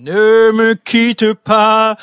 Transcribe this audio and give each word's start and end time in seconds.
Ne 0.00 0.52
me 0.52 0.72
quitte 0.72 1.34
pas. 1.34 1.98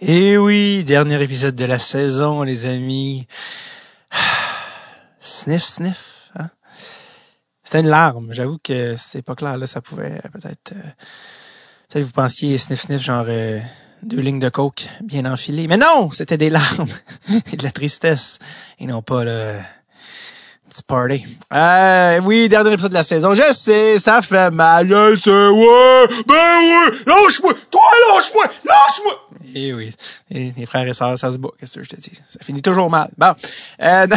Et 0.00 0.38
oui, 0.38 0.84
dernier 0.84 1.22
épisode 1.22 1.54
de 1.54 1.66
la 1.66 1.78
saison, 1.78 2.42
les 2.44 2.64
amis. 2.64 3.26
Sniff, 5.20 5.64
sniff. 5.64 6.30
Hein? 6.34 6.48
C'était 7.62 7.80
une 7.80 7.88
larme. 7.88 8.32
J'avoue 8.32 8.56
que 8.64 8.96
c'est 8.96 9.20
pas 9.20 9.34
clair 9.34 9.58
là, 9.58 9.66
ça 9.66 9.82
pouvait 9.82 10.22
peut-être. 10.32 10.72
Euh, 10.72 10.90
peut-être 11.90 12.06
vous 12.06 12.12
pensiez 12.12 12.56
sniff, 12.56 12.80
sniff, 12.80 13.02
genre 13.02 13.26
euh, 13.28 13.60
deux 14.02 14.20
lignes 14.20 14.38
de 14.38 14.48
coke 14.48 14.88
bien 15.02 15.30
enfilées. 15.30 15.68
Mais 15.68 15.76
non, 15.76 16.10
c'était 16.10 16.38
des 16.38 16.48
larmes 16.48 16.88
et 17.52 17.56
de 17.56 17.64
la 17.64 17.70
tristesse 17.70 18.38
et 18.78 18.86
non 18.86 19.02
pas 19.02 19.24
le 19.24 19.58
party. 20.82 21.24
Euh, 21.52 22.20
oui, 22.24 22.48
dernier 22.48 22.72
épisode 22.72 22.90
de 22.90 22.96
la 22.96 23.02
saison. 23.02 23.34
Je 23.34 23.52
sais, 23.52 23.98
ça 23.98 24.22
fait 24.22 24.50
mal. 24.50 24.88
Je 24.88 25.16
sais, 25.16 25.30
ouais, 25.30 26.24
ben 26.26 26.34
oui, 26.62 26.98
lâche-moi, 27.06 27.52
toi 27.70 27.80
lâche-moi, 28.14 28.44
lâche-moi. 28.64 29.20
Eh 29.54 29.72
oui, 29.72 29.92
et 30.30 30.52
les 30.56 30.66
frères 30.66 30.86
et 30.86 30.94
sœurs, 30.94 31.18
ça 31.18 31.30
se 31.30 31.38
bat, 31.38 31.48
qu'est-ce 31.58 31.78
que 31.78 31.84
je 31.84 31.90
te 31.90 31.96
dis? 31.96 32.12
Ça 32.28 32.40
finit 32.42 32.62
toujours 32.62 32.90
mal. 32.90 33.08
Bon, 33.16 33.34
euh, 33.82 34.06
non. 34.06 34.16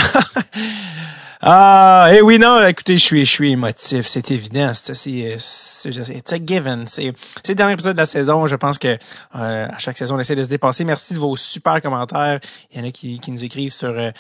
Ah, 1.49 2.09
eh 2.11 2.21
oui, 2.21 2.39
non, 2.39 2.61
écoutez, 2.67 2.97
je 2.97 3.03
suis, 3.05 3.23
je 3.23 3.31
suis 3.31 3.53
émotif, 3.53 4.05
c'est 4.05 4.31
évident. 4.31 4.73
C'est, 4.73 4.93
c'est, 5.37 5.37
c'est 5.39 6.33
a 6.33 6.45
given. 6.45 6.85
C'est, 6.87 7.13
c'est 7.41 7.53
le 7.53 7.55
dernier 7.55 7.71
épisode 7.71 7.93
de 7.93 8.01
la 8.01 8.05
saison. 8.05 8.47
Je 8.47 8.57
pense 8.57 8.77
que 8.77 8.89
euh, 8.89 8.97
à 9.33 9.77
chaque 9.77 9.97
saison, 9.97 10.17
on 10.17 10.19
essaie 10.19 10.35
de 10.35 10.43
se 10.43 10.49
dépasser. 10.49 10.83
Merci 10.83 11.13
de 11.13 11.19
vos 11.19 11.37
super 11.37 11.81
commentaires. 11.81 12.41
Il 12.73 12.81
y 12.81 12.83
en 12.83 12.85
a 12.85 12.91
qui, 12.91 13.21
qui 13.21 13.31
nous 13.31 13.45
écrivent 13.45 13.71
sur. 13.71 13.97
Euh, 13.97 14.11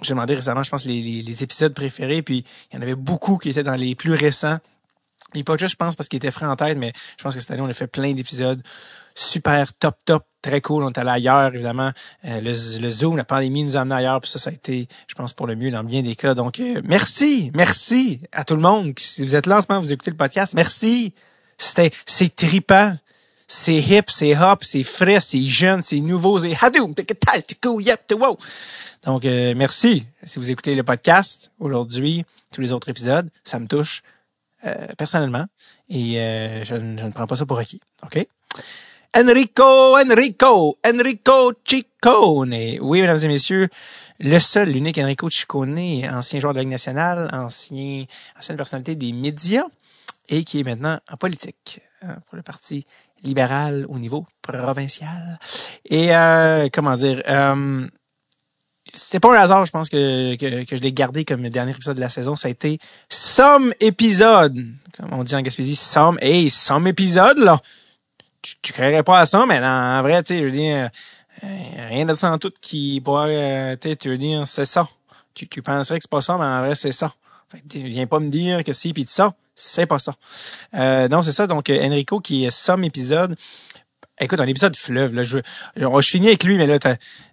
j'ai 0.00 0.14
demandé 0.14 0.36
récemment, 0.36 0.62
je 0.62 0.70
pense, 0.70 0.86
les, 0.86 1.02
les, 1.02 1.42
épisodes 1.42 1.74
préférés, 1.74 2.22
puis 2.22 2.46
il 2.72 2.76
y 2.76 2.78
en 2.78 2.82
avait 2.82 2.94
beaucoup 2.94 3.36
qui 3.36 3.50
étaient 3.50 3.62
dans 3.62 3.74
les 3.74 3.94
plus 3.94 4.14
récents. 4.14 4.56
Les 5.34 5.44
podcasts, 5.44 5.72
je 5.72 5.76
pense, 5.76 5.96
parce 5.96 6.08
qu'ils 6.08 6.16
étaient 6.16 6.30
frais 6.30 6.46
en 6.46 6.56
tête, 6.56 6.78
mais 6.78 6.94
je 7.18 7.24
pense 7.24 7.34
que 7.34 7.42
cette 7.42 7.50
année, 7.50 7.60
on 7.60 7.68
a 7.68 7.74
fait 7.74 7.88
plein 7.88 8.14
d'épisodes 8.14 8.62
super 9.14 9.72
top 9.74 9.96
top 10.04 10.24
très 10.42 10.60
cool. 10.60 10.84
On 10.84 10.90
est 10.90 10.98
allé 10.98 11.10
ailleurs 11.10 11.54
évidemment. 11.54 11.92
Euh, 12.24 12.40
le, 12.40 12.80
le, 12.80 12.90
zoom 12.90 13.16
la 13.16 13.24
pandémie 13.24 13.64
nous 13.64 13.76
a 13.76 13.80
amené 13.80 13.96
ailleurs 13.96 14.20
puis 14.20 14.30
ça 14.30 14.38
ça 14.38 14.50
a 14.50 14.52
été 14.52 14.88
je 15.06 15.14
pense 15.14 15.32
pour 15.32 15.46
le 15.46 15.56
mieux 15.56 15.70
dans 15.70 15.84
bien 15.84 16.02
des 16.02 16.16
cas. 16.16 16.34
Donc 16.34 16.60
euh, 16.60 16.82
merci 16.84 17.50
merci 17.54 18.20
à 18.32 18.44
tout 18.44 18.54
le 18.54 18.60
monde 18.60 18.92
si 18.98 19.24
vous 19.24 19.34
êtes 19.34 19.46
là 19.46 19.58
en 19.58 19.62
ce 19.62 19.66
moment 19.68 19.80
vous 19.80 19.92
écoutez 19.92 20.10
le 20.10 20.16
podcast 20.16 20.54
merci. 20.54 21.14
C'était 21.56 21.90
c'est 22.06 22.34
tripant 22.34 22.96
c'est 23.46 23.76
hip 23.76 24.04
c'est 24.08 24.36
hop 24.36 24.64
c'est 24.64 24.82
frais 24.82 25.20
c'est 25.20 25.44
jeune 25.46 25.82
c'est 25.82 26.00
nouveau 26.00 26.38
c'est 26.38 26.56
hadoum 26.60 26.94
wow. 27.64 28.38
Donc 29.04 29.24
euh, 29.24 29.54
merci. 29.56 30.06
Si 30.24 30.38
vous 30.38 30.50
écoutez 30.50 30.74
le 30.74 30.82
podcast 30.82 31.52
aujourd'hui 31.58 32.24
tous 32.52 32.60
les 32.60 32.72
autres 32.72 32.88
épisodes 32.88 33.28
ça 33.44 33.58
me 33.58 33.66
touche 33.66 34.02
personnellement. 34.96 35.44
Et 35.90 36.14
je, 36.14 36.64
je 36.64 36.74
ne 36.74 37.10
prends 37.10 37.26
pas 37.26 37.36
ça 37.36 37.44
pour 37.44 37.58
acquis 37.58 37.80
ok? 38.02 38.26
Enrico, 39.16 39.96
Enrico, 39.96 40.78
Enrico 40.84 41.52
Ciccone. 41.64 42.78
Oui, 42.80 43.00
mesdames 43.00 43.20
et 43.22 43.28
messieurs, 43.28 43.68
le 44.18 44.40
seul, 44.40 44.70
l'unique 44.70 44.98
Enrico 44.98 45.30
Ciccone, 45.30 46.04
ancien 46.10 46.40
joueur 46.40 46.52
de 46.52 46.58
la 46.58 46.62
Ligue 46.62 46.72
nationale, 46.72 47.30
ancien, 47.32 48.06
ancienne 48.36 48.56
personnalité 48.56 48.96
des 48.96 49.12
médias 49.12 49.66
et 50.28 50.42
qui 50.42 50.58
est 50.58 50.64
maintenant 50.64 50.98
en 51.08 51.16
politique 51.16 51.80
hein, 52.02 52.16
pour 52.26 52.34
le 52.34 52.42
Parti 52.42 52.86
libéral 53.22 53.86
au 53.88 54.00
niveau 54.00 54.26
provincial. 54.42 55.38
Et 55.84 56.12
euh, 56.12 56.68
comment 56.72 56.96
dire, 56.96 57.22
euh, 57.28 57.86
c'est 58.92 59.20
pas 59.20 59.32
un 59.32 59.40
hasard, 59.40 59.64
je 59.64 59.70
pense 59.70 59.90
que, 59.90 60.34
que, 60.34 60.64
que 60.64 60.74
je 60.74 60.80
l'ai 60.80 60.92
gardé 60.92 61.24
comme 61.24 61.48
dernier 61.50 61.70
épisode 61.70 61.94
de 61.94 62.00
la 62.00 62.10
saison. 62.10 62.34
Ça 62.34 62.48
a 62.48 62.50
été 62.50 62.80
some 63.08 63.74
épisode, 63.78 64.58
comme 64.98 65.12
on 65.12 65.22
dit 65.22 65.36
en 65.36 65.40
Gaspésie, 65.42 65.76
some, 65.76 66.18
hey, 66.20 66.50
some 66.50 66.88
épisode 66.88 67.38
là 67.38 67.60
tu, 68.44 68.56
tu 68.60 68.72
créerais 68.74 69.02
pas 69.02 69.20
à 69.20 69.26
ça, 69.26 69.46
mais 69.46 69.58
en 69.64 70.02
vrai, 70.02 70.22
tu 70.22 70.34
sais, 70.34 70.40
je 70.40 70.44
veux 70.44 70.50
dire, 70.50 70.90
euh, 71.42 71.88
rien 71.88 72.04
de 72.04 72.14
ça 72.14 72.30
en 72.30 72.38
tout 72.38 72.52
qui 72.60 73.00
pourrait, 73.02 73.74
euh, 73.82 73.94
tu 73.98 74.08
veux 74.10 74.18
dire, 74.18 74.46
c'est 74.46 74.66
ça. 74.66 74.86
Tu, 75.32 75.48
tu 75.48 75.62
penserais 75.62 75.98
que 75.98 76.04
c'est 76.04 76.10
pas 76.10 76.20
ça, 76.20 76.36
mais 76.36 76.44
en 76.44 76.60
vrai, 76.60 76.74
c'est 76.74 76.92
ça. 76.92 77.14
Fait 77.48 77.60
que 77.60 77.78
viens 77.78 78.06
pas 78.06 78.20
me 78.20 78.28
dire 78.28 78.62
que 78.62 78.74
si 78.74 78.92
puis 78.92 79.06
ça, 79.08 79.34
c'est 79.54 79.86
pas 79.86 79.98
ça. 79.98 80.14
Euh, 80.74 81.08
non, 81.08 81.22
c'est 81.22 81.32
ça. 81.32 81.46
Donc, 81.46 81.70
euh, 81.70 81.86
Enrico 81.86 82.20
qui 82.20 82.44
est 82.44 82.50
somme 82.50 82.84
épisode. 82.84 83.34
Écoute, 84.20 84.38
un 84.40 84.46
épisode 84.46 84.76
fleuve, 84.76 85.14
là, 85.14 85.24
je, 85.24 85.38
je, 85.74 85.86
je 86.00 86.08
finis 86.08 86.28
avec 86.28 86.44
lui, 86.44 86.58
mais 86.58 86.66
là, 86.66 86.78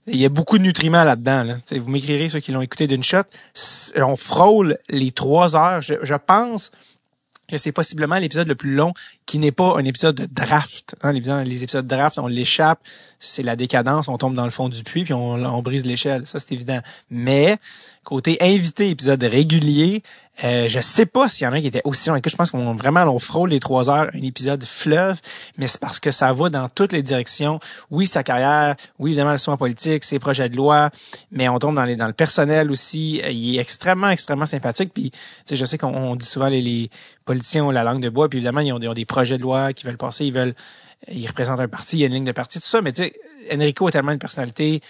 il 0.07 0.15
y 0.15 0.25
a 0.25 0.29
beaucoup 0.29 0.57
de 0.57 0.63
nutriments 0.63 1.03
là-dedans. 1.03 1.43
Là. 1.43 1.57
Vous 1.77 1.89
m'écrirez 1.89 2.29
ceux 2.29 2.39
qui 2.39 2.53
l'ont 2.53 2.61
écouté 2.61 2.87
d'une 2.87 3.03
shot. 3.03 3.23
On 3.97 4.15
frôle 4.15 4.77
les 4.89 5.11
trois 5.11 5.55
heures. 5.55 5.81
Je, 5.81 5.95
je 6.01 6.15
pense 6.15 6.71
que 7.51 7.57
c'est 7.57 7.71
possiblement 7.71 8.17
l'épisode 8.17 8.47
le 8.47 8.55
plus 8.55 8.73
long 8.73 8.93
qui 9.25 9.39
n'est 9.39 9.51
pas 9.51 9.75
un 9.77 9.85
épisode 9.85 10.15
de 10.15 10.25
draft. 10.25 10.95
Hein, 11.03 11.13
les, 11.13 11.63
épisodes 11.63 11.85
de 11.85 11.95
draft, 11.95 12.19
on 12.19 12.27
l'échappe, 12.27 12.79
c'est 13.19 13.43
la 13.43 13.55
décadence, 13.55 14.07
on 14.07 14.17
tombe 14.17 14.35
dans 14.35 14.45
le 14.45 14.51
fond 14.51 14.69
du 14.69 14.83
puits, 14.83 15.03
puis 15.03 15.13
on, 15.13 15.33
on 15.33 15.61
brise 15.61 15.85
l'échelle. 15.85 16.27
Ça, 16.27 16.39
c'est 16.39 16.51
évident. 16.53 16.79
Mais 17.09 17.57
côté 18.03 18.37
invité, 18.41 18.89
épisode 18.89 19.23
régulier, 19.23 20.03
euh, 20.43 20.67
je 20.67 20.79
sais 20.79 21.05
pas 21.05 21.29
s'il 21.29 21.45
y 21.45 21.47
en 21.47 21.53
a 21.53 21.59
qui 21.59 21.67
étaient 21.67 21.81
aussi 21.83 22.09
long. 22.09 22.19
Je 22.25 22.35
pense 22.35 22.49
qu'on 22.49 22.73
vraiment 22.73 23.03
on 23.03 23.19
frôle 23.19 23.49
les 23.49 23.59
trois 23.59 23.89
heures, 23.89 24.09
un 24.13 24.21
épisode 24.23 24.63
fleuve, 24.63 25.19
mais 25.57 25.67
c'est 25.67 25.79
parce 25.79 25.99
que 25.99 26.09
ça 26.09 26.33
va 26.33 26.49
dans 26.49 26.67
toutes 26.69 26.93
les 26.93 27.03
directions. 27.03 27.59
Oui, 27.91 28.07
sa 28.07 28.23
carrière, 28.23 28.75
oui, 28.97 29.11
évidemment, 29.11 29.33
le 29.33 29.37
soin 29.37 29.55
politique, 29.57 30.03
ses 30.03 30.17
projets 30.17 30.49
de 30.49 30.55
loi, 30.55 30.89
mais 31.31 31.47
on 31.47 31.59
tombe 31.59 31.75
dans 31.75 31.83
les 31.83 31.95
dans 31.95 32.07
le 32.07 32.13
personnel 32.13 32.71
aussi. 32.71 33.21
Il 33.29 33.57
est 33.57 33.59
extrêmement, 33.59 34.09
extrêmement 34.09 34.47
sympathique. 34.47 34.91
Puis, 34.93 35.11
je 35.51 35.63
sais 35.63 35.77
qu'on 35.77 36.15
dit 36.15 36.25
souvent 36.25 36.47
les, 36.47 36.61
les, 36.61 36.89
politiciens 37.25 37.65
ont 37.65 37.71
la 37.71 37.83
langue 37.83 38.01
de 38.01 38.09
bois, 38.09 38.27
puis 38.27 38.39
évidemment, 38.39 38.61
ils 38.61 38.73
ont, 38.73 38.79
ils 38.79 38.87
ont 38.87 38.93
des 38.93 39.05
projets 39.11 39.37
de 39.37 39.43
loi 39.43 39.73
qui 39.73 39.85
veulent 39.85 39.97
passer, 39.97 40.25
ils 40.25 40.33
veulent 40.33 40.55
ils 41.07 41.27
représentent 41.27 41.59
un 41.59 41.67
parti, 41.67 41.97
il 41.97 41.99
y 42.01 42.03
a 42.03 42.07
une 42.07 42.13
ligne 42.13 42.25
de 42.25 42.31
parti, 42.31 42.59
tout 42.59 42.67
ça, 42.67 42.81
mais 42.81 42.93
tu 42.93 43.03
sais, 43.03 43.13
Enrico 43.51 43.87
est 43.89 43.91
tellement 43.91 44.11
une 44.11 44.19
personnalité, 44.19 44.81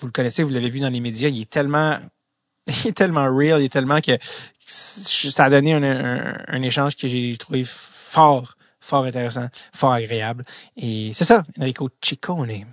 vous 0.00 0.06
le 0.06 0.12
connaissez, 0.12 0.42
vous 0.42 0.50
l'avez 0.50 0.70
vu 0.70 0.80
dans 0.80 0.88
les 0.88 1.00
médias, 1.00 1.28
il 1.28 1.42
est 1.42 1.50
tellement 1.50 1.98
il 2.66 2.88
est 2.88 2.96
tellement 2.96 3.24
real, 3.34 3.60
il 3.60 3.66
est 3.66 3.72
tellement 3.72 4.00
que 4.00 4.12
ça 4.58 5.44
a 5.44 5.50
donné 5.50 5.74
un, 5.74 6.62
échange 6.62 6.96
que 6.96 7.08
j'ai 7.08 7.36
trouvé 7.36 7.64
fort, 7.64 8.56
fort 8.80 9.04
intéressant, 9.04 9.48
fort 9.74 9.92
agréable. 9.92 10.44
Et 10.76 11.12
c'est 11.14 11.24
ça, 11.24 11.44
Enrico 11.58 11.88
Ciccone. 12.02 12.66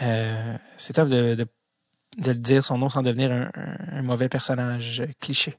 Euh, 0.00 0.56
c'est 0.78 0.94
top 0.94 1.08
de 1.08 1.46
de 2.18 2.32
le 2.32 2.38
dire 2.38 2.64
son 2.64 2.76
nom 2.76 2.88
sans 2.88 3.02
devenir 3.02 3.30
un, 3.30 4.02
mauvais 4.02 4.28
personnage 4.28 5.02
cliché. 5.20 5.56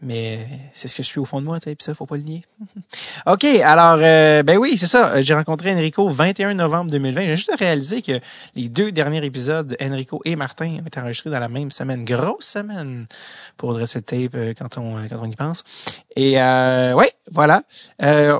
Mais 0.00 0.46
c'est 0.72 0.86
ce 0.86 0.94
que 0.94 1.02
je 1.02 1.08
suis 1.08 1.18
au 1.18 1.24
fond 1.24 1.40
de 1.40 1.46
moi, 1.46 1.58
tu 1.58 1.70
sais, 1.70 1.76
ça, 1.80 1.94
faut 1.94 2.06
pas 2.06 2.16
le 2.16 2.22
nier. 2.22 2.44
OK, 3.26 3.44
alors, 3.44 3.98
euh, 4.00 4.42
ben 4.44 4.58
oui, 4.58 4.78
c'est 4.78 4.86
ça. 4.86 5.20
J'ai 5.22 5.34
rencontré 5.34 5.72
Enrico 5.72 6.08
21 6.08 6.54
novembre 6.54 6.90
2020. 6.92 7.20
J'ai 7.22 7.36
juste 7.36 7.52
réalisé 7.58 8.02
que 8.02 8.20
les 8.54 8.68
deux 8.68 8.92
derniers 8.92 9.24
épisodes, 9.24 9.76
Enrico 9.82 10.22
et 10.24 10.36
Martin, 10.36 10.78
ont 10.82 10.86
été 10.86 11.00
enregistrés 11.00 11.30
dans 11.30 11.40
la 11.40 11.48
même 11.48 11.72
semaine. 11.72 12.04
Grosse 12.04 12.46
semaine 12.46 13.06
pour 13.56 13.74
dresser 13.74 13.98
le 13.98 14.04
tape 14.04 14.34
euh, 14.34 14.54
quand 14.56 14.78
on, 14.78 15.06
quand 15.08 15.18
on 15.20 15.30
y 15.30 15.36
pense. 15.36 15.64
Et 16.14 16.40
euh, 16.40 16.94
ouais, 16.94 17.12
voilà. 17.32 17.62
Euh, 18.02 18.38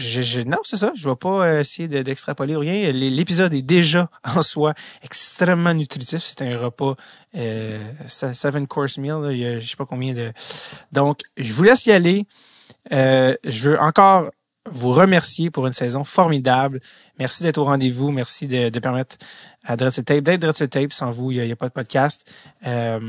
je, 0.00 0.22
je, 0.22 0.40
non, 0.40 0.58
c'est 0.64 0.76
ça. 0.76 0.92
Je 0.94 1.08
vais 1.08 1.16
pas 1.16 1.46
euh, 1.46 1.60
essayer 1.60 1.88
d'extrapoler 1.88 2.56
rien. 2.56 2.90
L'épisode 2.92 3.54
est 3.54 3.62
déjà 3.62 4.08
en 4.36 4.42
soi 4.42 4.74
extrêmement 5.02 5.74
nutritif. 5.74 6.22
C'est 6.22 6.42
un 6.42 6.58
repas 6.58 6.94
euh, 7.36 7.92
seven 8.06 8.66
course 8.66 8.98
meal. 8.98 9.28
Il 9.30 9.38
y 9.38 9.46
a, 9.46 9.58
je 9.58 9.68
sais 9.68 9.76
pas 9.76 9.86
combien 9.86 10.14
de. 10.14 10.32
Donc, 10.92 11.22
je 11.36 11.52
vous 11.52 11.62
laisse 11.62 11.86
y 11.86 11.92
aller. 11.92 12.26
Euh, 12.92 13.34
je 13.44 13.70
veux 13.70 13.80
encore 13.80 14.30
vous 14.70 14.92
remercier 14.92 15.50
pour 15.50 15.66
une 15.66 15.72
saison 15.72 16.04
formidable. 16.04 16.80
Merci 17.18 17.42
d'être 17.42 17.58
au 17.58 17.64
rendez-vous. 17.64 18.10
Merci 18.10 18.46
de, 18.46 18.68
de 18.68 18.78
permettre 18.78 19.16
à 19.64 19.76
Dread 19.76 20.04
Tape 20.04 20.20
d'être 20.20 20.40
Dread 20.40 20.70
Tape. 20.70 20.92
Sans 20.92 21.10
vous, 21.10 21.30
il 21.30 21.42
n'y 21.42 21.52
a, 21.52 21.56
pas 21.56 21.68
de 21.68 21.72
podcast. 21.72 22.30
Euh, 22.66 23.00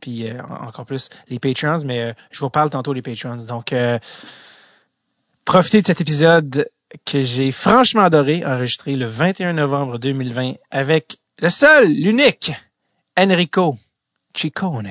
puis 0.00 0.28
euh, 0.28 0.40
encore 0.42 0.84
plus 0.84 1.08
les 1.28 1.38
Patreons, 1.38 1.84
mais 1.84 2.02
euh, 2.02 2.12
je 2.30 2.40
vous 2.40 2.50
parle 2.50 2.70
tantôt 2.70 2.94
des 2.94 3.02
Patreons. 3.02 3.44
Donc 3.46 3.74
Profitez 5.48 5.80
de 5.80 5.86
cet 5.86 6.02
épisode 6.02 6.68
que 7.06 7.22
j'ai 7.22 7.52
franchement 7.52 8.02
adoré, 8.02 8.44
enregistré 8.44 8.96
le 8.96 9.06
21 9.06 9.54
novembre 9.54 9.98
2020 9.98 10.56
avec 10.70 11.16
le 11.40 11.48
seul, 11.48 11.90
l'unique, 11.90 12.52
Enrico 13.18 13.78
Ciccone. 14.34 14.90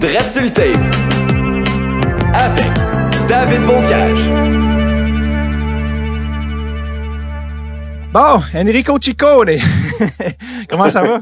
Dread 0.00 0.58
avec 2.32 3.28
David 3.28 3.66
Bocage. 3.66 4.67
Bon, 8.12 8.40
Enrico 8.54 8.98
Ciccone. 8.98 9.56
Comment 10.70 10.88
ça 10.88 11.02
va? 11.02 11.18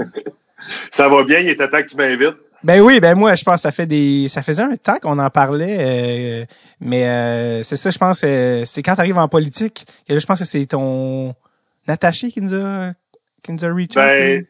ça 0.91 1.09
va 1.09 1.25
bien, 1.25 1.41
il 1.41 1.49
était 1.49 1.69
temps 1.69 1.83
que 1.83 1.89
tu 1.89 1.97
m'invites. 1.97 2.37
Ben 2.63 2.81
oui, 2.81 3.01
ben 3.01 3.17
moi, 3.17 3.35
je 3.35 3.43
pense 3.43 3.57
que 3.57 3.61
ça 3.63 3.73
fait 3.73 3.87
des, 3.87 4.29
ça 4.29 4.43
faisait 4.43 4.63
un 4.63 4.77
temps 4.77 4.99
qu'on 5.03 5.19
en 5.19 5.31
parlait, 5.31 5.77
euh, 5.79 6.45
mais 6.81 7.07
euh, 7.07 7.63
c'est 7.65 7.77
ça, 7.77 7.91
je 7.91 7.99
pense, 7.99 8.23
euh, 8.25 8.63
c'est 8.65 8.83
quand 8.83 8.95
tu 8.95 9.01
arrives 9.01 9.19
en 9.19 9.29
politique 9.29 9.85
que 10.09 10.15
là, 10.15 10.19
je 10.19 10.27
pense 10.27 10.39
que 10.39 10.45
c'est 10.45 10.65
ton 10.67 11.35
Nataché 11.89 12.31
qui 12.31 12.41
nous 12.41 12.55
a, 12.55 12.93
qui 13.43 13.53
nous 13.53 13.65
a 13.65 13.73
reach 13.73 13.95
Ben, 13.95 14.45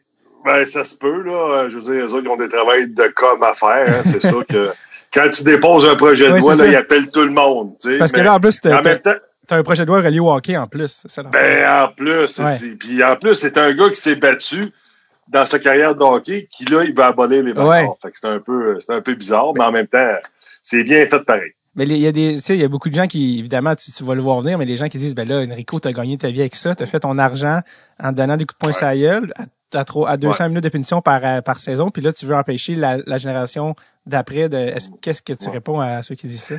ben, 0.45 0.65
ça 0.65 0.85
se 0.85 0.95
peut, 0.95 1.23
là. 1.23 1.67
Je 1.69 1.77
veux 1.77 1.83
dire, 1.83 2.05
les 2.05 2.13
autres, 2.13 2.23
ils 2.23 2.29
ont 2.29 2.37
des 2.37 2.49
travails 2.49 2.87
de 2.87 3.13
com 3.15 3.41
à 3.43 3.53
faire. 3.53 3.85
Hein. 3.87 4.03
C'est 4.05 4.21
sûr 4.27 4.45
que 4.45 4.69
quand 5.13 5.29
tu 5.29 5.43
déposes 5.43 5.85
un 5.85 5.95
projet 5.95 6.27
de 6.27 6.33
Ouais, 6.33 6.39
loi, 6.39 6.55
là, 6.55 6.65
ils 6.67 6.75
appellent 6.75 7.11
tout 7.11 7.23
le 7.23 7.31
monde. 7.31 7.73
Parce 7.99 8.11
que 8.11 8.21
là, 8.21 8.35
en 8.35 8.39
plus, 8.39 8.59
en 8.65 8.81
même 8.81 8.99
temps, 8.99 9.15
t'as 9.47 9.57
un 9.57 9.63
projet 9.63 9.83
de 9.83 9.87
loi 9.87 10.01
relié 10.01 10.19
au 10.19 10.31
hockey 10.31 10.55
en 10.57 10.67
plus. 10.67 10.99
c'est 11.01 11.09
ça, 11.11 11.23
ben, 11.23 11.81
en 11.83 11.91
plus, 11.93 12.37
Ouais. 12.39 12.53
c'est- 12.57 12.75
puis 12.75 13.03
en 13.03 13.15
plus, 13.15 13.33
c'est 13.35 13.57
un 13.57 13.73
gars 13.73 13.89
qui 13.89 13.95
s'est 14.01 14.15
battu 14.15 14.69
dans 15.29 15.45
sa 15.45 15.59
carrière 15.59 15.95
de 15.95 16.03
hockey, 16.03 16.47
qui 16.51 16.65
là, 16.65 16.83
il 16.83 16.93
va 16.93 17.07
abolir 17.07 17.43
les. 17.43 17.51
Ouais. 17.53 17.85
Fait 18.01 18.11
que 18.11 18.17
c'est 18.17 18.27
un 18.27 18.39
peu, 18.39 18.77
c'est 18.79 18.93
un 18.93 19.01
peu 19.01 19.15
bizarre, 19.15 19.53
mais 19.55 19.63
en 19.63 19.71
même 19.71 19.87
temps, 19.87 20.13
c'est 20.63 20.83
bien 20.83 21.05
fait 21.05 21.19
pareil. 21.25 21.51
Mais 21.75 21.85
il 21.85 21.97
y 21.97 22.07
a 22.07 22.11
des, 22.11 22.35
tu 22.37 22.41
sais, 22.41 22.55
il 22.55 22.61
y 22.61 22.63
a 22.63 22.67
beaucoup 22.67 22.89
de 22.89 22.95
gens 22.95 23.05
qui, 23.07 23.37
évidemment, 23.37 23.75
tu, 23.75 23.91
tu 23.91 24.03
vas 24.03 24.15
le 24.15 24.21
voir 24.21 24.41
venir, 24.41 24.57
mais 24.57 24.65
les 24.65 24.77
gens 24.77 24.87
qui 24.89 24.97
disent, 24.97 25.13
ben 25.13 25.27
là, 25.27 25.43
Enrico, 25.45 25.79
t'as 25.79 25.91
gagné 25.91 26.17
ta 26.17 26.29
vie 26.29 26.39
avec 26.39 26.55
ça, 26.55 26.73
t'as 26.73 26.85
fait 26.87 27.01
ton 27.01 27.17
argent 27.19 27.59
en 28.01 28.11
donnant 28.11 28.35
des 28.35 28.45
coups 28.45 28.55
de 28.55 28.59
poing 28.59 28.69
Ouais. 28.69 28.73
sur 28.73 28.85
la 28.87 28.97
gueule, 28.97 29.31
à, 29.35 29.79
à, 29.79 29.85
trop- 29.85 30.07
à 30.07 30.17
200 30.17 30.47
minutes 30.49 30.63
de 30.63 30.69
punition 30.69 31.01
par, 31.01 31.23
euh, 31.23 31.41
par 31.41 31.59
saison, 31.59 31.91
puis 31.91 32.01
là, 32.01 32.11
tu 32.13 32.25
veux 32.25 32.35
empêcher 32.35 32.73
la, 32.73 32.97
la 33.05 33.17
génération 33.19 33.75
d'après 34.07 34.49
de, 34.49 34.57
est-ce, 34.57 34.89
qu'est-ce 35.01 35.21
que 35.21 35.33
tu 35.33 35.49
réponds 35.49 35.79
à 35.79 36.01
ceux 36.01 36.15
qui 36.15 36.25
disent 36.27 36.41
ça? 36.43 36.55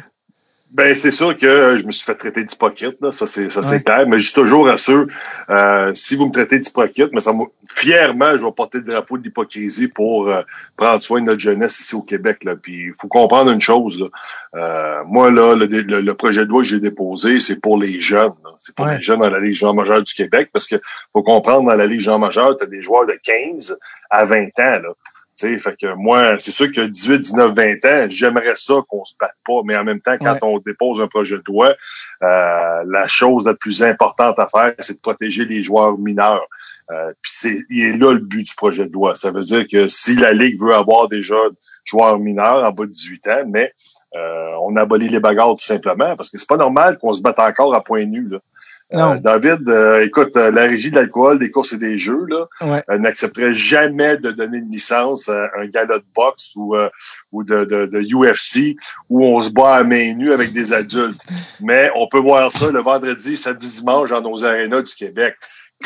Ben, 0.70 0.94
c'est 0.94 1.10
sûr 1.10 1.34
que 1.34 1.46
euh, 1.46 1.78
je 1.78 1.86
me 1.86 1.90
suis 1.90 2.04
fait 2.04 2.14
traiter 2.14 2.44
d'hypocrite. 2.44 2.98
Ça, 3.10 3.26
c'est, 3.26 3.48
ça, 3.48 3.62
c'est 3.62 3.76
Ouais. 3.76 3.82
clair. 3.82 4.06
Mais 4.06 4.18
je 4.18 4.26
suis 4.26 4.34
toujours 4.34 4.68
à 4.70 4.76
ceux, 4.76 5.06
euh, 5.48 5.92
si 5.94 6.14
vous 6.14 6.26
me 6.26 6.30
traitez 6.30 6.58
d'hypocrite, 6.58 7.08
mais 7.14 7.20
ça 7.20 7.32
me- 7.32 7.46
fièrement, 7.70 8.36
je 8.36 8.44
vais 8.44 8.52
porter 8.52 8.78
le 8.78 8.84
drapeau 8.84 9.16
de 9.16 9.22
l'hypocrisie 9.22 9.88
pour 9.88 10.28
euh, 10.28 10.42
prendre 10.76 11.00
soin 11.00 11.20
de 11.22 11.26
notre 11.26 11.40
jeunesse 11.40 11.80
ici 11.80 11.94
au 11.94 12.02
Québec, 12.02 12.44
là. 12.44 12.54
Puis, 12.54 12.88
il 12.88 12.92
faut 13.00 13.08
comprendre 13.08 13.50
une 13.50 13.62
chose, 13.62 13.98
là. 13.98 14.06
Euh, 14.56 15.04
moi, 15.06 15.30
là, 15.30 15.54
le, 15.54 15.64
le- 15.66 16.00
le 16.02 16.14
projet 16.14 16.44
de 16.44 16.50
loi 16.50 16.60
que 16.60 16.68
j'ai 16.68 16.80
déposé, 16.80 17.40
c'est 17.40 17.60
pour 17.62 17.78
les 17.78 18.00
jeunes. 18.02 18.32
C'est 18.58 18.74
pour 18.74 18.84
Ouais. 18.86 18.96
les 18.98 19.02
jeunes 19.02 19.20
dans 19.20 19.30
la 19.30 19.40
Ligue 19.40 19.52
Jean 19.52 19.72
majeure 19.72 20.02
du 20.02 20.12
Québec, 20.12 20.50
parce 20.52 20.68
que 20.68 20.76
faut 21.14 21.22
comprendre, 21.22 21.70
dans 21.70 21.76
la 21.76 21.86
Ligue 21.86 22.00
Jean 22.00 22.18
majeure, 22.18 22.56
tu 22.58 22.64
as 22.64 22.66
des 22.66 22.82
joueurs 22.82 23.06
de 23.06 23.18
15 23.22 23.78
à 24.10 24.24
20 24.26 24.44
ans, 24.58 24.80
là. 24.82 24.88
Tu 25.38 25.46
sais, 25.46 25.58
fait 25.58 25.76
que 25.80 25.94
moi, 25.94 26.36
c'est 26.38 26.50
sûr 26.50 26.70
que 26.72 26.80
18, 26.80 27.20
19, 27.20 27.52
20 27.54 27.84
ans, 27.84 28.06
j'aimerais 28.08 28.54
ça 28.56 28.74
qu'on 28.88 29.04
se 29.04 29.14
batte 29.20 29.36
pas, 29.46 29.60
mais 29.64 29.76
en 29.76 29.84
même 29.84 30.00
temps, 30.00 30.16
quand 30.20 30.32
Ouais. 30.32 30.38
on 30.42 30.58
dépose 30.58 31.00
un 31.00 31.06
projet 31.06 31.36
de 31.36 31.42
loi, 31.46 31.74
euh, 32.22 32.82
la 32.86 33.06
chose 33.06 33.46
la 33.46 33.54
plus 33.54 33.82
importante 33.84 34.36
à 34.38 34.48
faire, 34.48 34.74
c'est 34.80 34.94
de 34.94 35.00
protéger 35.00 35.44
les 35.44 35.62
joueurs 35.62 35.96
mineurs. 35.96 36.46
Euh, 36.90 37.12
puis 37.22 37.32
c'est, 37.32 37.58
il 37.70 37.84
est 37.84 37.98
là 37.98 38.12
le 38.14 38.18
but 38.20 38.42
du 38.42 38.54
projet 38.56 38.86
de 38.86 38.92
loi. 38.92 39.14
Ça 39.14 39.30
veut 39.30 39.42
dire 39.42 39.66
que 39.70 39.86
si 39.86 40.16
la 40.16 40.32
Ligue 40.32 40.60
veut 40.60 40.74
avoir 40.74 41.08
déjà 41.08 41.36
joueurs 41.84 42.18
mineurs 42.18 42.64
en 42.64 42.72
bas 42.72 42.86
de 42.86 42.90
18 42.90 43.26
ans, 43.28 43.42
mais 43.46 43.72
euh, 44.16 44.52
on 44.62 44.74
abolit 44.76 45.08
les 45.08 45.20
bagarres 45.20 45.54
tout 45.56 45.64
simplement, 45.64 46.16
parce 46.16 46.30
que 46.30 46.38
c'est 46.38 46.48
pas 46.48 46.56
normal 46.56 46.98
qu'on 46.98 47.12
se 47.12 47.22
batte 47.22 47.38
encore 47.38 47.74
à 47.76 47.84
point 47.84 48.04
nu. 48.06 48.28
Là. 48.28 48.38
Non. 48.90 49.16
Euh, 49.16 49.18
David, 49.18 49.68
euh, 49.68 50.02
écoute, 50.04 50.36
euh, 50.36 50.50
la 50.50 50.62
régie 50.62 50.90
de 50.90 50.96
l'alcool, 50.96 51.38
des 51.38 51.50
courses 51.50 51.74
et 51.74 51.78
des 51.78 51.98
jeux, 51.98 52.24
là, 52.26 52.46
Ouais. 52.62 52.82
euh, 52.88 52.96
n'accepterait 52.98 53.52
jamais 53.52 54.16
de 54.16 54.30
donner 54.30 54.58
une 54.58 54.70
licence 54.70 55.28
à 55.28 55.50
un 55.58 55.66
gala 55.66 55.98
de 55.98 56.04
boxe 56.16 56.54
ou, 56.56 56.74
euh, 56.74 56.88
ou 57.30 57.44
de, 57.44 57.64
de, 57.66 57.86
de 57.86 58.00
UFC 58.00 58.76
où 59.10 59.24
on 59.26 59.40
se 59.40 59.50
bat 59.50 59.76
à 59.76 59.84
main 59.84 60.14
nue 60.14 60.32
avec 60.32 60.52
des 60.54 60.72
adultes. 60.72 61.20
Mais 61.60 61.90
on 61.96 62.08
peut 62.08 62.18
voir 62.20 62.50
ça 62.50 62.70
le 62.70 62.80
vendredi, 62.80 63.36
samedi, 63.36 63.68
dimanche 63.80 64.10
dans 64.10 64.22
nos 64.22 64.44
arénas 64.44 64.82
du 64.82 64.94
Québec. 64.94 65.34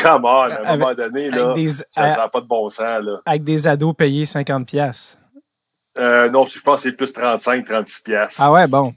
Come 0.00 0.24
on, 0.24 0.28
à 0.28 0.46
un 0.46 0.50
Avec- 0.64 0.80
moment 0.80 0.94
donné, 0.94 1.30
là, 1.30 1.52
des, 1.54 1.70
ça 1.90 2.08
n'a 2.16 2.28
pas 2.28 2.40
de 2.40 2.46
bon 2.46 2.68
sens. 2.68 3.02
Là. 3.02 3.20
avec 3.26 3.44
des 3.44 3.66
ados 3.66 3.94
payés 3.96 4.26
50 4.26 4.66
pièces. 4.66 5.18
Euh, 5.98 6.30
non, 6.30 6.44
je 6.46 6.58
pense 6.62 6.82
que 6.82 6.88
c'est 6.88 6.96
plus 6.96 7.12
35, 7.12 7.66
36 7.66 8.00
piastres. 8.02 8.40
Ah 8.42 8.50
ouais, 8.50 8.66
bon. 8.66 8.94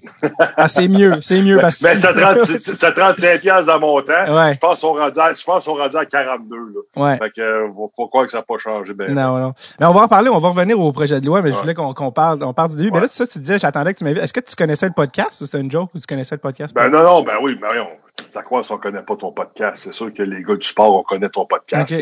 Ah, 0.55 0.69
c'est 0.69 0.87
mieux, 0.87 1.19
c'est 1.19 1.41
mieux. 1.41 1.57
parce 1.61 1.79
que- 1.79 1.83
Mais 1.83 1.95
c'est 1.97 2.13
36 2.13 2.73
c'est 2.73 2.93
35 2.93 3.41
piastres 3.41 3.65
dans 3.71 3.79
mon 3.81 4.01
temps. 4.01 4.13
Ouais, 4.33 4.53
Je 4.53 4.59
pense 4.59 4.79
qu'on 4.79 4.93
rendait 4.97 5.19
à, 5.19 5.33
je 5.33 5.43
pense 5.43 5.65
qu'on 5.65 5.75
rendait 5.77 5.97
à 5.97 6.05
42, 6.05 6.55
là. 6.55 7.03
ouais. 7.03 7.17
Fait 7.17 7.29
que, 7.31 7.41
euh, 7.41 7.67
croire 8.09 8.25
que 8.25 8.31
ça 8.31 8.37
n'a 8.37 8.43
pas 8.43 8.57
changé, 8.57 8.93
ben. 8.93 9.13
Non, 9.13 9.37
non. 9.39 9.53
Mais 9.79 9.85
on 9.87 9.91
va 9.91 10.01
en 10.03 10.07
parler, 10.07 10.29
on 10.29 10.39
va 10.39 10.47
revenir 10.49 10.79
au 10.79 10.91
projet 10.93 11.19
de 11.19 11.25
loi, 11.25 11.41
mais 11.41 11.51
je 11.51 11.57
voulais 11.57 11.73
qu'on 11.73 11.93
qu'on 11.93 12.11
parle, 12.11 12.41
on 12.43 12.53
parle 12.53 12.69
du 12.71 12.77
début. 12.77 12.91
Mais 12.91 13.01
là, 13.01 13.07
ça, 13.09 13.27
tu 13.27 13.39
disais, 13.39 13.59
j'attendais 13.59 13.93
que 13.93 13.97
tu 13.97 14.03
m'invites. 14.05 14.23
Est-ce 14.23 14.33
que 14.33 14.39
tu 14.39 14.55
connaissais 14.55 14.87
le 14.87 14.93
podcast 14.95 15.41
ou 15.41 15.45
c'était 15.45 15.59
une 15.59 15.69
joke 15.71 15.89
ou 15.95 15.99
tu 15.99 16.07
connaissais 16.07 16.35
le 16.35 16.39
podcast? 16.41 16.73
Ben 16.73 16.87
non, 16.89 17.03
non, 17.03 17.23
ben 17.23 17.33
oui, 17.41 17.57
Marion. 17.59 17.87
Ça 18.19 18.41
croit 18.43 18.63
si 18.63 18.71
on 18.71 18.77
connaît 18.77 19.01
pas 19.01 19.15
ton 19.15 19.31
podcast? 19.31 19.83
C'est 19.83 19.93
sûr 19.93 20.13
que 20.13 20.23
les 20.23 20.41
gars 20.41 20.55
du 20.55 20.67
sport, 20.67 20.95
on 20.95 21.03
connaît 21.03 21.29
ton 21.29 21.45
podcast. 21.45 22.01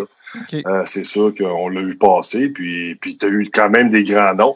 Euh, 0.53 0.83
c'est 0.85 1.03
sûr 1.05 1.33
qu'on 1.35 1.69
l'a 1.69 1.81
eu 1.81 1.95
passer, 1.95 2.49
puis, 2.49 2.95
puis 2.95 3.17
tu 3.17 3.25
as 3.25 3.29
eu 3.29 3.49
quand 3.53 3.69
même 3.69 3.89
des 3.89 4.03
grands 4.03 4.33
noms. 4.33 4.55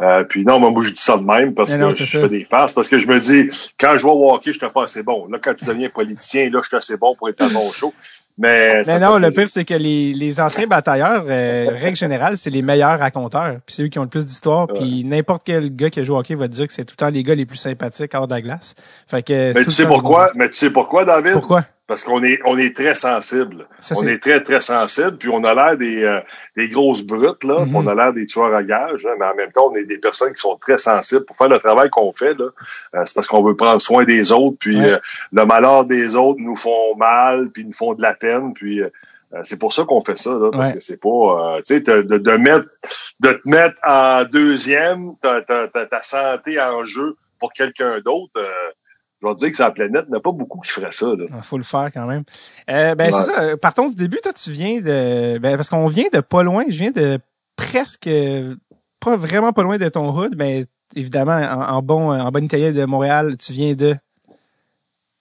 Euh, 0.00 0.22
puis 0.24 0.44
non, 0.44 0.60
moi, 0.60 0.70
je 0.82 0.92
dis 0.92 1.02
ça 1.02 1.16
de 1.16 1.24
même 1.24 1.54
parce 1.54 1.72
Mais 1.72 1.78
que 1.78 1.82
non, 1.82 1.90
je 1.90 2.04
ça. 2.04 2.20
fais 2.20 2.28
des 2.28 2.44
farces, 2.44 2.74
parce 2.74 2.88
que 2.88 2.98
je 2.98 3.08
me 3.08 3.18
dis, 3.18 3.48
quand 3.80 3.96
je 3.96 4.02
vois 4.02 4.12
au 4.12 4.32
hockey, 4.32 4.52
je 4.52 4.58
suis 4.58 4.68
pas 4.68 4.84
assez 4.84 5.02
bon. 5.02 5.26
Là, 5.28 5.38
quand 5.42 5.54
tu 5.54 5.64
deviens 5.64 5.88
politicien, 5.88 6.50
là, 6.50 6.60
je 6.62 6.68
suis 6.68 6.76
assez 6.76 6.96
bon 6.96 7.16
pour 7.16 7.28
être 7.28 7.40
à 7.42 7.48
bon 7.48 7.68
show. 7.72 7.92
Mais, 8.38 8.82
non, 9.00 9.18
le 9.18 9.30
pire, 9.30 9.48
c'est 9.48 9.64
que 9.64 9.74
les, 9.74 10.12
les 10.12 10.40
anciens 10.40 10.66
batailleurs, 10.66 11.24
euh, 11.28 11.68
règle 11.72 11.96
générale, 11.96 12.36
c'est 12.36 12.50
les 12.50 12.62
meilleurs 12.62 12.98
raconteurs. 12.98 13.56
Puis 13.66 13.74
c'est 13.74 13.82
eux 13.82 13.88
qui 13.88 13.98
ont 13.98 14.04
le 14.04 14.08
plus 14.08 14.24
d'histoires. 14.24 14.68
Puis 14.68 15.02
n'importe 15.04 15.42
quel 15.44 15.74
gars 15.74 15.90
qui 15.90 16.00
a 16.00 16.04
joué 16.04 16.16
au 16.16 16.20
hockey 16.20 16.36
va 16.36 16.46
te 16.46 16.52
dire 16.52 16.66
que 16.66 16.72
c'est 16.72 16.84
tout 16.84 16.94
le 16.98 17.04
temps 17.04 17.10
les 17.10 17.24
gars 17.24 17.34
les 17.34 17.46
plus 17.46 17.56
sympathiques 17.56 18.14
hors 18.14 18.28
de 18.28 18.34
la 18.34 18.40
glace. 18.40 18.74
Fait 19.08 19.22
que 19.22 19.52
c'est 19.52 19.58
Mais 19.58 19.64
tu 19.64 19.70
sais 19.72 19.86
pourquoi? 19.86 20.28
Mais 20.36 20.48
tu 20.48 20.58
sais 20.58 20.70
pourquoi, 20.70 21.04
David? 21.04 21.32
Pourquoi? 21.32 21.64
Parce 21.88 22.04
qu'on 22.04 22.22
est, 22.22 22.38
on 22.44 22.58
est 22.58 22.76
très 22.76 22.94
sensible. 22.94 23.66
On 23.96 24.06
est 24.06 24.18
très, 24.22 24.42
très 24.42 24.60
sensible, 24.60 25.16
puis 25.16 25.30
on 25.30 25.42
a 25.42 25.54
l'air 25.54 25.76
des, 25.78 26.04
euh, 26.04 26.20
des 26.54 26.68
grosses 26.68 27.02
brutes, 27.02 27.42
là, 27.44 27.62
puis 27.64 27.70
Mhm. 27.70 27.76
on 27.76 27.86
a 27.88 27.94
l'air 27.94 28.12
des 28.12 28.26
tueurs 28.26 28.54
à 28.54 28.62
gages, 28.62 29.06
hein, 29.06 29.14
mais 29.18 29.24
en 29.24 29.34
même 29.34 29.50
temps, 29.52 29.70
on 29.72 29.74
est 29.74 29.84
des 29.84 29.96
personnes 29.98 30.32
qui 30.34 30.40
sont 30.40 30.56
très 30.56 30.76
sensibles. 30.76 31.24
Pour 31.24 31.36
faire 31.36 31.48
le 31.48 31.58
travail 31.58 31.88
qu'on 31.88 32.12
fait, 32.12 32.34
là, 32.34 32.50
euh, 32.94 33.02
c'est 33.06 33.14
parce 33.14 33.26
qu'on 33.26 33.42
veut 33.42 33.56
prendre 33.56 33.80
soin 33.80 34.04
des 34.04 34.32
autres, 34.32 34.58
puis 34.60 34.78
Ouais. 34.78 34.92
euh, 34.92 34.98
le 35.32 35.44
malheur 35.46 35.86
des 35.86 36.14
autres 36.14 36.40
nous 36.40 36.56
font 36.56 36.94
mal, 36.96 37.48
puis 37.50 37.64
nous 37.64 37.72
font 37.72 37.94
de 37.94 38.02
la 38.02 38.12
peine, 38.12 38.52
puis 38.52 38.82
euh, 38.82 38.90
euh, 39.32 39.40
c'est 39.42 39.58
pour 39.58 39.72
ça 39.72 39.84
qu'on 39.84 40.02
fait 40.02 40.18
ça, 40.18 40.32
là, 40.34 40.50
parce 40.52 40.68
Ouais. 40.68 40.74
que 40.74 40.80
c'est 40.80 41.00
pas, 41.00 41.08
euh, 41.08 41.56
tu 41.66 41.74
sais, 41.74 41.80
de, 41.80 42.02
de, 42.18 42.32
mettre, 42.36 42.66
de 43.20 43.32
te 43.32 43.48
mettre 43.48 43.76
en 43.82 44.24
deuxième, 44.24 45.16
ta, 45.22 45.40
ta, 45.40 45.66
ta 45.68 46.02
santé 46.02 46.60
en 46.60 46.84
jeu 46.84 47.16
pour 47.40 47.50
quelqu'un 47.54 48.00
d'autre. 48.04 48.32
Euh, 49.22 49.26
je 49.26 49.26
vais 49.28 49.34
te 49.34 49.38
dire 49.40 49.50
que 49.50 49.56
sur 49.56 49.64
la 49.64 49.70
planète, 49.72 50.04
il 50.06 50.10
n'y 50.10 50.14
en 50.16 50.18
a 50.18 50.22
pas 50.22 50.32
beaucoup 50.32 50.60
qui 50.60 50.70
feraient 50.70 50.90
ça. 50.92 51.06
Là. 51.06 51.24
Il 51.34 51.42
faut 51.42 51.56
le 51.58 51.64
faire 51.64 51.90
quand 51.92 52.06
même. 52.06 52.22
Euh, 52.70 52.94
ben, 52.94 53.06
Ouais. 53.06 53.12
c'est 53.12 53.30
ça. 53.32 53.56
Partons 53.56 53.88
du 53.88 53.94
début. 53.94 54.18
Toi, 54.22 54.32
tu 54.32 54.50
viens 54.50 54.80
de, 54.80 55.38
ben, 55.38 55.56
parce 55.56 55.68
qu'on 55.70 55.86
vient 55.88 56.06
de 56.12 56.20
pas 56.20 56.42
loin. 56.42 56.64
Je 56.68 56.78
viens 56.78 56.90
de 56.90 57.18
presque, 57.56 58.08
pas 59.00 59.16
vraiment 59.16 59.52
pas 59.52 59.62
loin 59.62 59.78
de 59.78 59.88
ton 59.88 60.10
hood, 60.16 60.34
mais 60.36 60.66
évidemment, 60.94 61.32
en, 61.36 61.76
en 61.76 61.82
bon, 61.82 62.12
en 62.12 62.30
bon 62.30 62.44
italien 62.44 62.72
de 62.72 62.84
Montréal, 62.84 63.36
tu 63.36 63.52
viens 63.52 63.74
de 63.74 63.94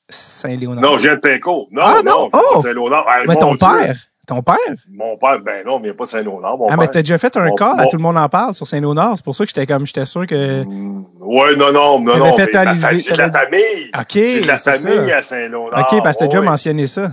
Saint-Léonard. 0.09 0.81
Non, 0.83 0.97
je 0.97 1.03
viens 1.03 1.15
de 1.15 1.19
Pinco. 1.19 1.67
Non, 1.71 1.81
Ah, 1.83 2.01
non, 2.05 2.23
non, 2.23 2.29
oh! 2.33 2.59
Saint-Léonard. 2.61 3.05
Ah, 3.09 3.23
mais 3.27 3.35
ton 3.35 3.55
Dieu. 3.55 3.57
père, 3.67 3.97
ton 4.27 4.41
père? 4.44 4.56
Mon 4.91 5.18
père, 5.18 5.39
ben 5.39 5.63
non, 5.65 5.79
mais 5.79 5.93
pas 5.93 6.03
de 6.03 6.10
Saint-Léonard, 6.10 6.57
Ah, 6.69 6.75
mais 6.77 6.88
t'as 6.88 7.01
déjà 7.01 7.17
fait 7.17 7.36
un 7.38 7.50
call, 7.55 7.79
à 7.79 7.88
tout 7.88 7.98
le 7.98 8.03
monde 8.03 8.17
en 8.17 8.29
parle 8.29 8.53
sur 8.53 8.67
Saint-Léonard. 8.67 9.13
C'est 9.15 9.24
pour 9.25 9.36
ça 9.36 9.46
que 9.46 9.50
j'étais 9.50 9.65
comme, 9.65 9.86
j'étais 9.86 10.05
sûr 10.05 10.27
que. 10.27 10.63
Mm, 10.63 11.05
Ouais, 11.22 11.55
non, 11.55 11.72
non, 11.74 12.00
non, 12.00 12.17
non. 12.17 12.36
fait 12.36 12.50
mais 12.53 12.63
ma 12.65 12.74
J'ai 13.00 13.12
de 13.12 13.17
la 13.17 13.31
famille. 13.31 13.89
Ok, 13.98 14.05
J'ai 14.13 14.41
de 14.41 14.48
la 14.48 14.57
famille 14.57 15.10
ça. 15.10 15.17
à 15.17 15.22
Saint-Léonard. 15.22 15.88
Ok, 15.91 16.03
parce 16.03 16.15
que 16.17 16.19
t'as 16.22 16.27
déjà 16.27 16.39
Ouais, 16.39 16.46
mentionné 16.46 16.88
ça. 16.88 17.12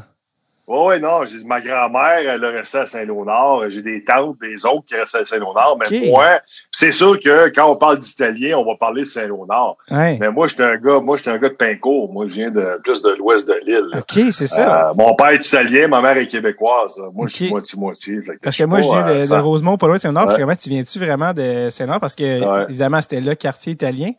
Ouais, 0.66 0.82
ouais, 0.86 0.98
non, 0.98 1.24
j'ai 1.26 1.44
ma 1.44 1.60
grand-mère, 1.60 2.20
elle 2.26 2.42
a 2.42 2.48
resté 2.48 2.78
à 2.78 2.86
Saint-Léonard. 2.86 3.68
J'ai 3.68 3.82
des 3.82 4.02
tantes, 4.02 4.36
des 4.40 4.64
oncles 4.64 4.86
qui 4.86 4.94
restent 4.96 5.16
à 5.16 5.24
Saint-Léonard. 5.24 5.76
Mais 5.78 6.06
moi, 6.08 6.40
c'est 6.70 6.90
sûr 6.90 7.20
que 7.20 7.50
quand 7.54 7.70
on 7.70 7.76
parle 7.76 7.98
d'italien, 7.98 8.56
on 8.56 8.64
va 8.64 8.74
parler 8.76 9.02
de 9.02 9.06
Saint-Léonard. 9.08 9.76
Mais 9.90 10.30
moi, 10.30 10.46
j'étais 10.46 10.62
un 10.62 10.76
gars, 10.76 11.00
moi, 11.00 11.18
j'étais 11.18 11.30
un 11.30 11.38
gars 11.38 11.50
de 11.50 11.54
Pincourt. 11.54 12.10
Moi, 12.10 12.26
je 12.28 12.34
viens 12.36 12.50
de 12.50 12.80
plus 12.82 13.02
de 13.02 13.10
l'ouest 13.10 13.46
de 13.46 13.60
l'île. 13.66 13.88
Ok, 13.98 14.32
c'est 14.32 14.46
ça. 14.46 14.88
Euh, 14.88 14.94
mon 14.96 15.14
père 15.14 15.28
est 15.28 15.46
italien, 15.46 15.86
ma 15.88 16.00
mère 16.00 16.16
est 16.16 16.28
québécoise. 16.28 16.98
Moi, 17.12 17.26
je 17.28 17.34
suis 17.36 17.50
moitié-moitié. 17.50 18.20
Parce 18.42 18.56
que 18.56 18.64
moi, 18.64 18.80
je 18.80 18.88
viens 18.88 19.04
de, 19.04 19.10
euh, 19.32 19.36
de 19.36 19.42
Rosemont, 19.42 19.76
pas 19.76 19.86
loin 19.86 19.96
de 19.96 20.00
Saint-Léonard. 20.00 20.28
Puis 20.28 20.36
Ouais. 20.36 20.40
comment 20.44 20.56
tu 20.56 20.70
viens-tu 20.70 20.98
vraiment 20.98 21.34
de 21.34 21.68
Saint-Léonard? 21.70 22.00
Parce 22.00 22.14
que, 22.14 22.22
Ouais. 22.40 22.64
évidemment, 22.70 23.02
c'était 23.02 23.20
le 23.20 23.34
quartier 23.34 23.74
italien. 23.74 24.12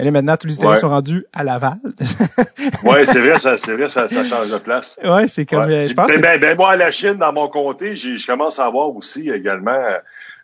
Mais 0.00 0.06
là, 0.06 0.10
maintenant, 0.12 0.36
tous 0.38 0.46
les 0.46 0.54
Italiens 0.54 0.72
Ouais. 0.72 0.78
sont 0.80 0.88
rendus 0.88 1.26
à 1.34 1.44
Laval. 1.44 1.78
Ouais, 2.84 3.04
c'est 3.04 3.20
vrai, 3.20 3.38
ça, 3.38 3.56
c'est 3.58 3.74
vrai, 3.76 3.88
ça, 3.88 4.08
ça 4.08 4.24
change 4.24 4.50
de 4.50 4.56
place. 4.58 4.98
ouais, 5.04 5.28
c'est 5.28 5.44
comme, 5.44 5.64
Ouais. 5.66 5.84
euh, 5.84 5.86
je 5.86 5.92
pense 5.94 6.08
ben, 6.08 6.20
ben, 6.20 6.40
ben, 6.40 6.56
moi, 6.56 6.70
à 6.72 6.76
la 6.76 6.90
Chine, 6.90 7.14
dans 7.14 7.32
mon 7.32 7.48
comté, 7.48 7.94
je 7.94 8.26
commence 8.26 8.58
à 8.58 8.64
avoir 8.66 8.88
aussi 8.96 9.28
également 9.30 9.70
euh, 9.70 9.98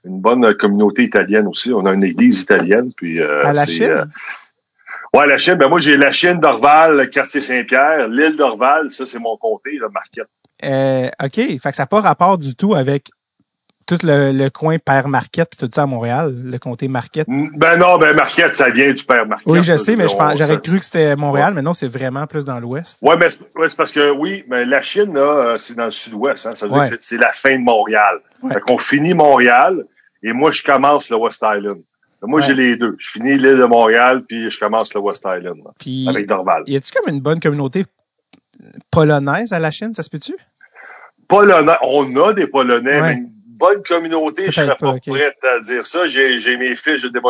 une 0.04 0.20
bonne 0.20 0.54
communauté 0.54 1.04
italienne 1.04 1.46
aussi. 1.46 1.72
On 1.72 1.86
a 1.86 1.92
une 1.94 2.04
église 2.04 2.42
italienne, 2.42 2.90
puis 2.96 3.18
euh, 3.20 3.40
à 3.46 3.52
la 3.54 3.64
c'est, 3.64 3.72
Chine? 3.72 3.84
euh, 3.90 4.04
ouais, 5.14 5.26
la 5.26 5.38
Chine. 5.38 5.54
Ben 5.54 5.68
moi, 5.68 5.80
j'ai 5.80 5.96
la 5.96 6.10
Chine 6.10 6.38
d'Orval, 6.38 6.96
le 6.98 7.06
quartier 7.06 7.40
Saint-Pierre, 7.40 8.08
l'île 8.08 8.36
d'Orval. 8.36 8.90
Ça, 8.90 9.06
c'est 9.06 9.18
mon 9.18 9.36
comté, 9.38 9.78
là, 9.80 9.88
Marquette. 9.92 10.28
Euh, 10.64 11.08
OK. 11.22 11.34
Fait 11.34 11.58
que 11.70 11.76
ça 11.76 11.82
n'a 11.82 11.86
pas 11.86 12.00
rapport 12.00 12.38
du 12.38 12.54
tout 12.54 12.74
avec 12.74 13.10
tout 13.86 13.98
le, 14.02 14.32
le 14.32 14.50
coin 14.50 14.78
Père 14.78 15.06
Marquette 15.08 15.50
puis 15.56 15.66
tout 15.66 15.72
ça 15.72 15.82
à 15.82 15.86
Montréal, 15.86 16.34
le 16.44 16.58
comté 16.58 16.88
Marquette? 16.88 17.28
Mm, 17.28 17.50
Ben 17.56 17.76
non, 17.78 17.98
ben 17.98 18.14
Marquette, 18.16 18.56
ça 18.56 18.68
vient 18.70 18.92
du 18.92 19.04
père 19.04 19.26
Marquette. 19.26 19.46
Oui, 19.46 19.62
je 19.62 19.76
sais, 19.76 19.94
mais 19.96 20.06
j'aurais 20.08 20.60
cru 20.60 20.78
que 20.78 20.84
c'était 20.84 21.14
Montréal, 21.16 21.52
mais 21.54 21.62
non, 21.62 21.72
c'est 21.72 21.88
vraiment 21.88 22.26
plus 22.26 22.44
dans 22.44 22.58
l'ouest. 22.60 22.98
Ouais, 23.02 23.16
mais 23.18 23.30
c'est 23.30 23.42
ouais, 23.56 23.66
parce 23.76 23.92
que 23.92 24.10
oui, 24.12 24.44
mais 24.48 24.64
la 24.64 24.80
Chine, 24.80 25.14
là, 25.14 25.20
euh, 25.52 25.58
c'est 25.58 25.76
dans 25.76 25.84
le 25.86 25.90
sud-ouest. 25.90 26.46
Hein, 26.46 26.54
ça 26.54 26.66
veut 26.66 26.72
Ouais. 26.72 26.88
dire 26.88 26.98
que 26.98 27.04
c'est- 27.04 27.16
la 27.16 27.30
fin 27.30 27.56
de 27.56 27.62
Montréal. 27.62 28.18
Fait 28.52 28.60
qu'on 28.60 28.78
finit 28.78 29.14
Montréal 29.14 29.84
et 30.22 30.32
moi, 30.32 30.50
je 30.50 30.62
commence 30.62 31.08
le 31.10 31.16
West 31.16 31.44
Island. 31.46 31.80
Moi, 32.22 32.40
j'ai 32.40 32.54
les 32.54 32.76
deux. 32.76 32.96
Je 32.98 33.10
finis 33.12 33.34
l'île 33.34 33.56
de 33.58 33.64
Montréal 33.64 34.24
puis 34.28 34.50
je 34.50 34.58
commence 34.58 34.92
le 34.94 35.00
West 35.00 35.22
Island 35.24 35.58
là, 35.64 35.70
Puis, 35.78 36.08
avec 36.08 36.26
Dorval. 36.26 36.64
y 36.66 36.74
a-tu 36.76 36.90
comme 36.92 37.14
une 37.14 37.20
bonne 37.20 37.38
communauté 37.40 37.84
polonaise 38.90 39.52
à 39.52 39.58
la 39.58 39.70
Chine, 39.70 39.94
ça 39.94 40.02
se 40.02 40.10
peut-tu? 40.10 40.34
Polonais, 41.28 41.76
on 41.82 42.16
a 42.24 42.32
des 42.32 42.46
Polonais, 42.46 43.00
mais 43.00 43.22
bonne 43.58 43.82
communauté, 43.82 44.46
je 44.46 44.52
serais 44.52 44.76
pas, 44.76 44.96
prête 45.06 45.44
à 45.44 45.60
dire 45.60 45.84
ça. 45.84 46.06
J'ai, 46.06 46.38
j'ai 46.38 46.56
mes 46.56 46.74
fiches 46.74 47.02
de 47.02 47.20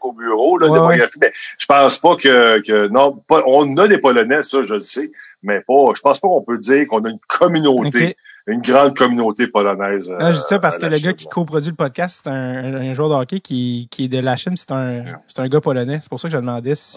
au 0.00 0.12
bureau, 0.12 0.58
là, 0.58 0.68
démographie, 0.68 1.18
mais 1.20 1.32
je 1.58 1.66
pense 1.66 1.98
pas 1.98 2.16
que, 2.16 2.60
que 2.60 2.88
non, 2.88 3.22
pas, 3.28 3.42
on 3.46 3.76
a 3.76 3.88
des 3.88 3.98
Polonais, 3.98 4.42
ça, 4.42 4.62
je 4.62 4.74
le 4.74 4.80
sais, 4.80 5.10
mais 5.42 5.60
pas, 5.60 5.92
je 5.94 6.00
pense 6.00 6.20
pas 6.20 6.28
qu'on 6.28 6.42
peut 6.42 6.58
dire 6.58 6.86
qu'on 6.86 7.04
a 7.04 7.10
une 7.10 7.18
communauté 7.28 8.16
une 8.46 8.60
grande 8.60 8.96
communauté 8.96 9.46
polonaise. 9.46 10.12
Ah, 10.18 10.32
je 10.32 10.38
dis 10.38 10.44
ça 10.48 10.58
parce 10.58 10.78
que 10.78 10.86
le 10.86 10.98
gars 10.98 11.12
qui 11.12 11.26
coproduit 11.26 11.70
le 11.70 11.76
podcast, 11.76 12.22
c'est 12.24 12.30
un, 12.30 12.74
un, 12.74 12.92
joueur 12.92 13.08
de 13.08 13.14
hockey 13.14 13.40
qui, 13.40 13.88
qui 13.90 14.04
est 14.06 14.08
de 14.08 14.18
la 14.18 14.36
Chine, 14.36 14.56
c'est 14.56 14.72
un, 14.72 15.04
c'est 15.28 15.40
un 15.40 15.48
gars 15.48 15.60
polonais. 15.60 16.00
C'est 16.02 16.08
pour 16.08 16.20
ça 16.20 16.28
que 16.28 16.32
je 16.32 16.38
demandais 16.38 16.74
si, 16.74 16.96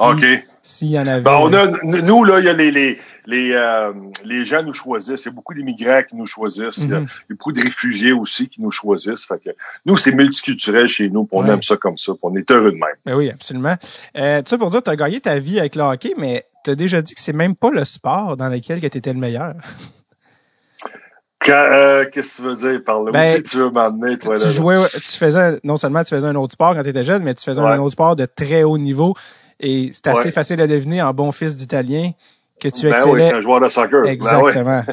s'il 0.63 0.89
y 0.89 0.99
en 0.99 1.05
avait. 1.05 1.21
Ben, 1.21 1.37
on 1.39 1.53
a, 1.53 1.67
nous, 1.83 2.23
là, 2.23 2.39
il 2.39 2.45
y 2.45 2.49
a 2.49 2.53
les, 2.53 2.71
les, 2.71 2.97
les, 3.27 3.51
euh, 3.51 3.93
les 4.23 4.43
gens 4.43 4.63
nous 4.63 4.73
choisissent. 4.73 5.25
Il 5.25 5.27
y 5.27 5.31
a 5.31 5.33
beaucoup 5.33 5.53
d'immigrants 5.53 6.01
qui 6.09 6.15
nous 6.15 6.25
choisissent. 6.25 6.77
il, 6.77 6.89
y 6.89 6.93
a, 6.93 7.01
mhm. 7.01 7.07
beaucoup 7.29 7.51
de 7.51 7.61
réfugiés 7.61 8.11
aussi 8.11 8.49
qui 8.49 8.61
nous 8.61 8.71
choisissent. 8.71 9.25
Fait 9.25 9.41
que 9.43 9.51
nous, 9.85 9.97
c'est 9.97 10.15
multiculturel 10.15 10.87
chez 10.87 11.09
nous. 11.09 11.27
on 11.31 11.45
aime 11.45 11.61
ça 11.61 11.77
comme 11.77 11.97
ça. 11.97 12.13
on 12.23 12.35
est 12.35 12.49
heureux 12.49 12.71
de 12.71 12.77
même. 12.77 12.95
Ben 13.05 13.15
oui, 13.15 13.29
absolument. 13.29 13.75
Euh, 14.17 14.41
tu 14.41 14.49
sais, 14.49 14.57
pour 14.57 14.71
dire, 14.71 14.81
tu 14.81 14.89
as 14.89 14.95
gagné 14.95 15.19
ta 15.19 15.37
vie 15.37 15.59
avec 15.59 15.75
le 15.75 15.83
hockey, 15.83 16.13
mais 16.17 16.47
tu 16.63 16.71
as 16.71 16.75
déjà 16.75 17.03
dit 17.03 17.13
que 17.13 17.21
c'est 17.21 17.33
même 17.33 17.55
pas 17.55 17.69
le 17.69 17.85
sport 17.85 18.35
dans 18.35 18.49
lequel 18.49 18.79
tu 18.79 18.85
étais 18.85 19.13
le 19.13 19.19
meilleur. 19.19 19.53
Euh, 21.49 22.05
qu'est-ce 22.11 22.37
que 22.37 22.41
tu 22.41 22.47
veux 22.47 22.55
dire 22.55 22.83
par 22.83 23.03
là? 23.03 23.11
Ben, 23.11 23.41
tu 23.43 23.57
veux 23.57 23.69
m'emmener, 23.69 24.17
toi, 24.17 24.37
tu 24.37 24.49
Jouais, 24.49 24.77
tu 24.93 25.17
faisais, 25.17 25.59
non 25.63 25.77
seulement 25.77 26.03
tu 26.03 26.15
faisais 26.15 26.27
un 26.27 26.35
autre 26.35 26.53
sport 26.53 26.75
quand 26.75 26.83
tu 26.83 26.89
étais 26.89 27.03
jeune, 27.03 27.23
mais 27.23 27.33
tu 27.33 27.43
faisais 27.43 27.61
un 27.61 27.79
autre 27.79 27.91
sport 27.91 28.15
de 28.15 28.25
très 28.25 28.63
haut 28.63 28.77
niveau. 28.77 29.13
Et 29.59 29.91
c'est 29.93 30.07
assez 30.07 30.31
facile 30.31 30.59
à 30.61 30.67
deviner 30.67 31.01
en 31.01 31.13
bon 31.13 31.31
fils 31.31 31.55
d'italien 31.55 32.11
que 32.59 32.67
tu 32.67 32.83
ben 32.83 32.93
excellais. 32.93 33.29
Oui, 33.29 33.37
un 33.37 33.41
joueur 33.41 33.61
de 33.61 33.69
soccer. 33.69 34.03
Ben 34.03 34.11
Exactement. 34.11 34.83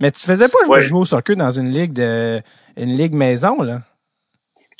mais 0.00 0.10
tu 0.10 0.20
faisais 0.20 0.48
pas 0.48 0.64
jouer, 0.64 0.80
jouer 0.82 1.00
au 1.00 1.04
soccer 1.04 1.36
dans 1.36 1.50
une 1.50 1.70
ligue 1.70 1.92
de, 1.92 2.40
une 2.76 2.96
ligue 2.96 3.14
maison, 3.14 3.62
là. 3.62 3.80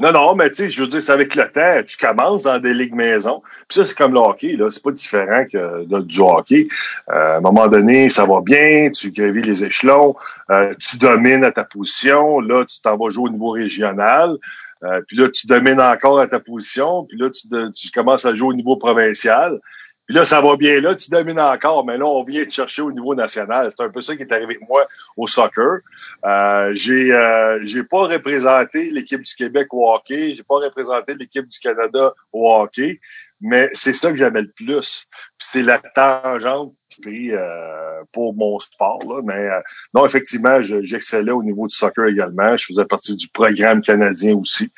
Non, 0.01 0.13
non, 0.13 0.35
mais 0.35 0.51
tu 0.51 0.65
sais, 0.65 0.69
je 0.69 0.83
veux 0.83 0.89
dire, 0.89 1.03
c'est 1.03 1.13
avec 1.13 1.35
le 1.35 1.49
temps, 1.51 1.81
tu 1.87 1.97
commences 1.97 2.45
dans 2.45 2.59
des 2.59 2.75
ligues 2.75 2.95
maison. 2.95 3.43
Puis 3.69 3.79
ça, 3.79 3.85
c'est 3.85 3.97
comme 3.97 4.15
le 4.15 4.21
hockey, 4.21 4.57
là. 4.57 4.69
C'est 4.71 4.83
pas 4.83 4.91
différent 4.91 5.45
que 5.51 6.03
du 6.03 6.21
hockey. 6.21 6.69
Euh, 7.11 7.35
à 7.35 7.37
un 7.37 7.41
moment 7.41 7.69
donné, 7.69 8.09
ça 8.09 8.25
va 8.25 8.41
bien, 8.41 8.91
tu 8.91 9.11
gravis 9.13 9.43
les 9.43 9.65
échelons, 9.65 10.15
euh, 10.51 10.75
tu 10.81 10.99
domines 10.99 11.45
à 11.45 11.53
ta 11.53 11.65
position. 11.65 12.41
Là, 12.41 12.65
tu 12.65 12.81
t'en 12.81 12.97
vas 12.97 13.11
jouer 13.11 13.29
au 13.29 13.33
niveau 13.33 13.51
régional. 13.51 14.37
Euh, 14.85 15.01
puis 15.07 15.17
là, 15.17 15.29
tu 15.29 15.47
domines 15.47 15.81
encore 15.81 16.19
à 16.19 16.27
ta 16.27 16.41
position. 16.41 17.05
Puis 17.05 17.19
là, 17.19 17.31
tu, 17.31 17.49
tu 17.73 17.91
commences 17.91 18.25
à 18.25 18.35
jouer 18.35 18.49
au 18.49 18.55
niveau 18.55 18.77
provincial. 18.77 19.61
Puis 20.07 20.17
là, 20.17 20.25
ça 20.25 20.41
va 20.41 20.57
bien 20.57 20.81
là, 20.81 20.97
tu 20.97 21.11
domines 21.11 21.39
encore, 21.39 21.87
mais 21.87 21.97
là, 21.97 22.05
on 22.07 22.25
vient 22.25 22.45
te 22.45 22.51
chercher 22.51 22.83
au 22.83 22.91
niveau 22.91 23.15
national. 23.15 23.69
C'est 23.71 23.83
un 23.83 23.89
peu 23.89 24.01
ça 24.01 24.17
qui 24.17 24.23
est 24.23 24.33
arrivé 24.33 24.57
avec 24.57 24.69
moi 24.69 24.87
au 25.17 25.27
soccer. 25.27 25.79
Euh, 26.25 26.71
j'ai 26.75 27.13
euh, 27.13 27.61
j'ai 27.63 27.85
pas 27.85 28.07
représenté 28.07 28.91
l'équipe 28.91 29.23
du 29.23 29.35
Québec 29.35 29.69
au 29.73 29.93
hockey, 29.93 30.33
j'ai 30.33 30.43
pas 30.43 30.57
représenté 30.57 31.15
l'équipe 31.15 31.47
du 31.47 31.59
Canada 31.59 32.15
au 32.33 32.53
hockey, 32.53 33.01
mais 33.43 33.69
c'est 33.73 33.93
ça 33.93 34.11
que 34.11 34.17
j'aimais 34.17 34.43
le 34.43 34.53
plus. 34.53 35.07
c'est 35.39 35.63
la 35.63 35.81
tangente 35.95 36.73
pris 37.01 37.33
euh, 37.33 38.03
pour 38.13 38.35
mon 38.35 38.59
sport. 38.61 39.01
Là. 39.09 39.21
Mais 39.25 39.49
euh, 39.49 39.61
non, 39.95 40.07
effectivement, 40.07 40.61
j'excellais 40.61 41.33
au 41.33 41.43
niveau 41.43 41.67
du 41.67 41.75
soccer 41.75 42.07
également. 42.07 42.57
Je 42.57 42.67
faisais 42.67 42.85
partie 42.85 43.17
du 43.17 43.29
programme 43.29 43.83
canadien 43.83 44.37
aussi. 44.37 44.73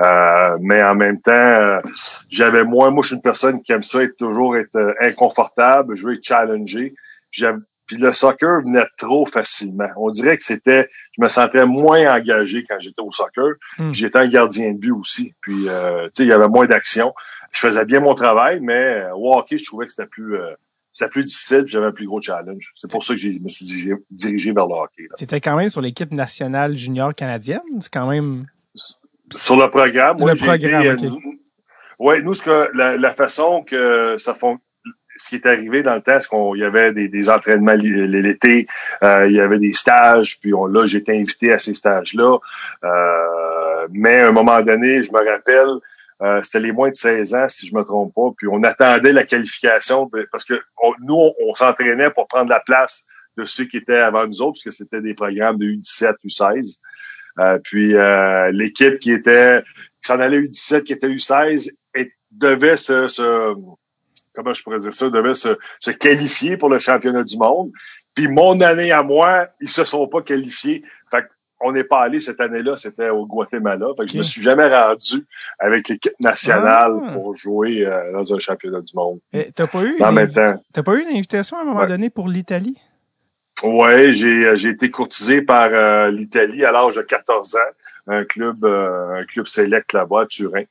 Euh, 0.00 0.56
mais 0.60 0.82
en 0.82 0.94
même 0.94 1.20
temps, 1.20 1.80
j'avais 2.28 2.64
moins, 2.64 2.90
moi 2.90 3.02
je 3.02 3.08
suis 3.08 3.16
une 3.16 3.22
personne 3.22 3.62
qui 3.62 3.72
aime 3.72 3.82
ça 3.82 4.02
être 4.02 4.16
toujours 4.16 4.56
être 4.56 4.94
inconfortable, 5.00 5.96
je 5.96 6.06
veux 6.06 6.14
être 6.14 6.24
challengé. 6.24 6.94
Puis 7.32 7.96
le 7.96 8.12
soccer 8.12 8.62
venait 8.62 8.86
trop 8.98 9.24
facilement. 9.24 9.88
On 9.96 10.10
dirait 10.10 10.36
que 10.36 10.42
c'était, 10.42 10.88
je 11.16 11.22
me 11.22 11.28
sentais 11.28 11.64
moins 11.64 12.14
engagé 12.14 12.64
quand 12.68 12.78
j'étais 12.78 13.02
au 13.02 13.10
soccer. 13.10 13.54
Hmm. 13.78 13.92
J'étais 13.92 14.18
un 14.18 14.28
gardien 14.28 14.72
de 14.72 14.78
but 14.78 14.92
aussi. 14.92 15.34
Puis, 15.40 15.64
tu 15.64 15.66
sais, 15.66 16.24
il 16.24 16.26
y 16.26 16.32
avait 16.32 16.48
moins 16.48 16.66
d'action. 16.66 17.12
Je 17.50 17.60
faisais 17.60 17.84
bien 17.84 18.00
mon 18.00 18.14
travail, 18.14 18.60
mais 18.60 19.04
au 19.14 19.34
hockey, 19.34 19.58
je 19.58 19.64
trouvais 19.64 19.86
que 19.86 19.92
c'était 19.92 20.08
plus, 20.08 20.36
c'était 20.92 21.10
plus 21.10 21.24
difficile, 21.24 21.64
j'avais 21.66 21.86
un 21.86 21.92
plus 21.92 22.06
gros 22.06 22.20
challenge. 22.20 22.70
C'est 22.74 22.90
pour 22.90 23.02
ça 23.02 23.14
que 23.14 23.20
je 23.20 23.28
me 23.28 23.48
suis 23.48 23.66
dirigé, 24.10 24.52
vers 24.52 24.66
le 24.66 24.74
hockey. 24.74 25.08
C'était 25.16 25.40
quand 25.40 25.56
même 25.56 25.68
sur 25.68 25.80
l'équipe 25.80 26.12
nationale 26.12 26.76
junior 26.76 27.14
canadienne, 27.14 27.60
c'est 27.80 27.92
quand 27.92 28.08
même 28.08 28.46
sur 29.32 29.56
le 29.56 29.68
programme. 29.68 30.16
Le 30.18 30.34
programme. 30.34 30.86
Euh, 30.86 31.32
oui, 31.98 32.22
nous 32.22 32.34
ce 32.34 32.42
que 32.42 32.70
la, 32.74 33.14
façon 33.14 33.62
que 33.62 34.16
ça 34.18 34.34
font 34.34 34.58
ce 35.16 35.28
qui 35.28 35.34
est 35.36 35.46
arrivé 35.46 35.82
dans 35.82 35.94
le 35.94 36.00
temps, 36.00 36.18
c'est 36.18 36.30
qu'il 36.30 36.60
y 36.60 36.64
avait 36.64 36.92
des, 36.94 37.08
des 37.08 37.28
entraînements 37.28 37.74
l'été, 37.74 38.66
euh, 39.02 39.26
il 39.26 39.34
y 39.34 39.40
avait 39.40 39.58
des 39.58 39.74
stages, 39.74 40.40
puis 40.40 40.54
on, 40.54 40.64
là, 40.64 40.86
j'étais 40.86 41.12
invité 41.12 41.52
à 41.52 41.58
ces 41.58 41.74
stages-là. 41.74 42.38
Euh, 42.84 43.86
mais 43.92 44.20
à 44.20 44.28
un 44.28 44.32
moment 44.32 44.62
donné, 44.62 45.02
je 45.02 45.12
me 45.12 45.18
rappelle, 45.18 45.68
euh, 46.22 46.40
c'était 46.42 46.66
les 46.66 46.72
moins 46.72 46.90
de 46.90 46.94
16 46.94 47.34
ans, 47.34 47.48
si 47.48 47.66
je 47.66 47.74
me 47.74 47.82
trompe 47.82 48.14
pas. 48.14 48.28
Puis 48.36 48.46
on 48.50 48.62
attendait 48.62 49.12
la 49.12 49.24
qualification 49.24 50.10
parce 50.30 50.44
que 50.44 50.60
nous, 51.00 51.30
on, 51.40 51.54
s'entraînait 51.54 52.10
pour 52.10 52.28
prendre 52.28 52.50
la 52.50 52.60
place 52.60 53.06
de 53.36 53.44
ceux 53.44 53.64
qui 53.64 53.78
étaient 53.78 53.96
avant 53.96 54.26
nous 54.26 54.42
autres, 54.42 54.52
parce 54.54 54.64
que 54.64 54.70
c'était 54.70 55.00
des 55.00 55.14
programmes 55.14 55.58
de 55.58 55.66
U17, 55.66 56.14
U16. 56.24 56.78
Euh, 57.38 57.58
puis 57.62 57.94
euh, 57.94 58.50
l'équipe 58.50 58.98
qui 58.98 59.12
était 59.12 59.62
qui 59.62 60.08
s'en 60.08 60.20
allait 60.20 60.40
U17, 60.40 60.82
qui 60.82 60.92
était 60.92 61.08
U16, 61.08 61.70
et 61.94 62.12
devait 62.30 62.76
se, 62.76 63.08
se, 63.08 63.54
comment 64.34 64.52
je 64.52 64.62
pourrais 64.62 64.78
dire 64.78 64.92
ça, 64.92 65.08
devait 65.08 65.34
se, 65.34 65.56
se 65.78 65.90
qualifier 65.90 66.56
pour 66.56 66.68
le 66.68 66.78
championnat 66.78 67.24
du 67.24 67.38
monde. 67.38 67.70
Puis 68.14 68.28
mon 68.28 68.60
année 68.60 68.90
à 68.90 69.02
moi, 69.02 69.48
ils 69.60 69.70
se 69.70 69.84
sont 69.84 70.06
pas 70.08 70.20
qualifiés. 70.20 70.82
On 71.62 71.72
n'est 71.72 71.84
pas 71.84 72.00
allé 72.00 72.20
cette 72.20 72.40
année-là, 72.40 72.76
c'était 72.76 73.10
au 73.10 73.26
Guatemala. 73.26 73.88
Fait 73.96 74.06
que 74.06 74.12
Je 74.12 74.16
me 74.16 74.22
suis 74.22 74.40
jamais 74.40 74.66
rendu 74.66 75.26
avec 75.58 75.88
l'équipe 75.88 76.18
nationale 76.18 76.92
ah. 77.04 77.12
pour 77.12 77.34
jouer 77.34 77.84
euh, 77.84 78.12
dans 78.12 78.34
un 78.34 78.38
championnat 78.38 78.80
du 78.80 78.94
monde. 78.94 79.20
T'as 79.54 79.66
pas 79.66 79.84
eu 79.84 79.96
T'as 79.98 80.82
pas 80.82 80.94
eu 80.94 81.02
une 81.02 81.16
invitation 81.16 81.58
à 81.58 81.60
un 81.60 81.64
moment 81.64 81.86
donné 81.86 82.08
pour 82.08 82.28
l'Italie? 82.28 82.78
Oui, 83.62 84.14
j'ai 84.14 84.46
euh, 84.46 84.56
j'ai 84.56 84.70
été 84.70 84.90
courtisé 84.90 85.42
par 85.42 85.68
euh, 85.70 86.10
l'Italie 86.10 86.64
à 86.64 86.72
l'âge 86.72 86.96
de 86.96 87.02
14 87.02 87.56
ans, 87.56 87.58
un 88.06 88.24
club 88.24 88.64
un 88.64 89.24
club 89.26 89.46
select 89.46 89.92
là-bas 89.92 90.22
à 90.22 90.26
Turin. 90.26 90.64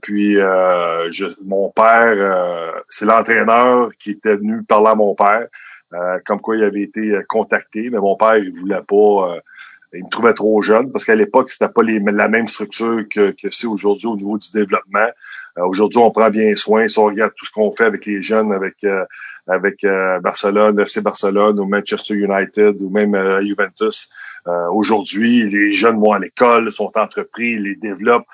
puis 0.00 0.36
je, 0.36 1.26
mon 1.44 1.68
père, 1.68 2.82
c'est 2.88 3.04
l'entraîneur 3.04 3.90
qui 3.98 4.12
était 4.12 4.36
venu 4.36 4.62
parler 4.62 4.88
à 4.88 4.94
mon 4.94 5.14
père, 5.14 5.48
comme 6.24 6.40
quoi 6.40 6.56
il 6.56 6.64
avait 6.64 6.80
été 6.80 7.12
contacté, 7.28 7.90
mais 7.90 7.98
mon 7.98 8.16
père 8.16 8.38
il 8.38 8.58
voulait 8.58 8.80
pas 8.88 9.38
il 9.94 10.04
me 10.04 10.10
trouvait 10.10 10.34
trop 10.34 10.60
jeune 10.62 10.90
parce 10.90 11.04
qu'à 11.04 11.14
l'époque, 11.14 11.50
c'était 11.50 11.68
pas 11.68 11.82
les, 11.82 11.98
la 11.98 12.28
même 12.28 12.46
structure 12.46 13.04
que, 13.08 13.30
que 13.30 13.48
c'est 13.50 13.66
aujourd'hui 13.66 14.06
au 14.06 14.16
niveau 14.16 14.38
du 14.38 14.50
développement. 14.52 15.08
Euh, 15.58 15.64
aujourd'hui, 15.64 15.98
on 15.98 16.10
prend 16.10 16.30
bien 16.30 16.54
soin. 16.56 16.88
Si 16.88 16.98
on 16.98 17.06
regarde 17.06 17.32
tout 17.36 17.46
ce 17.46 17.52
qu'on 17.52 17.74
fait 17.74 17.84
avec 17.84 18.06
les 18.06 18.22
jeunes, 18.22 18.52
avec 18.52 18.82
euh, 18.84 19.04
avec 19.46 19.84
euh, 19.84 20.20
Barcelone, 20.20 20.80
FC 20.80 21.00
Barcelone 21.02 21.60
ou 21.60 21.66
Manchester 21.66 22.14
United 22.14 22.80
ou 22.80 22.88
même 22.88 23.14
Juventus, 23.42 24.08
aujourd'hui, 24.72 25.48
les 25.48 25.72
jeunes 25.72 25.98
vont 25.98 26.12
à 26.12 26.18
l'école, 26.18 26.70
sont 26.72 26.90
entrepris, 26.96 27.58
les 27.58 27.76
développent. 27.76 28.26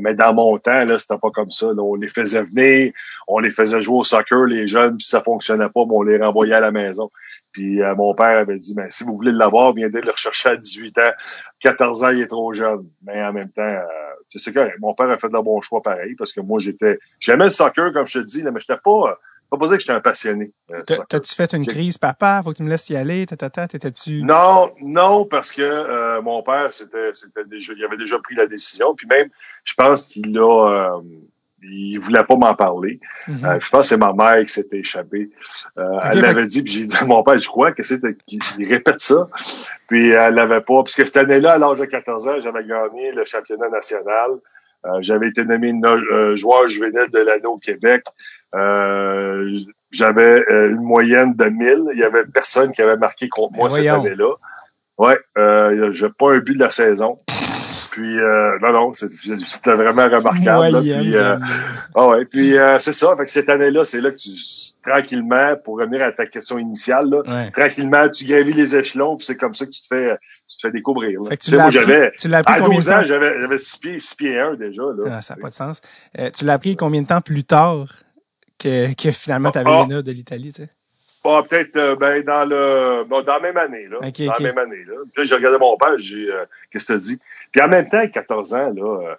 mais 0.00 0.14
dans 0.14 0.34
mon 0.34 0.58
temps, 0.58 0.84
là, 0.84 0.98
c'était 0.98 1.18
pas 1.18 1.30
comme 1.30 1.50
ça. 1.52 1.68
On 1.68 1.94
les 1.94 2.08
faisait 2.08 2.42
venir, 2.42 2.92
on 3.28 3.38
les 3.38 3.50
faisait 3.50 3.80
jouer 3.80 3.98
au 3.98 4.04
soccer, 4.04 4.44
les 4.44 4.66
jeunes, 4.66 4.98
si 4.98 5.08
ça 5.08 5.22
fonctionnait 5.22 5.68
pas, 5.68 5.80
on 5.88 6.02
les 6.02 6.18
renvoyait 6.18 6.54
à 6.54 6.60
la 6.60 6.72
maison. 6.72 7.10
Puis 7.56 7.80
euh, 7.80 7.94
mon 7.94 8.14
père 8.14 8.36
avait 8.36 8.58
dit, 8.58 8.74
ben, 8.74 8.84
si 8.90 9.02
vous 9.02 9.16
voulez 9.16 9.32
l'avoir, 9.32 9.72
viendez 9.72 10.02
le 10.02 10.10
rechercher 10.10 10.50
à 10.50 10.56
18 10.56 10.98
ans. 10.98 11.12
14 11.60 12.04
ans, 12.04 12.10
il 12.10 12.20
est 12.20 12.26
trop 12.26 12.52
jeune. 12.52 12.86
Mais 13.02 13.24
en 13.24 13.32
même 13.32 13.48
temps, 13.48 13.62
euh, 13.62 13.80
c'est 14.28 14.52
que 14.52 14.78
mon 14.78 14.92
père 14.92 15.08
a 15.08 15.16
fait 15.16 15.30
de 15.30 15.42
bons 15.42 15.62
choix 15.62 15.80
pareil, 15.80 16.14
parce 16.16 16.34
que 16.34 16.42
moi, 16.42 16.58
j'étais. 16.58 16.98
J'aimais 17.18 17.44
le 17.44 17.50
soccer, 17.50 17.94
comme 17.94 18.06
je 18.06 18.18
te 18.18 18.24
dis, 18.26 18.42
là, 18.42 18.50
mais 18.50 18.60
j'étais 18.60 18.78
pas. 18.84 19.18
Pas 19.48 19.56
dire 19.68 19.76
que 19.76 19.80
j'étais 19.80 19.92
un 19.92 20.00
passionné. 20.00 20.52
Euh, 20.70 20.82
t'as-tu 21.08 21.34
fait 21.34 21.54
une 21.54 21.64
crise, 21.64 21.96
papa? 21.96 22.42
Faut 22.44 22.50
que 22.50 22.56
tu 22.58 22.62
me 22.62 22.68
laisses 22.68 22.90
y 22.90 22.96
aller, 22.96 23.24
tata, 23.24 23.66
t'étais-tu? 23.66 24.22
Non, 24.22 24.70
non, 24.82 25.24
parce 25.24 25.50
que 25.50 26.20
mon 26.20 26.42
père, 26.42 26.74
c'était, 26.74 27.14
c'était 27.14 27.44
déjà, 27.46 27.72
il 27.74 27.82
avait 27.82 27.96
déjà 27.96 28.18
pris 28.18 28.34
la 28.34 28.46
décision. 28.46 28.94
Puis 28.94 29.06
même, 29.06 29.30
je 29.64 29.72
pense 29.72 30.04
qu'il 30.04 30.38
a, 30.38 31.00
il 31.62 31.98
voulait 31.98 32.24
pas 32.24 32.36
m'en 32.36 32.54
parler. 32.54 33.00
Mhm. 33.28 33.44
Euh, 33.44 33.58
je 33.60 33.70
pense 33.70 33.88
que 33.88 33.94
c'est 33.94 33.96
ma 33.96 34.12
mère 34.12 34.44
qui 34.44 34.52
s'était 34.52 34.78
échappée. 34.78 35.30
Euh, 35.78 35.98
elle 36.04 36.20
l'avait 36.20 36.46
dit, 36.46 36.62
puis 36.62 36.72
j'ai 36.72 36.86
dit 36.86 36.96
à 36.96 37.04
mon 37.04 37.22
père, 37.22 37.38
je 37.38 37.48
crois 37.48 37.72
que 37.72 37.82
c'est 37.82 38.00
qu'il 38.26 38.68
répète 38.68 39.00
ça. 39.00 39.26
Puis 39.88 40.10
elle 40.10 40.34
l'avait 40.34 40.60
pas. 40.60 40.82
Parce 40.82 40.94
que 40.94 41.04
cette 41.04 41.16
année-là, 41.16 41.52
à 41.52 41.58
l'âge 41.58 41.78
de 41.78 41.86
14 41.86 42.28
ans, 42.28 42.40
j'avais 42.40 42.64
gagné 42.64 43.12
le 43.12 43.24
championnat 43.24 43.68
national. 43.68 44.30
Euh, 44.84 44.98
j'avais 45.00 45.28
été 45.28 45.44
nommé 45.44 45.72
joueur 46.34 46.66
juvénile 46.68 47.10
de 47.12 47.18
l'année 47.18 47.46
au 47.46 47.58
Québec. 47.58 48.04
j'avais 49.90 50.44
une 50.48 50.82
moyenne 50.82 51.34
de 51.34 51.44
1000. 51.46 51.84
Il 51.92 51.98
y 51.98 52.04
avait 52.04 52.24
personne 52.26 52.72
qui 52.72 52.82
avait 52.82 52.96
marqué 52.96 53.28
contre 53.28 53.56
moi 53.56 53.70
cette 53.70 53.86
année-là. 53.86 54.34
Ouais, 54.98 55.18
euh, 55.36 55.92
j'ai 55.92 56.08
pas 56.08 56.32
un 56.32 56.38
but 56.38 56.54
de 56.54 56.60
la 56.60 56.70
saison. 56.70 57.20
Puis 57.96 58.20
euh, 58.20 58.58
non, 58.60 58.72
non, 58.74 58.92
c'était 58.92 59.72
vraiment 59.72 60.04
remarquable. 60.04 60.68
Là, 60.68 60.80
puis, 60.82 61.16
euh, 61.16 61.38
ah 61.94 62.06
ouais, 62.08 62.26
puis 62.26 62.58
euh, 62.58 62.78
c'est 62.78 62.92
ça. 62.92 63.16
Fait 63.16 63.24
que 63.24 63.30
cette 63.30 63.48
année-là, 63.48 63.86
c'est 63.86 64.02
là 64.02 64.10
que 64.10 64.18
tu 64.18 64.28
tranquillement, 64.82 65.56
pour 65.64 65.78
revenir 65.78 66.02
à 66.02 66.12
ta 66.12 66.26
question 66.26 66.58
initiale, 66.58 67.08
là, 67.08 67.48
tranquillement, 67.52 68.06
tu 68.10 68.26
gravis 68.26 68.52
les 68.52 68.76
échelons, 68.76 69.16
puis 69.16 69.24
c'est 69.24 69.38
comme 69.38 69.54
ça 69.54 69.64
que 69.64 69.70
tu 69.70 69.80
te 69.80 69.86
fais 69.86 70.18
tu 70.46 70.58
te 70.58 70.60
fais 70.60 70.70
découvrir. 70.70 71.22
Là. 71.22 71.30
Fait 71.30 71.38
que 71.38 71.44
tu, 71.44 71.50
l'as 71.52 71.70
j'avais 71.70 72.12
à 72.44 72.60
12 72.60 72.90
ans, 72.90 73.02
j'avais 73.02 73.40
j'avais 73.40 73.56
6 73.56 73.78
pieds 73.78 73.98
6 73.98 74.14
pieds 74.14 74.38
1 74.38 74.54
déjà 74.56 74.82
là. 74.82 75.12
Ah, 75.12 75.22
ça 75.22 75.34
n'a 75.34 75.40
pas 75.40 75.48
de 75.48 75.54
sens. 75.54 75.80
tu 76.34 76.44
l'as 76.44 76.52
appris 76.52 76.76
combien 76.76 77.00
de 77.00 77.06
temps 77.06 77.22
plus 77.22 77.44
tard 77.44 77.86
que, 78.58 78.92
que 78.92 79.10
finalement 79.10 79.50
tu 79.50 79.58
avais 79.58 79.70
ah, 79.72 79.86
ah. 79.90 80.02
de 80.02 80.12
l'Italie, 80.12 80.52
tu 80.52 80.64
sais? 80.64 80.68
Bon, 81.26 81.42
peut-être 81.42 81.74
euh, 81.74 81.96
ben, 81.96 82.22
dans 82.22 82.44
le 82.44 83.02
bon, 83.02 83.20
dans 83.22 83.34
la 83.34 83.40
même 83.40 83.56
année, 83.56 83.88
là. 83.88 83.98
dans 84.00 84.32
la 84.32 84.40
même 84.40 84.58
année. 84.58 84.84
Là. 84.86 84.94
Puis 85.12 85.22
là, 85.22 85.22
j'ai 85.24 85.34
regardé 85.34 85.58
mon 85.58 85.76
père, 85.76 85.98
j'ai 85.98 86.30
euh, 86.30 86.44
qu'est-ce 86.70 86.86
que 86.86 86.92
tu 86.92 86.98
dit? 87.00 87.20
Puis 87.50 87.60
en 87.60 87.66
même 87.66 87.88
temps, 87.88 88.06
14 88.06 88.54
ans, 88.54 88.72
là. 88.72 89.10
Euh, 89.10 89.14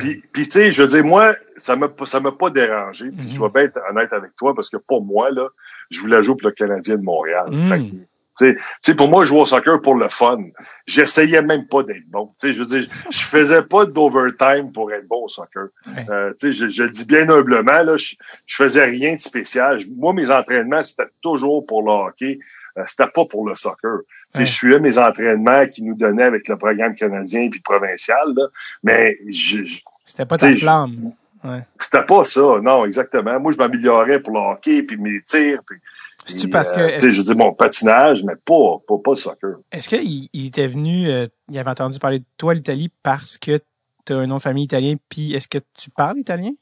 puis, 0.00 0.24
puis 0.32 0.42
tu 0.42 0.50
sais, 0.50 0.72
je 0.72 0.82
veux 0.82 0.88
dire, 0.88 1.04
moi, 1.04 1.36
ça 1.56 1.76
m'a 1.76 1.88
ça 2.06 2.18
m'a 2.18 2.32
pas 2.32 2.50
dérangé. 2.50 3.08
Puis 3.12 3.30
je 3.30 3.38
mhm. 3.38 3.46
vais 3.46 3.52
bien 3.52 3.62
être 3.68 3.78
honnête 3.88 4.12
avec 4.12 4.34
toi, 4.36 4.52
parce 4.52 4.68
que 4.68 4.78
pour 4.78 5.04
moi, 5.04 5.30
là, 5.30 5.46
je 5.90 6.00
voulais 6.00 6.20
jouer 6.24 6.34
pour 6.34 6.48
le 6.48 6.54
Canadien 6.54 6.96
de 6.96 7.02
Montréal. 7.02 7.46
Mm. 7.48 7.90
Tu 7.90 8.06
sais, 8.36 8.94
pour 8.94 9.08
moi, 9.08 9.24
jouer 9.24 9.40
au 9.40 9.46
soccer 9.46 9.80
pour 9.80 9.94
le 9.94 10.08
fun. 10.08 10.38
J'essayais 10.86 11.42
même 11.42 11.66
pas 11.66 11.82
d'être 11.82 12.06
bon. 12.08 12.32
Tu 12.40 12.48
sais, 12.48 12.52
je 12.52 12.60
veux 12.60 12.66
dire, 12.66 12.86
je 13.10 13.20
faisais 13.20 13.62
pas 13.62 13.86
d'overtime 13.86 14.72
pour 14.72 14.92
être 14.92 15.06
bon 15.06 15.24
au 15.24 15.28
soccer. 15.28 15.68
Euh, 16.08 16.32
tu 16.38 16.48
sais, 16.48 16.52
je, 16.52 16.68
je, 16.68 16.82
le 16.84 16.90
dis 16.90 17.04
bien 17.04 17.28
humblement, 17.28 17.82
là, 17.82 17.96
je, 17.96 18.14
je 18.46 18.56
faisais 18.56 18.84
rien 18.84 19.14
de 19.14 19.20
spécial. 19.20 19.78
Moi, 19.96 20.12
mes 20.12 20.30
entraînements, 20.30 20.82
c'était 20.82 21.10
toujours 21.22 21.64
pour 21.66 21.82
le 21.82 21.90
hockey. 21.90 22.38
Euh, 22.76 22.82
c'était 22.86 23.06
pas 23.06 23.24
pour 23.24 23.48
le 23.48 23.54
soccer. 23.54 24.00
Tu 24.32 24.40
sais, 24.40 24.46
je 24.46 24.52
suivais 24.52 24.80
mes 24.80 24.98
entraînements 24.98 25.66
qui 25.66 25.82
nous 25.82 25.94
donnaient 25.94 26.24
avec 26.24 26.48
le 26.48 26.56
programme 26.56 26.94
canadien 26.94 27.48
puis 27.48 27.60
provincial, 27.60 28.34
là, 28.34 28.46
mais 28.82 29.18
je, 29.28 29.62
c'était 30.04 30.26
pas 30.26 30.38
ta 30.38 30.52
flamme. 30.52 31.12
Ouais. 31.42 31.60
C'était 31.78 32.04
pas 32.04 32.24
ça, 32.24 32.58
non, 32.62 32.84
exactement. 32.84 33.38
Moi, 33.38 33.52
je 33.52 33.58
m'améliorais 33.58 34.20
pour 34.20 34.32
le 34.32 34.40
hockey, 34.40 34.82
puis 34.82 34.96
mes 34.96 35.20
tirs, 35.22 35.60
puis 35.66 35.78
c'est-tu 36.24 36.48
parce 36.48 36.72
que. 36.72 36.80
Euh, 36.80 36.92
tu 36.92 36.98
sais, 36.98 37.10
je 37.10 37.22
dis 37.22 37.34
mon 37.34 37.52
patinage, 37.52 38.24
mais 38.24 38.34
pas, 38.36 38.78
pas, 38.86 38.98
pas 38.98 39.14
soccer. 39.14 39.56
Est-ce 39.70 39.88
qu'il 39.88 40.28
il 40.32 40.46
était 40.46 40.66
venu, 40.66 41.08
euh, 41.08 41.26
il 41.50 41.58
avait 41.58 41.70
entendu 41.70 41.98
parler 41.98 42.20
de 42.20 42.24
toi, 42.36 42.54
l'Italie, 42.54 42.90
parce 43.02 43.38
que 43.38 43.60
tu 44.06 44.12
as 44.12 44.16
un 44.16 44.26
nom 44.26 44.36
de 44.36 44.42
famille 44.42 44.64
italien, 44.64 44.94
puis 45.08 45.34
est-ce 45.34 45.48
que 45.48 45.58
tu 45.78 45.90
parles 45.90 46.18
italien? 46.18 46.52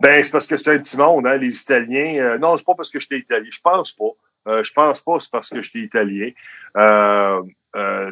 Ben, 0.00 0.22
c'est 0.22 0.32
parce 0.32 0.46
que 0.46 0.56
c'est 0.56 0.74
un 0.74 0.78
petit 0.78 0.96
monde, 0.96 1.26
hein, 1.26 1.36
les 1.36 1.60
Italiens. 1.60 2.16
Euh, 2.20 2.38
non, 2.38 2.56
c'est 2.56 2.66
pas 2.66 2.74
parce 2.74 2.90
que 2.90 2.98
j'étais 2.98 3.18
italien. 3.18 3.48
Je 3.50 3.60
pense 3.62 3.92
pas. 3.92 4.62
Je 4.62 4.72
pense 4.74 5.00
pas 5.00 5.18
c'est 5.20 5.30
parce 5.30 5.48
que 5.48 5.62
j'étais 5.62 5.80
italien. 5.80 6.30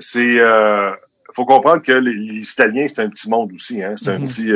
C'est 0.01 0.41
faut 1.35 1.47
comprendre 1.47 1.81
que 1.83 1.93
les, 1.93 2.53
Italiens, 2.53 2.87
c'est 2.89 3.01
un 3.01 3.09
petit 3.09 3.29
monde 3.29 3.53
aussi. 3.53 3.83
Hein, 3.83 3.95
c'est 3.97 4.11
un 4.11 4.19
mhm. 4.19 4.27
petit 4.27 4.53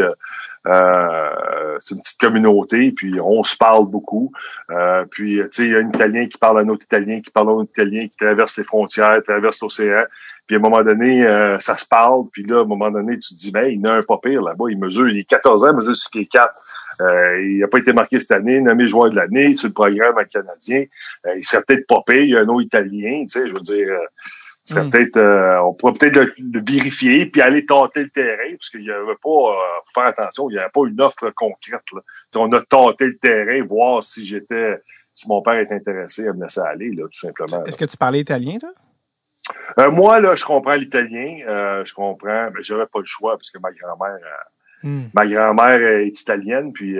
euh, 0.67 1.77
c'est 1.81 1.95
une 1.95 2.01
petite 2.01 2.21
communauté, 2.21 2.93
puis 2.93 3.21
on 3.21 3.43
se 3.43 3.57
parle 3.57 3.87
beaucoup. 3.87 4.33
Euh, 4.71 5.05
puis, 5.11 5.37
tu 5.37 5.49
sais, 5.53 5.65
il 5.67 5.73
y 5.73 5.77
a 5.77 5.79
un 5.79 5.89
Italien 5.89 6.27
qui 6.27 6.39
parle 6.39 6.59
à 6.59 6.63
un 6.63 6.69
autre 6.69 6.85
Italien, 6.85 7.21
qui 7.21 7.31
parle 7.31 7.49
à 7.49 7.53
un 7.53 7.57
autre 7.57 7.71
Italien, 7.73 8.09
qui 8.09 8.17
traverse 8.17 8.59
les 8.59 8.65
frontières, 8.65 9.23
traverse 9.23 9.61
l'océan. 9.63 10.05
Puis 10.47 10.55
à 10.55 10.59
un 10.59 10.63
moment 10.63 10.83
donné, 10.83 11.27
euh, 11.27 11.59
ça 11.59 11.77
se 11.77 11.87
parle. 11.87 12.25
Puis 12.33 12.45
là, 12.45 12.59
à 12.59 12.63
un 12.63 12.67
moment 12.67 12.91
donné, 12.91 13.19
tu 13.19 13.35
te 13.35 13.39
dis, 13.39 13.51
ben, 13.51 13.67
il 13.67 13.81
n'a 13.81 13.95
un 13.95 14.03
pas 14.03 14.19
pire 14.23 14.43
là-bas. 14.43 14.67
Il 14.71 14.79
mesure, 14.79 15.09
il 15.09 15.19
est 15.19 15.25
14 15.25 15.65
ans, 15.65 15.71
il 15.71 15.77
mesure 15.77 15.97
ce 15.97 16.09
qui 16.09 16.21
est 16.21 16.31
4. 16.31 16.53
Euh, 17.01 17.43
il 17.43 17.59
n'a 17.59 17.69
pas 17.69 17.79
été 17.79 17.93
marqué 17.93 18.21
cette 18.21 18.31
année, 18.31 18.61
nommé 18.61 18.87
joueur 18.87 19.11
de 19.11 19.17
l'année 19.17 19.55
sur 19.55 19.69
le 19.69 19.75
programme 19.75 20.15
canadien. 20.27 20.85
il 21.37 21.45
serait 21.45 21.63
peut-être 21.67 21.87
pas 21.87 22.03
pire. 22.07 22.21
Il 22.21 22.31
y 22.31 22.37
a 22.37 22.41
un 22.41 22.49
autre 22.49 22.65
Italien, 22.65 23.23
tu 23.23 23.41
sais, 23.41 23.49
je 23.49 23.55
veux 23.55 23.61
dire... 23.61 23.89
Hmm. 24.75 24.91
peut-être, 24.91 25.17
euh, 25.17 25.61
on 25.61 25.75
pourrait 25.75 25.93
peut-être 25.93 26.17
le, 26.17 26.63
vérifier 26.67 27.27
puis 27.27 27.41
aller 27.41 27.65
tenter 27.65 28.03
le 28.03 28.11
terrain, 28.11 28.51
parce 28.51 28.71
qu'il 28.71 28.81
n'y 28.81 28.91
avait 28.91 29.15
pas, 29.23 29.29
euh, 29.29 29.55
faire 29.95 30.07
attention, 30.07 30.51
il 30.51 30.55
n'y 30.55 30.59
avait 30.59 30.71
pas 30.71 30.81
une 30.87 31.01
offre 31.01 31.31
concrète. 31.37 31.85
Là. 31.93 32.01
on 32.37 32.53
a 32.53 32.61
tenté 32.63 33.07
le 33.07 33.17
terrain, 33.17 33.65
voir 33.65 34.03
si 34.03 34.27
j'étais, 34.27 34.81
si 35.13 35.29
mon 35.29 35.41
père 35.41 35.59
était 35.59 35.75
intéressé 35.75 36.27
à 36.27 36.33
me 36.33 36.43
laisser 36.43 36.61
aller, 36.61 36.91
là, 36.91 37.05
tout 37.05 37.19
simplement. 37.19 37.65
Est-ce 37.65 37.79
que 37.79 37.85
tu 37.85 37.97
parlais 37.97 38.21
italien, 38.21 38.59
toi? 38.59 38.71
Euh, 39.79 39.91
moi, 39.93 40.21
là, 40.21 40.35
je 40.35 40.45
comprends 40.45 40.75
l'italien. 40.75 41.83
je 41.85 41.95
comprends, 41.95 42.51
mais 42.53 42.63
j'avais 42.63 42.87
pas 42.87 42.99
le 42.99 43.05
choix 43.05 43.37
parce 43.37 43.53
que 43.53 43.59
ma 43.59 43.71
grand-mère, 43.71 44.19
hmm. 44.83 45.05
ma 45.15 45.27
grand-mère 45.29 45.81
est 45.81 46.21
italienne, 46.21 46.73
puis 46.73 46.95
tu 46.95 46.99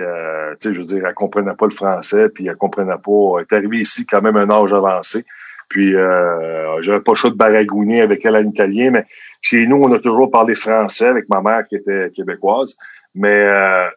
sais, 0.59 0.73
je 0.73 0.79
veux 0.79 0.85
dire, 0.85 1.05
elle 1.05 1.13
comprenait 1.13 1.55
pas 1.55 1.65
le 1.65 1.73
français, 1.73 2.29
puis 2.29 2.47
elle 2.47 2.55
comprenait 2.55 2.97
pas. 3.03 3.39
Elle 3.39 3.45
est 3.51 3.53
arrivée 3.53 3.79
ici 3.79 4.05
quand 4.05 4.21
même 4.21 4.37
un 4.37 4.49
âge 4.49 4.71
avancé. 4.71 5.25
Puis 5.69 5.95
euh, 5.95 6.81
j'avais 6.81 7.01
pas 7.01 7.11
le 7.11 7.17
choix 7.17 7.29
de 7.29 7.35
baragouiner 7.35 8.01
avec 8.01 8.25
elle 8.25 8.35
en 8.35 8.47
italien, 8.47 8.91
mais 8.91 9.05
chez 9.41 9.65
nous, 9.67 9.77
on 9.77 9.91
a 9.91 9.99
toujours 9.99 10.31
parlé 10.31 10.55
français 10.55 11.07
avec 11.07 11.25
ma 11.29 11.41
mère 11.41 11.67
qui 11.67 11.75
était 11.75 12.11
québécoise. 12.15 12.75
Mais 13.15 13.45
euh, 13.45 13.87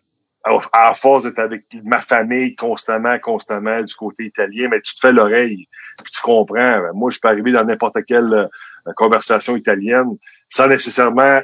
à 0.72 0.94
force 0.94 1.24
d'être 1.24 1.38
avec 1.38 1.64
ma 1.84 2.00
famille 2.00 2.54
constamment, 2.54 3.18
constamment 3.18 3.82
du 3.82 3.94
côté 3.94 4.24
italien, 4.24 4.68
mais 4.70 4.80
tu 4.80 4.94
te 4.94 5.00
fais 5.00 5.12
l'oreille, 5.12 5.68
puis 6.02 6.12
tu 6.12 6.20
comprends. 6.22 6.80
Moi, 6.94 7.10
je 7.10 7.18
peux 7.20 7.28
arriver 7.28 7.52
dans 7.52 7.64
n'importe 7.64 8.04
quelle 8.06 8.32
euh, 8.32 8.92
conversation 8.96 9.56
italienne 9.56 10.16
sans 10.48 10.66
nécessairement 10.66 11.38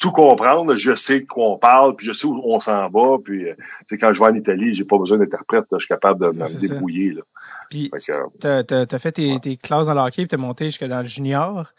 tout 0.00 0.10
comprendre. 0.10 0.74
Je 0.74 0.94
sais 0.96 1.20
de 1.20 1.26
quoi 1.26 1.50
on 1.50 1.58
parle, 1.58 1.94
puis 1.94 2.06
je 2.06 2.12
sais 2.12 2.26
où 2.26 2.40
on 2.44 2.58
s'en 2.58 2.88
va. 2.88 3.18
Puis, 3.22 3.48
euh, 3.48 3.54
quand 4.00 4.12
je 4.12 4.18
vais 4.18 4.30
en 4.30 4.34
Italie, 4.34 4.74
j'ai 4.74 4.84
pas 4.84 4.98
besoin 4.98 5.18
d'interprète. 5.18 5.66
Je 5.72 5.78
suis 5.78 5.88
capable 5.88 6.20
de 6.20 6.26
me 6.30 6.60
débrouiller. 6.60 7.12
Là. 7.12 7.22
Puis, 7.70 7.90
tu 8.00 8.46
as, 8.46 8.98
fait 8.98 9.12
tes, 9.12 9.38
tes, 9.38 9.56
classes 9.56 9.86
dans 9.86 9.94
l'hockey, 9.94 10.26
puis 10.26 10.28
tu 10.28 10.36
monté 10.38 10.64
jusque 10.64 10.84
dans 10.84 11.00
le 11.00 11.06
junior. 11.06 11.72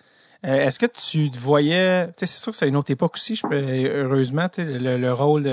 Euh, 0.46 0.68
est-ce 0.68 0.80
que 0.80 0.86
tu 0.86 1.30
te 1.30 1.38
voyais... 1.38 2.10
C'est 2.16 2.28
sûr 2.28 2.52
que 2.52 2.58
c'est 2.58 2.70
une 2.70 2.78
autre 2.78 2.92
époque 2.92 3.16
aussi, 3.16 3.36
je 3.36 3.46
peux, 3.46 3.60
heureusement, 3.60 4.48
le, 4.58 4.98
le 4.98 5.14
rôle 5.14 5.44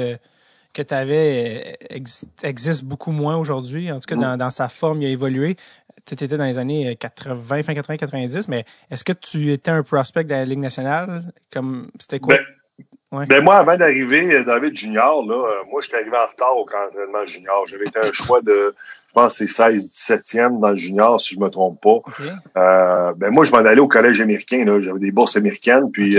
que 0.73 0.83
tu 0.83 0.95
avais 0.95 1.79
euh, 1.93 1.99
existe 2.43 2.85
beaucoup 2.85 3.11
moins 3.11 3.37
aujourd'hui. 3.37 3.91
En 3.91 3.99
tout 4.01 4.07
cas, 4.07 4.17
mm. 4.17 4.21
dans, 4.21 4.37
dans, 4.37 4.51
sa 4.51 4.69
forme, 4.69 5.03
il 5.03 5.07
a 5.07 5.11
évolué. 5.11 5.57
Tu 6.07 6.15
étais 6.15 6.37
dans 6.37 6.45
les 6.45 6.59
années 6.59 6.97
80, 6.97 7.63
fin 7.63 7.75
80, 7.75 7.97
90, 7.97 8.49
mais 8.49 8.65
est-ce 8.91 9.05
que 9.05 9.13
tu 9.13 9.53
étais 9.53 9.71
un 9.71 9.83
prospect 9.83 10.25
de 10.25 10.31
la 10.31 10.45
Ligue 10.45 10.59
nationale? 10.59 11.33
Comme 11.53 11.91
C'était 11.99 12.21
quoi? 12.21 12.37
Ben, 13.11 13.27
ben 13.27 13.43
moi, 13.43 13.57
avant 13.57 13.77
d'arriver, 13.77 14.35
euh, 14.35 14.45
David 14.45 14.77
Junior, 14.77 15.25
là, 15.27 15.35
euh, 15.35 15.65
moi, 15.71 15.81
je 15.81 15.89
suis 15.89 15.97
arrivé 15.97 16.17
en 16.17 16.27
retard 16.27 16.57
au 16.57 16.67
camp 16.67 16.77
d'entraînement 16.93 17.25
junior. 17.25 17.67
J'avais 17.67 17.87
été 17.87 17.99
un 17.99 18.13
choix 18.13 18.43
de, 18.43 18.75
pense, 19.19 19.37
c'est 19.37 19.49
16, 19.49 19.89
17e 19.89 20.59
dans 20.59 20.71
le 20.71 20.77
junior, 20.77 21.21
si 21.21 21.35
je 21.35 21.41
me 21.41 21.49
trompe 21.49 21.81
pas. 21.81 22.01
Euh, 22.57 23.13
ben 23.17 23.31
moi, 23.31 23.45
je 23.45 23.53
m'en 23.53 23.59
allais 23.59 23.81
au 23.81 23.89
collège 23.89 24.21
américain. 24.21 24.65
J'avais 24.81 24.99
des 24.99 25.11
bourses 25.11 25.37
américaines, 25.37 25.91
puis 25.93 26.17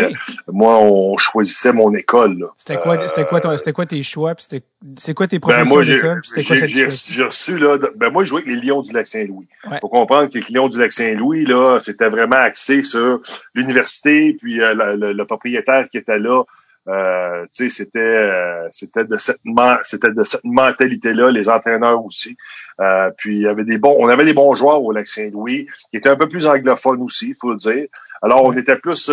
moi, 0.47 0.79
on 0.79 1.17
choisissait 1.17 1.73
mon 1.73 1.93
école. 1.93 2.47
C'était 2.57 2.77
quoi, 2.77 3.07
c'était 3.07 3.25
quoi, 3.25 3.57
c'était 3.57 3.73
quoi 3.73 3.85
tes 3.85 4.03
choix, 4.03 4.35
puis 4.35 4.45
c'était, 4.49 4.65
c'est 4.97 5.13
quoi 5.13 5.27
tes 5.27 5.39
ben, 5.39 5.63
professeurs 5.65 5.97
d'école, 5.97 6.21
c'était 6.23 6.43
quoi 6.43 6.65
J'ai 6.65 7.23
reçu 7.23 7.57
là, 7.57 7.77
ben 7.95 8.09
moi, 8.09 8.23
je 8.23 8.29
jouais 8.29 8.41
avec 8.41 8.53
les 8.53 8.67
Lions 8.67 8.81
du 8.81 8.91
Lac-Saint-Louis. 8.91 9.47
Ouais. 9.69 9.77
Faut 9.81 9.89
comprendre 9.89 10.29
que 10.29 10.37
les 10.37 10.45
Lions 10.49 10.67
du 10.67 10.79
Lac-Saint-Louis 10.79 11.45
là, 11.45 11.79
c'était 11.79 12.09
vraiment 12.09 12.37
axé 12.37 12.83
sur 12.83 13.21
l'université, 13.53 14.37
puis 14.39 14.57
le 14.59 15.23
propriétaire 15.23 15.87
qui 15.89 15.97
était 15.97 16.19
là 16.19 16.43
euh, 16.89 17.45
c'était 17.51 17.99
euh, 17.99 18.67
c'était 18.71 19.05
de 19.05 19.15
cette 19.17 19.39
c'était 19.83 20.11
de 20.11 20.23
cette 20.23 20.43
mentalité 20.43 21.13
là 21.13 21.29
les 21.29 21.47
entraîneurs 21.47 22.03
aussi. 22.03 22.35
Euh, 22.79 23.11
puis 23.15 23.35
il 23.35 23.41
y 23.41 23.47
avait 23.47 23.63
des 23.63 23.77
bons 23.77 23.95
on 23.99 24.07
avait 24.07 24.25
des 24.25 24.33
bons 24.33 24.55
joueurs 24.55 24.81
au 24.81 24.91
Lac 24.91 25.07
Saint-Louis 25.07 25.67
qui 25.91 25.97
étaient 25.97 26.09
un 26.09 26.15
peu 26.15 26.27
plus 26.27 26.47
anglophones 26.47 27.01
aussi 27.01 27.35
faut 27.39 27.51
le 27.51 27.57
dire. 27.57 27.85
Alors 28.23 28.43
on 28.43 28.53
était 28.53 28.77
plus 28.77 29.11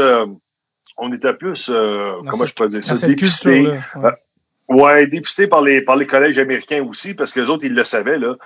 on 0.96 1.12
était 1.12 1.34
plus 1.34 1.66
comment 1.68 2.46
je 2.46 2.54
peux 2.54 2.68
dire 2.68 2.82
ça 2.82 3.06
dépisté 3.06 3.66
ouais. 4.68 5.06
dépisté 5.06 5.46
par 5.46 5.60
les 5.60 5.82
par 5.82 5.96
les 5.96 6.06
collèges 6.06 6.38
américains 6.38 6.82
aussi 6.82 7.12
parce 7.12 7.34
que 7.34 7.40
les 7.40 7.50
autres 7.50 7.66
ils 7.66 7.74
le 7.74 7.84
savaient 7.84 8.18
là 8.18 8.36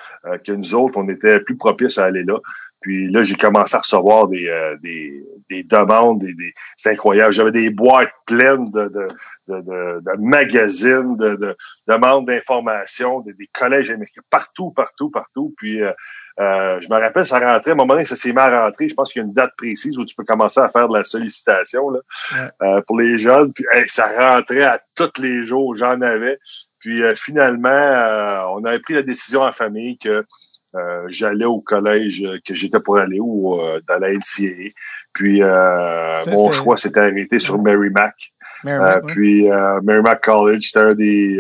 que 0.45 0.53
nous 0.53 0.75
autres 0.75 0.95
on 0.97 1.09
était 1.09 1.39
plus 1.39 1.57
propices 1.57 1.99
à 1.99 2.07
aller 2.07 2.25
là 2.25 2.39
puis 2.81 3.11
là, 3.11 3.23
j'ai 3.23 3.35
commencé 3.35 3.77
à 3.77 3.81
recevoir 3.81 4.27
des, 4.29 4.49
euh, 4.49 4.77
des, 4.83 5.23
des, 5.51 5.63
demandes, 5.63 6.21
des, 6.21 6.33
des 6.33 6.55
c'est 6.77 6.93
incroyable. 6.93 7.33
J'avais 7.33 7.53
des 7.53 7.69
boîtes 7.69 8.13
pleines 8.27 8.71
de, 8.71 8.89
de, 8.89 9.09
de, 9.49 10.01
de, 10.01 10.19
magazines, 10.19 11.17
de, 11.17 11.37
de 11.37 11.57
demandes 11.87 12.27
d'informations, 12.27 13.21
des, 13.21 13.35
collèges 13.53 13.91
américains, 13.91 14.23
partout, 14.31 14.71
partout, 14.71 15.11
partout. 15.11 15.55
Puis 15.59 15.83
euh, 15.83 15.93
euh, 16.39 16.81
je 16.81 16.89
me 16.89 16.99
rappelle, 16.99 17.27
ça 17.27 17.39
rentrait, 17.39 17.73
à 17.73 17.75
un 17.75 17.77
moment 17.77 17.93
donné, 17.93 18.07
ça 18.07 18.17
s'est 18.17 18.33
mis 18.33 18.39
à 18.39 18.65
rentrer. 18.65 18.89
Je 18.89 18.95
pense 18.95 19.13
qu'il 19.13 19.21
y 19.21 19.25
a 19.25 19.27
une 19.27 19.35
date 19.35 19.53
précise 19.59 19.99
où 19.99 20.07
tu 20.07 20.15
peux 20.17 20.25
commencer 20.25 20.61
à 20.61 20.71
faire 20.71 20.89
de 20.89 20.97
la 20.97 21.05
sollicitation 21.05 21.91
là, 21.91 22.81
pour 22.87 22.99
les 22.99 23.19
jeunes. 23.19 23.53
Puis 23.53 23.67
ça 23.89 24.11
rentrait 24.17 24.63
à 24.63 24.81
tous 24.95 25.21
les 25.21 25.45
jours, 25.45 25.77
j'en 25.77 26.01
avais. 26.01 26.39
Puis 26.79 27.03
finalement, 27.15 28.55
on 28.55 28.65
avait 28.65 28.79
pris 28.79 28.95
la 28.95 29.03
décision 29.03 29.43
en 29.43 29.53
famille 29.53 29.99
que 29.99 30.25
euh, 30.75 31.05
j'allais 31.09 31.47
au 31.47 31.61
collège 31.61 32.25
que 32.47 32.55
j'étais 32.55 32.79
pour 32.81 32.99
aller 32.99 33.19
ou 33.21 33.61
euh, 33.61 33.81
dans 33.89 33.99
la 33.99 34.13
LCA. 34.13 34.71
Puis 35.13 35.43
euh, 35.43 36.15
mon 36.29 36.53
choix 36.53 36.77
s'était 36.77 37.01
arrêté 37.01 37.39
sur 37.39 37.61
Merrimack. 37.61 38.33
Mac. 38.63 39.07
Puis 39.07 39.49
Merrimack 39.83 40.23
College, 40.23 40.67
c'était 40.67 40.81
un 40.81 40.95
des. 40.95 41.39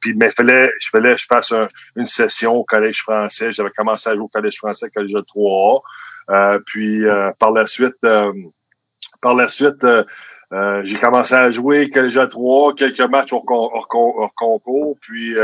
puis 0.00 0.14
mais 0.14 0.30
fallait, 0.30 0.70
je 0.80 0.90
fallait 0.90 1.16
je 1.16 1.24
fasse 1.24 1.54
une 1.96 2.06
session 2.06 2.56
au 2.56 2.64
collège 2.64 3.00
français. 3.00 3.52
J'avais 3.52 3.70
commencé 3.70 4.10
à 4.10 4.14
jouer 4.14 4.24
au 4.24 4.28
collège 4.28 4.58
français, 4.58 4.90
collège 4.90 5.12
de 5.12 5.20
3A. 5.20 6.60
puis 6.66 7.04
par 7.38 7.52
la 7.52 7.64
suite, 7.64 7.96
par 9.22 9.34
la 9.34 9.48
suite 9.48 9.82
Euh, 10.52 10.82
j'ai 10.84 10.96
commencé 10.96 11.34
à 11.34 11.50
jouer 11.50 11.90
à 11.94 12.26
3, 12.26 12.74
quelques 12.74 13.00
matchs 13.00 13.32
hors, 13.32 13.44
hors, 13.48 14.34
concours, 14.36 14.98
puis 15.00 15.34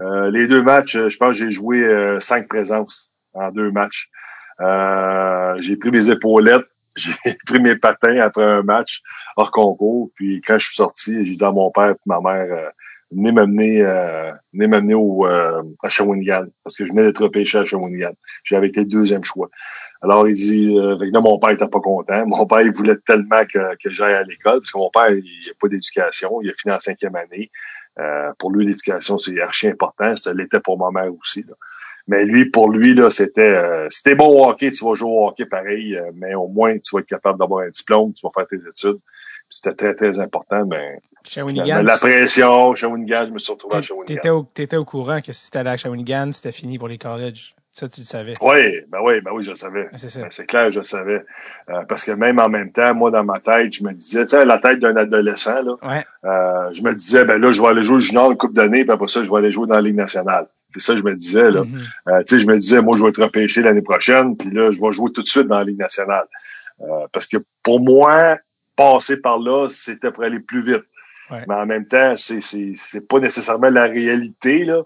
euh, 0.00 0.04
euh, 0.04 0.30
les 0.30 0.46
deux 0.46 0.62
matchs, 0.62 0.96
je 0.96 1.16
pense 1.16 1.38
que 1.38 1.44
j'ai 1.44 1.50
joué 1.50 1.86
cinq 2.20 2.48
présences 2.48 3.10
en 3.34 3.50
deux 3.50 3.70
matchs. 3.70 4.10
j'ai 5.60 5.76
pris 5.76 5.90
mes 5.90 6.10
épaulettes, 6.10 6.66
j'ai 6.96 7.12
pris 7.46 7.60
mes 7.60 7.76
patins 7.76 8.18
après 8.20 8.44
un 8.44 8.62
match 8.62 9.00
hors 9.36 9.50
concours, 9.50 10.10
puis 10.14 10.40
quand 10.46 10.58
je 10.58 10.66
suis 10.66 10.76
sorti, 10.76 11.24
j'ai 11.24 11.36
dit 11.36 11.44
à 11.44 11.52
mon 11.52 11.70
père 11.70 11.90
et 11.90 11.96
ma 12.06 12.20
mère 12.20 12.72
venez 13.12 13.32
m'amener 13.32 13.82
euh, 13.82 14.32
m'amener 14.52 14.94
au 14.94 15.24
à 15.24 15.88
Shawinigan 15.88 16.46
parce 16.62 16.76
que 16.76 16.86
je 16.86 16.90
venais 16.90 17.02
d'être 17.02 17.22
repêché 17.22 17.58
à 17.58 17.64
Shawinigan. 17.64 18.12
J'avais 18.44 18.68
été 18.68 18.80
le 18.80 18.86
deuxième 18.86 19.24
choix. 19.24 19.50
Alors, 20.02 20.26
il 20.26 20.34
dit, 20.34 20.78
euh, 20.78 20.96
là, 20.98 21.20
mon 21.20 21.38
père 21.38 21.50
était 21.50 21.68
pas 21.68 21.80
content. 21.80 22.26
Mon 22.26 22.46
père, 22.46 22.62
il 22.62 22.72
voulait 22.72 22.96
tellement 23.06 23.42
que, 23.52 23.76
que 23.76 23.90
j'aille 23.90 24.14
à 24.14 24.22
l'école, 24.22 24.60
parce 24.60 24.72
que 24.72 24.78
mon 24.78 24.90
père, 24.90 25.10
il 25.10 25.22
n'a 25.22 25.52
pas 25.60 25.68
d'éducation. 25.68 26.40
Il 26.40 26.50
a 26.50 26.54
fini 26.54 26.72
en 26.72 26.78
cinquième 26.78 27.16
année. 27.16 27.50
Euh, 28.00 28.32
pour 28.38 28.50
lui, 28.50 28.66
l'éducation, 28.66 29.18
c'est 29.18 29.40
archi 29.40 29.68
important. 29.68 30.16
Ça 30.16 30.32
l'était 30.32 30.60
pour 30.60 30.78
ma 30.78 30.90
mère 30.90 31.12
aussi. 31.14 31.44
Là. 31.46 31.54
Mais 32.06 32.24
lui, 32.24 32.46
pour 32.46 32.70
lui, 32.70 32.94
là, 32.94 33.10
c'était 33.10 33.42
euh, 33.42 33.86
si 33.90 34.02
t'es 34.02 34.14
bon 34.14 34.28
au 34.28 34.48
hockey, 34.48 34.70
tu 34.70 34.84
vas 34.84 34.94
jouer 34.94 35.10
au 35.10 35.28
hockey 35.28 35.44
pareil, 35.44 35.96
euh, 35.96 36.10
mais 36.14 36.34
au 36.34 36.48
moins, 36.48 36.76
tu 36.78 36.94
vas 36.94 37.00
être 37.00 37.08
capable 37.08 37.38
d'avoir 37.38 37.64
un 37.64 37.70
diplôme, 37.70 38.12
tu 38.14 38.26
vas 38.26 38.30
faire 38.34 38.46
tes 38.48 38.56
études. 38.56 38.98
C'était 39.48 39.74
très, 39.74 39.94
très 39.94 40.18
important, 40.20 40.64
mais 40.64 41.00
Shawinigan, 41.28 41.82
la, 41.82 41.98
pression, 41.98 42.74
Shawinigan, 42.74 43.26
je 43.26 43.32
me 43.32 43.38
suis 43.38 43.52
retrouvé 43.52 43.76
à 43.76 43.82
Shawinigan. 43.82 44.14
T'étais 44.14 44.30
au, 44.30 44.48
étais 44.56 44.76
au 44.76 44.84
courant 44.84 45.20
que 45.20 45.32
si 45.32 45.50
t'allais 45.50 45.70
à 45.70 45.76
Shawinigan, 45.76 46.30
c'était 46.32 46.52
fini 46.52 46.78
pour 46.78 46.88
les 46.88 46.98
colleges. 46.98 47.54
Ça, 47.72 47.88
tu 47.88 48.00
le 48.00 48.06
savais. 48.06 48.34
Oui, 48.42 48.80
ben 48.88 48.98
oui, 49.02 49.20
ben 49.20 49.30
oui, 49.32 49.42
je 49.44 49.50
le 49.50 49.54
savais. 49.54 49.88
C'est 49.94 50.20
ben, 50.20 50.46
clair, 50.46 50.70
je 50.72 50.80
le 50.80 50.84
savais. 50.84 51.24
Euh, 51.68 51.82
parce 51.88 52.04
que 52.04 52.10
même 52.10 52.40
en 52.40 52.48
même 52.48 52.72
temps, 52.72 52.94
moi, 52.94 53.12
dans 53.12 53.22
ma 53.22 53.38
tête, 53.38 53.72
je 53.72 53.84
me 53.84 53.92
disais, 53.92 54.24
tu 54.24 54.30
sais, 54.30 54.44
la 54.44 54.58
tête 54.58 54.80
d'un 54.80 54.96
adolescent, 54.96 55.62
là, 55.62 55.74
ouais. 55.82 56.04
euh, 56.24 56.72
je 56.72 56.82
me 56.82 56.92
disais, 56.94 57.24
ben 57.24 57.40
là, 57.40 57.52
je 57.52 57.62
vais 57.62 57.68
aller 57.68 57.82
jouer 57.82 57.96
au 57.96 58.00
junior 58.00 58.30
une 58.30 58.36
coupe 58.36 58.54
d'année, 58.54 58.82
puis 58.82 58.92
après 58.92 59.06
ça, 59.06 59.22
je 59.22 59.30
vais 59.30 59.36
aller 59.36 59.52
jouer 59.52 59.68
dans 59.68 59.76
la 59.76 59.82
Ligue 59.82 59.96
nationale. 59.96 60.48
Puis 60.72 60.80
ça, 60.80 60.96
je 60.96 61.02
me 61.02 61.14
disais, 61.14 61.50
là. 61.50 61.62
Mhm. 61.62 61.82
euh, 62.08 62.22
tu 62.24 62.34
sais, 62.34 62.40
je 62.40 62.46
me 62.46 62.58
disais, 62.58 62.82
moi, 62.82 62.96
je 62.96 63.04
vais 63.04 63.10
être 63.10 63.22
repêché 63.22 63.62
l'année 63.62 63.82
prochaine, 63.82 64.36
puis 64.36 64.50
là, 64.50 64.72
je 64.72 64.80
vais 64.80 64.92
jouer 64.92 65.12
tout 65.12 65.22
de 65.22 65.28
suite 65.28 65.46
dans 65.46 65.58
la 65.58 65.64
Ligue 65.64 65.78
nationale. 65.78 66.26
Parce 67.12 67.26
que 67.26 67.36
pour 67.62 67.78
moi, 67.78 68.38
passer 68.74 69.20
par 69.20 69.38
là, 69.38 69.68
c'était 69.68 70.10
pour 70.10 70.24
aller 70.24 70.40
plus 70.40 70.64
vite. 70.64 70.84
Ouais. 71.30 71.44
Mais 71.46 71.54
en 71.54 71.66
même 71.66 71.86
temps, 71.86 72.14
c'est, 72.16 72.40
c'est, 72.40 72.72
c'est 72.74 73.06
pas 73.06 73.20
nécessairement 73.20 73.70
la 73.70 73.84
réalité, 73.84 74.64
là. 74.64 74.82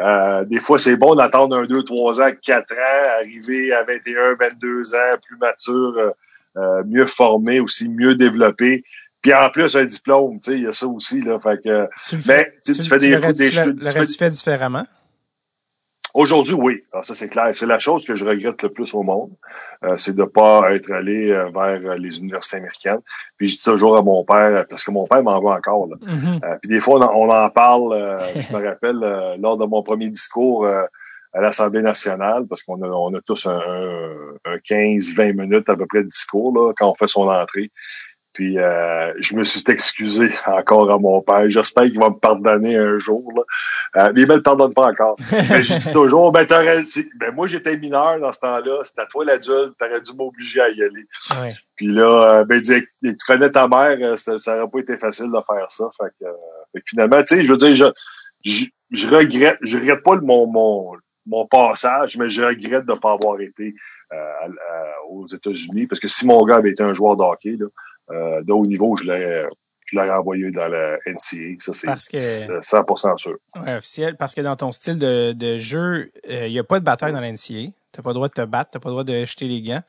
Euh, 0.00 0.44
des 0.44 0.58
fois, 0.58 0.78
c'est 0.78 0.96
bon 0.96 1.14
d'attendre 1.14 1.56
un 1.56 1.66
2, 1.66 1.82
3 1.84 2.20
ans, 2.22 2.30
4 2.42 2.72
ans, 2.72 3.10
arriver 3.20 3.72
à 3.72 3.84
21, 3.84 4.34
22 4.34 4.94
ans, 4.94 4.98
plus 5.24 5.36
mature, 5.38 5.94
euh, 5.98 6.10
euh, 6.56 6.82
mieux 6.86 7.06
formé, 7.06 7.60
aussi 7.60 7.88
mieux 7.88 8.14
développé. 8.14 8.84
Puis 9.22 9.32
en 9.32 9.48
plus, 9.50 9.74
un 9.76 9.84
diplôme, 9.84 10.38
tu 10.40 10.50
sais, 10.50 10.56
il 10.58 10.64
y 10.64 10.66
a 10.66 10.72
ça 10.72 10.86
aussi, 10.86 11.22
là. 11.22 11.38
Fait 11.40 11.56
que, 11.62 11.86
tu 12.08 12.16
le 12.16 12.22
mais 12.26 12.34
fais, 12.44 12.54
tu, 12.64 12.72
tu, 12.74 12.88
fais 12.88 12.98
des, 12.98 13.06
tu 13.08 13.14
l'aurais- 13.14 14.06
tu 14.06 14.14
fais- 14.18 14.30
différemment? 14.30 14.84
Aujourd'hui, 16.14 16.54
oui. 16.54 16.84
Alors, 16.92 17.04
ça, 17.04 17.16
c'est 17.16 17.28
clair. 17.28 17.48
C'est 17.50 17.66
la 17.66 17.80
chose 17.80 18.04
que 18.04 18.14
je 18.14 18.24
regrette 18.24 18.62
le 18.62 18.68
plus 18.68 18.94
au 18.94 19.02
monde. 19.02 19.32
Euh, 19.84 19.96
c'est 19.96 20.14
de 20.14 20.22
pas 20.22 20.72
être 20.72 20.92
allé 20.92 21.32
euh, 21.32 21.50
vers 21.50 21.80
euh, 21.84 21.96
les 21.96 22.20
universités 22.20 22.58
américaines. 22.58 23.00
Puis 23.36 23.48
je 23.48 23.56
dis 23.56 23.64
toujours 23.64 23.98
à 23.98 24.02
mon 24.02 24.24
père, 24.24 24.56
euh, 24.56 24.62
parce 24.70 24.84
que 24.84 24.92
mon 24.92 25.06
père 25.06 25.24
m'en 25.24 25.40
voit 25.40 25.56
encore. 25.56 25.88
Là. 25.88 25.96
Mhm. 26.00 26.40
Euh, 26.44 26.56
puis 26.62 26.68
des 26.68 26.78
fois, 26.78 27.00
on 27.00 27.02
en, 27.02 27.12
on 27.14 27.30
en 27.30 27.50
parle, 27.50 27.92
euh, 27.92 28.18
je 28.40 28.56
me 28.56 28.64
rappelle, 28.64 29.00
euh, 29.02 29.36
lors 29.38 29.56
de 29.56 29.64
mon 29.64 29.82
premier 29.82 30.08
discours 30.08 30.66
euh, 30.66 30.84
à 31.32 31.40
l'Assemblée 31.40 31.82
nationale, 31.82 32.46
parce 32.48 32.62
qu'on 32.62 32.80
a, 32.82 32.86
on 32.86 33.12
a 33.14 33.20
tous 33.20 33.46
un, 33.46 33.58
un, 33.58 34.52
un 34.52 34.56
15-20 34.58 35.32
minutes 35.32 35.68
à 35.68 35.74
peu 35.74 35.86
près 35.86 36.04
de 36.04 36.08
discours 36.08 36.54
là, 36.54 36.72
quand 36.76 36.88
on 36.88 36.94
fait 36.94 37.08
son 37.08 37.28
entrée. 37.28 37.72
Puis 38.34 38.58
euh, 38.58 39.12
je 39.20 39.36
me 39.36 39.44
suis 39.44 39.62
excusé 39.68 40.28
encore 40.44 40.90
à 40.90 40.98
mon 40.98 41.22
père. 41.22 41.48
J'espère 41.48 41.84
qu'il 41.84 42.00
va 42.00 42.10
me 42.10 42.18
pardonner 42.18 42.76
un 42.76 42.98
jour. 42.98 43.32
Là. 43.34 43.42
Euh, 44.02 44.12
mais 44.12 44.22
il 44.22 44.28
me 44.28 44.34
le 44.34 44.42
pardonne 44.42 44.74
pas 44.74 44.88
encore. 44.88 45.16
Mais 45.32 45.62
je 45.62 45.74
dis 45.78 45.92
toujours, 45.92 46.32
ben, 46.32 46.44
ben 46.44 47.32
moi 47.32 47.46
j'étais 47.46 47.76
mineur 47.76 48.18
dans 48.18 48.32
ce 48.32 48.40
temps-là, 48.40 48.80
c'était 48.82 49.02
à 49.02 49.06
toi 49.06 49.24
l'adulte, 49.24 49.74
t'aurais 49.78 50.00
dû 50.00 50.12
m'obliger 50.16 50.60
à 50.60 50.68
y 50.70 50.82
aller. 50.82 51.06
Puis 51.76 51.86
là, 51.86 52.38
euh, 52.38 52.44
ben, 52.44 52.56
il 52.56 52.60
dit, 52.60 52.84
tu 53.02 53.16
connais 53.26 53.50
ta 53.50 53.68
mère, 53.68 53.96
euh, 54.00 54.16
ça, 54.16 54.36
ça 54.38 54.58
aurait 54.58 54.70
pas 54.70 54.78
été 54.80 54.98
facile 54.98 55.26
de 55.26 55.40
faire 55.46 55.70
ça. 55.70 55.84
Fait 55.96 56.10
que, 56.20 56.28
euh, 56.28 56.32
fait 56.72 56.80
que 56.80 56.84
finalement, 56.88 57.22
tu 57.22 57.36
sais, 57.36 57.42
je 57.44 57.50
veux 57.52 57.56
dire, 57.56 57.74
je, 57.76 57.84
je, 58.44 58.64
je 58.90 59.08
regrette, 59.08 59.58
je 59.62 59.78
regrette 59.78 60.02
pas 60.02 60.16
mon, 60.16 60.48
mon, 60.48 60.92
mon 61.26 61.46
passage, 61.46 62.16
mais 62.16 62.28
je 62.28 62.42
regrette 62.42 62.84
de 62.84 62.92
ne 62.92 62.98
pas 62.98 63.12
avoir 63.12 63.40
été 63.40 63.74
euh, 64.12 64.16
à- 64.16 65.06
aux 65.08 65.26
États-Unis. 65.26 65.86
Parce 65.86 66.00
que 66.00 66.08
si 66.08 66.26
mon 66.26 66.44
gars 66.44 66.56
avait 66.56 66.70
été 66.70 66.82
un 66.82 66.94
joueur 66.94 67.16
de 67.16 67.22
hockey, 67.22 67.56
là, 67.58 67.66
euh, 68.10 68.42
de 68.42 68.52
haut 68.52 68.66
niveau, 68.66 68.96
je 68.96 69.04
l'aurais, 69.04 69.46
je 69.86 69.96
l'aurais 69.96 70.10
envoyé 70.10 70.50
dans 70.50 70.68
la 70.68 70.96
NCA. 71.06 71.54
Ça, 71.58 71.72
c'est 71.74 71.86
Parce 71.86 72.08
que- 72.08 72.20
c'est 72.20 72.48
100% 72.62 73.16
sûr. 73.16 73.36
Ouais, 73.56 73.76
officiel, 73.76 74.16
parce 74.16 74.34
que 74.34 74.40
dans 74.40 74.56
ton 74.56 74.72
style 74.72 74.98
de, 74.98 75.32
de 75.32 75.58
jeu, 75.58 76.10
il 76.28 76.50
n'y 76.50 76.58
a 76.58 76.64
pas 76.64 76.80
de 76.80 76.84
bataille 76.84 77.12
dans 77.12 77.20
la 77.20 77.28
NCA. 77.32 77.70
T'as 77.92 78.02
pas 78.02 78.10
le 78.10 78.14
droit 78.14 78.26
de 78.28 78.32
te 78.34 78.44
battre, 78.44 78.70
t'as 78.72 78.80
pas 78.80 78.88
le 78.88 78.94
droit 78.94 79.04
de 79.04 79.24
jeter 79.24 79.46
les 79.46 79.62
gants. 79.62 79.82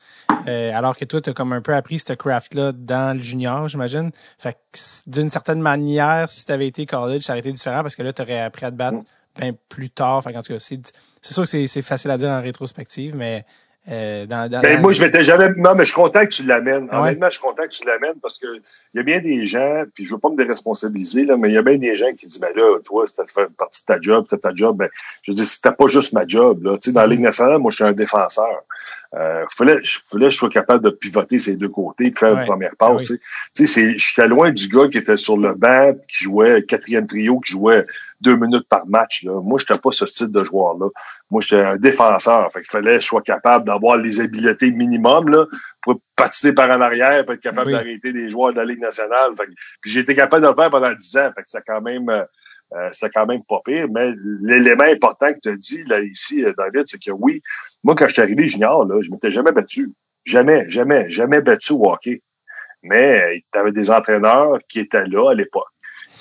Euh, 0.46 0.70
alors 0.72 0.96
que 0.96 1.04
toi, 1.04 1.20
t'as 1.20 1.32
comme 1.32 1.52
un 1.52 1.60
peu 1.60 1.74
appris 1.74 1.98
ce 1.98 2.12
craft-là 2.12 2.70
dans 2.72 3.16
le 3.16 3.20
junior, 3.22 3.66
j'imagine. 3.66 4.12
Fait 4.38 4.52
que 4.54 4.78
d'une 5.10 5.28
certaine 5.28 5.60
manière, 5.60 6.30
si 6.30 6.44
t'avais 6.44 6.68
été 6.68 6.86
college, 6.86 7.22
ça 7.22 7.32
aurait 7.32 7.40
été 7.40 7.50
différent 7.50 7.82
parce 7.82 7.96
que 7.96 8.02
là, 8.04 8.12
t'aurais 8.12 8.38
appris 8.40 8.64
à 8.64 8.70
te 8.70 8.76
battre 8.76 8.98
Mm. 8.98 9.04
ben, 9.40 9.56
plus 9.68 9.90
tard. 9.90 10.22
Fait 10.22 10.32
qu'en 10.32 10.42
tout 10.42 10.52
cas, 10.52 10.60
c'est, 10.60 10.80
sûr 11.20 11.42
que 11.42 11.48
c'est, 11.48 11.66
c'est 11.66 11.82
facile 11.82 12.12
à 12.12 12.16
dire 12.18 12.28
en 12.30 12.40
rétrospective, 12.40 13.16
mais 13.16 13.44
euh, 13.88 14.26
dans, 14.26 14.50
dans, 14.50 14.60
Ben, 14.60 14.80
moi, 14.80 14.92
je 14.92 15.02
m'étais 15.02 15.22
jamais. 15.22 15.48
Non, 15.56 15.74
mais 15.74 15.84
je 15.84 15.92
suis 15.92 15.94
content 15.94 16.20
que 16.20 16.30
tu 16.30 16.44
l'amènes. 16.46 16.84
Ouais. 16.84 16.94
Honnêtement, 16.96 17.26
je 17.26 17.32
suis 17.34 17.40
content 17.42 17.62
que 17.64 17.68
tu 17.68 17.86
l'amènes 17.86 18.18
parce 18.20 18.38
que 18.38 18.46
il 18.46 18.96
y 18.96 19.00
a 19.00 19.02
bien 19.02 19.20
des 19.20 19.46
gens, 19.46 19.84
puis 19.94 20.04
je 20.04 20.12
veux 20.14 20.18
pas 20.18 20.30
me 20.30 20.36
déresponsabiliser, 20.36 21.24
là, 21.24 21.36
mais 21.36 21.50
il 21.50 21.54
y 21.54 21.58
a 21.58 21.62
bien 21.62 21.78
des 21.78 21.96
gens 21.96 22.10
qui 22.18 22.26
disent 22.26 22.40
Ben 22.40 22.50
là, 22.56 22.78
toi, 22.84 23.04
c'était 23.06 23.30
fait 23.32 23.46
partie 23.56 23.82
de 23.82 23.86
ta 23.86 24.00
job, 24.00 24.26
c'était 24.28 24.42
ta 24.42 24.54
job. 24.54 24.76
Ben, 24.76 24.88
je 25.22 25.30
veux 25.30 25.36
dire, 25.36 25.46
c'était 25.46 25.72
pas 25.72 25.86
juste 25.86 26.12
ma 26.14 26.26
job. 26.26 26.64
Là. 26.64 26.74
Tu 26.78 26.90
sais, 26.90 26.92
dans 26.92 27.02
la 27.02 27.06
Ligue 27.06 27.20
nationale, 27.20 27.58
moi, 27.58 27.70
je 27.70 27.76
suis 27.76 27.84
un 27.84 27.92
défenseur. 27.92 28.62
Euh, 29.14 29.44
fallait, 29.56 29.78
je 29.84 30.00
fallait 30.10 30.26
que 30.26 30.30
je 30.30 30.36
sois 30.36 30.50
capable 30.50 30.84
de 30.84 30.90
pivoter 30.90 31.38
ces 31.38 31.54
deux 31.54 31.68
côtés, 31.68 32.12
faire 32.18 32.34
Ouais. 32.34 32.40
une 32.40 32.46
première 32.46 32.72
Ah 32.80 32.88
passe. 32.88 33.10
oui. 33.10 33.18
Tu 33.54 33.66
sais, 33.66 33.72
c'est, 33.72 33.98
j'étais 33.98 34.26
loin 34.26 34.50
du 34.50 34.66
gars 34.68 34.88
qui 34.88 34.98
était 34.98 35.16
sur 35.16 35.36
le 35.38 35.54
banc, 35.54 35.94
qui 36.08 36.24
jouait 36.24 36.64
quatrième 36.64 37.06
trio, 37.06 37.38
qui 37.40 37.52
jouait 37.52 37.86
deux 38.20 38.34
minutes 38.36 38.66
par 38.68 38.84
match. 38.86 39.22
Là. 39.22 39.40
Moi, 39.42 39.58
j'étais 39.60 39.78
pas 39.78 39.90
ce 39.92 40.06
style 40.06 40.32
de 40.32 40.42
joueur-là. 40.42 40.86
Moi, 41.30 41.40
j'étais 41.40 41.62
un 41.62 41.76
défenseur. 41.76 42.50
Fait 42.52 42.60
qu'il 42.60 42.70
fallait 42.70 42.96
que 42.96 43.00
je 43.02 43.06
sois 43.06 43.22
capable 43.22 43.64
d'avoir 43.66 43.96
les 43.96 44.20
habiletés 44.20 44.70
minimum 44.70 45.28
là, 45.28 45.46
pour 45.82 46.00
patiner 46.14 46.52
par 46.54 46.70
en 46.70 46.80
arrière, 46.80 47.24
pour 47.24 47.34
être 47.34 47.40
capable 47.40 47.66
Oui. 47.68 47.72
d'arrêter 47.72 48.12
des 48.12 48.30
joueurs 48.30 48.52
de 48.52 48.58
la 48.58 48.64
Ligue 48.64 48.80
nationale. 48.80 49.30
Fait 49.36 49.46
que- 49.46 49.52
puis 49.80 49.90
j'ai 49.90 50.00
été 50.00 50.14
capable 50.14 50.44
de 50.44 50.48
le 50.48 50.54
faire 50.54 50.70
pendant 50.70 50.92
dix 50.92 51.16
ans. 51.16 51.30
Fait 51.34 51.42
que 51.42 51.48
c'est 51.48 51.62
quand 51.66 51.80
même 51.80 52.08
euh, 52.08 52.22
euh, 52.74 52.88
c'est 52.92 53.10
quand 53.10 53.26
même 53.26 53.42
pas 53.48 53.60
pire. 53.64 53.86
Mais 53.90 54.12
l'élément 54.42 54.84
important 54.84 55.32
que 55.32 55.38
tu 55.42 55.48
as 55.50 55.56
dit 55.56 55.84
là 55.84 56.00
ici, 56.00 56.44
euh, 56.44 56.52
David, 56.58 56.82
c'est 56.86 57.02
que 57.02 57.10
oui, 57.12 57.40
moi, 57.84 57.94
quand 57.96 58.06
je 58.08 58.12
suis 58.14 58.22
arrivé 58.22 58.46
junior, 58.48 58.84
là, 58.84 59.00
je 59.02 59.10
m'étais 59.10 59.30
jamais 59.30 59.52
battu. 59.52 59.92
Jamais, 60.24 60.68
jamais, 60.68 61.08
jamais 61.10 61.40
battu 61.40 61.72
au 61.72 61.88
hockey. 61.90 62.22
Mais 62.82 63.42
tu 63.52 63.58
avais 63.58 63.72
des 63.72 63.90
entraîneurs 63.90 64.58
qui 64.68 64.80
étaient 64.80 65.06
là 65.06 65.30
à 65.30 65.34
l'époque, 65.34 65.66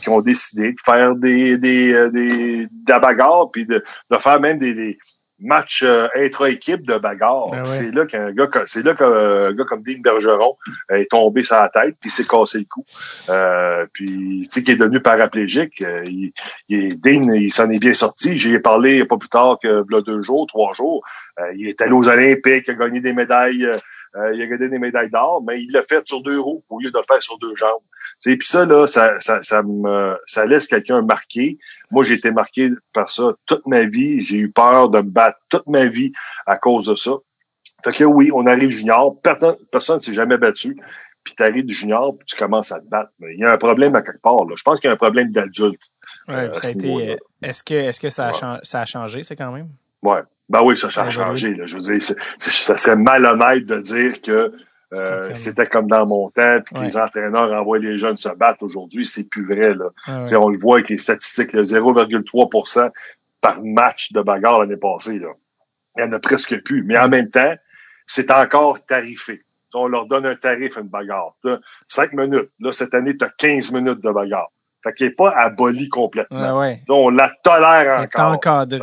qui 0.06 0.10
ont 0.12 0.22
décidé 0.22 0.72
de 0.72 0.78
faire 0.86 1.16
des 1.16 1.58
des 1.58 1.94
euh, 1.94 2.10
des, 2.10 2.68
de 2.68 2.92
la 2.96 3.00
bagarre, 3.00 3.50
puis 3.52 3.66
de, 3.66 3.84
de 4.12 4.18
faire 4.20 4.40
même 4.40 4.60
des, 4.60 4.74
des 4.74 4.98
matchs 5.38 5.84
euh, 5.84 6.08
intra-équipe 6.16 6.88
de 6.88 6.98
bagarre. 6.98 7.50
Ben 7.52 7.58
ouais. 7.60 7.66
C'est 7.66 7.92
là 7.92 8.06
qu'un 8.06 8.32
gars, 8.32 8.48
c'est 8.68 8.86
là 8.86 8.94
qu'un 8.96 9.52
gars 9.52 9.66
comme 9.66 9.84
Dean 9.84 10.00
Bergeron 10.02 10.56
est 10.94 11.10
tombé 11.12 11.44
sur 11.44 11.58
la 11.58 11.68
tête, 11.68 11.96
puis 12.00 12.10
s'est 12.10 12.24
cassé 12.26 12.60
le 12.60 12.66
cou. 12.74 12.86
Euh, 13.30 13.86
puis 13.92 14.44
tu 14.44 14.48
sais, 14.50 14.64
qui 14.64 14.72
est 14.72 14.78
devenu 14.78 15.02
paraplégique. 15.02 15.82
euh, 15.82 16.02
il, 16.06 16.32
il 16.70 16.86
est- 16.86 17.04
Dean, 17.04 17.34
il 17.34 17.52
s'en 17.52 17.70
est 17.70 17.80
bien 17.82 17.92
sorti. 17.92 18.38
J'y 18.38 18.54
ai 18.54 18.60
parlé 18.60 19.04
pas 19.04 19.18
plus 19.18 19.28
tard 19.28 19.58
que 19.62 19.84
là, 19.90 20.02
deux 20.02 20.22
jours, 20.22 20.48
trois 20.48 20.74
jours. 20.74 21.04
Euh, 21.42 21.52
il 21.58 21.68
est 21.68 21.82
allé 21.82 21.92
aux 21.92 22.08
Olympiques, 22.08 22.66
il 22.68 22.72
a 22.72 22.76
gagné 22.76 23.02
des 23.02 23.12
médailles, 23.12 23.66
euh, 23.66 24.34
il 24.34 24.42
a 24.42 24.48
gagné 24.48 24.70
des 24.70 24.80
médailles 24.80 25.10
d'or, 25.10 25.44
mais 25.46 25.62
il 25.62 25.70
l'a 25.74 25.84
fait 25.84 26.08
sur 26.08 26.22
deux 26.24 26.40
roues 26.40 26.64
au 26.70 26.80
lieu 26.80 26.92
de 26.92 26.98
le 26.98 27.04
faire 27.06 27.22
sur 27.22 27.38
deux 27.40 27.56
jambes. 27.58 27.84
Tu 28.22 28.32
sais, 28.32 28.38
Puis 28.38 28.48
ça, 28.48 28.66
là, 28.66 28.88
ça, 28.88 29.14
ça, 29.20 29.42
ça, 29.42 29.62
me, 29.64 30.18
ça 30.26 30.46
laisse 30.46 30.68
quelqu'un 30.68 31.02
marqué. 31.02 31.58
Moi, 31.92 32.04
j'ai 32.04 32.16
été 32.16 32.32
marqué 32.32 32.72
par 32.94 33.10
ça 33.10 33.34
toute 33.46 33.66
ma 33.68 33.84
vie. 33.84 34.22
J'ai 34.22 34.38
eu 34.38 34.50
peur 34.52 34.90
de 34.90 34.98
me 35.00 35.10
battre 35.10 35.38
toute 35.50 35.68
ma 35.68 35.86
vie 35.86 36.12
à 36.46 36.58
cause 36.58 36.88
de 36.88 36.96
ça. 36.96 37.12
Fait 37.84 37.92
que 37.92 38.04
oui, 38.04 38.32
on 38.34 38.48
arrive 38.48 38.70
junior, 38.70 39.16
personne 39.22 39.96
ne 39.98 40.00
s'est 40.00 40.14
jamais 40.14 40.38
battu. 40.38 40.76
Puis 41.24 41.34
tu 41.36 41.44
arrives 41.44 41.70
junior, 41.70 42.16
puis 42.18 42.26
tu 42.28 42.36
commences 42.36 42.72
à 42.72 42.80
te 42.80 42.86
battre. 42.88 43.12
Mais 43.20 43.34
il 43.34 43.40
y 43.40 43.44
a 43.44 43.52
un 43.52 43.58
problème 43.58 43.96
à 43.96 44.02
quelque 44.02 44.22
part. 44.22 44.46
Là. 44.46 44.54
Je 44.56 44.64
pense 44.64 44.80
qu'il 44.80 44.88
y 44.88 44.92
a 44.92 44.94
un 44.94 44.98
problème 44.98 45.32
d'adulte. 45.32 45.82
Ouais, 46.28 46.36
euh, 46.36 46.54
ça 46.54 46.70
est-ce 47.42 47.64
que, 47.64 47.74
est-ce 47.74 48.00
que 48.00 48.10
ça 48.10 48.28
a, 48.28 48.32
Ouais. 48.32 48.38
chan- 48.40 48.60
ça 48.64 48.82
a 48.82 48.86
changé, 48.86 49.24
c'est 49.24 49.36
quand 49.36 49.52
même? 49.52 49.70
Ouais. 50.04 50.22
Ben 50.50 50.62
oui, 50.64 50.78
ça, 50.78 50.90
ça 50.92 51.02
a 51.02 51.06
Ça 51.06 51.10
changé. 51.12 51.54
Là. 51.56 51.66
Je 51.66 51.76
veux 51.78 51.82
dire, 51.82 52.16
ça 52.38 52.78
serait 52.78 52.96
malhonnête 52.96 53.66
de 53.66 53.80
dire 53.82 54.22
que 54.22 54.52
euh, 54.96 55.34
c'était 55.34 55.66
comme 55.68 55.88
dans 55.88 56.06
mon 56.06 56.30
temps, 56.30 56.60
puis 56.66 56.76
Ouais. 56.78 56.86
les 56.86 56.98
entraîneurs 56.98 57.52
envoient 57.54 57.80
les 57.80 57.98
jeunes 57.98 58.16
se 58.16 58.30
battre. 58.30 58.64
Aujourd'hui, 58.64 59.06
c'est 59.06 59.30
plus 59.30 59.46
vrai. 59.46 59.74
Là. 59.74 59.86
Ouais. 60.08 60.28
Sais, 60.28 60.36
On 60.36 60.50
le 60.50 60.58
voit 60.58 60.76
avec 60.76 60.90
les 60.90 60.98
statistiques, 60.98 61.54
le 61.54 61.64
0,3% 61.64 62.90
par 63.42 63.62
match 63.64 64.12
de 64.14 64.22
bagarre 64.22 64.60
l'année 64.62 64.78
passée. 64.78 65.20
Là. 65.20 65.30
Il 65.98 66.04
n'y 66.04 66.10
en 66.10 66.12
a 66.14 66.20
presque 66.20 66.62
plus. 66.64 66.84
Mais 66.84 66.98
en 66.98 67.08
même 67.08 67.30
temps, 67.30 67.54
c'est 68.06 68.32
encore 68.32 68.86
tarifé. 68.86 69.42
on 69.74 69.88
leur 69.88 70.06
donne 70.06 70.26
un 70.26 70.36
tarif, 70.36 70.78
une 70.78 70.88
bagarre. 70.88 71.36
5 71.90 72.14
minutes. 72.14 72.50
Là, 72.60 72.72
cette 72.72 72.94
année, 72.94 73.18
tu 73.18 73.26
as 73.26 73.30
15 73.38 73.72
minutes 73.74 74.02
de 74.02 74.12
bagarre. 74.12 74.50
Fait 74.84 74.94
qu'il 74.94 75.08
n'est 75.08 75.14
pas 75.14 75.32
aboli 75.36 75.90
complètement. 75.90 76.60
Ouais. 76.60 76.82
On 76.90 77.10
la 77.10 77.32
tolère 77.44 78.02
encore. 78.02 78.34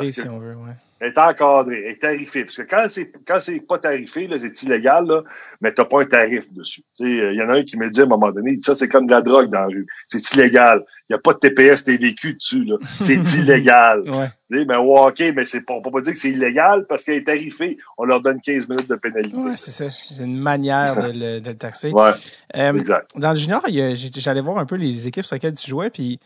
si 0.04 0.28
on 0.28 0.38
veut. 0.38 0.56
Elle 1.04 1.08
est 1.08 1.18
encadrée, 1.18 1.82
elle 1.84 1.92
est 1.94 1.98
tarifée. 1.98 2.44
Parce 2.44 2.58
que 2.58 2.62
quand 2.62 2.86
c'est 2.88 3.10
quand 3.26 3.40
c'est 3.40 3.58
pas 3.58 3.78
tarifé, 3.78 4.28
c'est 4.38 4.62
illégal, 4.62 5.04
là, 5.06 5.22
mais 5.60 5.72
t'as 5.74 5.84
pas 5.84 6.02
un 6.02 6.04
tarif 6.06 6.52
dessus. 6.52 6.82
Il 7.00 7.34
y 7.34 7.42
en 7.42 7.50
a 7.50 7.56
un 7.56 7.64
qui 7.64 7.76
me 7.76 7.90
dit 7.90 8.00
à 8.00 8.04
un 8.04 8.06
moment 8.06 8.30
donné, 8.30 8.56
ça, 8.58 8.76
c'est 8.76 8.88
comme 8.88 9.06
de 9.06 9.10
la 9.10 9.20
drogue 9.20 9.50
dans 9.50 9.60
la 9.62 9.66
rue. 9.66 9.86
C'est 10.06 10.22
illégal. 10.34 10.84
Il 11.10 11.14
n'y 11.14 11.16
a 11.16 11.18
pas 11.18 11.32
de 11.34 11.38
TPS 11.40 11.82
TVQ 11.84 12.34
dessus, 12.34 12.64
là. 12.64 12.76
C'est 13.00 13.16
illégal. 13.38 14.02
Ouais. 14.08 14.30
Tu 14.50 14.58
sais, 14.60 14.64
mais 14.64 14.76
ouais, 14.76 15.00
OK, 15.00 15.20
mais 15.34 15.44
c'est 15.44 15.62
pas, 15.62 15.74
on 15.74 15.82
peut 15.82 15.90
pas 15.90 16.02
dire 16.02 16.12
que 16.12 16.18
c'est 16.20 16.30
illégal 16.30 16.86
parce 16.88 17.02
qu'elle 17.02 17.16
est 17.16 17.24
tarifée. 17.24 17.78
On 17.98 18.04
leur 18.04 18.20
donne 18.20 18.40
15 18.40 18.68
minutes 18.68 18.88
de 18.88 18.94
pénalité. 18.94 19.36
Ouais, 19.36 19.56
c'est 19.56 19.72
ça. 19.72 19.86
C'est 20.08 20.22
une 20.22 20.38
manière 20.38 20.94
de 20.94 21.12
le, 21.12 21.40
de 21.40 21.48
le 21.50 21.56
taxer. 21.56 21.90
Ouais, 21.92 22.12
Euh, 22.56 22.74
exact. 22.74 23.10
dans 23.16 23.30
le 23.32 23.36
junior, 23.36 23.60
j'allais 23.68 24.40
voir 24.40 24.58
un 24.58 24.66
peu 24.66 24.76
les 24.76 25.08
équipes 25.08 25.24
sur 25.24 25.34
lesquelles 25.34 25.54
tu 25.54 25.68
jouais, 25.68 25.90
puis 25.90 26.20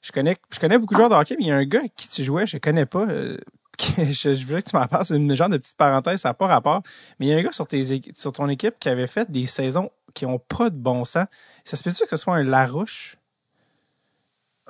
je 0.00 0.12
connais, 0.12 0.36
je 0.52 0.60
connais 0.60 0.78
beaucoup 0.78 0.94
de 0.94 0.98
joueurs 0.98 1.10
de 1.10 1.14
hockey, 1.16 1.34
mais 1.38 1.44
il 1.46 1.48
y 1.48 1.52
a 1.52 1.56
un 1.56 1.64
gars 1.64 1.80
avec 1.80 1.94
qui 1.96 2.08
tu 2.08 2.22
jouais, 2.24 2.46
je 2.46 2.58
connais 2.58 2.86
pas. 2.86 3.06
euh, 3.08 3.36
que 3.78 4.04
je, 4.04 4.34
je 4.34 4.46
voulais 4.46 4.62
que 4.62 4.70
tu 4.70 4.76
m'en 4.76 4.86
parles. 4.86 5.06
C'est 5.06 5.16
une 5.16 5.34
genre 5.34 5.48
de 5.48 5.56
petite 5.58 5.76
parenthèse, 5.76 6.20
ça 6.20 6.30
n'a 6.30 6.34
pas 6.34 6.46
rapport. 6.46 6.82
Mais 7.18 7.26
il 7.26 7.28
y 7.30 7.34
a 7.34 7.38
un 7.38 7.42
gars 7.42 7.52
sur, 7.52 7.66
tes, 7.66 7.84
sur 8.16 8.32
ton 8.32 8.48
équipe 8.48 8.74
qui 8.78 8.88
avait 8.88 9.06
fait 9.06 9.30
des 9.30 9.46
saisons 9.46 9.90
qui 10.14 10.26
ont 10.26 10.38
pas 10.38 10.68
de 10.70 10.76
bon 10.76 11.04
sens. 11.04 11.26
Ça 11.64 11.76
se 11.76 11.82
peut-tu 11.82 12.04
que 12.04 12.10
ce 12.10 12.16
soit 12.16 12.34
un 12.34 12.42
Larouche? 12.42 13.16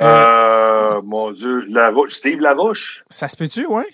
Euh, 0.00 1.00
mon 1.02 1.32
Dieu, 1.32 1.64
Larouche, 1.68 2.12
Steve 2.12 2.40
Larouche? 2.40 3.04
Ça 3.08 3.28
se 3.28 3.36
peut-tu, 3.36 3.66
ouais? 3.66 3.86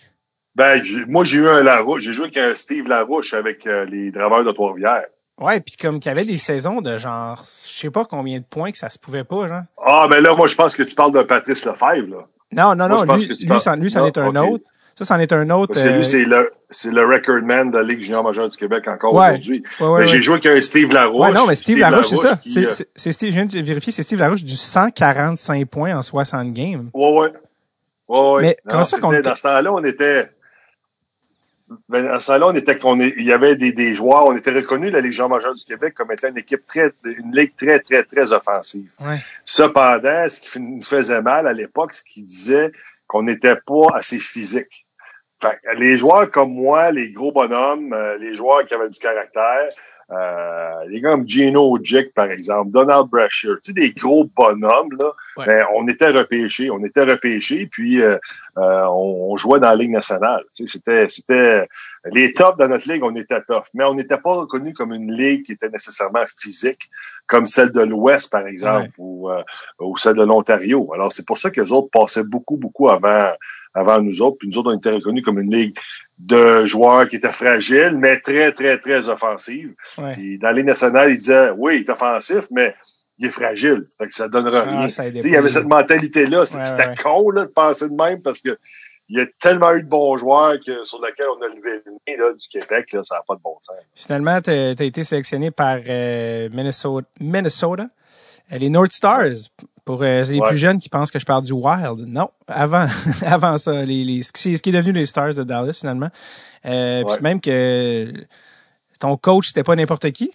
Ben, 0.55 0.83
moi, 1.09 1.25
j'ai 1.25 1.39
eu 1.39 1.49
un 1.49 1.63
Larouche. 1.63 2.03
J'ai 2.03 2.13
joué 2.13 2.25
avec 2.27 2.37
un 2.39 2.55
Steve 2.55 2.89
Larouche 2.89 3.35
avec 3.35 3.67
euh, 3.67 3.85
les 3.85 4.11
draveurs 4.11 4.45
de 4.45 4.53
Trois-Rivières. 4.53 5.07
Ouais, 5.41 5.61
puis 5.61 5.77
comme 5.77 6.01
qu'il 6.01 6.11
y 6.11 6.13
avait 6.13 6.25
des 6.25 6.39
saisons 6.39 6.81
de 6.81 6.99
genre, 6.99 7.37
je 7.45 7.71
sais 7.79 7.91
pas 7.91 8.05
combien 8.05 8.39
de 8.41 8.45
points 8.45 8.73
que 8.73 8.79
ça 8.79 8.89
se 8.89 8.99
pouvait 8.99 9.23
pas, 9.25 9.47
genre. 9.47 9.63
Ah, 9.85 10.07
ben 10.11 10.21
là, 10.21 10.35
moi, 10.35 10.49
je 10.49 10.57
pense 10.57 10.75
que 10.75 10.83
tu 10.83 10.95
parles 10.97 11.13
de 11.13 11.23
Patrice 11.23 11.65
Lefebvre, 11.65 12.09
là. 12.11 12.27
Non, 12.51 12.75
non, 12.75 12.89
Moi, 12.89 13.07
non, 13.07 13.15
lui, 13.15 13.27
lui, 13.27 13.47
parles- 13.47 13.61
c'en- 13.61 13.77
lui, 13.77 13.91
c'en 13.91 14.01
Non, 14.01 14.07
est 14.07 14.19
un 14.19 14.35
autre. 14.37 14.65
Ça, 14.99 15.05
c'en 15.05 15.21
est 15.21 15.33
un 15.33 15.49
autre. 15.51 15.75
Parce 15.75 15.85
que 15.87 15.91
euh, 15.91 15.97
lui, 15.99 16.05
c'est 16.05 16.25
le, 16.25 16.51
c'est 16.73 16.91
le 16.91 17.05
record 17.07 17.41
man 17.45 17.71
de 17.71 17.77
la 17.79 17.85
Ligue 17.85 18.03
junior 18.03 18.25
majeure 18.25 18.49
du 18.49 18.57
Québec 18.57 18.89
encore 18.89 19.15
Ouais. 19.15 19.29
aujourd'hui. 19.29 19.63
ouais, 19.79 19.87
ouais, 19.87 20.01
Mais 20.01 20.07
j'ai 20.07 20.21
joué 20.21 20.35
avec 20.39 20.47
un 20.47 20.61
Steve 20.61 20.93
Larouche. 20.93 21.25
Ouais, 21.27 21.33
non, 21.33 21.47
mais 21.47 21.55
Steve, 21.55 21.79
Larouche, 21.79 22.07
c'est 22.09 22.17
ça. 22.17 22.37
qui, 22.37 22.51
C'est, 22.51 22.65
euh, 22.67 22.71
c'est, 22.71 22.89
c'est 22.97 23.13
Steve, 23.13 23.29
je 23.31 23.35
viens 23.35 23.47
de 23.47 23.59
vérifier, 23.61 23.93
c'est 23.93 24.03
Steve 24.03 24.19
Larouche 24.19 24.43
du 24.43 24.57
145 24.57 25.69
points 25.69 25.97
en 25.97 26.03
60 26.03 26.53
games. 26.53 26.91
Ouais, 26.93 27.13
ouais. 27.13 27.33
Ouais, 28.09 28.33
ouais. 28.33 28.43
Mais 28.43 28.57
Non, 28.65 28.71
comment 28.73 28.85
ça 28.85 28.99
qu'on- 28.99 29.21
Dans 29.21 29.35
ce 29.37 29.43
temps-là, 29.43 29.73
on 29.73 29.85
était. 29.85 30.31
Ben, 31.89 32.03
dans 32.09 32.19
ce 32.19 32.27
temps-là, 32.29 32.47
on 32.49 32.55
était 32.57 32.77
qu'on 32.79 32.99
il 32.99 33.23
y 33.23 33.33
avait 33.33 33.55
des, 33.55 33.73
des 33.73 33.95
joueurs, 33.95 34.27
on 34.27 34.35
était 34.37 34.51
reconnus, 34.53 34.91
la 34.91 35.01
Ligue 35.03 35.13
junior 35.13 35.29
majeure 35.29 35.55
du 35.55 35.63
Québec, 35.65 35.93
comme 35.95 36.11
étant 36.11 36.29
une 36.29 36.39
équipe 36.39 36.65
très, 36.67 36.91
une 37.05 37.31
ligue 37.33 37.53
très, 37.57 37.79
très, 37.79 38.03
très 38.03 38.33
offensive. 38.33 38.89
Ouais. 38.99 39.23
Cependant, 39.45 40.27
ce 40.27 40.41
qui 40.41 40.59
nous 40.61 40.83
faisait 40.83 41.21
mal 41.21 41.47
à 41.47 41.53
l'époque, 41.53 41.93
c'est 41.93 42.05
qu'ils 42.05 42.25
disaient 42.25 42.73
qu'on 43.07 43.23
n'était 43.23 43.57
pas 43.57 43.87
assez 43.95 44.19
physique. 44.19 44.87
Fait 45.41 45.59
que 45.63 45.77
les 45.79 45.97
joueurs 45.97 46.31
comme 46.31 46.53
moi, 46.53 46.91
les 46.91 47.11
gros 47.13 47.33
bonhommes, 47.33 47.93
euh, 47.93 48.19
les 48.19 48.35
joueurs 48.35 48.65
qui 48.67 48.75
avaient 48.75 48.89
du 48.89 48.99
caractère, 48.99 49.69
euh, 50.11 50.85
les 50.89 51.01
gars 51.03 51.11
comme 51.11 51.29
Gino 51.29 51.79
Jick, 51.83 52.15
par 52.15 52.31
exemple, 52.31 52.71
Donald 52.71 53.09
Brashear, 53.09 53.57
tu 53.63 53.69
sais, 53.69 53.73
des 53.75 53.93
gros 53.93 54.25
bonhommes, 54.35 54.97
là, 54.99 55.13
Ouais. 55.37 55.47
ben, 55.47 55.67
on 55.77 55.87
était 55.87 56.09
repêchés. 56.09 56.71
On 56.71 56.83
était 56.83 57.05
repêchés, 57.05 57.69
puis 57.71 58.01
euh, 58.03 58.17
euh, 58.57 58.85
on, 58.87 59.33
on 59.33 59.37
jouait 59.37 59.61
dans 59.61 59.69
la 59.69 59.77
Ligue 59.77 59.91
nationale. 59.93 60.43
Tu 60.57 60.67
sais, 60.67 60.79
c'était, 60.79 61.07
c'était 61.09 61.69
les 62.11 62.33
tops 62.33 62.57
de 62.59 62.67
notre 62.67 62.91
ligue, 62.91 63.05
on 63.05 63.15
était 63.15 63.41
tough. 63.43 63.65
Mais 63.75 63.85
on 63.85 63.95
n'était 63.95 64.17
pas 64.17 64.33
reconnu 64.33 64.73
comme 64.73 64.93
une 64.95 65.13
ligue 65.13 65.45
qui 65.45 65.53
était 65.53 65.69
nécessairement 65.69 66.25
physique, 66.39 66.89
comme 67.27 67.45
celle 67.47 67.71
de 67.71 67.83
l'Ouest, 67.83 68.33
par 68.33 68.47
exemple, 68.47 68.89
Ouais. 68.89 68.91
ou, 68.99 69.31
euh, 69.31 69.43
ou 69.79 69.97
celle 69.99 70.17
de 70.17 70.25
l'Ontario. 70.25 70.91
Alors, 70.95 71.13
c'est 71.13 71.27
pour 71.27 71.37
ça 71.39 71.51
que 71.51 71.61
les 71.61 71.71
autres 71.71 71.91
passaient 71.93 72.25
beaucoup, 72.25 72.57
beaucoup 72.57 72.89
avant, 72.89 73.31
avant 73.75 74.01
nous 74.01 74.23
autres. 74.23 74.37
Puis 74.39 74.49
nous 74.49 74.59
autres, 74.59 74.73
on 74.73 74.79
était 74.79 74.91
reconnus 74.91 75.25
comme 75.25 75.39
une 75.39 75.51
ligue 75.55 75.77
de 76.19 76.67
joueurs 76.67 77.09
qui 77.09 77.17
étaient 77.17 77.31
fragiles, 77.33 77.95
mais 77.97 78.19
très, 78.21 78.53
très, 78.53 78.79
très 78.79 79.09
offensive. 79.09 79.75
Ouais. 79.99 80.15
Puis 80.15 80.39
dans 80.39 80.51
les 80.51 80.63
nationales, 80.65 81.13
ils 81.13 81.19
disaient, 81.19 81.51
oui, 81.57 81.77
il 81.77 81.81
est 81.83 81.91
offensif, 81.91 82.47
mais 82.51 82.75
il 83.19 83.27
est 83.27 83.31
fragile. 83.31 83.87
Fait 83.99 84.09
que 84.09 84.15
ça 84.15 84.29
donnera 84.29 84.65
Ah, 84.67 84.71
rien. 84.81 84.89
ça 84.89 85.07
il 85.07 85.27
y 85.29 85.37
avait 85.37 85.49
cette 85.49 85.67
mentalité-là. 85.69 86.41
Ouais, 86.41 86.45
C'était 86.47 86.89
ouais. 86.89 86.95
con 87.03 87.31
là, 87.31 87.47
de 87.47 87.51
penser 87.51 87.89
de 87.89 87.95
même 87.95 88.23
parce 88.23 88.41
que 88.41 88.59
il 89.11 89.19
y 89.19 89.23
a 89.23 89.27
tellement 89.41 89.73
eu 89.73 89.83
de 89.83 89.89
bons 89.89 90.19
joueurs 90.19 90.57
que, 90.65 90.85
sur 90.85 91.03
lesquels 91.03 91.27
on 91.39 91.43
a 91.43 91.49
levé 91.49 91.81
le 91.87 91.93
nez 92.07 92.17
là, 92.19 92.31
du 92.33 92.47
Québec. 92.49 92.93
Là, 92.93 93.03
ça 93.03 93.15
n'a 93.15 93.23
pas 93.27 93.37
de 93.37 93.41
bon 93.41 93.57
sens. 93.63 93.75
Finalement, 93.95 94.39
tu 94.43 94.51
as 94.51 94.83
été 94.85 95.03
sélectionné 95.03 95.51
par 95.51 95.79
euh, 95.89 96.51
Minnesota, 96.53 97.09
Minnesota 97.19 97.87
euh, 98.53 98.59
les 98.59 98.69
North 98.69 98.93
Stars. 98.93 99.49
Pour 99.89 100.03
euh, 100.03 100.23
les 100.25 100.39
Ouais. 100.39 100.49
plus 100.51 100.59
jeunes 100.59 100.79
qui 100.79 100.91
pensent 100.91 101.11
que 101.11 101.19
je 101.19 101.25
parle 101.25 101.43
du 101.45 101.53
Wild. 101.55 102.07
Non, 102.07 102.29
avant, 102.47 102.87
avant 103.27 103.57
ça, 103.57 103.85
les, 103.87 104.05
les, 104.05 104.23
ce, 104.23 104.33
qui, 104.33 104.55
ce 104.59 104.63
qui 104.63 104.69
est 104.69 104.73
devenu 104.73 104.93
les 104.93 105.07
Stars 105.07 105.33
de 105.33 105.43
Dallas, 105.45 105.79
finalement. 105.81 106.11
Euh, 106.67 107.03
Ouais. 107.05 107.15
Puis 107.15 107.23
même 107.23 107.41
que 107.41 108.13
ton 109.01 109.17
coach, 109.17 109.49
c'était 109.49 109.63
pas 109.63 109.75
n'importe 109.77 110.11
qui? 110.11 110.31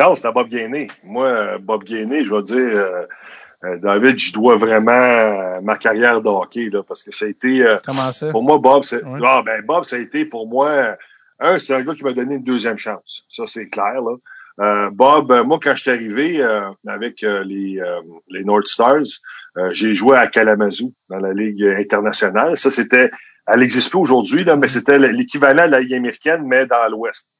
Non, 0.00 0.14
c'était 0.14 0.32
Bob 0.32 0.48
Gainé. 0.48 0.86
Moi, 1.04 1.58
Bob 1.58 1.84
Gainé, 1.84 2.24
je 2.24 2.34
vais 2.34 2.42
dire, 2.42 2.56
euh, 3.64 3.76
David, 3.82 4.16
je 4.16 4.32
dois 4.32 4.56
vraiment 4.56 5.60
ma 5.60 5.76
carrière 5.76 6.22
de 6.22 6.28
hockey, 6.28 6.70
là, 6.72 6.82
parce 6.82 7.02
que 7.04 7.14
ça 7.14 7.26
a 7.26 7.28
été, 7.28 7.66
Comment 7.84 8.12
ça? 8.12 8.30
pour 8.30 8.42
moi, 8.42 8.56
Bob, 8.58 8.84
c'est, 8.84 9.04
Ouais. 9.04 9.20
ah, 9.26 9.42
ben, 9.44 9.62
Bob, 9.66 9.84
ça 9.84 9.96
a 9.96 9.98
été 9.98 10.24
pour 10.24 10.48
moi, 10.48 10.96
un, 11.40 11.58
c'est 11.58 11.74
un 11.74 11.82
gars 11.82 11.94
qui 11.94 12.02
m'a 12.04 12.12
donné 12.14 12.36
une 12.36 12.44
deuxième 12.44 12.78
chance. 12.78 13.24
Ça, 13.28 13.42
c'est 13.46 13.68
clair, 13.68 14.00
là. 14.00 14.16
Euh, 14.60 14.90
Bob, 14.90 15.30
euh, 15.30 15.44
moi, 15.44 15.58
quand 15.62 15.74
je 15.74 15.82
suis 15.82 15.90
arrivé 15.90 16.42
euh, 16.42 16.68
avec 16.86 17.22
euh, 17.22 17.44
les, 17.44 17.78
euh, 17.78 18.00
les 18.28 18.44
North 18.44 18.66
Stars, 18.66 19.06
euh, 19.56 19.68
j'ai 19.70 19.94
joué 19.94 20.16
à 20.16 20.26
Kalamazoo 20.26 20.92
dans 21.08 21.18
la 21.18 21.32
Ligue 21.32 21.62
internationale. 21.64 22.56
Ça, 22.56 22.70
c'était, 22.70 23.10
elle 23.46 23.60
n'existe 23.60 23.90
plus 23.90 24.00
aujourd'hui, 24.00 24.44
là, 24.44 24.56
mais 24.56 24.68
c'était 24.68 24.98
l'équivalent 24.98 25.66
de 25.66 25.72
la 25.72 25.80
Ligue 25.80 25.94
américaine, 25.94 26.42
mais 26.46 26.66
dans 26.66 26.88
l'Ouest. 26.90 27.30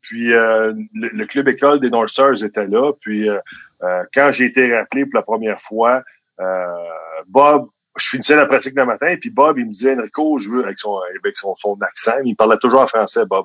Puis 0.00 0.28
le, 0.28 0.74
le 0.94 1.26
club 1.26 1.48
école 1.48 1.78
des 1.78 1.90
North 1.90 2.08
Stars 2.08 2.42
était 2.42 2.66
là. 2.66 2.92
Puis 3.02 3.28
quand 4.14 4.30
j'ai 4.32 4.46
été 4.46 4.74
rappelé 4.74 5.04
pour 5.04 5.16
la 5.16 5.22
première 5.22 5.60
fois, 5.60 6.02
Bob, 7.26 7.68
je 7.98 8.08
finissais 8.08 8.36
la 8.36 8.46
pratique 8.46 8.74
le 8.74 8.86
matin, 8.86 9.14
puis 9.20 9.28
Bob, 9.28 9.58
il 9.58 9.66
me 9.66 9.70
disait 9.70 9.94
Enrico, 9.94 10.38
je 10.38 10.48
veux 10.48 10.64
avec 10.64 10.78
son 10.78 10.98
avec 11.22 11.36
son 11.36 11.54
accent, 11.82 12.16
il 12.24 12.34
parlait 12.34 12.56
toujours 12.56 12.80
en 12.80 12.86
français, 12.86 13.26
Bob. 13.26 13.44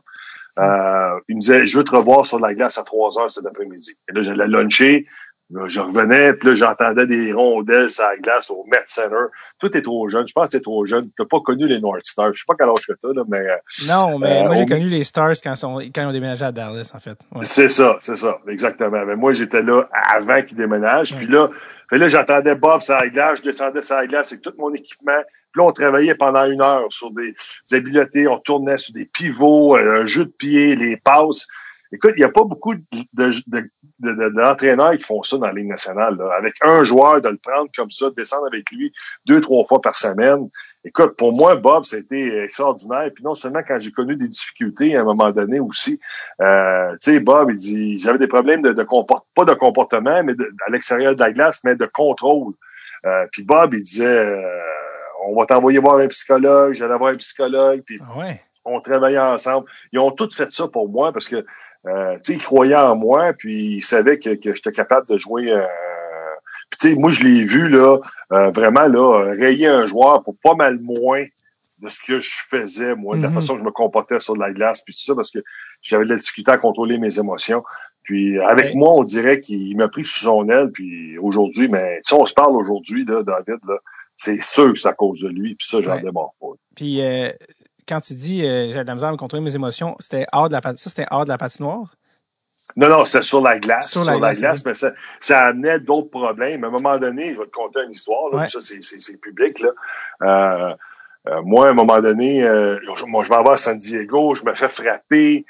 Euh, 0.57 1.19
il 1.29 1.35
me 1.35 1.41
disait, 1.41 1.65
je 1.65 1.77
veux 1.77 1.83
te 1.83 1.95
revoir 1.95 2.25
sur 2.25 2.39
la 2.39 2.53
glace 2.53 2.77
à 2.77 2.83
3 2.83 3.19
heures 3.21 3.29
cet 3.29 3.45
après-midi. 3.45 3.93
Et 4.09 4.13
là, 4.13 4.21
j'allais 4.21 4.47
luncher. 4.47 5.05
Là, 5.51 5.63
je 5.67 5.79
revenais, 5.79 6.33
puis 6.33 6.49
là, 6.49 6.55
j'entendais 6.55 7.07
des 7.07 7.33
rondelles 7.33 7.89
sur 7.89 8.03
la 8.03 8.17
glace 8.17 8.51
au 8.51 8.63
Met 8.71 8.83
Center. 8.85 9.15
Tout 9.59 9.75
est 9.75 9.81
trop 9.81 10.07
jeune. 10.07 10.27
Je 10.27 10.33
pense 10.33 10.45
que 10.45 10.51
c'est 10.51 10.61
trop 10.61 10.85
jeune. 10.85 11.09
Tu 11.17 11.25
pas 11.25 11.39
connu 11.43 11.67
les 11.67 11.79
North 11.79 12.03
Stars. 12.03 12.33
Je 12.33 12.39
sais 12.41 12.45
pas 12.47 12.53
quel 12.59 12.69
âge 12.69 12.85
que 12.87 12.93
t'as, 13.01 13.13
là, 13.15 13.23
mais 13.27 13.39
euh, 13.39 13.55
Non, 13.87 14.19
mais 14.19 14.41
Euh, 14.41 14.45
moi, 14.45 14.53
j'ai 14.53 14.61
on- 14.63 14.65
connu 14.67 14.89
les 14.89 15.03
Stars 15.03 15.33
quand, 15.43 15.55
sont, 15.55 15.77
quand 15.77 16.01
ils 16.03 16.05
ont 16.05 16.11
déménagé 16.11 16.45
à 16.45 16.51
Dallas, 16.51 16.91
en 16.93 16.99
fait. 16.99 17.17
Ouais. 17.33 17.43
c'est 17.45 17.67
ça, 17.69 17.95
c'est 17.99 18.15
ça, 18.15 18.37
exactement. 18.47 19.03
Mais 19.07 19.15
moi, 19.15 19.31
j'étais 19.31 19.63
là 19.63 19.85
avant 20.13 20.39
qu'ils 20.43 20.57
déménagent. 20.57 21.15
Puis 21.15 21.25
là, 21.25 21.49
puis 21.89 21.99
là, 21.99 22.07
j'entendais 22.07 22.53
Bob 22.53 22.81
sur 22.81 22.93
la 22.93 23.09
glace, 23.09 23.39
je 23.39 23.49
descendais 23.49 23.81
sur 23.81 23.95
la 23.95 24.05
glace 24.05 24.31
avec 24.31 24.43
tout 24.43 24.53
mon 24.59 24.71
équipement. 24.75 25.19
Puis 25.51 25.61
là, 25.61 25.67
on 25.67 25.71
travaillait 25.71 26.15
pendant 26.15 26.45
une 26.45 26.61
heure 26.61 26.85
sur 26.89 27.11
des, 27.11 27.33
habiletés, 27.71 28.27
on 28.27 28.39
tournait 28.39 28.77
sur 28.77 28.93
des 28.93 29.05
pivots, 29.05 29.75
euh, 29.77 30.01
un 30.01 30.05
jeu 30.05 30.25
de 30.25 30.31
pied, 30.31 30.75
les 30.75 30.97
passes. 30.97 31.47
Écoute, 31.91 32.11
il 32.17 32.19
n'y 32.19 32.25
a 32.25 32.29
pas 32.29 32.43
beaucoup 32.43 32.75
de, 32.75 32.81
de, 33.13 33.31
de, 33.47 33.61
de- 33.99 34.13
de- 34.13 34.29
d'entraîneurs 34.29 34.91
qui 34.95 35.01
font 35.03 35.23
ça 35.23 35.39
dans 35.39 35.47
la 35.47 35.53
Ligue 35.53 35.69
nationale. 35.69 36.19
Avec 36.37 36.53
un 36.61 36.83
joueur, 36.83 37.19
de 37.19 37.29
le 37.29 37.37
prendre 37.37 37.67
comme 37.75 37.89
ça, 37.89 38.11
de 38.11 38.15
descendre 38.15 38.45
avec 38.45 38.69
lui 38.69 38.93
deux, 39.25 39.41
trois 39.41 39.63
fois 39.65 39.81
par 39.81 39.95
semaine. 39.95 40.49
Écoute, 40.85 41.17
pour 41.17 41.35
moi, 41.35 41.55
Bob, 41.55 41.83
c'était 41.85 42.43
extraordinaire. 42.43 43.09
Puis 43.13 43.23
non 43.23 43.33
seulement 43.33 43.61
quand 43.67 43.79
j'ai 43.79 43.91
connu 43.91 44.15
des 44.15 44.27
difficultés 44.27 44.95
à 44.95 45.01
un 45.01 45.03
moment 45.03 45.31
donné 45.31 45.59
aussi, 45.59 45.99
euh, 46.41 46.91
tu 47.01 47.11
sais, 47.13 47.19
Bob, 47.19 47.49
il 47.49 47.55
dit, 47.55 47.97
j'avais 47.97 48.19
des 48.19 48.27
problèmes 48.27 48.61
de, 48.61 48.71
de 48.71 48.83
comport- 48.83 49.25
pas 49.33 49.45
de 49.45 49.55
comportement, 49.55 50.23
mais 50.23 50.33
à 50.67 50.71
l'extérieur 50.71 51.15
de 51.15 51.19
la 51.23 51.31
glace, 51.31 51.61
mais 51.63 51.75
de 51.75 51.87
contrôle. 51.87 52.53
Euh, 53.07 53.25
puis 53.31 53.43
Bob, 53.43 53.73
il 53.73 53.81
disait, 53.81 54.05
euh, 54.05 54.61
on 55.27 55.39
va 55.39 55.45
t'envoyer 55.45 55.79
voir 55.79 55.97
un 55.97 56.07
psychologue, 56.07 56.73
j'allais 56.73 56.97
voir 56.97 57.11
un 57.13 57.17
psychologue, 57.17 57.81
puis 57.85 57.99
Ah 58.01 58.17
ouais. 58.17 58.41
on 58.65 58.79
travaillait 58.81 59.17
ensemble. 59.19 59.67
Ils 59.91 59.99
ont 59.99 60.11
tous 60.11 60.35
fait 60.35 60.51
ça 60.51 60.67
pour 60.67 60.89
moi 60.89 61.11
parce 61.13 61.27
que, 61.27 61.45
euh, 61.87 62.13
tu 62.15 62.19
sais, 62.23 62.33
ils 62.33 62.41
croyaient 62.41 62.75
en 62.75 62.95
moi, 62.95 63.33
puis 63.37 63.75
ils 63.77 63.81
savaient 63.83 64.19
que, 64.19 64.31
que 64.35 64.53
j'étais 64.53 64.71
capable 64.71 65.07
de 65.07 65.17
jouer. 65.17 65.51
Euh, 65.51 65.65
puis 66.69 66.77
tu 66.81 66.89
sais, 66.89 66.95
moi, 66.95 67.09
je 67.11 67.23
l'ai 67.23 67.45
vu 67.45 67.67
là, 67.69 67.97
euh, 68.31 68.51
vraiment 68.51 68.87
là, 68.87 69.33
rayer 69.39 69.67
un 69.67 69.85
joueur 69.87 70.23
pour 70.23 70.35
pas 70.43 70.53
mal 70.55 70.79
moins 70.79 71.25
de 71.79 71.87
ce 71.87 71.99
que 72.05 72.19
je 72.19 72.29
faisais, 72.49 72.93
moi, 72.95 73.15
de 73.17 73.23
la 73.23 73.29
Mhm. 73.29 73.35
façon 73.35 73.53
que 73.53 73.59
je 73.61 73.65
me 73.65 73.71
comportais 73.71 74.19
sur 74.19 74.35
la 74.35 74.51
glace, 74.51 74.81
puis 74.81 74.93
tout 74.93 74.99
ça, 74.99 75.15
parce 75.15 75.31
que 75.31 75.39
j'avais 75.81 76.03
de 76.03 76.09
la 76.09 76.17
difficulté 76.17 76.51
à 76.51 76.57
contrôler 76.57 76.97
mes 76.97 77.17
émotions. 77.19 77.63
Puis 78.03 78.39
avec 78.41 78.65
Ouais. 78.67 78.73
moi, 78.75 78.91
on 78.93 79.03
dirait 79.03 79.39
qu'il 79.39 79.75
m'a 79.77 79.87
pris 79.87 80.03
sous 80.05 80.25
son 80.25 80.49
aile, 80.49 80.71
puis 80.73 81.17
aujourd'hui, 81.17 81.69
mais 81.69 81.99
si 82.01 82.13
on 82.13 82.25
se 82.25 82.33
parle 82.33 82.55
aujourd'hui, 82.57 83.05
là, 83.05 83.23
David, 83.23 83.59
là, 83.67 83.77
c'est 84.21 84.41
sûr 84.43 84.73
que 84.73 84.79
c'est 84.79 84.89
à 84.89 84.93
cause 84.93 85.21
de 85.21 85.29
lui, 85.29 85.55
puis 85.55 85.65
ça, 85.65 85.79
j'en 85.81 85.93
Ouais. 85.93 86.01
démarre 86.01 86.31
pas. 86.41 86.47
Puis 86.75 87.01
euh, 87.01 87.29
quand 87.87 88.01
tu 88.01 88.13
dis 88.13 88.45
euh, 88.45 88.67
j'ai 88.67 88.79
de 88.83 88.87
la 88.87 88.93
misère 88.93 89.09
à 89.09 89.11
me 89.13 89.17
contrôler 89.17 89.41
mes 89.43 89.55
émotions, 89.55 89.95
c'était 89.99 90.25
hors 90.33 90.49
de 90.49 90.53
la 90.53 90.61
ça 90.61 90.89
c'était 90.89 91.05
hors 91.09 91.23
de 91.23 91.29
la 91.29 91.37
patinoire? 91.37 91.95
Non, 92.75 92.89
non, 92.89 93.05
c'est 93.05 93.23
sur 93.23 93.41
la 93.41 93.57
glace. 93.57 93.89
Sur 93.89 94.01
Sur 94.03 94.11
la 94.11 94.19
la, 94.19 94.33
glace, 94.35 94.39
glace, 94.39 94.65
mais 94.65 94.73
ça, 94.75 94.91
ça 95.19 95.47
amenait 95.47 95.79
d'autres 95.79 96.09
problèmes. 96.11 96.63
À 96.63 96.67
un 96.67 96.69
moment 96.69 96.99
donné, 96.99 97.33
je 97.33 97.39
vais 97.39 97.45
te 97.45 97.51
conter 97.51 97.79
une 97.83 97.91
histoire, 97.91 98.29
là, 98.31 98.41
Ouais. 98.41 98.47
ça, 98.47 98.59
c'est, 98.61 99.17
public, 99.21 99.59
là. 99.61 99.69
Euh, 100.21 100.75
euh, 101.29 101.41
moi, 101.43 101.67
à 101.67 101.69
un 101.71 101.73
moment 101.73 101.99
donné, 102.01 102.41
je, 102.41 103.05
moi, 103.05 103.23
je 103.23 103.29
m'en 103.31 103.41
vais 103.43 103.51
à 103.51 103.57
San 103.57 103.77
Diego, 103.77 104.35
je 104.35 104.43
me 104.45 104.53
fais 104.53 104.69
frapper, 104.69 105.45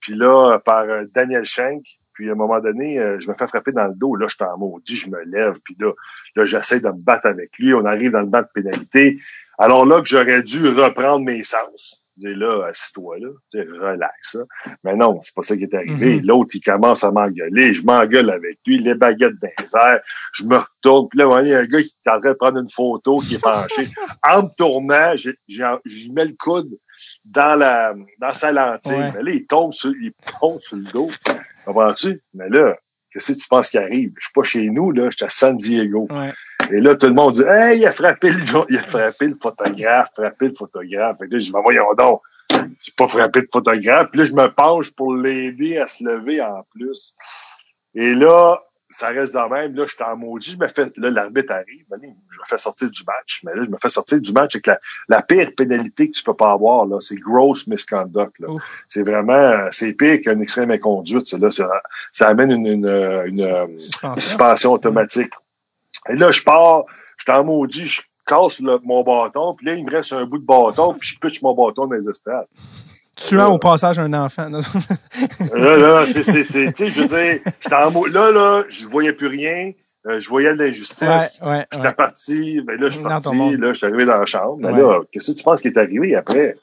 puis 0.00 0.14
là, 0.14 0.58
par 0.64 0.84
Daniel 1.12 1.44
Schenk, 1.44 1.84
puis 2.20 2.28
à 2.28 2.32
un 2.32 2.36
moment 2.36 2.60
donné, 2.60 2.98
euh, 2.98 3.18
je 3.18 3.30
me 3.30 3.34
fais 3.34 3.48
frapper 3.48 3.72
dans 3.72 3.86
le 3.86 3.94
dos, 3.94 4.14
là, 4.14 4.26
je 4.28 4.34
suis 4.34 4.44
en 4.44 4.58
maudit, 4.58 4.94
je 4.94 5.08
me 5.08 5.24
lève, 5.24 5.58
puis 5.64 5.74
là, 5.80 5.90
là, 6.36 6.44
j'essaie 6.44 6.78
de 6.78 6.88
me 6.88 7.02
battre 7.02 7.24
avec 7.24 7.56
lui, 7.58 7.72
on 7.72 7.86
arrive 7.86 8.10
dans 8.10 8.20
le 8.20 8.26
banc 8.26 8.42
de 8.42 8.48
pénalité. 8.52 9.18
Alors 9.56 9.86
là, 9.86 10.02
que 10.02 10.06
j'aurais 10.06 10.42
dû 10.42 10.68
reprendre 10.68 11.24
mes 11.24 11.42
sens. 11.42 12.02
Je 12.18 12.28
dis 12.28 12.34
là, 12.34 12.66
assis-toi 12.66 13.20
là, 13.20 13.28
relax. 13.54 14.34
Là. 14.34 14.44
Mais 14.84 14.96
non, 14.96 15.18
c'est 15.22 15.34
pas 15.34 15.42
ça 15.42 15.56
qui 15.56 15.62
est 15.62 15.74
arrivé. 15.74 16.16
Mhm. 16.16 16.26
L'autre, 16.26 16.50
il 16.52 16.60
commence 16.60 17.04
à 17.04 17.10
m'engueuler. 17.10 17.72
Je 17.72 17.86
m'engueule 17.86 18.28
avec 18.28 18.58
lui, 18.66 18.78
les 18.80 18.92
baguettes 18.92 19.40
dans 19.40 19.48
les 19.58 19.76
airs. 19.76 20.00
Je 20.34 20.44
me 20.44 20.58
retourne. 20.58 21.08
Puis 21.08 21.20
là, 21.20 21.40
il 21.42 21.48
y 21.48 21.54
a 21.54 21.60
un 21.60 21.64
gars 21.64 21.80
qui 21.80 21.96
est 22.04 22.10
en 22.10 22.20
train 22.20 22.32
de 22.32 22.36
prendre 22.36 22.58
une 22.58 22.70
photo, 22.70 23.20
qui 23.20 23.36
est 23.36 23.42
penché. 23.42 23.88
en 24.28 24.42
me 24.42 24.48
tournant, 24.58 25.14
j'y 25.16 26.12
mets 26.12 26.26
le 26.26 26.34
coude 26.38 26.68
dans 27.24 27.54
la 27.56 27.94
dans 28.18 28.32
sa 28.32 28.52
lentille. 28.52 28.92
Ouais. 28.92 29.12
Mais 29.14 29.22
là, 29.22 29.30
il 29.32 29.46
tombe 29.46 29.72
sur, 29.72 29.92
il 30.00 30.12
tombe 30.40 30.60
sur 30.60 30.76
le 30.76 30.84
dos. 30.84 31.10
Comprends-tu? 31.64 32.22
Mais 32.34 32.48
là, 32.48 32.76
qu'est-ce 33.10 33.32
que 33.32 33.38
tu 33.38 33.48
penses 33.48 33.70
qui 33.70 33.78
arrive? 33.78 34.12
Je 34.18 34.24
suis 34.24 34.32
pas 34.34 34.42
chez 34.42 34.68
nous, 34.68 34.92
là. 34.92 35.10
Je 35.10 35.16
suis 35.16 35.24
à 35.24 35.28
San 35.28 35.56
Diego. 35.56 36.06
Ouais. 36.10 36.32
Et 36.72 36.80
là, 36.80 36.94
tout 36.94 37.06
le 37.06 37.14
monde 37.14 37.34
dit 37.34 37.42
Hey, 37.42 37.80
il 37.80 37.86
a 37.86 37.92
frappé 37.92 38.30
le 38.30 38.44
il 38.68 38.76
a 38.78 38.82
frappé 38.82 39.28
le 39.28 39.36
photographe, 39.40 40.08
frappé 40.14 40.48
le 40.48 40.54
photographe. 40.54 41.18
Fait 41.18 41.26
que 41.26 41.32
là, 41.34 41.38
je 41.38 41.44
dis 41.44 41.52
Ben, 41.52 41.60
voyons 41.62 41.94
donc, 41.98 42.20
j'ai 42.50 42.92
pas 42.96 43.08
frappé 43.08 43.42
de 43.42 43.48
photographe. 43.52 44.08
Puis 44.10 44.20
là, 44.20 44.24
je 44.24 44.32
me 44.32 44.48
penche 44.48 44.90
pour 44.92 45.14
l'aider 45.14 45.78
à 45.78 45.86
se 45.86 46.04
lever 46.04 46.40
en 46.40 46.64
plus. 46.70 47.14
Et 47.94 48.14
là, 48.14 48.60
ça 48.90 49.08
reste 49.08 49.34
dans 49.34 49.48
même. 49.48 49.74
Là, 49.74 49.84
je 49.86 49.94
suis 49.94 50.02
en 50.04 50.16
maudit. 50.16 50.50
Je 50.52 50.58
me 50.58 50.68
fais, 50.68 50.86
là, 50.96 51.10
l'arbitre 51.10 51.52
arrive. 51.52 51.84
Ben, 51.88 51.98
je 52.02 52.06
me 52.08 52.44
fais 52.46 52.58
sortir 52.58 52.90
du 52.90 53.02
match. 53.06 53.42
Mais 53.44 53.54
là, 53.54 53.62
je 53.64 53.70
me 53.70 53.76
fais 53.80 53.88
sortir 53.88 54.20
du 54.20 54.32
match 54.32 54.56
avec 54.56 54.66
la, 54.66 54.80
la 55.08 55.22
pire 55.22 55.50
pénalité 55.56 56.08
que 56.10 56.16
tu 56.16 56.22
peux 56.24 56.34
pas 56.34 56.52
avoir, 56.52 56.86
là. 56.86 56.96
C'est 57.00 57.16
gross 57.16 57.66
misconduct, 57.66 58.38
là. 58.40 58.48
C'est 58.88 59.02
vraiment, 59.02 59.68
c'est 59.70 59.92
pire 59.92 60.20
qu'un 60.22 60.40
extrême 60.40 60.70
inconduite, 60.72 61.26
ça, 61.26 61.38
là. 61.38 61.50
Ça, 61.50 61.68
ça 62.12 62.26
amène 62.28 62.50
une, 62.50 62.66
une, 62.66 62.86
une, 62.86 63.40
une 63.40 63.78
Suspension. 64.18 64.72
automatique. 64.72 65.32
Et 66.08 66.16
là, 66.16 66.30
je 66.30 66.42
pars, 66.42 66.84
je 67.18 67.24
suis 67.30 67.32
en 67.40 67.44
maudit, 67.44 67.86
je 67.86 68.02
casse 68.26 68.60
le- 68.60 68.78
mon 68.82 69.02
bâton, 69.02 69.54
puis 69.54 69.66
là, 69.66 69.74
il 69.74 69.84
me 69.84 69.90
reste 69.90 70.12
un 70.12 70.24
bout 70.24 70.38
de 70.38 70.44
bâton, 70.46 70.94
puis 70.94 71.10
je 71.10 71.18
pitche 71.18 71.42
mon 71.42 71.54
bâton 71.54 71.86
dans 71.86 71.94
les 71.94 72.08
estrades. 72.08 72.46
Tuant 73.20 73.52
au 73.52 73.58
passage 73.58 73.98
un 73.98 74.12
enfant. 74.14 74.48
Là, 74.50 75.76
là, 75.76 76.04
c'est, 76.06 76.22
c'est, 76.22 76.44
c'est, 76.44 76.72
tu 76.72 76.84
sais, 76.84 76.88
je 76.90 77.02
veux 77.02 77.08
dire, 77.08 77.40
j'étais 77.60 77.74
en 77.74 78.04
là, 78.06 78.30
là, 78.30 78.64
je 78.68 78.86
voyais 78.86 79.12
plus 79.12 79.26
rien, 79.28 79.72
euh, 80.06 80.18
je 80.18 80.28
voyais 80.28 80.52
de 80.54 80.62
l'injustice. 80.62 81.40
ouais, 81.42 81.48
ouais, 81.48 81.66
J'étais 81.72 81.86
ouais. 81.86 81.94
parti, 81.94 82.60
ben 82.62 82.80
là, 82.80 82.88
je 82.88 82.94
suis 82.94 83.02
parti, 83.02 83.56
là, 83.56 83.72
je 83.72 83.78
suis 83.78 83.86
arrivé 83.86 84.04
dans 84.04 84.16
la 84.18 84.24
chambre. 84.24 84.58
Ben 84.60 84.76
là, 84.76 85.00
qu'est-ce 85.12 85.32
que 85.32 85.36
tu 85.36 85.44
penses 85.44 85.60
qui 85.60 85.68
est 85.68 85.78
arrivé 85.78 86.14
après? 86.14 86.56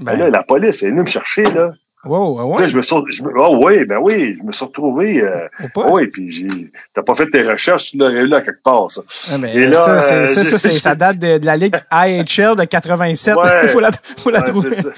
Ben, 0.00 0.16
là, 0.16 0.24
Ben, 0.26 0.32
la 0.32 0.42
police 0.42 0.82
est 0.82 0.90
venue 0.90 1.02
me 1.02 1.06
chercher, 1.06 1.42
là. 1.42 1.72
Wow, 2.06 2.38
Là, 2.38 2.44
ouais? 2.46 2.68
je 2.68 2.76
me 2.76 2.82
suis, 2.82 2.96
je 3.08 3.22
me, 3.24 3.30
oh 3.36 3.58
oui, 3.64 3.84
ben 3.84 3.98
oui, 4.02 4.36
je 4.38 4.42
me 4.46 4.52
suis 4.52 4.64
retrouvé, 4.64 5.22
euh, 5.22 5.48
oui, 5.76 6.06
puis 6.08 6.30
j'ai, 6.30 6.46
t'as 6.94 7.02
pas 7.02 7.14
fait 7.14 7.28
tes 7.30 7.42
recherches, 7.42 7.90
tu 7.90 7.98
l'aurais 7.98 8.24
eu 8.24 8.28
là 8.28 8.40
quelque 8.40 8.62
part, 8.62 8.90
ça. 8.90 9.02
Ah, 9.32 9.38
mais 9.38 9.54
Et 9.54 9.66
là, 9.66 9.76
ça, 9.84 10.00
c'est- 10.00 10.40
euh, 10.40 10.44
ça, 10.44 10.58
ça, 10.58 10.70
ça 10.70 10.94
date 10.94 11.18
de, 11.18 11.38
de 11.38 11.46
la 11.46 11.56
Ligue 11.56 11.76
IHL 11.92 12.56
de 12.56 12.64
87. 12.64 13.36
Ouais. 13.36 13.68
faut 13.68 13.80
la, 13.80 13.90
faut 14.18 14.30
la 14.30 14.40
Ouais, 14.40 14.50
trouver. 14.50 14.74
ça. 14.74 14.90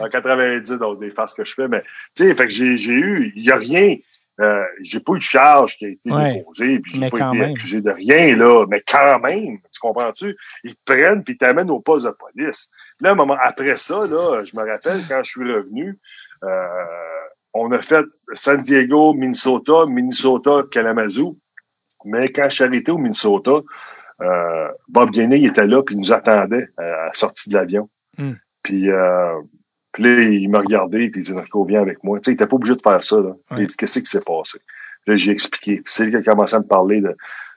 En 0.00 0.08
90, 0.08 0.72
donc 0.78 1.00
des 1.00 1.10
farces 1.10 1.34
que 1.34 1.44
je 1.44 1.54
fais, 1.54 1.68
mais 1.68 1.82
tu 2.14 2.24
sais, 2.24 2.34
fait 2.34 2.44
que 2.46 2.52
j'ai 2.52 2.76
j'ai 2.76 2.92
eu, 2.92 3.32
il 3.36 3.44
y 3.44 3.50
a 3.50 3.56
rien, 3.56 3.96
euh, 4.40 4.62
j'ai 4.82 4.98
pas 5.00 5.12
eu 5.12 5.18
de 5.18 5.22
charge 5.22 5.76
qui 5.76 5.84
a 5.84 5.88
été 5.90 6.10
Ouais. 6.10 6.34
déposée, 6.38 6.78
puis 6.80 6.92
j'ai 6.94 7.10
pas 7.10 7.18
été 7.18 7.36
même. 7.38 7.50
accusé 7.52 7.80
de 7.82 7.90
rien 7.90 8.34
là, 8.36 8.64
mais 8.68 8.80
quand 8.90 9.18
même, 9.20 9.58
tu 9.72 9.80
comprends-tu? 9.80 10.36
Ils 10.64 10.74
te 10.74 10.80
prennent 10.86 11.22
puis 11.22 11.34
ils 11.34 11.38
t'amènent 11.38 11.70
au 11.70 11.80
poste 11.80 12.06
de 12.06 12.10
police. 12.12 12.70
Là, 13.00 13.10
un 13.10 13.14
moment 13.14 13.36
après 13.44 13.76
ça, 13.76 14.06
là, 14.06 14.42
je 14.44 14.56
me 14.56 14.66
rappelle 14.68 15.02
quand 15.08 15.22
je 15.22 15.30
suis 15.30 15.52
revenu, 15.52 15.98
on 17.54 17.70
a 17.72 17.82
fait 17.82 18.04
San 18.34 18.60
Diego, 18.60 19.14
Minnesota, 19.14 19.86
Minnesota, 19.86 20.62
Kalamazoo, 20.70 21.36
mais 22.04 22.32
quand 22.32 22.48
je 22.48 22.56
suis 22.56 22.64
arrêté 22.64 22.90
au 22.90 22.98
Minnesota, 22.98 23.60
euh, 24.20 24.68
Bob 24.88 25.10
Gainey 25.10 25.38
il 25.40 25.46
était 25.46 25.66
là 25.66 25.82
puis 25.82 25.94
il 25.94 25.98
nous 25.98 26.12
attendait 26.12 26.68
euh, 26.78 27.02
à 27.02 27.06
la 27.06 27.12
sortie 27.12 27.50
de 27.50 27.54
l'avion. 27.54 27.88
Hmm. 28.18 28.34
Puis, 28.62 28.90
euh, 28.90 29.40
puis 29.92 30.02
là, 30.04 30.22
il 30.22 30.48
m'a 30.48 30.60
regardé 30.60 31.10
puis 31.10 31.20
il 31.20 31.24
dit 31.24 31.34
Marco, 31.34 31.64
viens 31.64 31.82
avec 31.82 32.02
moi. 32.04 32.18
Tu 32.18 32.24
sais, 32.26 32.30
il 32.32 32.34
était 32.34 32.46
pas 32.46 32.56
obligé 32.56 32.76
de 32.76 32.82
faire 32.82 33.02
ça. 33.02 33.16
Là. 33.16 33.30
Ouais. 33.50 33.58
Il 33.58 33.66
dit 33.66 33.76
Qu'est-ce 33.76 33.98
qui 33.98 34.10
s'est 34.10 34.20
passé? 34.20 34.58
Là, 35.06 35.16
j'ai 35.16 35.32
expliqué. 35.32 35.76
Puis 35.76 35.92
c'est 35.92 36.04
lui 36.04 36.12
qui 36.12 36.16
a 36.16 36.22
commencé 36.22 36.54
à 36.54 36.60
me 36.60 36.66
parler 36.66 37.00
de, 37.00 37.16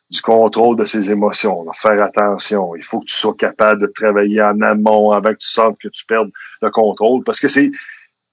du 0.10 0.22
contrôle 0.22 0.78
de 0.78 0.86
ses 0.86 1.12
émotions, 1.12 1.64
de 1.64 1.70
faire 1.76 2.02
attention. 2.02 2.76
Il 2.76 2.84
faut 2.84 3.02
que 3.02 3.06
tu 3.06 3.16
sois 3.16 3.36
capable 3.36 3.82
de 3.82 3.88
travailler 3.88 4.42
en 4.42 4.60
amont 4.62 5.12
avant 5.12 5.32
que 5.32 5.38
tu 5.38 5.48
sentes 5.48 5.78
que 5.80 5.90
tu 5.90 6.06
perdes 6.06 6.32
le 6.62 6.72
contrôle. 6.72 7.24
Parce 7.24 7.40
que 7.40 7.48
c'est, 7.48 7.70
tu 7.70 7.78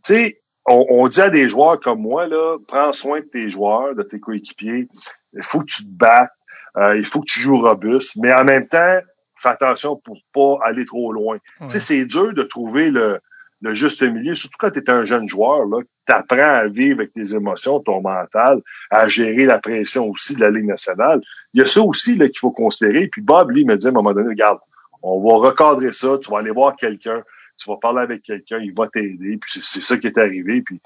sais, 0.03 0.42
on, 0.67 0.87
on 0.91 1.09
dit 1.09 1.21
à 1.21 1.31
des 1.31 1.49
joueurs 1.49 1.81
comme 1.81 2.01
moi, 2.01 2.27
là, 2.27 2.59
prends 2.69 2.93
soin 2.93 3.21
de 3.21 3.27
tes 3.27 3.51
joueurs, 3.51 3.95
de 3.95 4.03
tes 4.03 4.21
coéquipiers. 4.21 4.89
Il 5.35 5.43
faut 5.43 5.61
que 5.61 5.67
tu 5.67 5.85
te 5.85 5.91
battes. 5.91 6.33
Euh, 6.77 6.97
il 6.97 7.07
faut 7.07 7.21
que 7.21 7.27
tu 7.27 7.41
joues 7.41 7.61
robuste. 7.61 8.17
Mais 8.17 8.33
en 8.33 8.45
même 8.45 8.67
temps, 8.67 8.99
fais 9.37 9.49
attention 9.49 9.97
pour 9.97 10.19
pas 10.33 10.59
aller 10.65 10.85
trop 10.87 11.13
loin. 11.13 11.37
Ouais. 11.61 11.67
Tu 11.67 11.71
sais, 11.71 11.81
c'est 11.81 12.05
dur 12.05 12.33
de 12.33 12.43
trouver 12.43 12.91
le, 12.91 13.19
le 13.63 13.75
juste 13.75 14.03
milieu, 14.03 14.35
surtout 14.35 14.57
quand 14.59 14.71
tu 14.71 14.81
es 14.81 14.91
un 14.91 15.05
jeune 15.05 15.29
joueur, 15.29 15.67
là, 15.67 15.79
tu 16.07 16.13
apprends 16.13 16.39
à 16.39 16.67
vivre 16.67 17.01
avec 17.01 17.13
tes 17.13 17.35
émotions, 17.35 17.81
ton 17.81 18.01
mental, 18.01 18.61
à 18.91 19.09
gérer 19.09 19.47
la 19.47 19.59
pression 19.61 20.09
aussi 20.09 20.35
de 20.35 20.41
la 20.41 20.51
Ligue 20.51 20.67
nationale. 20.67 21.21
Il 21.55 21.61
y 21.61 21.65
a 21.65 21.67
ça 21.67 21.81
aussi 21.83 22.17
là, 22.17 22.27
qu'il 22.27 22.39
faut 22.39 22.51
considérer. 22.51 23.07
Puis 23.07 23.23
Bob, 23.23 23.51
lui, 23.51 23.65
me 23.65 23.77
dit 23.77 23.87
à 23.87 23.91
un 23.91 23.93
moment 23.93 24.13
donné, 24.13 24.29
regarde, 24.29 24.59
on 25.03 25.21
va 25.21 25.49
recadrer 25.49 25.93
ça, 25.93 26.19
tu 26.19 26.31
vas 26.31 26.39
aller 26.39 26.51
voir 26.51 26.77
quelqu'un, 26.77 27.23
tu 27.57 27.71
vas 27.71 27.77
parler 27.77 28.01
avec 28.03 28.23
quelqu'un, 28.23 28.59
il 28.59 28.73
va 28.77 28.89
t'aider. 28.93 29.39
Puis 29.41 29.61
c'est, 29.61 29.81
ça 29.83 29.97
qui 29.99 30.07
est 30.07 30.19
arrivé. 30.19 30.63
Puis 30.63 30.81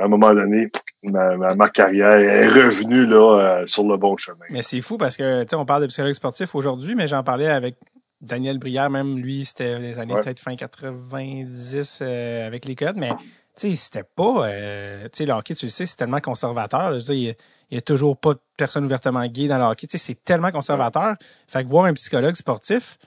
à 0.00 0.04
un 0.04 0.08
moment 0.08 0.32
donné, 0.32 0.70
ma, 1.02 1.36
ma, 1.36 1.54
ma 1.54 1.68
carrière 1.70 2.12
est 2.18 2.48
revenue 2.48 3.04
là, 3.06 3.60
euh, 3.62 3.66
sur 3.66 3.84
le 3.86 3.96
bon 3.96 4.16
chemin. 4.16 4.44
Mais 4.50 4.62
c'est 4.62 4.80
fou 4.80 4.96
parce 4.96 5.16
que, 5.16 5.42
tu 5.42 5.48
sais, 5.50 5.56
on 5.56 5.64
parle 5.66 5.82
de 5.82 5.86
psychologue 5.88 6.14
sportif 6.14 6.54
aujourd'hui, 6.54 6.94
mais 6.94 7.08
j'en 7.08 7.22
parlais 7.24 7.48
avec 7.48 7.76
Daniel 8.20 8.58
Brière, 8.58 8.90
même 8.90 9.18
lui, 9.18 9.44
c'était 9.44 9.78
les 9.78 9.98
années 9.98 10.14
Ouais. 10.14 10.20
peut-être 10.20 10.40
fin 10.40 10.54
90 10.56 11.98
euh, 12.02 12.46
avec 12.46 12.64
les 12.64 12.74
codes, 12.74 12.96
mais 12.96 13.10
tu 13.56 13.70
sais, 13.70 13.76
c'était 13.76 14.04
pas, 14.04 14.46
euh, 14.48 15.04
tu 15.04 15.08
sais, 15.14 15.26
le 15.26 15.32
hockey, 15.32 15.54
tu 15.54 15.66
le 15.66 15.70
sais, 15.70 15.84
c'est 15.86 15.96
tellement 15.96 16.20
conservateur. 16.20 16.90
là. 16.92 16.98
je 16.98 17.06
veux 17.06 17.14
dire, 17.14 17.34
il 17.70 17.74
y 17.74 17.78
a- 17.78 17.80
toujours 17.80 18.16
pas 18.16 18.34
de 18.34 18.40
personnes 18.56 18.84
ouvertement 18.84 19.26
gays 19.26 19.48
dans 19.48 19.58
le 19.58 19.64
hockey. 19.64 19.86
Tu 19.88 19.98
sais, 19.98 20.04
c'est 20.04 20.24
tellement 20.24 20.50
conservateur. 20.52 21.16
Fait 21.48 21.64
que 21.64 21.68
voir 21.68 21.86
un 21.86 21.92
psychologue 21.94 22.36
sportif, 22.36 22.98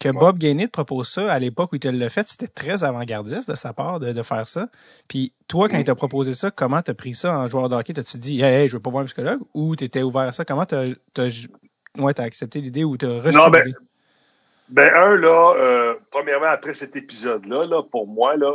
que 0.00 0.08
Bob 0.08 0.38
Gainey 0.38 0.66
te 0.66 0.72
propose 0.72 1.08
ça 1.08 1.32
à 1.32 1.38
l'époque 1.38 1.72
où 1.72 1.76
il 1.76 1.80
te 1.80 1.88
l'a 1.88 2.08
fait, 2.08 2.28
c'était 2.28 2.48
très 2.48 2.84
avant-gardiste 2.84 3.48
de 3.48 3.54
sa 3.54 3.72
part 3.72 4.00
de, 4.00 4.12
de 4.12 4.22
faire 4.22 4.48
ça. 4.48 4.68
Puis 5.08 5.32
toi, 5.48 5.68
quand 5.68 5.78
il 5.78 5.84
t'a 5.84 5.94
proposé 5.94 6.34
ça, 6.34 6.50
comment 6.50 6.82
t'as 6.82 6.94
pris 6.94 7.14
ça 7.14 7.38
en 7.38 7.46
joueur 7.46 7.68
de 7.68 7.76
hockey? 7.76 7.92
T'as-tu 7.92 8.18
dit, 8.18 8.42
hey, 8.42 8.62
hey, 8.62 8.68
je 8.68 8.74
veux 8.74 8.82
pas 8.82 8.90
voir 8.90 9.02
un 9.02 9.06
psychologue? 9.06 9.40
Ou 9.54 9.76
t'étais 9.76 10.02
ouvert 10.02 10.22
à 10.22 10.32
ça? 10.32 10.44
Comment 10.44 10.64
t'as, 10.64 10.86
ouais, 11.98 12.20
accepté 12.20 12.60
l'idée 12.60 12.84
ou 12.84 12.96
t'as 12.96 13.20
reçu 13.20 13.36
Non, 13.36 13.48
ben? 13.48 13.72
Ben, 14.70 14.90
un, 14.94 15.16
là, 15.16 15.54
euh, 15.56 15.94
premièrement, 16.10 16.46
après 16.46 16.74
cet 16.74 16.96
épisode-là, 16.96 17.66
là, 17.66 17.82
pour 17.82 18.06
moi, 18.06 18.36
là, 18.36 18.54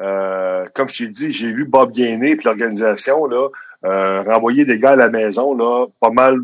euh, 0.00 0.64
comme 0.74 0.88
je 0.88 1.04
t'ai 1.04 1.10
dit, 1.10 1.30
j'ai 1.30 1.52
vu 1.52 1.66
Bob 1.66 1.92
Gainey 1.92 2.30
et 2.30 2.40
l'organisation 2.42 3.26
là, 3.26 3.48
euh, 3.84 4.22
renvoyer 4.22 4.64
des 4.64 4.78
gars 4.78 4.92
à 4.92 4.96
la 4.96 5.10
maison, 5.10 5.54
là, 5.54 5.86
pas 6.00 6.10
mal 6.10 6.40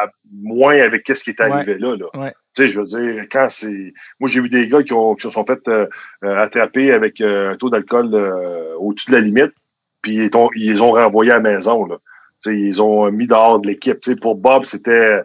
à- 0.00 0.08
moins 0.32 0.78
avec 0.80 1.04
qu'est-ce 1.04 1.24
qui 1.24 1.30
est 1.30 1.40
arrivé 1.40 1.78
là. 1.78 1.96
là. 1.96 2.06
Ouais. 2.20 2.32
Tu 2.54 2.62
sais, 2.62 2.68
je 2.68 2.78
veux 2.80 2.86
dire, 2.86 3.24
quand 3.30 3.46
c'est. 3.48 3.92
Moi, 4.20 4.28
j'ai 4.30 4.40
vu 4.40 4.48
des 4.48 4.68
gars 4.68 4.82
qui, 4.82 4.92
ont, 4.92 5.14
qui 5.14 5.22
se 5.22 5.30
sont 5.30 5.44
fait 5.44 5.60
euh, 5.68 5.86
euh, 6.24 6.42
attraper 6.42 6.92
avec 6.92 7.20
euh, 7.20 7.52
un 7.52 7.56
taux 7.56 7.70
d'alcool 7.70 8.10
euh, 8.14 8.74
au-dessus 8.78 9.10
de 9.10 9.16
la 9.16 9.20
limite, 9.22 9.52
puis 10.02 10.16
ils, 10.16 10.36
ont- 10.36 10.50
ils 10.54 10.70
les 10.72 10.80
ont 10.80 10.92
renvoyés 10.92 11.32
à 11.32 11.40
la 11.40 11.40
maison. 11.40 11.84
Là. 11.86 11.96
Tu 12.42 12.50
sais, 12.50 12.56
ils 12.58 12.82
ont 12.82 13.10
mis 13.10 13.26
dehors 13.26 13.58
de 13.60 13.66
l'équipe. 13.68 14.00
Tu 14.00 14.10
sais, 14.12 14.16
pour 14.16 14.36
Bob, 14.36 14.64
c'était 14.64 15.20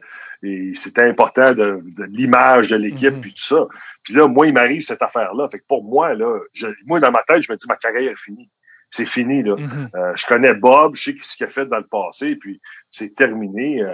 c'était 0.74 1.04
important 1.04 1.54
de, 1.54 1.82
l'image 2.10 2.70
de 2.70 2.78
l'équipe 2.78 3.14
Mhm. 3.16 3.22
puis 3.22 3.34
tout 3.34 3.44
ça. 3.44 3.68
Puis 4.04 4.14
là, 4.14 4.26
moi, 4.28 4.48
il 4.48 4.54
m'arrive 4.54 4.82
cette 4.82 5.02
affaire-là. 5.02 5.50
Fait 5.52 5.60
que 5.60 5.66
pour 5.68 5.84
moi, 5.84 6.14
là, 6.14 6.40
je- 6.54 6.66
moi, 6.86 7.02
dans 7.02 7.12
ma 7.12 7.22
tête, 7.28 7.42
je 7.44 7.52
me 7.52 7.58
dis 7.58 7.66
ma 7.68 7.76
carrière 7.76 8.10
est 8.12 8.18
finie. 8.18 8.50
C'est 8.90 9.06
fini, 9.06 9.44
là. 9.44 9.56
Mhm. 9.56 9.90
Euh, 9.96 10.12
je 10.16 10.26
connais 10.26 10.54
Bob, 10.56 10.96
je 10.96 11.12
sais 11.12 11.18
ce 11.20 11.38
qu'il 11.38 11.46
a 11.46 11.50
fait 11.50 11.66
dans 11.66 11.78
le 11.78 11.88
passé, 11.88 12.36
puis 12.36 12.60
c'est 12.90 13.14
terminé. 13.14 13.84
Euh, 13.84 13.92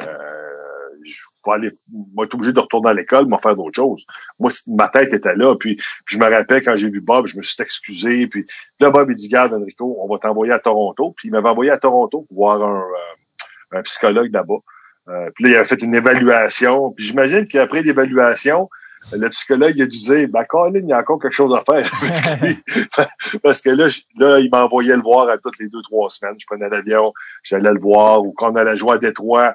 je 1.04 1.22
vais 1.46 1.54
aller, 1.54 1.72
moi, 2.14 2.26
être 2.26 2.34
obligé 2.34 2.54
de 2.54 2.60
retourner 2.60 2.90
à 2.90 2.94
l'école, 2.94 3.28
m'en 3.28 3.38
faire 3.38 3.56
d'autres 3.56 3.76
choses. 3.76 4.06
Moi, 4.40 4.50
ma 4.68 4.88
tête 4.88 5.14
était 5.14 5.36
là, 5.36 5.56
puis, 5.56 5.76
puis 5.76 6.16
je 6.16 6.18
me 6.18 6.30
rappelle 6.30 6.64
quand 6.64 6.76
j'ai 6.76 6.90
vu 6.90 7.02
Bob, 7.02 7.28
je 7.28 7.38
me 7.38 7.42
suis 7.42 7.62
excusé, 7.62 8.28
puis 8.28 8.46
là, 8.80 8.90
Bob, 8.90 9.10
il 9.12 9.16
dit, 9.16 9.28
garde, 9.28 9.54
Enrico, 9.54 9.98
on 10.00 10.12
va 10.12 10.20
t'envoyer 10.20 10.54
à 10.54 10.60
Toronto. 10.60 11.14
Puis 11.18 11.28
il 11.28 11.32
m'avait 11.32 11.50
envoyé 11.50 11.72
à 11.72 11.78
Toronto 11.78 12.26
pour 12.28 12.38
voir 12.38 12.64
un, 12.64 12.82
euh, 12.82 13.80
un 13.80 13.82
psychologue 13.84 14.32
là-bas. 14.32 14.60
Euh, 15.08 15.30
puis 15.36 15.44
là, 15.44 15.50
il 15.52 15.56
avait 15.58 15.66
fait 15.66 15.82
une 15.82 15.96
évaluation. 15.96 16.92
Puis 16.92 17.06
j'imagine 17.06 17.48
qu'après 17.48 17.84
l'évaluation, 17.84 18.70
le 19.12 19.30
psychologue 19.30 19.80
a 19.82 19.86
dû 19.86 19.98
dire, 20.00 20.28
ben, 20.30 20.44
Colin, 20.46 20.80
il 20.80 20.88
y 20.88 20.94
a 20.94 21.00
encore 21.00 21.20
quelque 21.20 21.34
chose 21.34 21.54
à 21.54 21.62
faire. 21.62 21.90
Parce 23.44 23.62
que 23.62 23.70
là, 23.70 23.88
là 24.18 24.40
il 24.40 24.50
m'envoyait 24.50 24.96
le 24.96 25.02
voir 25.02 25.30
à 25.30 25.38
toutes 25.38 25.60
les 25.60 25.70
deux, 25.70 25.82
trois 25.84 26.10
semaines. 26.10 26.36
Je 26.40 26.46
prenais 26.46 26.70
l'avion, 26.70 27.14
j'allais 27.44 27.72
le 27.72 27.80
voir. 27.80 28.24
Ou 28.24 28.34
quand 28.34 28.52
on 28.52 28.56
allait 28.56 28.78
jouer 28.78 28.94
à 28.94 28.98
Détroit, 28.98 29.54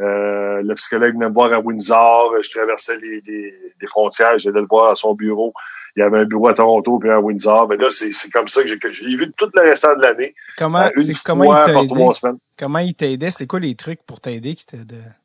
euh, 0.00 0.62
le 0.62 0.74
psychologue 0.74 1.14
venait 1.14 1.28
me 1.28 1.34
voir 1.34 1.52
à 1.52 1.58
Windsor. 1.58 2.36
Je 2.42 2.50
traversais 2.50 2.98
les, 2.98 3.20
les, 3.26 3.54
les 3.80 3.86
frontières, 3.88 4.38
j'allais 4.38 4.60
le 4.60 4.66
voir 4.68 4.90
à 4.90 4.94
son 4.94 5.14
bureau. 5.14 5.52
Il 5.94 6.00
y 6.00 6.02
avait 6.02 6.20
un 6.20 6.24
bureau 6.24 6.48
à 6.48 6.54
Toronto 6.54 6.98
puis 6.98 7.10
à 7.10 7.20
Windsor. 7.20 7.68
Mais 7.68 7.76
là, 7.76 7.88
c'est 7.90 8.30
comme 8.32 8.48
ça 8.48 8.62
que 8.62 8.88
j'ai 8.88 9.16
vu 9.16 9.30
tout 9.36 9.50
le 9.54 9.62
restant 9.62 9.94
de 9.94 10.02
l'année. 10.02 10.34
Comment, 10.56 10.80
euh, 10.80 10.90
une 10.96 11.14
comment 11.24 11.44
fois 11.44 11.64
il 11.68 11.74
par 11.74 11.86
trois 11.86 12.14
semaines. 12.14 12.38
Comment 12.58 12.78
il 12.78 12.94
t'aidait? 12.94 13.30
C'est 13.30 13.46
quoi 13.46 13.60
les 13.60 13.74
trucs 13.74 14.02
pour 14.04 14.20
t'aider 14.20 14.54
qui? 14.54 14.64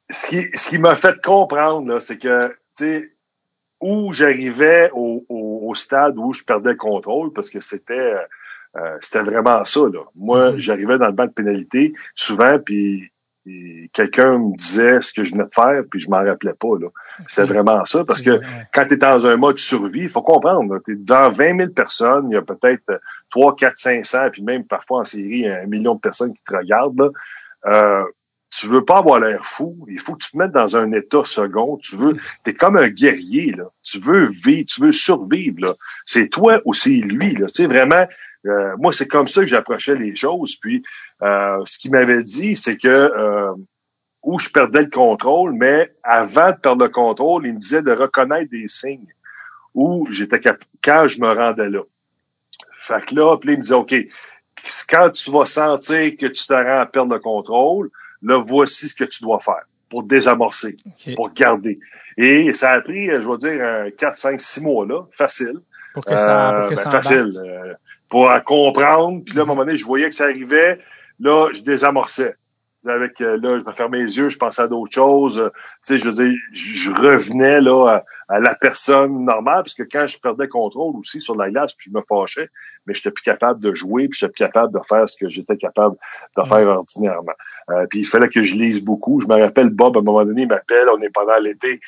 Ce 0.10 0.28
qui, 0.28 0.46
ce 0.54 0.70
qui 0.70 0.78
m'a 0.78 0.96
fait 0.96 1.22
comprendre, 1.22 2.00
c'est 2.00 2.18
que, 2.18 2.48
tu 2.48 2.54
sais, 2.74 3.12
où 3.80 4.12
j'arrivais 4.14 4.90
au, 4.94 5.26
au, 5.30 5.76
stade 5.76 6.18
où 6.18 6.34
je 6.34 6.44
perdais 6.44 6.72
le 6.72 6.78
contrôle, 6.78 7.32
parce 7.34 7.50
que 7.50 7.60
c'était 7.60 8.16
euh, 8.76 8.98
c'était 9.02 9.24
vraiment 9.24 9.64
ça. 9.66 9.82
Là. 9.82 10.02
Moi, 10.16 10.52
mm-hmm. 10.52 10.58
j'arrivais 10.58 10.98
dans 10.98 11.08
le 11.08 11.12
banc 11.14 11.26
de 11.26 11.32
pénalité 11.32 11.94
souvent, 12.16 12.60
puis 12.60 13.12
quelqu'un 13.94 14.38
me 14.38 14.56
disait 14.58 15.00
ce 15.02 15.14
que 15.14 15.24
je 15.24 15.32
venais 15.32 15.46
de 15.46 15.54
faire, 15.54 15.84
puis 15.90 16.00
je 16.00 16.10
m'en 16.10 16.24
rappelais 16.24 16.54
pas. 16.54 16.78
Là. 16.80 16.88
C'était 17.28 17.54
vraiment 17.54 17.86
ça, 17.86 18.04
parce 18.04 18.22
que 18.22 18.42
quand 18.74 18.86
tu 18.86 18.96
es 18.96 18.98
dans 18.98 19.26
un 19.26 19.38
mode 19.38 19.58
survie, 19.58 20.02
il 20.02 20.10
faut 20.10 20.22
comprendre, 20.22 20.80
tu 20.86 20.94
es 20.94 20.96
dans 20.96 21.32
20 21.32 21.58
000 21.58 21.70
personnes, 21.70 22.30
il 22.30 22.34
y 22.34 22.38
a 22.38 22.42
peut-être 22.42 23.02
3, 23.32 23.56
4, 23.56 23.78
500, 23.78 24.18
puis 24.32 24.42
même 24.42 24.66
parfois 24.66 25.02
en 25.02 25.04
série, 25.04 25.48
un 25.48 25.66
million 25.66 25.96
de 25.96 26.00
personnes 26.00 26.34
qui 26.34 26.44
te 26.44 26.56
regardent. 26.56 27.00
Là. 27.00 27.10
Euh, 27.68 28.04
tu 28.50 28.68
veux 28.68 28.86
pas 28.86 29.00
avoir 29.00 29.20
l'air 29.20 29.46
fou, 29.46 29.86
il 29.90 30.00
faut 30.00 30.14
que 30.14 30.24
tu 30.24 30.32
te 30.32 30.38
mettes 30.38 30.52
dans 30.52 30.78
un 30.78 30.92
état 30.94 31.24
second, 31.26 31.78
tu 31.78 31.98
veux, 31.98 32.16
t'es 32.44 32.54
comme 32.54 32.78
un 32.78 32.90
guerrier, 32.90 33.52
là. 33.52 33.66
Tu 33.84 34.00
veux 34.00 34.28
vivre, 34.28 34.66
tu 34.68 34.82
veux 34.82 34.92
survivre. 34.92 35.78
C'est 36.06 36.30
toi 36.30 36.62
ou 36.66 36.74
c'est 36.74 36.90
lui, 36.90 37.36
là. 37.36 37.48
Tu 37.48 37.54
sais, 37.54 37.68
vraiment, 37.68 38.08
euh, 38.46 38.76
moi, 38.78 38.94
c'est 38.94 39.08
comme 39.08 39.28
ça 39.28 39.42
que 39.42 39.48
j'approchais 39.48 39.96
les 39.96 40.16
choses. 40.16 40.56
Puis, 40.56 40.84
euh, 41.22 41.62
ce 41.66 41.78
qu'il 41.78 41.92
m'avait 41.92 42.24
dit, 42.24 42.56
c'est 42.56 42.78
que 42.78 42.88
euh, 42.88 43.54
où 44.24 44.40
je 44.40 44.50
perdais 44.50 44.84
le 44.84 44.90
contrôle, 44.90 45.54
mais 45.54 45.94
avant 46.04 46.52
de 46.52 46.58
perdre 46.58 46.84
le 46.84 46.90
contrôle, 46.90 47.46
il 47.46 47.54
me 47.54 47.60
disait 47.60 47.82
de 47.82 47.92
reconnaître 47.92 48.50
des 48.50 48.68
signes 48.68 49.14
où 49.74 50.08
j'étais 50.10 50.40
quand 50.82 51.08
je 51.08 51.22
me 51.22 51.32
rendais 51.32 51.70
là. 51.70 51.82
Fait 52.80 53.06
que 53.06 53.16
là, 53.16 53.38
puis 53.38 53.54
il 53.54 53.58
me 53.58 53.64
disait, 53.64 53.76
OK, 53.76 53.94
quand 54.90 55.10
tu 55.12 55.32
vas 55.32 55.46
sentir 55.46 56.16
que 56.18 56.26
tu 56.28 56.46
te 56.46 56.54
rends 56.54 56.80
à 56.80 56.86
perdre 56.86 57.14
le 57.14 57.20
contrôle, 57.20 57.92
là, 58.22 58.44
voici 58.46 58.88
ce 58.88 58.96
que 58.96 59.06
tu 59.06 59.24
dois 59.24 59.40
faire 59.40 59.64
pour 59.90 60.04
désamorcer, 60.04 60.78
pour 61.16 61.32
garder. 61.34 61.80
Et 62.18 62.52
ça 62.54 62.72
a 62.72 62.82
pris, 62.82 63.08
je 63.08 63.30
vais 63.30 63.38
dire, 63.38 63.96
4, 63.98 64.18
5, 64.18 64.42
6 64.42 64.62
mois 64.62 64.86
là, 64.86 65.02
facile. 65.12 65.60
Pour 65.94 66.06
que 66.06 66.18
ça, 66.18 66.66
pour 66.68 66.70
que 66.70 66.84
ben, 66.84 66.92
Facile. 66.92 67.34
Euh, 67.44 67.74
pour 68.10 68.30
comprendre. 68.46 69.24
Puis 69.26 69.36
là, 69.36 69.42
à 69.42 69.44
un 69.44 69.48
moment 69.48 69.66
donné, 69.66 69.78
je 69.78 69.86
voyais 69.86 70.10
que 70.10 70.16
ça 70.16 70.26
arrivait. 70.26 70.80
Là, 71.20 71.50
je 71.54 71.62
désamorçais. 71.62 72.36
Avec, 72.90 73.22
euh, 73.22 73.38
là, 73.42 73.60
je 73.60 73.66
me 73.66 73.72
fermais 73.72 74.00
les 74.00 74.18
yeux, 74.18 74.30
je 74.30 74.38
pensais 74.38 74.62
à 74.62 74.68
d'autres 74.68 74.94
choses. 74.94 75.52
Tu 75.54 75.60
sais, 75.84 75.98
je 75.98 76.10
veux 76.10 76.26
dire, 76.26 76.38
je 76.52 76.92
revenais 76.92 77.62
là 77.62 78.04
à, 78.30 78.40
la 78.40 78.56
personne 78.56 79.26
normale, 79.26 79.64
parce 79.64 79.74
que 79.74 79.84
quand 79.84 80.06
je 80.08 80.20
perdais 80.20 80.48
contrôle 80.48 80.96
aussi 80.98 81.20
sur 81.20 81.36
la 81.36 81.50
glace, 81.50 81.74
puis 81.74 81.90
je 81.92 81.98
me 81.98 82.04
fâchais, 82.08 82.50
mais 82.86 82.94
j'étais 82.94 83.12
plus 83.12 83.24
capable 83.24 83.62
de 83.62 83.74
jouer, 83.74 84.08
puis 84.08 84.20
j'étais 84.20 84.32
plus 84.32 84.46
capable 84.46 84.74
de 84.74 84.80
faire 84.90 85.08
ce 85.08 85.18
que 85.18 85.30
j'étais 85.30 85.58
capable 85.58 85.96
de 86.38 86.44
faire 86.44 86.68
ordinairement. 86.68 87.34
Euh, 87.70 87.86
puis 87.90 88.00
il 88.00 88.06
fallait 88.06 88.30
que 88.30 88.44
je 88.44 88.56
lise 88.56 88.84
beaucoup. 88.84 89.20
Je 89.20 89.28
me 89.28 89.36
rappelle, 89.36 89.70
Bob, 89.70 89.98
à 89.98 90.00
un 90.00 90.04
moment 90.04 90.26
donné, 90.26 90.44
il 90.44 90.48
m'appelle, 90.48 90.88
on 90.90 91.02
est 91.02 91.10
pendant 91.10 91.38
l'été. 91.38 91.80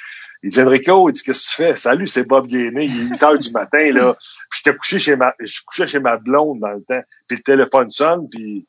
Il 0.41 0.51
dit 0.51 0.61
Enrico, 0.61 1.09
il 1.09 1.13
dit 1.13 1.23
Qu'est-ce 1.23 1.49
que 1.49 1.49
tu 1.49 1.63
fais? 1.63 1.75
Salut, 1.75 2.07
c'est 2.07 2.23
Bob 2.23 2.47
Gainé, 2.47 2.85
il 2.85 3.01
est 3.01 3.09
8 3.11 3.23
heures 3.23 3.37
du 3.37 3.51
matin, 3.51 3.91
là. 3.91 4.15
J'étais 4.53 4.75
couché 4.75 4.99
chez 4.99 5.15
ma 5.17 5.33
je 5.39 5.61
couchais 5.65 5.87
chez 5.87 5.99
ma 5.99 6.17
blonde 6.17 6.59
dans 6.59 6.71
le 6.71 6.81
temps. 6.81 7.01
Puis 7.27 7.37
le 7.37 7.43
téléphone 7.43 7.91
sonne, 7.91 8.29
puis 8.29 8.65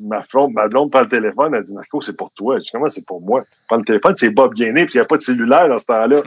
ma 0.00 0.20
blonde, 0.30 0.52
ma 0.52 0.68
blonde 0.68 0.90
prend 0.90 1.02
le 1.02 1.08
téléphone, 1.08 1.54
elle 1.54 1.62
dit 1.62 1.76
Enrico, 1.76 2.00
c'est 2.00 2.16
pour 2.16 2.30
toi. 2.32 2.58
Je 2.58 2.64
dis 2.64 2.70
Comment 2.70 2.88
c'est 2.88 3.06
pour 3.06 3.20
moi? 3.20 3.44
Prends 3.68 3.76
le 3.76 3.84
téléphone, 3.84 4.14
c'est 4.16 4.30
Bob 4.30 4.54
Gainé, 4.54 4.86
puis 4.86 4.94
il 4.94 4.98
n'y 4.98 5.04
a 5.04 5.08
pas 5.08 5.16
de 5.16 5.22
cellulaire 5.22 5.68
dans 5.68 5.78
ce 5.78 5.86
temps-là. 5.86 6.22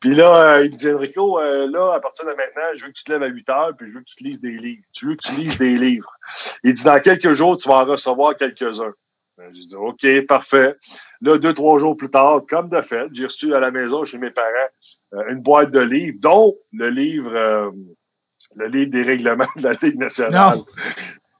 Puis 0.00 0.14
là, 0.14 0.54
euh, 0.56 0.64
il 0.64 0.72
me 0.72 0.76
dit 0.76 0.90
Enrico, 0.90 1.38
euh, 1.38 1.66
là, 1.70 1.94
à 1.94 2.00
partir 2.00 2.26
de 2.26 2.32
maintenant, 2.32 2.62
je 2.74 2.84
veux 2.84 2.90
que 2.90 2.96
tu 2.96 3.04
te 3.04 3.12
lèves 3.12 3.22
à 3.22 3.26
8 3.26 3.48
heures, 3.50 3.76
puis 3.76 3.88
je 3.88 3.94
veux 3.94 4.00
que 4.00 4.10
tu 4.16 4.24
lises 4.24 4.40
des 4.40 4.50
livres. 4.50 4.82
Tu 4.92 5.06
veux 5.06 5.16
que 5.16 5.22
tu 5.22 5.34
lises 5.34 5.58
des 5.58 5.76
livres. 5.78 6.12
Il 6.62 6.74
dit 6.74 6.84
Dans 6.84 7.00
quelques 7.00 7.32
jours, 7.32 7.56
tu 7.56 7.68
vas 7.68 7.76
en 7.76 7.84
recevoir 7.84 8.36
quelques-uns. 8.36 8.94
Ben, 9.36 9.50
j'ai 9.52 9.66
dit 9.66 9.76
OK, 9.76 10.26
parfait. 10.26 10.76
Là, 11.20 11.38
deux, 11.38 11.54
trois 11.54 11.78
jours 11.78 11.96
plus 11.96 12.10
tard, 12.10 12.42
comme 12.48 12.68
de 12.68 12.80
fait, 12.80 13.08
j'ai 13.12 13.24
reçu 13.24 13.54
à 13.54 13.60
la 13.60 13.72
maison 13.72 14.04
chez 14.04 14.18
mes 14.18 14.30
parents 14.30 14.48
euh, 15.14 15.24
une 15.30 15.40
boîte 15.40 15.72
de 15.72 15.80
livres, 15.80 16.18
dont 16.20 16.56
le 16.72 16.88
livre 16.88 17.34
euh, 17.34 17.70
le 18.54 18.68
livre 18.68 18.90
des 18.90 19.02
règlements 19.02 19.48
de 19.56 19.62
la 19.62 19.72
Ligue 19.82 19.98
nationale. 19.98 20.58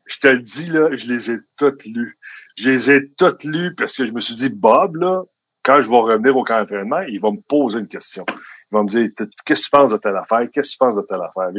Je 0.06 0.18
te 0.18 0.28
le 0.28 0.40
dis, 0.40 0.70
là, 0.70 0.88
je 0.92 1.06
les 1.06 1.30
ai 1.30 1.38
toutes 1.56 1.84
lus. 1.86 2.18
Je 2.56 2.70
les 2.70 2.90
ai 2.90 3.08
toutes 3.16 3.44
lus 3.44 3.74
parce 3.74 3.96
que 3.96 4.06
je 4.06 4.12
me 4.12 4.20
suis 4.20 4.34
dit, 4.34 4.50
Bob, 4.50 4.96
là, 4.96 5.22
quand 5.62 5.80
je 5.80 5.88
vais 5.88 5.96
revenir 5.96 6.36
au 6.36 6.44
camp 6.44 6.60
d'entraînement, 6.60 7.00
il 7.08 7.20
va 7.20 7.30
me 7.30 7.40
poser 7.48 7.80
une 7.80 7.88
question. 7.88 8.24
Il 8.28 8.76
va 8.76 8.82
me 8.82 8.88
dire, 8.88 9.08
qu'est-ce 9.44 9.62
que 9.62 9.64
tu 9.64 9.70
penses 9.70 9.92
de 9.92 9.96
telle 9.96 10.16
affaire? 10.16 10.46
Qu'est-ce 10.52 10.68
que 10.68 10.72
tu 10.72 10.78
penses 10.78 10.96
de 10.96 11.02
telle 11.02 11.22
affaire? 11.22 11.50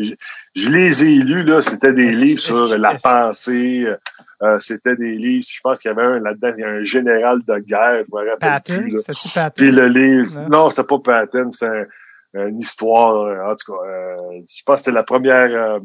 Je, 0.53 0.69
les 0.69 1.05
ai 1.05 1.15
lus, 1.15 1.43
là, 1.43 1.61
c'était 1.61 1.93
des 1.93 2.11
livres 2.11 2.39
sur 2.39 2.77
la 2.77 2.95
pensée, 2.95 3.83
euh, 3.85 3.97
euh, 4.43 4.59
c'était 4.59 4.95
des 4.95 5.15
livres, 5.15 5.45
je 5.49 5.59
pense 5.63 5.79
qu'il 5.79 5.89
y 5.89 5.93
avait 5.93 6.03
un 6.03 6.19
là-dedans, 6.19 6.51
il 6.57 6.61
y 6.61 6.63
a 6.63 6.69
un 6.69 6.83
général 6.83 7.39
de 7.47 7.57
guerre, 7.59 8.03
je 8.07 8.15
me 8.15 8.29
rappelle 8.29 8.37
Patton, 8.37 8.81
plus. 8.81 9.31
Patton? 9.33 9.53
Puis 9.55 9.71
le 9.71 9.87
livre, 9.87 10.49
non, 10.49 10.69
c'est 10.69 10.85
pas 10.85 10.99
Patton, 10.99 11.51
c'est 11.51 11.87
une 12.35 12.59
histoire, 12.59 13.15
euh, 13.15 13.51
en 13.51 13.55
tout 13.55 13.73
cas, 13.73 13.87
euh, 13.87 14.41
je 14.47 14.61
pense 14.65 14.81
que 14.81 14.85
c'était 14.85 14.95
la 14.95 15.03
première, 15.03 15.79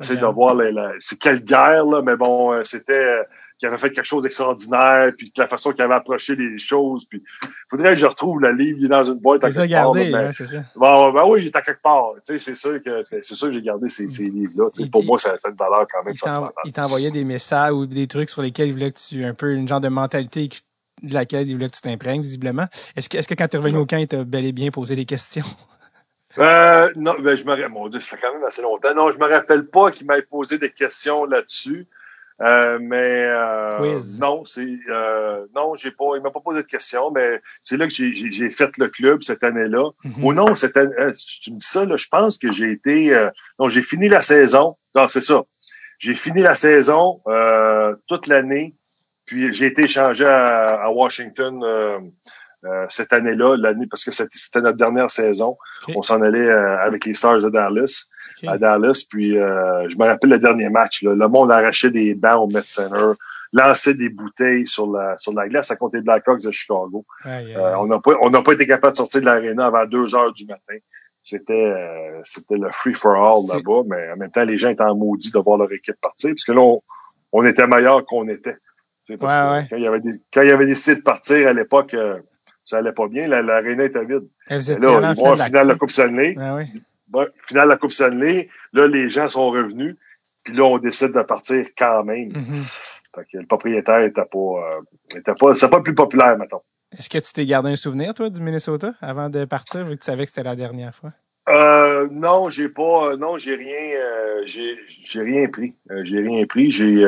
c'est 0.00 0.16
de 0.16 0.26
voir 0.26 0.56
c'est 1.00 1.18
quelle 1.18 1.42
guerre, 1.42 1.84
là, 1.84 2.02
mais 2.02 2.16
bon, 2.16 2.62
c'était 2.64 3.18
qui 3.62 3.66
avait 3.66 3.78
fait 3.78 3.92
quelque 3.92 4.04
chose 4.04 4.24
d'extraordinaire, 4.24 5.12
puis 5.16 5.32
la 5.36 5.46
façon 5.46 5.70
qu'il 5.70 5.82
avait 5.82 5.94
approché 5.94 6.34
les 6.34 6.58
choses, 6.58 7.04
puis 7.04 7.22
faudrait 7.70 7.90
que 7.90 7.94
je 7.94 8.06
retrouve 8.06 8.40
le 8.40 8.50
livre, 8.50 8.78
il 8.80 8.86
est 8.86 8.88
dans 8.88 9.04
une 9.04 9.20
boîte 9.20 9.44
à 9.44 9.52
quelque 9.52 9.68
gardé, 9.68 10.10
part. 10.10 10.32
c'est 10.32 10.48
ça. 10.48 10.64
Bon, 10.74 11.12
ben 11.12 11.22
oui, 11.28 11.42
il 11.42 11.46
est 11.46 11.54
à 11.54 11.62
quelque 11.62 11.80
part. 11.80 12.06
Tu 12.26 12.32
sais, 12.32 12.38
c'est 12.40 12.56
sûr 12.56 12.82
que 12.82 13.02
c'est 13.02 13.36
sûr 13.36 13.46
que 13.46 13.52
j'ai 13.52 13.62
gardé 13.62 13.88
ces, 13.88 14.08
ces 14.08 14.24
livres-là. 14.24 14.68
Pour 14.90 15.04
moi, 15.04 15.16
ça 15.16 15.30
a 15.30 15.38
fait 15.38 15.48
une 15.48 15.54
valeur 15.54 15.86
quand 15.92 16.02
même. 16.02 16.12
Il 16.64 16.72
t'envoyait 16.72 17.12
des 17.12 17.24
messages 17.24 17.72
ou 17.72 17.86
des 17.86 18.08
trucs 18.08 18.30
sur 18.30 18.42
lesquels 18.42 18.66
il 18.66 18.72
voulait 18.72 18.90
que 18.90 18.98
tu 18.98 19.24
un 19.24 19.34
peu 19.34 19.52
une 19.52 19.68
genre 19.68 19.80
de 19.80 19.88
mentalité 19.88 20.48
de 21.00 21.14
laquelle 21.14 21.46
il 21.48 21.54
voulait 21.54 21.68
que 21.68 21.76
tu 21.76 21.82
t'imprègnes, 21.82 22.22
visiblement. 22.22 22.66
Est-ce 22.96 23.08
que, 23.08 23.18
est-ce 23.18 23.28
que 23.28 23.34
quand 23.34 23.46
tu 23.46 23.56
es 23.56 23.58
revenu 23.60 23.78
au 23.78 23.86
camp, 23.86 23.98
il 23.98 24.08
t'a 24.08 24.24
bel 24.24 24.44
et 24.44 24.52
bien 24.52 24.72
posé 24.72 24.96
des 24.96 25.04
questions? 25.04 25.46
Euh, 26.38 26.90
non, 26.96 27.14
ben, 27.20 27.36
je 27.36 27.44
me, 27.44 27.68
mon 27.68 27.88
Dieu, 27.88 28.00
ça 28.00 28.16
fait 28.16 28.22
quand 28.22 28.32
même 28.32 28.44
assez 28.44 28.62
longtemps. 28.62 28.94
Non, 28.94 29.12
je 29.12 29.18
me 29.18 29.26
rappelle 29.26 29.66
pas 29.66 29.90
qu'il 29.90 30.06
m'ait 30.06 30.22
posé 30.22 30.58
des 30.58 30.70
questions 30.70 31.24
là-dessus. 31.24 31.86
Euh, 32.40 32.78
mais 32.80 32.96
euh, 32.96 34.00
non, 34.20 34.44
c'est 34.44 34.66
euh, 34.90 35.46
non, 35.54 35.74
j'ai 35.76 35.92
pas, 35.92 36.16
il 36.16 36.22
m'a 36.22 36.30
pas 36.30 36.40
posé 36.40 36.62
de 36.62 36.66
questions, 36.66 37.12
mais 37.12 37.40
c'est 37.62 37.76
là 37.76 37.86
que 37.86 37.92
j'ai 37.92 38.50
fait 38.50 38.70
le 38.78 38.88
club 38.88 39.22
cette 39.22 39.44
année-là. 39.44 39.90
Mm 40.02 40.24
Ou 40.24 40.32
non, 40.32 40.54
cette 40.56 40.76
année, 40.76 40.94
tu 41.14 41.52
me 41.52 41.58
dis 41.58 41.66
ça, 41.66 41.84
là, 41.84 41.96
je 41.96 42.08
pense 42.08 42.38
que 42.38 42.50
j'ai 42.50 42.72
été, 42.72 43.28
non, 43.58 43.68
j'ai 43.68 43.82
fini 43.82 44.08
la 44.08 44.22
saison. 44.22 44.76
Non, 44.94 45.06
c'est 45.08 45.20
ça. 45.20 45.44
J'ai 45.98 46.14
fini 46.14 46.42
la 46.42 46.54
saison 46.54 47.20
toute 48.08 48.26
l'année, 48.26 48.74
puis 49.24 49.52
j'ai 49.52 49.66
été 49.66 49.82
échangé 49.82 50.26
à, 50.26 50.90
Washington 50.90 52.12
cette 52.88 53.12
année-là, 53.12 53.56
l'année 53.56 53.86
parce 53.90 54.04
que 54.04 54.10
c'était 54.10 54.60
notre 54.60 54.78
dernière 54.78 55.10
saison. 55.10 55.56
On 55.96 56.02
s'en 56.02 56.22
allait 56.22 56.50
avec 56.50 57.04
les 57.06 57.14
Stars 57.14 57.40
de 57.40 57.50
Dallas 57.50 58.06
à 58.46 58.58
Dallas. 58.58 59.04
Puis 59.08 59.38
euh, 59.38 59.88
je 59.88 59.96
me 59.96 60.04
rappelle 60.04 60.30
le 60.30 60.38
dernier 60.38 60.68
match. 60.68 61.02
le 61.02 61.28
monde 61.28 61.50
arrachait 61.50 61.90
des 61.90 62.14
bancs 62.14 62.36
au 62.36 62.46
Met 62.48 62.62
Center, 62.62 63.12
lançait 63.52 63.94
des 63.94 64.08
bouteilles 64.08 64.66
sur 64.66 64.90
la 64.90 65.16
sur 65.18 65.32
la 65.32 65.48
glace 65.48 65.70
à 65.70 65.76
côté 65.76 65.98
des 65.98 66.04
Blackhawks 66.04 66.42
de 66.42 66.50
Chicago. 66.50 67.04
Euh, 67.26 67.74
on 67.78 67.86
n'a 67.86 67.98
pas 68.00 68.12
on 68.22 68.30
n'a 68.30 68.42
pas 68.42 68.52
été 68.52 68.66
capable 68.66 68.92
de 68.92 68.98
sortir 68.98 69.20
de 69.20 69.26
l'aréna 69.26 69.66
avant 69.66 69.86
deux 69.86 70.14
heures 70.14 70.32
du 70.32 70.46
matin. 70.46 70.76
C'était 71.22 71.52
euh, 71.52 72.20
c'était 72.24 72.56
le 72.56 72.70
free 72.72 72.94
for 72.94 73.14
all 73.14 73.46
là-bas, 73.48 73.82
mais 73.86 74.12
en 74.12 74.16
même 74.16 74.30
temps 74.30 74.44
les 74.44 74.58
gens 74.58 74.70
étaient 74.70 74.82
en 74.82 74.96
maudit 74.96 75.30
de 75.30 75.38
voir 75.38 75.58
leur 75.58 75.72
équipe 75.72 75.96
partir 76.00 76.30
parce 76.30 76.44
que 76.44 76.52
là 76.52 76.62
on, 77.32 77.44
était 77.44 77.66
meilleur 77.66 78.04
qu'on 78.04 78.28
était. 78.28 78.56
Parce 79.18 79.34
que 79.34 79.70
quand 79.70 79.76
il 79.76 79.82
y 79.82 79.86
avait 79.86 80.00
des, 80.00 80.12
quand 80.32 80.42
il 80.42 80.48
y 80.48 80.52
avait 80.52 80.66
décidé 80.66 80.96
de 80.96 81.02
partir 81.02 81.48
à 81.48 81.52
l'époque, 81.52 81.96
ça 82.64 82.78
allait 82.78 82.92
pas 82.92 83.08
bien. 83.08 83.26
L'aréna 83.26 83.84
était 83.84 84.04
vide. 84.04 84.28
Et 84.48 84.58
vous 84.58 84.78
là, 84.78 85.14
ils 85.14 85.20
vont 85.20 85.36
finale 85.36 85.66
de 85.66 85.72
la 85.72 85.74
Coupe 85.76 85.90
Stanley. 85.90 86.36
oui 86.36 86.82
finale 87.46 87.64
de 87.64 87.68
la 87.70 87.76
Coupe 87.76 87.92
Stanley, 87.92 88.48
là, 88.72 88.86
les 88.86 89.08
gens 89.08 89.28
sont 89.28 89.50
revenus, 89.50 89.96
puis 90.44 90.54
là, 90.54 90.64
on 90.64 90.78
décide 90.78 91.12
de 91.12 91.22
partir 91.22 91.66
quand 91.76 92.04
même. 92.04 92.30
Mm-hmm. 92.30 92.92
Fait 93.14 93.24
que 93.30 93.38
le 93.38 93.46
propriétaire 93.46 94.00
était 94.00 94.24
pas, 94.24 94.38
euh, 94.38 95.18
était 95.18 95.34
pas, 95.34 95.54
c'est 95.54 95.68
pas 95.68 95.78
le 95.78 95.82
plus 95.82 95.94
populaire, 95.94 96.36
mettons. 96.38 96.62
Est-ce 96.96 97.08
que 97.08 97.18
tu 97.18 97.32
t'es 97.32 97.46
gardé 97.46 97.70
un 97.70 97.76
souvenir, 97.76 98.14
toi, 98.14 98.28
du 98.30 98.40
Minnesota, 98.40 98.94
avant 99.00 99.30
de 99.30 99.44
partir, 99.44 99.84
vu 99.84 99.96
que 99.96 100.00
tu 100.00 100.06
savais 100.06 100.24
que 100.24 100.30
c'était 100.30 100.42
la 100.42 100.56
dernière 100.56 100.94
fois? 100.94 101.10
Euh, 101.48 102.06
non, 102.10 102.48
j'ai 102.48 102.68
pas, 102.68 103.16
non, 103.16 103.36
j'ai 103.36 103.56
rien, 103.56 103.98
euh, 103.98 104.42
j'ai, 104.44 104.76
rien 105.20 105.48
pris. 105.48 105.74
Euh, 105.90 106.02
j'ai 106.04 106.20
rien 106.20 106.46
pris. 106.46 106.70
J'ai, 106.70 107.04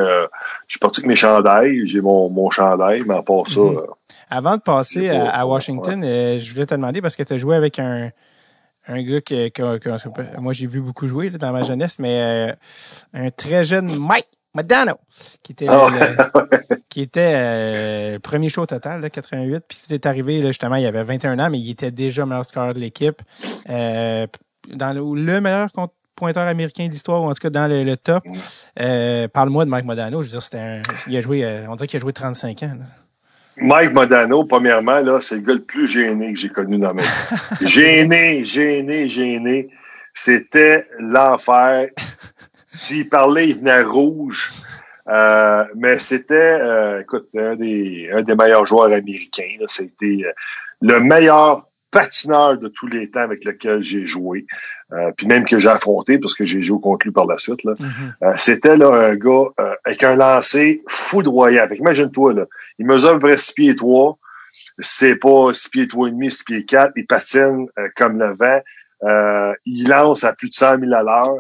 euh, 0.65 0.69
j'ai 0.69 0.79
parti 0.79 1.01
avec 1.01 1.09
mes 1.09 1.17
chandails. 1.17 1.87
J'ai 1.87 2.01
mon, 2.01 2.29
mon 2.31 2.51
chandail, 2.51 3.03
mais 3.07 3.15
à 3.15 3.23
part 3.23 3.49
ça. 3.49 3.61
Mm-hmm. 3.61 3.87
avant 4.31 4.57
de 4.57 4.63
passer 4.63 5.09
à, 5.11 5.47
Washington, 5.47 6.01
je 6.03 6.53
voulais 6.53 6.67
te 6.67 6.75
demander 6.75 7.01
parce 7.03 7.17
que 7.17 7.23
tu 7.23 7.33
as 7.33 7.39
joué 7.39 7.57
avec 7.57 7.79
un, 7.79 8.11
un 8.89 9.03
gars 9.03 9.21
que, 9.21 9.49
que- 9.49 9.79
que- 9.79 10.41
moi 10.41 10.53
j'ai 10.53 10.67
vu 10.67 10.81
beaucoup 10.81 11.07
jouer 11.07 11.31
là, 11.31 11.39
dans 11.39 11.53
ma 11.53 11.63
jeunesse, 11.63 11.99
mais 11.99 12.51
euh, 12.51 12.53
un 13.15 13.31
très 13.31 13.65
jeune 13.65 13.87
Mike 13.99 14.27
Modano, 14.55 14.95
qui 15.43 15.53
était, 15.53 15.67
Ah, 15.69 15.89
le- 15.91 16.77
qui 16.89 17.01
était 17.01 17.33
euh, 17.35 18.19
premier 18.21 18.49
show 18.49 18.65
total, 18.67 19.01
là, 19.01 19.11
88, 19.11 19.65
puis 19.69 19.79
tout 19.85 19.93
est 19.93 20.07
arrivé, 20.07 20.41
là, 20.43 20.49
justement, 20.49 20.77
il 20.77 20.87
avait 20.87 21.03
21 21.03 21.39
ans, 21.41 21.49
mais 21.51 21.59
il 21.59 21.71
était 21.71 21.91
déjà 21.91 22.25
meilleur 22.25 22.45
scoreur 22.45 22.73
de 22.75 22.79
l'équipe. 22.79 23.21
Euh, 23.69 24.27
dans 24.73 24.93
le, 24.93 25.21
le 25.21 25.41
meilleur 25.41 25.73
compte- 25.73 25.93
pointeur 26.25 26.49
américain 26.49 26.87
de 26.87 26.91
l'histoire, 26.93 27.23
ou 27.23 27.27
en 27.27 27.35
tout 27.35 27.41
cas 27.43 27.51
dans 27.51 27.69
le, 27.69 27.85
le 27.85 27.97
top. 27.99 28.25
Euh, 28.81 29.29
Parle-moi 29.29 29.67
de 29.67 29.71
Mike 29.71 29.85
Modano, 29.85 30.23
je 30.23 30.29
veux 30.29 30.31
dire, 30.31 30.43
c'était 30.43 30.59
un, 30.59 30.83
il 31.07 31.17
a 31.17 31.21
joué, 31.21 31.45
euh, 31.45 31.67
on 31.69 31.77
dirait 31.77 31.87
qu'il 31.87 31.99
a 31.99 32.01
joué 32.01 32.13
35 32.15 32.63
ans. 32.63 32.77
là. 32.79 32.87
Mike 33.59 33.93
Modano, 33.93 34.45
premièrement, 34.45 35.01
là, 35.01 35.21
c'est 35.21 35.37
le 35.37 35.43
gars 35.43 35.53
le 35.55 35.63
plus 35.63 35.87
gêné 35.87 36.33
que 36.33 36.41
j'ai 36.41 36.49
connu 36.49 36.79
dans 36.79 36.95
ma 36.95 37.03
vie. 37.03 37.09
gêné, 37.67 38.45
gêné, 38.45 39.09
gêné. 39.09 39.69
C'était 40.15 40.87
l'enfer. 40.99 41.91
S'il 42.81 43.09
parlait, 43.09 43.51
il 43.51 43.59
venait 43.59 43.83
rouge. 43.83 44.51
Euh, 45.09 45.65
mais 45.77 45.99
c'était, 45.99 46.35
euh, 46.61 47.03
écoute, 47.03 47.29
un 47.37 47.55
des, 47.57 48.09
un 48.13 48.23
des 48.23 48.35
meilleurs 48.35 48.65
joueurs 48.65 48.93
américains. 48.93 49.57
C'était 49.67 50.23
euh, 50.25 50.33
le 50.81 51.01
meilleur 51.01 51.69
patineur 51.91 52.59
de 52.59 52.67
tous 52.69 52.89
les 52.89 53.11
temps 53.11 53.21
avec 53.21 53.45
lequel 53.45 53.83
j'ai 53.83 54.07
joué. 54.07 54.47
Euh, 54.95 55.11
puis 55.17 55.27
même 55.27 55.45
que 55.45 55.59
j'ai 55.59 55.69
affronté, 55.69 56.19
parce 56.19 56.35
que 56.35 56.45
j'ai 56.45 56.63
joué 56.63 56.81
contre 56.81 57.07
lui 57.07 57.13
par 57.13 57.27
la 57.27 57.39
suite. 57.39 57.65
Là. 57.65 57.75
Euh, 58.23 58.33
c'était 58.37 58.77
là 58.77 58.91
un 58.91 59.17
gars 59.17 59.47
euh, 59.61 59.75
avec 59.85 60.03
un 60.05 60.17
lancer 60.17 60.83
foudroyant. 60.87 61.67
Imagine-toi, 61.75 62.35
là, 62.35 62.45
il 62.79 62.87
mesure 62.87 63.11
à 63.11 63.13
peu 63.15 63.21
près 63.21 63.37
6 63.37 63.55
pieds 63.55 63.77
3. 63.77 64.19
C'est 64.79 65.17
pas 65.17 65.53
6 65.53 65.69
pieds 65.71 65.89
3 65.89 66.09
et 66.09 66.11
demi, 66.13 66.31
6 66.31 66.45
pieds 66.45 66.65
4. 66.65 66.93
Il 66.97 67.07
patine 67.07 67.67
euh, 67.79 67.89
comme 67.97 68.19
le 68.19 68.35
vent. 68.35 68.61
Euh, 69.03 69.53
il 69.67 69.89
lance 69.89 70.25
à 70.25 70.33
plus 70.33 70.49
de 70.49 70.55
100 70.55 70.79
000 70.81 70.93
à 70.93 71.03
l'heure. 71.03 71.37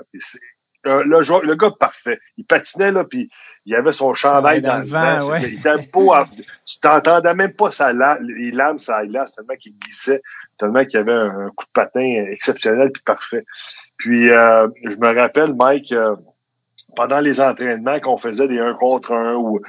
Le, 0.84 1.22
joueur- 1.22 1.42
le 1.42 1.54
gars 1.54 1.70
parfait. 1.78 2.18
Il 2.36 2.44
patinait, 2.44 2.90
là, 2.92 3.04
puis 3.04 3.30
il 3.66 3.74
avait 3.74 3.92
son 3.92 4.12
chandail 4.14 4.60
dans, 4.60 4.78
le 4.78 4.84
vent. 4.84 5.30
ouais. 5.30 5.40
Il 5.42 5.54
était 5.58 5.88
beau. 5.92 6.12
à- 6.12 6.28
tu 6.66 6.80
t'entendais 6.80 7.34
même 7.34 7.52
pas 7.54 7.70
sa 7.70 7.92
la, 7.92 8.18
les 8.20 8.50
lames, 8.50 8.78
ça 8.78 9.02
là, 9.04 9.24
tellement 9.34 9.56
qu'il 9.56 9.78
glissait, 9.78 10.22
tellement 10.58 10.84
qu'il 10.84 11.00
avait 11.00 11.12
un, 11.12 11.46
un 11.46 11.48
coup 11.48 11.64
de 11.64 11.70
patin 11.72 12.24
exceptionnel 12.30 12.90
puis 12.92 13.02
parfait. 13.02 13.44
Puis, 13.96 14.30
euh, 14.30 14.68
je 14.84 14.96
me 14.96 15.14
rappelle, 15.18 15.54
Mike, 15.54 15.92
euh, 15.92 16.16
pendant 16.96 17.20
les 17.20 17.40
entraînements 17.40 18.00
qu'on 18.00 18.18
faisait 18.18 18.48
des 18.48 18.58
un 18.58 18.74
contre 18.74 19.12
un 19.12 19.34
où 19.34 19.60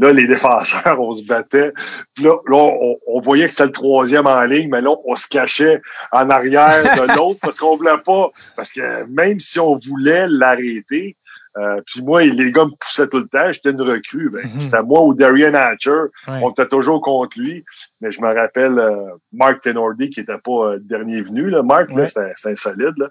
là, 0.00 0.12
les 0.12 0.26
défenseurs, 0.26 1.00
on 1.00 1.12
se 1.12 1.24
battait. 1.24 1.72
Puis 2.14 2.24
là, 2.24 2.34
là, 2.46 2.56
on, 2.56 2.96
on 3.06 3.20
voyait 3.20 3.44
que 3.46 3.50
c'était 3.52 3.66
le 3.66 3.72
troisième 3.72 4.26
en 4.26 4.42
ligne, 4.42 4.68
mais 4.70 4.80
là, 4.80 4.94
on 5.06 5.14
se 5.14 5.28
cachait 5.28 5.80
en 6.12 6.28
arrière 6.30 6.82
de 6.82 7.16
l'autre 7.16 7.38
parce 7.42 7.58
qu'on 7.58 7.76
voulait 7.76 7.98
pas. 8.04 8.30
Parce 8.56 8.72
que 8.72 9.04
même 9.04 9.38
si 9.40 9.60
on 9.60 9.76
voulait 9.76 10.26
l'arrêter, 10.28 11.16
euh, 11.58 11.80
puis 11.84 12.00
moi, 12.02 12.22
les 12.22 12.52
gars 12.52 12.64
me 12.64 12.70
poussaient 12.78 13.08
tout 13.08 13.18
le 13.18 13.26
temps, 13.26 13.50
j'étais 13.50 13.70
une 13.70 13.82
recrue. 13.82 14.30
Ben, 14.30 14.48
Mhm. 14.54 14.60
C'était 14.62 14.82
moi 14.82 15.02
ou 15.04 15.14
Darian 15.14 15.52
Hatcher. 15.54 15.90
Ouais. 16.28 16.38
On 16.42 16.50
était 16.50 16.68
toujours 16.68 17.02
contre 17.02 17.38
lui. 17.40 17.64
Mais 18.00 18.12
je 18.12 18.20
me 18.22 18.32
rappelle 18.32 18.78
euh, 18.78 19.16
Mark 19.32 19.60
Tenordi 19.60 20.10
qui 20.10 20.20
était 20.20 20.38
pas 20.38 20.74
euh, 20.74 20.78
dernier 20.80 21.20
venu. 21.22 21.50
Là. 21.50 21.62
Mark, 21.64 21.90
là, 21.90 22.02
Ouais. 22.02 22.06
c'est 22.08 22.32
c'est 22.36 22.50
un 22.52 22.56
solide. 22.56 22.94
Là. 22.96 23.08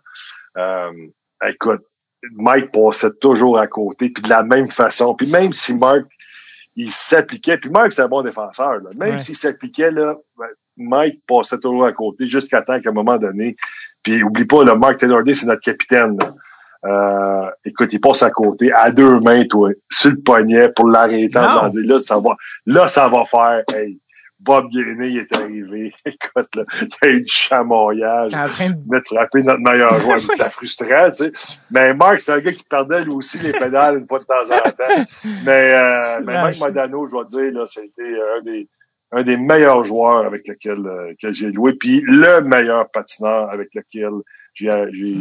Euh, 0.57 0.91
écoute, 1.49 1.81
Mike 2.33 2.71
passait 2.71 3.11
toujours 3.19 3.59
à 3.59 3.67
côté, 3.67 4.09
puis 4.09 4.23
de 4.23 4.29
la 4.29 4.43
même 4.43 4.71
façon. 4.71 5.15
Puis 5.15 5.27
même 5.29 5.51
si 5.53 5.77
Mark, 5.77 6.03
il 6.81 6.91
s'appliquait, 6.91 7.57
puis 7.57 7.69
Mark, 7.69 7.91
c'est 7.91 8.01
un 8.01 8.07
bon 8.07 8.21
défenseur. 8.21 8.75
Là. 8.75 8.89
Même 8.97 9.13
Ouais. 9.15 9.19
s'il 9.19 9.35
s'appliquait, 9.35 9.91
là, 9.91 10.15
ben, 10.37 10.47
Mike 10.77 11.21
passait 11.27 11.57
toujours 11.59 11.85
à 11.85 11.91
côté 11.91 12.25
jusqu'à 12.25 12.61
temps 12.61 12.79
qu'à 12.79 12.89
un 12.89 12.93
moment 12.93 13.17
donné. 13.17 13.57
Puis 14.01 14.23
oublie 14.23 14.45
pas, 14.45 14.63
le 14.63 14.73
Mark 14.75 14.97
Tenordi, 14.97 15.35
c'est 15.35 15.47
notre 15.47 15.61
capitaine. 15.61 16.17
Là. 16.17 16.33
Euh, 16.85 17.49
écoute, 17.65 17.91
il 17.91 17.99
passe 17.99 18.23
à 18.23 18.31
côté, 18.31 18.71
à 18.71 18.89
deux 18.91 19.19
mains, 19.19 19.43
toi, 19.45 19.71
sur 19.91 20.11
le 20.11 20.21
poignet 20.21 20.69
pour 20.73 20.87
l'arrêter 20.87 21.37
en 21.37 21.67
disant, 21.67 21.95
là, 21.95 21.99
ça 21.99 22.19
va, 22.19 22.35
là, 22.65 22.87
ça 22.87 23.09
va 23.09 23.25
faire, 23.25 23.63
hey, 23.75 23.99
Bob 24.39 24.69
Guéné, 24.69 25.17
est 25.17 25.35
arrivé. 25.35 25.93
Écoute, 26.05 26.55
là, 26.55 26.63
il 26.81 26.87
y 27.03 27.07
a 27.07 27.11
eu 27.11 27.21
du 27.21 27.31
chamoyage. 27.31 28.31
T'es 28.31 28.37
en 28.37 28.47
train 28.47 28.69
de 28.69 29.01
frapper 29.05 29.43
notre 29.43 29.59
meilleur 29.59 29.99
joueur. 29.99 30.19
C'était 30.19 30.49
frustrant, 30.49 31.05
tu 31.11 31.13
sais. 31.13 31.31
Mais 31.71 31.93
Marc, 31.93 32.21
c'est 32.21 32.31
un 32.33 32.39
gars 32.39 32.53
qui 32.53 32.63
perdait 32.63 33.03
lui 33.03 33.13
aussi 33.13 33.39
les 33.39 33.51
pédales 33.51 33.99
une 33.99 34.07
fois 34.07 34.19
de 34.19 34.23
temps 34.25 34.55
en 34.55 34.69
temps. 34.71 35.05
Mais, 35.45 35.73
euh, 35.73 36.19
mais 36.25 36.33
Mike 36.33 36.43
Lâche. 36.43 36.59
Modano, 36.59 37.07
je 37.07 37.11
dois 37.11 37.25
te 37.25 37.29
dire, 37.31 37.51
là, 37.59 37.65
c'était 37.65 38.01
un 38.37 38.41
des, 38.43 38.69
un 39.11 39.23
des 39.23 39.37
meilleurs 39.37 39.83
joueurs 39.83 40.25
avec 40.25 40.47
lequel, 40.47 40.85
euh, 40.85 41.13
que 41.21 41.33
j'ai 41.33 41.51
joué. 41.51 41.73
Puis 41.73 42.01
le 42.05 42.41
meilleur 42.41 42.89
patineur 42.91 43.51
avec 43.51 43.69
lequel 43.73 44.11
j'ai, 44.53 44.71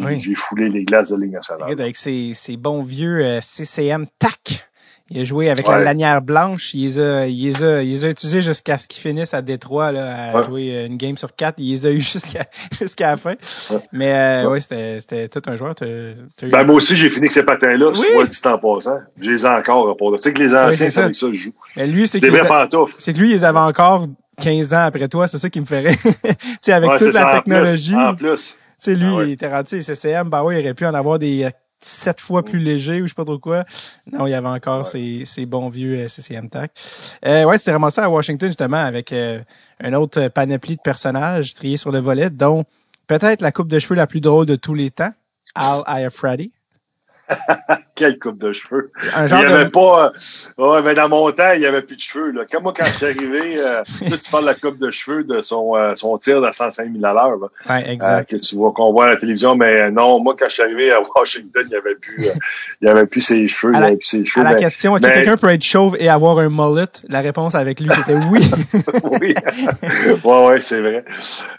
Oui. 0.05 0.35
foulé 0.35 0.69
les 0.69 0.85
glaces 0.85 1.11
de 1.11 1.17
la 1.17 1.25
Ligue 1.25 1.35
nationale. 1.35 1.71
Avec 1.71 1.97
ses, 1.97 2.33
ses 2.35 2.57
bons 2.57 2.83
vieux 2.83 3.25
euh, 3.25 3.41
CCM 3.41 4.07
TAC. 4.19 4.68
Il 5.11 5.21
a 5.23 5.25
joué 5.25 5.49
avec 5.49 5.67
la 5.67 5.79
lanière 5.79 6.21
blanche. 6.21 6.75
Il 6.75 6.85
les 6.87 6.99
a, 6.99 7.27
il 7.27 7.43
les 7.43 7.63
a, 7.65 7.83
il 7.83 7.91
les 7.91 8.05
a 8.05 8.11
utilisés 8.11 8.43
jusqu'à 8.43 8.77
ce 8.77 8.87
qu'ils 8.87 9.01
finissent 9.01 9.33
à 9.33 9.41
Détroit, 9.41 9.91
là, 9.91 10.33
à 10.33 10.37
Ouais. 10.39 10.45
jouer 10.45 10.77
euh, 10.77 10.87
une 10.87 10.97
game 10.99 11.17
sur 11.17 11.35
quatre. 11.35 11.55
Il 11.59 11.71
les 11.73 11.87
a 11.87 11.91
eu 11.91 12.01
jusqu'à 12.13 12.45
jusqu'à 12.79 13.13
la 13.13 13.17
fin. 13.17 13.35
Ouais. 13.71 13.79
Mais 13.93 14.13
euh, 14.13 14.51
Ouais. 14.51 14.61
c'était, 14.61 15.01
c'était 15.01 15.29
tout 15.29 15.43
un 15.47 15.57
joueur. 15.57 15.75
Eu- 15.83 16.51
Ben, 16.51 16.65
moi 16.65 16.75
aussi, 16.77 16.95
j'ai 16.95 17.09
fini 17.09 17.21
avec 17.23 17.33
ces 17.33 17.43
patins-là, 17.43 17.89
Oui. 17.89 17.97
soit 17.97 18.27
dit 18.27 18.39
en 18.45 18.59
passant. 18.59 18.99
Je 19.21 19.31
les 19.31 19.45
ai 19.47 19.49
encore, 19.49 19.97
pour 19.97 20.15
Tu 20.17 20.23
sais 20.23 20.33
que 20.35 20.43
les 20.43 20.55
anciens, 20.55 20.91
ça. 20.91 21.05
avec 21.05 21.15
ça 21.17 21.27
que 21.29 21.33
je 21.33 21.41
joue. 21.45 21.55
Mais 21.77 21.87
lui, 21.87 22.07
c'est 22.07 22.21
Des 22.21 22.29
vrais 22.29 22.47
pantoufles. 22.47 22.95
c'est 22.99 23.13
que 23.15 23.19
lui, 23.19 23.33
ils 23.33 23.45
avaient 23.45 23.59
encore 23.59 24.07
15 24.43 24.75
ans 24.75 24.85
après 24.85 25.09
toi. 25.09 25.27
C'est 25.27 25.39
ça 25.39 25.49
qui 25.49 25.61
me 25.61 25.65
ferait. 25.65 25.97
tu 26.03 26.11
sais, 26.61 26.73
avec 26.73 26.91
toute 26.99 27.13
la 27.15 27.23
ça, 27.23 27.33
technologie. 27.35 27.93
plus, 27.93 28.03
En 28.05 28.15
plus. 28.15 28.55
Tu 28.81 28.93
sais, 28.93 28.95
lui, 28.95 29.09
Ah 29.19 29.25
il 29.25 29.31
était 29.33 29.49
rendu, 29.49 29.83
CCM, 29.83 30.29
oui, 30.45 30.55
il 30.57 30.61
aurait 30.61 30.75
pu 30.75 30.87
en 30.87 30.95
avoir 30.95 31.19
des 31.19 31.45
euh, 31.45 31.51
sept 31.89 32.21
fois 32.21 32.45
plus 32.45 32.59
légers 32.59 33.01
ou 33.01 33.07
je 33.07 33.09
sais 33.09 33.15
pas 33.15 33.25
trop 33.25 33.39
quoi. 33.39 33.65
Non, 34.13 34.27
il 34.27 34.31
y 34.31 34.35
avait 34.35 34.49
encore 34.49 34.87
ces, 34.87 35.25
ces 35.25 35.47
bons 35.47 35.69
vieux 35.69 36.07
CCM 36.09 36.49
TAC. 36.49 36.73
Euh, 37.25 37.45
ouais, 37.45 37.59
c'était 37.59 37.71
vraiment 37.71 37.91
ça 37.91 38.05
à 38.05 38.09
Washington, 38.09 38.49
justement, 38.49 38.77
avec 38.77 39.13
euh, 39.13 39.41
un 39.81 39.93
autre 39.95 40.29
panoplie 40.29 40.77
de 40.77 40.83
personnages 40.83 41.55
triés 41.55 41.77
sur 41.77 41.91
le 41.91 41.99
volet, 41.99 42.31
dont 42.31 42.65
peut-être 43.07 43.43
la 43.43 43.53
coupe 43.53 43.69
de 43.69 43.79
cheveux 43.79 43.97
la 43.97 44.07
plus 44.07 44.21
drôle 44.21 44.47
de 44.47 44.57
tous 44.57 44.75
les 44.75 44.91
temps, 44.91 45.13
Al 45.55 45.83
Iafradi. 45.87 46.53
Quelle 47.95 48.19
coupe 48.19 48.39
de 48.39 48.53
cheveux. 48.53 48.93
Un 49.17 49.27
Il 49.27 49.35
n'y 49.35 49.45
avait 49.45 49.65
de... 49.65 49.71
pas. 49.71 50.13
euh, 50.61 50.83
mais 50.83 50.95
dans 50.95 51.09
mon 51.09 51.31
temps, 51.33 51.53
il 51.55 51.61
n'y 51.61 51.67
avait 51.67 51.83
plus 51.83 51.97
de 51.97 52.01
cheveux. 52.01 52.31
Là. 52.31 52.43
Comme 52.51 52.63
moi, 52.63 52.73
quand 52.77 52.85
je 52.85 52.93
suis 52.93 53.07
arrivé, 53.07 53.59
euh, 53.59 53.83
toi, 54.09 54.17
tu 54.19 54.31
parles 54.31 54.45
de 54.45 54.49
la 54.49 54.55
coupe 54.55 54.79
de 54.79 54.91
cheveux 54.91 55.25
de 55.25 55.41
son, 55.41 55.75
euh, 55.77 55.95
son 55.97 56.17
tir 56.19 56.41
de 56.41 56.49
105 56.51 56.93
000 56.93 57.05
à 57.05 57.13
l'heure, 57.13 57.39
euh, 57.71 57.75
exact. 57.87 58.31
que 58.31 58.37
tu 58.37 58.55
vois 58.57 58.73
qu'on 58.73 58.93
voit 58.93 59.05
à 59.07 59.09
la 59.09 59.17
télévision. 59.17 59.57
Mais 59.57 59.91
non, 59.91 60.21
moi, 60.21 60.35
quand 60.39 60.49
je 60.49 60.55
suis 60.55 60.63
arrivé 60.63 60.93
à 60.93 61.01
Washington, 61.17 61.63
il 61.65 61.69
n'y 61.69 61.75
avait 61.77 61.95
plus, 61.97 62.29
il 62.81 62.87
y 62.87 62.91
avait 62.91 63.07
plus 63.07 63.21
ses 63.21 63.49
cheveux. 63.49 63.75
À 63.75 63.79
il 63.79 63.81
la- 63.81 63.87
avait 63.89 63.97
plus 63.97 64.07
ses 64.07 64.25
cheveux. 64.25 64.47
À 64.47 64.51
la 64.51 64.55
mais- 64.57 64.61
question, 64.63 64.97
est-ce 64.97 65.03
que 65.03 65.09
mais- 65.09 65.15
quelqu'un 65.15 65.37
peut 65.37 65.49
être 65.49 65.65
chauve 65.65 65.97
et 65.99 66.09
avoir 66.09 66.39
un 66.39 66.49
mullet? 66.49 66.87
La 67.09 67.21
réponse 67.21 67.55
avec 67.57 67.81
lui, 67.81 67.89
c'était 67.95 68.15
oui. 68.31 68.49
oui. 69.21 69.35
ouais, 70.25 70.47
ouais, 70.47 70.61
c'est 70.61 70.81
vrai. 70.81 71.05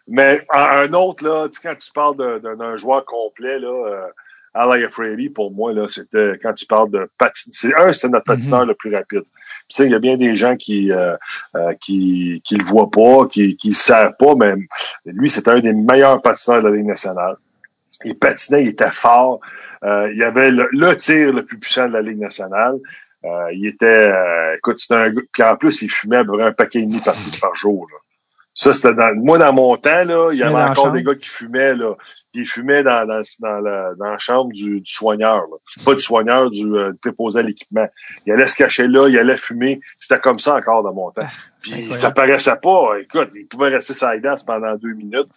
Mais 0.08 0.46
un, 0.54 0.92
autre, 0.94 1.24
là, 1.26 1.48
tu 1.50 1.60
quand 1.62 1.76
tu 1.78 1.92
parles 1.92 2.16
d'un 2.42 2.78
joueur 2.78 3.04
complet, 3.06 3.60
là, 3.60 4.08
euh, 4.56 4.60
Al 4.60 4.90
Freddy, 4.90 5.30
pour 5.30 5.52
moi, 5.52 5.74
là, 5.74 5.88
c'était 5.88 6.40
quand 6.42 6.54
tu 6.54 6.66
parles 6.66 6.92
de 6.92 7.10
patin. 7.18 7.50
C'est 7.52 7.76
un, 7.76 7.92
c'est 7.94 8.10
notre 8.10 8.26
patineur 8.26 8.66
le 8.66 8.74
plus 8.74 8.94
rapide. 8.94 9.24
Tu 9.68 9.76
sais, 9.76 9.86
il 9.86 9.92
y 9.92 9.96
a 9.96 10.00
bien 10.00 10.18
des 10.18 10.36
gens 10.36 10.56
qui 10.56 10.92
euh, 10.92 11.16
euh, 11.56 11.74
qui, 11.80 12.42
qui 12.44 12.56
le 12.56 12.64
voient 12.64 12.90
pas, 12.90 13.28
qui 13.30 13.56
qui 13.56 13.70
le 13.70 13.74
savent 13.74 14.16
pas, 14.18 14.36
mais 14.36 14.54
lui, 15.06 15.30
c'était 15.30 15.52
un 15.52 15.60
des 15.60 15.74
meilleurs 15.74 16.22
patineurs 16.22 16.64
de 16.64 16.70
la 16.70 16.76
Ligue 16.76 16.88
nationale. 16.88 17.36
Il 18.04 18.18
patinait, 18.18 18.64
il 18.64 18.70
était 18.70 18.92
fort. 18.92 19.40
Euh, 19.84 20.12
il 20.14 20.24
avait 20.24 20.52
le, 20.52 20.68
le 20.72 20.96
tir 20.96 21.32
le 21.34 21.46
plus 21.46 21.58
puissant 21.58 21.88
de 21.88 21.94
la 21.94 22.02
Ligue 22.02 22.20
nationale. 22.20 22.78
Euh, 23.26 23.52
il 23.52 23.68
était, 23.68 24.10
euh, 24.10 24.56
écoute, 24.56 24.80
c'était 24.80 24.96
un 24.96 25.10
gars, 25.10 25.22
puis 25.32 25.44
en 25.44 25.56
plus, 25.58 25.82
il 25.82 25.90
fumait 25.90 26.18
à 26.18 26.24
peu 26.24 26.34
près 26.34 26.44
un 26.44 26.54
paquet 26.54 26.80
et 26.80 26.86
demi 26.86 27.00
par, 27.00 27.16
par 27.42 27.54
jour. 27.56 27.88
Là. 27.92 27.98
Ça, 28.60 28.74
c'était 28.74 28.94
dans, 28.94 29.16
moi, 29.16 29.38
dans 29.38 29.54
mon 29.54 29.78
temps, 29.78 30.04
là, 30.04 30.28
il 30.34 30.38
y 30.38 30.44
avait 30.44 30.54
encore 30.54 30.92
des 30.92 31.02
gars 31.02 31.16
qui 31.16 31.30
fumaient, 31.30 31.76
là. 31.76 31.96
Puis 32.34 32.42
ils 32.42 32.46
fumaient 32.46 32.84
dans, 32.84 33.08
dans, 33.08 33.22
dans, 33.40 33.60
la, 33.62 33.94
dans 33.96 34.12
la 34.12 34.18
chambre 34.18 34.52
du, 34.52 34.82
du 34.82 34.92
soigneur, 34.92 35.44
là. 35.50 35.84
Pas 35.86 35.94
du 35.94 36.02
soigneur, 36.02 36.52
du 36.52 36.66
euh, 36.76 36.92
préposé 37.02 37.40
à 37.40 37.44
l'équipement. 37.44 37.88
Il 38.26 38.34
allait 38.34 38.48
se 38.48 38.58
cacher 38.58 38.90
là, 38.90 39.08
il 39.08 39.18
allait 39.18 39.38
fumer. 39.38 39.80
C'était 39.98 40.20
comme 40.20 40.40
ça 40.40 40.58
encore 40.58 40.84
dans 40.84 40.94
mon 40.94 41.10
temps. 41.12 41.22
Puis 41.62 41.72
incroyable. 41.72 41.96
ça 41.96 42.12
paraissait 42.12 42.60
pas. 42.62 43.00
Écoute, 43.00 43.30
il 43.36 43.48
pouvait 43.48 43.70
rester 43.70 43.94
glace 44.20 44.44
pendant 44.44 44.76
deux 44.76 44.94
minutes. 44.94 45.30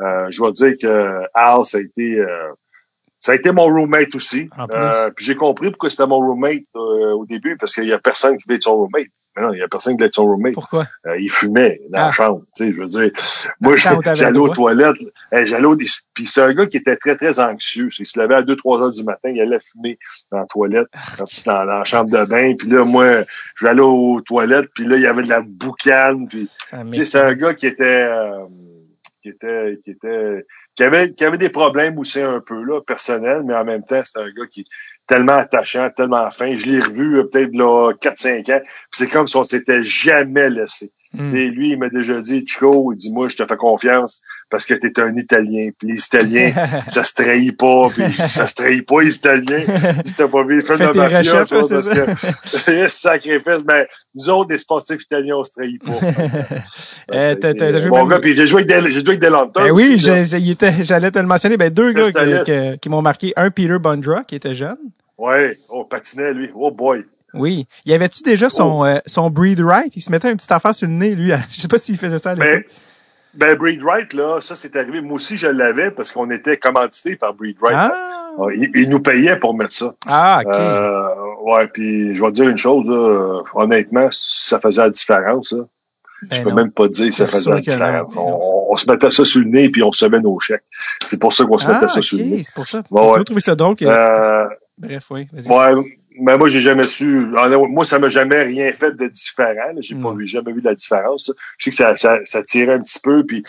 Euh, 0.00 0.28
je 0.30 0.38
dois 0.38 0.52
dire 0.52 0.72
que 0.80 1.20
Al, 1.34 1.64
ça 1.66 1.76
a 1.76 1.80
été, 1.82 2.18
euh, 2.18 2.48
ça 3.18 3.32
a 3.32 3.34
été 3.34 3.52
mon 3.52 3.66
roommate 3.66 4.14
aussi. 4.14 4.48
Euh, 4.58 5.10
puis 5.14 5.26
j'ai 5.26 5.36
compris 5.36 5.68
pourquoi 5.68 5.90
c'était 5.90 6.06
mon 6.06 6.20
roommate 6.20 6.62
euh, 6.76 7.12
au 7.12 7.26
début, 7.26 7.58
parce 7.58 7.74
qu'il 7.74 7.84
y 7.84 7.92
a 7.92 7.98
personne 7.98 8.38
qui 8.38 8.44
voulait 8.46 8.56
être 8.56 8.62
son 8.62 8.76
roommate. 8.76 9.08
Non, 9.38 9.52
il 9.52 9.58
y 9.58 9.62
a 9.62 9.68
personne 9.68 9.92
qui 9.92 9.98
voulait 9.98 10.06
être 10.08 10.14
son 10.14 10.24
roommate. 10.24 10.54
Pourquoi? 10.54 10.86
Euh, 11.06 11.18
il 11.20 11.30
fumait 11.30 11.80
dans 11.90 11.98
Ah. 12.00 12.06
la 12.06 12.12
chambre. 12.12 12.42
Tu 12.56 12.66
sais, 12.66 12.72
je 12.72 12.80
veux 12.80 12.86
dire, 12.86 13.10
moi, 13.60 13.76
j'allais 13.76 14.38
aux 14.38 14.48
toilettes. 14.48 14.96
j'allais 15.32 15.66
au, 15.66 15.76
puis 15.76 16.26
c'est 16.26 16.42
un 16.42 16.52
gars 16.52 16.66
qui 16.66 16.78
était 16.78 16.96
très, 16.96 17.14
très 17.16 17.38
anxieux. 17.38 17.88
Il 17.98 18.06
se 18.06 18.18
levait 18.20 18.34
à 18.34 18.42
2-3 18.42 18.82
heures 18.82 18.90
du 18.90 19.04
matin, 19.04 19.30
il 19.30 19.40
allait 19.40 19.60
fumer 19.60 19.98
dans 20.32 20.38
la 20.38 20.46
toilette, 20.46 20.88
Ah. 20.94 21.24
dans, 21.46 21.52
dans 21.54 21.64
la 21.64 21.84
chambre 21.84 22.10
de 22.10 22.24
bain. 22.28 22.54
Puis 22.58 22.68
là, 22.68 22.84
moi, 22.84 23.22
je 23.54 23.64
vais 23.64 23.70
aller 23.70 23.82
aux 23.82 24.20
toilettes, 24.22 24.68
puis 24.74 24.84
là, 24.84 24.96
il 24.96 25.02
y 25.02 25.06
avait 25.06 25.22
de 25.22 25.28
la 25.28 25.40
boucane. 25.42 26.26
Puis, 26.28 26.48
tu 26.48 26.92
sais, 26.98 27.04
c'était 27.04 27.18
un 27.18 27.34
gars 27.34 27.54
qui 27.54 27.66
était, 27.68 27.84
euh, 27.84 28.46
qui 29.22 29.28
était, 29.28 29.78
qui 29.84 29.90
était, 29.92 30.44
qui 30.74 30.82
avait, 30.82 31.12
qui 31.12 31.24
avait 31.24 31.38
des 31.38 31.50
problèmes 31.50 31.98
aussi 31.98 32.20
un 32.22 32.40
peu, 32.40 32.62
là, 32.64 32.80
personnels, 32.80 33.42
mais 33.44 33.54
en 33.54 33.64
même 33.64 33.84
temps, 33.84 34.00
c'est 34.02 34.18
un 34.18 34.28
gars 34.30 34.46
qui 34.50 34.64
tellement 35.10 35.36
attachant, 35.38 35.90
tellement 35.90 36.30
fin. 36.30 36.56
Je 36.56 36.66
l'ai 36.66 36.80
revu 36.80 37.18
euh, 37.18 37.24
peut-être 37.24 37.52
là 37.52 37.92
4-5 38.00 38.52
ans. 38.54 38.60
C'est 38.92 39.08
comme 39.08 39.26
si 39.26 39.36
on 39.36 39.42
s'était 39.44 39.82
jamais 39.82 40.48
laissé. 40.48 40.92
Tu 41.18 41.28
sais, 41.28 41.46
Lui, 41.48 41.70
il 41.70 41.76
m'a 41.76 41.88
déjà 41.88 42.20
dit, 42.20 42.44
Chico, 42.46 42.92
il 42.92 42.96
dit, 42.96 43.12
moi, 43.12 43.26
je 43.26 43.34
te 43.36 43.44
fais 43.44 43.56
confiance 43.56 44.22
parce 44.48 44.64
que 44.64 44.74
t'es 44.74 44.92
un 45.00 45.12
Italien. 45.16 45.70
Puis 45.76 45.88
les 45.90 46.00
Italiens, 46.04 46.52
ça 46.86 47.02
se 47.02 47.14
trahit 47.14 47.56
pas. 47.58 47.88
Puis 47.92 48.04
ça 48.28 48.46
se 48.46 48.54
trahit 48.54 48.86
pas, 48.86 49.00
les 49.02 49.16
Italiens. 49.16 49.64
Je 50.06 50.12
t'ai 50.12 50.28
pas 50.28 50.44
vu 50.44 50.58
le 50.58 50.62
film 50.62 50.78
de 50.78 50.84
mafia, 50.96 51.44
c'est 51.46 51.68
parce 52.52 52.64
que 52.64 52.86
sacrifice. 52.88 53.62
Ben, 53.64 53.86
nous 54.14 54.30
autres, 54.30 54.50
des 54.50 54.58
sportifs 54.58 55.02
italiens, 55.02 55.34
on 55.38 55.42
se 55.42 55.50
trahit 55.50 55.82
pas. 55.82 55.90
Euh, 57.12 57.34
t'as- 57.34 57.54
t'as- 57.54 57.72
t'as 57.72 57.86
Mon 57.88 57.98
même- 58.04 58.08
gars, 58.08 58.18
puis 58.20 58.34
j'ai 58.34 58.46
joué 58.46 58.62
avec 58.62 58.68
Del, 58.68 58.86
j'ai 58.92 59.00
joué 59.00 59.08
avec 59.08 59.20
Delanta. 59.20 59.64
Ben 59.64 59.72
oui, 59.72 59.96
j'allais 59.98 61.10
te 61.10 61.18
le 61.18 61.26
mentionner. 61.26 61.56
Ben, 61.56 61.68
deux 61.70 61.90
gars 61.92 62.76
qui 62.80 62.88
m'ont 62.88 63.02
marqué. 63.02 63.32
Un, 63.34 63.50
Peter 63.50 63.78
Bondra, 63.80 64.22
qui 64.22 64.36
était 64.36 64.54
jeune. 64.54 64.76
Ouais, 65.20 65.58
oh, 65.68 65.84
patinait, 65.84 66.32
lui. 66.32 66.50
Oh 66.54 66.70
boy. 66.70 67.04
Oui. 67.34 67.66
Y 67.84 67.92
avait-tu 67.92 68.22
déjà 68.22 68.46
Oh. 68.46 68.50
son, 68.50 68.84
euh, 68.84 68.96
son 69.06 69.30
breathe 69.30 69.60
right? 69.60 69.94
Il 69.94 70.00
se 70.02 70.10
mettait 70.10 70.30
une 70.30 70.36
petite 70.36 70.50
affaire 70.52 70.74
sur 70.74 70.88
le 70.88 70.94
nez, 70.94 71.14
lui. 71.14 71.30
Je 71.52 71.60
sais 71.60 71.68
pas 71.68 71.78
s'il 71.78 71.98
faisait 71.98 72.18
ça 72.18 72.30
à 72.30 72.34
Ben, 72.34 72.44
l'époque. 72.58 72.72
ben, 73.34 73.54
Breed 73.56 73.82
Wright, 73.82 74.12
là, 74.14 74.40
ça, 74.40 74.56
c'est 74.56 74.74
arrivé. 74.76 75.00
Moi 75.00 75.14
aussi, 75.16 75.36
je 75.36 75.46
l'avais 75.48 75.90
parce 75.90 76.10
qu'on 76.12 76.30
était 76.30 76.56
commandité 76.56 77.16
par 77.16 77.34
Breed 77.34 77.56
Wright. 77.60 77.76
Ah, 77.76 78.06
Ouais, 78.38 78.56
Il, 78.56 78.70
il 78.76 78.88
nous 78.88 79.00
payait 79.00 79.36
pour 79.36 79.54
mettre 79.56 79.72
ça. 79.72 79.92
ah 80.06 80.40
ok. 80.46 80.54
Euh, 80.54 81.08
ouais, 81.42 81.66
puis 81.68 82.14
je 82.14 82.20
vais 82.22 82.28
te 82.28 82.34
dire 82.34 82.48
une 82.48 82.56
chose, 82.56 82.86
là, 82.86 82.96
euh, 82.96 83.42
honnêtement, 83.54 84.08
ça 84.12 84.60
faisait 84.60 84.82
la 84.82 84.90
différence. 84.90 85.52
Là. 85.52 85.64
Ben 86.22 86.36
je 86.36 86.42
peux 86.44 86.50
non. 86.50 86.54
même 86.56 86.70
pas 86.70 86.86
dire 86.86 87.08
que 87.08 87.14
ça 87.14 87.26
faisait 87.26 87.50
la 87.50 87.56
non. 87.56 87.62
différence. 87.62 88.14
On, 88.16 88.66
on 88.72 88.76
se 88.76 88.88
mettait 88.90 89.10
ça 89.10 89.24
sur 89.24 89.40
le 89.40 89.48
nez 89.48 89.68
puis 89.70 89.82
on 89.82 89.90
se 89.90 90.06
met 90.06 90.20
nos 90.20 90.38
chèques. 90.38 90.62
C'est 91.04 91.18
pour 91.20 91.32
ça 91.32 91.44
qu'on 91.44 91.58
se 91.58 91.66
Ah, 91.66 91.72
mettait 91.74 91.88
ça 91.88 91.98
ok, 91.98 92.04
sur 92.04 92.18
le 92.18 92.24
nez. 92.24 92.42
c'est 92.44 92.54
pour 92.54 92.68
ça. 92.68 92.82
J'ai 92.90 92.96
ouais. 92.98 93.24
trouvé 93.24 93.40
ça 93.40 93.54
drôle. 93.56 93.74
Bref, 94.80 95.06
oui, 95.10 95.28
ouais, 95.32 95.74
mais 96.18 96.36
moi, 96.36 96.48
j'ai 96.48 96.60
jamais 96.60 96.84
su. 96.84 97.26
Moi, 97.26 97.84
ça 97.84 97.98
m'a 97.98 98.08
jamais 98.08 98.42
rien 98.42 98.72
fait 98.72 98.92
de 98.96 99.06
différent. 99.06 99.72
J'ai 99.78 99.94
pas 99.94 100.12
Mm. 100.12 100.18
vu, 100.18 100.26
jamais 100.26 100.52
vu 100.52 100.60
de 100.60 100.66
la 100.66 100.74
différence. 100.74 101.32
Je 101.58 101.64
sais 101.64 101.70
que 101.70 101.76
ça, 101.76 101.96
ça, 101.96 102.18
ça 102.24 102.42
tirait 102.42 102.74
un 102.74 102.80
petit 102.82 103.00
peu, 103.00 103.24
puis 103.24 103.44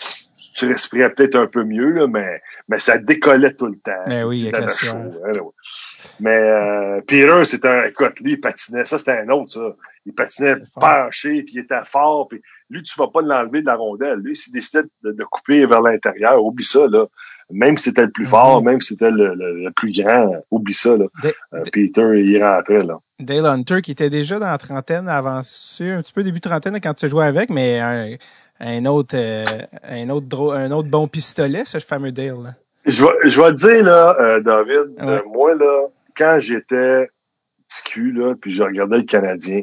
tu 0.54 0.66
respirais 0.66 1.10
peut-être 1.12 1.36
un 1.36 1.46
peu 1.46 1.64
mieux, 1.64 1.90
là, 1.90 2.06
mais, 2.06 2.40
mais 2.68 2.78
ça 2.78 2.98
décollait 2.98 3.54
tout 3.54 3.66
le 3.66 3.78
temps. 3.78 4.04
Ben 4.06 4.24
oui, 4.24 4.36
sueur. 4.38 4.68
chaud, 4.70 4.96
hein, 5.24 5.32
là, 5.32 5.42
ouais. 5.42 5.50
Mais 6.20 6.36
euh, 6.36 7.44
c'était 7.44 7.68
un. 7.68 7.84
Écoute, 7.84 8.20
lui, 8.20 8.32
il 8.32 8.40
patinait. 8.40 8.84
Ça, 8.84 8.98
c'était 8.98 9.18
un 9.18 9.28
autre, 9.30 9.52
ça. 9.52 9.74
Il 10.04 10.12
patinait 10.14 10.56
C'est 10.64 10.74
penché, 10.74 11.42
puis 11.42 11.54
il 11.54 11.60
était 11.60 11.84
fort. 11.86 12.28
Puis 12.28 12.42
lui, 12.70 12.82
tu 12.82 12.98
vas 12.98 13.08
pas 13.08 13.22
l'enlever 13.22 13.60
de 13.62 13.66
la 13.66 13.76
rondelle. 13.76 14.18
Lui, 14.18 14.36
s'il 14.36 14.52
décidait 14.52 14.82
de, 15.02 15.12
de 15.12 15.24
couper 15.24 15.64
vers 15.66 15.80
l'intérieur, 15.80 16.44
oublie 16.44 16.64
ça, 16.64 16.86
là. 16.86 17.06
Même 17.50 17.76
si 17.76 17.84
c'était 17.90 18.02
le 18.06 18.10
plus 18.10 18.26
fort, 18.26 18.60
Mhm. 18.60 18.66
même 18.70 18.80
si 18.80 18.88
c'était 18.94 19.10
le, 19.10 19.34
le- 19.34 19.64
le 19.64 19.70
plus 19.72 19.92
grand, 19.92 20.34
oublie 20.50 20.74
ça, 20.74 20.96
là. 20.96 21.06
Euh, 21.24 21.62
Peter, 21.72 22.20
il 22.22 22.42
rentrait, 22.42 22.78
là. 22.86 22.98
Dale 23.20 23.46
Hunter, 23.46 23.82
qui 23.82 23.92
était 23.92 24.10
déjà 24.10 24.38
dans 24.38 24.50
la 24.50 24.58
trentaine, 24.58 25.08
avancé 25.08 25.90
un 25.90 26.02
petit 26.02 26.12
peu 26.12 26.22
début 26.22 26.40
trentaine 26.40 26.78
quand 26.80 26.94
tu 26.94 27.08
jouais 27.08 27.26
avec, 27.26 27.50
mais 27.50 27.78
un, 27.80 28.14
un 28.60 28.84
autre, 28.86 29.14
euh, 29.16 29.44
un 29.88 30.08
autre 30.10 30.26
drôle- 30.26 30.56
un 30.56 30.70
autre 30.70 30.88
bon 30.88 31.06
pistolet, 31.08 31.64
ce 31.64 31.78
fameux 31.78 32.12
Dale. 32.12 32.36
là. 32.42 32.50
Je 32.86 33.04
vais, 33.04 33.30
je 33.30 33.40
vais 33.40 33.50
te 33.50 33.56
dire, 33.56 33.84
là, 33.84 34.16
euh, 34.18 34.40
David, 34.40 34.94
Ouais. 34.98 35.02
euh, 35.08 35.20
moi, 35.32 35.54
là, 35.54 35.86
quand 36.16 36.38
j'étais 36.40 37.08
petit 37.68 37.82
cul, 37.84 38.12
là, 38.12 38.34
puis 38.40 38.52
je 38.52 38.62
regardais 38.64 38.98
le 38.98 39.02
Canadien, 39.04 39.60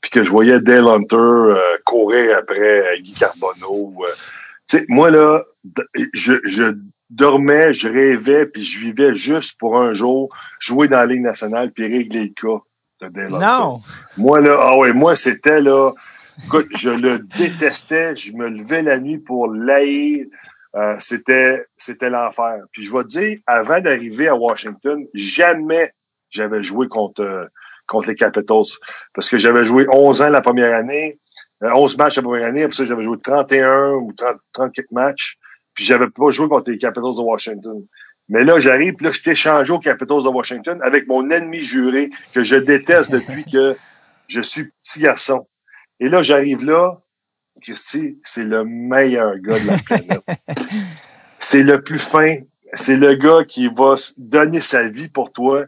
puis 0.00 0.10
que 0.10 0.22
je 0.22 0.30
voyais 0.30 0.60
Dale 0.60 0.86
Hunter 0.86 1.16
euh, 1.16 1.56
courir 1.84 2.36
après 2.38 2.58
euh, 2.94 2.98
Guy 3.00 3.14
Carbonneau, 3.14 3.94
euh, 4.00 4.12
tu 4.68 4.78
sais, 4.78 4.84
moi, 4.88 5.10
là, 5.10 5.42
je, 6.12 6.34
je 6.44 6.62
dormais, 7.12 7.72
je 7.72 7.88
rêvais, 7.88 8.46
puis 8.46 8.64
je 8.64 8.78
vivais 8.78 9.14
juste 9.14 9.58
pour 9.58 9.78
un 9.78 9.92
jour 9.92 10.34
jouer 10.58 10.88
dans 10.88 10.98
la 10.98 11.06
Ligue 11.06 11.22
nationale 11.22 11.70
puis 11.72 11.86
régler 11.86 12.24
le 12.24 12.34
cas 12.34 12.62
de 13.00 13.08
Dale. 13.08 13.30
Non! 13.32 13.80
Moi, 14.16 14.40
là, 14.40 14.56
ah 14.60 14.76
ouais, 14.78 14.92
moi, 14.92 15.14
c'était 15.14 15.60
là. 15.60 15.92
Écoute, 16.44 16.68
je 16.76 16.90
le 16.90 17.18
détestais. 17.18 18.16
Je 18.16 18.32
me 18.32 18.48
levais 18.48 18.82
la 18.82 18.98
nuit 18.98 19.18
pour 19.18 19.48
l'haïr. 19.48 20.26
Euh, 20.74 20.96
c'était, 21.00 21.66
c'était 21.76 22.08
l'enfer. 22.08 22.62
Puis 22.72 22.82
je 22.82 22.92
vais 22.92 23.02
te 23.02 23.08
dire, 23.08 23.38
avant 23.46 23.80
d'arriver 23.80 24.28
à 24.28 24.34
Washington, 24.34 25.04
jamais 25.12 25.92
j'avais 26.30 26.62
joué 26.62 26.88
contre, 26.88 27.22
euh, 27.22 27.44
contre 27.86 28.08
les 28.08 28.14
Capitals. 28.14 28.78
Parce 29.14 29.28
que 29.28 29.36
j'avais 29.36 29.66
joué 29.66 29.86
11 29.90 30.22
ans 30.22 30.30
la 30.30 30.40
première 30.40 30.74
année, 30.74 31.18
euh, 31.62 31.68
11 31.74 31.98
matchs 31.98 32.16
la 32.16 32.22
première 32.22 32.46
année, 32.46 32.62
après 32.62 32.74
ça, 32.74 32.84
j'avais 32.86 33.02
joué 33.02 33.18
31 33.22 33.92
ou 33.92 34.12
30, 34.16 34.36
30 34.54 34.72
quelques 34.72 34.92
matchs. 34.92 35.36
Puis 35.74 35.84
j'avais 35.84 36.08
pas 36.10 36.30
joué 36.30 36.48
contre 36.48 36.70
les 36.70 36.78
Capitals 36.78 37.14
de 37.16 37.20
Washington. 37.22 37.86
Mais 38.28 38.44
là, 38.44 38.58
j'arrive, 38.58 38.94
puis 38.94 39.06
là, 39.06 39.12
je 39.12 39.22
t'ai 39.22 39.34
changé 39.34 39.72
aux 39.72 39.78
Capitals 39.78 40.22
de 40.22 40.28
Washington 40.28 40.78
avec 40.82 41.06
mon 41.08 41.28
ennemi 41.30 41.60
juré 41.60 42.10
que 42.32 42.42
je 42.44 42.56
déteste 42.56 43.10
depuis 43.10 43.44
que 43.50 43.74
je 44.28 44.40
suis 44.40 44.70
petit 44.82 45.00
garçon. 45.00 45.46
Et 46.00 46.08
là, 46.08 46.22
j'arrive 46.22 46.64
là, 46.64 47.00
Christy, 47.62 48.18
c'est 48.22 48.44
le 48.44 48.64
meilleur 48.64 49.36
gars 49.38 49.58
de 49.58 49.66
la 49.66 49.76
planète. 49.78 50.22
c'est 51.40 51.62
le 51.62 51.82
plus 51.82 51.98
fin. 51.98 52.36
C'est 52.74 52.96
le 52.96 53.14
gars 53.14 53.44
qui 53.46 53.68
va 53.68 53.94
donner 54.18 54.60
sa 54.60 54.88
vie 54.88 55.08
pour 55.08 55.32
toi. 55.32 55.64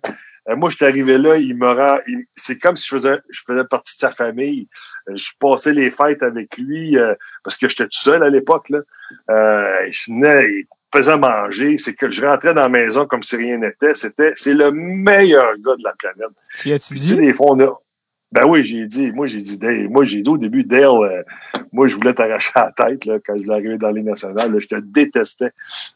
Euh, 0.49 0.57
moi, 0.57 0.71
je 0.71 0.77
suis 0.77 0.85
arrivé 0.87 1.19
là, 1.19 1.37
il 1.37 1.57
me 1.57 1.67
rend, 1.71 1.99
il- 2.07 2.25
c'est 2.37 2.59
comme 2.59 2.77
si 2.77 2.87
je 2.89 2.95
faisais, 2.97 3.17
je 3.31 3.43
faisais 3.47 3.65
partie 3.65 3.95
de 3.97 4.01
sa 4.01 4.11
famille. 4.11 4.69
Euh, 5.09 5.17
je 5.17 5.31
passais 5.39 5.73
les 5.73 5.91
fêtes 5.91 6.23
avec 6.23 6.57
lui 6.57 6.97
euh, 6.99 7.15
parce 7.43 7.59
que 7.59 7.69
j'étais 7.69 7.85
tout 7.85 7.99
seul 7.99 8.23
à 8.23 8.31
l'époque. 8.31 8.69
Là. 8.71 8.81
Euh, 9.31 9.87
je 9.91 10.13
venais, 10.13 10.45
il 10.45 10.65
me 10.65 10.99
faisait 11.01 11.19
manger. 11.19 11.77
C'est 11.77 11.95
que 11.95 12.11
je 12.11 12.25
rentrais 12.25 12.55
dans 12.55 12.63
la 12.63 12.69
maison 12.69 13.07
comme 13.07 13.23
si 13.23 13.37
rien 13.37 13.59
n'était. 13.59 13.95
C'était, 13.95 14.33
c'est 14.35 14.55
le 14.55 14.71
meilleur 14.71 15.53
gars 15.59 15.77
de 15.77 15.85
la 15.85 15.93
planète. 15.99 16.35
Tu 16.57 16.73
as-tu 16.73 16.95
dit? 16.95 17.17
des 17.17 17.33
fois, 17.33 17.49
on 17.51 17.61
a... 17.61 17.81
Ben 18.33 18.43
oui, 18.49 18.65
j'ai 18.65 18.85
dit, 18.87 19.13
moi, 19.13 19.29
j'ai 19.29 19.41
dit, 19.41 19.61
Dale, 19.61 19.89
moi, 19.89 20.03
j'ai 20.05 20.21
dit 20.21 20.29
au 20.29 20.37
début, 20.37 20.65
Dale, 20.65 20.87
euh, 20.87 21.23
moi, 21.73 21.87
je 21.87 21.95
voulais 21.95 22.15
t'arracher 22.15 22.51
la 22.57 22.73
tête, 22.77 23.05
là, 23.05 23.19
quand 23.25 23.37
je 23.37 23.45
l'ai 23.45 23.53
arrivé 23.53 23.79
dans 23.79 23.93
les 23.93 24.03
nationales, 24.03 24.53
là, 24.53 24.59
je 24.59 24.67
te 24.67 24.75
détestais. 24.75 25.53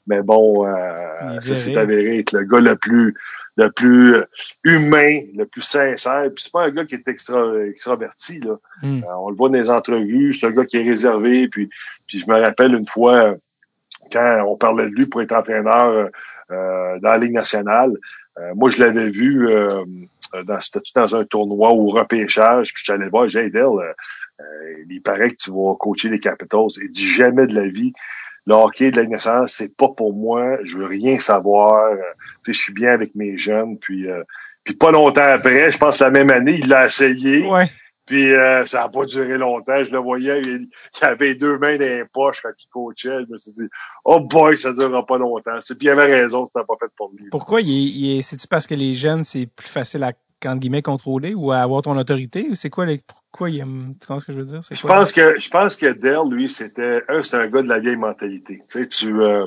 Mais 0.06 0.22
bon, 0.22 0.64
euh, 0.64 1.40
ça 1.40 1.56
s'est 1.56 1.76
avéré 1.76 2.20
être 2.20 2.30
le 2.30 2.44
gars 2.44 2.60
le 2.60 2.76
plus, 2.76 3.16
le 3.58 3.72
plus 3.72 4.22
humain, 4.62 5.20
le 5.36 5.44
plus 5.44 5.62
sincère. 5.62 6.30
Puis 6.34 6.44
c'est 6.44 6.52
pas 6.52 6.66
un 6.66 6.70
gars 6.70 6.84
qui 6.84 6.94
est 6.94 7.08
extra, 7.08 7.42
extraverti, 7.66 8.38
là. 8.40 8.56
Hmm. 8.82 9.02
Euh, 9.02 9.16
on 9.18 9.30
le 9.30 9.36
voit 9.36 9.48
dans 9.48 9.58
les 9.58 9.68
entrevues, 9.68 10.32
c'est 10.32 10.46
un 10.46 10.52
gars 10.52 10.64
qui 10.64 10.78
est 10.78 10.88
réservé. 10.88 11.48
Puis, 11.48 11.68
puis 12.06 12.20
je 12.20 12.30
me 12.30 12.40
rappelle 12.40 12.74
une 12.74 12.86
fois, 12.86 13.34
quand 14.12 14.44
on 14.46 14.56
parlait 14.56 14.88
de 14.88 14.94
lui 14.94 15.06
pour 15.06 15.20
être 15.22 15.32
entraîneur 15.32 15.84
euh, 15.84 16.06
euh, 16.52 16.98
dans 17.00 17.10
la 17.10 17.18
Ligue 17.18 17.32
nationale, 17.32 17.92
euh, 18.38 18.54
moi, 18.54 18.70
je 18.70 18.78
l'avais 18.78 19.10
vu 19.10 19.48
euh, 19.48 19.66
dans, 20.44 20.58
dans 20.94 21.16
un 21.16 21.24
tournoi 21.24 21.70
au 21.72 21.88
repêchage, 21.88 22.72
puis 22.72 22.82
je 22.84 22.84
suis 22.84 22.92
allé 22.92 23.08
voir, 23.08 23.28
j'ai 23.28 23.50
dit, 23.50 23.58
il 24.88 25.02
paraît 25.02 25.30
que 25.30 25.36
tu 25.36 25.50
vas 25.50 25.74
coacher 25.74 26.10
les 26.10 26.20
Capitals. 26.20 26.70
Il 26.80 26.90
dit 26.90 27.04
jamais 27.06 27.48
de 27.48 27.54
la 27.56 27.66
vie. 27.66 27.92
Le 28.46 28.54
hockey 28.54 28.90
de 28.90 28.96
la 28.96 29.02
Ligue 29.02 29.12
nationale, 29.12 29.46
c'est 29.46 29.76
pas 29.76 29.88
pour 29.88 30.14
moi. 30.14 30.56
Je 30.64 30.78
veux 30.78 30.86
rien 30.86 31.18
savoir. 31.18 31.92
Euh, 31.92 31.96
je 32.46 32.52
suis 32.52 32.72
bien 32.72 32.90
avec 32.92 33.14
mes 33.14 33.36
jeunes. 33.36 33.76
Puis, 33.78 34.08
euh, 34.08 34.22
puis 34.64 34.74
pas 34.74 34.90
longtemps 34.90 35.22
après, 35.24 35.70
je 35.70 35.78
pense 35.78 35.98
la 36.00 36.10
même 36.10 36.30
année, 36.30 36.58
il 36.62 36.68
l'a 36.68 36.86
essayé. 36.86 37.46
Ouais. 37.46 37.66
Puis 38.06 38.32
euh, 38.32 38.64
ça 38.64 38.80
n'a 38.84 38.88
pas 38.88 39.04
duré 39.04 39.36
longtemps. 39.36 39.84
Je 39.84 39.92
le 39.92 39.98
voyais, 39.98 40.40
il, 40.40 40.66
il 40.98 41.04
avait 41.04 41.34
deux 41.34 41.58
mains 41.58 41.76
dans 41.76 41.84
les 41.84 42.04
poches 42.10 42.40
quand 42.42 42.48
il 42.58 42.68
coachait. 42.68 43.24
Je 43.28 43.30
me 43.30 43.36
suis 43.36 43.52
dit, 43.52 43.68
oh 44.06 44.18
boy, 44.20 44.56
ça 44.56 44.72
durera 44.72 45.04
pas 45.04 45.18
longtemps. 45.18 45.60
C'est- 45.60 45.74
Puis 45.76 45.88
il 45.88 45.90
avait 45.90 46.06
raison, 46.14 46.46
c'était 46.46 46.64
pas 46.66 46.74
fait 46.80 46.90
pour 46.96 47.12
lui. 47.18 47.28
Pourquoi 47.30 47.60
il 47.60 47.68
il 47.68 48.22
c'est-tu 48.22 48.46
parce 48.48 48.66
que 48.66 48.74
les 48.74 48.94
jeunes, 48.94 49.24
c'est 49.24 49.44
plus 49.46 49.68
facile 49.68 50.04
à, 50.04 50.12
entre 50.46 50.58
guillemets, 50.58 50.80
contrôler 50.80 51.34
ou 51.34 51.52
à 51.52 51.58
avoir 51.58 51.82
ton 51.82 51.98
autorité? 51.98 52.48
Ou 52.50 52.54
c'est 52.54 52.70
quoi 52.70 52.86
les, 52.86 53.02
pourquoi 53.30 53.50
il 53.50 53.60
aime, 53.60 53.94
tu 54.00 54.06
comprends 54.06 54.20
ce 54.20 54.26
que 54.26 54.32
je 54.32 54.38
veux 54.38 54.44
dire? 54.44 54.60
Je 54.70 54.86
pense 54.86 55.12
que 55.12 55.38
je 55.38 55.50
pense 55.50 55.76
que 55.76 55.92
Dell, 55.92 56.30
lui, 56.30 56.48
c'était 56.48 57.02
un, 57.08 57.20
c'est 57.22 57.36
un 57.36 57.46
gars 57.46 57.62
de 57.62 57.68
la 57.68 57.78
vieille 57.78 57.96
mentalité. 57.96 58.62
Tu 58.68 58.82
sais, 58.82 58.86
tu 58.86 59.20
euh, 59.20 59.46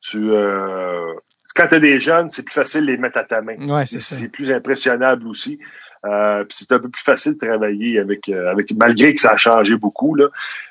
tu 0.00 0.32
euh, 0.32 1.14
quand 1.54 1.66
t'as 1.68 1.78
des 1.78 1.98
jeunes, 1.98 2.30
c'est 2.30 2.42
plus 2.42 2.54
facile 2.54 2.82
de 2.82 2.92
les 2.92 2.96
mettre 2.96 3.18
à 3.18 3.24
ta 3.24 3.40
main. 3.40 3.56
Ouais, 3.68 3.86
c'est 3.86 4.00
ça. 4.00 4.16
C'est 4.16 4.28
plus 4.28 4.50
impressionnable 4.50 5.26
aussi. 5.28 5.58
Euh, 6.04 6.42
puis 6.42 6.58
c'est 6.58 6.72
un 6.72 6.80
peu 6.80 6.88
plus 6.88 7.02
facile 7.02 7.34
de 7.34 7.46
travailler 7.46 8.00
avec 8.00 8.28
euh, 8.28 8.50
avec 8.50 8.72
malgré 8.72 9.14
que 9.14 9.20
ça 9.20 9.32
a 9.32 9.36
changé 9.36 9.76
beaucoup 9.76 10.16
là. 10.16 10.26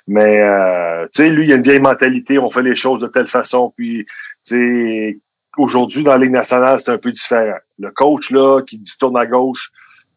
Mais 0.07 0.41
euh, 0.41 1.05
tu 1.13 1.23
sais, 1.23 1.29
lui, 1.29 1.47
il 1.47 1.53
a 1.53 1.55
une 1.55 1.63
vieille 1.63 1.79
mentalité. 1.79 2.37
On 2.37 2.51
fait 2.51 2.63
les 2.63 2.75
choses 2.75 3.01
de 3.01 3.07
telle 3.07 3.29
façon. 3.29 3.73
Puis 3.77 4.05
tu 4.45 4.55
sais, 4.55 5.19
aujourd'hui 5.57 6.03
dans 6.03 6.11
la 6.11 6.19
Ligue 6.19 6.33
nationale, 6.33 6.81
c'est 6.81 6.91
un 6.91 6.97
peu 6.97 7.11
différent. 7.11 7.57
Le 7.79 7.91
coach 7.91 8.29
là 8.31 8.61
qui 8.61 8.77
dit 8.77 8.91
tourne 8.99 9.17
à 9.17 9.25
gauche, 9.25 9.71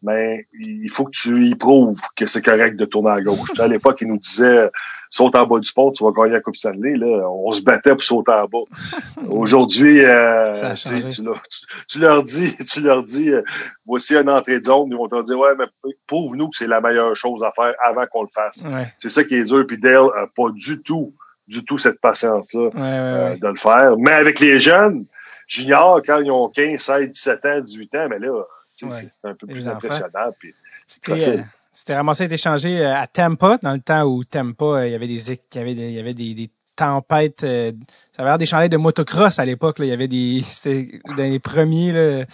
mais 0.05 0.47
il 0.59 0.89
faut 0.89 1.05
que 1.05 1.11
tu 1.11 1.47
y 1.47 1.55
prouves 1.55 1.99
que 2.15 2.25
c'est 2.27 2.43
correct 2.43 2.75
de 2.77 2.85
tourner 2.85 3.11
à 3.11 3.21
gauche. 3.21 3.49
À 3.59 3.67
l'époque, 3.67 3.97
il 4.01 4.07
nous 4.07 4.19
disait 4.19 4.69
saute 5.09 5.35
en 5.35 5.45
bas 5.45 5.59
du 5.59 5.71
pont, 5.73 5.91
tu 5.91 6.03
vas 6.03 6.11
gagner 6.11 6.33
la 6.33 6.41
Coupe 6.41 6.55
Stanley. 6.57 6.95
Là, 6.95 7.29
on 7.29 7.51
se 7.51 7.61
battait 7.61 7.91
pour 7.91 8.03
sauter 8.03 8.31
en 8.33 8.45
bas. 8.47 8.57
Aujourd'hui, 9.29 10.03
euh, 10.03 10.51
tu, 10.75 11.07
tu 11.07 11.23
leur, 11.23 11.41
tu- 11.47 11.65
tu 11.87 11.99
leur 11.99 12.23
dis, 12.23 12.55
tu 12.71 12.81
leur 12.81 13.03
dis, 13.03 13.29
euh, 13.31 13.41
voici 13.85 14.15
une 14.15 14.29
entrée 14.29 14.59
de 14.59 14.65
zone, 14.65 14.89
ils 14.91 14.97
vont 14.97 15.07
te 15.07 15.23
dire 15.23 15.39
ouais, 15.39 15.51
mais 15.57 15.65
prouve-nous 16.07 16.49
que 16.49 16.57
c'est 16.57 16.67
la 16.67 16.81
meilleure 16.81 17.15
chose 17.15 17.43
à 17.43 17.51
faire 17.55 17.73
avant 17.85 18.05
qu'on 18.11 18.23
le 18.23 18.29
fasse. 18.33 18.65
Ouais. 18.65 18.93
C'est 18.97 19.09
ça 19.09 19.23
qui 19.23 19.35
est 19.35 19.43
dur. 19.45 19.65
Puis 19.67 19.77
Dale 19.77 19.97
a 20.17 20.27
pas 20.35 20.49
du 20.53 20.81
tout 20.81 21.13
du 21.47 21.63
tout 21.63 21.77
cette 21.77 22.01
patience-là 22.01 22.61
Ouais, 22.69 22.71
ouais, 22.73 22.81
euh, 22.81 23.37
de 23.37 23.47
le 23.47 23.55
faire. 23.55 23.95
Mais 23.99 24.11
avec 24.11 24.39
les 24.39 24.57
jeunes, 24.59 25.05
juniors, 25.47 26.01
quand 26.05 26.19
ils 26.19 26.31
ont 26.31 26.49
15, 26.49 26.79
16, 26.79 27.09
17 27.11 27.45
ans, 27.45 27.59
18 27.61 27.95
ans, 27.95 28.07
mais 28.09 28.17
là, 28.19 28.43
Ouais. 28.83 28.91
c'est 28.91 29.09
c'est 29.11 29.25
un 29.25 29.35
peu 29.35 29.47
plus 29.47 29.67
impressionnant. 29.67 30.31
Puis, 30.37 30.53
C'était, 30.87 31.29
euh, 31.29 31.41
c'était 31.75 31.95
ramassé 31.95 32.23
être 32.23 32.31
échangé 32.31 32.79
euh, 32.79 32.95
à 32.95 33.05
Tampa, 33.05 33.57
dans 33.61 33.73
le 33.73 33.81
temps 33.81 34.03
où 34.03 34.23
Tampa, 34.23 34.65
euh, 34.65 34.87
il 34.87 34.91
y 34.93 34.95
avait 34.95 35.07
des, 35.07 35.31
il 35.31 35.37
y 35.53 35.59
avait 35.59 35.75
des, 35.75 35.87
il 35.89 35.93
y 35.93 35.99
avait 35.99 36.13
des, 36.13 36.33
des 36.33 36.49
tempêtes, 36.75 37.43
euh, 37.43 37.71
ça 38.15 38.21
avait 38.21 38.31
l'air 38.31 38.37
des 38.37 38.45
chandelles 38.45 38.69
de 38.69 38.77
motocross 38.77 39.39
à 39.39 39.45
l'époque. 39.45 39.75
Il 39.79 39.85
y 39.85 39.91
avait 39.91 40.07
des, 40.07 40.41
c'était 40.49 41.01
dans 41.05 41.23
les 41.23 41.39
premiers, 41.39 41.91
là, 41.91 42.25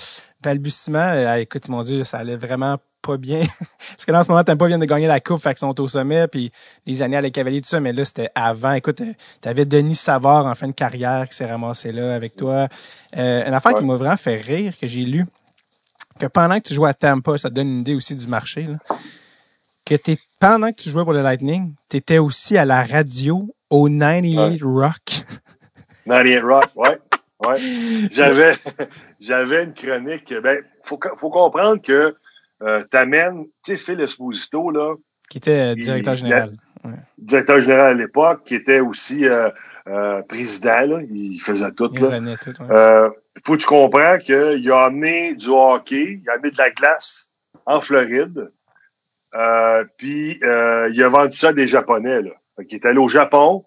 balbutiements. 0.42 1.36
Écoute, 1.38 1.70
mon 1.70 1.82
Dieu, 1.82 2.04
ça 2.04 2.20
allait 2.20 2.38
vraiment 2.38 2.78
pas 3.02 3.18
bien. 3.18 3.40
Parce 3.80 4.06
que 4.06 4.12
là, 4.12 4.20
en 4.20 4.24
ce 4.24 4.30
moment, 4.30 4.44
Tampa 4.44 4.68
vient 4.68 4.78
de 4.78 4.86
gagner 4.86 5.08
la 5.08 5.20
coupe, 5.20 5.42
fait 5.42 5.50
qu'ils 5.50 5.58
sont 5.58 5.80
au 5.82 5.88
sommet, 5.88 6.28
puis 6.28 6.52
les 6.86 7.02
années 7.02 7.18
à 7.18 7.22
les 7.22 7.32
cavaliers, 7.32 7.62
tout 7.62 7.70
ça, 7.70 7.80
mais 7.80 7.94
là, 7.94 8.06
c'était 8.06 8.30
avant. 8.36 8.74
Écoute, 8.74 9.02
t'avais 9.42 9.66
Denis 9.66 9.96
Savard 9.96 10.46
en 10.46 10.54
fin 10.54 10.68
de 10.68 10.74
carrière 10.74 11.28
qui 11.28 11.36
s'est 11.36 11.50
ramassé 11.50 11.92
là 11.92 12.14
avec 12.14 12.36
toi. 12.36 12.68
Euh, 13.18 13.48
une 13.48 13.54
affaire 13.54 13.74
qui 13.74 13.84
m'a 13.84 13.96
vraiment 13.96 14.18
fait 14.18 14.38
rire, 14.38 14.76
que 14.80 14.86
j'ai 14.86 15.04
lu, 15.04 15.26
que 16.22 16.28
pendant 16.28 16.60
que 16.60 16.68
tu 16.68 16.74
jouais 16.74 16.90
à 16.90 16.94
Tampa, 16.94 17.38
ça 17.38 17.50
te 17.50 17.56
donne 17.56 17.68
une 17.68 17.80
idée 17.82 17.96
aussi 17.96 18.16
du 18.16 18.28
marché, 18.28 18.64
là, 18.64 18.78
que 19.86 19.96
t'es, 19.96 20.18
pendant 20.40 20.72
que 20.72 20.82
tu 20.82 20.90
jouais 20.90 21.04
pour 21.04 21.14
le 21.14 21.22
Lightning, 21.22 21.74
tu 21.90 21.98
étais 21.98 22.18
aussi 22.20 22.58
à 22.58 22.66
la 22.66 22.84
radio 22.84 23.54
au 23.70 23.88
98 23.90 24.62
Rock. 24.64 25.24
98 26.06 26.40
Rock, 26.40 26.66
ouais. 26.76 27.00
Ouais. 27.48 27.56
J'avais, 28.12 28.54
j'avais 29.20 29.64
une 29.64 29.74
chronique. 29.74 30.32
Ben, 30.44 30.60
faut, 30.84 31.00
faut 31.18 31.32
comprendre 31.32 31.82
que 31.82 32.16
euh, 32.62 32.84
t'amènes, 32.92 33.46
tu 33.66 33.72
sais, 33.72 33.78
Phil 33.78 34.00
Esposito, 34.00 34.70
là, 34.70 34.94
qui 35.28 35.40
était 35.40 35.72
euh, 35.72 35.76
directeur 35.76 36.14
il- 36.14 36.18
général. 36.18 36.54
directeur 37.18 37.60
général 37.62 37.86
à 37.88 37.94
l'époque, 37.96 38.44
qui 38.46 38.54
était 38.54 38.80
aussi 38.80 39.26
euh, 39.26 39.50
euh, 39.88 40.22
président, 40.24 40.82
là, 40.82 41.00
il 41.12 41.40
faisait 41.40 41.72
tout. 41.72 41.90
Il 41.94 42.02
Là. 42.02 42.38
tout. 42.38 42.50
ouais. 42.62 42.68
Euh, 42.72 43.10
faut 43.46 43.54
que 43.54 43.58
tu 43.62 43.66
comprends 43.68 44.18
qu'il 44.20 44.72
a 44.72 44.84
amené 44.84 45.36
du 45.36 45.50
hockey, 45.50 46.20
il 46.24 46.30
a 46.30 46.34
amené 46.34 46.52
de 46.52 46.58
la 46.58 46.70
glace 46.72 47.30
en 47.66 47.80
Floride, 47.82 48.52
euh, 49.36 49.86
puis 49.98 50.40
il 50.42 51.04
a 51.04 51.10
vendu 51.10 51.36
ça 51.38 51.50
à 51.50 51.54
des 51.54 51.68
Japonais. 51.68 52.22
Là. 52.22 52.32
Fait 52.58 52.66
qu'il 52.66 52.78
est 52.80 52.86
allé 52.86 53.00
au 53.00 53.08
Japon, 53.08 53.66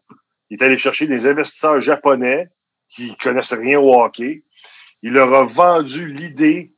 il 0.50 0.58
est 0.60 0.64
allé 0.64 0.76
chercher 0.76 1.06
des 1.06 1.26
investisseurs 1.26 1.80
japonais 1.80 2.48
qui 2.88 3.16
connaissent 3.16 3.54
rien 3.54 3.78
au 3.80 3.94
hockey. 4.00 4.44
Il 5.02 5.12
leur 5.14 5.32
a 5.34 5.44
vendu 5.44 6.12
l'idée 6.12 6.72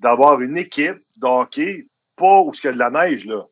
d'avoir 0.00 0.40
une 0.40 0.58
équipe 0.58 1.00
de 1.16 1.26
hockey, 1.26 1.86
pas 2.16 2.40
où 2.40 2.50
il 2.52 2.64
y 2.66 2.68
a 2.68 2.72
de 2.72 2.78
la 2.78 2.90
neige, 2.90 3.24
là, 3.26 3.42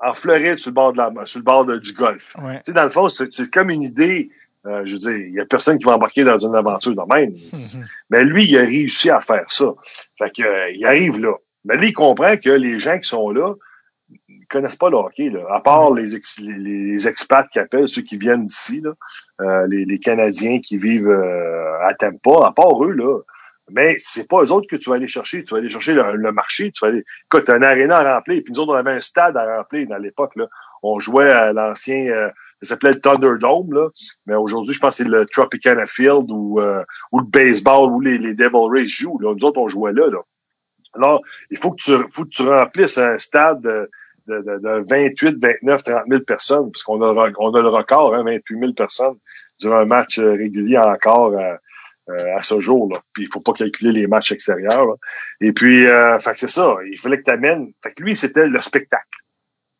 en 0.00 0.14
Floride, 0.14 0.58
sur 0.58 0.70
le 0.70 0.74
bord, 0.74 0.92
de 0.92 0.98
la, 0.98 1.12
sur 1.26 1.38
le 1.38 1.44
bord 1.44 1.64
de- 1.64 1.78
du 1.78 1.92
golfe. 1.92 2.34
Ouais. 2.42 2.56
Tu 2.56 2.62
sais, 2.66 2.72
dans 2.72 2.82
le 2.82 2.90
fond, 2.90 3.08
c'est 3.08 3.50
comme 3.52 3.70
une 3.70 3.82
idée. 3.82 4.30
Euh, 4.66 4.82
je 4.84 4.92
veux 4.92 4.98
dire, 4.98 5.16
il 5.16 5.34
y 5.34 5.40
a 5.40 5.44
personne 5.44 5.78
qui 5.78 5.84
va 5.84 5.94
embarquer 5.96 6.24
dans 6.24 6.38
une 6.38 6.54
aventure 6.54 6.94
de 6.94 7.14
même. 7.14 7.30
Mhm. 7.30 7.86
Mais 8.10 8.24
lui, 8.24 8.44
il 8.44 8.56
a 8.58 8.62
réussi 8.62 9.10
à 9.10 9.20
faire 9.20 9.44
ça. 9.48 9.74
Fait 10.18 10.30
que, 10.30 10.42
euh, 10.42 10.70
il 10.70 10.84
arrive 10.86 11.18
là. 11.18 11.34
Mais 11.64 11.76
lui, 11.76 11.88
il 11.88 11.92
comprend 11.92 12.36
que 12.36 12.50
les 12.50 12.78
gens 12.78 12.98
qui 12.98 13.08
sont 13.08 13.30
là, 13.30 13.54
ils 14.28 14.46
connaissent 14.46 14.76
pas 14.76 14.90
le 14.90 14.96
hockey, 14.96 15.30
là. 15.30 15.40
À 15.50 15.60
part 15.60 15.92
les, 15.94 16.14
ex- 16.14 16.38
les, 16.38 16.58
les 16.58 17.08
expats 17.08 17.48
qui 17.50 17.58
appellent, 17.58 17.88
ceux 17.88 18.02
qui 18.02 18.16
viennent 18.18 18.46
d'ici, 18.46 18.80
là, 18.80 18.92
euh, 19.40 19.66
les, 19.68 19.84
les 19.84 19.98
Canadiens 19.98 20.60
qui 20.60 20.76
vivent 20.76 21.08
euh, 21.08 21.86
à 21.86 21.94
Tampa, 21.94 22.46
à 22.46 22.52
part 22.52 22.84
eux, 22.84 22.92
là. 22.92 23.20
Mais 23.70 23.94
c'est 23.96 24.28
pas 24.28 24.42
eux 24.42 24.52
autres 24.52 24.66
que 24.68 24.76
tu 24.76 24.90
vas 24.90 24.96
aller 24.96 25.08
chercher. 25.08 25.44
Tu 25.44 25.54
vas 25.54 25.58
aller 25.58 25.70
chercher 25.70 25.94
le, 25.94 26.16
le 26.16 26.32
marché. 26.32 26.70
Tu 26.72 26.84
vas 26.84 26.88
aller. 26.88 27.04
Écoute, 27.26 27.48
un 27.48 27.62
aréna 27.62 27.96
à 27.96 28.16
remplir. 28.16 28.42
Puis 28.44 28.52
nous 28.52 28.60
autres, 28.60 28.72
on 28.72 28.76
avait 28.76 28.90
un 28.90 29.00
stade 29.00 29.36
à 29.36 29.56
remplir 29.56 29.88
dans 29.88 29.96
l'époque. 29.96 30.32
Là. 30.36 30.46
On 30.82 30.98
jouait 30.98 31.30
à 31.30 31.52
l'ancien. 31.52 32.30
Euh, 32.62 32.66
ça 32.66 32.74
s'appelait 32.74 32.92
le 32.92 33.00
Thunderdome, 33.00 33.72
là. 33.72 33.88
Mais 34.26 34.34
aujourd'hui, 34.34 34.74
je 34.74 34.80
pense 34.80 34.96
que 34.96 35.04
c'est 35.04 35.08
le 35.08 35.26
Tropicana 35.26 35.86
Field 35.86 36.30
ou, 36.30 36.60
euh, 36.60 36.82
le 37.12 37.24
baseball 37.24 37.90
où 37.90 38.00
les, 38.00 38.18
les 38.18 38.34
Devil 38.34 38.68
Rays 38.70 38.86
jouent. 38.86 39.18
Là. 39.20 39.34
Nous 39.34 39.44
autres, 39.44 39.60
on 39.60 39.68
jouait 39.68 39.92
là, 39.92 40.08
là. 40.08 40.18
Alors, 40.94 41.22
il 41.50 41.58
faut 41.58 41.70
que 41.70 41.82
tu, 41.82 41.92
faut 42.12 42.24
que 42.24 42.30
tu 42.30 42.42
remplisses 42.42 42.98
un 42.98 43.18
stade 43.18 43.62
de, 43.62 43.90
de, 44.26 44.38
de, 44.42 44.58
de 44.58 44.84
28, 44.88 45.38
29, 45.40 45.82
30 45.82 46.02
000 46.08 46.20
personnes, 46.22 46.70
parce 46.70 46.82
qu'on 46.82 47.00
a, 47.02 47.32
on 47.38 47.54
a 47.54 47.62
le 47.62 47.68
record, 47.68 48.14
hein, 48.14 48.22
28 48.24 48.58
000 48.58 48.72
personnes 48.74 49.16
durant 49.60 49.78
un 49.78 49.84
match 49.84 50.18
euh, 50.18 50.32
régulier 50.32 50.78
encore 50.78 51.38
à, 51.38 51.58
euh, 52.10 52.36
à 52.36 52.42
ce 52.42 52.60
jour. 52.60 52.92
Là. 52.92 53.00
Puis 53.12 53.24
il 53.24 53.28
faut 53.32 53.40
pas 53.40 53.52
calculer 53.52 53.92
les 53.92 54.06
matchs 54.06 54.32
extérieurs. 54.32 54.86
là. 54.86 54.94
Et 55.40 55.52
puis, 55.52 55.86
euh, 55.86 56.18
c'est 56.34 56.50
ça. 56.50 56.76
Il 56.90 56.98
fallait 56.98 57.18
que 57.18 57.24
tu 57.24 57.30
amènes. 57.30 57.72
Fait 57.82 57.92
que 57.92 58.02
lui, 58.02 58.16
c'était 58.16 58.46
le 58.46 58.60
spectacle. 58.60 59.20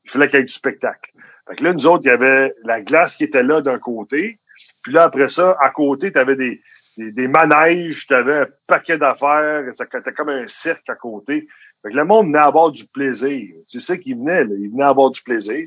Il 0.04 0.10
fallait 0.10 0.28
qu'il 0.28 0.38
y 0.38 0.42
ait 0.42 0.46
du 0.46 0.52
spectacle. 0.52 1.11
Fait 1.48 1.56
que 1.56 1.64
là, 1.64 1.72
nous 1.72 1.86
autres, 1.86 2.02
il 2.04 2.08
y 2.08 2.12
avait 2.12 2.54
la 2.64 2.80
glace 2.80 3.16
qui 3.16 3.24
était 3.24 3.42
là 3.42 3.60
d'un 3.60 3.78
côté. 3.78 4.38
Puis 4.82 4.92
là, 4.92 5.04
après 5.04 5.28
ça, 5.28 5.56
à 5.60 5.70
côté, 5.70 6.12
tu 6.12 6.18
avais 6.18 6.36
des, 6.36 6.62
des, 6.96 7.12
des 7.12 7.28
manèges, 7.28 8.06
tu 8.06 8.14
avais 8.14 8.38
un 8.38 8.46
paquet 8.68 8.98
d'affaires. 8.98 9.64
C'était 9.72 10.12
comme 10.12 10.28
un 10.28 10.46
cirque 10.46 10.88
à 10.88 10.94
côté. 10.94 11.48
Fait 11.82 11.90
que 11.90 11.96
le 11.96 12.04
monde 12.04 12.26
venait 12.26 12.38
avoir 12.38 12.70
du 12.70 12.86
plaisir. 12.86 13.54
C'est 13.66 13.80
ça 13.80 13.96
qui 13.96 14.14
venait. 14.14 14.44
Là. 14.44 14.54
Il 14.58 14.70
venait 14.70 14.84
avoir 14.84 15.10
du 15.10 15.20
plaisir. 15.22 15.64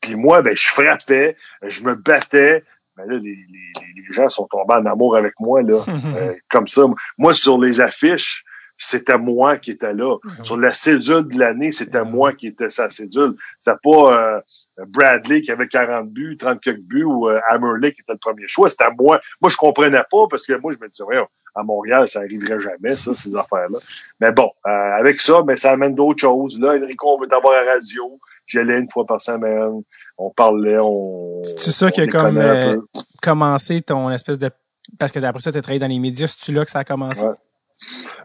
Puis 0.00 0.14
moi, 0.14 0.42
ben, 0.42 0.54
je 0.54 0.68
frappais, 0.68 1.36
je 1.62 1.82
me 1.82 1.94
battais. 1.94 2.64
Ben 2.96 3.06
là, 3.06 3.16
les, 3.16 3.30
les, 3.30 3.72
les 3.96 4.12
gens 4.12 4.28
sont 4.28 4.46
tombés 4.46 4.74
en 4.74 4.86
amour 4.86 5.16
avec 5.16 5.34
moi, 5.40 5.62
là. 5.62 5.84
Euh, 6.16 6.34
comme 6.50 6.66
ça. 6.66 6.82
Moi, 7.16 7.32
sur 7.34 7.58
les 7.58 7.80
affiches, 7.80 8.44
c'était 8.78 9.18
moi 9.18 9.56
qui 9.58 9.72
étais 9.72 9.92
là. 9.92 10.16
Sur 10.42 10.56
la 10.56 10.72
cédule 10.72 11.26
de 11.28 11.38
l'année, 11.38 11.72
c'était 11.72 11.98
Ouais. 11.98 12.04
moi 12.10 12.32
qui 12.32 12.46
était 12.46 12.70
sa 12.70 12.88
cédule. 12.88 13.34
C'était 13.58 13.76
pas 13.82 14.36
euh, 14.36 14.40
Bradley 14.86 15.40
qui 15.40 15.50
avait 15.50 15.66
40 15.68 16.08
buts, 16.08 16.36
30 16.38 16.60
quelques 16.60 16.80
buts 16.82 17.02
ou 17.04 17.28
euh, 17.28 17.40
Hammerley 17.50 17.92
qui 17.92 18.00
était 18.02 18.12
le 18.12 18.18
premier 18.18 18.46
choix. 18.46 18.68
C'était 18.68 18.84
moi. 18.98 19.20
Moi, 19.40 19.50
je 19.50 19.56
comprenais 19.56 20.02
pas 20.10 20.26
parce 20.30 20.46
que 20.46 20.52
moi, 20.58 20.70
je 20.72 20.78
me 20.80 20.88
disais, 20.88 21.02
voyons, 21.04 21.26
à 21.54 21.62
Montréal, 21.64 22.08
ça 22.08 22.20
arriverait 22.20 22.60
jamais, 22.60 22.96
ça, 22.96 23.12
ces 23.16 23.34
affaires-là. 23.34 23.78
Mais 24.20 24.30
bon, 24.30 24.48
euh, 24.66 24.70
avec 24.70 25.20
ça, 25.20 25.42
mais 25.44 25.56
ça 25.56 25.72
amène 25.72 25.94
d'autres 25.96 26.20
choses. 26.20 26.56
Là, 26.60 26.76
Enrico, 26.80 27.16
on 27.16 27.20
veut 27.20 27.26
t'avoir 27.26 27.54
à 27.60 27.64
la 27.64 27.72
radio. 27.72 28.18
J'allais 28.46 28.78
une 28.78 28.88
fois 28.88 29.04
par 29.04 29.20
semaine. 29.20 29.82
On 30.16 30.30
parlait, 30.30 30.78
on. 30.80 31.42
C'est 31.56 31.72
ça 31.72 31.90
qui 31.90 32.00
a 32.00 32.06
comme, 32.06 32.38
euh, 32.38 32.78
commencé 33.20 33.82
ton 33.82 34.08
espèce 34.10 34.38
de... 34.38 34.50
Parce 34.98 35.10
que 35.12 35.18
après 35.18 35.40
ça, 35.40 35.50
tu 35.52 35.58
as 35.58 35.62
travaillé 35.62 35.80
dans 35.80 35.88
les 35.88 35.98
médias. 35.98 36.28
C'est-tu 36.28 36.52
là 36.52 36.64
que 36.64 36.70
ça 36.70 36.78
a 36.78 36.84
commencé? 36.84 37.22
Ouais. 37.22 37.34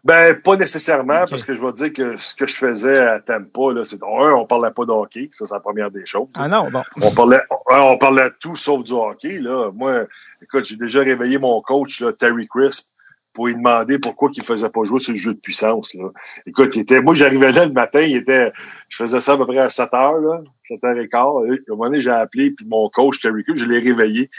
Ben, 0.03 0.35
pas 0.41 0.57
nécessairement, 0.57 1.25
parce 1.29 1.43
que 1.43 1.53
je 1.53 1.63
vais 1.63 1.71
dire 1.73 1.93
que 1.93 2.17
ce 2.17 2.35
que 2.35 2.47
je 2.47 2.55
faisais 2.55 2.97
à 2.97 3.19
Tampa, 3.19 3.71
là, 3.71 3.85
c'est, 3.85 4.01
un, 4.01 4.33
on 4.33 4.45
parlait 4.45 4.71
pas 4.71 4.85
de 4.85 4.91
hockey, 4.91 5.29
ça, 5.31 5.45
c'est 5.45 5.53
la 5.53 5.59
première 5.59 5.91
des 5.91 6.05
choses. 6.05 6.27
Ah 6.33 6.47
non, 6.47 6.69
bon. 6.71 6.83
On 7.01 7.11
parlait, 7.11 7.41
on 7.69 7.97
parlait 7.97 8.29
de 8.29 8.35
tout 8.39 8.55
sauf 8.55 8.83
du 8.83 8.93
hockey, 8.93 9.39
là. 9.39 9.71
Moi, 9.73 10.05
écoute, 10.41 10.65
j'ai 10.65 10.75
déjà 10.75 11.01
réveillé 11.01 11.37
mon 11.37 11.61
coach, 11.61 12.01
là, 12.01 12.11
Terry 12.13 12.47
Crisp, 12.47 12.89
pour 13.31 13.47
lui 13.47 13.55
demander 13.55 13.99
pourquoi 13.99 14.29
il 14.33 14.43
faisait 14.43 14.69
pas 14.69 14.83
jouer 14.83 14.99
sur 14.99 15.13
le 15.13 15.19
jeu 15.19 15.33
de 15.33 15.39
puissance, 15.39 15.93
là. 15.93 16.09
Écoute, 16.47 16.75
il 16.75 16.81
était, 16.81 17.01
moi, 17.01 17.13
j'arrivais 17.13 17.51
là 17.51 17.65
le 17.65 17.73
matin, 17.73 18.01
il 18.01 18.17
était, 18.17 18.51
je 18.89 18.97
faisais 18.97 19.21
ça 19.21 19.33
à 19.33 19.37
peu 19.37 19.45
près 19.45 19.59
à 19.59 19.69
7 19.69 19.93
heures, 19.93 20.19
là, 20.19 20.41
7 20.67 20.83
heures 20.83 20.97
et 20.97 21.07
quart. 21.07 21.45
Et, 21.45 21.51
À 21.51 21.53
un 21.53 21.75
moment 21.75 21.85
donné, 21.85 22.01
j'ai 22.01 22.11
appelé, 22.11 22.51
puis 22.51 22.65
mon 22.65 22.89
coach, 22.89 23.21
Terry 23.21 23.43
Crisp, 23.43 23.59
je 23.59 23.65
l'ai 23.65 23.79
réveillé. 23.79 24.29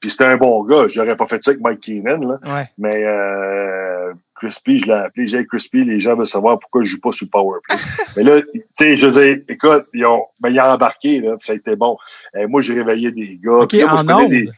Puis 0.00 0.10
c'était 0.10 0.24
un 0.24 0.36
bon 0.36 0.62
gars. 0.64 0.86
J'aurais 0.88 1.16
pas 1.16 1.26
fait 1.26 1.42
ça 1.42 1.52
avec 1.52 1.62
Mike 1.64 1.80
Keenan, 1.80 2.20
là. 2.20 2.38
Ouais. 2.44 2.68
Mais 2.76 3.04
euh, 3.04 3.83
Crispy, 4.34 4.78
je 4.78 4.86
l'ai 4.86 4.92
appelé. 4.92 5.26
J'ai 5.26 5.46
Crispy, 5.46 5.84
les 5.84 6.00
gens 6.00 6.16
veulent 6.16 6.26
savoir 6.26 6.58
pourquoi 6.58 6.82
je 6.82 6.90
joue 6.90 7.00
pas 7.00 7.12
sur 7.12 7.28
powerplay. 7.30 7.76
Mais 8.16 8.22
là, 8.24 8.42
tu 8.42 8.62
sais, 8.72 8.96
je 8.96 9.06
veux 9.06 9.22
dire, 9.22 9.44
écoute, 9.48 9.86
ils 9.94 10.04
ont, 10.06 10.24
ben, 10.40 10.50
ils 10.50 10.60
ont 10.60 10.64
embarqué, 10.64 11.20
là, 11.20 11.36
ça 11.40 11.52
a 11.52 11.56
été 11.56 11.76
bon. 11.76 11.96
Euh, 12.36 12.46
moi, 12.48 12.60
j'ai 12.60 12.74
réveillé 12.74 13.10
des 13.10 13.38
gars. 13.42 13.58
OK, 13.58 13.68
Puis 13.68 13.78
là, 13.78 13.86
moi, 13.86 14.00
en 14.14 14.22
ondes. 14.22 14.30
des- 14.30 14.48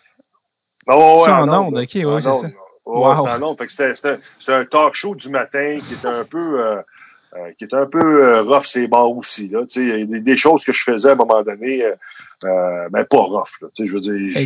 ouais, 0.88 1.30
en 1.32 1.48
ondes, 1.66 1.78
ok, 1.78 1.94
ouais, 1.94 2.04
en 2.04 2.20
c'est 2.20 2.32
ça. 2.32 2.48
Wow. 2.84 3.04
en. 3.04 3.56
Fait 3.56 3.66
que 3.66 3.72
c'était, 3.72 4.18
un 4.48 4.64
talk 4.64 4.94
show 4.94 5.14
du 5.14 5.28
matin 5.28 5.78
qui 5.86 5.94
était 5.94 6.06
un 6.06 6.24
peu, 6.24 6.60
euh, 6.60 6.76
euh, 7.34 7.50
qui 7.58 7.64
était 7.64 7.74
un 7.76 7.86
peu 7.86 8.24
euh, 8.24 8.42
rough 8.42 8.64
ses 8.64 8.86
bords 8.86 9.16
aussi. 9.16 9.48
Là. 9.48 9.62
Tu 9.62 9.66
sais, 9.68 9.82
Il 9.82 9.98
y 9.98 10.02
a 10.02 10.06
des, 10.06 10.20
des 10.20 10.36
choses 10.36 10.64
que 10.64 10.72
je 10.72 10.82
faisais 10.84 11.08
à 11.08 11.12
un 11.12 11.16
moment 11.16 11.42
donné, 11.42 11.84
mais 12.44 13.04
pas 13.04 13.18
rough. 13.18 13.60
Là. 13.60 13.68
Tu 13.74 13.82
sais, 13.82 13.86
Je 13.88 13.94
veux 13.94 14.00
dire. 14.00 14.36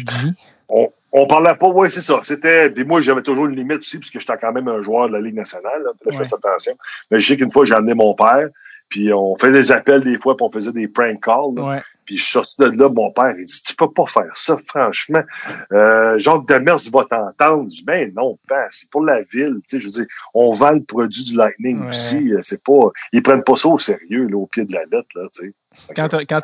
On, 0.70 0.92
on 1.12 1.26
parlait 1.26 1.54
pas, 1.56 1.68
ouais, 1.68 1.88
c'est 1.90 2.00
ça. 2.00 2.20
C'était, 2.22 2.70
puis 2.70 2.84
moi, 2.84 3.00
j'avais 3.00 3.22
toujours 3.22 3.46
une 3.46 3.56
limite 3.56 3.80
aussi, 3.80 3.98
parce 3.98 4.10
que 4.10 4.20
j'étais 4.20 4.36
quand 4.40 4.52
même 4.52 4.68
un 4.68 4.82
joueur 4.82 5.08
de 5.08 5.14
la 5.14 5.20
Ligue 5.20 5.34
nationale, 5.34 5.82
là, 5.84 5.90
je 6.10 6.16
fasse 6.16 6.32
attention. 6.32 6.76
Mais 7.10 7.18
je 7.20 7.26
sais 7.28 7.36
qu'une 7.36 7.50
fois, 7.50 7.64
j'ai 7.64 7.74
amené 7.74 7.94
mon 7.94 8.14
père, 8.14 8.48
puis 8.88 9.12
on 9.12 9.36
fait 9.36 9.52
des 9.52 9.70
appels 9.72 10.00
des 10.02 10.18
fois, 10.18 10.36
puis 10.36 10.46
on 10.46 10.50
faisait 10.50 10.72
des 10.72 10.88
prank 10.88 11.20
calls. 11.24 11.54
là. 11.56 11.62
Ouais. 11.62 11.82
Puis 12.06 12.16
je 12.16 12.22
suis 12.24 12.32
sorti 12.32 12.60
de 12.60 12.64
là, 12.76 12.88
mon 12.88 13.12
père, 13.12 13.34
il 13.38 13.44
dit, 13.44 13.62
tu 13.64 13.76
peux 13.76 13.88
pas 13.90 14.06
faire 14.06 14.36
ça, 14.36 14.58
franchement. 14.66 15.22
Euh, 15.72 16.18
Jacques 16.18 16.48
Demers 16.48 16.78
va 16.92 17.04
t'entendre. 17.04 17.64
Je 17.70 17.76
dis, 17.76 17.84
ben 17.84 18.12
non, 18.16 18.36
ben, 18.48 18.64
c'est 18.70 18.90
pour 18.90 19.04
la 19.04 19.22
ville. 19.22 19.58
Tu 19.68 19.76
sais, 19.76 19.80
je 19.80 19.84
veux 19.86 19.92
dire, 19.92 20.06
on 20.34 20.50
vend 20.50 20.72
le 20.72 20.82
produit 20.82 21.22
du 21.24 21.36
Lightning 21.36 21.82
Ouais. 21.82 21.88
aussi. 21.90 22.32
euh, 22.32 22.40
C'est 22.42 22.64
pas, 22.64 22.80
ils 23.12 23.22
prennent 23.22 23.44
pas 23.44 23.54
ça 23.56 23.68
au 23.68 23.78
sérieux, 23.78 24.26
là, 24.26 24.36
au 24.38 24.46
pied 24.46 24.64
de 24.64 24.72
la 24.72 24.80
lettre, 24.90 25.08
là, 25.14 25.28
tu 25.32 25.46
sais. 25.46 25.54
Quand 25.94 26.08
quand 26.28 26.40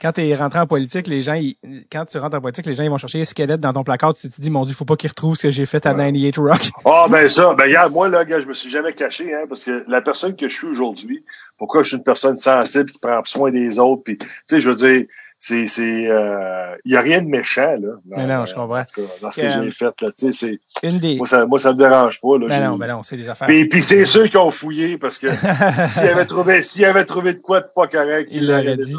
quand 0.00 0.12
t'es 0.12 0.34
rentré 0.36 0.58
en 0.60 0.66
politique, 0.66 1.06
les 1.08 1.22
gens, 1.22 1.34
ils- 1.34 1.56
quand 1.90 2.04
tu 2.04 2.18
rentres 2.18 2.36
en 2.36 2.40
politique, 2.40 2.66
les 2.66 2.74
gens 2.74 2.84
ils 2.84 2.90
vont 2.90 2.98
chercher 2.98 3.18
les 3.18 3.24
squelettes 3.24 3.60
dans 3.60 3.72
ton 3.72 3.82
placard. 3.84 4.14
Tu 4.14 4.30
te 4.30 4.40
dis, 4.40 4.50
mon 4.50 4.64
Dieu, 4.64 4.74
faut 4.74 4.84
pas 4.84 4.96
qu'ils 4.96 5.10
retrouvent 5.10 5.34
ce 5.36 5.42
que 5.42 5.50
j'ai 5.50 5.66
fait 5.66 5.84
à 5.86 5.90
Ouais. 5.90 5.96
98 5.96 6.36
Rock. 6.38 6.70
Ah, 6.84 7.06
ben 7.10 7.28
ça, 7.28 7.54
ben 7.54 7.64
regarde, 7.64 7.92
moi, 7.92 8.08
là, 8.08 8.24
gars, 8.24 8.40
je 8.40 8.46
me 8.46 8.52
suis 8.54 8.70
jamais 8.70 8.92
caché, 8.92 9.34
hein, 9.34 9.42
parce 9.48 9.64
que 9.64 9.84
la 9.88 10.00
personne 10.00 10.36
que 10.36 10.48
je 10.48 10.54
suis 10.56 10.66
aujourd'hui, 10.68 11.24
pourquoi 11.58 11.82
je 11.82 11.88
suis 11.88 11.96
une 11.98 12.04
personne 12.04 12.36
sensible 12.36 12.90
qui 12.92 12.98
prend 12.98 13.20
soin 13.24 13.50
des 13.50 13.78
autres, 13.78 14.02
puis, 14.04 14.16
tu 14.18 14.26
sais, 14.46 14.60
je 14.60 14.70
veux 14.70 14.76
dire, 14.76 15.04
c'est, 15.42 15.66
c'est, 15.66 16.06
euh, 16.06 16.76
il 16.84 16.92
y 16.92 16.96
a 16.98 17.00
rien 17.00 17.22
de 17.22 17.26
méchant, 17.26 17.72
là. 17.72 17.94
dans- 18.04 18.16
Mais 18.18 18.26
non, 18.26 18.44
je 18.44 18.52
comprends. 18.54 18.82
Que- 18.94 19.00
dans 19.22 19.30
ce 19.30 19.40
Que, 19.40 19.46
que 19.46 19.50
euh, 19.52 19.64
j'ai 19.64 19.70
fait, 19.70 20.00
là. 20.02 20.08
Tu 20.12 20.12
sais, 20.16 20.32
c'est, 20.32 20.86
Une 20.86 20.98
des. 20.98 21.16
moi, 21.16 21.26
ça, 21.26 21.46
moi, 21.46 21.58
ça 21.58 21.72
me 21.72 21.78
dérange 21.78 22.20
pas, 22.20 22.36
là. 22.38 22.46
Ben 22.46 22.54
J'ai- 22.60 22.66
non, 22.68 22.76
ben 22.76 22.86
non, 22.88 23.02
c'est 23.02 23.16
des 23.16 23.26
affaires. 23.26 23.48
Puis, 23.48 23.66
puis 23.66 23.80
c'est 23.80 24.04
ceux 24.04 24.28
qui 24.28 24.36
ont 24.36 24.50
fouillé 24.50 24.98
parce 24.98 25.18
que 25.18 25.28
s'ils 25.88 26.08
avaient 26.08 26.26
trouvé, 26.26 26.60
s'ils 26.60 26.84
avaient 26.84 27.06
trouvé 27.06 27.32
de 27.32 27.38
quoi 27.38 27.62
de 27.62 27.68
pas 27.74 27.86
correct, 27.88 28.28
Il 28.30 28.42
ils 28.42 28.46
l'aurait 28.48 28.64
l'auraient 28.64 28.76
dit. 28.76 28.96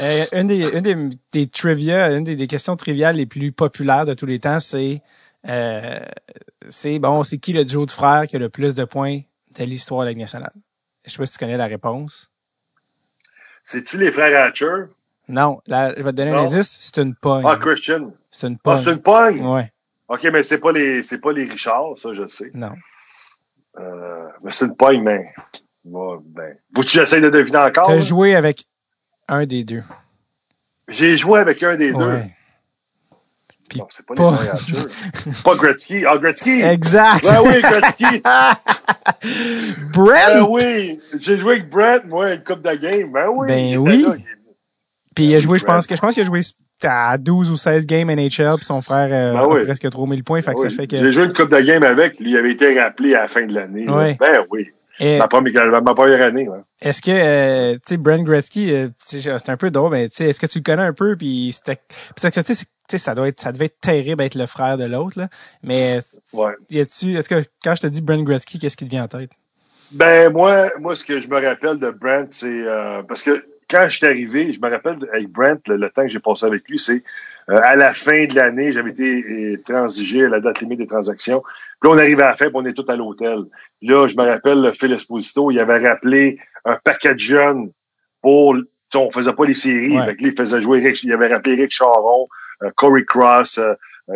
Euh, 0.00 0.26
une 0.32 0.48
des, 0.48 0.68
une 0.68 0.80
des, 0.82 0.96
des 1.32 1.46
trivia, 1.48 2.10
une 2.12 2.24
des, 2.24 2.36
des 2.36 2.46
questions 2.46 2.76
triviales 2.76 3.16
les 3.16 3.24
plus 3.26 3.50
populaires 3.50 4.04
de 4.04 4.12
tous 4.12 4.26
les 4.26 4.38
temps, 4.38 4.60
c'est, 4.60 5.00
euh, 5.48 5.98
c'est 6.68 6.98
bon, 6.98 7.22
c'est 7.22 7.38
qui 7.38 7.54
le 7.54 7.64
duo 7.64 7.86
de 7.86 7.90
frères 7.90 8.26
qui 8.26 8.36
a 8.36 8.38
le 8.38 8.50
plus 8.50 8.74
de 8.74 8.84
points 8.84 9.20
de 9.58 9.64
l'histoire 9.64 10.02
de 10.02 10.08
la 10.10 10.14
nationale? 10.14 10.52
Je 11.06 11.10
sais 11.10 11.16
pas 11.16 11.24
si 11.24 11.32
tu 11.32 11.38
connais 11.38 11.56
la 11.56 11.66
réponse. 11.68 12.30
C'est-tu 13.64 13.98
les 13.98 14.12
frères 14.12 14.44
Hatcher? 14.46 14.66
Non, 15.30 15.60
je 15.66 15.72
vais 16.02 16.10
te 16.12 16.16
donner 16.16 16.30
un 16.32 16.38
indice, 16.44 16.76
c'est 16.80 16.98
une 17.00 17.14
pogne. 17.14 17.44
Ah, 17.46 17.56
Christian. 17.56 18.12
C'est 18.30 18.46
une 18.48 18.54
Ah, 18.56 18.60
pogne. 18.64 18.78
c'est 18.78 18.92
une 18.92 19.02
pogne? 19.02 19.46
Ouais, 19.46 19.72
OK, 20.08 20.24
mais 20.32 20.42
c'est 20.42 20.58
pas 20.60 20.72
les, 20.72 21.02
c'est 21.02 21.20
pas 21.20 21.32
les 21.32 21.44
Richards, 21.44 21.96
ça, 21.96 22.12
je 22.12 22.22
le 22.22 22.28
sais. 22.28 22.50
non. 22.54 22.72
Euh, 23.78 24.26
mais 24.42 24.50
c'est 24.50 24.66
une 24.66 24.74
pogne, 24.76 25.00
mais, 25.02 25.32
bon, 25.84 26.20
ben, 26.26 26.56
faut 26.74 26.82
que 26.82 26.86
tu 26.88 26.98
essayes 26.98 27.22
de 27.22 27.30
deviner 27.30 27.58
encore? 27.58 27.86
T'as 27.86 28.00
joué 28.00 28.34
avec 28.34 28.64
un 29.28 29.46
des 29.46 29.62
deux. 29.64 29.84
J'ai 30.88 31.16
joué 31.16 31.38
avec 31.38 31.62
un 31.62 31.76
des 31.76 31.92
deux. 31.92 32.20
Non, 33.76 33.86
c'est 33.90 34.04
pas, 34.04 34.14
pas- 34.14 34.36
les 34.66 35.32
pas 35.44 35.54
Gretzky. 35.54 36.04
Ah, 36.04 36.18
Gretzky! 36.18 36.60
Exact. 36.62 37.22
Ben 37.22 37.40
oui, 37.44 37.62
Gretzky! 37.62 38.20
Brent! 39.94 40.34
Ben 40.34 40.42
oui! 40.48 41.00
J'ai 41.14 41.38
joué 41.38 41.52
avec 41.52 41.70
Brett, 41.70 42.04
moi, 42.04 42.34
une 42.34 42.42
coupe 42.42 42.62
de 42.62 42.74
game. 42.74 43.12
Ben 43.12 43.28
oui! 43.32 43.46
Ben 43.48 43.76
oui. 43.78 44.02
là, 44.02 44.14
Puis 45.20 45.28
il 45.28 45.34
a 45.36 45.38
joué, 45.38 45.58
je 45.58 45.64
pense 45.66 45.86
que 45.86 45.94
je 45.94 46.00
pense 46.00 46.14
qu'il 46.14 46.22
a 46.22 46.26
joué 46.26 46.40
à 46.82 47.18
12 47.18 47.50
ou 47.50 47.58
16 47.58 47.84
games 47.84 48.08
NHL, 48.10 48.54
puis 48.56 48.64
son 48.64 48.80
frère 48.80 49.10
euh, 49.12 49.34
Ben 49.34 49.46
oui. 49.54 49.60
a 49.60 49.64
presque 49.64 49.90
3000 49.90 50.24
points, 50.24 50.40
fait 50.40 50.54
que 50.54 50.60
Oui, 50.60 50.70
ça 50.70 50.74
fait 50.74 50.86
que 50.86 50.96
J'ai 50.96 51.10
joué 51.10 51.24
une 51.26 51.34
coupe 51.34 51.50
de 51.50 51.60
game 51.60 51.82
avec. 51.82 52.18
Lui, 52.18 52.30
il 52.30 52.38
avait 52.38 52.52
été 52.52 52.80
rappelé 52.80 53.14
à 53.14 53.20
la 53.22 53.28
fin 53.28 53.46
de 53.46 53.52
l'année. 53.52 53.86
Ouais. 53.86 54.16
Ben 54.18 54.38
oui. 54.50 54.68
Et 54.98 55.18
Ma 55.18 55.28
première, 55.28 55.82
ma 55.82 55.94
première 55.94 56.22
année. 56.24 56.48
Ouais. 56.48 56.60
est-ce 56.80 57.02
que 57.02 57.10
euh, 57.10 57.74
tu 57.74 57.80
sais 57.84 57.96
Brent 57.98 58.22
Gretzky 58.22 58.72
euh, 58.72 58.88
tu 59.06 59.20
c'est 59.20 59.48
un 59.50 59.56
peu 59.58 59.70
drôle 59.70 59.90
mais 59.92 60.08
tu 60.08 60.16
sais 60.16 60.30
est-ce 60.30 60.40
que 60.40 60.46
tu 60.46 60.58
le 60.60 60.62
connais 60.64 60.82
un 60.82 60.94
peu 60.94 61.16
puis 61.16 61.52
c'était 61.54 61.80
tu 62.16 62.54
sais 62.54 62.64
tu 62.88 62.98
ça 62.98 63.14
doit 63.14 63.28
être 63.28 63.40
ça 63.40 63.52
devait 63.52 63.66
être 63.66 63.80
terrible 63.80 64.22
être 64.22 64.34
le 64.34 64.46
frère 64.46 64.76
de 64.78 64.84
l'autre 64.84 65.18
là 65.18 65.28
mais 65.62 66.00
Ouais. 66.32 66.52
y 66.70 66.80
a-tu 66.80 67.14
est-ce 67.14 67.28
que 67.28 67.42
quand 67.62 67.74
je 67.76 67.82
te 67.82 67.86
dis 67.88 68.00
Brent 68.02 68.24
Gretzky 68.24 68.58
qu'est-ce 68.58 68.76
qui 68.76 68.84
te 68.86 68.90
vient 68.90 69.04
en 69.04 69.08
tête? 69.08 69.30
Ben 69.92 70.30
moi, 70.32 70.70
moi, 70.78 70.94
ce 70.94 71.02
que 71.02 71.18
je 71.18 71.28
me 71.28 71.44
rappelle 71.44 71.78
de 71.78 71.90
Brent, 71.90 72.26
c'est 72.30 72.62
euh, 72.64 73.02
parce 73.02 73.22
que 73.24 73.44
quand 73.70 73.88
je 73.88 73.96
suis 73.98 74.06
arrivé, 74.06 74.52
je 74.52 74.60
me 74.60 74.68
rappelle 74.68 74.98
avec 75.12 75.28
Brent, 75.28 75.60
le, 75.68 75.76
le 75.76 75.90
temps 75.90 76.02
que 76.02 76.08
j'ai 76.08 76.20
passé 76.20 76.46
avec 76.46 76.68
lui, 76.68 76.78
c'est 76.78 77.02
euh, 77.48 77.56
à 77.62 77.76
la 77.76 77.92
fin 77.92 78.26
de 78.26 78.34
l'année, 78.34 78.72
j'avais 78.72 78.90
été 78.90 79.24
euh, 79.24 79.62
transigé 79.64 80.24
à 80.24 80.28
la 80.28 80.40
date 80.40 80.60
limite 80.60 80.78
des 80.78 80.86
transactions. 80.86 81.42
Puis 81.80 81.90
là, 81.90 81.96
on 81.96 81.98
arrive 81.98 82.20
à 82.20 82.26
la 82.26 82.36
fin, 82.36 82.46
puis 82.46 82.56
on 82.56 82.66
est 82.66 82.72
tous 82.72 82.90
à 82.90 82.96
l'hôtel. 82.96 83.44
Là, 83.82 84.06
je 84.08 84.16
me 84.16 84.24
rappelle, 84.24 84.60
le 84.60 84.72
Phil 84.72 84.92
Esposito, 84.92 85.50
il 85.50 85.58
avait 85.60 85.78
rappelé 85.78 86.38
un 86.64 86.76
paquet 86.76 87.14
de 87.14 87.20
jeunes 87.20 87.70
pour... 88.20 88.56
On 88.92 89.10
faisait 89.12 89.32
pas 89.32 89.44
les 89.44 89.54
séries. 89.54 89.96
Ouais. 89.96 90.04
Fait 90.04 90.20
là, 90.20 90.28
il 90.30 90.36
faisait 90.36 90.60
jouer 90.60 90.80
Rick, 90.80 91.04
il 91.04 91.12
avait 91.12 91.32
rappelé 91.32 91.54
Rick 91.54 91.70
Charon, 91.70 92.26
euh, 92.64 92.70
Corey 92.74 93.04
Cross, 93.04 93.58
euh, 93.58 93.72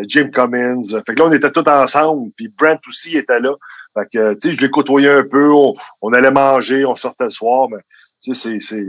Jim 0.09 0.31
Cummins. 0.33 0.83
Fait 1.07 1.15
que 1.15 1.21
là, 1.21 1.27
on 1.29 1.33
était 1.33 1.53
tous 1.53 1.71
ensemble. 1.71 2.33
Puis 2.37 2.49
Brent 2.49 2.81
aussi 2.89 3.17
était 3.17 3.39
là. 3.39 3.55
Fait 3.95 4.07
que, 4.13 4.35
tu 4.35 4.49
sais, 4.49 4.55
je 4.57 4.61
l'ai 4.63 4.71
côtoyé 4.71 5.09
un 5.09 5.23
peu. 5.23 5.53
On, 5.53 5.77
on 6.03 6.13
allait 6.13 6.33
manger, 6.33 6.85
on 6.85 6.97
sortait 6.97 7.23
le 7.23 7.31
soir. 7.31 7.69
Mais, 7.71 7.79
tu 8.21 8.35
sais, 8.35 8.59
c'est, 8.59 8.59
c'est, 8.61 8.85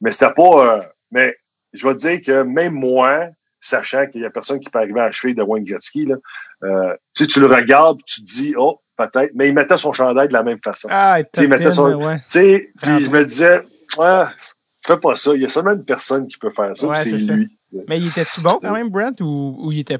mais 0.00 0.12
c'était 0.12 0.32
pas, 0.32 0.76
euh, 0.76 0.78
mais 1.10 1.36
je 1.72 1.86
vais 1.86 1.94
te 1.94 2.00
dire 2.00 2.20
que 2.20 2.42
même 2.42 2.72
moi, 2.74 3.26
sachant 3.60 4.06
qu'il 4.06 4.20
y 4.22 4.24
a 4.24 4.30
personne 4.30 4.60
qui 4.60 4.70
peut 4.70 4.78
arriver 4.78 5.00
à 5.00 5.06
la 5.06 5.12
cheville 5.12 5.34
de 5.34 5.42
Wayne 5.42 5.64
Gretzky, 5.64 6.06
là, 6.06 6.16
euh, 6.64 6.94
tu 7.14 7.26
tu 7.26 7.40
le 7.40 7.46
regardes, 7.46 8.02
tu 8.04 8.20
te 8.20 8.26
dis, 8.26 8.54
oh, 8.56 8.80
peut-être, 8.96 9.32
mais 9.34 9.48
il 9.48 9.54
mettait 9.54 9.76
son 9.76 9.92
chandail 9.92 10.28
de 10.28 10.32
la 10.32 10.42
même 10.42 10.58
façon. 10.62 10.88
ah 10.90 11.18
il 11.36 11.48
mettait 11.48 11.70
son- 11.70 11.92
ouais 11.94 12.18
Tu 12.30 12.38
sais, 12.40 12.72
puis 12.80 13.04
je 13.04 13.10
me 13.10 13.24
disais, 13.24 13.60
ah, 13.98 14.32
fais 14.86 14.98
pas 14.98 15.14
ça. 15.16 15.32
Il 15.34 15.42
y 15.42 15.44
a 15.44 15.48
seulement 15.48 15.72
une 15.72 15.84
personne 15.84 16.26
qui 16.28 16.38
peut 16.38 16.50
faire 16.54 16.76
ça, 16.76 16.86
Ouais, 16.88 16.96
c'est 16.98 17.18
ça. 17.18 17.32
lui. 17.34 17.58
mais 17.88 17.98
il 17.98 18.08
était-tu 18.08 18.40
bon 18.40 18.58
quand 18.60 18.72
même 18.72 18.88
Brent 18.88 19.20
ou, 19.20 19.56
ou 19.58 19.72
il 19.72 19.80
était 19.80 19.98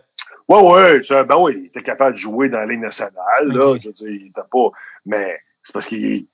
Ouais, 0.49 0.61
ouais, 0.63 1.03
ça, 1.03 1.25
ben 1.25 1.37
oui, 1.39 1.55
il 1.59 1.67
était 1.67 1.83
capable 1.83 2.13
de 2.15 2.19
jouer 2.21 2.49
dans 2.49 2.61
la 2.61 2.67
Ligue 2.67 2.81
nationale, 2.81 3.49
là. 3.49 3.75
Je 3.79 3.89
veux 3.89 3.93
dire, 3.93 4.09
il 4.09 4.27
était 4.29 4.41
pas, 4.51 4.69
mais 5.05 5.37
c'est 5.65 5.73
parce 5.73 5.89
qu'il 5.89 6.05
est, 6.05 6.27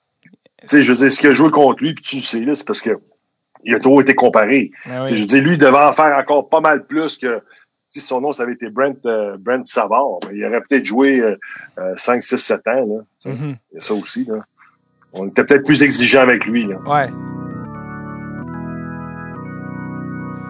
tu 0.60 0.68
sais, 0.68 0.82
je 0.82 0.92
veux 0.92 0.98
dire, 0.98 1.10
ce 1.10 1.18
qu'il 1.18 1.30
a 1.30 1.32
joué 1.32 1.50
contre 1.50 1.82
lui, 1.82 1.94
puis 1.94 2.04
tu 2.04 2.16
le 2.16 2.22
sais, 2.22 2.40
là, 2.40 2.54
c'est 2.54 2.66
parce 2.66 2.82
que 2.82 2.90
il 3.64 3.74
a 3.74 3.80
trop 3.80 4.00
été 4.00 4.14
comparé. 4.14 4.70
Ah 4.84 5.04
oui. 5.04 5.16
Je 5.16 5.24
dire, 5.24 5.42
lui, 5.42 5.52
il 5.52 5.58
devait 5.58 5.76
en 5.76 5.92
faire 5.92 6.16
encore 6.16 6.48
pas 6.48 6.60
mal 6.60 6.84
plus 6.84 7.18
que, 7.18 7.42
si 7.88 8.00
son 8.00 8.20
nom, 8.20 8.32
ça 8.32 8.44
avait 8.44 8.54
été 8.54 8.70
Brent, 8.70 9.04
euh, 9.06 9.36
Brent 9.38 9.66
Savard, 9.66 10.20
mais 10.28 10.36
il 10.36 10.44
aurait 10.46 10.62
peut-être 10.62 10.84
joué 10.84 11.20
euh, 11.20 11.36
euh, 11.78 11.94
5, 11.96 12.22
6, 12.22 12.38
7 12.38 12.60
ans, 12.68 13.04
là. 13.24 13.30
Mhm. 13.32 13.56
Il 13.72 13.74
y 13.74 13.78
a 13.78 13.80
ça 13.80 13.94
aussi, 13.94 14.24
là. 14.24 14.38
On 15.14 15.28
était 15.28 15.44
peut-être 15.44 15.64
plus 15.64 15.82
exigeant 15.82 16.22
avec 16.22 16.46
lui, 16.46 16.66
là. 16.66 16.76
Ouais. 16.86 17.10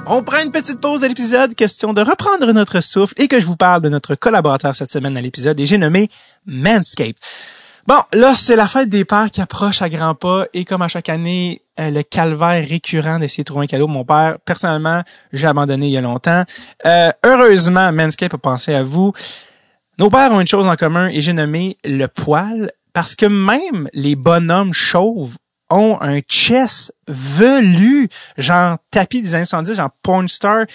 On 0.06 0.22
prend 0.22 0.42
une 0.42 0.50
petite 0.50 0.80
pause 0.80 1.04
à 1.04 1.08
l'épisode, 1.08 1.54
question 1.54 1.92
de 1.92 2.00
reprendre 2.00 2.52
notre 2.52 2.80
souffle 2.80 3.14
et 3.18 3.28
que 3.28 3.38
je 3.38 3.46
vous 3.46 3.56
parle 3.56 3.82
de 3.82 3.88
notre 3.88 4.16
collaborateur 4.16 4.74
cette 4.74 4.90
semaine 4.90 5.16
à 5.16 5.20
l'épisode 5.20 5.58
et 5.60 5.66
j'ai 5.66 5.78
nommé 5.78 6.08
Manscaped. 6.44 7.14
Bon, 7.86 7.98
là, 8.12 8.34
c'est 8.36 8.54
la 8.54 8.68
fête 8.68 8.88
des 8.88 9.04
pères 9.04 9.28
qui 9.30 9.40
approche 9.40 9.82
à 9.82 9.88
grands 9.88 10.14
pas 10.14 10.44
et 10.54 10.64
comme 10.64 10.82
à 10.82 10.88
chaque 10.88 11.08
année, 11.08 11.62
euh, 11.80 11.90
le 11.90 12.04
calvaire 12.04 12.64
récurrent 12.68 13.18
d'essayer 13.18 13.42
de 13.42 13.46
trouver 13.46 13.64
un 13.64 13.66
cadeau 13.66 13.88
mon 13.88 14.04
père. 14.04 14.38
Personnellement, 14.44 15.02
j'ai 15.32 15.48
abandonné 15.48 15.86
il 15.86 15.92
y 15.92 15.96
a 15.96 16.00
longtemps. 16.00 16.44
Euh, 16.86 17.10
heureusement, 17.24 17.90
Manscaped 17.90 18.34
a 18.34 18.38
pensé 18.38 18.72
à 18.72 18.84
vous. 18.84 19.12
Nos 19.98 20.10
pères 20.10 20.32
ont 20.32 20.40
une 20.40 20.46
chose 20.46 20.66
en 20.66 20.76
commun 20.76 21.08
et 21.08 21.20
j'ai 21.20 21.32
nommé 21.32 21.76
le 21.84 22.06
poil 22.06 22.70
parce 22.92 23.16
que 23.16 23.26
même 23.26 23.88
les 23.94 24.14
bonhommes 24.14 24.72
chauves 24.72 25.36
ont 25.68 25.98
un 26.00 26.20
chest 26.20 26.94
velu, 27.08 28.08
genre 28.38 28.76
tapis 28.90 29.22
des 29.22 29.34
années 29.34 29.44
70, 29.44 29.74
genre 29.74 29.90
porn 30.02 30.28
star. 30.28 30.66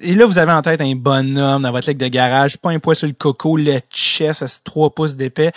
Et 0.00 0.14
là, 0.14 0.26
vous 0.26 0.38
avez 0.38 0.52
en 0.52 0.62
tête 0.62 0.82
un 0.82 0.94
bonhomme 0.94 1.62
dans 1.62 1.72
votre 1.72 1.88
ligue 1.88 1.98
de 1.98 2.08
garage, 2.08 2.58
pas 2.58 2.70
un 2.70 2.78
poids 2.78 2.94
sur 2.94 3.08
le 3.08 3.14
coco, 3.14 3.56
le 3.56 3.80
chest 3.90 4.42
à 4.42 4.46
3 4.62 4.90
pouces 4.90 5.16
d'épais 5.16 5.52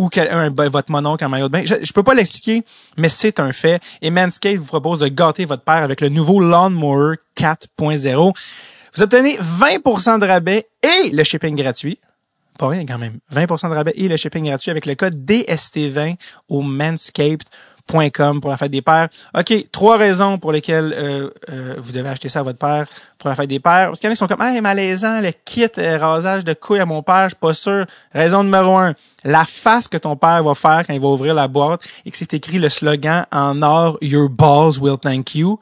ou 0.00 0.08
un, 0.16 0.48
un- 0.48 0.68
votre 0.68 0.90
mononcle 0.90 1.24
en 1.24 1.28
maillot 1.28 1.48
de 1.48 1.52
bain. 1.52 1.62
Je, 1.64 1.74
je 1.82 1.92
peux 1.92 2.02
pas 2.02 2.14
l'expliquer, 2.14 2.64
mais 2.96 3.08
c'est 3.08 3.38
un 3.38 3.52
fait. 3.52 3.80
Et 4.02 4.10
Manscaped 4.10 4.58
vous 4.58 4.64
propose 4.66 4.98
de 5.00 5.08
gâter 5.08 5.44
votre 5.44 5.62
père 5.62 5.82
avec 5.82 6.00
le 6.00 6.08
nouveau 6.08 6.40
Lawnmower 6.40 7.16
4.0. 7.36 8.32
Vous 8.96 9.02
obtenez 9.02 9.36
20% 9.36 10.18
de 10.18 10.26
rabais 10.26 10.66
et 10.82 11.10
le 11.10 11.22
shipping 11.22 11.54
gratuit. 11.54 11.98
Pas 12.58 12.68
rien 12.68 12.84
quand 12.84 12.98
même. 12.98 13.18
20% 13.32 13.70
de 13.70 13.74
rabais 13.74 13.92
et 13.94 14.08
le 14.08 14.16
shipping 14.16 14.44
gratuit 14.46 14.70
avec 14.70 14.84
le 14.86 14.94
code 14.94 15.14
DST20 15.24 16.16
au 16.48 16.60
manscaped.com 16.62 17.46
pour 18.40 18.50
la 18.50 18.56
fête 18.56 18.70
des 18.70 18.82
pères. 18.82 19.08
OK, 19.36 19.52
trois 19.72 19.96
raisons 19.96 20.38
pour 20.38 20.52
lesquelles 20.52 20.94
euh, 20.96 21.30
euh, 21.50 21.74
vous 21.78 21.92
devez 21.92 22.08
acheter 22.08 22.28
ça 22.28 22.40
à 22.40 22.42
votre 22.42 22.58
père 22.58 22.86
pour 23.18 23.28
la 23.28 23.34
fête 23.34 23.48
des 23.48 23.60
pères. 23.60 23.88
Parce 23.88 24.00
qu'il 24.00 24.08
y 24.08 24.10
en 24.10 24.12
a 24.12 24.14
qui 24.14 24.18
sont 24.18 24.26
comme, 24.26 24.42
hey, 24.42 24.60
malaisant, 24.60 25.20
le 25.20 25.32
kit 25.44 25.66
euh, 25.78 25.98
rasage 25.98 26.44
de 26.44 26.54
couilles 26.54 26.80
à 26.80 26.86
mon 26.86 27.02
père, 27.02 27.24
je 27.24 27.28
suis 27.30 27.36
pas 27.36 27.54
sûr. 27.54 27.86
Raison 28.12 28.42
numéro 28.42 28.76
un, 28.76 28.94
la 29.24 29.44
face 29.44 29.88
que 29.88 29.98
ton 29.98 30.16
père 30.16 30.42
va 30.42 30.54
faire 30.54 30.84
quand 30.86 30.94
il 30.94 31.00
va 31.00 31.08
ouvrir 31.08 31.34
la 31.34 31.48
boîte 31.48 31.82
et 32.04 32.10
que 32.10 32.16
c'est 32.16 32.32
écrit 32.34 32.58
le 32.58 32.68
slogan 32.68 33.26
en 33.32 33.62
or, 33.62 33.98
Your 34.00 34.28
balls 34.28 34.78
will 34.80 34.98
thank 34.98 35.34
you. 35.34 35.58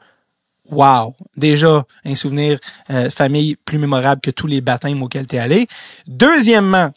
Wow! 0.71 1.15
Déjà, 1.35 1.83
un 2.05 2.15
souvenir 2.15 2.59
euh, 2.91 3.09
famille 3.09 3.55
plus 3.55 3.79
mémorable 3.79 4.21
que 4.21 4.29
tous 4.29 4.45
les 4.45 4.61
baptêmes 4.61 5.01
auxquels 5.01 5.25
tu 5.25 5.35
es 5.35 5.39
allé. 5.39 5.67
Deuxièmement, 6.05 6.91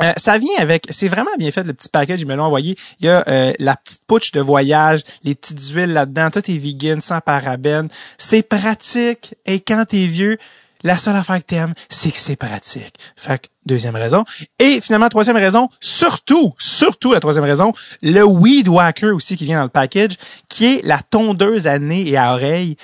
euh, 0.00 0.12
ça 0.16 0.38
vient 0.38 0.56
avec, 0.58 0.86
c'est 0.90 1.08
vraiment 1.08 1.30
bien 1.38 1.50
fait 1.50 1.64
le 1.64 1.72
petit 1.72 1.88
package, 1.88 2.20
ils 2.20 2.26
me 2.26 2.34
l'ont 2.34 2.44
envoyé. 2.44 2.76
Il 3.00 3.06
y 3.06 3.08
a 3.08 3.24
euh, 3.28 3.52
la 3.58 3.76
petite 3.76 4.02
pouche 4.06 4.32
de 4.32 4.40
voyage, 4.40 5.02
les 5.24 5.34
petites 5.34 5.70
huiles 5.70 5.92
là-dedans, 5.92 6.30
tout 6.30 6.50
est 6.50 6.58
vegan, 6.58 7.00
sans 7.00 7.20
parabènes. 7.20 7.88
C'est 8.16 8.42
pratique. 8.42 9.34
Et 9.46 9.60
quand 9.60 9.84
t'es 9.88 10.06
vieux, 10.06 10.38
la 10.84 10.96
seule 10.96 11.16
affaire 11.16 11.38
que 11.38 11.46
t'aimes, 11.46 11.74
c'est 11.88 12.10
que 12.10 12.18
c'est 12.18 12.36
pratique. 12.36 12.94
Fait 13.16 13.38
que, 13.38 13.48
deuxième 13.66 13.96
raison. 13.96 14.24
Et 14.58 14.80
finalement, 14.80 15.08
troisième 15.08 15.36
raison, 15.36 15.68
surtout, 15.80 16.54
surtout 16.58 17.12
la 17.12 17.20
troisième 17.20 17.44
raison, 17.44 17.72
le 18.02 18.22
Weed 18.22 18.68
Whacker 18.68 19.10
aussi 19.10 19.36
qui 19.36 19.44
vient 19.44 19.58
dans 19.58 19.64
le 19.64 19.70
package, 19.70 20.16
qui 20.48 20.66
est 20.66 20.84
la 20.84 20.98
tondeuse 20.98 21.66
à 21.66 21.78
nez 21.78 22.08
et 22.08 22.16
à 22.16 22.32
oreille. 22.34 22.76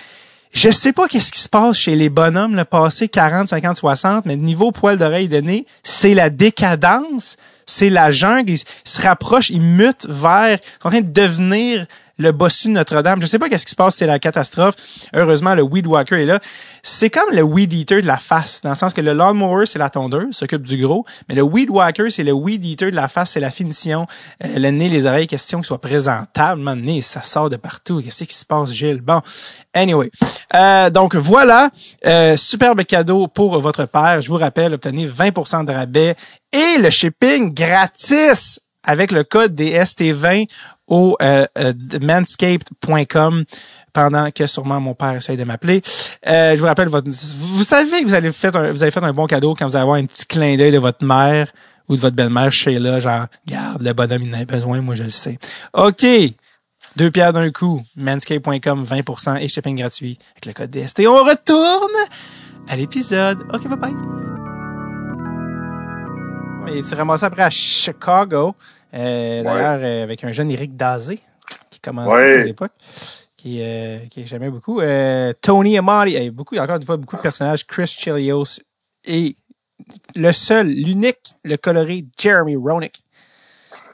Je 0.54 0.70
sais 0.70 0.92
pas 0.92 1.08
qu'est-ce 1.08 1.32
qui 1.32 1.40
se 1.40 1.48
passe 1.48 1.76
chez 1.76 1.96
les 1.96 2.08
bonhommes, 2.08 2.54
le 2.54 2.64
passé 2.64 3.08
40, 3.08 3.48
50, 3.48 3.76
60, 3.76 4.24
mais 4.24 4.36
niveau 4.36 4.70
poil 4.70 4.96
d'oreille 4.96 5.26
de 5.26 5.38
nez, 5.38 5.66
c'est 5.82 6.14
la 6.14 6.30
décadence, 6.30 7.36
c'est 7.66 7.90
la 7.90 8.12
jungle, 8.12 8.52
ils 8.52 8.62
se 8.84 9.02
rapprochent, 9.02 9.50
ils 9.50 9.60
mutent 9.60 10.06
vers, 10.08 10.58
ils 10.60 10.80
sont 10.80 10.86
en 10.86 10.90
train 10.90 11.00
de 11.00 11.12
devenir 11.12 11.86
le 12.18 12.32
bossu 12.32 12.68
de 12.68 12.72
Notre-Dame. 12.72 13.20
Je 13.20 13.26
sais 13.26 13.38
pas 13.38 13.48
qu'est-ce 13.48 13.64
qui 13.64 13.70
se 13.70 13.76
passe, 13.76 13.96
c'est 13.96 14.06
la 14.06 14.18
catastrophe. 14.18 14.74
Heureusement, 15.14 15.54
le 15.54 15.62
Weed 15.62 15.86
Walker 15.86 16.20
est 16.22 16.26
là. 16.26 16.40
C'est 16.82 17.10
comme 17.10 17.34
le 17.34 17.42
Weed 17.42 17.72
Eater 17.72 18.02
de 18.02 18.06
la 18.06 18.18
face, 18.18 18.60
dans 18.62 18.70
le 18.70 18.76
sens 18.76 18.92
que 18.92 19.00
le 19.00 19.14
Lawnmower, 19.14 19.66
c'est 19.66 19.78
la 19.78 19.90
tondeuse, 19.90 20.36
s'occupe 20.36 20.62
du 20.62 20.76
gros, 20.76 21.04
mais 21.28 21.34
le 21.34 21.42
Weed 21.42 21.70
Walker, 21.70 22.10
c'est 22.10 22.22
le 22.22 22.32
Weed 22.32 22.64
Eater 22.64 22.90
de 22.90 22.96
la 22.96 23.08
face, 23.08 23.30
c'est 23.30 23.40
la 23.40 23.50
finition, 23.50 24.06
euh, 24.44 24.58
le 24.58 24.70
nez, 24.70 24.88
les 24.88 25.06
oreilles, 25.06 25.26
question 25.26 25.60
que 25.60 25.66
soit 25.66 25.80
présentable. 25.80 26.60
Man, 26.60 26.80
nez, 26.82 27.00
ça 27.00 27.22
sort 27.22 27.50
de 27.50 27.56
partout. 27.56 28.02
Qu'est-ce 28.02 28.24
qui 28.24 28.34
se 28.34 28.44
passe, 28.44 28.72
Gilles? 28.72 29.00
Bon, 29.00 29.20
anyway. 29.72 30.10
Euh, 30.54 30.90
donc 30.90 31.16
voilà, 31.16 31.70
euh, 32.06 32.36
superbe 32.36 32.84
cadeau 32.84 33.28
pour 33.28 33.58
votre 33.60 33.86
père. 33.86 34.20
Je 34.20 34.28
vous 34.28 34.38
rappelle, 34.38 34.74
obtenez 34.74 35.06
20% 35.06 35.64
de 35.64 35.72
rabais 35.72 36.16
et 36.52 36.78
le 36.78 36.90
shipping 36.90 37.52
gratis 37.54 38.60
avec 38.84 39.10
le 39.10 39.24
code 39.24 39.54
des 39.54 39.78
ST20 39.78 40.46
au 40.86 41.16
euh, 41.22 41.46
euh, 41.58 41.72
manscaped.com 42.00 43.44
pendant 43.92 44.30
que 44.30 44.46
sûrement 44.46 44.80
mon 44.80 44.94
père 44.94 45.16
essaye 45.16 45.36
de 45.36 45.44
m'appeler. 45.44 45.82
Euh, 46.26 46.54
je 46.54 46.60
vous 46.60 46.66
rappelle, 46.66 46.88
votre, 46.88 47.10
vous 47.10 47.64
savez 47.64 48.02
que 48.02 48.06
vous 48.06 48.14
avez 48.14 48.32
fait 48.32 48.54
un, 48.54 48.72
vous 48.72 48.82
avez 48.82 48.90
fait 48.90 49.02
un 49.02 49.12
bon 49.12 49.26
cadeau 49.26 49.54
quand 49.54 49.66
vous 49.66 49.76
allez 49.76 49.82
avoir 49.82 49.96
un 49.96 50.06
petit 50.06 50.26
clin 50.26 50.56
d'œil 50.56 50.72
de 50.72 50.78
votre 50.78 51.04
mère 51.04 51.52
ou 51.88 51.96
de 51.96 52.00
votre 52.00 52.16
belle-mère 52.16 52.52
chez 52.52 52.78
là, 52.78 52.98
genre, 53.00 53.26
garde, 53.46 53.82
le 53.82 53.92
bonhomme, 53.92 54.22
il 54.22 54.34
en 54.34 54.40
a 54.40 54.44
besoin, 54.44 54.80
moi 54.80 54.94
je 54.94 55.04
le 55.04 55.10
sais. 55.10 55.38
OK. 55.74 56.06
Deux 56.96 57.10
pierres 57.10 57.32
d'un 57.32 57.50
coup. 57.50 57.82
Manscape.com, 57.96 58.84
20% 58.84 59.40
et 59.40 59.48
shipping 59.48 59.76
gratuit 59.76 60.18
avec 60.32 60.46
le 60.46 60.52
code 60.52 60.70
DST. 60.70 61.00
On 61.06 61.24
retourne 61.24 61.96
à 62.68 62.76
l'épisode. 62.76 63.38
OK, 63.52 63.68
bye 63.68 63.78
bye. 63.78 63.94
Et 66.66 66.82
tu 66.82 66.94
ramassé 66.94 67.26
après 67.26 67.42
à 67.42 67.50
Chicago, 67.50 68.54
euh, 68.94 69.42
d'ailleurs, 69.42 69.80
euh, 69.82 70.02
avec 70.04 70.22
un 70.24 70.32
jeune 70.32 70.50
Eric 70.50 70.76
Dazé, 70.76 71.20
qui 71.70 71.80
commençait 71.80 72.14
Ouais. 72.14 72.40
à 72.40 72.44
l'époque, 72.44 72.72
qui, 73.36 73.58
euh, 73.60 73.98
qui 74.10 74.26
j'aimais 74.26 74.50
beaucoup. 74.50 74.80
Euh, 74.80 75.32
Tony 75.40 75.76
Amati, 75.78 76.12
il 76.12 76.22
y 76.22 76.26
a 76.26 76.30
beaucoup, 76.30 76.56
encore 76.56 76.76
une 76.76 76.82
fois, 76.84 76.96
beaucoup 76.96 77.16
de 77.16 77.22
personnages. 77.22 77.66
Chris 77.66 77.86
Chilios 77.88 78.60
et 79.04 79.36
le 80.14 80.32
seul, 80.32 80.68
l'unique, 80.68 81.34
le 81.44 81.56
coloré 81.56 82.04
Jeremy 82.18 82.56
Roenick. 82.56 83.02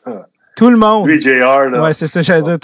Tout 0.57 0.71
le 0.71 0.77
monde. 0.77 1.07
Lui, 1.07 1.21
JR, 1.21 1.71
là. 1.71 1.83
Ouais, 1.83 1.95
c'est 1.95 2.07
ça, 2.07 2.21
j'allais 2.23 2.43
dire. 2.43 2.59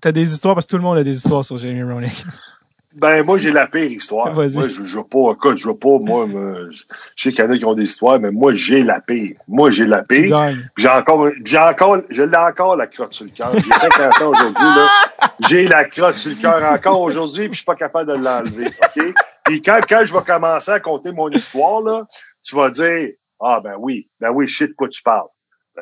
T'as 0.00 0.12
des 0.12 0.32
histoires 0.34 0.54
parce 0.54 0.66
que 0.66 0.70
tout 0.70 0.76
le 0.76 0.82
monde 0.82 0.98
a 0.98 1.04
des 1.04 1.16
histoires 1.16 1.44
sur 1.44 1.58
Jeremy 1.58 1.82
Roenick. 1.82 2.24
Ben, 2.96 3.24
moi, 3.24 3.38
j'ai 3.38 3.50
la 3.50 3.66
pire 3.66 3.90
histoire. 3.90 4.32
Vas-y. 4.34 4.54
Moi, 4.54 4.68
je, 4.68 4.84
je 4.84 4.98
veux 4.98 5.04
pas, 5.04 5.32
écoute, 5.32 5.56
je 5.58 5.68
veux 5.68 5.76
pas, 5.76 5.98
moi, 6.00 6.26
me- 6.26 6.70
je 6.70 6.84
sais 7.22 7.32
qu'il 7.32 7.44
y 7.44 7.48
en 7.48 7.50
a 7.50 7.56
qui 7.56 7.64
ont 7.64 7.74
des 7.74 7.84
histoires, 7.84 8.18
mais 8.20 8.30
moi, 8.30 8.52
j'ai 8.54 8.82
la 8.82 9.00
pire. 9.00 9.36
Moi, 9.48 9.70
j'ai 9.70 9.86
la 9.86 10.02
pire. 10.02 10.28
J'ai 10.76 10.88
encore, 10.88 11.28
j'ai 11.44 11.58
encore, 11.58 11.98
je 12.10 12.22
l'ai 12.22 12.36
encore 12.36 12.76
la 12.76 12.86
crotte 12.86 13.12
sur 13.14 13.24
le 13.24 13.30
cœur. 13.30 13.50
J'ai 13.54 13.62
50 13.62 14.22
ans 14.22 14.28
aujourd'hui, 14.30 14.64
là. 14.64 14.88
J'ai 15.48 15.66
la 15.66 15.84
crotte 15.86 16.18
sur 16.18 16.30
le 16.30 16.36
cœur 16.40 16.62
encore 16.72 17.00
aujourd'hui, 17.00 17.44
puis 17.44 17.52
je 17.54 17.58
suis 17.58 17.64
pas 17.64 17.74
capable 17.74 18.12
de 18.12 18.18
l'enlever, 18.18 18.66
OK? 18.66 19.14
Puis 19.44 19.60
quand, 19.62 19.80
quand 19.88 20.02
je 20.04 20.12
vais 20.14 20.22
commencer 20.24 20.70
à 20.70 20.78
compter 20.80 21.10
mon 21.12 21.28
histoire, 21.30 21.82
là, 21.82 22.04
tu 22.44 22.54
vas 22.54 22.70
dire, 22.70 23.08
ah, 23.40 23.60
ben 23.62 23.74
oui, 23.78 24.08
ben 24.20 24.30
oui, 24.30 24.46
je 24.46 24.56
sais 24.58 24.68
de 24.68 24.72
quoi 24.74 24.88
tu 24.88 25.02
parles. 25.02 25.26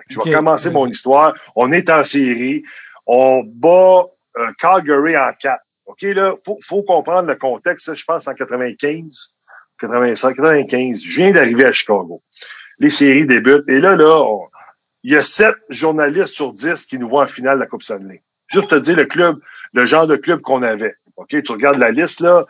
Je 0.09 0.19
vais 0.19 0.31
commencer 0.37 0.71
mon 0.71 0.87
histoire. 0.87 1.35
On 1.57 1.73
est 1.73 1.91
en 1.91 2.05
série. 2.05 2.63
On 3.07 3.43
bat 3.45 4.05
euh, 4.39 4.47
Calgary 4.59 5.17
en 5.17 5.31
4. 5.39 5.59
OK, 5.91 6.03
là, 6.03 6.35
faut, 6.45 6.59
faut 6.63 6.83
comprendre 6.83 7.29
le 7.29 7.37
contexte. 7.37 7.87
ça, 7.87 7.95
Je 7.95 8.05
pense 8.05 8.27
en 8.29 8.35
95, 8.35 9.35
85, 9.81 10.37
95. 10.37 11.03
Je 11.05 11.17
viens 11.21 11.33
d'arriver 11.33 11.65
à 11.67 11.73
Chicago. 11.73 12.23
Les 12.79 12.91
séries 12.91 13.27
débutent. 13.27 13.69
Et 13.69 13.81
là, 13.81 13.97
là, 13.97 14.23
on- 14.23 14.47
il 15.03 15.13
y 15.13 15.17
a 15.17 15.23
sept 15.23 15.55
journalistes 15.71 16.35
sur 16.35 16.53
10 16.53 16.87
qui 16.87 16.99
nous 16.99 17.09
voient 17.09 17.23
en 17.25 17.27
finale 17.27 17.57
de 17.57 17.61
la 17.63 17.67
Coupe 17.67 17.83
Stanley. 17.83 18.23
Juste 18.49 18.71
te 18.71 18.75
dire 18.77 18.97
le 18.97 19.07
club, 19.07 19.39
le 19.73 19.87
genre 19.87 20.07
de 20.07 20.17
club 20.17 20.41
qu'on 20.43 20.63
avait. 20.63 20.95
OK, 21.17 21.43
tu 21.43 21.53
regardes 21.53 21.79
la 21.79 21.91
liste, 21.91 22.21
là, 22.21 22.47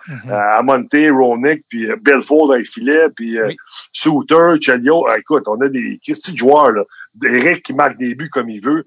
Amonte, 0.58 0.92
Ronick, 0.94 1.64
puis 1.68 1.90
euh, 1.90 1.96
Belfort 2.00 2.48
dans 2.48 2.54
les 2.54 2.64
filets, 2.64 3.08
puis 3.14 3.38
euh. 3.38 3.48
Souter, 3.92 4.50
Chalio. 4.60 5.06
Ah, 5.08 5.18
écoute, 5.18 5.44
on 5.48 5.60
a 5.60 5.68
des 5.68 5.98
Christy 6.02 6.32
de 6.32 6.38
joueurs, 6.38 6.72
là. 6.72 6.84
Eric 7.24 7.64
qui 7.64 7.74
marque 7.74 7.98
des 7.98 8.14
buts 8.14 8.30
comme 8.30 8.48
il 8.48 8.62
veut. 8.62 8.84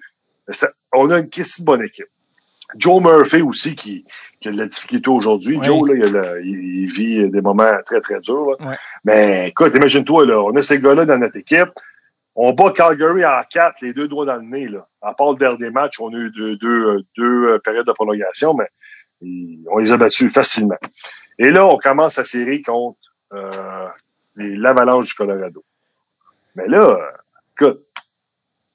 Ça- 0.49 0.72
on 0.93 1.10
a 1.12 1.20
une 1.20 1.30
Christy 1.30 1.62
de 1.62 1.66
bonne 1.66 1.84
équipe. 1.84 2.08
Joe 2.78 3.02
Murphy 3.02 3.42
aussi 3.42 3.76
qui, 3.76 4.06
qui 4.40 4.50
a 4.50 4.52
de 4.52 4.58
la 4.58 4.66
difficulté 4.68 5.10
aujourd'hui. 5.10 5.58
Oui. 5.58 5.66
Joe, 5.66 5.90
là, 5.90 5.96
il, 5.96 6.12
le- 6.14 6.46
il- 6.46 6.86
vit 6.94 7.30
des 7.30 7.42
moments 7.42 7.72
très, 7.86 8.02
très 8.02 8.20
durs. 8.20 8.52
là. 8.60 8.78
Mais 9.04 9.50
écoute, 9.50 9.74
imagine-toi, 9.76 10.26
là, 10.26 10.40
on 10.42 10.56
a 10.56 10.62
ces 10.62 10.80
gars-là 10.80 11.06
dans 11.06 11.18
notre 11.18 11.38
équipe. 11.38 11.70
On 12.36 12.52
bat 12.54 12.72
Calgary 12.72 13.26
en 13.26 13.42
quatre, 13.50 13.82
les 13.82 13.94
deux 13.94 14.08
doigts 14.08 14.26
dans 14.26 14.36
le 14.36 14.42
nez. 14.44 14.68
Là. 14.68 14.88
À 15.02 15.14
part 15.14 15.32
le 15.34 15.38
dernier 15.38 15.70
match, 15.70 16.00
on 16.00 16.10
a 16.14 16.18
eu 16.18 16.30
deux, 16.32 16.56
deux, 16.58 17.04
deux 17.18 17.48
euh, 17.48 17.60
périodes 17.60 17.86
de 17.88 17.92
prolongation, 17.94 18.54
mais 18.54 18.68
on 19.72 19.78
les 19.78 19.92
a 19.92 19.98
battus 19.98 20.34
facilement. 20.34 20.78
Et 21.40 21.50
là, 21.50 21.66
on 21.66 21.78
commence 21.78 22.18
la 22.18 22.26
série 22.26 22.62
contre 22.62 22.98
euh, 23.34 23.88
l'Avalanche 24.36 25.08
du 25.08 25.14
Colorado. 25.14 25.64
Mais 26.56 26.68
là, 26.68 26.80
euh, 26.82 26.98
écoute, 27.60 27.86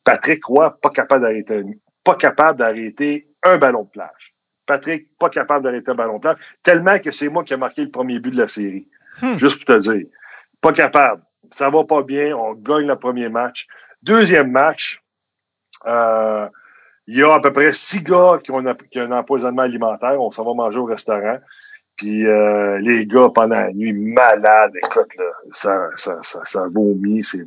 Patrick 0.05 0.45
Roy, 0.45 0.77
pas 0.81 0.91
capable 0.91 1.23
d'arrêter 1.23 1.63
pas 2.05 2.15
capable 2.15 2.59
d'arrêter 2.61 3.28
un 3.45 3.59
ballon 3.59 3.85
de 3.85 3.91
plage. 3.91 4.35
Patrick, 4.67 5.09
pas 5.19 5.31
capable 5.31 5.65
d'arrêter 5.65 5.91
un 5.91 5.95
ballon 5.95 6.17
de 6.17 6.21
plage, 6.21 6.37
tellement 6.63 6.99
que 6.99 7.11
c'est 7.11 7.29
moi 7.29 7.45
qui 7.45 7.55
ai 7.55 7.57
marqué 7.57 7.83
le 7.83 7.91
premier 7.91 8.19
but 8.19 8.33
de 8.33 8.39
la 8.39 8.47
série. 8.47 8.89
Hmm. 9.23 9.37
Juste 9.39 9.65
pour 9.65 9.75
te 9.75 9.81
dire. 9.81 10.07
Pas 10.61 10.73
capable. 10.73 11.23
Ça 11.51 11.71
va 11.71 11.85
pas 11.85 12.03
bien. 12.03 12.37
On 12.37 12.53
gagne 12.53 12.87
le 12.87 12.97
premier 12.97 13.29
match. 13.29 13.67
Deuxième 14.03 14.51
match, 14.51 15.03
euh, 15.87 16.47
il 17.07 17.17
y 17.17 17.23
a 17.23 17.33
à 17.33 17.41
peu 17.41 17.53
près 17.53 17.73
six 17.73 18.05
gars 18.05 18.39
qui 18.43 18.51
ont, 18.51 18.65
un- 18.67 18.75
qui 18.75 19.01
ont 19.01 19.05
un 19.05 19.13
empoisonnement 19.13 19.63
alimentaire. 19.63 20.21
On 20.21 20.31
s'en 20.31 20.45
va 20.45 20.53
manger 20.55 20.79
au 20.79 20.85
restaurant. 20.85 21.39
Puis 21.97 22.27
euh, 22.27 22.79
les 22.79 23.07
gars, 23.07 23.29
pendant 23.35 23.59
la 23.59 23.73
nuit, 23.73 23.93
malades, 23.93 24.73
écoute, 24.77 25.17
là, 25.17 25.25
ça, 25.51 25.89
ça, 25.97 26.19
ça, 26.23 26.41
ça 26.45 26.67
vomit, 26.73 27.25
c'est 27.25 27.47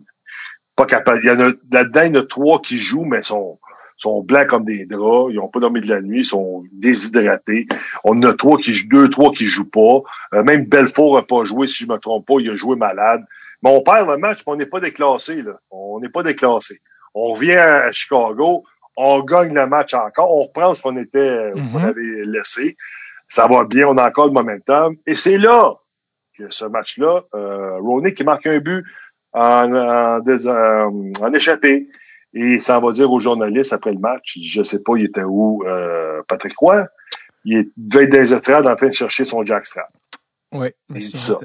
pas 0.76 0.86
capable. 0.86 1.22
Il 1.24 1.28
y 1.28 1.32
en 1.32 1.40
a 1.40 1.52
là-dedans, 1.72 2.02
il 2.02 2.16
y 2.16 2.18
en 2.18 2.22
a 2.22 2.26
trois 2.26 2.60
qui 2.60 2.78
jouent, 2.78 3.06
mais 3.06 3.24
sont, 3.24 3.60
sont 4.02 4.22
blancs 4.24 4.48
comme 4.48 4.66
des 4.66 4.86
draps, 4.86 5.32
ils 5.32 5.40
ont 5.40 5.48
pas 5.48 5.60
dormi 5.60 5.80
de 5.82 5.88
la 5.94 6.02
nuit, 6.02 6.20
ils 6.22 6.26
sont 6.26 6.64
déshydratés. 6.72 7.68
On 8.04 8.18
en 8.18 8.24
a 8.24 8.34
trois 8.34 8.58
qui 8.58 8.74
jouent, 8.74 8.88
deux, 8.90 9.10
trois 9.10 9.32
qui 9.32 9.46
jouent 9.46 9.70
pas. 9.70 10.02
Euh, 10.34 10.44
même 10.44 10.66
Belfort 10.66 11.18
a 11.18 11.26
pas 11.26 11.44
joué, 11.46 11.68
si 11.68 11.84
je 11.84 11.90
me 11.90 11.98
trompe 11.98 12.26
pas, 12.26 12.36
il 12.40 12.50
a 12.50 12.56
joué 12.56 12.76
malade. 12.76 13.24
Mais 13.64 13.70
on 13.70 13.82
perd 13.82 14.10
le 14.10 14.18
match, 14.18 14.38
puis 14.38 14.46
on 14.48 14.56
n'est 14.56 14.66
pas 14.66 14.80
déclassé, 14.80 15.42
là. 15.44 15.60
On 15.70 16.00
n'est 16.00 16.10
pas 16.10 16.24
déclassé. 16.24 16.82
On 17.14 17.30
revient 17.34 17.54
à 17.54 17.92
Chicago, 17.92 18.64
on 18.98 19.20
gagne 19.22 19.54
le 19.54 19.68
match 19.68 19.94
encore, 19.94 20.36
on 20.36 20.44
reprend 20.44 20.74
ce 20.74 20.82
qu'on 20.82 20.98
était, 20.98 21.52
qu'on 21.54 21.80
Mhm. 21.80 21.86
avait 21.86 22.26
laissé. 22.26 22.76
Ça 23.28 23.48
va 23.48 23.64
bien, 23.66 23.86
on 23.88 23.98
a 23.98 24.08
encore 24.08 24.26
le 24.28 24.32
momentum. 24.34 24.96
Et 25.06 25.14
c'est 25.14 25.38
là 25.38 25.76
que 26.38 26.46
ce 26.50 26.66
match-là, 26.66 27.22
euh, 27.36 27.78
Roney 27.80 28.14
qui 28.14 28.24
marque 28.24 28.48
un 28.48 28.58
but 28.60 28.84
en, 29.34 29.74
en, 29.74 30.20
dés- 30.20 30.48
en 30.50 31.34
échappé. 31.34 31.88
Et 32.34 32.60
ça 32.60 32.80
va 32.80 32.92
dire 32.92 33.12
aux 33.12 33.20
journalistes 33.20 33.74
après 33.74 33.92
le 33.92 34.00
match, 34.00 34.38
je 34.42 34.64
sais 34.64 34.82
pas, 34.82 34.94
il 34.96 35.06
était 35.06 35.24
où, 35.24 35.64
euh, 35.66 36.22
Patrick 36.28 36.58
Roy. 36.58 36.86
Il 37.44 37.72
devait 37.76 38.06
être 38.06 38.12
dans 38.12 38.20
les 38.20 38.34
estrades 38.34 38.68
en 38.68 38.76
train 38.76 38.88
de 38.88 38.94
chercher 38.94 39.26
son 39.26 39.44
jackstrap. 39.44 39.90
Oui. 40.54 40.70
Il 40.90 40.96
dit 40.96 41.18
ça. 41.18 41.40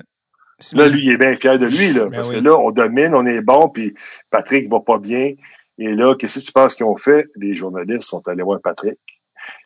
Là, 0.73 0.89
lui, 0.89 1.03
il 1.05 1.13
est 1.13 1.17
bien 1.17 1.37
fier 1.37 1.59
de 1.59 1.67
lui, 1.67 1.93
là, 1.93 2.05
Ben 2.05 2.17
parce 2.17 2.31
oui. 2.31 2.37
que 2.37 2.41
là, 2.41 2.57
on 2.57 2.71
domine, 2.71 3.15
on 3.15 3.27
est 3.27 3.41
bon, 3.41 3.69
puis 3.69 3.95
Patrick 4.31 4.71
va 4.71 4.81
pas 4.81 4.99
bien. 4.99 5.35
Et 5.79 5.89
là, 5.89 6.15
qu'est-ce 6.15 6.41
que 6.41 6.47
tu 6.47 6.53
penses 6.53 6.75
qu'ils 6.75 6.87
ont 6.87 6.97
fait? 6.97 7.27
Les 7.37 7.55
journalistes 7.55 8.09
sont 8.09 8.27
allés 8.29 8.43
voir 8.43 8.61
Patrick. 8.63 8.99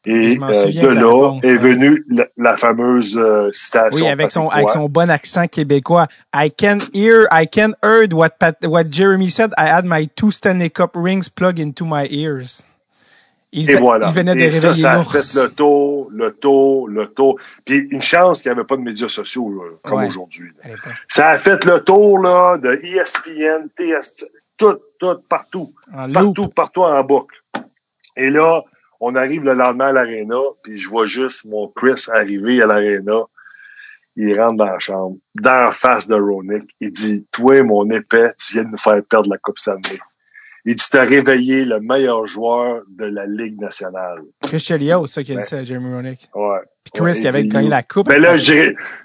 Et 0.06 0.38
euh, 0.38 0.52
souviens 0.52 0.82
de 0.82 0.88
là 0.88 1.06
réponse, 1.06 1.44
est 1.44 1.48
ouais. 1.50 1.58
venue 1.58 2.04
la, 2.08 2.26
la 2.38 2.56
fameuse 2.56 3.18
euh, 3.18 3.50
citation. 3.52 4.06
Oui, 4.06 4.10
avec 4.10 4.30
son, 4.30 4.48
avec 4.48 4.68
bon 4.88 5.10
accent 5.10 5.46
québécois. 5.46 6.06
I 6.34 6.50
can 6.50 6.78
hear, 6.94 7.26
I 7.30 7.46
can 7.46 7.72
heard 7.82 8.12
what 8.14 8.30
Pat, 8.38 8.56
what 8.66 8.84
Jeremy 8.90 9.28
said. 9.28 9.52
I 9.58 9.66
had 9.68 9.84
my 9.84 10.08
two 10.08 10.30
Stanley 10.30 10.70
Cup 10.70 10.92
rings 10.94 11.28
plugged 11.28 11.60
into 11.60 11.84
my 11.84 12.06
ears. 12.10 12.64
Il, 13.52 13.68
Et 13.68 13.76
voilà. 13.76 14.08
il 14.08 14.14
venait 14.14 14.36
de 14.36 14.40
Et 14.42 14.50
ça, 14.52 14.74
ça 14.76 14.92
a 15.00 15.02
fait 15.02 15.34
le 15.34 15.48
tour, 15.50 16.08
le 16.12 16.32
tour, 16.34 16.88
le 16.88 17.08
tour. 17.08 17.36
Puis 17.64 17.88
une 17.90 18.00
chance 18.00 18.42
qu'il 18.42 18.52
n'y 18.52 18.58
avait 18.58 18.66
pas 18.66 18.76
de 18.76 18.82
médias 18.82 19.08
sociaux 19.08 19.50
là, 19.52 19.70
comme 19.82 19.98
Ouais. 19.98 20.06
aujourd'hui. 20.06 20.50
Ça 21.08 21.30
a 21.30 21.36
fait 21.36 21.64
le 21.64 21.80
tour 21.80 22.20
là, 22.20 22.56
de 22.58 22.80
ESPN, 22.84 23.68
TS, 23.76 24.24
tout, 24.56 24.78
tout, 25.00 25.16
partout. 25.28 25.74
En 25.92 26.06
loop. 26.06 26.14
Partout, 26.14 26.48
partout 26.48 26.82
en 26.82 27.02
boucle. 27.02 27.36
Et 28.16 28.30
là, 28.30 28.62
on 29.00 29.14
arrive 29.14 29.42
le 29.42 29.54
lendemain 29.54 29.86
à 29.86 29.92
l'aréna, 29.92 30.38
puis 30.62 30.76
je 30.76 30.88
vois 30.88 31.06
juste 31.06 31.46
mon 31.46 31.68
Chris 31.68 32.04
arriver 32.12 32.62
à 32.62 32.66
l'aréna. 32.66 33.22
Il 34.16 34.38
rentre 34.38 34.56
dans 34.56 34.66
la 34.66 34.78
chambre, 34.78 35.16
dans 35.40 35.56
la 35.56 35.72
face 35.72 36.06
de 36.06 36.14
Ronick. 36.14 36.70
Il 36.80 36.92
dit, 36.92 37.26
toi, 37.32 37.62
mon 37.62 37.88
épais, 37.90 38.32
tu 38.38 38.54
viens 38.54 38.64
de 38.64 38.70
nous 38.70 38.78
faire 38.78 39.02
perdre 39.08 39.30
la 39.30 39.38
Coupe 39.38 39.58
Stanley. 39.58 39.98
Il 40.66 40.74
dit, 40.74 40.84
t'as 40.90 41.04
réveillé 41.04 41.64
le 41.64 41.80
meilleur 41.80 42.26
joueur 42.26 42.82
de 42.88 43.06
la 43.06 43.26
Ligue 43.26 43.58
nationale. 43.58 44.20
Chris 44.42 44.60
Chelios, 44.60 45.06
ça 45.06 45.22
qui 45.22 45.32
a 45.32 45.36
dit 45.36 45.46
ça 45.46 45.58
à 45.58 45.64
Jeremy 45.64 45.94
Roenick. 45.94 46.28
Ouais. 46.34 46.58
Chris 46.92 47.02
Ouais, 47.04 47.12
qui 47.12 47.26
avait 47.28 47.46
gagné 47.46 47.68
la 47.68 47.82
coupe. 47.82 48.08
Mais 48.08 48.18
là, 48.18 48.36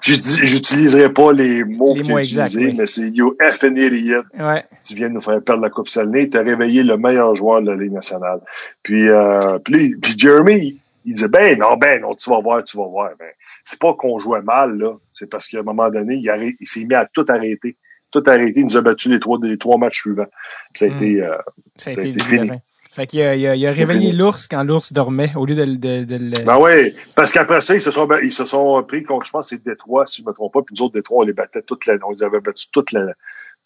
j'utiliserai 0.02 1.10
pas 1.14 1.34
les 1.34 1.64
mots 1.64 1.96
Les 1.96 2.04
que 2.04 2.20
utilisés, 2.20 2.66
oui. 2.68 2.76
mais 2.78 2.86
c'est 2.86 3.10
you 3.10 3.36
effing 3.42 3.78
idiot. 3.78 4.24
Ouais. 4.40 4.64
tu 4.86 4.96
viens 4.96 5.10
de 5.10 5.14
nous 5.16 5.22
faire 5.22 5.42
perdre 5.42 5.62
la 5.62 5.70
Coupe 5.70 5.88
Stanley, 5.90 6.30
tu 6.30 6.38
as 6.38 6.42
réveillé 6.42 6.84
le 6.84 6.98
meilleur 6.98 7.36
joueur 7.36 7.62
de 7.62 7.72
la 7.72 7.78
Ligue 7.78 7.94
nationale. 7.94 8.40
Puis, 8.84 9.10
euh, 9.10 9.60
puis, 9.60 9.96
puis 9.96 10.16
Jeremy, 10.18 10.80
il 11.06 11.14
disait, 11.14 11.28
ben 11.28 11.58
non, 11.60 11.78
ben 11.78 12.02
non, 12.02 12.16
tu 12.16 12.30
vas 12.30 12.40
voir, 12.40 12.64
tu 12.64 12.78
vas 12.78 12.88
voir. 12.88 13.12
Ben, 13.20 13.30
c'est 13.64 13.80
pas 13.80 13.94
qu'on 13.94 14.18
jouait 14.20 14.42
mal, 14.42 14.78
là. 14.78 14.94
C'est 15.14 15.30
parce 15.30 15.48
qu'à 15.48 15.60
un 15.60 15.64
moment 15.64 15.90
donné, 15.90 16.16
il, 16.16 16.56
s'est 16.68 16.84
mis 16.84 16.96
à 16.96 17.08
tout 17.12 17.26
arrêter. 17.30 17.78
Tout 18.12 18.24
arrêter. 18.28 18.60
Il 18.62 18.66
nous 18.66 18.78
a 18.78 18.82
battu 18.82 19.10
les 19.10 19.20
trois, 19.20 19.38
les 19.42 19.58
trois 19.58 19.78
matchs 19.78 20.02
suivants. 20.02 20.26
Puis 20.74 20.80
ça 20.80 20.86
a 20.86 20.90
Mm. 20.90 20.96
été, 20.96 21.22
euh, 21.24 21.36
Ça 21.78 21.90
a 21.90 21.94
été 21.94 22.10
été 22.10 22.24
fini. 22.24 22.52
Fait 22.96 23.08
qu'il 23.08 23.22
a, 23.22 23.36
il 23.36 23.46
a, 23.46 23.56
il 23.56 23.68
a 23.68 23.72
réveillé 23.72 24.14
l'ours 24.14 24.48
quand 24.48 24.64
l'ours 24.64 24.94
dormait 24.94 25.32
au 25.36 25.46
lieu 25.46 25.56
de, 25.56 25.64
le- 25.64 25.78
de, 25.78 26.04
de 26.06 26.16
le... 26.16 26.46
Ben 26.46 26.58
oui, 26.62 26.96
parce 27.14 27.32
qu'après 27.34 27.60
ça, 27.60 27.76
ils 27.76 27.82
se 27.82 27.92
sont, 27.92 28.08
ils 28.24 28.32
se 28.32 28.46
sont 28.46 28.82
pris 28.88 29.04
contre, 29.04 29.26
je 29.26 29.32
pense, 29.32 29.50
c'est 29.50 29.64
Détroit, 29.66 30.06
si 30.06 30.22
je 30.22 30.28
me 30.28 30.34
trompe 30.34 30.54
pas, 30.54 30.62
puis 30.62 30.74
nous 30.80 30.86
autres, 30.86 30.94
Détroit, 30.94 31.24
on 31.24 31.28
les 31.28 31.34
battait 31.34 31.62
toute 31.62 31.86
l'année, 31.88 32.00
on 32.08 32.12
les 32.12 32.24
avait 32.24 32.40
battus 32.40 32.70
toute 32.72 32.94
la, 32.94 33.08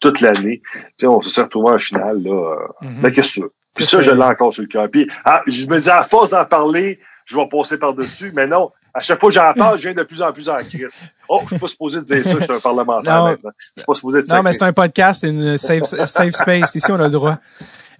toute 0.00 0.20
l'année. 0.20 0.62
Tu 0.98 1.06
on 1.06 1.22
se 1.22 1.30
s'est 1.30 1.42
retrouvés 1.42 1.72
en 1.74 1.78
finale, 1.78 2.22
là. 2.24 2.30
euh, 2.32 2.56
Mhm. 2.86 3.00
Mais 3.02 3.12
qu'est-ce 3.12 3.40
que? 3.40 3.46
Puis 3.74 3.84
C'est 3.84 3.96
ça, 3.96 4.02
je 4.02 4.10
ça. 4.10 4.16
l'ai 4.16 4.22
encore 4.24 4.52
sur 4.52 4.62
le 4.62 4.68
cœur. 4.68 4.88
Puis, 4.90 5.08
ah, 5.24 5.42
je 5.46 5.66
me 5.66 5.78
dis, 5.78 5.88
à 5.90 6.02
force 6.02 6.30
d'en 6.30 6.44
parler, 6.44 6.98
je 7.24 7.36
vais 7.36 7.46
passer 7.48 7.78
par-dessus, 7.78 8.32
mais 8.34 8.48
non. 8.48 8.72
À 8.92 9.00
chaque 9.00 9.20
fois 9.20 9.28
que 9.30 9.34
j'en 9.34 9.52
parle, 9.54 9.78
je 9.78 9.82
viens 9.88 9.94
de 9.94 10.02
plus 10.02 10.20
en 10.22 10.32
plus 10.32 10.48
en 10.48 10.56
crise. 10.56 11.08
Oh, 11.28 11.40
je 11.44 11.48
suis 11.48 11.58
pas 11.58 11.66
supposé 11.68 12.02
dire 12.02 12.24
ça, 12.24 12.32
je 12.38 12.42
suis 12.44 12.52
un 12.52 12.58
parlementaire 12.60 13.14
Non. 13.16 13.24
maintenant. 13.30 13.50
Je 13.76 13.80
suis 13.82 13.86
pas 13.86 13.94
supposé 13.94 14.20
dire 14.20 14.34
Non, 14.36 14.42
mais 14.42 14.52
c'est 14.52 14.62
un 14.64 14.72
podcast, 14.72 15.20
c'est 15.20 15.28
une 15.28 15.56
safe, 15.58 15.84
safe 15.84 16.34
space. 16.34 16.74
Ici, 16.74 16.90
on 16.90 16.96
a 16.98 17.04
le 17.04 17.10
droit. 17.10 17.38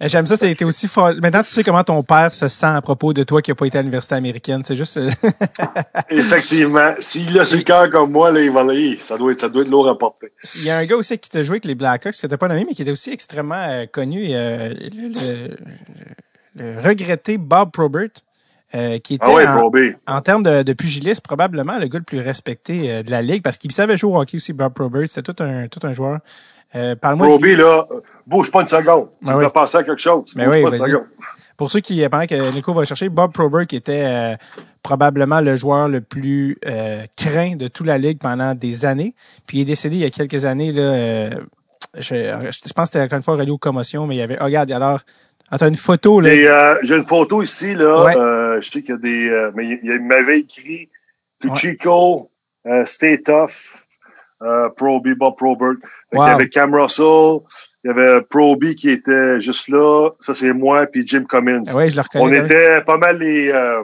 Euh, 0.03 0.07
J'aime 0.07 0.25
ça, 0.25 0.35
été 0.41 0.65
aussi 0.65 0.87
fort. 0.87 1.11
Maintenant, 1.21 1.43
tu 1.43 1.49
sais 1.51 1.63
comment 1.63 1.83
ton 1.83 2.01
père 2.03 2.33
se 2.33 2.47
sent 2.47 2.65
à 2.65 2.81
propos 2.81 3.13
de 3.13 3.21
toi 3.23 3.41
qui 3.41 3.51
n'a 3.51 3.55
pas 3.55 3.67
été 3.67 3.77
à 3.77 3.81
l'université 3.81 4.15
américaine. 4.15 4.63
C'est 4.65 4.75
juste... 4.75 4.97
euh, 4.97 5.09
Effectivement. 6.09 6.93
S'il 6.99 7.39
a 7.39 7.45
sur 7.45 7.57
le 7.59 7.63
cœur 7.63 7.89
comme 7.89 8.11
moi, 8.11 8.31
là, 8.31 8.41
il 8.41 8.51
va 8.51 8.61
aller. 8.61 8.97
Ça 9.01 9.17
doit 9.17 9.31
être, 9.31 9.39
ça 9.39 9.49
doit 9.49 9.61
être 9.61 9.69
lourd 9.69 9.87
à 9.87 9.97
porter. 9.97 10.31
Il 10.55 10.63
y 10.63 10.69
a 10.71 10.77
un 10.77 10.85
gars 10.85 10.95
aussi 10.97 11.17
qui 11.17 11.29
t'a 11.29 11.43
joué 11.43 11.53
avec 11.55 11.65
les 11.65 11.75
Blackhawks 11.75 12.15
que 12.19 12.27
t'as 12.27 12.37
pas 12.37 12.47
nommé, 12.47 12.65
mais 12.67 12.73
qui 12.73 12.81
était 12.81 12.91
aussi 12.91 13.11
extrêmement 13.11 13.55
euh, 13.55 13.85
connu. 13.91 14.27
euh, 14.31 14.69
le, 14.73 15.47
le- 15.47 15.57
le 16.53 16.81
regretté 16.81 17.37
Bob 17.37 17.71
Probert, 17.71 18.09
euh, 18.75 18.99
qui 18.99 19.15
était 19.15 19.25
Ah 19.27 19.33
ouais, 19.33 19.95
en, 20.07 20.21
termes 20.21 20.43
de, 20.43 20.63
de 20.63 20.73
pugilisme, 20.73 21.21
probablement 21.21 21.77
le 21.79 21.87
gars 21.87 21.99
le 21.99 22.05
plus 22.05 22.19
respecté 22.21 22.91
euh, 22.91 23.03
de 23.03 23.11
la 23.11 23.21
ligue 23.21 23.43
parce 23.43 23.57
qu'il 23.57 23.71
savait 23.71 23.97
jouer 23.97 24.11
au 24.13 24.19
hockey 24.21 24.37
aussi, 24.37 24.53
Bob 24.53 24.73
Probert. 24.73 25.07
C'était 25.09 25.33
tout 25.33 25.43
un, 25.43 25.67
tout 25.67 25.79
un 25.85 25.93
joueur. 25.93 26.19
Euh, 26.75 26.95
Parle-moi. 26.95 27.27
de- 27.27 27.31
Probé, 27.31 27.55
là, 27.57 27.85
euh, 27.91 27.99
bouge 28.25 28.49
pas 28.49 28.61
une 28.61 28.67
seconde. 28.67 29.09
Tu 29.19 29.25
Ben 29.25 29.33
vas 29.37 29.43
oui. 29.45 29.51
penser 29.53 29.77
à 29.77 29.83
quelque 29.83 30.01
chose. 30.01 30.31
Ben 30.35 30.45
bouge 30.45 30.55
oui, 30.55 30.63
pas 30.63 30.69
une 30.69 30.75
vas-y. 30.77 30.89
seconde. 30.91 31.05
Pour 31.57 31.69
ceux 31.69 31.81
qui, 31.81 32.01
pendant 32.09 32.25
que 32.25 32.53
Nico 32.53 32.73
va 32.73 32.85
chercher, 32.85 33.09
Bob 33.09 33.33
Probert 33.33 33.67
qui 33.67 33.75
était 33.75 34.03
euh, 34.05 34.35
probablement 34.81 35.41
le 35.41 35.55
joueur 35.55 35.87
le 35.89 36.01
plus 36.01 36.57
euh, 36.65 37.03
craint 37.15 37.55
de 37.55 37.67
toute 37.67 37.85
la 37.85 37.97
ligue 37.97 38.19
pendant 38.19 38.55
des 38.55 38.85
années. 38.85 39.13
Puis 39.45 39.59
il 39.59 39.61
est 39.61 39.65
décédé 39.65 39.97
il 39.97 40.01
y 40.01 40.05
a 40.05 40.09
quelques 40.09 40.45
années. 40.45 40.71
Là, 40.71 40.81
euh, 40.81 41.29
je, 41.97 42.15
je 42.15 42.73
pense 42.73 42.89
que 42.89 42.93
c'était 42.93 43.01
encore 43.01 43.17
une 43.17 43.23
fois 43.23 43.35
relié 43.35 43.51
aux 43.51 43.57
commotions, 43.57 44.07
mais 44.07 44.15
il 44.15 44.19
y 44.19 44.21
avait. 44.21 44.37
Oh, 44.39 44.45
regarde, 44.45 44.71
alors, 44.71 45.01
ah, 45.51 45.57
t'as 45.57 45.67
une 45.67 45.75
photo 45.75 46.19
là. 46.21 46.29
J'ai 46.33 46.47
euh, 46.47 46.75
j'ai 46.83 46.95
une 46.95 47.05
photo 47.05 47.41
ici, 47.43 47.75
là. 47.75 48.03
Ouais. 48.03 48.17
Euh, 48.17 48.61
je 48.61 48.71
sais 48.71 48.81
qu'il 48.81 48.91
y 48.91 48.93
a 48.93 48.97
des. 48.97 49.27
euh, 49.29 49.51
mais 49.53 49.65
il, 49.67 49.79
il 49.83 50.01
m'avait 50.01 50.39
écrit 50.39 50.89
Ouais. 51.43 51.55
Chico, 51.55 52.29
euh, 52.67 52.85
Stay 52.85 53.19
Tough, 53.21 53.49
euh, 54.43 54.69
Proby, 54.77 55.15
Bob 55.15 55.35
Probert. 55.37 55.69
Wow. 56.13 56.25
Il 56.25 56.27
y 56.27 56.31
avait 56.31 56.49
Cam 56.49 56.73
Russell, 56.75 57.39
il 57.83 57.87
y 57.87 57.89
avait 57.89 58.21
Proby 58.21 58.75
qui 58.75 58.91
était 58.91 59.41
juste 59.41 59.67
là. 59.69 60.11
Ça, 60.19 60.33
c'est 60.35 60.53
moi, 60.53 60.85
puis 60.85 61.03
Jim 61.05 61.23
Cummins. 61.27 61.63
Ah 61.67 61.75
Ouais, 61.75 61.89
je 61.89 61.95
le 61.95 62.01
reconnais. 62.01 62.23
On 62.41 62.45
était 62.45 62.81
pas 62.81 62.97
mal 62.97 63.17
les, 63.17 63.49
euh, 63.51 63.81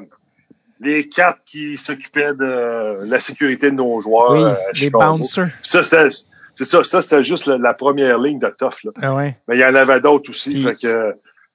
les 0.79 1.09
quatre 1.09 1.39
qui 1.47 1.77
s'occupaient 1.77 2.35
de 2.35 2.99
la 3.05 3.19
sécurité 3.19 3.71
de 3.71 3.75
nos 3.77 3.99
joueurs. 4.01 4.31
Oui, 4.33 4.51
les 4.79 4.89
bouncers. 4.91 5.49
Ça, 5.63 5.81
c'était. 5.81 6.09
C'est 6.53 6.63
ça, 6.65 6.83
ça 6.83 7.01
c'était 7.03 7.21
juste 7.23 7.45
la, 7.45 7.57
la 7.59 7.73
première 7.75 8.17
ligne 8.19 8.39
de 8.39 8.47
tough. 8.57 8.83
Là. 8.83 8.91
Ah 9.01 9.13
ouais, 9.15 9.35
Mais 9.47 9.57
il 9.57 9.59
y 9.61 9.65
en 9.65 9.75
avait 9.75 9.99
d'autres 10.01 10.29
aussi. 10.31 10.63
Fait 10.63 10.73
que, 10.75 11.13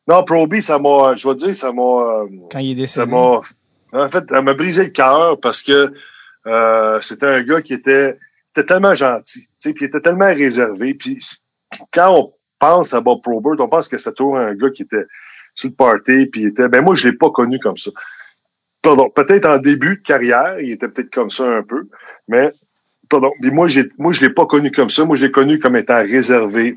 non, 0.09 0.25
Proby, 0.25 0.63
ça 0.63 0.79
m'a, 0.79 1.15
je 1.15 1.29
vais 1.29 1.35
te 1.35 1.45
dire, 1.45 1.55
ça 1.55 1.73
m'a, 1.73 1.83
euh, 1.83 2.27
quand 2.51 2.59
il 2.59 2.81
est 2.81 2.87
ça 2.87 3.07
décédé. 3.07 3.07
m'a, 3.07 3.41
en 4.05 4.11
fait, 4.11 4.25
ça 4.29 4.43
m'a 4.43 4.55
brisé 4.55 4.85
le 4.85 4.91
cœur 4.91 5.39
parce 5.41 5.63
que 5.63 5.93
euh, 6.47 7.01
c'était 7.01 7.27
un 7.27 7.43
gars 7.43 7.63
qui 7.63 7.75
était, 7.75 8.19
était 8.55 8.67
tellement 8.67 8.95
gentil, 8.95 9.43
tu 9.43 9.49
sais, 9.57 9.73
puis 9.73 9.85
il 9.85 9.89
était 9.89 10.01
tellement 10.01 10.27
réservé. 10.27 10.95
Puis 10.95 11.19
quand 11.93 12.15
on 12.15 12.33
pense 12.59 12.95
à 12.95 13.01
Bob 13.01 13.23
Probert, 13.23 13.61
on 13.61 13.69
pense 13.69 13.89
que 13.89 13.97
c'était 13.97 14.15
toujours 14.15 14.39
un 14.39 14.55
gars 14.55 14.71
qui 14.71 14.83
était 14.83 15.07
sur 15.55 15.69
le 15.69 15.75
party, 15.75 16.27
puis 16.27 16.43
il 16.43 16.47
était, 16.49 16.69
ben 16.69 16.83
moi 16.83 16.95
je 16.95 17.09
l'ai 17.09 17.17
pas 17.17 17.31
connu 17.31 17.59
comme 17.59 17.77
ça. 17.77 17.91
Pardon, 18.81 19.09
peut-être 19.11 19.49
en 19.49 19.59
début 19.59 19.97
de 19.97 20.03
carrière, 20.03 20.59
il 20.59 20.73
était 20.73 20.89
peut-être 20.89 21.13
comme 21.13 21.31
ça 21.31 21.45
un 21.45 21.63
peu, 21.63 21.89
mais 22.27 22.51
pardon, 23.09 23.31
mais 23.41 23.51
moi 23.51 23.69
j'ai, 23.69 23.89
moi 23.99 24.13
je 24.13 24.21
l'ai 24.21 24.31
pas 24.31 24.47
connu 24.47 24.73
comme 24.73 24.91
ça. 24.91 25.05
Moi 25.05 25.15
je 25.15 25.27
l'ai 25.27 25.33
connu 25.33 25.59
comme 25.59 25.77
étant 25.77 26.03
réservé. 26.03 26.75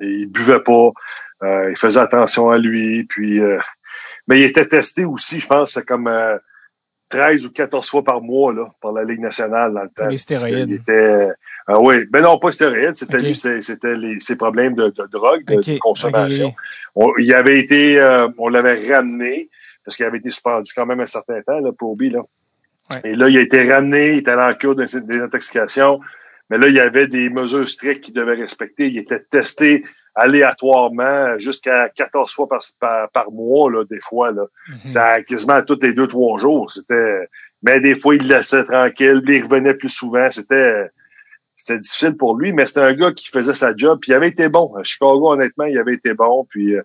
Et 0.00 0.06
il 0.06 0.26
buvait 0.26 0.60
pas, 0.60 0.90
euh, 1.42 1.70
il 1.70 1.76
faisait 1.76 2.00
attention 2.00 2.50
à 2.50 2.58
lui, 2.58 3.04
puis 3.04 3.40
euh, 3.40 3.58
mais 4.26 4.40
il 4.40 4.44
était 4.44 4.66
testé 4.66 5.04
aussi, 5.04 5.40
je 5.40 5.46
pense, 5.46 5.72
c'est 5.72 5.86
comme 5.86 6.06
euh, 6.06 6.38
13 7.08 7.46
ou 7.46 7.52
14 7.52 7.88
fois 7.88 8.02
par 8.02 8.20
mois 8.20 8.52
là, 8.52 8.70
par 8.80 8.92
la 8.92 9.04
Ligue 9.04 9.20
nationale 9.20 9.72
dans 9.74 9.82
le 9.82 9.88
temps. 9.90 10.06
les 10.06 10.18
stéroïdes. 10.18 10.66
Qu'il 10.66 10.74
était, 10.74 11.28
ah 11.66 11.80
oui, 11.80 12.06
ben 12.10 12.22
non, 12.22 12.38
pas 12.38 12.52
stéroïdes, 12.52 12.96
c'était 12.96 13.18
lui, 13.18 13.34
c'était 13.34 13.96
les, 13.96 14.18
ses 14.20 14.36
problèmes 14.36 14.74
de, 14.74 14.88
de 14.88 15.06
drogue, 15.10 15.44
de, 15.44 15.78
consommation. 15.78 16.54
On, 16.94 17.12
il 17.18 17.32
avait 17.34 17.58
été, 17.58 18.00
euh, 18.00 18.28
on 18.38 18.48
l'avait 18.48 18.92
ramené 18.92 19.48
parce 19.84 19.96
qu'il 19.96 20.06
avait 20.06 20.18
été 20.18 20.30
suspendu 20.30 20.72
quand 20.74 20.86
même 20.86 21.00
un 21.00 21.06
certain 21.06 21.42
temps, 21.42 21.60
là, 21.60 21.72
Proby, 21.72 22.10
là. 22.10 22.20
Ouais. 22.90 23.12
Et 23.12 23.14
là, 23.14 23.28
il 23.28 23.38
a 23.38 23.42
été 23.42 23.70
ramené, 23.70 24.12
il 24.12 24.18
était 24.18 24.32
allé 24.32 24.54
en 24.54 24.56
cure 24.56 24.74
des 24.74 24.84
désintoxication. 24.84 26.00
Mais 26.50 26.58
là, 26.58 26.68
il 26.68 26.74
y 26.74 26.80
avait 26.80 27.06
des 27.06 27.30
mesures 27.30 27.68
strictes 27.68 28.04
qu'il 28.04 28.14
devait 28.14 28.34
respecter. 28.34 28.88
Il 28.88 28.98
était 28.98 29.20
testé 29.20 29.84
aléatoirement 30.14 31.36
jusqu'à 31.38 31.88
14 31.88 32.32
fois 32.32 32.48
par, 32.48 32.60
par, 32.80 33.10
par 33.10 33.30
mois, 33.32 33.70
là, 33.70 33.84
des 33.84 34.00
fois, 34.00 34.30
là. 34.32 34.44
Mhm. 34.68 34.86
Ça 34.88 35.22
quasiment 35.22 35.62
tous 35.62 35.78
les 35.82 35.92
deux, 35.92 36.06
trois 36.06 36.38
jours. 36.38 36.70
C'était, 36.70 37.28
mais 37.62 37.80
des 37.80 37.94
fois, 37.94 38.14
il 38.14 38.28
le 38.28 38.36
laissait 38.36 38.64
tranquille, 38.64 39.22
il 39.26 39.44
revenait 39.44 39.74
plus 39.74 39.88
souvent. 39.88 40.30
C'était, 40.30 40.90
c'était 41.56 41.78
difficile 41.78 42.16
pour 42.16 42.36
lui, 42.36 42.52
mais 42.52 42.66
c'était 42.66 42.80
un 42.80 42.94
gars 42.94 43.12
qui 43.12 43.28
faisait 43.28 43.54
sa 43.54 43.74
job, 43.76 43.98
puis 44.00 44.12
il 44.12 44.14
avait 44.14 44.28
été 44.28 44.48
bon. 44.48 44.74
À 44.76 44.82
Chicago, 44.82 45.32
honnêtement, 45.32 45.64
il 45.64 45.78
avait 45.78 45.94
été 45.94 46.12
bon, 46.14 46.44
puis, 46.50 46.74
euh, 46.74 46.82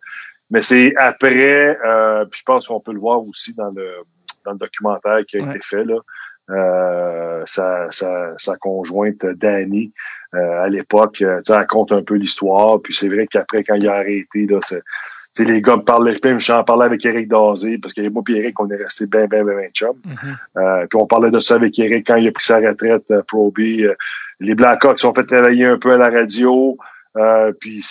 mais 0.49 0.61
c'est 0.61 0.93
après, 0.97 1.77
euh, 1.85 2.25
puis 2.25 2.39
je 2.39 2.43
pense 2.45 2.67
qu'on 2.67 2.79
peut 2.79 2.93
le 2.93 2.99
voir 2.99 3.21
aussi 3.25 3.53
dans 3.55 3.71
le, 3.71 3.89
dans 4.45 4.51
le 4.51 4.57
documentaire 4.57 5.19
qui 5.27 5.37
a 5.37 5.41
Ouais. 5.41 5.49
été 5.49 5.59
fait, 5.63 5.83
là. 5.83 5.97
Euh, 6.49 7.41
sa, 7.45 7.91
sa, 7.91 8.33
sa 8.37 8.55
conjointe 8.55 9.25
Danny, 9.25 9.91
euh, 9.91 9.91
à 10.33 10.67
l'époque, 10.67 11.21
euh, 11.21 11.41
tu 11.45 11.51
raconte 11.51 11.91
un 11.91 12.03
peu 12.03 12.15
l'histoire, 12.15 12.81
puis 12.81 12.93
c'est 12.93 13.07
vrai 13.07 13.27
qu'après, 13.27 13.63
quand 13.63 13.75
il 13.75 13.87
a 13.87 13.95
arrêté, 13.95 14.45
là, 14.47 14.59
c'est, 14.61 14.81
les 15.45 15.61
gars 15.61 15.77
me 15.77 15.83
parlaient, 15.83 16.17
puis 16.19 16.39
j'en 16.39 16.63
parlais 16.63 16.85
avec 16.85 17.05
Eric 17.05 17.27
Dazé, 17.27 17.77
parce 17.77 17.93
que 17.93 18.07
moi 18.09 18.23
et 18.29 18.37
Eric, 18.37 18.59
on 18.59 18.69
est 18.69 18.75
restés 18.75 19.05
bien, 19.05 19.27
bien, 19.27 19.43
bien, 19.43 19.55
bien 19.55 19.69
chum. 19.69 19.95
Mhm. 20.05 20.37
Euh, 20.57 20.87
puis 20.87 20.99
on 20.99 21.05
parlait 21.05 21.31
de 21.31 21.39
ça 21.39 21.55
avec 21.55 21.77
Eric 21.79 22.07
quand 22.07 22.15
il 22.15 22.27
a 22.27 22.31
pris 22.31 22.45
sa 22.45 22.57
retraite, 22.57 23.03
euh, 23.11 23.21
Proby. 23.27 23.85
Euh, 23.85 23.93
les 24.39 24.55
Blackhawks 24.55 25.03
ont 25.03 25.13
fait 25.13 25.25
travailler 25.25 25.65
un 25.65 25.77
peu 25.77 25.93
à 25.93 25.97
la 25.97 26.09
radio, 26.09 26.77
euh, 27.17 27.51
puis 27.59 27.83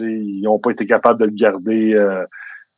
ils 0.00 0.42
n'ont 0.42 0.58
pas 0.58 0.70
été 0.70 0.86
capables 0.86 1.20
de 1.20 1.26
le 1.26 1.32
garder. 1.32 1.96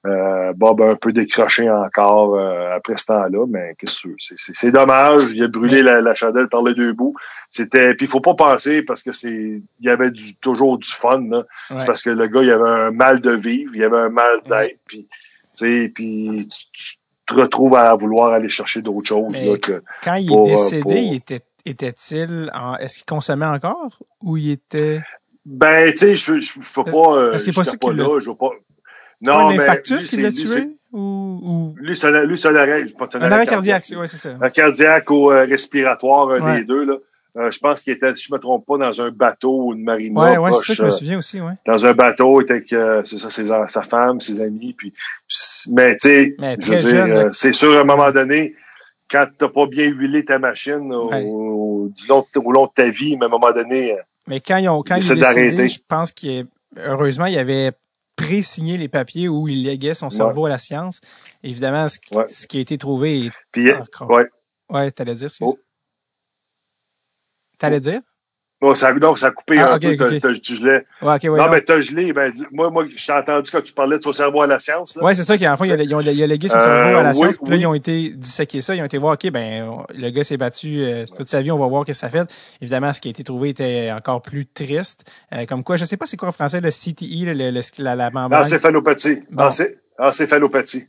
Euh, 0.07 0.55
Bob 0.55 0.81
a 0.81 0.91
un 0.93 0.97
peu 0.97 1.13
décroché 1.13 1.69
encore 1.69 2.35
euh, 2.35 2.75
après 2.75 2.97
ce 2.97 3.05
temps-là, 3.07 3.45
mais 3.49 3.75
qu'est-ce 3.79 4.09
que 4.09 4.15
c'est, 4.19 4.35
c'est, 4.39 4.57
c'est 4.57 4.71
dommage. 4.73 5.33
Il 5.35 5.43
a 5.45 5.49
brûlé 5.49 5.83
la, 5.83 6.01
la 6.01 6.15
chandelle 6.15 6.49
par 6.49 6.63
les 6.63 6.75
deux 6.75 6.95
bouts. 6.95 7.15
C'était, 7.51 7.95
puis 7.95 8.07
il 8.07 8.09
faut 8.11 8.21
pas 8.23 8.33
penser 8.35 8.83
parce 8.83 9.03
que 9.03 9.13
c'est, 9.13 9.31
il 9.31 9.87
y 9.87 9.91
avait 9.91 10.11
du, 10.11 10.35
toujours 10.37 10.79
du 10.79 10.89
fun. 10.89 11.21
Ouais. 11.31 11.43
C'est 11.77 11.85
parce 11.85 12.03
que 12.03 12.11
le 12.11 12.27
gars, 12.29 12.43
il 12.43 12.51
avait 12.51 12.69
un 12.69 12.91
mal 12.93 13.21
de 13.21 13.33
vivre, 13.33 13.73
il 13.75 13.85
avait 13.85 14.01
un 14.01 14.09
mal 14.09 14.41
d'être, 14.49 14.79
puis 14.87 15.07
puis 15.57 15.93
tu, 15.95 16.65
tu 16.73 16.97
te 17.27 17.35
retrouves 17.35 17.75
à 17.75 17.95
vouloir 17.95 18.33
aller 18.33 18.49
chercher 18.49 18.81
d'autres 18.81 19.09
choses 19.09 19.43
là, 19.43 19.59
que 19.59 19.83
Quand 20.03 20.15
il 20.15 20.29
Pour, 20.29 20.49
est 20.49 20.53
euh, 20.53 20.55
décédé, 20.57 20.83
pour- 20.83 20.93
il 20.93 21.15
était, 21.17 21.41
était-il 21.67 22.51
en, 22.55 22.77
est-ce 22.77 22.97
qu'il 22.99 23.05
consommait 23.05 23.47
encore 23.47 23.99
ou 24.23 24.37
il 24.39 24.53
était, 24.53 25.03
Ben, 25.45 25.93
tu 25.93 26.17
sais, 26.17 26.17
je 26.17 26.61
peux 26.75 26.85
pas. 26.85 27.15
Euh, 27.17 27.39
c'est 27.39 27.53
pas 27.53 27.65
qu'il 27.65 27.93
là, 27.93 28.19
je 28.21 28.31
veux 28.31 28.37
pas. 28.37 28.51
Non, 29.23 29.49
mais 29.49 29.59
infarctus 29.61 29.99
lui, 30.01 30.09
qui 30.09 30.17
c'est- 30.17 30.23
l'a 30.23 30.33
tué 30.33 30.69
ou, 30.93 30.99
ou 30.99 31.75
Lui, 31.79 31.95
c'est 31.95 32.11
lui, 32.27 32.37
c'est 32.39 32.49
un 32.49 32.57
arrêt, 32.57 32.85
pas 32.99 33.09
un, 33.15 33.31
arrêt 33.33 33.47
cardiaque, 33.47 33.85
ouais, 33.97 34.09
c'est 34.09 34.17
ça. 34.17 34.31
Un 34.41 34.49
cardiaque 34.51 35.11
ou 35.11 35.31
euh, 35.31 35.45
respiratoire, 35.45 36.31
un 36.31 36.41
Ouais. 36.41 36.59
des 36.61 36.65
deux 36.65 36.85
là. 36.85 36.95
Euh, 37.37 37.49
je 37.53 37.61
pense 37.61 37.83
qu'il 37.83 37.93
était, 37.93 38.13
si 38.17 38.27
je 38.27 38.35
me 38.35 38.41
trompe 38.41 38.67
pas, 38.67 38.77
dans 38.77 39.03
un 39.03 39.11
bateau 39.13 39.67
ou 39.67 39.73
une 39.75 39.85
marina. 39.85 40.21
Ouais, 40.21 40.37
ouais, 40.37 40.53
c'est 40.53 40.75
ça, 40.75 40.75
je 40.75 40.83
me 40.83 40.89
euh, 40.89 40.91
souviens 40.91 41.19
aussi, 41.19 41.41
ouais. 41.41 41.53
dans 41.65 41.87
un 41.87 41.93
bateau, 41.95 42.41
il 42.41 42.43
était 42.43 42.55
avec, 42.55 42.73
euh, 42.73 43.03
c'est 43.05 43.19
ça, 43.19 43.31
ses, 43.31 43.45
sa 43.45 43.83
femme, 43.83 44.21
ses 44.21 44.41
amis, 44.41 44.73
puis, 44.77 44.93
mais 45.71 45.97
tu 45.97 46.09
sais, 46.09 46.35
je 46.59 46.73
veux 46.73 46.79
dire, 47.07 47.29
c'est 47.33 47.53
sûr, 47.53 47.77
à 47.77 47.83
un 47.83 47.85
moment 47.85 48.11
donné, 48.11 48.57
quand 49.09 49.29
t'as 49.39 49.49
pas 49.49 49.67
bien 49.67 49.87
huilé 49.91 50.25
ta 50.25 50.41
machine 50.41 50.93
au, 50.93 51.09
Ouais. 51.09 51.23
au- 51.25 51.89
du 51.97 52.07
long, 52.09 52.27
au 52.35 52.51
long 52.53 52.67
de 52.67 52.73
ta 52.75 52.89
vie, 52.91 53.17
mais 53.17 53.27
à 53.27 53.29
un 53.29 53.31
moment 53.31 53.53
donné, 53.53 53.95
Mais 54.27 54.41
quand, 54.41 54.57
ils 54.57 54.69
ont, 54.69 54.83
quand 54.83 54.97
il 54.97 54.99
est 54.99 55.05
essaie 55.05 55.15
décédé, 55.15 55.51
d'arrêter. 55.53 55.69
je 55.69 55.79
pense 55.87 56.11
qu'il 56.11 56.31
est- 56.31 56.47
heureusement, 56.85 57.27
il 57.27 57.39
avait 57.39 57.71
pré-signé 58.25 58.77
les 58.77 58.89
papiers 58.89 59.29
où 59.29 59.49
il 59.49 59.63
léguait 59.65 59.95
son 59.95 60.11
cerveau 60.11 60.47
à 60.47 60.49
la 60.51 60.59
science. 60.59 61.01
Évidemment, 61.43 61.89
ce 61.89 61.99
qui, 61.99 62.15
Ouais. 62.15 62.29
ce 62.29 62.47
qui 62.47 62.59
a 62.59 62.61
été 62.61 62.77
trouvé 62.79 63.27
est 63.27 63.31
puis, 63.53 63.73
encore. 63.73 64.11
ouais. 64.11 64.27
Ouais, 64.69 64.91
t'allais 64.91 65.15
dire, 65.15 65.27
excuse. 65.27 65.49
Oh. 65.51 65.59
T'allais 67.59 67.81
dire? 67.81 68.01
Non, 68.63 68.75
ça, 68.75 68.93
non, 68.93 69.17
ça 69.17 69.29
a 69.29 69.31
coupé 69.31 69.59
Ah, 69.59 69.73
un 69.73 69.77
ok, 69.77 69.83
peu, 69.83 69.97
t'as- 69.97 70.07
ok. 70.17 70.21
t'as- 70.21 70.39
tu 70.39 70.55
gelais. 70.57 70.85
Ouais, 71.01 71.15
ok, 71.15 71.21
ouais, 71.23 71.29
non, 71.31 71.37
non. 71.47 71.51
mais 71.51 71.63
t'as 71.63 71.81
gelé, 71.81 72.13
ben, 72.13 72.31
moi, 72.53 72.69
moi, 72.71 72.85
je 72.95 73.07
t'ai 73.07 73.13
entendu 73.13 73.51
quand 73.51 73.63
tu 73.63 73.73
parlais 73.73 73.97
de 73.97 74.03
son 74.03 74.13
cerveau 74.13 74.43
à 74.43 74.47
la 74.47 74.59
science, 74.59 74.97
là. 74.97 75.03
Ouais, 75.03 75.15
c'est 75.15 75.25
ça 75.25 75.39
qu'en 75.39 75.57
fond, 75.57 75.65
il 75.65 75.73
a, 75.73 75.83
ils 75.83 75.95
ont, 75.95 76.01
il 76.01 76.23
a 76.23 76.27
légué 76.27 76.49
son 76.49 76.57
Euh, 76.57 76.61
cerveau 76.61 76.99
à 76.99 77.03
la 77.03 77.11
oui, 77.13 77.17
science, 77.17 77.39
puis 77.39 77.51
là, 77.51 77.57
ils 77.57 77.67
ont 77.67 77.73
été 77.73 78.11
disséquer 78.11 78.61
ça, 78.61 78.75
ils 78.75 78.83
ont 78.83 78.85
été 78.85 78.99
voir, 78.99 79.15
OK, 79.15 79.31
ben, 79.31 79.71
le 79.95 80.11
gars 80.11 80.25
s'est 80.25 80.37
battu 80.37 80.81
euh, 80.83 81.07
toute 81.17 81.29
sa 81.29 81.41
vie, 81.41 81.51
on 81.51 81.59
va 81.59 81.67
voir 81.69 81.87
qu'est-ce 81.87 82.01
que 82.03 82.07
ça 82.07 82.11
fait. 82.11 82.31
Évidemment, 82.61 82.93
ce 82.93 83.01
qui 83.01 83.09
a 83.09 83.11
été 83.13 83.25
trouvé 83.25 83.49
était 83.49 83.91
encore 83.97 84.21
plus 84.21 84.47
triste. 84.47 85.11
Euh, 85.33 85.47
comme 85.47 85.65
quoi, 85.65 85.77
je 85.79 85.87
sais 85.87 85.97
pas 85.97 86.05
c'est 86.05 86.19
quoi 86.19 86.29
en 86.29 86.33
français, 86.33 86.61
le 86.61 86.71
CTI, 86.71 87.25
le, 87.25 87.33
le- 87.33 87.51
le- 87.51 87.83
la, 87.83 87.95
la 87.95 88.11
membrane. 88.11 88.41
Encéphalopathie. 88.43 89.21
Bon. 89.31 89.45
Encé- 90.01 90.25
Encéphalopathie. 90.25 90.87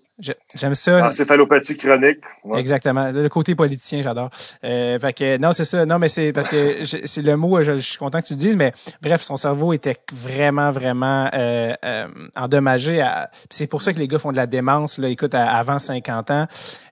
J'aime 0.54 0.76
ça. 0.76 1.06
Encéphalopathie 1.08 1.76
chronique. 1.78 2.20
Ouais. 2.44 2.60
Exactement. 2.60 3.12
Le 3.12 3.28
côté 3.28 3.56
politicien, 3.56 4.02
j'adore. 4.04 4.30
Euh, 4.64 5.00
fait 5.00 5.14
que 5.14 5.38
non, 5.38 5.52
c'est 5.52 5.66
ça. 5.66 5.86
Non, 5.86 6.00
mais 6.00 6.10
c'est 6.10 6.32
parce 6.32 6.48
que 6.48 6.84
c'est 6.84 7.22
le 7.22 7.36
mot. 7.36 7.62
Je, 7.64 7.74
je 7.74 7.80
suis 7.80 7.98
content 7.98 8.22
que 8.22 8.28
tu 8.28 8.34
le 8.34 8.40
dises, 8.40 8.56
mais 8.56 8.72
bref, 9.02 9.22
son 9.22 9.36
cerveau 9.36 9.74
était 9.74 9.98
vraiment, 10.14 10.72
vraiment 10.72 11.30
euh, 11.34 11.74
euh, 11.84 12.08
endommagé. 12.36 13.04
C'est 13.50 13.68
pour 13.68 13.82
ça 13.82 13.94
que 13.94 14.00
les 14.00 14.08
gars 14.08 14.20
font 14.20 14.32
de 14.32 14.38
la 14.38 14.48
démence. 14.48 14.98
Là, 14.98 15.10
écoute, 15.10 15.34
à- 15.34 15.52
avant 15.58 15.80
50 15.80 16.32
ans, 16.32 16.48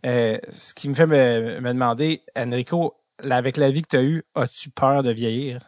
Euh, 0.05 0.37
ce 0.51 0.73
qui 0.73 0.87
me 0.89 0.93
fait 0.93 1.07
me, 1.07 1.59
me 1.59 1.73
demander, 1.73 2.21
Enrico, 2.37 2.95
là, 3.21 3.35
avec 3.35 3.57
la 3.57 3.69
vie 3.69 3.81
que 3.81 3.89
tu 3.89 3.97
as 3.97 4.01
eue, 4.03 4.23
as-tu 4.35 4.69
peur 4.69 5.03
de 5.03 5.11
vieillir? 5.11 5.59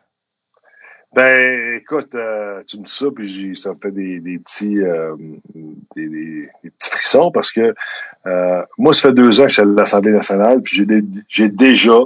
Ben, 1.14 1.76
écoute, 1.76 2.16
euh, 2.16 2.64
tu 2.66 2.78
me 2.80 2.86
dis 2.86 2.94
ça, 2.94 3.08
puis 3.14 3.28
j'ai, 3.28 3.54
ça 3.56 3.72
me 3.74 3.80
fait 3.82 3.92
des, 3.92 4.20
des 4.22 4.40
petits, 4.40 4.80
euh, 4.82 5.16
des, 5.96 6.08
des- 6.08 6.50
des 6.64 6.70
petits 6.70 6.90
frissons 6.90 7.32
parce 7.32 7.52
que 7.52 7.74
euh, 8.28 8.64
moi, 8.78 8.94
ça 8.94 9.10
fait 9.10 9.14
deux 9.14 9.42
ans 9.42 9.44
que 9.44 9.50
je 9.50 9.54
suis 9.56 9.62
à 9.62 9.66
l'Assemblée 9.66 10.14
nationale, 10.14 10.62
puis 10.62 10.76
j'ai, 10.78 10.86
dé- 10.86 11.04
j'ai 11.28 11.50
déjà 11.50 11.98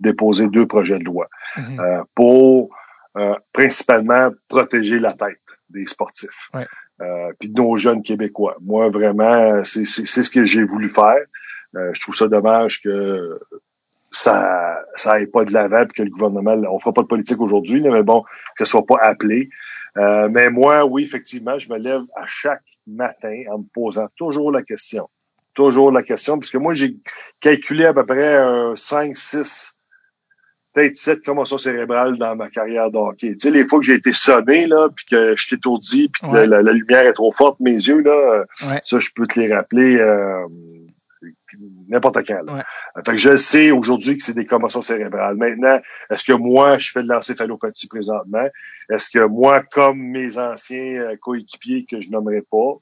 déposé 0.00 0.48
deux 0.48 0.66
projets 0.66 0.98
de 0.98 1.04
loi 1.04 1.28
Mhm. 1.58 1.78
euh, 1.80 2.02
pour 2.14 2.74
euh, 3.16 3.34
principalement 3.52 4.30
protéger 4.48 4.98
la 4.98 5.12
tête 5.12 5.38
des 5.68 5.86
sportifs, 5.86 6.48
Ouais. 6.54 6.66
euh, 7.02 7.32
puis 7.38 7.48
de 7.50 7.60
nos 7.60 7.76
jeunes 7.76 8.02
Québécois. 8.02 8.56
Moi, 8.62 8.88
vraiment, 8.88 9.62
c'est, 9.64 9.84
c'est, 9.84 10.06
c'est 10.06 10.22
ce 10.22 10.30
que 10.30 10.44
j'ai 10.44 10.64
voulu 10.64 10.88
faire. 10.88 11.18
Euh, 11.76 11.90
je 11.92 12.00
trouve 12.00 12.14
ça 12.14 12.28
dommage 12.28 12.80
que 12.82 13.38
ça 14.14 14.78
ça 14.96 15.12
aille 15.14 15.26
pas 15.26 15.44
de 15.44 15.52
l'avant 15.52 15.84
puis 15.86 15.94
que 15.98 16.02
le 16.02 16.10
gouvernement 16.10 16.56
on 16.70 16.78
fera 16.78 16.92
pas 16.92 17.02
de 17.02 17.08
politique 17.08 17.40
aujourd'hui 17.40 17.80
là, 17.80 17.90
mais 17.90 18.02
bon 18.02 18.22
que 18.56 18.64
ce 18.64 18.70
soit 18.72 18.86
pas 18.86 18.98
appelé 19.02 19.48
Euh, 19.96 20.28
mais 20.28 20.50
moi 20.50 20.84
oui 20.84 21.04
effectivement 21.04 21.56
je 21.58 21.72
me 21.72 21.78
lève 21.78 22.02
à 22.16 22.24
chaque 22.26 22.64
matin 22.86 23.36
en 23.52 23.58
me 23.58 23.64
posant 23.72 24.08
toujours 24.16 24.50
la 24.50 24.62
question 24.62 25.08
toujours 25.54 25.92
la 25.92 26.02
question 26.02 26.36
parce 26.38 26.50
que 26.50 26.58
moi 26.58 26.74
j'ai 26.74 26.96
calculé 27.40 27.84
à 27.86 27.94
peu 27.94 28.04
près 28.04 28.34
un 28.36 28.74
5 28.74 29.16
6 29.16 29.78
peut-être 30.72 30.96
7 30.96 31.24
commotions 31.24 31.58
cérébrales 31.58 32.16
dans 32.18 32.34
ma 32.34 32.50
carrière 32.50 32.90
de 32.90 32.98
hockey. 32.98 33.28
Tu 33.36 33.38
sais, 33.38 33.50
les 33.52 33.62
fois 33.68 33.78
que 33.78 33.84
j'ai 33.84 33.94
été 33.94 34.10
sonné, 34.10 34.66
là, 34.66 34.88
puis 34.96 35.04
que 35.08 35.36
je 35.36 35.48
t'étourdis, 35.48 36.08
puis 36.12 36.22
que 36.28 36.32
Ouais. 36.34 36.46
la, 36.48 36.62
la 36.62 36.72
lumière 36.72 37.06
est 37.06 37.12
trop 37.12 37.30
forte, 37.30 37.60
mes 37.60 37.70
yeux, 37.88 38.00
là, 38.00 38.10
euh, 38.10 38.44
Ouais. 38.68 38.80
ça, 38.82 38.98
je 38.98 39.10
peux 39.14 39.28
te 39.28 39.38
les 39.38 39.54
rappeler 39.54 40.00
euh, 40.00 40.44
n'importe 41.88 42.26
quand. 42.26 42.42
Là. 42.44 42.54
Ouais. 42.54 43.02
Fait 43.04 43.12
que 43.12 43.18
je 43.18 43.36
sais 43.36 43.70
aujourd'hui 43.70 44.16
que 44.16 44.24
c'est 44.24 44.34
des 44.34 44.46
commotions 44.46 44.82
cérébrales. 44.82 45.36
Maintenant, 45.36 45.80
est-ce 46.10 46.24
que 46.24 46.32
moi, 46.32 46.78
je 46.78 46.90
fais 46.90 47.02
de 47.02 47.08
l'encéphalopathie 47.08 47.88
présentement? 47.88 48.46
Est-ce 48.90 49.10
que 49.10 49.24
moi, 49.26 49.62
comme 49.62 49.98
mes 49.98 50.38
anciens 50.38 51.00
euh, 51.00 51.16
coéquipiers 51.16 51.86
que 51.90 52.00
je 52.00 52.10
nommerai 52.10 52.42
pas, 52.42 52.74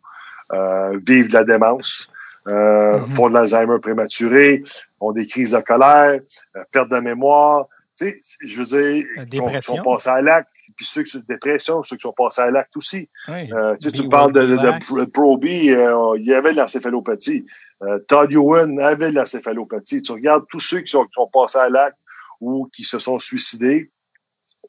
euh, 0.55 0.99
vivent 1.07 1.29
de 1.29 1.35
la 1.35 1.45
démence, 1.45 2.11
euh, 2.49 2.99
Mhm. 2.99 3.11
font 3.13 3.29
de 3.29 3.35
l'Alzheimer 3.35 3.79
prématuré, 3.81 4.63
ont 5.01 5.13
des 5.13 5.27
crises 5.27 5.53
de 5.53 5.61
colère, 5.61 6.21
euh, 6.57 6.65
perte 6.73 6.91
de 6.91 6.99
mémoire? 6.99 7.67
Tu 7.97 8.07
sais, 8.07 8.21
je 8.43 8.59
veux 8.59 8.65
dire, 8.65 9.05
qui 9.31 9.63
sont 9.63 9.83
passés 9.83 10.09
à 10.09 10.23
l'acte, 10.23 10.49
puis 10.77 10.87
ceux 10.87 11.03
qui 11.03 11.11
sont 11.11 11.23
dépression, 11.29 11.83
ceux 11.83 11.97
qui 11.97 12.03
sont 12.03 12.13
passés 12.13 12.41
à 12.41 12.51
l'acte 12.51 12.77
aussi. 12.77 13.09
Oui. 13.29 13.53
Euh, 13.53 13.77
tu 13.81 13.91
sais, 13.91 13.93
tu 13.93 14.09
parles 14.09 14.33
de, 14.33 14.41
de, 14.47 14.57
euh, 14.57 16.17
il 16.19 16.25
y 16.25 16.35
avait 16.35 16.53
de 16.53 16.59
l'encéphalopathie. 16.59 17.45
Euh, 17.83 17.99
Todd 18.09 18.31
Ewan 18.33 18.79
avait 18.81 19.11
de 19.11 19.17
l'encéphalopathie. 19.17 20.03
Tu 20.03 20.13
regardes 20.13 20.45
tous 20.49 20.61
ceux 20.61 20.81
qui 20.81 20.91
sont, 20.91 21.05
qui 21.05 21.13
sont 21.15 21.27
passés 21.33 21.59
à 21.59 21.69
l'acte 21.69 21.99
ou 22.41 22.69
qui 22.75 22.85
se 22.85 22.99
sont 22.99 23.19
suicidés, 23.19 23.91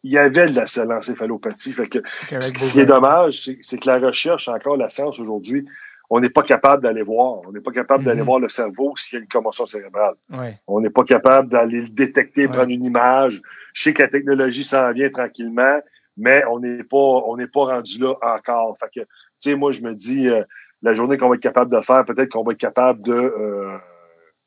il 0.04 0.12
y 0.12 0.18
avait 0.18 0.48
de 0.50 0.56
la- 0.56 0.86
l'encéphalopathie. 0.86 1.74
Fait 1.74 1.88
que, 1.88 2.00
ce 2.42 2.52
qui 2.74 2.80
est 2.80 2.86
dommage, 2.86 3.50
c'est 3.62 3.78
que 3.78 3.88
la 3.88 4.00
recherche, 4.00 4.48
encore 4.48 4.78
la 4.78 4.90
science 4.90 5.20
aujourd'hui, 5.20 5.66
on 6.10 6.20
n'est 6.20 6.30
pas 6.30 6.42
capable 6.44 6.84
d'aller 6.84 7.02
voir. 7.04 7.42
On 7.48 7.52
n'est 7.52 7.62
pas 7.62 7.72
capable 7.72 8.04
d'aller 8.04 8.20
Mhm. 8.22 8.26
voir 8.26 8.40
le 8.40 8.50
cerveau 8.50 8.94
s'il 8.98 9.18
y 9.18 9.20
a 9.20 9.24
une 9.24 9.30
commotion 9.30 9.66
cérébrale. 9.66 10.16
Ouais. 10.32 10.60
On 10.68 10.82
n'est 10.82 10.90
pas 10.90 11.04
capable 11.04 11.50
d'aller 11.50 11.82
le 11.82 11.90
détecter, 11.90 12.42
Ouais. 12.42 12.48
prendre 12.52 12.70
une 12.70 12.84
image. 12.86 13.42
Je 13.74 13.84
sais 13.84 13.94
que 13.94 14.02
la 14.04 14.10
technologie 14.10 14.64
s'en 14.64 14.92
vient 14.92 15.10
tranquillement, 15.10 15.80
mais 16.18 16.44
on 16.52 16.60
n'est 16.60 16.84
pas, 16.84 16.98
on 16.98 17.38
n'est 17.38 17.48
pas 17.48 17.66
rendu 17.66 18.00
là 18.00 18.14
encore. 18.22 18.78
Fait 18.80 18.90
que, 18.94 19.00
tu 19.06 19.08
sais, 19.40 19.56
moi, 19.56 19.72
je 19.72 19.82
me 19.82 19.94
dis, 19.96 20.28
euh, 20.28 20.44
la 20.84 20.94
journée 20.94 21.18
qu'on 21.18 21.30
va 21.30 21.36
être 21.36 21.42
capable 21.42 21.72
de 21.72 21.82
faire, 21.82 22.06
peut-être 22.06 22.30
qu'on 22.30 22.44
va 22.44 22.52
être 22.52 22.60
capable 22.60 23.02
de, 23.04 23.14
euh, 23.14 23.78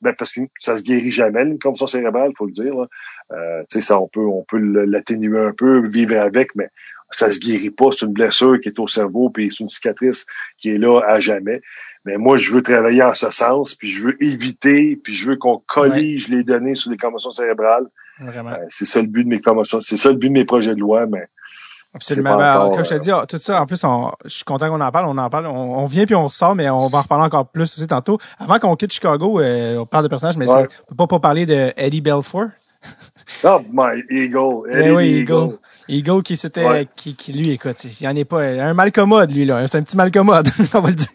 ben, 0.02 0.14
parce 0.16 0.34
que 0.34 0.42
ça 0.58 0.76
se 0.76 0.82
guérit 0.82 1.10
jamais, 1.10 1.42
une 1.42 1.58
commotion 1.58 1.86
cérébrale, 1.86 2.32
faut 2.36 2.46
le 2.46 2.52
dire. 2.52 2.74
là. 2.74 2.86
Euh, 3.32 3.62
tu 3.62 3.66
sais, 3.76 3.80
ça, 3.80 4.00
on 4.00 4.06
peut, 4.06 4.24
on 4.24 4.44
peut 4.46 4.58
l'atténuer 4.58 5.40
un 5.40 5.52
peu, 5.52 5.88
vivre 5.88 6.18
avec, 6.18 6.54
mais 6.54 6.68
ça 7.10 7.30
se 7.30 7.40
guérit 7.40 7.70
pas. 7.70 7.86
C'est 7.92 8.06
une 8.06 8.12
blessure 8.12 8.60
qui 8.60 8.68
est 8.68 8.78
au 8.78 8.86
cerveau, 8.86 9.30
puis 9.30 9.48
c'est 9.50 9.64
une 9.64 9.68
cicatrice 9.68 10.26
qui 10.58 10.70
est 10.70 10.78
là 10.78 11.00
à 11.00 11.18
jamais. 11.18 11.62
Mais 12.04 12.18
moi, 12.18 12.36
je 12.36 12.52
veux 12.52 12.62
travailler 12.62 13.02
en 13.02 13.14
ce 13.14 13.30
sens, 13.30 13.74
puis 13.74 13.88
je 13.88 14.04
veux 14.04 14.22
éviter, 14.22 14.96
puis 15.02 15.14
je 15.14 15.30
veux 15.30 15.36
qu'on 15.36 15.62
collige 15.66 16.28
les 16.28 16.44
données 16.44 16.74
sur 16.74 16.90
les 16.90 16.96
commotions 16.96 17.32
cérébrales. 17.32 17.86
Vraiment. 18.20 18.52
Euh, 18.52 18.64
c'est 18.68 18.84
ça 18.84 19.00
le 19.00 19.08
but 19.08 19.24
de 19.24 19.28
mes 19.28 19.40
commotions, 19.40 19.80
c'est 19.80 19.96
ça 19.96 20.10
le 20.10 20.16
but 20.16 20.28
de 20.28 20.34
mes 20.34 20.44
projets 20.44 20.74
de 20.74 20.80
loi, 20.80 21.06
mais 21.06 21.26
Absolument. 21.96 22.36
Ben, 22.36 22.56
encore, 22.56 22.72
comme 22.72 22.84
je 22.84 22.90
te 22.90 22.94
euh, 22.94 22.98
dis, 22.98 23.10
ah, 23.10 23.24
tout 23.28 23.38
ça, 23.38 23.60
en 23.60 23.66
plus, 23.66 23.82
on, 23.84 24.12
je 24.24 24.30
suis 24.30 24.44
content 24.44 24.68
qu'on 24.68 24.80
en 24.80 24.90
parle, 24.90 25.06
on 25.08 25.18
en 25.18 25.28
parle, 25.30 25.46
on, 25.46 25.78
on 25.78 25.86
vient 25.86 26.04
puis 26.06 26.14
on 26.14 26.26
ressort, 26.26 26.54
mais 26.54 26.68
on 26.70 26.86
va 26.88 26.98
en 26.98 27.02
reparler 27.02 27.24
encore 27.24 27.46
plus 27.48 27.64
aussi 27.64 27.86
tantôt. 27.86 28.18
Avant 28.38 28.58
qu'on 28.58 28.76
quitte 28.76 28.92
Chicago, 28.92 29.40
euh, 29.40 29.78
on 29.78 29.86
parle 29.86 30.04
de 30.04 30.08
personnages, 30.08 30.36
mais 30.36 30.48
Ouais. 30.48 30.66
on 30.84 30.90
peut 30.90 30.96
pas 30.96 31.06
pas 31.06 31.18
parler 31.20 31.46
de 31.46 31.72
Eddie 31.76 32.00
Belfour. 32.00 32.46
oh 33.44 33.60
my 33.72 34.02
Eagle, 34.10 34.68
Ben 34.68 34.78
Eddie 34.80 34.90
oui, 34.90 35.08
Eagle. 35.20 35.58
Eagle 35.88 36.22
qui 36.22 36.36
s'était, 36.36 36.66
Ouais. 36.66 36.88
qui, 36.94 37.16
qui 37.16 37.32
lui, 37.32 37.50
écoute, 37.50 37.76
il 37.84 38.04
y 38.04 38.08
en 38.08 38.14
est 38.14 38.24
pas, 38.24 38.42
un 38.42 38.74
malcommode, 38.74 39.32
lui, 39.32 39.44
là. 39.44 39.66
C'est 39.66 39.78
un 39.78 39.82
petit 39.82 39.96
malcommode, 39.96 40.48
on 40.74 40.80
va 40.80 40.88
le 40.90 40.94
dire. 40.94 41.08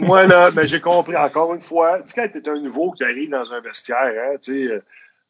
Moi, 0.00 0.26
là, 0.26 0.50
mais 0.54 0.66
j'ai 0.66 0.80
compris 0.80 1.16
encore 1.16 1.54
une 1.54 1.60
fois. 1.60 1.98
Tu 2.02 2.12
sais, 2.12 2.28
quand 2.28 2.40
t'es 2.40 2.48
un 2.48 2.60
nouveau 2.60 2.92
qui 2.92 3.02
arrive 3.04 3.30
dans 3.30 3.50
un 3.52 3.60
vestiaire, 3.60 3.98
hein, 3.98 4.36
tu 4.40 4.68
sais, 4.68 4.82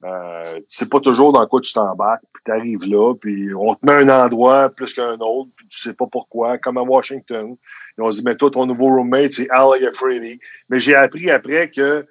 euh, 0.05 0.57
tu 0.57 0.65
sais 0.69 0.89
pas 0.89 1.01
toujours 1.01 1.33
dans 1.33 1.47
quoi 1.47 1.61
tu 1.61 1.73
t'embarques, 1.73 2.23
puis 2.33 2.43
t'arrives 2.45 2.85
là, 2.85 3.15
puis 3.15 3.55
on 3.55 3.75
te 3.75 3.85
met 3.87 3.93
un 3.95 4.09
endroit 4.09 4.69
plus 4.71 4.93
qu'un 4.95 5.15
autre, 5.19 5.51
puis 5.57 5.67
tu 5.69 5.79
sais 5.79 5.95
pas 5.95 6.07
pourquoi, 6.11 6.59
comme 6.59 6.79
à 6.79 6.83
Washington. 6.83 7.57
Ils 7.99 8.03
ont 8.03 8.11
dit, 8.11 8.23
mais 8.25 8.37
toi, 8.37 8.51
ton 8.51 8.67
nouveau 8.67 8.89
roommate, 8.89 9.33
c'est 9.33 9.49
Al 9.51 9.81
Yafredi. 9.81 10.39
Mais 10.69 10.79
j'ai 10.79 10.95
appris 10.95 11.31
après 11.31 11.71
que 11.71 12.07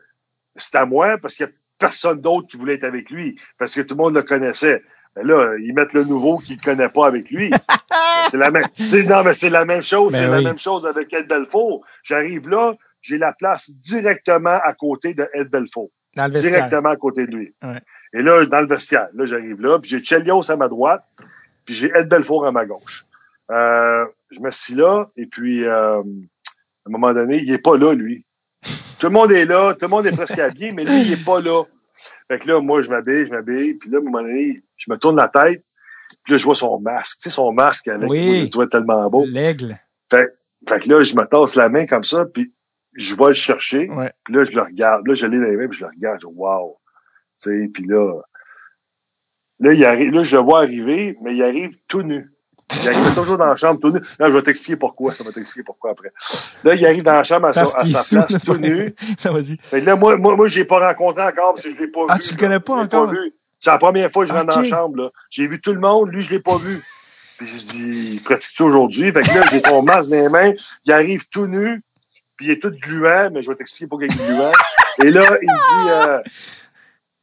c'est 0.55 0.77
à 0.77 0.85
moi 0.85 1.17
parce 1.21 1.35
qu'il 1.35 1.45
y 1.45 1.49
a 1.49 1.51
personne 1.77 2.19
d'autre 2.21 2.47
qui 2.47 2.57
voulait 2.57 2.75
être 2.75 2.85
avec 2.85 3.09
lui, 3.11 3.39
parce 3.59 3.75
que 3.75 3.81
tout 3.81 3.95
le 3.95 4.03
monde 4.03 4.15
le 4.15 4.23
connaissait. 4.23 4.81
Mais 5.15 5.23
là, 5.23 5.55
ils 5.59 5.73
mettent 5.73 5.93
le 5.93 6.03
nouveau 6.05 6.37
qu'il 6.39 6.59
connaît 6.59 6.89
pas 6.89 7.05
avec 7.07 7.29
lui. 7.29 7.49
c'est 8.29 8.37
la 8.37 8.49
même. 8.51 8.65
c'est- 8.73 9.03
Non, 9.03 9.23
mais 9.23 9.33
c'est 9.33 9.49
la 9.49 9.63
même 9.63 9.83
chose. 9.83 10.11
Ben 10.11 10.17
c'est 10.17 10.25
oui. 10.25 10.43
la 10.43 10.49
même 10.49 10.59
chose 10.59 10.85
avec 10.85 11.13
Ed 11.13 11.27
Belfour. 11.27 11.85
J'arrive 12.03 12.49
là, 12.49 12.73
j'ai 13.01 13.17
la 13.17 13.31
place 13.33 13.69
directement 13.69 14.59
à 14.63 14.73
côté 14.73 15.13
de 15.13 15.29
Ed 15.33 15.49
Belfour. 15.49 15.89
Dans 16.15 16.25
le 16.27 16.31
vestiaire. 16.31 16.53
Directement 16.53 16.89
à 16.89 16.95
côté 16.95 17.25
de 17.27 17.35
lui. 17.35 17.53
Ouais. 17.63 17.81
Et 18.13 18.21
là, 18.21 18.45
dans 18.45 18.61
le 18.61 18.67
vestiaire, 18.67 19.09
là, 19.13 19.25
j'arrive 19.25 19.61
là, 19.61 19.79
puis 19.79 19.89
j'ai 19.89 20.03
Chelios 20.03 20.49
à 20.49 20.55
ma 20.55 20.67
droite, 20.67 21.03
puis 21.65 21.73
j'ai 21.73 21.91
Ed 21.93 22.07
Belfour 22.07 22.45
à 22.45 22.51
ma 22.51 22.65
gauche. 22.65 23.05
Euh, 23.51 24.05
je 24.31 24.39
me 24.39 24.49
suis 24.49 24.75
là, 24.75 25.09
et 25.17 25.25
puis 25.25 25.65
euh, 25.65 25.99
à 25.99 26.87
un 26.87 26.89
moment 26.89 27.13
donné, 27.13 27.37
il 27.37 27.51
est 27.53 27.59
pas 27.59 27.77
là, 27.77 27.93
lui. 27.93 28.25
Tout 28.99 29.07
le 29.07 29.11
monde 29.11 29.31
est 29.31 29.45
là, 29.45 29.73
tout 29.73 29.81
le 29.81 29.89
monde 29.89 30.05
est 30.05 30.13
presque 30.13 30.39
habillé, 30.39 30.71
mais 30.71 30.85
lui, 30.85 31.01
il 31.01 31.13
est 31.13 31.25
pas 31.25 31.41
là. 31.41 31.63
Fait 32.29 32.39
que 32.39 32.47
là, 32.47 32.61
moi, 32.61 32.81
je 32.81 32.89
m'habille, 32.89 33.25
je 33.25 33.31
m'habille, 33.31 33.73
puis 33.75 33.89
là, 33.89 33.97
à 33.97 34.01
un 34.01 34.03
moment 34.03 34.21
donné, 34.21 34.63
je 34.77 34.91
me 34.91 34.97
tourne 34.97 35.17
la 35.17 35.27
tête, 35.27 35.63
puis 36.23 36.33
là, 36.33 36.37
je 36.37 36.45
vois 36.45 36.55
son 36.55 36.79
masque. 36.79 37.17
Tu 37.17 37.23
sais, 37.23 37.29
son 37.29 37.51
masque 37.51 37.87
avec 37.89 38.09
Oui. 38.09 38.25
moi, 38.25 38.35
je 38.37 38.43
le 38.43 38.49
trouvais 38.49 38.67
tellement 38.67 39.09
beau. 39.09 39.25
L'aigle. 39.27 39.77
Fait, 40.09 40.33
fait 40.67 40.79
que 40.79 40.89
là, 40.89 41.03
je 41.03 41.15
me 41.15 41.25
tasse 41.25 41.55
la 41.55 41.69
main 41.69 41.85
comme 41.85 42.03
ça, 42.05 42.25
puis 42.25 42.53
je 42.95 43.15
vais 43.15 43.27
le 43.27 43.33
chercher. 43.33 43.89
Ouais. 43.89 44.11
Puis 44.23 44.33
là, 44.33 44.43
je 44.43 44.51
le 44.53 44.61
regarde. 44.61 45.07
Là, 45.07 45.13
je 45.13 45.27
l'ai 45.27 45.37
dans 45.37 45.45
les 45.45 45.55
mains, 45.57 45.67
puis 45.67 45.77
je 45.79 45.85
le 45.85 45.91
regarde. 45.91 46.19
Je 46.21 46.27
dis, 46.27 46.33
wow. 46.35 46.77
Tu 47.41 47.49
sais, 47.63 47.69
puis 47.73 47.85
là, 47.85 48.21
là, 49.59 49.73
il 49.73 49.85
arrive, 49.85 50.11
là, 50.11 50.23
je 50.23 50.35
le 50.35 50.41
vois 50.43 50.59
arriver, 50.61 51.17
mais 51.21 51.35
il 51.35 51.43
arrive 51.43 51.71
tout 51.87 52.01
nu. 52.01 52.31
Il 52.81 52.87
arrive 52.89 53.13
toujours 53.13 53.37
dans 53.37 53.45
la 53.45 53.55
chambre 53.55 53.79
tout 53.79 53.91
nu. 53.91 53.99
Là, 54.19 54.27
je 54.27 54.33
vais 54.33 54.41
t'expliquer 54.41 54.75
pourquoi. 54.75 55.13
Je 55.17 55.23
vais 55.23 55.31
t'expliquer 55.31 55.63
pourquoi 55.63 55.91
après. 55.91 56.11
Là, 56.63 56.73
il 56.73 56.85
arrive 56.85 57.03
dans 57.03 57.13
la 57.13 57.23
chambre 57.23 57.45
à, 57.47 57.53
sa- 57.53 57.67
à 57.75 57.85
sa 57.85 58.01
sous, 58.01 58.15
place 58.15 58.43
tout 58.43 58.57
nu. 58.57 58.91
Non, 59.25 59.33
Vas-y. 59.33 59.57
Fait 59.61 59.81
que 59.81 59.85
là, 59.85 59.95
moi, 59.95 60.17
moi, 60.17 60.35
moi, 60.35 60.47
je 60.47 60.59
l'ai 60.59 60.65
pas 60.65 60.79
rencontré 60.79 61.21
encore 61.21 61.53
parce 61.53 61.63
que 61.63 61.71
je 61.71 61.77
l'ai 61.77 61.87
pas 61.87 62.05
Ah, 62.09 62.15
vu. 62.15 62.21
tu 62.21 62.33
le 62.33 62.41
là. 62.41 62.47
connais 62.47 62.59
pas 62.59 62.73
encore? 62.75 63.13
C'est 63.59 63.69
la 63.69 63.77
première 63.77 64.11
fois 64.11 64.23
que 64.25 64.29
je 64.31 64.35
rentre 64.35 64.53
dans 64.55 64.61
la 64.61 64.67
chambre, 64.67 64.97
là. 64.97 65.09
J'ai 65.29 65.47
vu 65.47 65.61
tout 65.61 65.73
le 65.73 65.79
monde, 65.79 66.09
lui, 66.11 66.21
je 66.21 66.31
l'ai 66.31 66.39
pas 66.39 66.57
vu. 66.57 66.79
Puis 67.37 67.45
je 67.47 67.57
dis, 67.71 68.21
pratique-tu 68.23 68.63
aujourd'hui? 68.63 69.11
Fait 69.11 69.19
que 69.21 69.27
là, 69.27 69.45
j'ai 69.51 69.59
son 69.59 69.83
masque 69.83 70.09
dans 70.09 70.15
les 70.21 70.29
mains, 70.29 70.53
il 70.85 70.93
arrive 70.93 71.27
tout 71.29 71.45
nu, 71.47 71.83
puis 72.37 72.47
il 72.47 72.51
est 72.51 72.61
tout 72.61 72.71
gluant, 72.71 73.29
mais 73.31 73.41
je 73.43 73.49
vais 73.49 73.55
t'expliquer 73.55 73.87
pourquoi 73.87 74.07
il 74.07 74.13
est 74.13 74.25
gluant. 74.27 74.51
Et 75.03 75.11
là, 75.11 75.37
il 75.41 75.47
dit, 75.47 75.89
euh, 75.89 76.21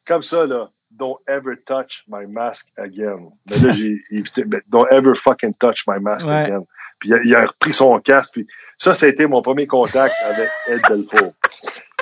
comme 0.06 0.22
ça, 0.22 0.47
là, 0.47 0.70
Don't 0.90 1.16
ever 1.26 1.56
touch 1.64 2.05
my 2.06 2.26
mask 2.26 2.68
again. 2.76 3.30
Mais 3.51 3.56
là, 3.59 3.72
j'ai 3.72 4.02
évité, 4.10 4.44
ben, 4.44 4.60
Don't 4.68 4.86
ever 4.90 5.14
fucking 5.14 5.55
touch 5.55 5.84
my 5.89 5.98
mask 5.98 6.26
Ouais. 6.26 6.34
again. 6.44 6.64
Puis 6.98 7.09
il 7.09 7.14
a, 7.14 7.18
il 7.24 7.34
a 7.34 7.47
repris 7.47 7.72
son 7.72 7.98
casque. 8.01 8.34
Puis 8.34 8.47
ça, 8.76 8.93
ça 8.93 9.06
a 9.06 9.09
été 9.09 9.26
mon 9.26 9.40
premier 9.40 9.66
contact 9.66 10.14
avec 10.26 10.48
Ed 10.68 10.80
Belfour. 10.89 11.32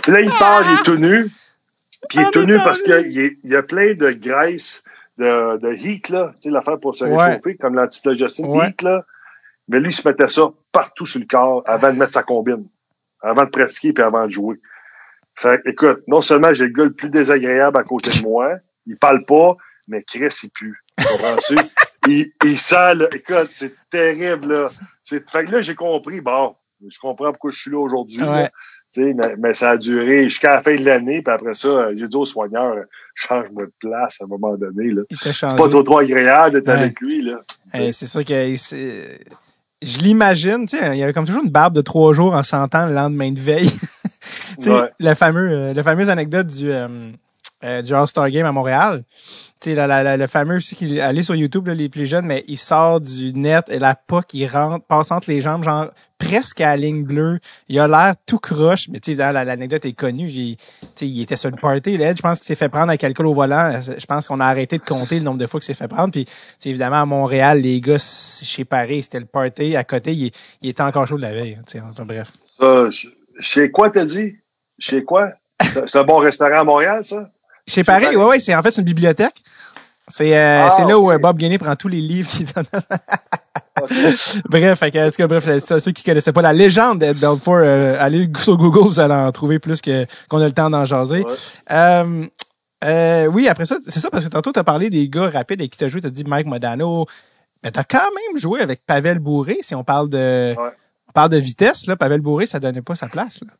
Puis 0.03 0.13
là, 0.13 0.21
il 0.21 0.31
parle, 0.39 0.65
il 0.73 0.81
est 0.81 0.83
tout 0.83 0.97
nu. 0.97 1.31
Puis 2.09 2.19
il 2.19 2.21
est 2.23 2.25
Ah, 2.27 2.31
tout 2.33 2.45
nu 2.45 2.57
parce 2.65 2.83
qu'il 2.83 3.37
y 3.45 3.55
a 3.55 3.63
plein 3.63 3.95
de 3.95 4.11
graisse, 4.11 4.83
de, 5.19 5.59
de 5.59 5.73
heat, 5.75 6.09
là. 6.09 6.33
Tu 6.37 6.49
sais, 6.49 6.51
l'affaire 6.51 6.81
pour 6.81 6.97
se 6.97 7.05
Ouais. 7.05 7.17
réchauffer, 7.17 7.57
comme 7.57 7.75
l'antitogestine 7.77 8.47
Ouais. 8.47 8.71
heat, 8.71 8.83
là. 8.83 9.05
Mais 9.69 9.79
lui, 9.79 9.91
il 9.91 9.95
se 9.95 10.07
mettait 10.09 10.27
ça 10.29 10.49
partout 10.73 11.07
sur 11.07 11.21
le 11.21 11.27
corps 11.27 11.63
avant 11.67 11.93
de 11.93 11.99
mettre 11.99 12.15
sa 12.15 12.25
combine. 12.25 12.67
Avant 13.23 13.45
de 13.45 13.51
pratiquer 13.51 13.93
puis 13.93 14.03
avant 14.03 14.27
de 14.27 14.33
jouer. 14.33 14.57
Fait 15.37 15.61
que, 15.63 15.71
écoute, 15.71 16.03
non 16.07 16.21
seulement 16.21 16.53
j'ai 16.53 16.67
le 16.67 16.73
gars 16.73 16.85
le 16.85 16.93
plus 16.93 17.09
désagréable 17.11 17.79
à 17.79 17.83
côté 17.83 18.11
de 18.11 18.23
moi, 18.23 18.57
il 18.87 18.97
parle 18.97 19.25
pas, 19.25 19.57
mais 19.89 20.03
Chris, 20.03 20.29
il 20.43 20.51
pue. 20.51 20.83
Comprends-tu? 20.99 21.57
il, 22.09 22.33
il 22.45 22.59
sent, 22.59 22.95
là, 22.95 23.09
écoute, 23.13 23.49
c'est 23.53 23.75
terrible, 23.91 24.49
là. 24.53 24.69
Fait 25.05 25.45
que 25.45 25.51
là, 25.51 25.61
j'ai 25.63 25.75
compris, 25.75 26.21
bon, 26.21 26.55
je 26.87 26.99
comprends 26.99 27.31
pourquoi 27.31 27.51
je 27.51 27.59
suis 27.59 27.71
là 27.71 27.79
aujourd'hui. 27.79 28.23
Ouais. 28.23 28.49
Tu 28.93 29.03
sais, 29.03 29.15
mais, 29.15 29.37
mais 29.39 29.55
ça 29.55 29.71
a 29.71 29.77
duré 29.77 30.25
jusqu'à 30.25 30.57
la 30.57 30.63
fin 30.63 30.75
de 30.75 30.85
l'année, 30.85 31.23
puis 31.23 31.33
après 31.33 31.55
ça, 31.55 31.95
j'ai 31.95 32.09
dit 32.09 32.17
au 32.17 32.25
soigneur, 32.25 32.75
change-moi 33.15 33.65
de 33.67 33.73
place 33.79 34.21
à 34.21 34.25
un 34.25 34.29
moment 34.29 34.57
donné, 34.57 34.91
là. 34.91 35.03
C'est 35.21 35.57
pas 35.57 35.69
trop, 35.69 35.83
trop 35.83 35.99
agréable 35.99 36.53
d'être 36.53 36.67
Ouais. 36.69 36.75
avec 36.75 37.01
lui, 37.01 37.23
là. 37.23 37.39
Eh, 37.75 37.93
c'est 37.93 38.07
sûr 38.07 38.25
que 38.25 38.57
je 39.83 39.99
l'imagine, 39.99 40.67
tu 40.67 40.77
sais, 40.77 40.91
il 40.97 40.99
y 40.99 41.03
avait 41.03 41.13
comme 41.13 41.25
toujours 41.27 41.43
une 41.43 41.51
barbe 41.51 41.75
de 41.75 41.81
trois 41.81 42.13
jours 42.13 42.35
en 42.35 42.43
sentant 42.43 42.87
le 42.87 42.95
lendemain 42.95 43.33
de 43.33 43.41
veille. 43.41 43.71
tu 44.59 44.65
sais, 44.65 44.71
Ouais. 44.71 44.91
le 44.99 45.15
fameux, 45.15 45.51
euh, 45.51 45.73
le 45.73 45.83
fameuse 45.83 46.11
anecdote 46.11 46.49
du, 46.49 46.71
euh, 46.71 47.11
euh, 47.63 47.83
du 47.83 47.95
All-Star 47.95 48.31
Game 48.31 48.47
à 48.47 48.53
Montréal. 48.53 49.05
Tu 49.61 49.75
sais, 49.75 50.17
le 50.17 50.27
fameux 50.27 50.57
aussi 50.57 50.75
qui 50.75 50.99
allez 51.01 51.23
sur 51.23 51.35
YouTube, 51.35 51.67
là, 51.67 51.75
les 51.75 51.91
plus 51.91 52.07
jeunes, 52.07 52.25
mais 52.25 52.45
il 52.49 52.57
sort 52.57 53.01
du 53.01 53.35
net 53.35 53.67
et 53.69 53.79
la 53.79 53.95
puck, 53.95 54.33
il 54.33 54.47
rentre, 54.47 54.87
passe 54.87 55.11
entre 55.11 55.31
les 55.31 55.43
jambes, 55.43 55.63
genre 55.63 55.91
presque 56.19 56.63
à 56.63 56.71
la 56.71 56.77
ligne 56.79 57.05
bleue. 57.05 57.39
Il 57.69 57.79
a 57.79 57.87
l'air 57.87 58.15
tout 58.25 58.39
croche, 58.39 58.89
mais 58.89 59.01
tu 59.01 59.15
sais, 59.15 59.33
l'anecdote 59.33 59.85
est 59.85 59.93
connue. 59.93 60.31
J'ai, 60.31 60.57
il 61.03 61.21
était 61.21 61.37
sur 61.37 61.51
le 61.51 61.57
party, 61.57 61.99
là. 61.99 62.15
Je 62.15 62.23
pense 62.23 62.39
qu'il 62.39 62.47
s'est 62.47 62.55
fait 62.55 62.71
prendre 62.71 62.89
avec 62.89 63.05
alcool 63.05 63.27
au 63.27 63.35
volant. 63.35 63.79
Je 63.83 64.07
pense 64.07 64.29
qu'on 64.29 64.41
a 64.41 64.47
arrêté 64.47 64.79
de 64.79 64.85
compter 64.85 65.19
le 65.19 65.25
nombre 65.25 65.39
de 65.39 65.47
fois 65.47 65.61
qu'il 65.61 65.67
s'est 65.67 65.79
fait 65.79 65.89
prendre. 65.89 66.11
Puis, 66.11 66.27
évidemment, 66.65 67.03
à 67.03 67.07
Montréal, 67.07 67.61
les 67.61 67.81
gars, 67.81 67.99
chez 67.99 68.65
Paris, 68.65 69.03
c'était 69.03 69.21
le 69.21 69.27
party. 69.27 69.77
À 69.77 69.85
côté, 69.85 70.13
il, 70.13 70.33
était 70.63 70.83
encore 70.83 71.07
chaud 71.07 71.17
de 71.17 71.23
la 71.23 71.33
veille. 71.33 71.59
Enfin, 71.77 72.05
bref. 72.05 72.33
Chez 73.39 73.71
quoi, 73.71 73.91
t'as 73.91 74.05
dit? 74.05 74.37
Chez 74.79 75.05
quoi? 75.05 75.33
C'est 75.61 75.97
un 75.97 76.05
bon 76.05 76.19
restaurant 76.19 76.61
à 76.61 76.65
Montréal, 76.65 77.05
ça? 77.05 77.31
Chez 77.71 77.85
Paris, 77.85 78.05
Paris. 78.05 78.17
ouais, 78.17 78.25
ouais, 78.25 78.41
c'est 78.41 78.55
en 78.55 78.63
fait 78.63 78.77
une 78.77 78.85
bibliothèque. 78.85 79.43
C'est 80.09 80.37
euh, 80.37 80.65
Ah, 80.67 80.71
c'est 80.77 80.85
là 80.85 80.99
où 80.99 81.11
euh, 81.11 81.19
Bob 81.19 81.39
Gainé 81.39 81.57
prend 81.59 81.77
tous 81.77 81.89
les 81.89 82.01
livres 82.01 82.29
qu'il 82.29 82.47
donne. 82.47 82.65
Bref, 84.51 84.83
en 84.83 84.91
tout 84.91 85.17
cas, 85.17 85.27
bref, 85.27 85.49
ceux 85.79 85.93
qui 85.93 86.03
connaissaient 86.05 86.33
pas 86.33 86.43
la 86.43 86.53
légende 86.53 86.99
d'Ed 86.99 87.19
Belfour, 87.19 87.57
euh, 87.57 87.97
allez 87.99 88.29
sur 88.37 88.57
Google, 88.57 88.81
vous 88.81 89.01
allez 89.01 89.15
en 89.15 89.33
trouver 89.33 89.59
plus 89.59 89.81
que 89.81 90.05
qu'on 90.29 90.41
a 90.41 90.47
le 90.47 90.53
temps 90.53 90.69
d'en 90.71 90.85
jaser. 90.85 91.23
Ouais. 91.25 91.33
Euh, 91.71 92.27
euh, 92.85 93.27
oui, 93.27 93.49
après 93.49 93.67
ça, 93.67 93.77
c'est 93.87 94.01
ça 94.01 94.11
parce 94.11 94.25
que 94.25 94.29
tantôt 94.29 94.53
t'as 94.53 94.65
parlé 94.65 94.91
des 94.91 95.09
gars 95.09 95.29
rapides 95.31 95.61
avec 95.61 95.73
qui 95.73 95.79
t'as 95.79 95.89
joué, 95.89 96.01
t'as 96.01 96.11
dit 96.11 96.25
Mike 96.25 96.47
Modano, 96.47 97.07
mais 97.63 97.71
t'as 97.71 97.85
quand 97.85 97.99
même 97.99 98.41
joué 98.41 98.61
avec 98.61 98.85
Pavel 98.85 99.19
Bourré. 99.19 99.59
Si 99.63 99.75
on 99.75 99.85
parle 99.85 100.09
de, 100.09 100.51
Ouais. 100.57 100.71
on 101.09 101.13
parle 101.13 101.31
de 101.31 101.37
vitesse 101.39 101.87
là, 101.87 101.97
Pavel 101.97 102.21
Bourré, 102.21 102.47
ça 102.47 102.59
donnait 102.61 102.83
pas 102.83 102.97
sa 102.97 103.07
place. 103.09 103.41
Là. 103.41 103.53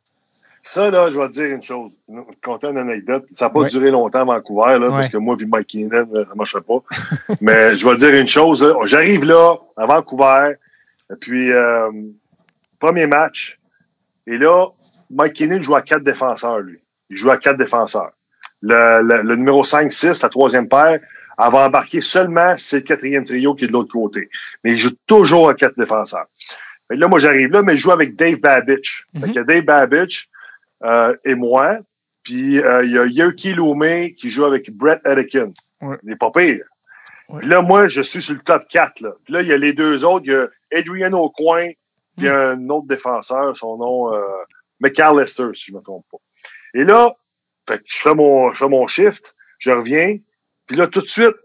Ça, 0.63 0.91
là, 0.91 1.09
je 1.09 1.17
vais 1.19 1.27
te 1.27 1.33
dire 1.33 1.55
une 1.55 1.61
chose. 1.63 1.97
Je 2.07 2.13
vais 2.15 2.21
te 2.35 2.41
conter 2.45 2.67
une 2.67 2.77
anecdote. 2.77 3.25
Ça 3.33 3.45
n'a 3.45 3.49
pas 3.49 3.63
duré 3.65 3.89
longtemps 3.91 4.21
à 4.21 4.23
Vancouver, 4.25 4.77
là, 4.79 4.89
parce 4.89 5.09
que 5.09 5.17
moi 5.17 5.35
et 5.39 5.45
Mike 5.45 5.67
Keenan, 5.67 6.07
là, 6.11 6.23
ça 6.27 6.35
marchait 6.35 6.61
pas. 6.61 6.83
Mais 7.41 7.75
je 7.75 7.85
vais 7.87 7.93
te 7.95 7.99
dire 7.99 8.13
une 8.13 8.27
chose. 8.27 8.75
J'arrive 8.83 9.23
là, 9.25 9.55
à 9.77 9.85
Vancouver, 9.87 10.53
et 11.11 11.15
puis 11.19 11.51
euh, 11.51 11.89
premier 12.79 13.07
match. 13.07 13.59
Et 14.27 14.37
là, 14.37 14.67
Mike 15.09 15.33
Keenan 15.33 15.61
joue 15.61 15.75
à 15.75 15.81
quatre 15.81 16.03
défenseurs, 16.03 16.59
lui. 16.59 16.79
Il 17.09 17.17
joue 17.17 17.31
à 17.31 17.37
quatre 17.37 17.57
défenseurs. 17.57 18.11
Le, 18.61 19.01
le, 19.01 19.23
le 19.23 19.35
numéro 19.35 19.63
5-6, 19.63 20.21
la 20.21 20.29
troisième 20.29 20.69
paire, 20.69 20.99
elle 21.43 21.51
va 21.51 21.65
embarquer 21.65 22.01
seulement 22.01 22.53
c'est 22.57 22.77
le 22.77 22.83
quatrième 22.83 23.25
trio 23.25 23.55
qui 23.55 23.65
est 23.65 23.67
de 23.67 23.73
l'autre 23.73 23.91
côté. 23.91 24.29
Mais 24.63 24.71
il 24.73 24.77
joue 24.77 24.91
toujours 25.07 25.49
à 25.49 25.55
quatre 25.55 25.77
défenseurs. 25.77 26.27
Que 26.87 26.95
là, 26.95 27.07
moi, 27.07 27.17
j'arrive 27.19 27.49
là, 27.51 27.63
mais 27.63 27.75
je 27.75 27.81
joue 27.81 27.91
avec 27.91 28.15
Dave 28.15 28.35
Babich. 28.35 29.07
Fait 29.19 29.27
Mhm. 29.27 29.33
que 29.33 29.39
Dave 29.39 29.63
Babich 29.63 30.27
euh, 30.29 30.30
et 31.25 31.35
moi. 31.35 31.77
Puis 32.23 32.59
euh, 32.59 32.83
il 32.83 32.91
y 32.91 32.99
a 32.99 33.05
Yerky 33.05 33.53
Loumé 33.53 34.13
qui 34.15 34.29
joue 34.29 34.45
avec 34.45 34.71
Brett 34.71 35.01
Etikin. 35.05 35.51
Ouais. 35.81 35.97
Il 36.03 36.09
n'est 36.09 36.15
pas 36.15 36.29
pire. 36.31 36.63
Ouais. 37.29 37.43
Là, 37.45 37.61
moi, 37.61 37.87
je 37.87 38.01
suis 38.01 38.21
sur 38.21 38.35
le 38.35 38.41
top 38.41 38.67
4. 38.69 38.99
Là. 39.01 39.13
Puis 39.23 39.33
là, 39.33 39.41
il 39.41 39.47
y 39.47 39.53
a 39.53 39.57
les 39.57 39.73
deux 39.73 40.05
autres. 40.05 40.25
Il 40.25 40.31
y 40.31 40.35
a 40.35 40.47
Adrian 40.73 41.13
au 41.13 41.29
coin, 41.29 41.69
puis 42.17 42.27
Mm. 42.27 42.31
un 42.31 42.69
autre 42.69 42.87
défenseur, 42.87 43.55
son 43.57 43.77
nom, 43.77 44.13
euh, 44.13 44.21
McAllister, 44.79 45.47
si 45.53 45.71
je 45.71 45.75
me 45.75 45.81
trompe 45.81 46.05
pas. 46.11 46.17
Et 46.75 46.83
là, 46.83 47.13
fait 47.67 47.77
que 47.79 47.83
je 47.87 47.99
fais 47.99 48.13
mon, 48.13 48.51
je 48.53 48.59
fais 48.59 48.69
mon 48.69 48.85
shift, 48.87 49.33
je 49.59 49.71
reviens, 49.71 50.17
puis 50.67 50.75
là, 50.77 50.87
tout 50.87 51.01
de 51.01 51.07
suite, 51.07 51.35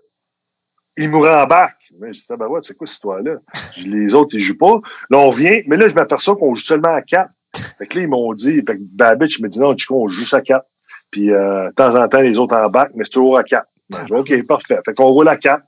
il 0.97 1.11
me 1.11 1.19
rembarque. 1.19 1.91
Mais 1.99 2.13
je 2.13 2.21
dis, 2.21 2.27
ah 2.31 2.37
ben 2.37 2.47
ouais, 2.49 2.61
c'est 2.63 2.77
quoi 2.77 2.87
cette 2.87 2.95
histoire-là? 2.95 3.37
Les 3.85 4.15
autres, 4.15 4.35
ils 4.35 4.41
jouent 4.41 4.57
pas. 4.59 4.81
Là, 5.11 5.19
on 5.19 5.31
revient, 5.31 5.63
mais 5.67 5.77
là, 5.77 5.89
je 5.89 5.95
m'aperçois 5.95 6.37
qu'on 6.37 6.55
joue 6.55 6.63
seulement 6.63 6.95
à 6.95 7.03
4. 7.03 7.31
Fait 7.79 7.87
que 7.87 7.97
là, 7.97 8.05
ils 8.05 8.09
m'ont 8.09 8.33
dit, 8.33 8.57
fait 8.57 8.77
que 8.77 8.81
Babich 8.81 9.41
me 9.41 9.49
dit, 9.49 9.61
non, 9.61 9.73
du 9.73 9.87
coup, 9.87 9.95
on 9.95 10.07
joue 10.07 10.21
juste 10.21 10.35
à 10.35 10.41
4. 10.41 10.65
Puis, 11.11 11.33
euh, 11.33 11.69
de 11.69 11.75
temps 11.75 11.95
en 11.97 12.09
temps, 12.09 12.21
les 12.21 12.39
autres 12.39 12.57
embarquent, 12.57 12.95
mais 12.95 13.05
c'est 13.05 13.13
toujours 13.13 13.39
à 13.39 13.45
4. 13.45 13.67
Ben, 13.91 14.01
je 14.01 14.07
dis, 14.07 14.13
OK, 14.13 14.47
parfait. 14.47 14.81
Fait 14.85 14.95
qu'on 14.95 15.07
roule 15.07 15.29
à 15.29 15.37
4. 15.37 15.63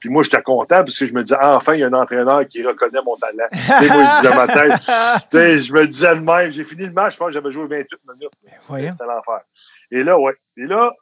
Puis 0.00 0.08
moi, 0.08 0.22
j'étais 0.22 0.42
content 0.42 0.76
parce 0.76 0.98
que 0.98 1.06
je 1.06 1.14
me 1.14 1.22
disais, 1.22 1.36
ah, 1.40 1.56
enfin, 1.56 1.74
il 1.74 1.80
y 1.80 1.84
a 1.84 1.86
un 1.86 1.92
entraîneur 1.92 2.46
qui 2.48 2.62
reconnaît 2.62 3.00
mon 3.04 3.16
talent. 3.16 3.44
tu 3.52 3.58
sais, 3.58 3.88
moi, 3.88 4.04
je 4.04 4.20
disais 4.20 4.34
ma 4.34 4.46
tête, 4.46 4.80
tu 5.30 5.38
sais, 5.38 5.60
je 5.60 5.72
me 5.72 5.86
disais 5.86 6.14
de 6.16 6.20
même, 6.20 6.50
j'ai 6.50 6.64
fini 6.64 6.86
le 6.86 6.92
match, 6.92 7.14
je 7.14 7.18
pense 7.18 7.28
que 7.28 7.34
j'avais 7.34 7.50
joué 7.50 7.66
28 7.68 7.98
minutes. 8.08 8.32
Voyons. 8.68 8.92
C'était 8.92 9.04
l'enfer. 9.04 9.40
Et 9.90 10.02
là, 10.02 10.18
ouais. 10.18 10.34
Et 10.56 10.66
là, 10.66 10.92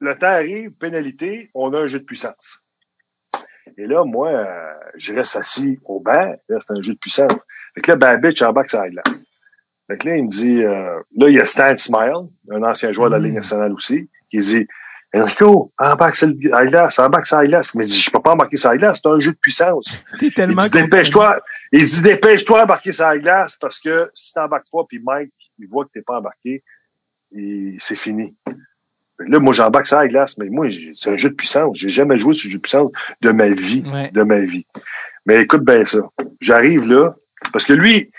le 0.00 0.16
temps 0.16 0.26
arrive, 0.26 0.72
pénalité, 0.72 1.50
on 1.54 1.72
a 1.74 1.80
un 1.80 1.86
jeu 1.86 2.00
de 2.00 2.04
puissance. 2.04 2.64
Et 3.78 3.86
là, 3.86 4.04
moi, 4.04 4.28
euh, 4.28 4.74
je 4.96 5.14
reste 5.14 5.36
assis 5.36 5.78
au 5.84 6.00
banc. 6.00 6.36
Là, 6.48 6.58
c'est 6.60 6.72
un 6.72 6.82
jeu 6.82 6.94
de 6.94 6.98
puissance. 6.98 7.32
Fait 7.74 7.80
que 7.80 7.90
là, 7.90 7.96
Babich 7.96 8.42
embarque 8.42 8.70
sur 8.70 8.80
la 8.80 8.90
glace. 8.90 9.24
Fait 9.86 9.98
que 9.98 10.08
là, 10.08 10.16
il 10.16 10.24
me 10.24 10.28
dit, 10.28 10.62
euh, 10.64 10.98
là, 11.16 11.28
il 11.28 11.34
y 11.34 11.40
a 11.40 11.44
Stan 11.44 11.76
Smile, 11.76 12.28
un 12.50 12.62
ancien 12.62 12.90
joueur 12.92 13.10
de 13.10 13.16
la 13.16 13.20
Ligue 13.20 13.32
Mm. 13.32 13.36
nationale 13.36 13.72
aussi, 13.72 14.08
qui 14.30 14.38
dit, 14.38 14.66
Enrico, 15.14 15.72
embarque 15.78 16.16
sur 16.16 16.28
la 16.42 16.64
glace, 16.66 16.98
embarque 16.98 17.26
sur 17.26 17.38
la 17.38 17.46
glace. 17.46 17.74
Mais 17.76 17.84
il 17.86 17.90
dit, 17.90 18.00
je 18.00 18.10
peux 18.10 18.20
pas 18.20 18.32
embarquer 18.32 18.56
sur 18.56 18.70
la 18.70 18.78
glace, 18.78 19.00
c'est 19.02 19.08
un 19.08 19.20
jeu 19.20 19.30
de 19.32 19.36
puissance. 19.36 19.86
T'es 20.18 20.26
Il 20.26 20.34
tellement 20.34 20.62
dit, 20.62 20.70
dépêche-toi. 20.70 21.40
Il 21.70 21.84
dit, 21.84 22.02
dépêche-toi 22.02 22.60
d'embarquer 22.62 22.90
sur 22.92 23.04
la 23.06 23.18
glace 23.18 23.56
parce 23.60 23.78
que 23.78 24.10
si 24.12 24.32
t'embarques 24.34 24.66
pas, 24.72 24.80
puis 24.88 25.00
Mike, 25.04 25.32
il 25.58 25.68
voit 25.68 25.84
que 25.84 25.90
t'es 25.94 26.02
pas 26.02 26.18
embarqué, 26.18 26.64
et 27.36 27.76
c'est 27.78 27.96
fini. 27.96 28.34
Là, 29.20 29.38
moi, 29.38 29.52
j'embarque 29.52 29.86
sur 29.86 30.00
la 30.00 30.08
glace, 30.08 30.36
mais 30.38 30.48
moi, 30.48 30.66
c'est 30.94 31.10
un 31.12 31.16
jeu 31.16 31.30
de 31.30 31.34
puissance. 31.34 31.76
J'ai 31.78 31.88
jamais 31.88 32.18
joué 32.18 32.34
sur 32.34 32.48
un 32.48 32.50
jeu 32.50 32.58
de 32.58 32.62
puissance 32.62 32.90
de 33.20 33.30
ma 33.30 33.48
vie. 33.48 33.84
Ouais. 33.86 34.10
De 34.10 34.22
ma 34.24 34.40
vie. 34.40 34.66
Mais 35.26 35.36
écoute 35.42 35.64
bien 35.64 35.84
ça. 35.84 36.00
J'arrive 36.40 36.84
là, 36.86 37.14
parce 37.52 37.64
que 37.64 37.72
lui, 37.72 38.10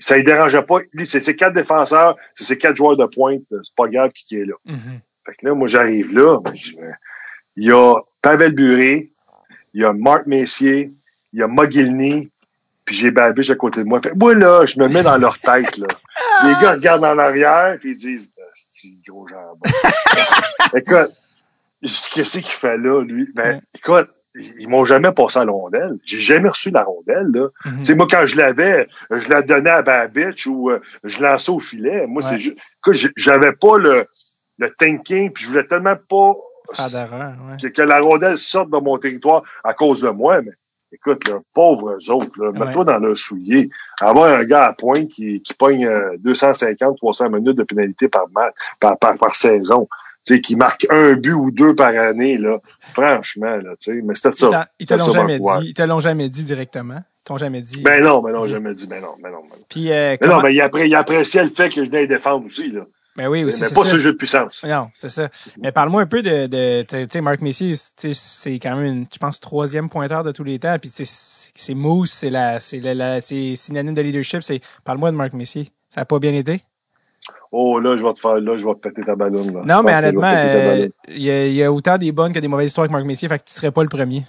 ça 0.00 0.18
ne 0.18 0.22
dérangeait 0.22 0.62
pas. 0.62 0.80
Lui, 0.92 1.06
c'est 1.06 1.20
ses 1.20 1.36
quatre 1.36 1.52
défenseurs, 1.52 2.16
c'est 2.34 2.44
ses 2.44 2.58
quatre 2.58 2.76
joueurs 2.76 2.96
de 2.96 3.06
pointe. 3.06 3.42
C'est 3.50 3.74
pas 3.76 3.86
grave 3.86 4.10
qui, 4.12 4.24
qui 4.24 4.36
est 4.36 4.46
là. 4.46 4.54
Mhm. 4.64 5.00
Fait 5.26 5.32
que 5.36 5.46
là, 5.46 5.54
moi, 5.54 5.68
j'arrive 5.68 6.12
là. 6.12 6.40
ben, 6.40 6.54
Il 7.56 7.64
y 7.64 7.70
a 7.70 7.94
Pavel 8.22 8.54
Buré, 8.54 9.12
il 9.74 9.82
y 9.82 9.84
a 9.84 9.92
Marc 9.92 10.26
Messier, 10.26 10.92
il 11.32 11.40
y 11.40 11.42
a 11.42 11.46
Mogilny, 11.46 12.30
puis 12.84 12.96
j'ai 12.96 13.10
Babiche 13.10 13.50
à 13.50 13.54
côté 13.56 13.80
de 13.82 13.86
moi. 13.86 14.00
Fait 14.02 14.14
moi, 14.14 14.34
là, 14.34 14.64
je 14.64 14.80
me 14.80 14.88
mets 14.88 15.02
dans 15.02 15.18
leur 15.18 15.38
tête, 15.38 15.76
là. 15.76 15.86
Les 16.44 16.52
gars 16.62 16.72
regardent 16.72 17.04
en 17.04 17.18
arrière, 17.18 17.76
puis 17.78 17.90
ils 17.90 17.98
disent, 17.98 18.32
Ah, 18.38 18.42
c'est 18.54 18.88
gros 19.06 19.28
jambon? 19.28 19.60
écoute, 20.74 21.12
qu'est-ce 21.82 22.38
qu'il 22.38 22.46
fait 22.46 22.78
là, 22.78 23.02
lui? 23.02 23.30
Ben, 23.34 23.60
écoute, 23.74 24.08
ils 24.36 24.68
m'ont 24.68 24.84
jamais 24.84 25.12
passé 25.12 25.38
à 25.40 25.44
la 25.44 25.52
rondelle. 25.52 25.96
J'ai 26.04 26.20
jamais 26.20 26.48
reçu 26.48 26.70
la 26.70 26.84
rondelle, 26.84 27.26
là. 27.34 27.48
Sais, 27.82 27.94
moi, 27.94 28.06
quand 28.10 28.24
je 28.26 28.36
l'avais, 28.36 28.88
je 29.10 29.28
la 29.28 29.42
donnais 29.42 29.70
à 29.70 29.82
Babich 29.82 30.46
ou 30.46 30.70
euh, 30.70 30.78
je 31.04 31.20
lançais 31.22 31.50
au 31.50 31.58
filet. 31.58 32.06
Moi, 32.06 32.22
Ouais. 32.22 32.28
c'est 32.28 32.38
juste 32.38 32.56
que 32.82 32.92
j'ai- 32.92 33.10
j'avais 33.16 33.52
pas 33.52 33.76
le, 33.78 34.06
le 34.58 34.70
thinking, 34.78 35.30
puis 35.32 35.44
je 35.44 35.50
voulais 35.50 35.66
tellement 35.66 35.96
pas 36.08 36.34
Pas 36.76 36.88
d'erreur, 36.88 37.32
ouais. 37.50 37.56
que, 37.60 37.68
que 37.68 37.82
la 37.82 37.98
rondelle 38.00 38.38
sorte 38.38 38.70
de 38.70 38.78
mon 38.78 38.98
territoire 38.98 39.42
à 39.64 39.74
cause 39.74 40.00
de 40.00 40.10
moi. 40.10 40.40
Mais 40.42 40.52
écoute, 40.92 41.26
là, 41.28 41.40
pauvres 41.52 41.96
eux 42.00 42.12
autres, 42.12 42.30
là, 42.40 42.52
mets-toi 42.52 42.84
dans 42.84 42.98
leur 42.98 43.16
soulier. 43.16 43.68
Avoir 44.00 44.32
un 44.38 44.44
gars 44.44 44.66
à 44.66 44.72
point 44.74 45.06
qui, 45.06 45.40
qui 45.42 45.54
pogne 45.54 45.86
euh, 45.86 46.16
250, 46.18 46.96
300 46.98 47.30
minutes 47.30 47.56
de 47.56 47.64
pénalité 47.64 48.08
par 48.08 48.28
match, 48.30 48.54
par, 48.78 48.96
par, 48.98 49.14
par 49.18 49.34
saison. 49.34 49.88
Tu 50.26 50.34
sais, 50.34 50.40
qui 50.42 50.54
marque 50.56 50.86
un 50.90 51.14
but 51.14 51.32
ou 51.32 51.50
deux 51.50 51.74
par 51.74 51.88
année, 51.96 52.36
là. 52.36 52.58
Franchement, 52.92 53.56
là, 53.56 53.70
tu 53.80 53.92
sais. 53.92 54.00
Mais 54.04 54.14
c'était 54.14 54.34
ça. 54.36 54.68
Ils 54.78 54.86
te 54.86 54.94
l'ont 54.94 55.12
jamais 55.12 55.38
dit. 55.38 55.68
Ils 55.68 55.74
te 55.74 55.82
l'ont 55.82 56.00
jamais 56.00 56.28
dit 56.28 56.44
directement. 56.44 56.96
Ils 56.98 57.24
t'ont 57.24 57.38
jamais 57.38 57.62
dit. 57.62 57.82
Ben 57.82 58.02
non, 58.02 58.20
ben 58.22 58.32
non, 58.32 58.46
jamais 58.46 58.74
dit, 58.74 58.86
ben 58.86 59.00
non, 59.00 59.14
ben 59.22 59.30
non, 59.30 59.42
ben 59.50 59.56
non. 59.56 59.64
Puis, 59.68 59.90
euh, 59.92 60.16
Mais 60.20 60.26
non, 60.28 60.40
mais 60.42 60.54
il, 60.54 60.60
appré- 60.60 60.86
il 60.86 60.94
appréciait 60.94 61.44
le 61.44 61.50
fait 61.54 61.68
que 61.70 61.84
je 61.84 61.90
venais 61.90 62.06
défendre 62.06 62.46
aussi, 62.46 62.70
là. 62.70 62.82
Ben 63.16 63.28
oui, 63.28 63.44
aussi, 63.44 63.60
mais 63.62 63.70
pas 63.70 63.84
ça. 63.84 63.90
ce 63.90 63.98
jeu 63.98 64.12
de 64.12 64.16
puissance. 64.16 64.64
Non, 64.64 64.88
c'est 64.94 65.08
ça. 65.08 65.28
Mais 65.60 65.72
parle-moi 65.72 66.02
un 66.02 66.06
peu 66.06 66.22
de, 66.22 66.46
de, 66.46 66.82
tu 66.82 66.96
sais, 67.10 67.20
Mark 67.20 67.40
Messier, 67.40 67.74
c'est 67.74 68.54
quand 68.58 68.76
même, 68.76 68.84
une, 68.84 69.06
je 69.12 69.18
pense, 69.18 69.40
troisième 69.40 69.88
pointeur 69.88 70.22
de 70.22 70.32
tous 70.32 70.44
les 70.44 70.58
temps. 70.58 70.76
Puis, 70.80 70.90
tu 70.90 71.04
sais, 71.04 71.50
c'est- 71.54 71.74
mousse, 71.74 72.12
c'est 72.12 72.30
la, 72.30 72.60
c'est 72.60 72.80
la, 72.80 72.94
la- 72.94 73.20
c'est 73.20 73.56
synonyme 73.56 73.94
de 73.94 74.00
leadership. 74.02 74.42
C'est, 74.42 74.60
parle-moi 74.84 75.10
de 75.10 75.16
Mark 75.16 75.32
Messier. 75.32 75.70
Ça 75.94 76.02
a 76.02 76.04
pas 76.04 76.18
bien 76.20 76.32
été? 76.32 76.62
Oh, 77.52 77.78
là, 77.80 77.96
je 77.96 78.04
vais 78.04 78.12
te 78.12 78.20
faire, 78.20 78.36
là, 78.40 78.56
je 78.58 78.64
vais 78.66 78.74
te 78.74 78.78
péter 78.88 79.02
ta 79.02 79.14
ballonne, 79.14 79.52
là. 79.52 79.60
Non, 79.64 79.78
Je 79.80 79.84
mais 79.84 79.98
honnêtement, 79.98 80.32
euh, 80.34 80.88
il 81.08 81.22
y, 81.22 81.30
a, 81.30 81.46
il 81.46 81.54
y 81.54 81.62
a 81.64 81.72
autant 81.72 81.98
des 81.98 82.12
bonnes 82.12 82.32
que 82.32 82.38
des 82.38 82.48
mauvaises 82.48 82.68
histoires 82.68 82.84
avec 82.84 82.92
Mark 82.92 83.04
Messier, 83.04 83.28
fait 83.28 83.38
que 83.38 83.44
tu 83.44 83.52
serais 83.54 83.70
pas 83.70 83.82
le 83.82 83.88
premier. 83.88 84.22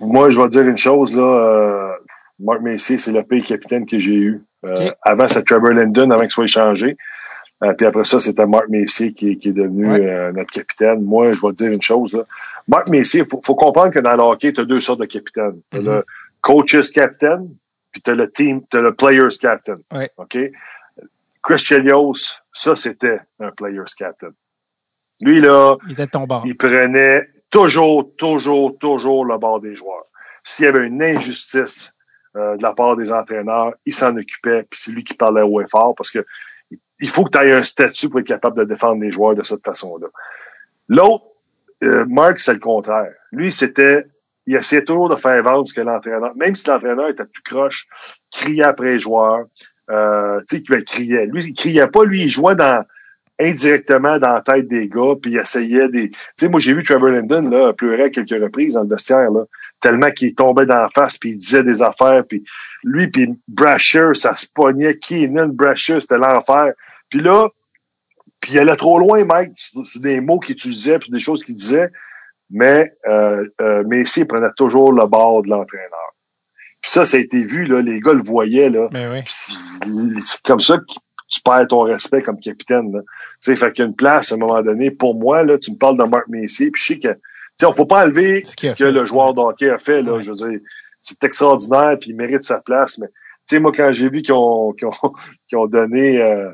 Moi, 0.00 0.30
je 0.30 0.38
vais 0.40 0.46
te 0.46 0.52
dire 0.52 0.68
une 0.68 0.76
chose, 0.76 1.14
là. 1.16 1.22
euh, 1.22 1.92
Mark 2.38 2.60
Messier, 2.62 2.98
c'est 2.98 3.12
le 3.12 3.22
pire 3.22 3.44
capitaine 3.44 3.84
que 3.86 3.98
j'ai 3.98 4.14
eu. 4.14 4.42
Euh. 4.64 4.90
Avant, 5.02 5.26
c'est 5.28 5.42
Trevor 5.44 5.72
Linden, 5.72 6.10
avant 6.12 6.22
qu'il 6.22 6.30
soit 6.30 6.44
échangé. 6.44 6.96
Puis 7.76 7.84
après 7.86 8.04
ça, 8.04 8.18
c'était 8.20 8.46
Mark 8.46 8.68
Messier 8.70 9.12
qui, 9.12 9.36
qui 9.36 9.50
est 9.50 9.52
devenu 9.52 9.86
Ouais. 9.90 10.32
notre 10.32 10.50
capitaine. 10.50 11.02
Moi, 11.02 11.32
je 11.32 11.40
vais 11.42 11.48
te 11.52 11.56
dire 11.56 11.70
une 11.72 11.82
chose. 11.82 12.14
Là. 12.14 12.22
Mark 12.66 12.88
Messier, 12.88 13.24
faut, 13.26 13.40
faut 13.44 13.54
comprendre 13.54 13.90
que 13.92 13.98
dans 13.98 14.16
le 14.16 14.22
hockey, 14.22 14.52
tu 14.54 14.62
as 14.62 14.64
deux 14.64 14.80
sortes 14.80 15.00
de 15.00 15.04
capitaines. 15.06 15.60
Tu 15.70 15.78
Mhm. 15.78 15.84
le 15.84 16.04
coach's 16.40 16.90
captain, 16.90 17.44
puis 17.92 18.00
tu 18.00 18.10
as 18.10 18.14
le 18.14 18.30
team, 18.30 18.62
tu 18.70 18.80
le 18.80 18.94
player's 18.94 19.36
captain. 19.36 19.76
Ouais. 19.94 20.08
OK? 20.16 20.38
Chris 21.42 21.58
Chelios, 21.58 22.40
ça, 22.52 22.76
c'était 22.76 23.20
un 23.38 23.50
player's 23.50 23.94
captain. 23.94 24.32
Lui, 25.20 25.40
là, 25.40 25.76
Il 25.86 25.92
était 25.92 26.06
il 26.44 26.56
prenait 26.56 27.28
toujours, 27.50 28.14
toujours, 28.16 28.78
toujours 28.78 29.24
le 29.24 29.38
bord 29.38 29.60
des 29.60 29.76
joueurs. 29.76 30.06
S'il 30.44 30.64
y 30.64 30.68
avait 30.68 30.86
une 30.86 31.02
injustice 31.02 31.94
euh, 32.36 32.56
de 32.56 32.62
la 32.62 32.72
part 32.72 32.96
des 32.96 33.12
entraîneurs, 33.12 33.74
il 33.84 33.92
s'en 33.92 34.16
occupait, 34.16 34.62
puis 34.62 34.80
c'est 34.80 34.92
lui 34.92 35.04
qui 35.04 35.14
parlait 35.14 35.42
au 35.42 35.60
fort 35.68 35.94
parce 35.94 36.10
que 36.10 36.24
il 37.00 37.08
faut 37.08 37.24
que 37.24 37.36
tu 37.36 37.44
aies 37.44 37.54
un 37.54 37.62
statut 37.62 38.08
pour 38.08 38.20
être 38.20 38.26
capable 38.26 38.58
de 38.60 38.64
défendre 38.64 39.02
les 39.02 39.10
joueurs 39.10 39.34
de 39.34 39.42
cette 39.42 39.64
façon-là. 39.64 40.08
L'autre, 40.88 41.24
euh, 41.82 42.04
Mark, 42.08 42.38
c'est 42.38 42.52
le 42.52 42.60
contraire. 42.60 43.12
Lui, 43.32 43.50
c'était, 43.50 44.06
il 44.46 44.54
essayait 44.54 44.84
toujours 44.84 45.08
de 45.08 45.16
faire 45.16 45.42
vendre 45.42 45.66
ce 45.66 45.74
que 45.74 45.80
l'entraîneur, 45.80 46.34
même 46.36 46.54
si 46.54 46.68
l'entraîneur 46.68 47.08
était 47.08 47.24
tout 47.24 47.42
croche, 47.44 47.86
criait 48.30 48.64
après 48.64 48.92
les 48.92 48.98
joueurs, 48.98 49.46
euh, 49.90 50.40
tu 50.48 50.56
sais, 50.56 50.62
qu'il 50.62 50.84
criait. 50.84 51.26
Lui, 51.26 51.44
il 51.44 51.54
criait 51.54 51.86
pas, 51.86 52.04
lui, 52.04 52.24
il 52.24 52.28
jouait 52.28 52.54
indirectement 53.38 54.18
dans 54.18 54.34
la 54.34 54.42
tête 54.42 54.68
des 54.68 54.88
gars, 54.88 55.14
puis 55.20 55.32
il 55.32 55.38
essayait 55.38 55.88
des. 55.88 56.10
Tu 56.10 56.16
sais, 56.36 56.48
moi 56.48 56.60
j'ai 56.60 56.74
vu 56.74 56.82
Trevor 56.82 57.08
Linden 57.08 57.50
là, 57.50 57.72
pleurer 57.72 58.10
quelques 58.10 58.42
reprises 58.42 58.74
dans 58.74 58.82
le 58.82 58.88
vestiaire, 58.88 59.30
là, 59.30 59.44
tellement 59.80 60.10
qu'il 60.10 60.34
tombait 60.34 60.66
dans 60.66 60.82
la 60.82 60.88
face, 60.94 61.16
puis 61.16 61.30
il 61.30 61.36
disait 61.36 61.64
des 61.64 61.82
affaires, 61.82 62.22
puis 62.28 62.44
lui, 62.84 63.08
puis 63.08 63.34
Brasher, 63.48 64.10
ça 64.14 64.36
se 64.36 64.46
pognait. 64.54 64.96
Keenan, 64.96 65.48
Brasher, 65.48 66.00
c'était 66.00 66.18
l'enfer. 66.18 66.72
Puis 67.08 67.20
là, 67.20 67.48
puis 68.40 68.52
il 68.52 68.58
allait 68.58 68.76
trop 68.76 68.98
loin, 68.98 69.24
Mike, 69.24 69.52
sur, 69.54 69.86
sur 69.86 70.00
des 70.00 70.20
mots 70.20 70.38
qu'il 70.38 70.54
utilisait, 70.54 70.98
puis 70.98 71.10
des 71.10 71.18
choses 71.18 71.44
qu'il 71.44 71.54
disait, 71.54 71.90
mais 72.50 72.92
euh, 73.06 73.46
euh, 73.60 73.84
Messi 73.84 74.24
prenait 74.24 74.50
toujours 74.56 74.92
le 74.92 75.06
bord 75.06 75.42
de 75.42 75.48
l'entraîneur. 75.48 76.14
Puis 76.82 76.90
ça, 76.90 77.04
ça 77.04 77.16
a 77.16 77.20
été 77.20 77.44
vu, 77.44 77.66
là, 77.66 77.82
les 77.82 78.00
gars 78.00 78.12
le 78.14 78.22
voyaient, 78.22 78.70
là. 78.70 78.88
Ben 78.90 79.10
oui. 79.12 79.22
C'est 79.26 80.42
comme 80.44 80.60
ça 80.60 80.78
que 80.78 80.84
tu 81.28 81.40
perds 81.42 81.68
ton 81.68 81.82
respect 81.82 82.22
comme 82.22 82.40
capitaine. 82.40 82.92
Là. 82.92 83.00
Tu 83.02 83.06
sais, 83.40 83.56
fait 83.56 83.72
qu'il 83.72 83.84
y 83.84 83.86
a 83.86 83.88
une 83.88 83.94
place 83.96 84.32
à 84.32 84.34
un 84.34 84.38
moment 84.38 84.62
donné. 84.62 84.90
Pour 84.90 85.14
moi, 85.14 85.42
là, 85.44 85.58
tu 85.58 85.70
me 85.72 85.76
parles 85.76 85.98
de 85.98 86.04
Marc 86.04 86.26
Messier, 86.28 86.70
puis 86.70 86.82
je 86.82 86.86
sais 86.94 86.98
que, 86.98 87.08
sais, 87.58 87.66
on 87.66 87.72
faut 87.72 87.86
pas 87.86 88.04
enlever 88.04 88.42
Ce 88.44 88.56
qu'il 88.56 88.70
que 88.70 88.74
fait. 88.76 88.92
le 88.92 89.04
joueur 89.06 89.34
de 89.34 89.40
hockey 89.40 89.70
a 89.70 89.78
fait. 89.78 90.02
Là, 90.02 90.20
je 90.20 90.30
veux 90.30 90.36
dire, 90.50 90.60
c'est 90.98 91.22
extraordinaire, 91.24 91.96
puis 92.00 92.10
il 92.10 92.16
mérite 92.16 92.42
sa 92.42 92.60
place. 92.60 92.98
Mais 92.98 93.06
tu 93.08 93.12
sais, 93.56 93.58
moi, 93.60 93.72
quand 93.74 93.92
j'ai 93.92 94.08
vu 94.08 94.22
qu'ils 94.22 94.34
ont, 94.34 94.72
qu'ils 94.72 94.88
ont, 94.88 94.92
qu'ils 95.48 95.58
ont 95.58 95.66
donné 95.66 96.20
euh, 96.20 96.50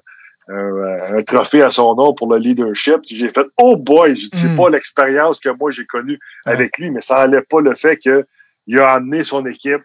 un, 0.49 1.17
un 1.19 1.23
trophée 1.23 1.63
à 1.63 1.71
son 1.71 1.95
nom 1.95 2.13
pour 2.15 2.33
le 2.33 2.39
leadership, 2.39 2.97
j'ai 3.05 3.29
fait 3.29 3.47
oh 3.59 3.77
boy, 3.77 4.15
je 4.15 4.29
dis, 4.29 4.31
c'est 4.33 4.49
Mm. 4.51 4.57
pas 4.57 4.71
l'expérience 4.71 5.41
que 5.41 5.49
moi 5.49 5.71
j'ai 5.71 5.87
connue 5.87 6.19
Ouais. 6.45 6.53
avec 6.53 6.77
lui, 6.79 6.91
mais 6.91 7.01
ça 7.01 7.25
enlève 7.25 7.45
pas 7.49 7.61
le 7.61 7.75
fait 7.75 7.97
que 7.97 8.27
il 8.69 8.79
a 8.79 8.93
amené 8.95 9.23
son 9.25 9.45
équipe 9.47 9.75
euh, 9.75 9.79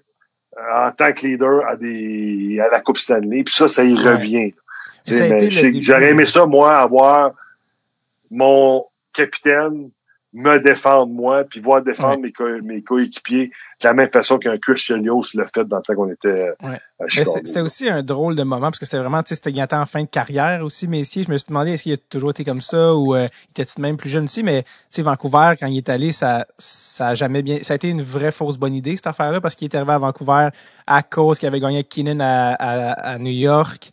en 0.57 0.91
tant 0.91 1.13
que 1.13 1.25
leader 1.25 1.65
à 1.67 1.75
des 1.75 2.59
à 2.59 2.69
la 2.69 2.81
Coupe 2.81 2.97
Stanley. 2.97 3.43
Puis 3.43 3.53
ça, 3.53 3.67
ça 3.67 3.83
y 3.83 3.95
revient. 3.95 4.53
J'aurais 5.05 6.11
aimé 6.11 6.25
ça, 6.25 6.45
moi, 6.45 6.77
avoir 6.77 7.31
mon 8.29 8.85
capitaine 9.13 9.89
me 10.33 10.59
défendre 10.59 11.07
moi, 11.07 11.43
puis 11.49 11.59
voir 11.59 11.81
défendre 11.81 12.15
Ouais. 12.15 12.21
mes, 12.27 12.31
co- 12.31 12.61
mes 12.63 12.81
coéquipiers 12.81 13.47
de 13.81 13.87
la 13.87 13.93
même 13.93 14.09
façon 14.09 14.37
qu'un 14.37 14.57
Chelios 14.77 15.23
l'a 15.33 15.45
fait 15.53 15.65
dans 15.65 15.77
le 15.77 15.83
temps 15.83 15.93
qu'on 15.93 16.09
était 16.09 16.29
euh, 16.29 16.53
Ouais. 16.63 16.79
à 17.01 17.05
c'était 17.45 17.59
aussi 17.59 17.89
un 17.89 18.01
drôle 18.01 18.37
de 18.37 18.43
moment 18.43 18.67
parce 18.67 18.79
que 18.79 18.85
c'était 18.85 18.99
vraiment, 18.99 19.21
tu 19.23 19.29
sais, 19.29 19.35
c'était 19.35 19.51
en 19.75 19.85
fin 19.85 20.03
de 20.03 20.07
carrière 20.07 20.63
aussi, 20.63 20.87
Messier. 20.87 21.23
Je 21.23 21.31
me 21.31 21.37
suis 21.37 21.47
demandé 21.49 21.71
est-ce 21.71 21.83
qu'il 21.83 21.91
a 21.93 21.97
toujours 21.97 22.29
été 22.29 22.45
comme 22.45 22.61
ça 22.61 22.95
ou 22.95 23.13
euh, 23.13 23.27
il 23.47 23.49
était 23.51 23.65
tout 23.65 23.75
de 23.75 23.81
même 23.81 23.97
plus 23.97 24.09
jeune 24.09 24.23
aussi, 24.23 24.41
mais 24.41 24.63
tu 24.63 24.69
sais, 24.91 25.01
Vancouver, 25.01 25.55
quand 25.59 25.67
il 25.67 25.77
est 25.77 25.89
allé, 25.89 26.13
ça, 26.13 26.45
ça 26.57 27.07
a 27.09 27.15
jamais 27.15 27.41
bien, 27.41 27.57
ça 27.63 27.73
a 27.73 27.75
été 27.75 27.89
une 27.89 28.01
vraie 28.01 28.31
fausse 28.31 28.57
bonne 28.57 28.73
idée, 28.75 28.95
cette 28.95 29.07
affaire-là, 29.07 29.41
parce 29.41 29.55
qu'il 29.55 29.65
est 29.65 29.75
arrivé 29.75 29.91
à 29.91 29.97
Vancouver 29.99 30.47
à 30.87 31.03
cause 31.03 31.39
qu'il 31.39 31.47
avait 31.47 31.59
gagné 31.59 31.83
Keenan 31.83 32.19
à, 32.21 32.53
à, 32.53 32.91
à 33.15 33.17
New 33.17 33.31
York. 33.31 33.89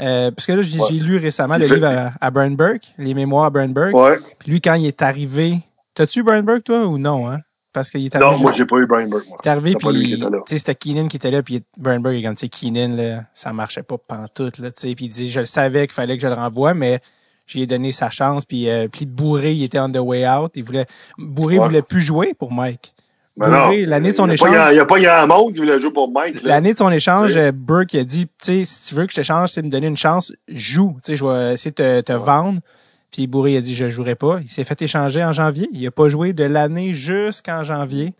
Euh, 0.00 0.30
parce 0.30 0.46
que 0.46 0.52
là, 0.52 0.62
j'ai 0.62 0.78
Ouais. 0.78 0.92
lu 0.92 1.16
récemment 1.16 1.56
le 1.56 1.66
fait- 1.66 1.74
livre 1.74 1.86
à, 1.88 2.12
à 2.20 2.30
Brian 2.30 2.52
Burke, 2.52 2.92
les 2.98 3.14
mémoires 3.14 3.50
à. 3.50 3.94
Ouais. 3.94 4.18
Puis 4.38 4.50
lui, 4.52 4.60
quand 4.60 4.74
il 4.74 4.86
est 4.86 5.02
arrivé, 5.02 5.58
t'as-tu 5.98 6.22
Brian 6.22 6.42
Burke, 6.44 6.64
toi, 6.64 6.86
ou 6.86 6.96
non, 6.96 7.28
hein? 7.28 7.40
Parce 7.72 7.90
qu'il 7.90 8.04
est 8.04 8.14
arrivé. 8.16 8.30
Non, 8.30 8.38
moi, 8.38 8.52
j'ai 8.52 8.64
pas 8.64 8.76
eu 8.78 8.86
Brian 8.86 9.08
Burke, 9.08 9.26
moi. 9.28 9.38
Est 9.44 9.48
arrivé, 9.48 9.74
puis 9.74 10.16
tu 10.16 10.20
sais, 10.46 10.58
c'était 10.58 10.74
Keenan 10.74 11.08
qui 11.08 11.16
était 11.16 11.30
là, 11.30 11.42
puis 11.42 11.62
Burnberg 11.76 12.14
est 12.16 12.22
comme, 12.22 12.34
tu 12.34 12.46
sais, 12.46 12.48
Keenan, 12.48 12.96
là, 12.96 13.24
ça 13.34 13.52
marchait 13.52 13.82
pas 13.82 13.96
pantoute, 13.98 14.58
là, 14.58 14.70
tu 14.70 14.88
sais, 14.88 14.94
puis 14.94 15.06
il 15.06 15.08
dit, 15.10 15.28
je 15.30 15.40
le 15.40 15.46
savais 15.46 15.86
qu'il 15.86 15.94
fallait 15.94 16.16
que 16.16 16.22
je 16.22 16.28
le 16.28 16.34
renvoie, 16.34 16.72
mais 16.74 17.00
j'ai 17.46 17.66
donné 17.66 17.92
sa 17.92 18.10
chance, 18.10 18.44
puis 18.44 18.68
euh, 18.70 18.88
puis 18.88 19.06
Bourré, 19.06 19.52
il 19.54 19.64
était 19.64 19.78
on 19.80 19.90
the 19.90 19.98
way 19.98 20.26
out, 20.28 20.52
il 20.54 20.64
voulait, 20.64 20.86
Bourré 21.18 21.58
Ouais. 21.58 21.66
voulait 21.66 21.82
plus 21.82 22.00
jouer 22.00 22.34
pour 22.34 22.52
Mike. 22.52 22.94
Ben 23.36 23.70
l'année 23.86 24.10
de 24.10 24.16
son 24.16 24.24
il 24.26 24.30
y 24.30 24.30
a 24.32 24.34
échange, 24.34 24.50
Il 24.70 24.74
n'y 24.74 24.80
a 24.80 24.84
pas 24.84 24.98
grand 25.00 25.26
monde 25.28 25.52
qui 25.52 25.60
voulait 25.60 25.78
jouer 25.78 25.92
pour 25.92 26.10
Mike. 26.10 26.42
l'année 26.42 26.72
de 26.72 26.78
son 26.78 26.90
échange, 26.90 27.36
euh, 27.36 27.52
Burke 27.52 27.94
a 27.94 28.02
dit, 28.02 28.26
tu 28.26 28.32
sais, 28.40 28.64
si 28.64 28.88
tu 28.88 28.94
veux 28.96 29.06
que 29.06 29.12
je 29.12 29.16
t'échange, 29.16 29.50
c'est 29.50 29.62
me 29.62 29.68
donner 29.70 29.86
une 29.86 29.96
chance, 29.96 30.32
joue, 30.48 30.96
tu 31.04 31.12
sais, 31.12 31.16
je 31.16 31.24
vais 31.24 31.54
essayer 31.54 31.70
de 31.70 31.76
te, 31.76 32.00
te 32.00 32.12
vendre. 32.12 32.60
Puis 33.10 33.26
Bourré 33.26 33.56
a 33.56 33.60
dit, 33.60 33.74
je 33.74 33.88
jouerai 33.90 34.14
pas. 34.14 34.40
Il 34.42 34.50
s'est 34.50 34.64
fait 34.64 34.80
échanger 34.82 35.24
en 35.24 35.32
janvier. 35.32 35.68
Il 35.72 35.86
a 35.86 35.90
pas 35.90 36.08
joué 36.08 36.32
de 36.32 36.44
l'année 36.44 36.92
jusqu'en 36.92 37.62
janvier 37.62 38.14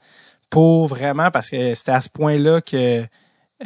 pour 0.50 0.86
vraiment, 0.86 1.30
parce 1.30 1.50
que 1.50 1.74
c'était 1.74 1.92
à 1.92 2.00
ce 2.00 2.08
point-là 2.08 2.62
que, 2.62 3.04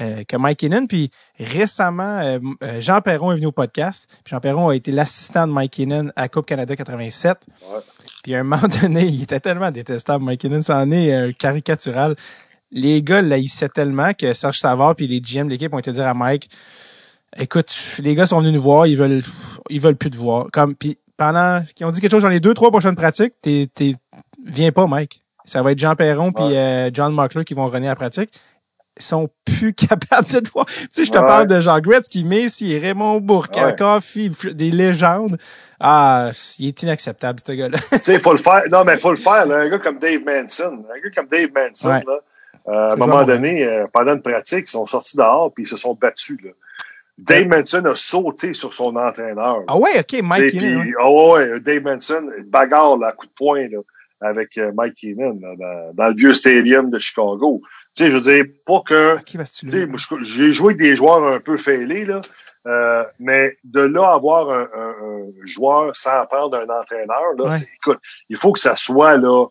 euh, 0.00 0.24
que 0.26 0.36
Mike 0.36 0.58
Keenan. 0.60 0.86
Puis 0.86 1.10
récemment, 1.38 2.18
euh, 2.18 2.38
euh, 2.64 2.80
Jean 2.80 3.00
Perron 3.00 3.32
est 3.32 3.36
venu 3.36 3.46
au 3.46 3.52
podcast. 3.52 4.06
Puis 4.24 4.32
Jean 4.32 4.40
Perron 4.40 4.68
a 4.68 4.76
été 4.76 4.90
l'assistant 4.90 5.46
de 5.46 5.52
Mike 5.52 5.72
Keenan 5.72 6.10
à 6.16 6.28
Coupe 6.28 6.46
Canada 6.46 6.74
87. 6.74 7.38
Ouais. 7.62 7.78
Puis 8.22 8.34
à 8.34 8.40
un 8.40 8.42
moment 8.44 8.68
donné, 8.82 9.04
il 9.04 9.22
était 9.22 9.40
tellement 9.40 9.70
détestable, 9.70 10.24
Mike 10.24 10.40
Keenan, 10.40 10.62
ça 10.62 10.78
en 10.78 10.90
est 10.90 11.12
euh, 11.12 11.32
caricatural. 11.38 12.16
Les 12.70 13.02
gars 13.02 13.20
l'haïssaient 13.20 13.68
tellement 13.68 14.14
que 14.14 14.32
Serge 14.32 14.58
Savard 14.58 14.96
puis 14.96 15.06
les 15.06 15.20
GM 15.20 15.44
de 15.44 15.50
l'équipe 15.50 15.72
ont 15.74 15.78
été 15.78 15.92
dire 15.92 16.06
à 16.06 16.14
Mike, 16.14 16.48
écoute, 17.36 17.72
les 17.98 18.14
gars 18.14 18.26
sont 18.26 18.40
venus 18.40 18.54
nous 18.54 18.62
voir, 18.62 18.86
ils 18.86 18.96
veulent, 18.96 19.22
ils 19.68 19.80
veulent 19.80 19.96
plus 19.96 20.10
te 20.10 20.16
voir. 20.16 20.46
Comme, 20.52 20.74
puis 20.74 20.98
pendant, 21.26 21.62
ils 21.78 21.84
ont 21.86 21.90
dit 21.90 22.00
quelque 22.00 22.10
chose 22.10 22.22
dans 22.22 22.28
les 22.28 22.40
deux, 22.40 22.54
trois 22.54 22.70
prochaines 22.70 22.96
pratiques, 22.96 23.34
t'es, 23.40 23.68
t'es, 23.74 23.94
viens 24.44 24.72
pas, 24.72 24.86
Mike. 24.86 25.22
Ça 25.44 25.62
va 25.62 25.72
être 25.72 25.78
Jean 25.78 25.94
Perron 25.94 26.32
puis 26.32 26.56
euh, 26.56 26.90
John 26.92 27.14
Markler 27.14 27.44
qui 27.44 27.54
vont 27.54 27.66
revenir 27.66 27.90
à 27.90 27.92
la 27.92 27.96
pratique. 27.96 28.30
Ils 28.98 29.02
sont 29.04 29.28
plus 29.44 29.72
capables 29.88 30.28
de 30.28 30.40
te 30.40 30.50
voir. 30.50 30.66
Tu 30.66 30.86
sais, 30.90 31.04
je 31.04 31.10
te 31.12 31.18
Ouais. 31.18 31.24
parle 31.26 31.46
de 31.46 31.60
Jean 31.60 31.78
Gretzky, 31.80 32.24
Messi, 32.24 32.78
Raymond 32.78 33.20
Bourque, 33.20 33.56
Ouais. 33.56 33.74
Des 34.54 34.70
légendes. 34.70 35.38
Ah, 35.80 36.30
il 36.58 36.68
est 36.68 36.82
inacceptable, 36.82 37.40
ce 37.44 37.52
gars-là. 37.52 37.78
tu 37.90 37.98
sais, 38.00 38.18
faut 38.18 38.32
le 38.32 38.38
faire. 38.38 38.62
Non, 38.70 38.84
mais 38.84 38.98
faut 38.98 39.10
le 39.10 39.16
faire. 39.16 39.46
Là. 39.46 39.56
Un 39.58 39.68
gars 39.68 39.78
comme 39.78 39.98
Dave 39.98 40.20
Manson. 40.24 40.84
Un 40.94 41.00
gars 41.02 41.10
comme 41.14 41.26
Dave 41.28 41.48
Manson, 41.54 41.88
Ouais. 41.88 42.02
là, 42.06 42.18
euh, 42.68 42.90
à 42.90 42.92
un 42.92 42.96
moment 42.96 43.24
donné, 43.24 43.64
euh, 43.64 43.86
pendant 43.92 44.14
une 44.14 44.22
pratique, 44.22 44.66
ils 44.68 44.70
sont 44.70 44.86
sortis 44.86 45.16
dehors 45.16 45.52
puis 45.52 45.64
ils 45.64 45.68
se 45.68 45.76
sont 45.76 45.94
battus. 45.94 46.38
Là. 46.44 46.50
Dave 47.18 47.46
Manson 47.46 47.84
a 47.84 47.94
sauté 47.94 48.54
sur 48.54 48.72
son 48.72 48.96
entraîneur. 48.96 49.62
Ah 49.68 49.76
ouais, 49.76 50.00
ok, 50.00 50.20
Mike 50.22 50.50
Keenan. 50.52 50.80
ouais. 50.80 50.92
oh 51.04 51.34
ouais, 51.34 51.60
Dave 51.60 51.82
Manson, 51.82 52.26
bagarre 52.46 52.96
là, 52.98 53.08
à 53.08 53.12
coup 53.12 53.26
de 53.26 53.32
poing 53.32 53.68
là, 53.68 53.78
avec 54.22 54.56
euh, 54.58 54.72
Mike 54.74 54.94
Keenan 54.96 55.38
là, 55.40 55.54
dans, 55.58 55.94
dans 55.94 56.08
le 56.08 56.14
vieux 56.16 56.32
stadium 56.34 56.90
de 56.90 56.98
Chicago. 56.98 57.60
Tu 57.94 58.04
sais, 58.04 58.10
je 58.10 58.16
veux 58.16 58.22
dire, 58.22 58.44
pas 58.64 58.80
que... 58.86 59.16
Je- 59.98 60.22
j'ai 60.22 60.52
joué 60.52 60.68
avec 60.72 60.78
des 60.78 60.96
joueurs 60.96 61.22
un 61.22 61.40
peu 61.40 61.58
fêlés, 61.58 62.06
là, 62.06 62.22
euh, 62.66 63.04
mais 63.18 63.58
de 63.64 63.80
là 63.80 64.14
avoir 64.14 64.48
un, 64.50 64.62
un- 64.74 64.94
un 65.02 65.26
joueur 65.44 65.94
sans 65.94 66.24
prendre 66.26 66.56
un 66.56 66.80
entraîneur, 66.80 67.34
là, 67.36 67.44
Ouais. 67.44 67.56
écoute, 67.76 67.98
il 68.30 68.36
faut 68.36 68.52
que 68.52 68.60
ça 68.60 68.74
soit 68.76 69.18
là. 69.18 69.46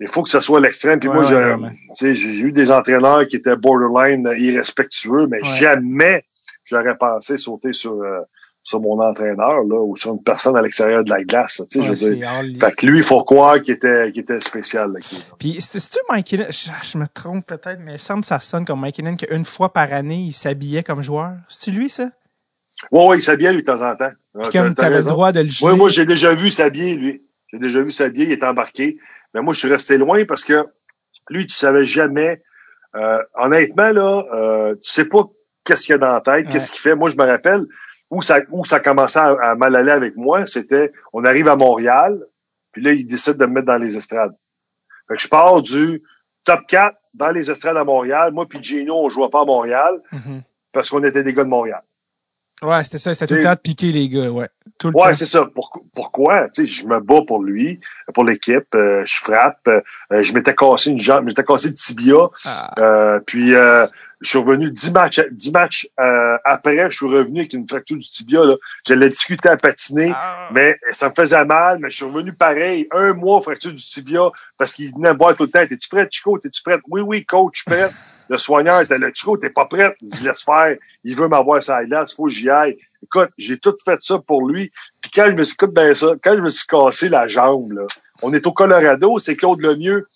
Il 0.00 0.08
faut 0.08 0.22
que 0.22 0.28
ça 0.28 0.40
soit 0.42 0.60
l'extrême. 0.60 0.98
Puis 1.00 1.08
Ouais, 1.08 1.14
moi, 1.14 1.24
j'ai- 1.24 2.40
eu 2.42 2.52
des 2.52 2.70
entraîneurs 2.70 3.26
qui 3.28 3.36
étaient 3.36 3.56
borderline 3.56 4.28
irrespectueux, 4.36 5.26
mais 5.28 5.38
jamais 5.44 6.24
j'aurais 6.74 6.96
pensé 6.96 7.38
sauter 7.38 7.72
sur, 7.72 7.92
euh, 7.94 8.20
sur 8.62 8.80
mon 8.80 8.98
entraîneur 9.00 9.62
là, 9.64 9.80
ou 9.80 9.94
sur 9.96 10.12
une 10.14 10.22
personne 10.22 10.56
à 10.56 10.62
l'extérieur 10.62 11.04
de 11.04 11.10
la 11.10 11.22
glace. 11.22 11.62
Tu 11.70 11.78
sais, 11.78 11.82
je 11.84 11.90
Ouais, 11.92 11.96
veux 12.10 12.16
dire. 12.16 12.28
c'est 12.30 12.60
hors- 12.62 12.70
Fait 12.70 12.76
que 12.76 12.86
lui, 12.86 12.98
il 12.98 13.04
faut 13.04 13.22
croire 13.22 13.60
qu'il 13.62 13.74
était, 13.74 14.10
qu'il 14.12 14.22
était 14.22 14.40
spécial. 14.40 14.92
Là, 14.92 14.98
Puis, 15.38 15.60
c'est- 15.60 15.78
c'est-tu 15.78 15.98
Mike 16.08 16.26
Keenan? 16.26 16.46
Je, 16.50 16.70
je 16.92 16.98
me 16.98 17.06
trompe 17.06 17.46
peut-être, 17.46 17.78
mais 17.80 17.94
il 17.94 17.98
semble 17.98 18.22
que 18.22 18.26
ça 18.26 18.40
sonne 18.40 18.64
comme 18.64 18.80
Mike 18.80 18.96
Keenan 18.96 19.16
qu'une 19.16 19.44
fois 19.44 19.72
par 19.72 19.92
année, 19.92 20.16
il 20.28 20.32
s'habillait 20.32 20.82
comme 20.82 21.02
joueur. 21.02 21.32
C'est-tu 21.48 21.70
lui, 21.76 21.88
ça? 21.88 22.10
Oui, 22.90 23.04
oui, 23.08 23.16
il 23.18 23.22
s'habillait 23.22 23.52
lui 23.52 23.62
de 23.62 23.66
temps 23.72 23.82
en 23.82 23.94
temps. 23.96 24.10
Puis 24.42 24.50
comme 24.58 24.74
tu 24.74 24.82
avais 24.82 24.96
le 24.98 25.04
droit 25.04 25.30
de 25.30 25.40
le 25.40 25.50
jouer. 25.50 25.70
Oui, 25.72 25.76
moi, 25.78 25.88
j'ai 25.90 26.06
déjà 26.06 26.34
vu 26.34 26.50
s'habiller, 26.50 26.94
lui. 26.94 27.22
J'ai 27.52 27.58
déjà 27.58 27.80
vu 27.82 27.90
s'habiller, 27.90 28.26
il 28.26 28.32
est 28.32 28.42
embarqué. 28.44 28.98
Mais 29.32 29.40
moi, 29.42 29.52
je 29.54 29.58
suis 29.60 29.68
resté 29.68 29.96
loin 29.98 30.24
parce 30.24 30.42
que 30.42 30.64
lui, 31.30 31.46
tu 31.46 31.54
savais 31.54 31.84
jamais. 31.84 32.42
Euh, 32.96 33.18
honnêtement, 33.34 33.90
là, 33.90 34.24
euh, 34.34 34.74
tu 34.76 34.90
sais 34.90 35.08
pas 35.08 35.24
qu'est-ce 35.64 35.82
qu'il 35.82 35.92
y 35.92 35.94
a 35.94 35.98
dans 35.98 36.12
la 36.12 36.20
tête, 36.20 36.48
qu'est-ce 36.48 36.70
qu'il 36.70 36.80
fait. 36.80 36.94
Moi, 36.94 37.08
je 37.08 37.16
me 37.16 37.24
rappelle 37.24 37.64
où 38.10 38.22
ça, 38.22 38.40
où 38.50 38.64
ça 38.64 38.80
commençait 38.80 39.18
à, 39.18 39.34
à 39.42 39.54
mal 39.54 39.74
aller 39.76 39.90
avec 39.92 40.16
moi, 40.16 40.46
c'était 40.46 40.92
on 41.12 41.24
arrive 41.24 41.48
à 41.48 41.56
Montréal, 41.56 42.22
puis 42.72 42.82
là, 42.82 42.92
il 42.92 43.06
décide 43.06 43.36
de 43.36 43.46
me 43.46 43.52
mettre 43.54 43.66
dans 43.66 43.76
les 43.78 43.96
estrades. 43.96 44.34
Fait 45.08 45.16
que 45.16 45.22
je 45.22 45.28
pars 45.28 45.60
du 45.62 46.02
top 46.44 46.60
4 46.68 46.96
dans 47.14 47.30
les 47.30 47.50
estrades 47.50 47.76
à 47.76 47.84
Montréal. 47.84 48.32
Moi 48.32 48.46
puis 48.48 48.62
Gino, 48.62 48.94
on 49.04 49.08
jouait 49.08 49.28
pas 49.30 49.42
à 49.42 49.44
Montréal 49.44 50.00
Mhm. 50.12 50.42
parce 50.72 50.90
qu'on 50.90 51.02
était 51.04 51.22
des 51.22 51.32
gars 51.34 51.44
de 51.44 51.48
Montréal. 51.48 51.82
Ouais, 52.62 52.82
c'était 52.84 52.98
ça. 52.98 53.12
C'était 53.12 53.26
tout 53.26 53.34
le 53.34 53.42
temps 53.42 53.52
de 53.54 53.58
piquer 53.58 53.92
les 53.92 54.08
gars, 54.08 54.30
ouais. 54.30 54.48
Tout 54.78 54.90
le 54.90 54.96
Ouais, 54.96 55.14
c'est 55.14 55.26
ça. 55.26 55.44
Pour- 55.46 55.72
pourquoi? 55.94 56.48
Tu 56.50 56.66
sais, 56.66 56.72
je 56.72 56.86
me 56.86 57.00
bats 57.00 57.20
pour 57.26 57.42
lui, 57.42 57.80
pour 58.14 58.24
l'équipe, 58.24 58.74
euh, 58.74 59.02
je 59.04 59.16
frappe. 59.16 59.66
euh, 59.68 59.80
je 60.22 60.32
m'étais 60.32 60.54
cassé 60.54 60.90
une 60.90 61.00
jambe, 61.00 61.20
je 61.22 61.26
m'étais 61.26 61.44
cassé 61.44 61.68
le 61.68 61.74
tibia. 61.74 62.28
Ah, 62.44 62.70
Euh, 62.78 63.20
puis 63.26 63.54
euh, 63.54 63.86
je 64.24 64.30
suis 64.30 64.38
revenu 64.38 64.70
dix 64.70 64.90
matchs, 64.90 65.20
dix 65.30 65.52
matchs 65.52 65.86
euh, 66.00 66.38
après, 66.44 66.90
je 66.90 66.96
suis 66.96 67.06
revenu 67.06 67.40
avec 67.40 67.52
une 67.52 67.68
fracture 67.68 67.98
du 67.98 68.08
tibia. 68.08 68.42
Là. 68.42 68.54
Je 68.88 68.94
l'ai 68.94 69.08
discuté 69.10 69.50
à 69.50 69.56
patiner, 69.58 70.12
ah. 70.14 70.48
mais 70.50 70.76
ça 70.92 71.10
me 71.10 71.14
faisait 71.14 71.44
mal, 71.44 71.78
mais 71.78 71.90
je 71.90 71.96
suis 71.96 72.04
revenu 72.06 72.32
pareil, 72.32 72.88
un 72.90 73.12
mois 73.12 73.42
fracture 73.42 73.72
du 73.72 73.82
tibia, 73.82 74.30
parce 74.56 74.72
qu'il 74.72 74.92
venait 74.94 75.12
me 75.12 75.18
voir 75.18 75.36
tout 75.36 75.44
le 75.44 75.50
temps. 75.50 75.66
T'es-tu 75.66 75.88
prêt, 75.90 76.08
Chico? 76.10 76.38
T'es-tu 76.38 76.62
prêt? 76.62 76.78
Oui, 76.88 77.02
oui, 77.02 77.24
coach, 77.26 77.52
je 77.54 77.62
suis 77.62 77.70
prêt. 77.70 77.90
Le 78.30 78.38
soigneur 78.38 78.80
était 78.80 78.96
là, 78.96 79.08
Chico, 79.12 79.36
t'es 79.36 79.50
pas 79.50 79.66
prêt? 79.66 79.94
Dit, 80.00 80.24
laisse 80.24 80.42
faire. 80.42 80.76
Il 81.04 81.14
veut 81.14 81.28
m'avoir 81.28 81.62
ça 81.62 81.84
glace, 81.84 82.14
faut 82.14 82.24
que 82.24 82.30
j'y 82.30 82.48
aille. 82.48 82.78
Écoute, 83.02 83.28
j'ai 83.36 83.58
tout 83.58 83.76
fait 83.84 84.00
ça 84.00 84.18
pour 84.18 84.48
lui. 84.48 84.72
Puis 85.02 85.10
quand 85.14 85.26
je 85.26 85.32
me 85.32 85.42
suis, 85.42 85.56
bien 85.70 85.92
ça, 85.92 86.12
quand 86.22 86.34
je 86.34 86.40
me 86.40 86.48
suis 86.48 86.66
cassé 86.66 87.10
la 87.10 87.28
jambe, 87.28 87.72
là, 87.72 87.86
on 88.22 88.32
est 88.32 88.46
au 88.46 88.52
Colorado, 88.52 89.18
c'est 89.18 89.36
Claude 89.36 89.60
Lemieux, 89.60 90.08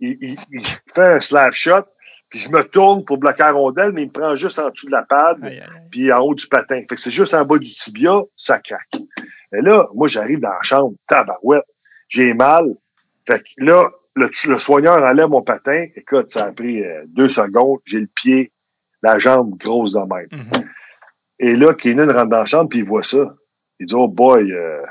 il, 0.00 0.16
il, 0.22 0.38
il 0.50 0.66
fait 0.94 1.14
un 1.16 1.20
slap 1.20 1.52
shot, 1.52 1.84
puis 2.30 2.38
je 2.38 2.48
me 2.48 2.62
tourne 2.62 3.04
pour 3.04 3.18
bloquer 3.18 3.42
la 3.42 3.52
rondelle, 3.52 3.92
mais 3.92 4.02
il 4.02 4.06
me 4.06 4.12
prend 4.12 4.34
juste 4.36 4.58
en 4.60 4.70
dessous 4.70 4.86
de 4.86 4.92
la 4.92 5.02
pad, 5.02 5.38
aïe, 5.42 5.58
aïe. 5.58 5.88
puis 5.90 6.12
en 6.12 6.18
haut 6.18 6.34
du 6.34 6.46
patin. 6.46 6.80
Fait 6.88 6.94
que 6.94 7.00
c'est 7.00 7.10
juste 7.10 7.34
en 7.34 7.44
bas 7.44 7.58
du 7.58 7.70
tibia, 7.70 8.22
ça 8.36 8.60
craque. 8.60 8.96
Et 9.52 9.60
là, 9.60 9.88
moi, 9.94 10.06
j'arrive 10.06 10.38
dans 10.38 10.48
la 10.50 10.62
chambre, 10.62 10.94
tabarouette, 11.08 11.64
j'ai 12.08 12.32
mal. 12.32 12.76
Fait 13.26 13.40
que 13.40 13.48
là, 13.58 13.90
le, 14.14 14.30
le 14.48 14.58
soigneur 14.58 15.02
enlève 15.02 15.28
mon 15.28 15.42
patin. 15.42 15.86
Écoute, 15.96 16.30
ça 16.30 16.46
a 16.46 16.52
pris 16.52 16.84
euh, 16.84 17.04
deux 17.08 17.28
secondes. 17.28 17.80
J'ai 17.84 18.00
le 18.00 18.08
pied, 18.14 18.52
la 19.02 19.18
jambe 19.18 19.56
grosse 19.58 19.92
de 19.92 19.98
même. 19.98 20.28
Mhm. 20.30 20.68
Et 21.40 21.56
là, 21.56 21.74
Keenan 21.74 22.12
rentre 22.12 22.28
dans 22.28 22.38
la 22.38 22.44
chambre, 22.44 22.68
puis 22.68 22.80
il 22.80 22.84
voit 22.84 23.02
ça. 23.02 23.34
Il 23.80 23.86
dit, 23.86 23.94
oh 23.94 24.08
boy, 24.08 24.52
euh, 24.52 24.82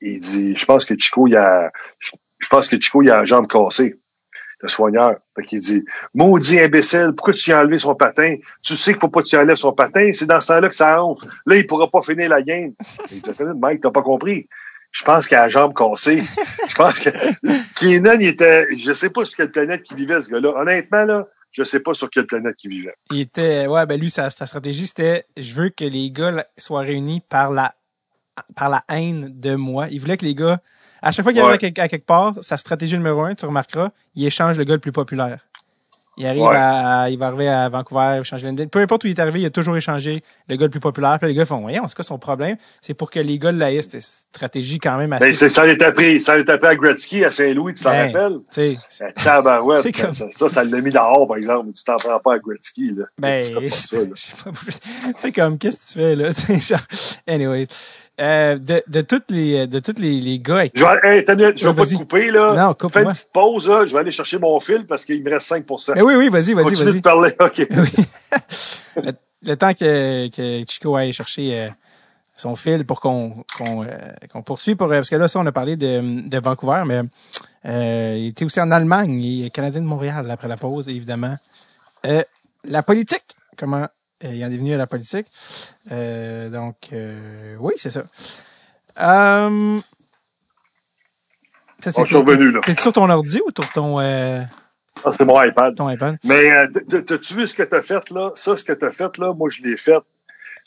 il 0.00 0.20
dit, 0.20 0.54
je 0.54 0.64
pense 0.66 0.84
que 0.84 0.94
Chico, 0.96 1.26
il 1.26 1.36
a, 1.36 1.72
je 2.38 2.48
pense 2.48 2.68
que 2.68 2.78
Chico, 2.78 3.02
il 3.02 3.10
a 3.10 3.16
la 3.16 3.24
jambe 3.24 3.48
cassée. 3.48 3.98
Le 4.64 4.70
soigneur. 4.70 5.16
Fait 5.36 5.44
qu'il 5.44 5.60
dit, 5.60 5.84
maudit 6.14 6.58
imbécile, 6.58 7.12
pourquoi 7.14 7.34
tu 7.34 7.52
as 7.52 7.60
enlevé 7.60 7.78
son 7.78 7.94
patin? 7.94 8.36
Tu 8.62 8.76
sais 8.76 8.92
qu'il 8.92 9.00
faut 9.00 9.10
pas 9.10 9.20
que 9.20 9.28
tu 9.28 9.36
enlèves 9.36 9.58
son 9.58 9.72
patin, 9.72 10.10
c'est 10.14 10.24
dans 10.24 10.40
ce 10.40 10.48
temps-là 10.48 10.70
que 10.70 10.74
ça 10.74 11.04
enfle. 11.04 11.28
Là, 11.44 11.56
il 11.56 11.66
pourra 11.66 11.90
pas 11.90 12.00
finir 12.00 12.30
la 12.30 12.40
game. 12.40 12.72
Il 13.12 13.20
dit, 13.20 13.30
Mike, 13.60 13.82
t'as 13.82 13.90
pas 13.90 14.00
compris. 14.00 14.48
Je 14.90 15.04
pense 15.04 15.28
qu'il 15.28 15.36
a 15.36 15.42
la 15.42 15.48
jambe 15.48 15.74
cassée. 15.74 16.22
Je 16.66 16.74
pense 16.76 16.98
que 16.98 17.10
Keenan, 17.78 18.18
il 18.18 18.28
était, 18.28 18.66
je 18.74 18.94
sais 18.94 19.10
pas 19.10 19.26
sur 19.26 19.36
quelle 19.36 19.50
planète 19.50 19.82
qu'il 19.82 19.98
vivait, 19.98 20.18
ce 20.22 20.30
gars-là. 20.30 20.54
Honnêtement, 20.56 21.04
là, 21.04 21.26
je 21.52 21.62
sais 21.62 21.80
pas 21.80 21.92
sur 21.92 22.08
quelle 22.08 22.26
planète 22.26 22.56
qu'il 22.56 22.70
vivait. 22.70 22.94
Il 23.10 23.20
était, 23.20 23.66
ouais, 23.66 23.84
ben 23.84 24.00
lui, 24.00 24.08
sa, 24.08 24.30
sa 24.30 24.46
stratégie, 24.46 24.86
c'était, 24.86 25.26
je 25.36 25.52
veux 25.52 25.68
que 25.68 25.84
les 25.84 26.10
gars 26.10 26.42
soient 26.56 26.80
réunis 26.80 27.20
par 27.28 27.50
la, 27.50 27.74
par 28.56 28.70
la 28.70 28.82
haine 28.88 29.38
de 29.38 29.56
moi. 29.56 29.88
Il 29.90 30.00
voulait 30.00 30.16
que 30.16 30.24
les 30.24 30.34
gars, 30.34 30.60
à 31.04 31.12
chaque 31.12 31.22
fois 31.24 31.32
qu'il 31.32 31.40
Ouais. 31.42 31.46
arrive 31.48 31.54
à, 31.54 31.58
quelque- 31.58 31.78
à 31.80 31.88
quelque 31.88 32.06
part, 32.06 32.34
sa 32.42 32.56
stratégie 32.56 32.96
numéro 32.96 33.22
un, 33.22 33.34
tu 33.34 33.44
remarqueras, 33.46 33.90
il 34.14 34.26
échange 34.26 34.58
le 34.58 34.64
gars 34.64 34.74
le 34.74 34.80
plus 34.80 34.92
populaire. 34.92 35.38
Il 36.16 36.24
arrive 36.26 36.42
Ouais. 36.42 36.54
à, 36.56 37.10
il 37.10 37.18
va 37.18 37.26
arriver 37.26 37.48
à 37.48 37.68
Vancouver, 37.68 38.18
il 38.20 38.24
change 38.24 38.44
Peu 38.70 38.78
importe 38.78 39.02
où 39.02 39.08
il 39.08 39.10
est 39.10 39.18
arrivé, 39.18 39.40
il 39.40 39.46
a 39.46 39.50
toujours 39.50 39.76
échangé 39.76 40.22
le 40.48 40.54
gars 40.54 40.66
le 40.66 40.70
plus 40.70 40.78
populaire. 40.78 41.18
Puis 41.18 41.26
les 41.26 41.34
gars 41.34 41.44
font, 41.44 41.60
voyons, 41.60 41.88
c'est 41.88 41.96
quoi 41.96 42.04
son 42.04 42.20
problème? 42.20 42.56
C'est 42.80 42.94
pour 42.94 43.10
que 43.10 43.18
les 43.18 43.36
gars 43.36 43.50
l'haïssent. 43.50 43.88
C'est 43.90 43.96
une 43.96 44.02
stratégie 44.32 44.78
quand 44.78 44.96
même 44.96 45.12
assez, 45.12 45.24
Ben, 45.24 45.34
c'est 45.34 45.48
ça 45.48 45.66
l'est 45.66 45.82
appris. 45.82 46.20
Ça 46.20 46.36
l'est 46.36 46.48
appris 46.48 46.68
à 46.68 46.76
Gretzky, 46.76 47.24
à 47.24 47.32
Saint-Louis, 47.32 47.74
tu 47.74 47.82
t'en 47.82 47.90
Ben, 47.90 48.06
rappelles? 48.14 48.38
tu 48.52 48.76
sais, 48.76 48.78
Ben, 49.00 49.12
tabarouette. 49.24 49.92
Comme- 50.00 50.14
ça, 50.14 50.26
ça, 50.30 50.48
ça 50.48 50.62
l'a 50.62 50.80
mis 50.80 50.92
dehors, 50.92 51.26
par 51.26 51.36
exemple. 51.36 51.72
Tu 51.72 51.82
t'en 51.82 51.96
prends 51.96 52.20
pas 52.20 52.34
à 52.34 52.38
Gretzky, 52.38 52.92
là. 52.92 53.06
Ben, 53.18 53.42
c'est 53.42 55.32
comme, 55.34 55.58
qu'est-ce 55.58 55.78
que 55.78 55.86
tu 55.88 55.94
fais, 55.98 56.14
là? 56.14 56.30
Genre, 56.60 56.78
anyway. 57.26 57.66
Euh, 58.20 58.58
de, 58.58 58.82
de 58.86 59.00
toutes 59.00 59.30
les, 59.30 59.66
de 59.66 59.78
tous 59.80 59.98
les, 60.00 60.20
les 60.20 60.38
gars 60.38 60.64
Je 60.72 60.84
vais, 60.84 61.18
hey, 61.18 61.24
je 61.56 61.68
vais 61.68 61.74
pas 61.74 61.84
te 61.86 61.94
couper, 61.94 62.30
là. 62.30 62.54
Non, 62.54 62.68
Fais 62.68 62.74
coupe-moi. 62.78 63.02
une 63.02 63.12
petite 63.12 63.32
pause, 63.32 63.68
là. 63.68 63.86
Je 63.86 63.92
vais 63.92 63.98
aller 64.00 64.10
chercher 64.12 64.38
mon 64.38 64.60
fil 64.60 64.86
parce 64.86 65.04
qu'il 65.04 65.22
me 65.22 65.30
reste 65.30 65.48
5 65.48 65.64
Eh 65.96 66.02
oui, 66.02 66.14
oui, 66.14 66.28
vas-y, 66.28 66.52
vas-y, 66.54 66.64
Continue 66.64 66.84
vas-y. 66.90 66.94
de 66.94 67.00
parler, 67.00 67.34
OK. 67.40 67.66
Oui. 67.70 68.04
le, 69.02 69.12
le 69.42 69.56
temps 69.56 69.74
que, 69.74 70.28
que 70.28 70.64
Chico 70.70 70.94
aille 70.94 71.12
chercher 71.12 71.58
euh, 71.62 71.68
son 72.36 72.54
fil 72.56 72.84
pour 72.86 73.00
qu'on 73.00 73.44
qu'on 73.58 73.84
euh, 73.84 73.88
qu'on 74.32 74.42
poursuive 74.42 74.76
pour 74.76 74.86
euh, 74.88 74.96
parce 74.96 75.10
que 75.10 75.16
là 75.16 75.28
ça 75.28 75.38
on 75.40 75.46
a 75.46 75.52
parlé 75.52 75.76
de, 75.76 76.28
de 76.28 76.38
Vancouver 76.38 76.82
mais 76.86 77.02
euh, 77.66 78.16
il 78.18 78.28
était 78.28 78.44
aussi 78.44 78.60
en 78.60 78.70
Allemagne 78.70 79.20
il 79.20 79.46
est 79.46 79.50
canadien 79.50 79.80
de 79.82 79.86
Montréal 79.86 80.28
après 80.30 80.48
la 80.48 80.56
pause 80.56 80.88
évidemment 80.88 81.36
Euh, 82.06 82.22
la 82.64 82.82
politique 82.82 83.36
comment 83.56 83.86
il 84.22 84.44
en 84.44 84.50
est 84.50 84.56
venu 84.56 84.74
à 84.74 84.78
la 84.78 84.86
politique 84.86 85.26
Euh, 85.90 86.48
donc 86.50 86.76
euh, 86.92 87.56
oui 87.58 87.74
c'est 87.76 87.90
ça 87.90 88.04
euh, 89.00 89.80
ça, 91.82 91.90
Oh, 91.96 92.04
je 92.04 92.06
suis 92.06 92.16
revenu, 92.16 92.50
là. 92.50 92.60
T'es 92.64 92.80
sur 92.80 92.92
ton 92.94 93.10
ordi 93.10 93.40
ou 93.46 93.50
sur 93.60 93.70
ton 93.72 94.00
euh, 94.00 94.40
Ah, 95.04 95.12
c'est 95.12 95.24
mon 95.24 95.42
iPad. 95.42 95.74
ton 95.74 95.90
iPad? 95.90 96.16
Mais 96.24 96.50
euh, 96.50 96.66
t'as-tu 97.02 97.34
vu 97.34 97.46
ce 97.46 97.54
que 97.54 97.62
t'as 97.64 97.82
fait, 97.82 98.08
là? 98.10 98.30
Ça, 98.36 98.56
ce 98.56 98.64
que 98.64 98.72
t'as 98.72 98.90
fait, 98.90 99.18
là, 99.18 99.34
moi, 99.34 99.50
je 99.50 99.62
l'ai 99.62 99.76
fait. 99.76 99.98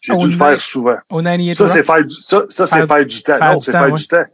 J'ai 0.02 0.16
dû 0.16 0.28
le 0.28 0.32
faire 0.34 0.62
souvent. 0.62 0.98
au 1.10 1.18
98 1.24 1.56
Ça, 1.56 1.68
c'est 1.68 1.84
faire 1.84 2.06
du, 2.06 2.14
ça, 2.14 2.44
ça, 2.50 2.68
c'est 2.68 2.86
Faire- 2.86 3.06
du 3.06 3.24
temps. 3.24 3.38
faire 3.38 3.54
Non, 3.54 3.60
c'est 3.60 3.72
faire 3.72 3.86
ouais. 3.86 3.92
du 3.94 4.08
temps. 4.08 4.26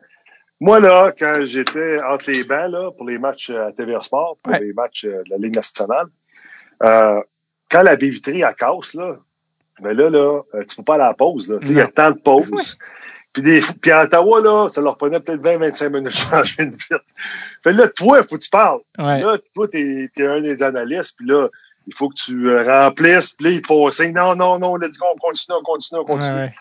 Moi, 0.59 0.79
là, 0.81 1.13
quand 1.17 1.45
j'étais 1.45 2.01
entre 2.03 2.29
les 2.31 2.43
bancs, 2.43 2.69
là, 2.69 2.91
pour 2.97 3.07
les 3.07 3.17
matchs 3.17 3.49
euh, 3.51 3.67
à 3.67 3.71
TVA 3.71 4.01
Sport, 4.01 4.37
pour 4.43 4.51
Ouais. 4.51 4.59
les 4.59 4.73
matchs 4.73 5.05
euh, 5.05 5.23
de 5.23 5.29
la 5.29 5.37
Ligue 5.37 5.55
nationale, 5.55 6.07
euh, 6.83 7.21
quand 7.73 7.81
la 7.81 7.95
baie 7.95 8.09
vitrée, 8.09 8.39
elle 8.39 8.55
casse, 8.55 8.93
là, 8.93 9.17
ben 9.81 9.97
là, 9.97 10.09
là, 10.09 10.41
euh, 10.53 10.63
tu 10.65 10.75
peux 10.75 10.83
pas 10.83 10.93
aller 10.93 11.03
à 11.03 11.07
la 11.07 11.13
pause, 11.15 11.49
là. 11.49 11.57
Tu 11.59 11.67
sais, 11.67 11.73
il 11.73 11.77
y 11.77 11.81
a 11.81 11.87
tant 11.87 12.11
de 12.11 12.19
pauses. 12.19 12.77
Puis, 13.33 13.41
des, 13.41 13.61
puis 13.81 13.89
à 13.89 14.03
Ottawa, 14.03 14.41
là, 14.41 14.69
ça 14.69 14.79
leur 14.79 14.95
prenait 14.95 15.19
peut-être 15.19 15.41
20-25 15.41 15.89
minutes 15.89 16.05
de 16.05 16.09
changer 16.11 16.63
une 16.63 16.69
vitre. 16.69 17.01
Fait 17.63 17.73
là, 17.73 17.87
toi, 17.87 18.21
faut 18.21 18.37
que 18.37 18.43
tu 18.43 18.49
parles. 18.51 18.81
ouais 18.99 19.21
Là, 19.21 19.39
toi, 19.55 19.67
t'es 19.67 20.07
es 20.15 20.27
un 20.27 20.39
des 20.39 20.61
analystes, 20.61 21.15
puis 21.17 21.27
là, 21.27 21.47
il 21.87 21.95
faut 21.95 22.09
que 22.09 22.15
tu 22.15 22.51
euh, 22.51 22.63
remplisses, 22.63 23.33
puis 23.33 23.47
là, 23.47 23.51
il 23.53 23.61
te 23.63 23.67
faut 23.67 23.89
signe. 23.89 24.13
Non, 24.13 24.35
non, 24.35 24.59
non, 24.59 24.75
let's 24.75 24.99
go, 24.99 25.07
on 25.11 25.17
continue, 25.17 25.57
on 25.59 25.63
continue, 25.63 26.01
on 26.01 26.05
continue. 26.05 26.35
Ouais, 26.35 26.41
ouais. 26.43 26.53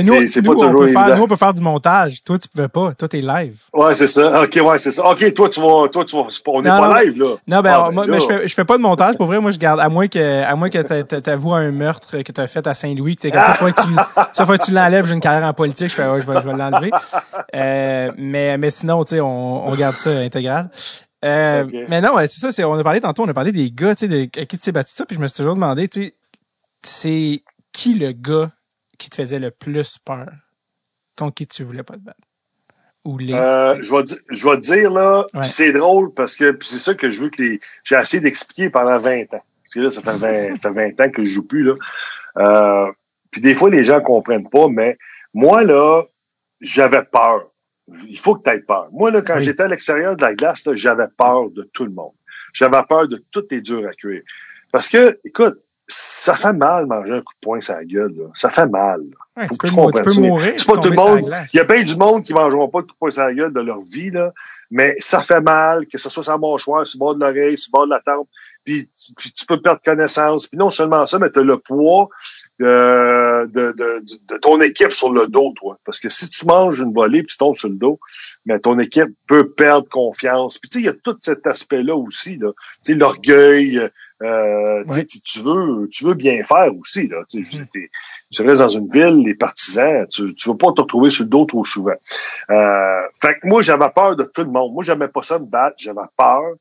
Que 0.00 0.06
nous, 0.06 0.28
c'est- 0.28 0.40
nous, 0.40 0.54
pas 0.54 0.66
on 0.66 0.72
peut 0.74 0.88
faire, 0.88 1.16
nous, 1.16 1.22
on 1.22 1.26
peut 1.28 1.36
faire 1.36 1.52
du 1.54 1.60
montage. 1.60 2.20
Toi, 2.24 2.38
tu 2.38 2.48
pouvais 2.48 2.68
pas. 2.68 2.92
Toi, 2.94 3.08
t'es 3.08 3.20
live. 3.20 3.56
Ouais, 3.72 3.94
c'est 3.94 4.06
ça. 4.06 4.42
OK, 4.42 4.58
ouais, 4.64 4.78
c'est 4.78 4.90
ça. 4.90 5.04
OK, 5.06 5.34
toi, 5.34 5.48
tu 5.48 5.60
vas, 5.60 5.88
toi, 5.88 6.04
tu 6.04 6.16
vas, 6.16 6.22
on 6.46 6.62
n'est 6.62 6.68
pas 6.68 6.88
non. 6.88 6.94
live, 6.94 7.18
là. 7.18 7.26
Non, 7.46 7.60
ben, 7.60 7.72
Ah, 7.74 7.84
ben 7.88 7.92
moi, 7.92 8.06
mais 8.08 8.20
je 8.20 8.26
fais, 8.26 8.48
je 8.48 8.54
fais 8.54 8.64
pas 8.64 8.76
de 8.78 8.82
montage. 8.82 9.16
Pour 9.16 9.26
vrai, 9.26 9.38
moi, 9.40 9.50
je 9.50 9.58
garde, 9.58 9.80
à 9.80 9.88
moins 9.88 10.08
que, 10.08 10.42
à 10.42 10.56
moins 10.56 10.70
que 10.70 10.78
t'a- 10.78 11.02
t'a- 11.04 11.20
t'avoues 11.20 11.52
un 11.52 11.70
meurtre 11.72 12.18
que 12.22 12.32
t'as 12.32 12.46
fait 12.46 12.66
à 12.66 12.74
Saint-Louis, 12.74 13.16
que 13.16 13.22
t'es 13.22 13.30
comme 13.30 13.42
que 13.42 13.82
tu, 13.82 13.88
ça 14.32 14.46
faut 14.46 14.52
que 14.56 14.64
tu 14.64 14.72
l'enlèves, 14.72 15.06
j'ai 15.06 15.14
une 15.14 15.20
carrière 15.20 15.46
en 15.48 15.52
politique, 15.52 15.88
je 15.90 15.94
fais, 15.94 16.06
ouais, 16.08 16.20
je 16.20 16.26
vais, 16.26 16.40
je 16.40 16.48
vais 16.48 16.56
l'enlever. 16.56 16.90
Euh, 17.54 18.10
mais, 18.16 18.58
mais 18.58 18.70
sinon, 18.70 19.04
tu 19.04 19.16
sais, 19.16 19.20
on, 19.20 19.68
on 19.68 19.74
garde 19.74 19.96
ça 19.96 20.10
intégral. 20.10 20.70
Euh, 21.24 21.64
mais 21.88 22.00
non, 22.00 22.14
c'est 22.20 22.30
ça, 22.40 22.50
c'est, 22.52 22.64
on 22.64 22.74
a 22.74 22.82
parlé 22.82 23.00
tantôt, 23.00 23.22
on 23.24 23.28
a 23.28 23.34
parlé 23.34 23.52
des 23.52 23.70
gars, 23.70 23.94
tu 23.94 24.08
sais, 24.08 24.08
de, 24.08 24.40
à 24.40 24.44
qui 24.44 24.56
tu 24.56 24.64
t'es 24.64 24.72
battu 24.72 24.92
ça, 24.94 25.04
puis 25.06 25.16
je 25.16 25.20
me 25.20 25.28
suis 25.28 25.36
toujours 25.36 25.54
demandé, 25.54 25.86
tu 25.88 26.02
sais, 26.02 26.14
c'est 26.82 27.42
qui 27.72 27.94
le 27.94 28.12
gars 28.12 28.50
qui 29.02 29.10
te 29.10 29.16
faisait 29.16 29.38
le 29.38 29.50
plus 29.50 29.98
peur? 29.98 30.28
Contre 31.16 31.34
qui 31.34 31.46
tu 31.46 31.62
voulais 31.64 31.82
pas 31.82 31.94
te 31.94 32.00
battre? 32.00 32.20
Ou 33.04 33.18
les. 33.18 33.34
Euh, 33.34 33.78
je 33.82 33.90
vais, 33.94 34.02
je 34.30 34.48
vais 34.48 34.56
te 34.56 34.60
dire, 34.60 34.90
là, 34.90 35.26
Ouais. 35.34 35.44
c'est 35.48 35.72
drôle 35.72 36.14
parce 36.14 36.36
que 36.36 36.56
c'est 36.62 36.78
ça 36.78 36.94
que 36.94 37.10
je 37.10 37.22
veux 37.24 37.30
que 37.30 37.42
les. 37.42 37.60
J'ai 37.84 37.96
essayé 37.96 38.22
d'expliquer 38.22 38.70
pendant 38.70 38.96
20 38.98 39.22
ans. 39.34 39.42
Parce 39.64 39.74
que 39.74 39.80
là, 39.80 39.90
ça 39.90 40.02
fait 40.02 40.16
20, 40.16 40.56
ça 40.62 40.72
fait 40.72 40.94
20 40.96 41.00
ans 41.06 41.10
que 41.10 41.24
je 41.24 41.32
joue 41.32 41.46
plus, 41.46 41.64
là. 41.64 41.74
Euh, 42.38 42.92
puis 43.30 43.40
des 43.40 43.54
fois, 43.54 43.70
les 43.70 43.82
gens 43.84 44.00
comprennent 44.00 44.48
pas, 44.48 44.68
mais 44.68 44.96
moi, 45.34 45.64
là, 45.64 46.04
j'avais 46.60 47.02
peur. 47.04 47.50
Il 48.08 48.18
faut 48.18 48.36
que 48.36 48.48
tu 48.48 48.56
aies 48.56 48.60
peur. 48.60 48.88
Moi, 48.92 49.10
là, 49.10 49.20
quand 49.22 49.36
Oui. 49.36 49.42
j'étais 49.42 49.64
à 49.64 49.68
l'extérieur 49.68 50.16
de 50.16 50.22
la 50.22 50.34
glace, 50.34 50.68
j'avais 50.74 51.08
peur 51.18 51.50
de 51.50 51.68
tout 51.74 51.84
le 51.84 51.90
monde. 51.90 52.12
J'avais 52.52 52.82
peur 52.88 53.08
de 53.08 53.22
toutes 53.32 53.50
les 53.50 53.60
durs 53.60 53.86
à 53.88 53.92
cuire. 53.92 54.22
Parce 54.70 54.88
que, 54.88 55.18
écoute, 55.24 55.58
ça 55.92 56.34
fait 56.34 56.52
mal 56.52 56.86
manger 56.86 57.14
un 57.14 57.20
coup 57.20 57.34
de 57.34 57.40
poing 57.40 57.60
sur 57.60 57.74
la 57.74 57.84
gueule. 57.84 58.14
Là. 58.16 58.24
Ça 58.34 58.50
fait 58.50 58.66
mal. 58.66 59.02
Ouais, 59.36 59.46
faut 59.46 59.54
tu 59.54 59.58
que 59.58 59.92
peux, 59.92 60.10
tu 60.10 60.20
peux 60.20 60.26
mourir. 60.26 60.54
C'est 60.56 60.66
pas 60.66 60.78
tout 60.78 60.90
le 60.90 60.96
monde. 60.96 61.30
Il 61.52 61.56
y 61.56 61.60
a 61.60 61.64
bien 61.64 61.82
du 61.82 61.96
monde 61.96 62.22
qui 62.24 62.32
ne 62.32 62.38
mangeront 62.38 62.68
pas 62.68 62.80
de 62.80 62.86
coup 62.86 62.92
de 62.92 62.98
poing 62.98 63.10
sur 63.10 63.22
la 63.22 63.34
gueule 63.34 63.52
de 63.52 63.60
leur 63.60 63.80
vie, 63.82 64.10
là. 64.10 64.32
Mais 64.70 64.96
ça 65.00 65.20
fait 65.20 65.42
mal, 65.42 65.86
que 65.86 65.98
ce 65.98 66.08
soit 66.08 66.22
sur 66.22 66.32
la 66.32 66.38
mâchoire, 66.38 66.86
sur 66.86 66.96
le 66.96 67.00
bord 67.00 67.14
de 67.14 67.20
l'oreille, 67.20 67.58
sur 67.58 67.70
le 67.74 67.78
bord 67.78 67.86
de 67.86 67.90
la 67.90 68.00
tempe. 68.00 68.26
puis, 68.64 68.88
tu 69.36 69.46
peux 69.46 69.60
perdre 69.60 69.82
connaissance. 69.84 70.46
Puis 70.46 70.56
non 70.56 70.70
seulement 70.70 71.04
ça, 71.04 71.18
mais 71.18 71.30
tu 71.30 71.40
as 71.40 71.42
le 71.42 71.58
poids 71.58 72.08
de, 72.58 73.46
de, 73.52 73.72
de, 73.72 74.38
ton 74.38 74.60
équipe 74.62 74.92
sur 74.92 75.12
le 75.12 75.26
dos, 75.26 75.52
toi. 75.56 75.78
Parce 75.84 76.00
que 76.00 76.08
si 76.08 76.30
tu 76.30 76.46
manges 76.46 76.80
une 76.80 76.94
volée 76.94 77.22
puis 77.22 77.32
tu 77.32 77.36
tombes 77.36 77.56
sur 77.56 77.68
le 77.68 77.74
dos, 77.74 78.00
mais 78.46 78.58
ton 78.60 78.78
équipe 78.78 79.10
peut 79.26 79.50
perdre 79.50 79.88
confiance. 79.90 80.56
Puis 80.58 80.70
tu 80.70 80.78
sais, 80.78 80.82
il 80.82 80.86
y 80.86 80.88
a 80.88 80.94
tout 80.94 81.18
cet 81.20 81.46
aspect-là 81.46 81.94
aussi, 81.94 82.38
là. 82.38 82.52
Tu 82.82 82.92
sais, 82.92 82.94
l'orgueil, 82.94 83.90
euh, 84.22 84.84
tu 85.24 85.40
veux, 85.40 85.88
tu 85.90 86.04
veux 86.04 86.14
bien 86.14 86.44
faire 86.44 86.70
aussi, 86.78 87.08
là. 87.08 87.22
Tu, 87.28 87.46
tu 88.30 88.42
restes 88.42 88.62
dans 88.62 88.68
une 88.68 88.88
ville, 88.90 89.24
les 89.24 89.34
partisans, 89.34 90.06
tu 90.08 90.22
ne 90.22 90.52
veux 90.52 90.56
pas 90.56 90.72
te 90.72 90.80
retrouver 90.80 91.10
sur 91.10 91.24
le 91.24 91.30
dos 91.30 91.44
trop 91.44 91.64
souvent. 91.64 91.94
Euh, 92.50 93.02
fait 93.20 93.34
que 93.40 93.46
moi, 93.46 93.62
j'avais 93.62 93.90
peur 93.90 94.16
de 94.16 94.24
tout 94.24 94.42
le 94.42 94.50
monde. 94.50 94.72
Moi, 94.72 94.84
j'aimais 94.84 95.08
pas 95.08 95.22
ça 95.22 95.38
me 95.38 95.46
battre, 95.46 95.76
j'avais 95.78 96.00
peur. 96.16 96.54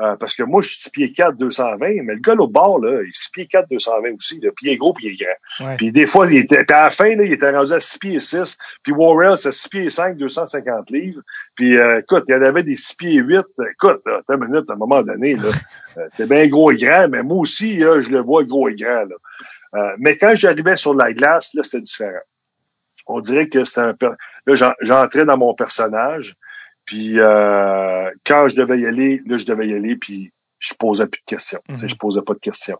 Euh, 0.00 0.14
parce 0.16 0.34
que 0.34 0.42
moi, 0.42 0.60
je 0.60 0.68
suis 0.68 0.82
6 0.82 0.90
pieds 0.90 1.12
4, 1.12 1.36
220, 1.38 2.02
mais 2.02 2.14
le 2.14 2.20
gars 2.20 2.34
au 2.34 2.46
bord, 2.46 2.78
là, 2.80 3.02
il 3.02 3.08
est 3.08 3.16
6 3.16 3.30
pieds 3.30 3.46
4, 3.46 3.68
220 3.70 4.14
aussi. 4.16 4.38
Là, 4.40 4.50
puis 4.54 4.66
il 4.66 4.72
est 4.72 4.76
gros, 4.76 4.92
puis 4.92 5.06
il 5.06 5.12
est 5.12 5.24
grand. 5.24 5.76
Puis 5.76 5.90
des 5.90 6.04
fois, 6.04 6.26
il 6.30 6.36
était, 6.36 6.70
à 6.70 6.84
la 6.84 6.90
fin, 6.90 7.16
là, 7.16 7.24
il 7.24 7.32
était 7.32 7.50
rendu 7.50 7.72
à 7.72 7.80
6 7.80 7.98
pieds 7.98 8.20
6. 8.20 8.58
Puis 8.82 8.92
Warrell, 8.92 9.38
c'est 9.38 9.52
6 9.52 9.68
pieds 9.68 9.90
5, 9.90 10.18
250 10.18 10.90
livres. 10.90 11.22
Puis 11.54 11.78
euh, 11.78 12.00
écoute, 12.00 12.24
il 12.28 12.32
y 12.32 12.34
en 12.34 12.42
avait 12.42 12.62
des 12.62 12.74
6 12.76 12.94
pieds 12.96 13.14
8. 13.14 13.46
Écoute, 13.72 14.02
là, 14.04 14.20
une 14.28 14.44
minute, 14.44 14.68
à 14.68 14.74
un 14.74 14.76
moment 14.76 15.00
donné, 15.00 15.34
là, 15.36 15.48
euh, 15.96 16.08
t'es 16.16 16.26
bien 16.26 16.46
gros 16.48 16.70
et 16.70 16.76
grand, 16.76 17.08
mais 17.08 17.22
moi 17.22 17.38
aussi, 17.38 17.76
là, 17.76 18.00
je 18.00 18.10
le 18.10 18.20
vois 18.20 18.44
gros 18.44 18.68
et 18.68 18.74
grand. 18.74 19.04
Là. 19.04 19.16
Euh, 19.76 19.96
mais 19.98 20.16
quand 20.18 20.34
j'arrivais 20.34 20.76
sur 20.76 20.94
la 20.94 21.12
glace, 21.12 21.54
là, 21.54 21.62
c'était 21.62 21.82
différent. 21.82 22.20
On 23.06 23.20
dirait 23.20 23.48
que 23.48 23.64
c'est 23.64 23.80
un... 23.80 23.94
Là, 24.46 24.72
j'entrais 24.80 25.24
dans 25.24 25.38
mon 25.38 25.54
personnage. 25.54 26.36
Puis 26.86 27.20
euh, 27.20 28.10
quand 28.24 28.48
je 28.48 28.56
devais 28.56 28.78
y 28.78 28.86
aller, 28.86 29.20
là, 29.26 29.36
je 29.36 29.44
devais 29.44 29.68
y 29.68 29.74
aller, 29.74 29.96
puis 29.96 30.32
je 30.58 30.74
posais 30.74 31.06
plus 31.06 31.20
de 31.20 31.26
questions. 31.26 31.60
Je 31.68 31.86
Je 31.86 31.96
posais 31.96 32.22
pas 32.22 32.34
de 32.34 32.38
questions. 32.38 32.78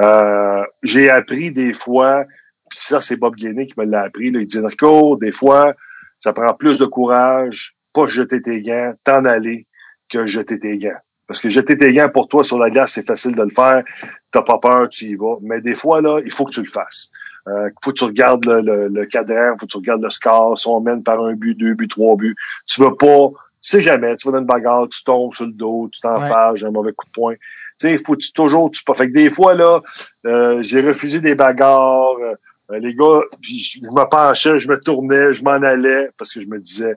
Euh, 0.00 0.62
j'ai 0.82 1.10
appris 1.10 1.50
des 1.50 1.72
fois, 1.72 2.24
puis 2.70 2.78
ça, 2.78 3.00
c'est 3.00 3.16
Bob 3.16 3.34
Guéné 3.34 3.66
qui 3.66 3.74
me 3.78 3.86
l'a 3.86 4.02
appris. 4.02 4.30
Là, 4.30 4.40
il 4.40 4.46
dit 4.46 4.60
Nico, 4.60 5.16
des 5.16 5.32
fois, 5.32 5.74
ça 6.18 6.32
prend 6.32 6.52
plus 6.54 6.78
de 6.78 6.86
courage, 6.86 7.74
pas 7.92 8.06
jeter 8.06 8.42
tes 8.42 8.60
gants, 8.60 8.92
t'en 9.04 9.24
aller, 9.24 9.66
que 10.08 10.26
jeter 10.26 10.58
tes 10.58 10.76
gants. 10.78 10.98
Parce 11.26 11.40
que 11.40 11.48
jeter 11.48 11.76
tes 11.76 11.92
gants 11.92 12.08
pour 12.08 12.28
toi 12.28 12.44
sur 12.44 12.58
la 12.58 12.70
glace, 12.70 12.92
c'est 12.92 13.06
facile 13.06 13.34
de 13.34 13.42
le 13.42 13.50
faire. 13.50 13.82
T'as 14.30 14.42
pas 14.42 14.58
peur, 14.58 14.88
tu 14.88 15.06
y 15.06 15.14
vas. 15.16 15.36
Mais 15.42 15.60
des 15.60 15.74
fois, 15.74 16.00
là, 16.00 16.20
il 16.24 16.30
faut 16.30 16.44
que 16.44 16.52
tu 16.52 16.60
le 16.60 16.70
fasses. 16.70 17.10
Euh, 17.48 17.70
faut 17.82 17.90
que 17.92 17.96
tu 17.96 18.04
regardes 18.04 18.44
le, 18.44 18.60
le, 18.60 18.88
le 18.88 19.06
cadran, 19.06 19.56
faut 19.58 19.66
que 19.66 19.72
tu 19.72 19.76
regardes 19.78 20.02
le 20.02 20.10
score, 20.10 20.58
si 20.58 20.68
on 20.68 20.80
mène 20.80 21.02
par 21.02 21.24
un 21.24 21.34
but, 21.34 21.54
deux 21.54 21.74
buts, 21.74 21.88
trois 21.88 22.16
buts. 22.16 22.36
Tu 22.66 22.80
veux 22.80 22.94
pas 22.94 23.30
sais 23.68 23.82
jamais, 23.82 24.16
tu 24.16 24.28
vas 24.28 24.32
dans 24.32 24.38
une 24.38 24.46
bagarre, 24.46 24.88
tu 24.88 25.02
tombes 25.04 25.34
sur 25.34 25.46
le 25.46 25.52
dos, 25.52 25.88
tu 25.92 26.00
t'en 26.00 26.20
ouais. 26.20 26.64
un 26.64 26.70
mauvais 26.70 26.92
coup 26.92 27.06
de 27.06 27.10
poing. 27.10 27.34
Tu 27.34 27.40
sais, 27.78 27.92
il 27.92 28.04
faut 28.04 28.16
tu, 28.16 28.32
toujours, 28.32 28.70
tu 28.70 28.82
pas. 28.84 28.94
Fait 28.94 29.08
que 29.08 29.12
des 29.12 29.30
fois, 29.30 29.54
là, 29.54 29.82
euh, 30.26 30.62
j'ai 30.62 30.80
refusé 30.80 31.20
des 31.20 31.34
bagarres. 31.34 32.16
Euh, 32.20 32.34
les 32.78 32.94
gars, 32.94 33.20
puis 33.40 33.58
je 33.58 33.80
me 33.80 34.08
penchais, 34.08 34.58
je 34.58 34.68
me 34.68 34.78
tournais, 34.80 35.32
je 35.32 35.44
m'en 35.44 35.52
allais 35.52 36.08
parce 36.18 36.32
que 36.32 36.40
je 36.40 36.48
me 36.48 36.58
disais, 36.58 36.94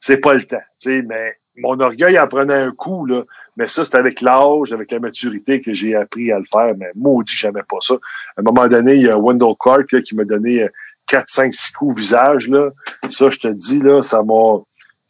c'est 0.00 0.18
pas 0.18 0.34
le 0.34 0.42
temps. 0.42 0.56
Tu 0.80 0.90
sais, 0.90 1.02
mais 1.02 1.36
mon 1.56 1.78
orgueil 1.80 2.18
en 2.18 2.26
prenait 2.26 2.54
un 2.54 2.72
coup, 2.72 3.04
là. 3.06 3.22
Mais 3.56 3.66
ça, 3.66 3.84
c'est 3.84 3.96
avec 3.96 4.22
l'âge, 4.22 4.72
avec 4.72 4.90
la 4.90 4.98
maturité 4.98 5.60
que 5.60 5.74
j'ai 5.74 5.94
appris 5.94 6.32
à 6.32 6.38
le 6.38 6.46
faire. 6.50 6.74
Mais 6.78 6.90
maudit, 6.94 7.34
j'aimais 7.36 7.62
pas 7.68 7.76
ça. 7.80 7.94
À 8.36 8.40
un 8.40 8.42
moment 8.42 8.66
donné, 8.66 8.94
il 8.94 9.02
y 9.02 9.10
a 9.10 9.18
Wendell 9.18 9.54
Clark 9.60 9.92
là, 9.92 10.00
qui 10.00 10.16
m'a 10.16 10.24
donné 10.24 10.66
4, 11.08 11.28
5, 11.28 11.52
6 11.52 11.72
coups 11.72 11.92
au 11.92 11.94
visage. 11.94 12.48
Là. 12.48 12.70
Ça, 13.10 13.28
je 13.28 13.38
te 13.38 13.48
dis, 13.48 13.80
là, 13.80 14.02
ça 14.02 14.22
m'a 14.22 14.60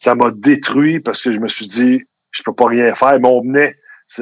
ça 0.03 0.17
m'a 0.17 0.33
détruit 0.33 0.99
parce 0.99 1.23
que 1.23 1.33
je 1.33 1.39
me 1.39 1.47
suis 1.47 1.69
dit, 1.69 2.03
je 2.33 2.43
peux 2.43 2.53
pas 2.53 2.67
rien 2.67 2.93
faire. 2.97 3.21
Mais 3.21 3.29
on 3.29 3.41
venait, 3.41 3.77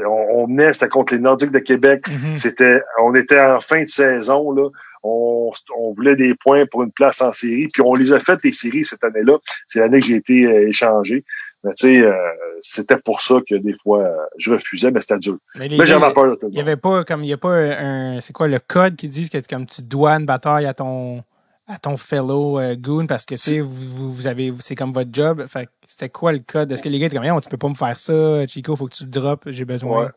on, 0.07 0.47
venait, 0.47 0.74
c'était 0.74 0.90
contre 0.90 1.15
les 1.15 1.20
Nordiques 1.20 1.52
de 1.52 1.59
Québec. 1.59 2.02
Mm-hmm. 2.07 2.36
C'était, 2.36 2.82
on 3.02 3.15
était 3.15 3.40
en 3.40 3.61
fin 3.61 3.82
de 3.82 3.89
saison 3.89 4.52
là. 4.52 4.69
On, 5.02 5.51
on, 5.78 5.94
voulait 5.94 6.16
des 6.16 6.35
points 6.35 6.66
pour 6.66 6.82
une 6.82 6.93
place 6.93 7.23
en 7.23 7.32
série, 7.32 7.69
puis 7.69 7.82
on 7.82 7.94
les 7.94 8.12
a 8.12 8.20
fait 8.20 8.39
les 8.44 8.52
séries 8.52 8.85
cette 8.85 9.02
année-là. 9.02 9.39
C'est 9.66 9.81
l'année 9.81 10.01
que 10.01 10.05
j'ai 10.05 10.16
été 10.16 10.44
euh, 10.44 10.69
échangé. 10.69 11.24
Mais 11.65 11.73
tu 11.73 11.89
sais, 11.89 12.02
euh, 12.02 12.12
c'était 12.61 12.98
pour 12.98 13.23
ça 13.23 13.36
que 13.48 13.55
des 13.55 13.73
fois 13.73 14.02
euh, 14.02 14.16
je 14.36 14.52
refusais, 14.52 14.90
mais 14.90 15.01
c'était 15.01 15.19
dur. 15.19 15.39
Mais, 15.57 15.70
j'avais 15.86 16.12
peur 16.12 16.32
de 16.32 16.35
tout. 16.35 16.48
Il 16.51 16.59
y 16.59 16.61
avait 16.61 16.77
pas 16.77 17.05
comme 17.05 17.24
il 17.24 17.31
y 17.31 17.32
a 17.32 17.39
pas 17.39 17.55
un, 17.55 18.20
c'est 18.20 18.35
quoi 18.35 18.48
le 18.48 18.59
code 18.59 18.97
qui 18.97 19.09
dit 19.09 19.31
que 19.31 19.39
comme 19.48 19.65
tu 19.65 19.81
dois 19.81 20.12
une 20.12 20.27
bataille 20.27 20.66
à 20.66 20.74
ton 20.74 21.24
à 21.71 21.79
ton 21.79 21.97
fellow 21.97 22.59
euh, 22.59 22.75
goon 22.77 23.07
parce 23.07 23.25
que 23.25 23.35
tu 23.35 23.41
sais 23.41 23.61
vous, 23.61 24.13
vous 24.13 24.27
avez 24.27 24.53
c'est 24.61 24.75
comme 24.75 24.93
votre 24.93 25.11
job. 25.13 25.47
Fait 25.47 25.69
c'était 25.87 26.09
quoi 26.09 26.33
le 26.33 26.41
code 26.41 26.71
est-ce 26.73 26.83
que 26.83 26.89
les 26.89 26.99
gars 26.99 27.07
étaient 27.07 27.17
comme 27.17 27.41
tu 27.41 27.49
peux 27.49 27.57
pas 27.57 27.69
me 27.69 27.75
faire 27.75 27.99
ça 27.99 28.47
Chico 28.47 28.77
faut 28.77 28.87
que 28.87 28.95
tu 28.95 29.05
le 29.05 29.11
drops 29.11 29.51
j'ai 29.51 29.65
besoin. 29.65 30.11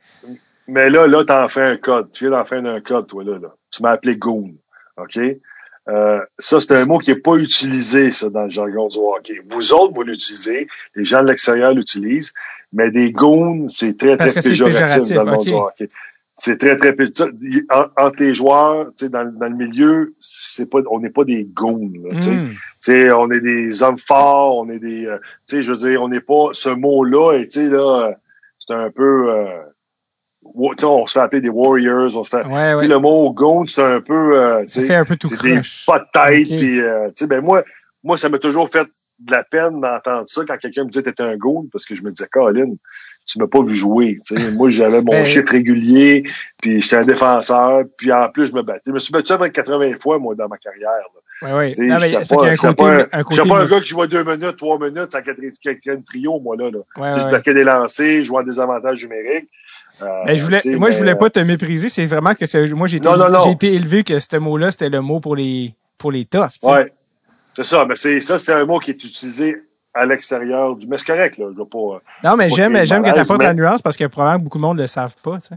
Mais 0.67 0.89
là 0.89 1.07
là 1.07 1.23
t'en 1.23 1.47
fais 1.47 1.63
un 1.63 1.77
code. 1.77 2.11
Tu 2.11 2.25
viens 2.25 2.37
d'en 2.37 2.45
faire 2.45 2.65
un 2.65 2.81
code 2.81 3.07
toi 3.07 3.23
là, 3.23 3.37
là. 3.39 3.55
tu 3.71 3.83
m'as 3.83 3.91
appelé 3.91 4.17
goon 4.17 4.53
ok? 4.97 5.19
Euh, 5.89 6.21
ça, 6.39 6.61
c'est 6.61 6.71
un 6.71 6.85
mot 6.85 6.97
qui 6.97 7.11
n'est 7.11 7.19
pas 7.19 7.35
utilisé, 7.35 8.11
ça, 8.11 8.29
dans 8.29 8.43
le 8.43 8.49
jargon 8.49 8.87
du 8.87 8.99
hockey. 8.99 9.41
Vous 9.49 9.73
autres, 9.73 9.93
vous 9.93 10.03
l'utilisez, 10.03 10.67
les 10.95 11.03
gens 11.03 11.21
de 11.21 11.27
l'extérieur 11.27 11.73
l'utilisent, 11.73 12.33
mais 12.71 12.89
des 12.89 13.11
goons, 13.11 13.67
c'est 13.67 13.97
très, 13.97 14.15
très 14.15 14.31
péjoratif, 14.41 15.13
dans 15.13 15.25
le 15.25 15.31
monde 15.31 15.43
du 15.43 15.51
hockey 15.51 15.89
c'est 16.35 16.57
très, 16.57 16.77
très 16.77 16.93
petit. 16.93 17.23
Entre 17.69 18.15
les 18.19 18.33
joueurs, 18.33 18.87
tu 18.97 19.05
sais, 19.05 19.09
dans, 19.09 19.25
dans 19.25 19.47
le 19.47 19.55
milieu, 19.55 20.15
c'est 20.19 20.69
pas, 20.69 20.79
on 20.89 20.99
n'est 20.99 21.09
pas 21.09 21.23
des 21.23 21.43
goons, 21.45 21.91
tu 22.11 22.21
sais. 22.21 23.09
Hmm. 23.11 23.13
on 23.15 23.31
est 23.31 23.41
des 23.41 23.83
hommes 23.83 23.99
forts, 23.99 24.57
on 24.57 24.69
est 24.69 24.79
des, 24.79 25.05
euh, 25.05 25.17
tu 25.47 25.57
sais, 25.57 25.61
je 25.61 25.71
veux 25.71 25.77
dire, 25.77 26.01
on 26.01 26.09
n'est 26.09 26.21
pas, 26.21 26.49
ce 26.53 26.69
mot-là, 26.69 27.43
tu 27.43 27.49
sais, 27.49 27.69
là, 27.69 28.13
c'est 28.57 28.73
un 28.73 28.89
peu, 28.89 29.29
euh, 29.29 29.61
on 30.43 31.05
se 31.05 31.13
fait 31.13 31.19
appeler 31.19 31.41
des 31.41 31.49
warriors, 31.49 32.17
on 32.17 32.23
se 32.23 32.29
fait, 32.29 32.45
ouais, 32.45 32.73
ouais. 32.73 32.87
le 32.87 32.97
mot 32.97 33.31
goon, 33.31 33.67
c'est 33.67 33.83
un 33.83 34.01
peu, 34.01 34.39
euh, 34.39 34.61
tu 34.63 34.85
sais, 34.85 34.95
un 34.95 35.05
peu 35.05 35.15
tout 35.15 35.27
c'est 35.27 35.41
des 35.41 35.61
pas 35.85 35.99
de 35.99 36.05
tête, 36.11 36.47
puis, 36.47 36.81
euh, 36.81 37.07
tu 37.07 37.13
sais, 37.15 37.27
ben 37.27 37.41
moi, 37.41 37.63
moi, 38.03 38.17
ça 38.17 38.29
m'a 38.29 38.39
toujours 38.39 38.69
fait 38.69 38.87
de 39.19 39.31
la 39.31 39.43
peine 39.43 39.79
d'entendre 39.79 40.27
ça 40.27 40.41
quand 40.45 40.57
quelqu'un 40.57 40.83
me 40.83 40.89
disait 40.89 41.03
t'étais 41.03 41.23
un 41.23 41.37
goon, 41.37 41.67
parce 41.71 41.85
que 41.85 41.95
je 41.95 42.03
me 42.03 42.11
disais, 42.11 42.27
Colin, 42.31 42.73
tu 43.25 43.39
m'as 43.39 43.47
pas 43.47 43.61
vu 43.61 43.73
jouer. 43.73 44.19
Moi, 44.53 44.69
j'avais 44.69 45.01
mon 45.01 45.11
ben, 45.11 45.25
chiffre 45.25 45.51
régulier, 45.51 46.23
puis 46.61 46.81
j'étais 46.81 46.97
un 46.97 47.01
défenseur, 47.01 47.83
puis 47.97 48.11
en 48.11 48.29
plus, 48.29 48.47
je 48.47 48.53
me 48.53 48.61
battais. 48.61 48.81
Je 48.87 48.91
me 48.91 48.99
suis 48.99 49.11
battu 49.11 49.31
avec 49.33 49.53
80 49.53 49.93
fois, 50.01 50.19
moi, 50.19 50.35
dans 50.35 50.47
ma 50.47 50.57
carrière. 50.57 50.89
Oui, 51.41 51.49
oui. 51.51 51.87
Non, 51.87 51.97
mais 51.99 52.11
il 52.11 52.27
pas, 52.27 53.61
un 53.61 53.65
gars 53.65 53.79
qui 53.81 53.89
joue 53.89 54.07
deux 54.07 54.23
minutes, 54.23 54.57
trois 54.57 54.79
minutes, 54.79 55.11
ça 55.11 55.21
quatrième 55.21 56.03
trio, 56.03 56.39
moi, 56.39 56.55
là. 56.57 56.69
là. 56.71 56.79
Ouais, 56.97 57.19
je 57.19 57.27
bloquais 57.27 57.53
des 57.53 57.63
lancers, 57.63 58.19
je 58.19 58.23
jouais 58.23 58.43
des 58.43 58.59
avantages 58.59 59.01
numériques. 59.03 59.49
Euh, 60.01 60.07
ben, 60.25 60.37
je 60.37 60.43
voulais, 60.43 60.59
moi, 60.77 60.91
je 60.91 60.97
voulais 60.97 61.15
pas 61.15 61.29
te 61.29 61.39
mépriser. 61.39 61.89
C'est 61.89 62.05
vraiment 62.05 62.33
que 62.33 62.73
moi, 62.73 62.87
j'ai 62.87 62.97
été, 62.97 63.09
j'ai 63.43 63.51
été 63.51 63.73
élevé 63.73 64.03
que 64.03 64.19
ce 64.19 64.37
mot-là, 64.37 64.71
c'était 64.71 64.89
le 64.89 65.01
mot 65.01 65.19
pour 65.19 65.35
les, 65.35 65.75
pour 65.97 66.11
les 66.11 66.25
toughs. 66.25 66.49
Oui, 66.63 66.79
c'est 67.55 67.65
ça. 67.65 67.85
Mais 67.87 67.95
c'est, 67.95 68.19
ça, 68.21 68.37
c'est 68.37 68.53
un 68.53 68.65
mot 68.65 68.79
qui 68.79 68.91
est 68.91 69.03
utilisé 69.03 69.55
à 69.93 70.05
l'extérieur 70.05 70.75
du. 70.75 70.87
Mais 70.87 70.97
c'est 70.97 71.07
correct, 71.07 71.37
là. 71.37 71.47
Je 71.51 71.57
veux 71.57 71.65
pas. 71.65 71.77
Euh, 71.77 71.99
non, 72.23 72.35
mais 72.35 72.49
j'aime, 72.49 72.75
j'aime 72.85 73.03
que 73.03 73.11
tu 73.11 73.19
apportes 73.19 73.43
la 73.43 73.53
nuance 73.53 73.81
parce 73.81 73.97
que 73.97 74.05
probablement 74.05 74.43
beaucoup 74.43 74.57
de 74.57 74.63
monde 74.63 74.77
ne 74.77 74.83
le 74.83 74.87
savent 74.87 75.15
pas, 75.23 75.37
tu 75.39 75.49
sais. 75.49 75.55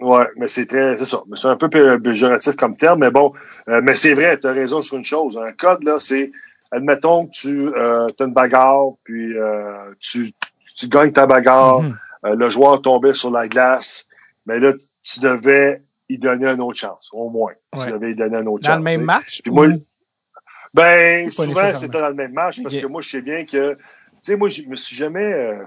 Ouais, 0.00 0.26
mais 0.36 0.46
c'est 0.46 0.66
très, 0.66 0.96
c'est 0.96 1.04
ça. 1.04 1.22
C'est 1.34 1.46
un 1.46 1.56
peu 1.56 1.68
péjoratif 1.68 2.56
comme 2.56 2.76
terme, 2.76 3.00
mais 3.00 3.10
bon, 3.10 3.32
euh, 3.68 3.80
mais 3.84 3.94
c'est 3.94 4.14
vrai, 4.14 4.38
tu 4.38 4.46
as 4.46 4.52
raison 4.52 4.80
sur 4.80 4.96
une 4.96 5.04
chose. 5.04 5.38
Un 5.38 5.52
code, 5.52 5.84
là, 5.84 5.96
c'est, 5.98 6.32
admettons 6.70 7.26
que 7.26 7.32
tu 7.32 7.68
euh, 7.68 8.08
as 8.08 8.24
une 8.24 8.32
bagarre, 8.32 8.92
puis 9.04 9.36
euh, 9.36 9.92
tu, 9.98 10.32
tu 10.76 10.88
gagnes 10.88 11.12
ta 11.12 11.26
bagarre, 11.26 11.82
mm-hmm. 11.82 11.94
euh, 12.26 12.34
le 12.34 12.50
joueur 12.50 12.80
tombait 12.80 13.12
sur 13.12 13.30
la 13.30 13.46
glace, 13.46 14.06
mais 14.46 14.58
là, 14.58 14.72
tu 15.02 15.20
devais 15.20 15.82
y 16.08 16.18
donner 16.18 16.46
une 16.46 16.62
autre 16.62 16.78
chance, 16.78 17.10
au 17.12 17.28
moins. 17.28 17.52
Tu 17.78 17.90
devais 17.90 18.12
y 18.12 18.16
donner 18.16 18.38
une 18.38 18.48
autre 18.48 18.64
chance. 18.64 18.72
Dans 18.72 18.78
le 18.78 18.84
même 18.84 19.04
match? 19.04 19.40
Puis 19.42 19.52
moi, 19.52 19.68
ben, 20.72 21.30
souvent, 21.30 21.74
c'était 21.74 22.00
dans 22.00 22.08
le 22.08 22.14
même 22.14 22.32
match 22.32 22.62
parce 22.62 22.78
que 22.78 22.86
moi, 22.86 23.02
je 23.02 23.10
sais 23.10 23.22
bien 23.22 23.44
que, 23.44 23.74
tu 23.74 23.78
sais, 24.22 24.36
moi, 24.36 24.48
je 24.48 24.62
me 24.62 24.76
suis 24.76 24.94
jamais, 24.94 25.32
euh, 25.32 25.64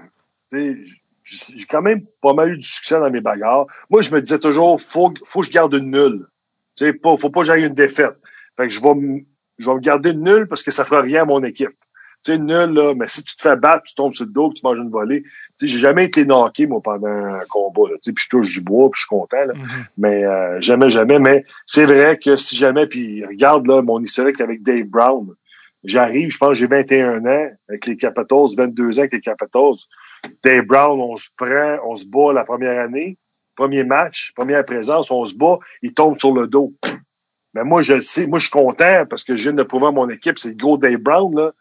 tu 0.50 0.58
sais, 0.58 1.00
j'ai 1.24 1.64
quand 1.66 1.82
même 1.82 2.04
pas 2.20 2.34
mal 2.34 2.52
eu 2.52 2.58
du 2.58 2.66
succès 2.66 2.98
dans 2.98 3.10
mes 3.10 3.20
bagarres. 3.20 3.66
Moi, 3.90 4.02
je 4.02 4.14
me 4.14 4.20
disais 4.20 4.38
toujours, 4.38 4.80
faut, 4.80 5.12
faut 5.24 5.40
que 5.40 5.46
je 5.46 5.52
garde 5.52 5.74
une 5.74 5.90
nulle. 5.90 6.26
Tu 6.76 6.86
sais, 6.86 6.92
pas, 6.92 7.16
faut 7.16 7.30
pas 7.30 7.40
que 7.40 7.46
j'aille 7.46 7.64
une 7.64 7.74
défaite. 7.74 8.16
Fait 8.56 8.68
que 8.68 8.74
je 8.74 8.80
vais, 8.80 9.24
je 9.58 9.66
vais 9.66 9.74
me 9.74 9.80
garder 9.80 10.10
une 10.10 10.24
nulle 10.24 10.46
parce 10.46 10.62
que 10.62 10.70
ça 10.70 10.84
fera 10.84 11.00
rien 11.00 11.22
à 11.22 11.24
mon 11.26 11.42
équipe. 11.44 11.76
Tu 12.24 12.32
sais, 12.32 12.38
nul, 12.38 12.70
là, 12.74 12.94
mais 12.94 13.08
si 13.08 13.22
tu 13.24 13.36
te 13.36 13.42
fais 13.42 13.56
battre, 13.56 13.84
tu 13.84 13.94
tombes 13.94 14.14
sur 14.14 14.24
le 14.24 14.32
dos, 14.32 14.52
tu 14.54 14.62
manges 14.64 14.78
une 14.78 14.90
volée. 14.90 15.24
J'ai 15.62 15.78
jamais 15.78 16.06
été 16.06 16.24
knocké, 16.24 16.66
moi, 16.66 16.80
pendant 16.82 17.06
un 17.06 17.44
combat, 17.48 17.90
là. 17.90 17.94
Tu 17.94 18.10
sais, 18.10 18.12
puis 18.12 18.24
je 18.24 18.28
touche 18.28 18.52
du 18.54 18.60
bois, 18.60 18.90
puis 18.90 19.00
je 19.00 19.06
suis 19.06 19.08
content, 19.08 19.44
là. 19.44 19.54
Mm-hmm. 19.54 19.84
Mais, 19.98 20.24
euh, 20.24 20.60
jamais, 20.60 20.90
jamais. 20.90 21.18
Mais 21.18 21.44
c'est 21.66 21.84
vrai 21.84 22.18
que 22.18 22.36
si 22.36 22.56
jamais, 22.56 22.86
puis 22.86 23.24
regarde, 23.24 23.66
là, 23.66 23.80
mon 23.82 24.00
historique 24.00 24.40
avec 24.40 24.62
Dave 24.62 24.84
Brown. 24.84 25.28
J'arrive, 25.84 26.30
je 26.30 26.38
pense 26.38 26.54
j'ai 26.54 26.66
21 26.66 27.26
ans 27.26 27.48
avec 27.68 27.86
les 27.86 27.96
Capitals, 27.98 28.56
22 28.56 28.98
ans 28.98 29.02
avec 29.02 29.12
les 29.12 29.20
Capitals. 29.20 29.76
Dave 30.42 30.64
Brown, 30.64 30.98
on 30.98 31.16
se 31.16 31.28
prend, 31.36 31.76
on 31.84 31.94
se 31.94 32.06
bat 32.06 32.32
la 32.32 32.44
première 32.44 32.82
année, 32.82 33.18
premier 33.54 33.84
match, 33.84 34.32
première 34.34 34.64
présence, 34.64 35.10
on 35.10 35.26
se 35.26 35.34
bat, 35.34 35.58
il 35.82 35.92
tombe 35.92 36.18
sur 36.18 36.32
le 36.32 36.46
dos. 36.46 36.72
Mais 37.52 37.64
moi, 37.64 37.82
je 37.82 37.94
le 37.94 38.00
sais, 38.00 38.26
moi, 38.26 38.38
je 38.38 38.44
suis 38.44 38.50
content 38.50 39.04
parce 39.10 39.24
que 39.24 39.36
je 39.36 39.42
viens 39.42 39.52
de 39.52 39.62
prouver 39.62 39.88
à 39.88 39.90
mon 39.90 40.08
équipe, 40.08 40.38
c'est 40.38 40.48
le 40.48 40.56
gros 40.56 40.78
Dave 40.78 40.96
Brown, 40.96 41.36
là 41.36 41.52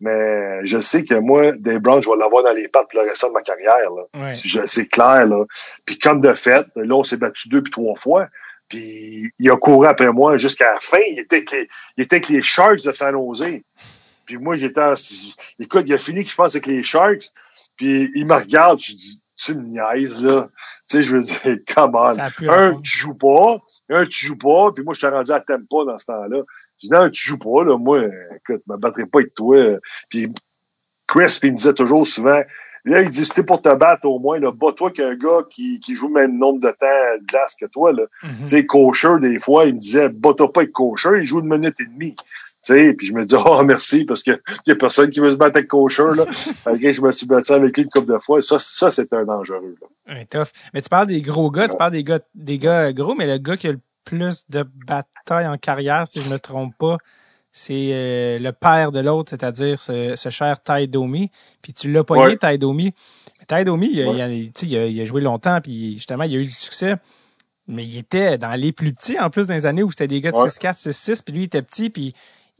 Mais 0.00 0.64
je 0.64 0.80
sais 0.80 1.04
que 1.04 1.14
moi, 1.14 1.52
Dave 1.52 1.78
Brown, 1.78 2.00
je 2.00 2.08
vais 2.08 2.16
l'avoir 2.16 2.44
dans 2.44 2.52
les 2.52 2.68
pattes 2.68 2.88
pour 2.90 3.02
le 3.02 3.08
restant 3.08 3.28
de 3.28 3.32
ma 3.32 3.42
carrière. 3.42 3.90
Là. 3.90 4.32
C'est 4.66 4.86
clair. 4.86 5.26
Là. 5.26 5.44
Puis 5.84 5.98
comme 5.98 6.20
de 6.20 6.32
fait, 6.34 6.66
là, 6.76 6.94
on 6.94 7.02
s'est 7.02 7.16
battu 7.16 7.48
deux 7.48 7.62
puis 7.62 7.72
trois 7.72 7.96
fois. 7.96 8.28
Puis 8.68 9.32
il 9.38 9.50
a 9.50 9.56
couru 9.56 9.86
après 9.86 10.12
moi 10.12 10.36
jusqu'à 10.36 10.74
la 10.74 10.80
fin. 10.80 11.00
Il 11.10 11.18
était, 11.18 11.36
avec 11.36 11.50
les, 11.50 11.68
il 11.96 12.04
était 12.04 12.16
avec 12.16 12.28
les 12.28 12.42
Sharks 12.42 12.84
de 12.84 12.92
San 12.92 13.12
Jose. 13.12 13.60
Puis 14.26 14.36
moi, 14.36 14.56
j'étais 14.56 14.80
Écoute, 15.58 15.84
il 15.86 15.94
a 15.94 15.98
fini, 15.98 16.22
je 16.22 16.34
pense, 16.34 16.54
avec 16.54 16.66
les 16.66 16.82
Sharks. 16.82 17.30
Puis 17.76 18.10
il 18.14 18.26
me 18.26 18.34
regarde, 18.34 18.78
je 18.80 18.92
dis, 18.92 19.22
tu 19.36 19.54
me 19.54 19.62
niaises, 19.62 20.22
là. 20.22 20.48
Tu 20.88 20.96
sais, 20.96 21.02
je 21.02 21.16
veux 21.16 21.22
dire, 21.22 21.40
come 21.74 21.94
on. 21.94 22.18
Un, 22.48 22.80
tu 22.82 22.98
joues 22.98 23.14
pas. 23.14 23.58
Un, 23.88 24.04
tu 24.04 24.26
joues 24.26 24.38
pas. 24.38 24.72
Puis 24.74 24.84
moi, 24.84 24.94
je 24.94 25.00
t'ai 25.00 25.08
rendu 25.08 25.32
à 25.32 25.40
pas 25.40 25.84
dans 25.84 25.98
ce 25.98 26.06
temps-là. 26.06 26.42
Je 26.80 26.86
dis, 26.86 26.92
non, 26.92 27.10
tu 27.10 27.28
joues 27.28 27.38
pas, 27.38 27.64
là. 27.64 27.76
Moi, 27.76 28.04
écoute, 28.36 28.62
je 28.66 28.72
me 28.72 28.78
battrai 28.78 29.06
pas 29.06 29.20
avec 29.20 29.34
toi. 29.34 29.78
Puis 30.08 30.32
Chris, 31.06 31.38
il 31.42 31.52
me 31.52 31.56
disait 31.56 31.74
toujours 31.74 32.06
souvent, 32.06 32.42
Là, 32.84 33.02
il 33.02 33.10
dit, 33.10 33.24
c'était 33.24 33.42
pour 33.42 33.60
te 33.60 33.74
battre 33.74 34.06
au 34.06 34.18
moins, 34.18 34.38
là, 34.38 34.52
bats-toi 34.52 34.90
qu'un 34.92 35.14
gars 35.14 35.42
qui, 35.50 35.78
qui 35.80 35.94
joue 35.94 36.08
le 36.08 36.14
même 36.14 36.38
nombre 36.38 36.60
de 36.60 36.68
temps 36.68 36.86
de 37.20 37.26
glace 37.26 37.54
que 37.54 37.66
toi, 37.66 37.92
là. 37.92 38.04
Mm-hmm. 38.22 38.42
Tu 38.42 38.48
sais, 38.48 38.66
Kosher, 38.66 39.16
des 39.20 39.38
fois, 39.38 39.66
il 39.66 39.74
me 39.74 39.78
disait, 39.78 40.08
bats-toi 40.08 40.52
pas 40.52 40.60
avec 40.60 40.72
Kosher, 40.72 41.18
il 41.18 41.24
joue 41.24 41.40
une 41.40 41.48
minute 41.48 41.78
et 41.80 41.84
demie. 41.84 42.14
Tu 42.16 42.74
sais, 42.74 42.94
puis 42.94 43.06
je 43.06 43.12
me 43.12 43.24
dis, 43.24 43.34
oh, 43.46 43.62
merci, 43.62 44.04
parce 44.04 44.22
que 44.22 44.40
y 44.66 44.70
a 44.70 44.76
personne 44.76 45.10
qui 45.10 45.20
veut 45.20 45.30
se 45.30 45.36
battre 45.36 45.56
avec 45.56 45.68
Kosher, 45.68 46.14
là. 46.16 46.24
Malgré 46.66 46.92
je 46.92 47.02
me 47.02 47.12
suis 47.12 47.26
battu 47.26 47.52
avec 47.52 47.76
lui 47.76 47.82
une 47.82 47.90
couple 47.90 48.12
de 48.12 48.18
fois. 48.18 48.40
Ça, 48.40 48.58
ça, 48.58 48.90
c'est 48.90 49.12
un 49.12 49.24
dangereux, 49.24 49.76
là. 49.80 50.14
Ouais, 50.14 50.24
tough. 50.24 50.48
Mais 50.72 50.80
tu 50.80 50.88
parles 50.88 51.08
des 51.08 51.20
gros 51.20 51.50
gars, 51.50 51.68
tu 51.68 51.76
parles 51.76 51.92
des 51.92 52.04
gars, 52.04 52.20
des 52.34 52.58
gars 52.58 52.92
gros, 52.92 53.14
mais 53.14 53.26
le 53.26 53.38
gars 53.38 53.56
qui 53.56 53.68
a 53.68 53.72
le 53.72 53.80
plus 54.08 54.46
de 54.48 54.64
batailles 54.86 55.46
en 55.46 55.58
carrière, 55.58 56.08
si 56.08 56.20
je 56.20 56.32
me 56.32 56.38
trompe 56.38 56.74
pas, 56.78 56.96
c'est 57.52 57.90
euh, 57.92 58.38
le 58.38 58.52
père 58.52 58.90
de 58.90 59.00
l'autre, 59.00 59.30
c'est-à-dire 59.30 59.82
ce, 59.82 60.16
ce, 60.16 60.30
cher 60.30 60.62
Ty 60.62 60.88
Domi. 60.88 61.30
Puis 61.60 61.74
tu 61.74 61.92
l'as 61.92 62.04
pogné, 62.04 62.22
ouais. 62.22 62.36
Ty 62.36 62.56
Domi. 62.56 62.94
Ty 63.46 63.64
Domi, 63.64 63.90
il, 63.92 64.00
a, 64.02 64.28
il, 64.28 65.00
a, 65.00 65.04
joué 65.04 65.20
longtemps, 65.20 65.60
puis 65.60 65.94
justement, 65.94 66.24
il 66.24 66.36
a 66.36 66.38
eu 66.38 66.44
du 66.44 66.50
succès. 66.50 66.94
Mais 67.66 67.84
il 67.84 67.98
était 67.98 68.38
dans 68.38 68.58
les 68.58 68.72
plus 68.72 68.94
petits, 68.94 69.18
en 69.18 69.28
plus, 69.28 69.46
dans 69.46 69.54
les 69.54 69.66
années 69.66 69.82
où 69.82 69.90
c'était 69.90 70.06
des 70.06 70.22
gars 70.22 70.32
de 70.32 70.36
6-4, 70.36 70.88
6-6, 70.88 71.22
puis 71.22 71.34
lui, 71.34 71.40
il 71.42 71.44
était 71.44 71.60
petit, 71.60 71.90
puis 71.90 72.14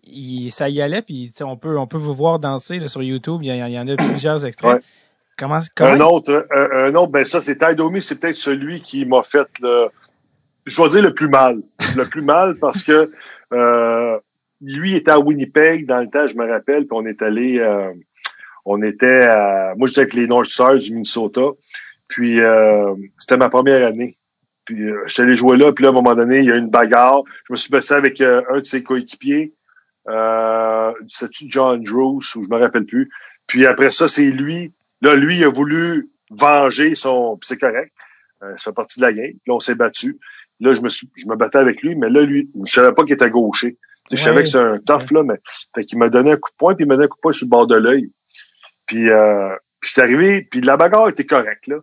il, 0.04 0.50
ça 0.50 0.68
y 0.68 0.82
allait, 0.82 1.00
puis 1.00 1.32
on 1.40 1.56
peut, 1.56 1.78
on 1.78 1.86
peut 1.86 1.96
vous 1.96 2.14
voir 2.14 2.38
danser 2.38 2.78
là, 2.78 2.88
sur 2.88 3.02
YouTube. 3.02 3.40
Il 3.42 3.54
y, 3.54 3.78
en 3.78 3.88
a 3.88 3.96
plusieurs 3.96 4.44
extraits. 4.44 4.82
Comment, 5.38 5.60
comment, 5.74 5.90
Un 5.90 6.00
autre, 6.00 6.46
un, 6.54 6.88
un, 6.88 6.94
autre, 6.96 7.12
ben 7.12 7.24
ça, 7.24 7.40
c'est 7.40 7.56
Ty 7.56 7.74
Domi, 7.74 8.02
c'est 8.02 8.18
peut-être 8.20 8.36
celui 8.36 8.82
qui 8.82 9.06
m'a 9.06 9.22
fait 9.22 9.48
le, 9.60 9.88
je 10.68 10.82
vais 10.82 10.88
dire 10.88 11.02
le 11.02 11.14
plus 11.14 11.28
mal. 11.28 11.62
Le 11.96 12.04
plus 12.04 12.22
mal 12.22 12.56
parce 12.60 12.84
que 12.84 13.10
euh, 13.52 14.18
lui 14.60 14.94
était 14.94 15.10
à 15.10 15.18
Winnipeg 15.18 15.86
dans 15.86 16.00
le 16.00 16.08
temps, 16.08 16.26
je 16.26 16.36
me 16.36 16.46
rappelle, 16.46 16.86
puis 16.86 16.92
on 16.92 17.06
est 17.06 17.22
allé, 17.22 17.58
euh, 17.58 17.92
on 18.64 18.82
était 18.82 19.22
à, 19.24 19.74
moi 19.76 19.88
j'étais 19.88 20.00
avec 20.02 20.14
les 20.14 20.26
Northstars 20.26 20.76
du 20.76 20.92
Minnesota, 20.92 21.50
puis 22.08 22.40
euh, 22.40 22.94
c'était 23.18 23.36
ma 23.36 23.48
première 23.48 23.86
année. 23.86 24.16
Puis 24.64 24.82
euh, 24.82 25.02
je 25.06 25.14
suis 25.14 25.22
allé 25.22 25.34
jouer 25.34 25.56
là, 25.56 25.72
puis 25.72 25.84
là, 25.84 25.90
à 25.90 25.92
un 25.92 25.94
moment 25.94 26.14
donné, 26.14 26.40
il 26.40 26.44
y 26.44 26.52
a 26.52 26.56
eu 26.56 26.58
une 26.58 26.68
bagarre. 26.68 27.22
Je 27.46 27.52
me 27.52 27.56
suis 27.56 27.70
battu 27.70 27.92
avec 27.94 28.20
euh, 28.20 28.42
un 28.50 28.58
de 28.58 28.64
ses 28.64 28.82
coéquipiers, 28.82 29.54
euh, 30.08 30.92
c'est-tu 31.08 31.46
John 31.48 31.82
Drews, 31.82 32.20
ou 32.36 32.44
je 32.44 32.48
me 32.50 32.58
rappelle 32.58 32.84
plus. 32.84 33.08
Puis 33.46 33.64
après 33.64 33.90
ça, 33.90 34.08
c'est 34.08 34.30
lui, 34.30 34.72
là, 35.00 35.16
lui, 35.16 35.38
il 35.38 35.44
a 35.44 35.48
voulu 35.48 36.10
venger 36.30 36.94
son, 36.94 37.38
c'est 37.42 37.58
correct, 37.58 37.92
euh, 38.42 38.52
ça 38.56 38.70
fait 38.70 38.74
partie 38.74 39.00
de 39.00 39.06
la 39.06 39.12
game. 39.12 39.32
Là, 39.46 39.54
on 39.54 39.60
s'est 39.60 39.74
battu. 39.74 40.18
Là, 40.60 40.72
je 40.72 40.80
me 40.80 40.88
suis, 40.88 41.08
je 41.16 41.26
me 41.26 41.36
battais 41.36 41.58
avec 41.58 41.82
lui, 41.82 41.94
mais 41.94 42.10
là, 42.10 42.22
lui, 42.22 42.50
je 42.64 42.72
savais 42.72 42.92
pas 42.92 43.04
qu'il 43.04 43.14
était 43.14 43.30
gaucher. 43.30 43.78
Je 44.10 44.16
savais 44.16 44.42
que 44.42 44.48
c'est 44.48 44.58
un 44.58 44.78
tough, 44.78 45.10
là, 45.10 45.22
mais 45.22 45.38
fait 45.74 45.84
qu'il 45.84 45.98
m'a 45.98 46.08
donné 46.08 46.32
un 46.32 46.36
coup 46.36 46.50
de 46.50 46.56
poing, 46.56 46.74
puis 46.74 46.84
il 46.84 46.88
m'a 46.88 46.94
donné 46.94 47.04
un 47.04 47.08
coup 47.08 47.18
de 47.18 47.20
poing 47.20 47.32
sur 47.32 47.46
le 47.46 47.50
bord 47.50 47.66
de 47.66 47.76
l'œil. 47.76 48.10
Puis, 48.86 49.10
euh, 49.10 49.54
je 49.82 49.90
suis 49.90 50.00
arrivé, 50.00 50.48
puis 50.50 50.60
la 50.60 50.76
bagarre 50.76 51.10
était 51.10 51.26
correcte, 51.26 51.66
là. 51.66 51.76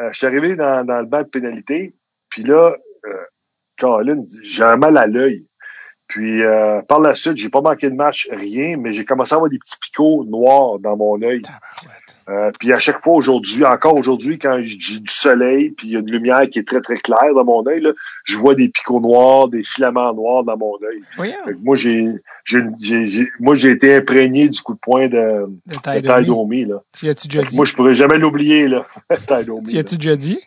Euh, 0.00 0.08
je 0.12 0.18
suis 0.18 0.26
arrivé 0.26 0.56
dans, 0.56 0.84
dans 0.84 1.00
le 1.00 1.06
banc 1.06 1.22
de 1.22 1.28
pénalité, 1.28 1.94
puis 2.28 2.42
là, 2.42 2.74
euh, 3.06 3.24
Colin, 3.78 4.24
j'ai 4.42 4.64
un 4.64 4.76
mal 4.76 4.96
à 4.96 5.06
l'œil. 5.06 5.46
Puis 6.10 6.42
euh, 6.42 6.82
par 6.82 7.00
la 7.00 7.14
suite, 7.14 7.36
j'ai 7.36 7.50
pas 7.50 7.60
manqué 7.60 7.88
de 7.88 7.94
match, 7.94 8.28
rien, 8.32 8.76
mais 8.76 8.92
j'ai 8.92 9.04
commencé 9.04 9.32
à 9.32 9.36
avoir 9.36 9.48
des 9.48 9.58
petits 9.58 9.78
picots 9.80 10.24
noirs 10.24 10.78
dans 10.80 10.96
mon 10.96 11.20
œil. 11.22 11.42
Euh, 12.30 12.52
puis 12.60 12.72
à 12.72 12.78
chaque 12.78 13.00
fois 13.00 13.14
aujourd'hui, 13.14 13.64
encore 13.64 13.96
aujourd'hui, 13.96 14.38
quand 14.38 14.60
j'ai 14.62 15.00
du 15.00 15.12
soleil, 15.12 15.70
puis 15.70 15.88
il 15.88 15.92
y 15.94 15.96
a 15.96 15.98
une 15.98 16.10
lumière 16.10 16.48
qui 16.48 16.60
est 16.60 16.68
très 16.68 16.80
très 16.80 16.96
claire 16.96 17.34
dans 17.34 17.44
mon 17.44 17.66
œil, 17.66 17.82
je 18.24 18.38
vois 18.38 18.54
des 18.54 18.68
picots 18.68 19.00
noirs, 19.00 19.48
des 19.48 19.64
filaments 19.64 20.14
noirs 20.14 20.44
dans 20.44 20.56
mon 20.56 20.74
œil. 20.74 21.02
Moi 21.62 21.74
j'ai, 21.74 22.08
moi 23.40 23.54
j'ai 23.56 23.70
été 23.70 23.96
imprégné 23.96 24.48
du 24.48 24.60
coup 24.60 24.74
de 24.74 24.78
poing 24.78 25.08
de, 25.08 25.48
de 25.66 26.66
là. 26.66 26.82
as-tu 27.08 27.26
déjà 27.26 27.42
dit? 27.42 27.56
Moi 27.56 27.64
je 27.64 27.74
pourrais 27.74 27.94
jamais 27.94 28.18
l'oublier 28.18 28.68
là. 28.68 28.86
Tu 29.66 29.78
as-tu 29.78 29.96
déjà 29.96 30.14
dit? 30.14 30.40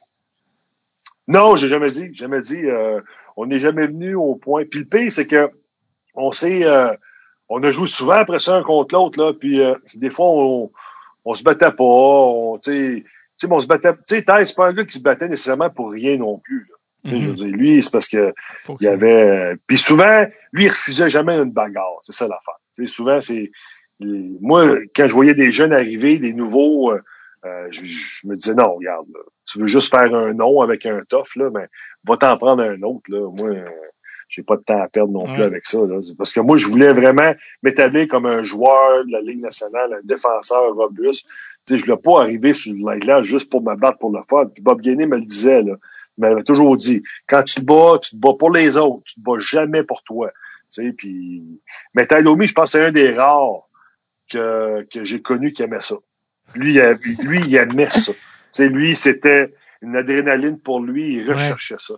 Non, 1.27 1.57
j'ai 1.57 1.67
jamais 1.67 1.89
dit, 1.89 2.13
jamais 2.13 2.41
dit. 2.41 2.63
Euh, 2.63 3.01
on 3.35 3.45
n'est 3.45 3.59
jamais 3.59 3.87
venu 3.87 4.15
au 4.15 4.35
point. 4.35 4.63
Puis 4.69 4.81
le 4.81 4.85
pire, 4.85 5.11
c'est 5.11 5.27
que 5.27 5.49
on 6.15 6.31
sait, 6.31 6.65
euh, 6.65 6.93
on 7.49 7.61
a 7.63 7.71
joué 7.71 7.87
souvent 7.87 8.13
après 8.13 8.39
ça 8.39 8.57
un 8.57 8.63
contre 8.63 8.95
l'autre 8.95 9.19
là, 9.19 9.33
puis 9.33 9.61
euh, 9.61 9.75
des 9.95 10.09
fois 10.09 10.27
on 10.27 10.69
on 10.69 10.71
se 11.33 11.43
battait 11.43 11.71
pas, 11.71 11.83
on, 11.83 12.57
tu 12.57 13.05
sais, 13.35 13.47
on 13.49 13.59
se 13.59 13.67
battait, 13.67 13.93
tu 13.93 14.15
sais, 14.15 14.23
c'est 14.45 14.55
pas 14.55 14.67
un 14.67 14.73
gars 14.73 14.85
qui 14.85 14.97
se 14.97 15.03
battait 15.03 15.29
nécessairement 15.29 15.69
pour 15.69 15.91
rien 15.91 16.17
non 16.17 16.39
plus, 16.39 16.67
là. 16.69 16.75
Je 17.05 17.15
veux 17.15 17.27
mhm. 17.27 17.33
dire, 17.33 17.47
lui, 17.47 17.83
c'est 17.83 17.91
parce 17.91 18.07
que 18.07 18.33
il 18.79 18.85
y 18.85 18.87
avait. 18.87 19.55
Puis 19.67 19.77
souvent, 19.77 20.25
lui, 20.53 20.65
il 20.65 20.69
refusait 20.69 21.09
jamais 21.09 21.33
une 21.33 21.51
bagarre. 21.51 21.99
C'est 22.01 22.13
ça 22.13 22.27
l'affaire. 22.27 22.59
Tu 22.75 22.87
sais, 22.87 22.93
souvent, 22.93 23.19
c'est. 23.19 23.51
Moi, 23.99 24.77
quand 24.95 25.07
je 25.07 25.13
voyais 25.13 25.33
des 25.33 25.51
jeunes 25.51 25.73
arriver, 25.73 26.17
des 26.17 26.33
nouveaux, 26.33 26.91
euh, 26.91 27.01
euh 27.45 27.67
je, 27.71 28.25
me 28.25 28.35
disais 28.35 28.53
non, 28.53 28.75
regarde, 28.75 29.07
tu 29.45 29.59
veux 29.59 29.67
juste 29.67 29.89
faire 29.89 30.13
un 30.15 30.33
nom 30.33 30.61
avec 30.61 30.85
un 30.85 31.01
tof, 31.09 31.35
là, 31.35 31.49
mais 31.53 31.67
va 32.05 32.17
t'en 32.17 32.35
prendre 32.35 32.63
un 32.63 32.81
autre. 32.83 33.03
Là. 33.09 33.29
Moi, 33.29 33.49
j'ai 34.29 34.43
pas 34.43 34.57
de 34.57 34.61
temps 34.61 34.81
à 34.81 34.87
perdre 34.87 35.11
non 35.11 35.31
plus 35.33 35.43
avec 35.43 35.65
ça. 35.65 35.79
Là. 35.79 35.99
Parce 36.17 36.33
que 36.33 36.39
moi, 36.39 36.57
je 36.57 36.67
voulais 36.67 36.93
vraiment 36.93 37.33
m'établir 37.61 38.07
comme 38.07 38.25
un 38.25 38.43
joueur 38.43 39.05
de 39.05 39.11
la 39.11 39.21
Ligue 39.21 39.41
nationale, 39.41 39.93
un 39.93 40.01
défenseur 40.03 40.73
robuste. 40.73 41.27
Tu 41.65 41.73
sais, 41.73 41.77
je 41.77 41.85
voulais 41.85 42.01
pas 42.01 42.21
arriver 42.21 42.53
sur 42.53 42.73
le 42.73 43.05
là 43.05 43.23
juste 43.23 43.49
pour 43.49 43.61
me 43.61 43.75
battre 43.75 43.99
pour 43.99 44.11
le 44.11 44.21
fun. 44.29 44.47
Puis 44.47 44.61
Bob 44.61 44.81
Gainé 44.81 45.05
me 45.05 45.17
le 45.17 45.25
disait, 45.25 45.61
là. 45.61 45.75
Il 46.17 46.21
m'avait 46.21 46.43
toujours 46.43 46.77
dit, 46.77 47.01
quand 47.27 47.41
tu 47.41 47.55
te 47.55 47.65
bats, 47.65 47.97
tu 47.99 48.11
te 48.11 48.17
bats 48.17 48.35
pour 48.37 48.51
les 48.51 48.77
autres. 48.77 49.03
Tu 49.05 49.15
te 49.15 49.19
bats 49.21 49.39
jamais 49.39 49.83
pour 49.83 50.03
toi. 50.03 50.31
Tu 50.71 50.83
sais, 50.83 50.93
puis... 50.93 51.43
Mais 51.95 52.05
Tailomi, 52.05 52.47
je 52.47 52.53
pense 52.53 52.71
que 52.71 52.77
c'est 52.77 52.85
un 52.85 52.91
des 52.91 53.13
rares 53.13 53.67
que, 54.31 54.85
que 54.93 55.03
j'ai 55.03 55.21
connu 55.21 55.51
qui 55.51 55.63
aimait 55.63 55.81
ça. 55.81 55.95
Lui, 56.53 56.75
il, 56.75 57.25
lui, 57.25 57.41
il 57.47 57.55
aimait 57.55 57.89
ça. 57.89 58.13
Tu 58.13 58.19
sais, 58.51 58.69
lui, 58.69 58.95
c'était 58.95 59.55
une 59.81 59.95
adrénaline 59.95 60.59
pour 60.59 60.81
lui. 60.81 61.15
Il 61.15 61.31
recherchait 61.31 61.79
ça 61.79 61.95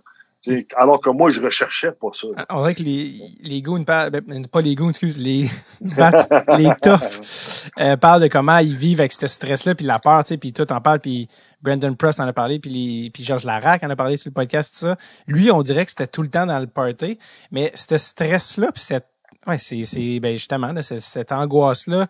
alors 0.76 1.00
que 1.00 1.10
moi, 1.10 1.30
je 1.30 1.40
recherchais 1.40 1.92
pas 1.92 2.08
ça. 2.12 2.28
On 2.50 2.60
dirait 2.60 2.74
que 2.74 2.82
les, 2.82 3.14
les 3.42 3.62
goons 3.62 3.84
parlent, 3.84 4.10
ben, 4.10 4.46
pas 4.46 4.60
les 4.60 4.74
goons, 4.74 4.90
excuse, 4.90 5.18
les, 5.18 5.48
les 5.80 6.70
toughs 6.82 7.70
euh, 7.80 7.96
parlent 7.96 8.22
de 8.22 8.28
comment 8.28 8.58
ils 8.58 8.76
vivent 8.76 9.00
avec 9.00 9.12
ce 9.12 9.26
stress-là, 9.26 9.74
puis 9.74 9.86
la 9.86 9.98
peur, 9.98 10.24
tu 10.24 10.28
sais, 10.28 10.36
puis 10.38 10.52
tout 10.52 10.70
en 10.72 10.80
parle, 10.80 11.00
puis 11.00 11.28
Brandon 11.62 11.94
Press 11.94 12.20
en 12.20 12.26
a 12.26 12.32
parlé, 12.32 12.58
puis, 12.58 13.12
Georges 13.18 13.44
Larac 13.44 13.82
en 13.82 13.90
a 13.90 13.96
parlé 13.96 14.16
sur 14.16 14.30
le 14.30 14.34
podcast, 14.34 14.70
tout 14.72 14.86
ça. 14.86 14.96
Lui, 15.26 15.50
on 15.50 15.62
dirait 15.62 15.84
que 15.84 15.90
c'était 15.90 16.06
tout 16.06 16.22
le 16.22 16.28
temps 16.28 16.46
dans 16.46 16.58
le 16.58 16.66
party, 16.66 17.18
mais 17.50 17.72
ce 17.74 17.96
stress-là, 17.96 18.72
puis 18.72 18.82
cette, 18.82 19.08
ouais, 19.46 19.58
c'est, 19.58 19.84
c'est, 19.84 20.20
ben 20.20 20.34
justement, 20.34 20.72
là, 20.72 20.82
cette 20.82 21.32
angoisse-là 21.32 22.06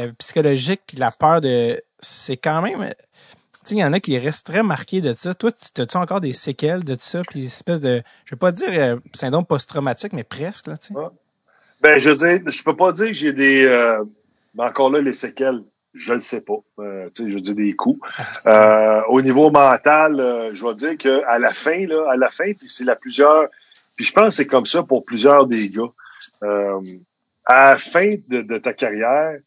euh, 0.00 0.12
psychologique, 0.18 0.82
puis 0.86 0.96
la 0.96 1.10
peur 1.10 1.40
de, 1.40 1.80
c'est 1.98 2.36
quand 2.36 2.62
même 2.62 2.90
il 3.76 3.78
y 3.78 3.84
en 3.84 3.92
a 3.92 4.00
qui 4.00 4.18
restent 4.18 4.46
très 4.46 4.62
marqués 4.62 5.00
de 5.00 5.14
ça. 5.14 5.34
Toi, 5.34 5.52
tu 5.52 5.80
as-tu 5.80 5.96
encore 5.96 6.20
des 6.20 6.32
séquelles 6.32 6.84
de 6.84 6.96
ça, 6.98 7.22
puis 7.28 7.46
espèce 7.46 7.80
de, 7.80 8.02
je 8.24 8.34
veux 8.34 8.38
pas 8.38 8.52
dire 8.52 8.68
euh, 8.70 8.96
syndrome 9.14 9.46
post-traumatique, 9.46 10.12
mais 10.12 10.24
presque, 10.24 10.66
là, 10.66 10.76
tu 10.76 10.88
sais. 10.88 11.00
Ben, 11.80 11.98
je 11.98 12.10
veux 12.10 12.16
dire, 12.16 12.50
je 12.50 12.64
peux 12.64 12.76
pas 12.76 12.92
dire 12.92 13.06
que 13.06 13.12
j'ai 13.12 13.32
des, 13.32 13.64
euh, 13.64 14.02
mais 14.54 14.64
encore 14.64 14.90
là, 14.90 15.00
les 15.00 15.12
séquelles, 15.12 15.62
je 15.94 16.12
le 16.12 16.20
sais 16.20 16.40
pas. 16.40 16.58
Euh, 16.80 17.08
tu 17.14 17.24
sais, 17.24 17.30
je 17.30 17.38
dis 17.38 17.54
des 17.54 17.74
coups. 17.74 18.00
Ah. 18.44 19.04
au 19.08 19.20
niveau 19.22 19.50
mental, 19.50 20.50
je 20.52 20.66
vais 20.66 20.74
dire 20.74 20.98
que 20.98 21.24
à 21.26 21.38
la 21.38 21.52
fin, 21.52 21.86
là, 21.86 22.10
à 22.10 22.16
la 22.16 22.30
fin, 22.30 22.52
puis 22.52 22.68
c'est 22.68 22.84
la 22.84 22.96
plusieurs, 22.96 23.46
puis 23.96 24.04
je 24.04 24.12
pense 24.12 24.24
que 24.24 24.30
c'est 24.30 24.46
comme 24.46 24.66
ça 24.66 24.82
pour 24.82 25.04
plusieurs 25.04 25.46
des 25.46 25.70
gars. 25.70 25.92
à 27.44 27.70
la 27.70 27.76
fin 27.76 28.14
de, 28.28 28.42
de 28.42 28.58
ta 28.58 28.72
carrière, 28.72 29.38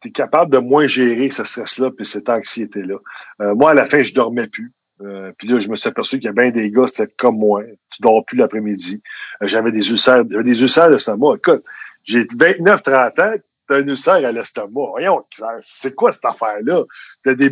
tu 0.00 0.08
es 0.08 0.10
capable 0.10 0.52
de 0.52 0.58
moins 0.58 0.86
gérer 0.86 1.30
ce 1.30 1.44
stress-là 1.44 1.90
puis 1.90 2.06
cette 2.06 2.28
anxiété-là. 2.28 2.96
Euh, 3.42 3.54
moi, 3.54 3.70
à 3.72 3.74
la 3.74 3.86
fin, 3.86 4.00
je 4.00 4.14
dormais 4.14 4.48
plus. 4.48 4.72
Euh, 5.00 5.32
puis 5.38 5.46
là, 5.48 5.60
je 5.60 5.68
me 5.68 5.76
suis 5.76 5.88
aperçu 5.88 6.16
qu'il 6.16 6.26
y 6.26 6.28
a 6.28 6.32
bien 6.32 6.50
des 6.50 6.70
gars, 6.70 6.86
c'était 6.86 7.12
comme 7.16 7.38
moi. 7.38 7.62
Tu 7.90 8.02
dors 8.02 8.24
plus 8.24 8.36
l'après-midi. 8.36 9.00
Euh, 9.42 9.46
j'avais 9.46 9.72
des 9.72 9.90
ulcères, 9.90 10.24
j'avais 10.28 10.44
des 10.44 10.60
ulcères 10.60 10.84
à 10.84 10.90
l'estomac. 10.90 11.36
Écoute, 11.36 11.64
j'ai 12.04 12.24
29-30 12.24 13.22
ans, 13.22 13.34
t'as 13.68 13.76
un 13.76 13.86
ulcère 13.86 14.14
à 14.14 14.32
l'estomac. 14.32 14.90
Voyons, 14.90 15.24
c'est 15.60 15.94
quoi 15.94 16.10
cette 16.10 16.24
affaire-là? 16.24 16.84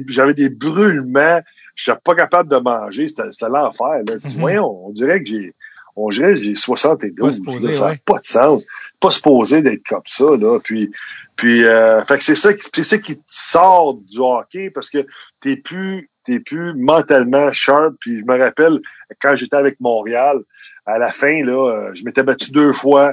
J'avais 0.09 0.35
des 0.35 0.51
brûlements. 0.51 1.41
Je 1.77 1.83
suis 1.83 1.93
pas 2.03 2.15
capable 2.15 2.51
de 2.51 2.57
manger. 2.57 3.07
C'était 3.07 3.29
l'enfer. 3.49 4.03
Là. 4.09 4.17
Mm 4.17 4.39
Voyons, 4.39 4.87
on 4.87 4.93
dirait 4.93 5.21
que 5.21 5.27
j'ai 5.27 5.55
on 5.97 6.11
dirait 6.11 6.37
j'ai 6.37 6.55
72. 6.55 7.41
Pas 7.43 7.73
ça 7.73 7.89
n'a 7.89 7.97
pas 8.05 8.19
de 8.19 8.25
sens. 8.25 8.65
Pas 9.01 9.11
supposé 9.11 9.63
d'être 9.63 9.87
comme 9.89 10.03
ça. 10.05 10.37
Là. 10.37 10.59
Puis 10.63 10.91
Puis, 11.37 11.65
euh, 11.65 12.03
fait 12.05 12.17
que 12.17 12.23
c'est 12.23 12.35
ça, 12.35 12.53
qui- 12.55 12.69
c'est 12.75 12.83
ça 12.83 12.99
qui 12.99 13.17
te 13.17 13.23
sort 13.29 13.95
du 13.95 14.19
hockey 14.19 14.71
parce 14.71 14.89
que 14.91 15.07
t'es 15.41 15.57
plus, 15.57 16.11
t'es 16.25 16.41
plus 16.41 16.73
mentalement 16.75 17.53
sharp. 17.53 17.95
Puis 18.01 18.21
je 18.21 18.25
me 18.25 18.39
rappelle 18.43 18.81
quand 19.21 19.35
j'étais 19.35 19.57
avec 19.57 19.79
Montréal, 19.81 20.41
à 20.87 20.99
la 20.99 21.13
fin 21.13 21.43
là, 21.45 21.73
euh, 21.89 21.91
je 21.95 22.05
m'étais 22.05 22.23
battu 22.23 22.51
deux 22.53 22.73
fois. 22.73 23.13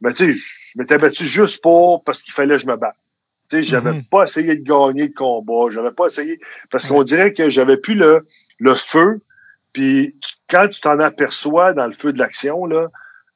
Mais 0.00 0.12
tu 0.12 0.32
sais, 0.32 0.38
je 0.38 0.78
m'étais 0.78 0.96
battu 0.98 1.26
juste 1.26 1.62
pour 1.62 2.02
parce 2.04 2.22
qu'il 2.22 2.32
fallait 2.32 2.56
que 2.56 2.62
je 2.62 2.66
me 2.66 2.76
batte. 2.76 2.94
Tu 3.50 3.56
sais, 3.56 3.62
j'avais 3.62 3.92
Mhm. 3.92 4.04
pas 4.10 4.22
essayé 4.24 4.56
de 4.56 4.62
gagner 4.62 5.08
le 5.08 5.12
combat. 5.14 5.70
J'avais 5.70 5.90
pas 5.90 6.06
essayé 6.06 6.38
parce 6.70 6.86
qu'on 6.88 7.02
dirait 7.02 7.32
que 7.32 7.50
j'avais 7.50 7.76
plus 7.76 7.94
le 7.94 8.26
le 8.60 8.74
feu. 8.74 9.20
Puis 9.72 10.16
tu- 10.22 10.34
quand 10.50 10.68
tu 10.68 10.80
t'en 10.80 10.98
aperçois 11.00 11.72
dans 11.74 11.86
le 11.86 11.92
feu 11.92 12.12
de 12.12 12.18
l'action 12.18 12.66
là, 12.66 12.88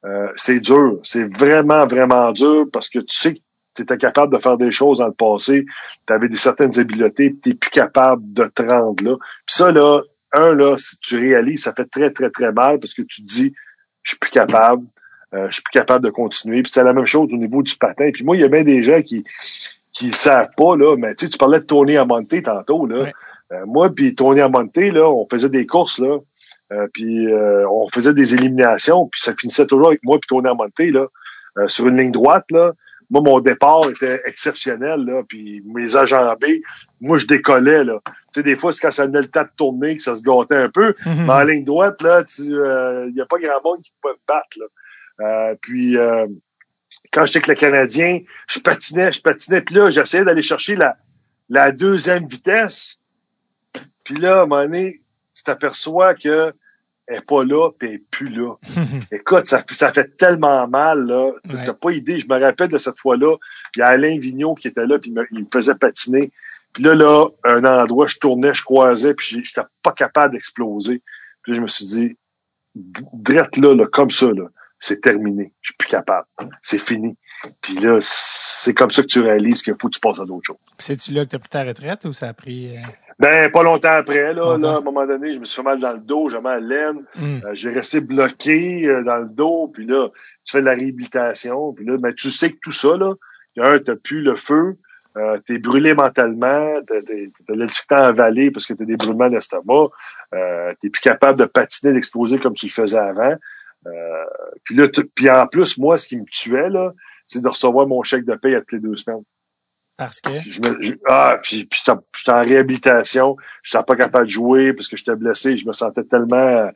euh, 0.05 0.27
c'est 0.35 0.59
dur. 0.59 0.99
C'est 1.03 1.25
vraiment 1.37 1.85
vraiment 1.87 2.31
dur 2.31 2.65
parce 2.73 2.89
que 2.89 2.99
tu 2.99 3.15
sais 3.15 3.33
que 3.35 3.39
tu 3.75 3.83
étais 3.83 3.97
capable 3.97 4.35
de 4.35 4.41
faire 4.41 4.57
des 4.57 4.71
choses 4.71 4.99
dans 4.99 5.07
le 5.07 5.13
passé, 5.13 5.65
tu 6.07 6.13
avais 6.13 6.29
des 6.29 6.37
certaines 6.37 6.77
habiletés, 6.79 7.35
tu 7.41 7.49
n'es 7.49 7.55
plus 7.55 7.69
capable 7.69 8.21
de 8.33 8.45
te 8.45 8.63
rendre 8.63 9.03
là. 9.03 9.15
Puis 9.45 9.55
ça, 9.55 9.71
là, 9.71 10.01
un, 10.33 10.55
là, 10.55 10.77
si 10.77 10.97
tu 10.99 11.17
réalises, 11.19 11.63
ça 11.63 11.73
fait 11.73 11.85
très, 11.85 12.11
très, 12.11 12.29
très 12.29 12.51
mal 12.51 12.79
parce 12.79 12.93
que 12.93 13.03
tu 13.03 13.21
te 13.21 13.27
dis, 13.27 13.53
je 14.03 14.11
suis 14.11 14.19
plus 14.19 14.31
capable, 14.31 14.85
euh, 15.33 15.47
je 15.49 15.53
suis 15.53 15.63
plus 15.63 15.79
capable 15.79 16.03
de 16.03 16.09
continuer. 16.09 16.63
Puis 16.63 16.71
c'est 16.71 16.83
la 16.83 16.93
même 16.93 17.05
chose 17.05 17.33
au 17.33 17.37
niveau 17.37 17.61
du 17.61 17.75
patin. 17.75 18.09
Puis 18.13 18.23
moi, 18.23 18.35
il 18.35 18.41
y 18.41 18.45
a 18.45 18.49
bien 18.49 18.63
des 18.63 18.83
gens 18.83 19.01
qui 19.01 19.23
qui 19.93 20.07
le 20.07 20.13
savent 20.13 20.49
pas, 20.57 20.75
là, 20.75 20.97
mais 20.97 21.15
tu 21.15 21.25
sais, 21.25 21.31
tu 21.31 21.37
parlais 21.37 21.59
de 21.59 21.65
Tony 21.65 21.97
Amonte 21.97 22.43
tantôt, 22.43 22.85
là. 22.87 23.03
Ouais. 23.03 23.13
Euh, 23.51 23.65
moi, 23.67 23.93
puis 23.93 24.15
Tony 24.15 24.41
Amonte, 24.41 24.75
là, 24.75 25.07
on 25.07 25.27
faisait 25.29 25.49
des 25.49 25.67
courses, 25.67 25.99
là, 25.99 26.17
euh, 26.71 26.87
puis 26.91 27.31
euh, 27.31 27.69
on 27.69 27.87
faisait 27.89 28.13
des 28.13 28.33
éliminations, 28.33 29.07
puis 29.07 29.21
ça 29.21 29.33
finissait 29.35 29.67
toujours 29.67 29.89
avec 29.89 30.03
moi 30.03 30.17
puis 30.19 30.27
Tony 30.27 30.47
Amonte, 30.49 30.73
là, 30.79 31.05
euh, 31.59 31.67
sur 31.67 31.87
une 31.87 31.97
ligne 31.97 32.11
droite, 32.11 32.45
là. 32.49 32.73
Moi, 33.13 33.21
mon 33.21 33.39
départ 33.39 33.87
était 33.89 34.21
exceptionnel, 34.25 35.05
là, 35.05 35.21
puis 35.29 35.61
mes 35.65 35.95
enjambées, 35.95 36.61
moi, 36.99 37.17
je 37.17 37.27
décollais, 37.27 37.83
là. 37.83 37.99
Tu 38.05 38.13
sais, 38.39 38.43
des 38.43 38.55
fois, 38.55 38.73
c'est 38.73 38.81
quand 38.81 38.91
ça 38.91 39.05
venait 39.05 39.21
le 39.21 39.27
temps 39.27 39.43
de 39.43 39.49
tourner 39.55 39.95
que 39.95 40.01
ça 40.03 40.15
se 40.15 40.23
gâtait 40.23 40.55
un 40.57 40.69
peu, 40.69 40.95
Mhm. 41.05 41.25
mais 41.27 41.33
en 41.33 41.43
ligne 41.43 41.63
droite, 41.63 42.01
là, 42.01 42.23
tu, 42.23 42.41
il 42.41 43.13
y 43.15 43.21
a 43.21 43.25
pas 43.27 43.37
grand 43.37 43.61
monde 43.63 43.81
qui 43.83 43.93
pouvait 44.01 44.15
me 44.15 44.27
battre, 44.27 44.57
là. 44.59 44.65
Euh, 45.51 45.55
puis, 45.61 45.95
euh, 45.95 46.25
quand 47.11 47.23
j'étais 47.25 47.37
avec 47.37 47.47
le 47.49 47.53
Canadien, 47.67 48.19
je 48.47 48.59
patinais, 48.59 49.11
je 49.11 49.21
patinais, 49.21 49.61
puis 49.61 49.75
là, 49.75 49.91
j'essayais 49.91 50.23
d'aller 50.25 50.41
chercher 50.41 50.75
la, 50.75 50.97
la 51.49 51.71
deuxième 51.71 52.27
vitesse. 52.27 52.97
Puis 54.03 54.15
là, 54.15 54.39
à 54.39 54.43
un 54.43 54.45
moment 54.47 54.63
donné, 54.63 55.01
tu 55.35 55.43
t'aperçois 55.43 56.15
que 56.15 56.51
elle 57.07 57.17
est 57.17 57.25
pas 57.25 57.43
là, 57.43 57.69
puis 57.77 57.89
elle 57.89 57.95
est 57.95 58.03
plus 58.11 58.27
là. 58.27 58.55
Écoute, 59.11 59.47
ça, 59.47 59.63
ça 59.71 59.91
fait 59.91 60.15
tellement 60.17 60.67
mal, 60.67 61.05
là. 61.05 61.31
Ouais. 61.49 61.65
T'as 61.65 61.73
pas 61.73 61.91
idée. 61.91 62.19
Je 62.19 62.27
me 62.27 62.39
rappelle 62.39 62.69
de 62.69 62.77
cette 62.77 62.97
fois-là. 62.99 63.35
Il 63.75 63.79
y 63.79 63.81
a 63.81 63.87
Alain 63.87 64.17
Vigneault 64.19 64.55
qui 64.55 64.67
était 64.69 64.85
là, 64.85 64.99
puis 64.99 65.09
il 65.11 65.13
me, 65.13 65.27
il 65.31 65.41
me 65.41 65.47
faisait 65.51 65.75
patiner. 65.75 66.31
Puis 66.73 66.83
là, 66.83 66.95
là, 66.95 67.27
un 67.43 67.63
endroit, 67.65 68.07
je 68.07 68.17
tournais, 68.17 68.53
je 68.53 68.63
croisais, 68.63 69.13
puis 69.13 69.43
j'étais 69.43 69.67
pas 69.83 69.91
capable 69.91 70.33
d'exploser. 70.33 71.01
Puis 71.43 71.51
là, 71.51 71.57
je 71.57 71.61
me 71.61 71.67
suis 71.67 71.85
dit, 71.85 72.17
drette 72.75 73.57
là, 73.57 73.75
là, 73.75 73.85
comme 73.87 74.09
ça, 74.09 74.31
là, 74.31 74.45
c'est 74.79 75.01
terminé. 75.01 75.53
Je 75.61 75.67
suis 75.69 75.75
plus 75.77 75.89
capable. 75.89 76.27
C'est 76.61 76.79
fini. 76.79 77.15
Puis 77.61 77.75
là, 77.75 77.97
c'est 78.01 78.73
comme 78.73 78.89
ça 78.91 79.01
que 79.01 79.07
tu 79.07 79.19
réalises 79.19 79.61
qu'il 79.61 79.75
faut 79.79 79.87
que 79.89 79.93
tu 79.95 79.99
passes 79.99 80.19
à 80.19 80.25
d'autres 80.25 80.45
choses. 80.47 80.57
C'est-tu 80.77 81.11
là 81.11 81.25
que 81.25 81.31
tu 81.31 81.35
as 81.35 81.39
pris 81.39 81.49
ta 81.49 81.63
retraite 81.63 82.05
ou 82.05 82.13
ça 82.13 82.29
a 82.29 82.33
pris. 82.33 82.77
euh, 82.77 82.81
Ben, 83.19 83.51
pas 83.51 83.63
longtemps 83.63 83.91
après, 83.91 84.33
là, 84.33 84.57
là, 84.57 84.73
à 84.73 84.77
un 84.77 84.81
moment 84.81 85.05
donné, 85.05 85.33
je 85.33 85.39
me 85.39 85.45
suis 85.45 85.55
fait 85.55 85.63
mal 85.63 85.79
dans 85.79 85.93
le 85.93 85.99
dos, 85.99 86.29
j'ai 86.29 86.39
mal 86.39 86.57
à 86.57 86.59
l'aine. 86.59 87.05
hmm. 87.15 87.45
Euh, 87.45 87.51
j'ai 87.53 87.69
resté 87.69 88.01
bloqué 88.01 88.87
euh, 88.87 89.03
dans 89.03 89.17
le 89.17 89.27
dos, 89.27 89.69
puis 89.73 89.85
là, 89.85 90.09
tu 90.43 90.51
fais 90.51 90.61
de 90.61 90.65
la 90.65 90.73
réhabilitation, 90.73 91.73
puis 91.73 91.85
là, 91.85 91.97
ben, 91.97 92.13
tu 92.13 92.29
sais 92.29 92.51
que 92.51 92.57
tout 92.61 92.71
ça, 92.71 92.97
là, 92.97 93.13
il 93.55 93.63
y 93.63 93.65
a 93.65 93.69
un, 93.69 93.79
t'as 93.79 93.95
plus 93.95 94.21
le 94.21 94.35
feu, 94.35 94.77
euh, 95.15 95.37
t'es 95.45 95.59
brûlé 95.59 95.93
mentalement, 95.93 96.79
t'as, 96.87 97.95
à 97.95 98.05
avaler 98.07 98.49
parce 98.49 98.65
que 98.65 98.73
t'as 98.73 98.85
des 98.85 98.97
brûlements 98.97 99.29
d'estomac, 99.29 99.89
euh, 100.33 100.73
t'es 100.79 100.89
plus 100.89 101.01
capable 101.01 101.37
de 101.37 101.45
patiner, 101.45 101.93
d'exploser 101.93 102.39
comme 102.39 102.55
tu 102.55 102.65
le 102.65 102.71
faisais 102.71 102.97
avant. 102.97 103.35
Euh, 103.85 104.25
puis 104.63 104.75
là, 104.75 104.87
puis 105.13 105.29
en 105.29 105.45
plus, 105.45 105.77
moi, 105.77 105.97
ce 105.97 106.07
qui 106.07 106.17
me 106.17 106.25
tuait, 106.25 106.69
là, 106.69 106.93
c'est 107.27 107.43
de 107.43 107.47
recevoir 107.47 107.85
mon 107.85 108.01
chèque 108.01 108.25
de 108.25 108.35
paye 108.35 108.55
à 108.55 108.61
toutes 108.61 108.73
les 108.73 108.79
deux 108.79 108.95
semaines. 108.95 109.23
Parce 109.97 110.19
que. 110.21 110.31
Je 110.31 110.59
me, 110.61 110.81
je- 110.81 110.93
ah, 111.07 111.37
puis, 111.41 111.65
puis 111.65 111.79
j'étais 111.85 112.31
en 112.31 112.39
réhabilitation, 112.41 113.37
j'étais 113.61 113.83
pas 113.83 113.95
capable 113.95 114.25
de 114.25 114.31
jouer 114.31 114.73
parce 114.73 114.87
que 114.87 114.97
j'étais 114.97 115.15
blessé, 115.15 115.57
je 115.57 115.67
me 115.67 115.73
sentais 115.73 116.03
tellement, 116.03 116.69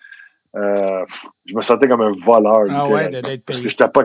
euh, 0.56 1.06
je 1.46 1.56
me 1.56 1.62
sentais 1.62 1.88
comme 1.88 2.02
un 2.02 2.14
voleur. 2.26 2.68
Ah 2.70 2.88
ouais, 2.88 3.10
de- 3.10 3.22
d'être 3.22 3.44
parce 3.46 3.60
que 3.60 3.64
payé. 3.64 3.70
j'étais 3.72 3.88
pas, 3.90 4.04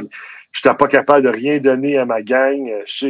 j'étais 0.52 0.74
pas 0.74 0.86
capable 0.88 1.22
de 1.22 1.28
rien 1.28 1.58
donner 1.58 1.98
à 1.98 2.04
ma 2.04 2.22
gang. 2.22 2.68
Euh, 2.68 2.82
je 2.86 3.08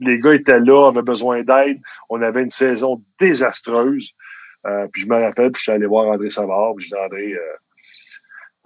les 0.00 0.18
gars 0.18 0.34
étaient 0.34 0.60
là, 0.60 0.88
avaient 0.88 1.02
besoin 1.02 1.42
d'aide. 1.42 1.80
On 2.08 2.20
avait 2.22 2.42
une 2.42 2.50
saison 2.50 3.02
désastreuse. 3.20 4.12
Euh, 4.66 4.86
puis 4.92 5.02
je 5.02 5.08
me 5.08 5.14
rappelle, 5.20 5.50
puis 5.52 5.62
j'étais 5.64 5.76
allé 5.76 5.86
voir 5.86 6.06
André 6.06 6.30
Savard, 6.30 6.74
puis 6.76 6.86
je 6.86 6.94
André, 6.96 7.32
euh, 7.34 7.40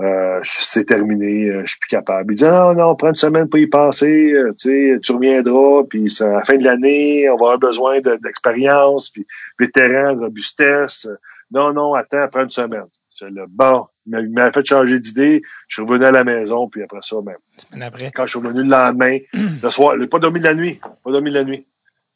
euh, 0.01 0.41
c'est 0.43 0.85
terminé, 0.85 1.49
euh, 1.51 1.63
je 1.65 1.71
suis 1.71 1.79
plus 1.81 1.89
capable. 1.89 2.33
Il 2.33 2.37
dit 2.37 2.45
non, 2.45 2.75
non, 2.75 2.95
prends 2.97 3.09
une 3.09 3.15
semaine 3.15 3.49
pour 3.49 3.59
y 3.59 3.67
penser, 3.67 4.33
euh, 4.33 4.51
tu 4.51 4.69
sais, 4.95 4.99
tu 5.03 5.13
reviendras, 5.13 5.85
puis 5.89 6.11
c'est 6.11 6.25
à 6.25 6.33
la 6.33 6.45
fin 6.45 6.57
de 6.59 6.65
l'année, 6.65 7.29
on 7.31 7.37
va 7.37 7.45
avoir 7.53 7.59
besoin 7.59 8.01
de- 8.01 8.17
d'expérience, 8.23 9.11
puis 9.11 9.27
vétéran, 9.59 10.15
robustesse. 10.19 11.09
Non, 11.51 11.73
non, 11.73 11.95
attends, 11.95 12.27
prends 12.31 12.43
une 12.43 12.51
semaine. 12.51 12.87
C'est 13.09 13.31
le 13.31 13.45
bon. 13.49 13.87
Il 14.05 14.11
m'a- 14.13 14.21
il 14.21 14.31
m'a 14.31 14.53
fait 14.53 14.65
changer 14.67 14.99
d'idée. 14.99 15.41
Je 15.69 15.77
suis 15.77 15.83
revenu 15.83 16.05
à 16.05 16.11
la 16.11 16.25
maison, 16.25 16.69
puis 16.69 16.83
après 16.83 16.99
ça, 17.01 17.17
même. 17.25 17.37
Semaine 17.57 17.83
après. 17.85 18.11
Quand 18.15 18.27
je 18.27 18.37
suis 18.37 18.47
revenu 18.47 18.63
le 18.65 18.69
lendemain, 18.69 19.19
le 19.63 19.71
soir, 19.71 19.95
pas 20.11 20.19
dormi 20.19 20.41
de 20.41 20.45
la 20.47 20.55
nuit, 20.55 20.79
pas 21.05 21.11
dormi 21.11 21.31
de 21.31 21.37
la 21.37 21.45
nuit. 21.45 21.67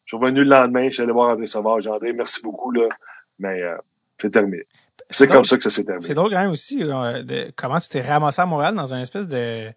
Je 0.05 0.16
suis 0.16 0.23
revenu 0.23 0.40
le 0.44 0.51
lendemain, 0.51 0.85
je 0.86 0.90
suis 0.94 1.02
allé 1.02 1.12
voir 1.12 1.31
André 1.31 1.47
Savard. 1.47 1.81
J'ai 1.81 1.89
André, 1.90 2.12
merci 2.12 2.43
beaucoup, 2.43 2.70
là, 2.73 2.89
mais 3.39 3.62
euh, 3.62 3.77
c'est 4.20 4.30
terminé. 4.30 4.64
C'est 5.09 5.26
comme 5.26 5.44
ça 5.44 5.56
que 5.56 5.62
ça 5.62 5.70
s'est 5.70 5.84
terminé. 5.84 6.06
C'est 6.06 6.14
drôle 6.14 6.30
quand 6.30 6.40
même 6.40 6.51
aussi 6.51 6.82
euh, 6.84 7.22
de 7.22 7.51
comment 7.56 7.80
tu 7.80 7.88
t'es 7.88 8.01
ramassé 8.01 8.40
à 8.42 8.47
Montréal 8.47 8.74
dans 8.76 8.94
un 8.94 9.01
espèce 9.01 9.26
de 9.26 9.68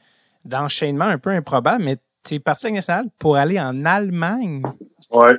d'enchaînement 0.46 1.06
un 1.06 1.18
peu 1.18 1.30
improbable, 1.32 1.84
mais 1.84 1.98
tu 2.24 2.36
es 2.36 2.40
parti 2.40 2.66
à 2.68 2.70
la 2.70 2.76
nationale 2.76 3.06
pour 3.18 3.38
aller 3.38 3.60
en 3.60 3.86
Allemagne 3.86 4.62
Ouais. 5.10 5.34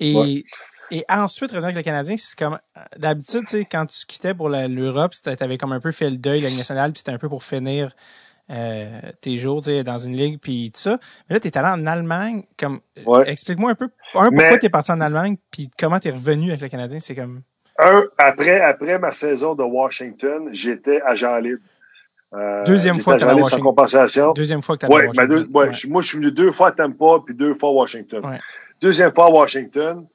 et, 0.00 0.14
Ouais. 0.14 0.42
et 0.90 1.04
ensuite 1.08 1.50
revenir 1.50 1.66
avec 1.66 1.76
le 1.76 1.82
Canadien. 1.82 2.16
C'est 2.18 2.36
comme 2.38 2.58
d'habitude, 2.96 3.42
tu 3.48 3.58
sais, 3.58 3.64
quand 3.64 3.86
tu 3.86 4.04
quittais 4.06 4.34
pour 4.34 4.48
l'Europe, 4.48 5.12
tu 5.22 5.28
avais 5.42 5.58
comme 5.58 5.72
un 5.72 5.80
peu 5.80 5.92
fait 5.92 6.10
le 6.10 6.16
deuil 6.16 6.38
de 6.40 6.44
la 6.44 6.48
Ligue 6.50 6.58
nationale, 6.58 6.92
puis 6.92 6.98
c'était 6.98 7.12
un 7.12 7.18
peu 7.18 7.28
pour 7.28 7.42
finir 7.44 7.92
euh, 8.50 9.00
tes 9.20 9.36
jours 9.38 9.62
dans 9.84 9.98
une 9.98 10.16
ligue, 10.16 10.40
puis 10.40 10.70
tout 10.74 10.80
ça. 10.80 10.98
Mais 11.28 11.34
là, 11.36 11.40
tu 11.40 11.48
es 11.48 11.56
allé 11.58 11.68
en 11.68 11.86
Allemagne. 11.86 12.44
comme 12.58 12.80
Ouais. 13.06 13.30
Explique-moi 13.30 13.72
un 13.72 13.74
peu, 13.74 13.90
un, 14.14 14.30
pourquoi 14.30 14.58
tu 14.58 14.66
es 14.66 14.70
parti 14.70 14.90
en 14.90 15.00
Allemagne, 15.00 15.36
puis 15.50 15.70
comment 15.78 16.00
tu 16.00 16.08
es 16.08 16.12
revenu 16.12 16.48
avec 16.50 16.62
le 16.62 16.68
Canadien. 16.68 16.98
C'est 17.00 17.14
comme. 17.14 17.42
Un, 17.78 18.04
après, 18.18 18.60
après 18.60 18.98
ma 18.98 19.12
saison 19.12 19.54
de 19.54 19.62
Washington, 19.62 20.48
j'étais 20.52 21.00
agent 21.02 21.36
libre. 21.36 21.62
Euh, 22.34 22.64
Deuxième 22.64 23.00
fois 23.00 23.14
que 23.14 23.20
t'allais 23.20 23.32
à 23.32 23.34
libre 23.36 23.48
sans 23.48 23.60
compensation. 23.60 24.32
Deuxième 24.32 24.60
fois 24.62 24.76
que 24.76 24.86
tu 24.86 24.92
as 24.92 24.94
Ouais, 24.94 25.08
ma 25.16 25.26
deux- 25.26 25.46
ouais, 25.54 25.70
moi, 25.88 26.02
je 26.02 26.08
suis 26.08 26.18
venu 26.18 26.30
deux 26.32 26.50
fois 26.52 26.68
à 26.68 26.72
Tampa, 26.72 27.22
puis 27.24 27.34
deux 27.34 27.54
fois 27.54 27.70
à 27.70 27.72
Washington. 27.72 28.24
Ouais. 28.26 28.38
Deuxième 28.82 29.14
fois 29.14 29.26
à 29.26 29.30
Washington, 29.30 30.06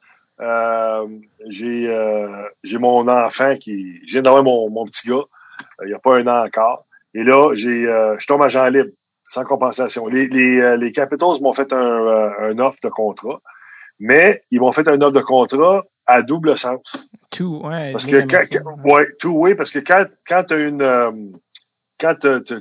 euh, 0.42 1.08
j'ai 1.50 1.88
euh, 1.90 2.44
j'ai 2.64 2.78
mon 2.78 3.08
enfant 3.08 3.56
qui... 3.56 4.00
Viens 4.08 4.22
d'avoir 4.22 4.44
mon, 4.44 4.70
mon 4.70 4.86
petit 4.86 5.08
gars, 5.10 5.16
euh, 5.16 5.84
il 5.86 5.88
n'y 5.88 5.94
a 5.94 6.00
pas 6.00 6.18
un 6.20 6.28
an 6.28 6.46
encore. 6.46 6.86
Et 7.16 7.24
là, 7.24 7.52
j'ai 7.56 7.88
euh, 7.88 8.16
je 8.20 8.28
tombe 8.28 8.44
agent 8.44 8.68
libre, 8.70 8.90
sans 9.24 9.44
compensation. 9.46 10.06
Les, 10.08 10.28
les, 10.28 10.60
euh, 10.60 10.78
les 10.78 10.92
Capitals 10.92 11.42
m'ont 11.42 11.54
fait 11.54 11.72
un, 11.74 12.32
un 12.42 12.60
offre 12.60 12.78
de 12.84 12.90
contrat, 12.90 13.40
mais 14.00 14.44
ils 14.52 14.60
m'ont 14.60 14.72
fait 14.72 14.88
un 14.88 15.02
offre 15.02 15.14
de 15.14 15.22
contrat 15.22 15.84
à 16.06 16.22
double 16.22 16.58
sens. 16.58 17.10
Tout, 17.30 17.62
ouais. 17.64 17.92
Parce 17.92 18.06
que 18.06 18.22
quand, 18.22 18.46
ouais, 18.86 19.08
tout 19.20 19.34
oui, 19.36 19.56
parce 19.56 19.72
que 19.72 19.80
quand, 19.80 20.06
quand 20.28 20.44
tu 20.44 20.68
une 20.68 20.82
euh, 20.82 21.12
quand 22.00 22.16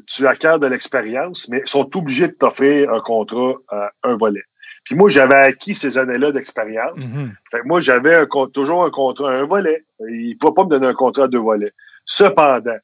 tu 0.07 0.27
acquiers 0.27 0.59
de 0.61 0.67
l'expérience, 0.67 1.49
mais 1.49 1.63
ils 1.65 1.69
sont 1.69 1.89
obligés 1.97 2.29
de 2.29 2.33
t'offrir 2.33 2.93
un 2.93 3.01
contrat 3.01 3.55
à 3.69 3.91
un 4.05 4.17
volet. 4.17 4.43
Puis 4.85 4.95
moi, 4.95 5.11
j'avais 5.11 5.35
acquis 5.35 5.75
ces 5.75 5.99
années-là 5.99 6.33
d'expérience. 6.33 7.09
Mhm. 7.09 7.33
Fait 7.51 7.61
que 7.61 7.67
moi, 7.67 7.81
j'avais 7.81 8.25
toujours 8.53 8.85
un 8.85 8.91
contrat 8.91 9.33
à 9.33 9.37
un 9.37 9.47
volet. 9.47 9.85
Il 10.01 10.31
ne 10.31 10.39
peut 10.39 10.55
pas 10.55 10.65
me 10.65 10.69
donner 10.69 10.87
un 10.87 10.95
contrat 10.95 11.25
à 11.25 11.29
deux 11.29 11.41
volets. 11.41 11.73
Cependant, 12.05 12.79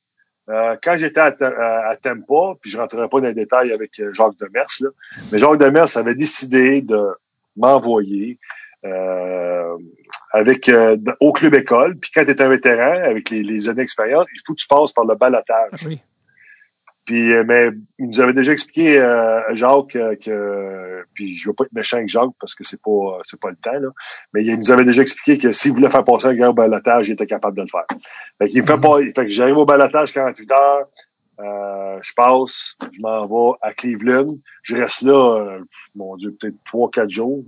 euh, 0.49 0.77
quand 0.83 0.97
j'étais 0.97 1.21
à, 1.21 1.35
à, 1.41 1.91
à 1.91 1.97
Tampa, 1.97 2.55
puis 2.61 2.71
je 2.71 2.79
rentrerai 2.79 3.09
pas 3.09 3.21
dans 3.21 3.27
les 3.27 3.35
détails 3.35 3.73
avec 3.73 3.99
euh, 4.01 4.13
Jacques 4.15 4.39
Demers, 4.39 4.67
là, 4.81 4.89
mais 5.31 5.39
Jacques 5.39 5.59
Demers 5.59 5.97
avait 5.97 6.15
décidé 6.15 6.81
de 6.81 7.09
m'envoyer 7.57 8.39
euh, 8.85 9.77
avec 10.33 10.69
euh, 10.69 10.97
au 11.21 11.33
club 11.33 11.55
école. 11.55 11.97
Puis 11.97 12.11
quand 12.15 12.25
tu 12.25 12.31
es 12.31 12.43
un 12.43 12.49
vétéran, 12.49 13.03
avec 13.05 13.31
les, 13.31 13.43
les 13.43 13.69
années 13.69 13.83
d'expérience, 13.83 14.27
il 14.35 14.41
faut 14.47 14.55
que 14.55 14.61
tu 14.61 14.67
passes 14.69 14.93
par 14.93 15.05
le 15.05 15.15
balotage. 15.15 15.81
Oui. 15.87 16.01
Puis, 17.05 17.33
euh, 17.33 17.43
mais 17.47 17.71
il 17.99 18.07
nous 18.09 18.21
avait 18.21 18.35
déjà 18.35 18.53
expliqué 18.53 18.99
euh, 19.01 19.41
Jacques 19.57 19.97
euh, 19.97 20.15
que, 20.17 21.05
puis 21.15 21.37
je 21.39 21.49
veux 21.49 21.55
pas 21.55 21.65
être 21.65 21.73
méchant 21.73 21.97
avec 21.97 22.11
Jacques 22.11 22.35
parce 22.39 22.55
que 22.55 22.65
c'est 22.65 22.83
pas 22.83 23.19
c'est 23.23 23.41
pas 23.41 23.49
le 23.49 23.57
temps 23.57 23.73
là, 23.81 23.89
mais 24.35 24.45
il 24.45 24.59
nous 24.59 24.71
avait 24.71 24.85
déjà 24.85 25.01
expliqué 25.01 25.39
que 25.39 25.51
s'il 25.51 25.73
voulait 25.73 25.89
faire 25.91 26.05
passer 26.05 26.27
un 26.27 26.35
gars 26.35 26.51
au 26.51 26.53
balotage, 26.53 27.09
il 27.09 27.13
était 27.13 27.25
capable 27.27 27.57
de 27.57 27.63
le 27.63 27.69
faire. 27.69 27.87
Fait 28.39 28.49
qu'il 28.51 28.61
me 28.61 28.67
fait 28.67 28.75
Mhm. 28.77 28.81
pas, 28.83 28.99
fait 28.99 29.13
que 29.25 29.31
j'arrive 29.31 29.57
au 29.57 29.65
balotage 29.65 30.13
48 30.13 30.53
heures, 30.53 30.87
euh, 31.41 31.99
je 32.03 32.13
passe, 32.15 32.77
je 32.93 33.01
m'en 33.01 33.27
vais 33.27 33.57
à 33.63 33.73
Cleveland, 33.73 34.29
je 34.63 34.77
reste 34.77 35.01
là, 35.03 35.39
euh, 35.41 35.61
mon 35.95 36.15
Dieu, 36.17 36.37
peut-être 36.39 36.57
trois 36.67 36.91
quatre 36.91 37.09
jours. 37.11 37.43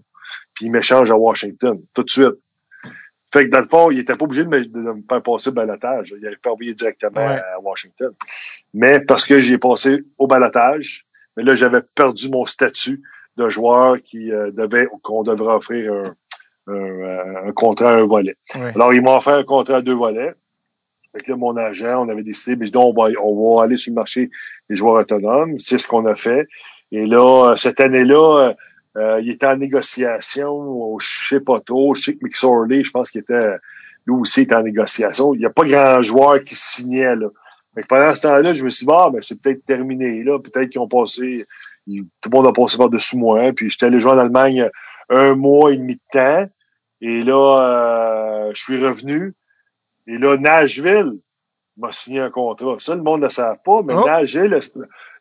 puis 0.54 0.66
il 0.66 0.72
m'échange 0.72 1.10
à 1.10 1.16
Washington, 1.16 1.78
tout 1.92 2.02
de 2.02 2.10
suite. 2.10 2.38
Fait 3.32 3.46
que 3.46 3.50
dans 3.50 3.60
le 3.60 3.68
fond, 3.68 3.90
il 3.90 4.00
était 4.00 4.16
pas 4.16 4.24
obligé 4.24 4.44
de 4.44 4.48
me, 4.48 4.64
de 4.64 4.78
me 4.78 5.02
faire 5.08 5.22
passer 5.22 5.50
le 5.50 5.54
balotage. 5.54 6.14
Il 6.20 6.26
avait 6.26 6.36
pas 6.36 6.50
envoyé 6.50 6.74
directement 6.74 7.20
Ouais. 7.24 7.40
à 7.54 7.60
Washington. 7.60 8.12
Mais 8.74 9.00
parce 9.00 9.26
que 9.26 9.40
j'ai 9.40 9.56
passé 9.58 10.02
au 10.18 10.26
balotage, 10.26 11.06
mais 11.36 11.44
là, 11.44 11.54
j'avais 11.54 11.80
perdu 11.94 12.28
mon 12.30 12.44
statut 12.46 13.00
de 13.36 13.48
joueur 13.48 13.98
qui 14.02 14.32
euh, 14.32 14.50
devait, 14.50 14.88
qu'on 15.02 15.22
devrait 15.22 15.54
offrir 15.54 15.92
un, 15.92 16.14
un, 16.66 16.74
euh, 16.74 17.48
un 17.48 17.52
contrat 17.52 17.92
à 17.92 17.96
un 18.00 18.06
volet. 18.06 18.36
Ouais. 18.56 18.72
Alors, 18.74 18.92
ils 18.92 19.00
m'ont 19.02 19.16
offert 19.16 19.34
un 19.38 19.44
contrat 19.44 19.76
à 19.76 19.82
deux 19.82 19.94
volets. 19.94 20.32
Fait 21.12 21.22
que 21.22 21.30
là, 21.30 21.36
mon 21.36 21.56
agent, 21.56 22.04
on 22.04 22.08
avait 22.08 22.22
décidé, 22.22 22.56
mais 22.56 22.66
je 22.66 22.72
dis, 22.72 22.78
on 22.78 22.92
va, 22.92 23.08
on 23.22 23.56
va 23.56 23.64
aller 23.64 23.76
sur 23.76 23.90
le 23.92 23.96
marché 23.96 24.30
des 24.68 24.76
joueurs 24.76 25.00
autonomes. 25.00 25.58
C'est 25.58 25.78
ce 25.78 25.86
qu'on 25.88 26.06
a 26.06 26.14
fait. 26.14 26.48
Et 26.92 27.06
là, 27.06 27.50
euh, 27.52 27.56
cette 27.56 27.80
année-là, 27.80 28.54
euh, 28.96 29.20
il 29.22 29.30
était 29.30 29.46
en 29.46 29.56
négociation 29.56 30.50
au 30.50 30.98
je 30.98 31.28
sais 31.28 31.40
pas 31.40 31.60
trop, 31.60 31.94
je 31.94 32.02
sais 32.02 32.14
que 32.16 32.24
McSorley, 32.24 32.82
je 32.84 32.90
pense 32.90 33.10
qu'il 33.10 33.20
était, 33.20 33.56
lui 34.06 34.14
aussi, 34.16 34.42
était 34.42 34.54
en 34.56 34.62
négociation. 34.62 35.34
Il 35.34 35.38
n'y 35.38 35.46
a 35.46 35.50
pas 35.50 35.64
grand 35.64 36.02
joueur 36.02 36.42
qui 36.44 36.54
signait, 36.54 37.14
là. 37.16 37.28
Fait 37.74 37.82
que 37.82 37.86
pendant 37.86 38.12
ce 38.14 38.22
temps-là, 38.26 38.52
je 38.52 38.64
me 38.64 38.68
suis 38.70 38.84
dit, 38.84 38.92
ah, 38.96 39.08
ben, 39.12 39.22
c'est 39.22 39.40
peut-être 39.40 39.64
terminé, 39.64 40.24
là. 40.24 40.38
Peut-être 40.40 40.68
qu'ils 40.70 40.80
ont 40.80 40.88
passé, 40.88 41.46
ils- 41.86 42.04
tout 42.20 42.30
le 42.30 42.36
monde 42.36 42.46
a 42.48 42.52
passé 42.52 42.76
par-dessus 42.76 43.16
moi. 43.16 43.40
hein. 43.42 43.52
Puis 43.54 43.70
j'étais 43.70 43.86
allé 43.86 44.00
jouer 44.00 44.12
en 44.12 44.18
Allemagne 44.18 44.68
un 45.08 45.34
mois 45.36 45.72
et 45.72 45.76
demi 45.76 45.94
de 45.94 46.00
temps. 46.12 46.46
Et 47.00 47.22
là, 47.22 48.48
euh, 48.48 48.50
je 48.54 48.60
suis 48.62 48.84
revenu. 48.84 49.34
Et 50.08 50.18
là, 50.18 50.36
Nashville 50.36 51.12
m'a 51.76 51.92
signé 51.92 52.20
un 52.20 52.30
contrat. 52.30 52.74
Ça, 52.78 52.96
le 52.96 53.02
monde 53.02 53.20
ne 53.20 53.26
le 53.26 53.30
savent 53.30 53.58
pas, 53.64 53.82
mais 53.84 53.94
Oh. 53.96 54.04
Nashville, 54.04 54.58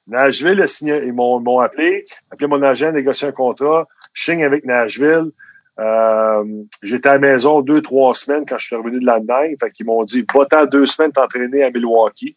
Nashville 0.10 0.62
a 0.62 0.68
signé, 0.68 1.02
ils 1.06 1.14
m'ont, 1.14 1.40
m'ont 1.40 1.60
appelé, 1.60 2.06
appelé 2.32 2.48
mon 2.48 2.62
agent, 2.64 2.92
négocié 2.92 3.28
un 3.28 3.32
contrat, 3.32 3.88
je 4.14 4.24
signe 4.24 4.44
avec 4.44 4.66
Nashville. 4.66 5.32
Euh, 5.80 6.44
j'étais 6.84 7.08
à 7.10 7.14
la 7.14 7.20
maison 7.20 7.62
deux, 7.62 7.82
trois 7.82 8.14
semaines 8.14 8.44
quand 8.48 8.58
je 8.58 8.66
suis 8.68 8.76
revenu 8.76 9.00
de 9.00 9.06
l'Allemagne. 9.06 9.54
Fait 9.62 9.72
qu'ils 9.72 9.86
m'ont 9.86 10.04
dit, 10.04 10.26
va-t'en 10.36 10.66
deux 10.66 10.86
semaines 10.86 11.12
t'entraîner 11.14 11.64
à 11.64 11.70
Milwaukee, 11.70 12.36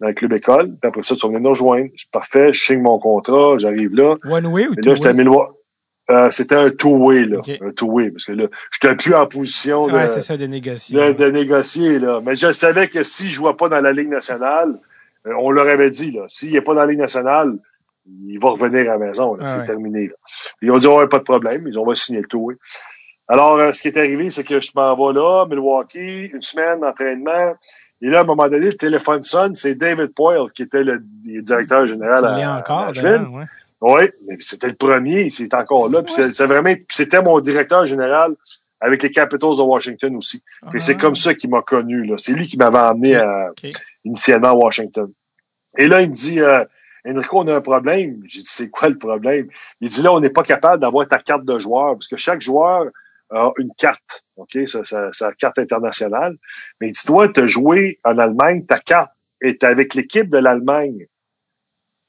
dans 0.00 0.08
le 0.08 0.14
club 0.14 0.32
école. 0.32 0.66
Puis 0.80 0.88
après 0.88 1.02
ça, 1.04 1.14
tu 1.14 1.26
venir 1.26 1.40
nous 1.40 1.50
rejoindre. 1.50 1.90
Je 1.94 2.00
suis 2.00 2.08
parfait, 2.10 2.52
je 2.52 2.60
signe 2.60 2.82
mon 2.82 2.98
contrat, 2.98 3.56
j'arrive 3.58 3.94
là. 3.94 4.16
One 4.24 4.46
way 4.46 4.66
ou 4.66 4.72
Et 4.72 4.76
two 4.80 4.88
là, 4.88 4.94
j'étais 4.94 5.08
à? 5.10 5.12
Milwaukee. 5.12 5.52
Euh, 6.08 6.30
c'était 6.30 6.54
un 6.54 6.70
two-way, 6.70 7.24
là. 7.24 7.38
Un 7.62 7.72
two-way, 7.72 8.10
parce 8.12 8.26
que 8.26 8.32
là, 8.32 8.46
j'étais 8.70 8.94
plus 8.94 9.12
en 9.14 9.26
position 9.26 9.88
de, 9.88 9.92
Ouais, 9.92 10.06
c'est 10.06 10.20
ça, 10.20 10.36
de 10.36 10.46
négocier. 10.46 10.96
de, 10.96 11.12
de 11.14 11.30
négocier, 11.32 11.98
là. 11.98 12.20
Mais 12.24 12.36
je 12.36 12.52
savais 12.52 12.86
que 12.86 13.02
si 13.02 13.28
je 13.28 13.40
vois 13.40 13.56
pas 13.56 13.68
dans 13.68 13.80
la 13.80 13.92
Ligue 13.92 14.10
nationale, 14.10 14.78
on 15.38 15.50
leur 15.50 15.66
avait 15.68 15.90
dit, 15.90 16.10
là, 16.12 16.22
s'il 16.28 16.54
est 16.56 16.60
pas 16.60 16.74
dans 16.74 16.82
la 16.82 16.86
Ligue 16.86 17.00
nationale, 17.00 17.54
il 18.28 18.38
va 18.38 18.50
revenir 18.50 18.82
à 18.90 18.96
la 18.96 18.98
maison, 18.98 19.34
là. 19.34 19.44
Ah 19.44 19.46
c'est 19.46 19.58
ouais. 19.60 19.66
terminé, 19.66 20.06
là. 20.06 20.14
Ils 20.62 20.70
ont 20.70 20.78
dit, 20.78 20.86
ouais, 20.86 21.08
pas 21.08 21.18
de 21.18 21.24
problème. 21.24 21.66
Ils 21.66 21.78
ont 21.78 21.84
va 21.84 21.94
signer 21.94 22.20
le 22.20 22.26
two-way. 22.28 22.54
Alors, 23.28 23.58
euh, 23.58 23.72
ce 23.72 23.82
qui 23.82 23.88
est 23.88 23.96
arrivé, 23.96 24.30
c'est 24.30 24.44
que 24.44 24.60
je 24.60 24.70
m'en 24.76 24.94
vais 24.94 25.18
là, 25.18 25.44
Milwaukee, 25.46 26.26
une 26.32 26.42
semaine 26.42 26.80
d'entraînement. 26.80 27.54
Et 28.00 28.06
là, 28.08 28.18
à 28.18 28.22
un 28.22 28.24
moment 28.24 28.48
donné, 28.48 28.66
le 28.66 28.74
téléphone 28.74 29.22
sonne, 29.24 29.54
c'est 29.56 29.74
David 29.74 30.14
Poyle, 30.14 30.50
qui 30.54 30.62
était 30.62 30.84
le 30.84 31.00
directeur 31.02 31.86
général 31.86 32.20
Il 32.38 32.44
à, 32.44 32.58
encore, 32.58 32.92
ouais. 33.34 33.44
Oui, 33.80 34.02
mais 34.28 34.36
c'était 34.40 34.68
le 34.68 34.74
premier, 34.74 35.28
c'est 35.30 35.52
encore 35.54 35.88
là. 35.90 36.02
Puis 36.02 36.12
c'est- 36.12 36.32
c'est 36.32 36.46
vraiment, 36.46 36.72
c'était 36.90 37.20
mon 37.22 37.40
directeur 37.40 37.84
général 37.86 38.34
avec 38.80 39.02
les 39.02 39.10
Capitals 39.10 39.56
de 39.56 39.62
Washington 39.62 40.16
aussi. 40.16 40.42
Puis 40.70 40.80
c'est 40.80 40.94
Ah. 40.96 41.00
comme 41.00 41.14
ça 41.14 41.34
qu'il 41.34 41.50
m'a 41.50 41.62
connu. 41.62 42.04
là. 42.04 42.14
C'est 42.18 42.32
lui 42.32 42.46
qui 42.46 42.56
m'avait 42.56 42.78
emmené 42.78 43.16
Ok, 43.18 43.22
à. 43.24 43.50
Initialement 44.06 44.48
à 44.50 44.54
Washington. 44.54 45.12
Et 45.76 45.86
là, 45.86 46.00
il 46.00 46.10
me 46.10 46.14
dit, 46.14 46.40
euh, 46.40 46.64
Enrico, 47.06 47.40
on 47.40 47.48
a 47.48 47.56
un 47.56 47.60
problème. 47.60 48.22
J'ai 48.26 48.40
dit, 48.40 48.46
c'est 48.48 48.70
quoi 48.70 48.88
le 48.88 48.96
problème? 48.98 49.48
Il 49.80 49.88
dit, 49.90 50.02
là, 50.02 50.12
on 50.12 50.20
n'est 50.20 50.30
pas 50.30 50.42
capable 50.42 50.80
d'avoir 50.80 51.06
ta 51.06 51.18
carte 51.18 51.44
de 51.44 51.58
joueur 51.58 51.94
parce 51.94 52.08
que 52.08 52.16
chaque 52.16 52.40
joueur 52.40 52.86
a 53.30 53.52
une 53.58 53.72
carte, 53.76 54.24
OK? 54.36 54.56
Sa, 54.66 54.84
sa, 54.84 55.12
sa 55.12 55.32
carte 55.32 55.58
internationale. 55.58 56.36
Mais 56.80 56.88
il 56.88 56.92
dit, 56.92 57.04
toi, 57.04 57.28
tu 57.28 57.40
as 57.40 57.46
joué 57.46 58.00
en 58.04 58.18
Allemagne, 58.18 58.64
ta 58.64 58.78
carte 58.78 59.10
est 59.40 59.62
avec 59.64 59.94
l'équipe 59.94 60.30
de 60.30 60.38
l'Allemagne. 60.38 61.06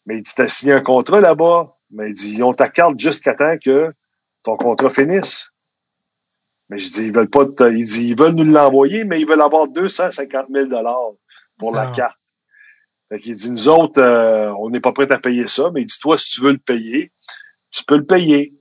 Mais 0.05 0.17
il 0.17 0.21
dit, 0.23 0.31
tu 0.33 0.41
as 0.41 0.47
signé 0.49 0.73
un 0.73 0.81
contrat 0.81 1.19
là-bas. 1.19 1.75
Mais 1.91 2.09
il 2.09 2.13
dit, 2.13 2.33
ils 2.35 2.43
ont 2.43 2.53
ta 2.53 2.69
carte 2.69 2.99
jusqu'à 2.99 3.33
temps 3.33 3.57
que 3.63 3.91
ton 4.43 4.55
contrat 4.55 4.89
finisse. 4.89 5.51
Mais 6.69 6.79
je 6.79 6.89
dis, 6.89 7.05
ils 7.07 7.15
veulent 7.15 7.29
pas, 7.29 7.45
te- 7.45 7.71
il 7.71 7.83
dit, 7.83 8.09
ils 8.09 8.17
veulent 8.17 8.35
nous 8.35 8.43
l'envoyer, 8.43 9.03
mais 9.03 9.19
ils 9.21 9.27
veulent 9.27 9.41
avoir 9.41 9.67
250 9.67 10.47
000 10.53 10.67
pour 11.57 11.73
la 11.73 11.89
Ah. 11.89 11.93
carte. 11.95 12.17
Fait 13.09 13.19
qu'il 13.19 13.35
dit, 13.35 13.51
nous 13.51 13.69
autres, 13.69 14.01
euh, 14.01 14.51
on 14.59 14.69
n'est 14.69 14.81
pas 14.81 14.91
prêts 14.91 15.11
à 15.11 15.17
payer 15.17 15.47
ça, 15.47 15.69
mais 15.73 15.81
il 15.81 15.85
dit, 15.85 15.97
toi, 15.99 16.17
si 16.17 16.33
tu 16.35 16.41
veux 16.41 16.51
le 16.51 16.57
payer, 16.57 17.11
tu 17.71 17.83
peux 17.85 17.97
le 17.97 18.05
payer. 18.05 18.53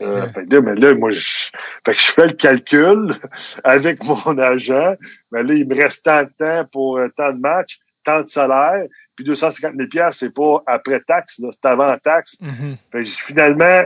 Euh, 0.00 0.22
Ouais. 0.26 0.32
fait 0.32 0.44
que 0.46 0.54
là, 0.54 0.60
mais 0.60 0.74
là, 0.74 0.94
moi, 0.94 1.10
je, 1.10 1.50
fait 1.84 1.94
que 1.94 2.00
je 2.00 2.10
fais 2.10 2.26
le 2.26 2.32
calcul 2.32 3.14
avec 3.64 4.02
mon 4.02 4.36
agent. 4.38 4.96
Mais 5.30 5.44
là, 5.44 5.54
il 5.54 5.68
me 5.68 5.80
reste 5.80 6.04
tant 6.04 6.24
de 6.24 6.30
temps 6.36 6.64
pour 6.72 6.98
euh, 6.98 7.08
tant 7.16 7.32
de 7.32 7.38
matchs, 7.38 7.78
tant 8.04 8.22
de 8.22 8.26
salaire. 8.28 8.86
Puis 9.14 9.24
250 9.24 9.74
000 9.76 9.88
piastres, 9.88 10.18
c'est 10.20 10.34
pas 10.34 10.62
après 10.66 10.98
taxe, 11.00 11.38
là, 11.38 11.50
c'est 11.52 11.66
avant 11.68 11.96
taxe. 11.98 12.38
Mhm. 12.40 12.76
Fait 12.90 13.02
que 13.04 13.08
finalement, 13.08 13.82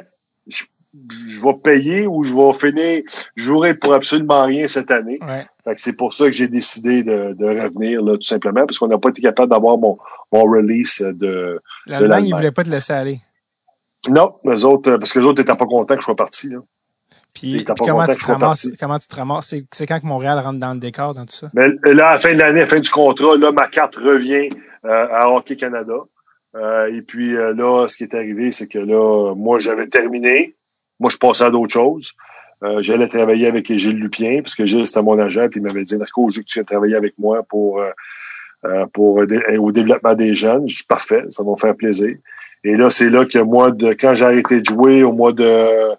je, 0.47 0.65
je 1.29 1.41
vais 1.41 1.55
payer 1.55 2.07
ou 2.07 2.25
je 2.25 2.35
vais 2.35 2.53
finir, 2.59 3.03
je 3.37 3.43
jouerai 3.43 3.75
pour 3.75 3.95
absolument 3.95 4.45
rien 4.45 4.67
cette 4.69 4.91
année. 4.91 5.19
Ouais. 5.23 5.47
C'est 5.77 5.97
pour 5.97 6.13
ça 6.13 6.27
que 6.27 6.33
j'ai 6.33 6.49
décidé 6.49 7.03
de, 7.03 7.33
de 7.33 7.47
revenir, 7.47 8.03
là, 8.03 8.15
tout 8.15 8.23
simplement, 8.23 8.67
parce 8.67 8.79
qu'on 8.79 8.89
n'a 8.89 8.99
pas 8.99 9.09
été 9.09 9.23
capable 9.23 9.51
d'avoir 9.51 9.79
mon, 9.79 9.99
mon 10.33 10.43
release 10.43 11.01
de. 11.03 11.61
L'Allemagne, 11.87 12.29
ils 12.29 12.35
voulaient 12.35 12.53
pas 12.53 12.65
te 12.65 12.71
laisser 12.71 12.93
aller. 12.93 13.21
Non, 14.09 14.35
les 14.45 14.65
autres, 14.65 14.93
euh, 14.93 14.99
parce 14.99 15.13
que 15.13 15.19
les 15.19 15.25
autres 15.25 15.41
n'étaient 15.41 15.57
pas 15.57 15.67
contents 15.67 15.95
que 15.95 16.01
je 16.01 16.05
sois 16.05 16.17
parti, 16.17 16.51
là. 16.51 16.59
Puis, 17.35 17.65
comment, 17.65 18.07
tu 18.07 18.25
ramasses, 18.25 18.69
comment 18.81 18.99
tu 18.99 19.09
te 19.09 19.17
ramasses? 19.17 19.49
C'est, 19.49 19.67
c'est 19.71 19.87
quand 19.87 20.01
que 20.01 20.07
Montréal 20.07 20.39
rentre 20.39 20.59
dans 20.59 20.73
le 20.73 20.81
décor 20.81 21.13
dans 21.13 21.27
tout 21.27 21.35
ça? 21.35 21.51
Mais 21.53 21.69
là, 21.93 22.09
à 22.09 22.13
la 22.13 22.19
fin 22.19 22.33
de 22.33 22.39
l'année, 22.39 22.61
à 22.61 22.63
la 22.63 22.69
fin 22.69 22.81
du 22.81 22.89
contrat, 22.89 23.37
là, 23.37 23.53
ma 23.53 23.69
carte 23.69 23.97
revient 23.97 24.49
euh, 24.87 25.07
à 25.11 25.29
Hockey 25.29 25.57
Canada. 25.57 25.97
Euh, 26.55 26.87
et 26.95 27.03
puis 27.03 27.37
euh, 27.37 27.53
là, 27.55 27.89
ce 27.89 27.99
qui 27.99 28.05
est 28.05 28.15
arrivé, 28.15 28.53
c'est 28.53 28.69
que 28.69 28.79
là, 28.79 29.35
moi, 29.35 29.59
j'avais 29.59 29.87
terminé. 29.87 30.57
Moi, 31.01 31.11
je 31.11 31.19
passais 31.19 31.45
à 31.45 31.51
d'autres 31.51 31.73
choses. 31.73 32.13
Euh, 32.63 32.83
J'allais 32.83 33.09
travailler 33.09 33.47
avec 33.47 33.73
Gilles 33.73 33.99
Lupien, 33.99 34.41
parce 34.43 34.55
que 34.55 34.67
Gilles, 34.67 34.87
c'était 34.87 35.03
mon 35.03 35.19
agent, 35.19 35.49
puis 35.51 35.61
il 35.61 35.63
m'avait 35.63 35.85
dit, 35.85 35.97
Marco, 35.97 36.29
je 36.31 36.37
veux 36.37 36.43
que 36.43 36.49
tu 36.49 36.59
viennes 36.59 36.67
travailler 36.67 36.97
avec 36.97 37.15
moi 37.19 37.43
pour, 37.43 37.81
euh, 37.81 37.91
euh, 38.65 38.87
pour 38.93 39.21
euh, 39.21 39.57
au 39.59 39.73
développement 39.73 40.15
des 40.15 40.35
jeunes. 40.35 40.69
Je 40.69 40.77
dis, 40.77 40.85
parfait, 40.85 41.25
ça 41.29 41.43
va 41.43 41.51
me 41.51 41.57
faire 41.57 41.77
plaisir. 41.77 42.17
Et 42.65 42.77
là, 42.77 42.91
c'est 42.91 43.11
là 43.11 43.27
que 43.27 43.39
moi, 43.39 43.71
de, 43.71 43.91
quand 43.93 44.15
j'ai 44.15 44.25
arrêté 44.25 44.61
de 44.61 44.67
jouer 44.67 45.03
au 45.03 45.13
mois 45.13 45.33
de 45.33 45.97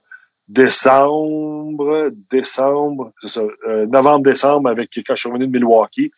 décembre, 0.47 2.09
décembre, 2.29 3.11
ça, 3.23 3.41
euh, 3.67 3.85
novembre-décembre, 3.85 4.69
avec 4.69 4.89
quand 5.05 5.15
je 5.15 5.19
suis 5.19 5.29
revenu 5.29 5.47
de 5.47 5.51
Milwaukee, 5.51 6.11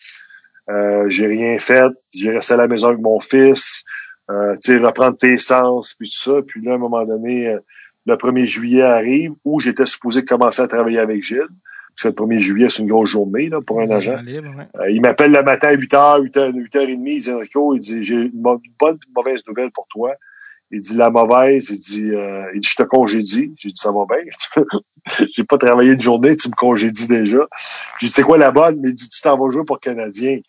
euh, 0.69 1.05
j'ai 1.09 1.27
rien 1.27 1.57
fait. 1.59 1.91
J'ai 2.15 2.31
resté 2.31 2.53
à 2.53 2.57
la 2.57 2.67
maison 2.67 2.89
avec 2.89 3.01
mon 3.01 3.19
fils, 3.19 3.83
euh, 4.29 4.55
tu 4.63 4.73
sais, 4.73 4.77
reprendre 4.77 5.17
tes 5.17 5.37
sens, 5.37 5.95
puis 5.95 6.09
tout 6.09 6.17
ça. 6.17 6.41
Puis 6.45 6.63
là, 6.63 6.73
à 6.73 6.75
un 6.75 6.79
moment 6.79 7.05
donné, 7.05 7.47
euh, 7.47 7.59
le 8.05 8.15
1er 8.15 8.45
juillet 8.45 8.81
arrive 8.81 9.33
où 9.45 9.59
j'étais 9.59 9.85
supposé 9.85 10.23
commencer 10.23 10.61
à 10.61 10.67
travailler 10.67 10.99
avec 10.99 11.23
Gilles. 11.23 11.47
Que 12.01 12.07
le 12.07 12.13
1er 12.13 12.39
juillet, 12.39 12.69
c'est 12.69 12.83
une 12.83 12.89
grosse 12.89 13.09
journée 13.09 13.49
là, 13.49 13.59
pour 13.59 13.81
un 13.81 13.89
agent. 13.89 14.21
Libre, 14.21 14.55
ouais. 14.57 14.67
Euh, 14.79 14.89
il 14.89 15.01
m'appelle 15.01 15.31
le 15.31 15.43
matin 15.43 15.69
à 15.69 15.75
8h, 15.75 16.31
8h, 16.31 16.53
8h30, 16.53 17.01
il 17.05 17.17
dit 17.21 17.31
Enrico, 17.31 17.75
il 17.75 17.79
dit 17.79 18.03
J'ai 18.03 18.15
une 18.15 18.31
bonne 18.33 18.59
une 18.81 19.13
mauvaise 19.13 19.45
nouvelle 19.47 19.71
pour 19.71 19.85
toi. 19.89 20.13
Il 20.71 20.79
dit 20.79 20.95
la 20.95 21.09
mauvaise, 21.09 21.69
il 21.71 21.79
dit 21.79 22.11
euh, 22.11 22.49
il 22.53 22.61
dit 22.61 22.69
Je 22.69 22.75
te 22.75 22.83
congédie. 22.83 23.53
J'ai 23.57 23.69
dit 23.69 23.75
ça 23.81 23.91
va 23.91 24.05
bien. 24.05 24.63
J'ai 25.33 25.43
pas 25.43 25.57
travaillé 25.57 25.91
une 25.91 26.01
journée, 26.01 26.37
tu 26.37 26.47
me 26.47 26.55
congédies 26.55 27.07
déjà. 27.07 27.47
J'ai 27.99 28.07
dit 28.07 28.13
c'est 28.13 28.23
quoi 28.23 28.37
la 28.37 28.51
bonne? 28.51 28.79
Mais 28.79 28.91
il 28.91 28.95
dit 28.95 29.09
Tu 29.09 29.21
t'en 29.21 29.37
vas 29.37 29.51
jouer 29.51 29.65
pour 29.65 29.81
Canadien. 29.81 30.39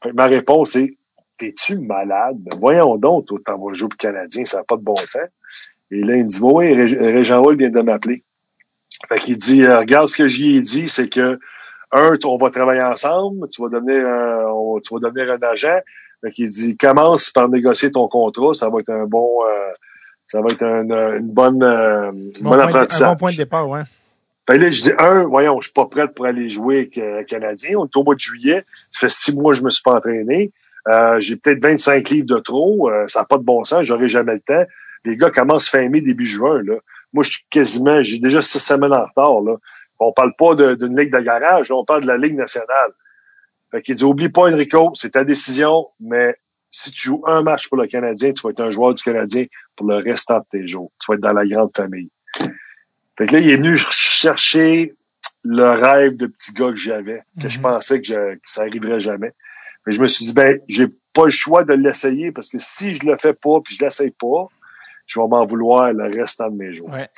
Fait 0.00 0.12
ma 0.12 0.26
réponse 0.26 0.76
est 0.76 0.96
T'es-tu 1.38 1.78
malade? 1.78 2.36
Ben, 2.38 2.56
voyons 2.60 2.96
donc, 2.96 3.26
toi, 3.26 3.38
t'en 3.44 3.58
vas 3.58 3.74
jouer 3.74 3.88
pour 3.88 3.98
Canadien, 3.98 4.44
ça 4.44 4.58
n'a 4.58 4.64
pas 4.64 4.76
de 4.76 4.82
bon 4.82 4.96
sens. 4.96 5.28
Et 5.90 6.00
là, 6.00 6.16
il 6.16 6.24
me 6.24 6.28
dit 6.28 6.40
Bon, 6.40 6.58
oui, 6.58 6.74
Rég- 6.74 6.98
Régent 6.98 7.42
Roll 7.42 7.56
vient 7.56 7.70
de 7.70 7.80
m'appeler. 7.80 8.22
Fait 9.08 9.18
qu'il 9.18 9.36
dit 9.36 9.62
euh, 9.64 9.80
Regarde 9.80 10.08
ce 10.08 10.16
que 10.16 10.28
j'y 10.28 10.56
ai 10.56 10.60
dit, 10.60 10.88
c'est 10.88 11.08
que 11.08 11.38
un, 11.92 12.16
on 12.24 12.36
va 12.38 12.50
travailler 12.50 12.82
ensemble, 12.82 13.48
tu 13.50 13.62
vas 13.62 13.68
devenir 13.68 14.06
un, 14.06 14.46
on- 14.52 14.80
tu 14.80 14.94
vas 14.94 15.00
devenir 15.08 15.32
un 15.32 15.42
agent. 15.46 15.78
Fait 16.22 16.30
qu'il 16.30 16.48
dit, 16.48 16.76
commence 16.76 17.30
par 17.30 17.48
négocier 17.48 17.90
ton 17.90 18.08
contrat, 18.08 18.54
ça 18.54 18.68
va 18.70 18.80
être 18.80 18.88
un 18.90 19.04
bon, 19.04 19.28
euh, 19.46 19.72
ça 20.24 20.40
va 20.40 20.46
être 20.50 20.62
un, 20.62 20.88
euh, 20.90 21.18
une 21.18 21.28
bonne, 21.30 21.62
euh, 21.62 22.10
Bon 22.12 22.20
bonne 22.20 22.42
point 22.42 22.56
de- 22.56 22.62
apprentissage. 22.62 23.08
un 23.08 23.10
bon 23.12 23.16
point 23.18 23.32
de 23.32 23.36
départ, 23.36 23.68
ouais. 23.68 23.82
Fait 24.50 24.58
là, 24.58 24.70
je 24.70 24.82
dis, 24.82 24.90
un, 24.98 25.24
voyons, 25.24 25.60
je 25.60 25.66
suis 25.68 25.72
pas 25.74 25.86
prête 25.86 26.14
pour 26.14 26.26
aller 26.26 26.48
jouer 26.50 26.76
avec 26.78 26.98
euh, 26.98 27.22
Canadien. 27.24 27.76
On 27.78 27.84
est 27.86 27.96
au 27.96 28.02
mois 28.04 28.14
de 28.14 28.20
juillet. 28.20 28.62
Ça 28.90 29.00
fait 29.00 29.08
six 29.10 29.38
mois 29.38 29.52
que 29.52 29.58
je 29.58 29.64
me 29.64 29.70
suis 29.70 29.82
pas 29.82 29.92
entraîné. 29.96 30.50
Euh, 30.88 31.18
j'ai 31.20 31.36
peut-être 31.36 31.62
25 31.62 32.10
livres 32.10 32.26
de 32.26 32.38
trop. 32.40 32.90
Euh, 32.90 33.04
ça 33.08 33.20
n'a 33.20 33.24
pas 33.26 33.36
de 33.38 33.42
bon 33.42 33.64
sens. 33.64 33.82
J'aurai 33.82 34.08
jamais 34.08 34.34
le 34.34 34.40
temps. 34.40 34.64
Les 35.04 35.16
gars 35.16 35.30
commencent 35.30 35.68
fin 35.68 35.88
mai, 35.88 36.00
début 36.00 36.26
juin, 36.26 36.62
là. 36.62 36.74
Moi, 37.12 37.22
je 37.22 37.30
suis 37.30 37.44
quasiment, 37.50 38.02
j'ai 38.02 38.18
déjà 38.18 38.42
six 38.42 38.58
semaines 38.58 38.92
en 38.92 39.04
retard, 39.06 39.40
là. 39.42 39.56
On 40.00 40.12
parle 40.12 40.32
pas 40.36 40.54
d'une 40.74 40.98
ligue 40.98 41.12
de 41.12 41.20
garage, 41.20 41.70
on 41.70 41.84
parle 41.84 42.02
de 42.02 42.06
la 42.08 42.16
Ligue 42.16 42.34
nationale. 42.36 42.90
Fait 43.70 43.80
qu'il 43.82 43.94
dit, 43.94 44.04
oublie 44.04 44.28
pas, 44.28 44.42
Enrico, 44.50 44.90
c'est 44.94 45.10
ta 45.10 45.24
décision, 45.24 45.88
mais 46.00 46.36
si 46.70 46.90
tu 46.90 47.02
joues 47.08 47.22
un 47.26 47.42
match 47.42 47.68
pour 47.68 47.78
le 47.78 47.86
Canadien, 47.86 48.32
tu 48.32 48.42
vas 48.42 48.50
être 48.50 48.60
un 48.60 48.70
joueur 48.70 48.94
du 48.94 49.02
Canadien 49.04 49.46
pour 49.76 49.86
le 49.88 49.96
restant 49.96 50.38
de 50.40 50.44
tes 50.50 50.66
jours. 50.66 50.90
Tu 51.00 51.06
vas 51.08 51.14
être 51.14 51.20
dans 51.20 51.32
la 51.32 51.46
grande 51.46 51.70
famille. 51.76 52.10
Fait 53.16 53.26
que 53.26 53.32
là, 53.34 53.38
il 53.38 53.48
est 53.50 53.56
venu 53.56 53.76
chercher 53.76 54.94
le 55.44 55.64
rêve 55.70 56.16
de 56.16 56.26
petit 56.26 56.52
gars 56.52 56.70
que 56.70 56.76
j'avais, 56.76 57.22
que 57.40 57.48
je 57.48 57.58
Mhm. 57.58 57.62
pensais 57.62 58.00
que, 58.00 58.06
je- 58.06 58.34
que 58.34 58.40
ça 58.44 58.62
arriverait 58.62 59.00
jamais. 59.00 59.32
Mais 59.86 59.92
je 59.92 60.00
me 60.00 60.06
suis 60.06 60.24
dit, 60.26 60.32
ben, 60.34 60.58
j'ai 60.68 60.86
pas 61.12 61.26
le 61.26 61.30
choix 61.30 61.62
de 61.64 61.74
l'essayer 61.74 62.32
parce 62.32 62.48
que 62.48 62.58
si 62.58 62.94
je 62.94 63.06
le 63.06 63.16
fais 63.18 63.34
pas 63.34 63.60
puis 63.62 63.76
je 63.76 63.84
l'essaye 63.84 64.10
pas, 64.10 64.48
je 65.06 65.20
vais 65.20 65.26
m'en 65.28 65.44
vouloir 65.46 65.92
le 65.92 66.04
restant 66.04 66.50
de 66.50 66.56
mes 66.56 66.74
jours. 66.74 66.88
Ouais. 66.90 67.08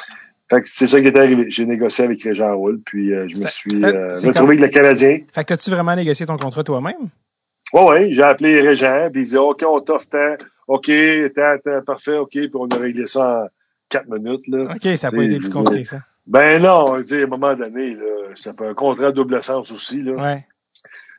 Fait 0.48 0.60
que 0.60 0.68
c'est 0.68 0.86
ça 0.86 1.00
qui 1.00 1.06
est 1.08 1.18
arrivé. 1.18 1.46
J'ai 1.48 1.66
négocié 1.66 2.04
avec 2.04 2.22
Régent 2.22 2.54
Roule, 2.56 2.80
puis 2.86 3.12
euh, 3.12 3.26
je 3.28 3.40
me 3.40 3.46
suis 3.46 3.84
euh, 3.84 4.08
retrouvé 4.12 4.32
comme- 4.32 4.46
avec 4.46 4.60
le 4.60 4.68
Canadien. 4.68 5.18
Fait 5.34 5.42
que 5.42 5.48
t'as-tu 5.48 5.70
vraiment 5.70 5.96
négocié 5.96 6.24
ton 6.26 6.36
contrat 6.36 6.62
toi-même? 6.62 7.08
Ouais, 7.72 7.82
ouais, 7.82 8.12
j'ai 8.12 8.22
appelé 8.22 8.60
Régent, 8.60 9.08
puis 9.12 9.22
il 9.22 9.28
dit 9.28 9.36
OK, 9.36 9.62
on 9.66 9.80
t'offre 9.80 10.08
tant, 10.08 10.36
OK, 10.68 10.88
tant, 11.34 11.56
tant, 11.64 11.82
parfait, 11.82 12.16
OK, 12.16 12.30
puis 12.30 12.50
on 12.54 12.68
a 12.68 12.76
réglé 12.76 13.06
ça 13.06 13.42
en 13.42 13.46
quatre 13.88 14.08
minutes. 14.08 14.46
Là. 14.46 14.72
OK, 14.74 14.96
ça 14.96 15.08
n'a 15.08 15.10
pas 15.10 15.16
Oui, 15.16 15.26
été 15.26 15.38
plus 15.38 15.50
compliqué 15.50 15.82
que 15.82 15.88
ça. 15.88 16.00
Ben 16.28 16.62
non, 16.62 16.94
à 16.94 16.98
un 16.98 17.26
moment 17.26 17.54
donné, 17.54 17.94
là, 17.94 18.04
c'était 18.36 18.52
pas 18.52 18.68
un 18.68 18.74
contrat 18.74 19.06
à 19.08 19.12
double 19.12 19.42
sens 19.42 19.70
aussi. 19.72 20.00
Là. 20.02 20.12
Ouais, 20.12 20.46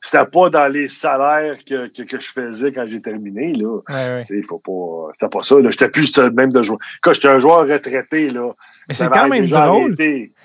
C'était 0.02 0.26
pas 0.26 0.50
dans 0.50 0.68
les 0.68 0.88
salaires 0.88 1.58
que, 1.66 1.88
que, 1.88 2.04
que 2.04 2.20
je 2.20 2.30
faisais 2.30 2.72
quand 2.72 2.86
j'ai 2.86 3.02
terminé. 3.02 3.54
Là. 3.54 3.80
ouais. 3.90 4.24
Tu 4.26 4.44
faut 4.48 4.60
pas. 4.60 5.12
C'était 5.14 5.30
pas 5.30 5.44
ça. 5.44 5.60
Là. 5.60 5.70
J'étais 5.72 5.90
plus 5.90 6.18
même 6.18 6.52
de 6.52 6.62
joueur. 6.64 6.80
Quand 7.02 7.14
j'étais 7.14 7.30
un 7.30 7.40
joueur 7.40 7.68
retraité, 7.68 8.30
là. 8.30 8.52
Mais 8.88 8.94
c'est 8.94 9.10
quand 9.10 9.28
même 9.28 9.46
drôle. 9.48 9.96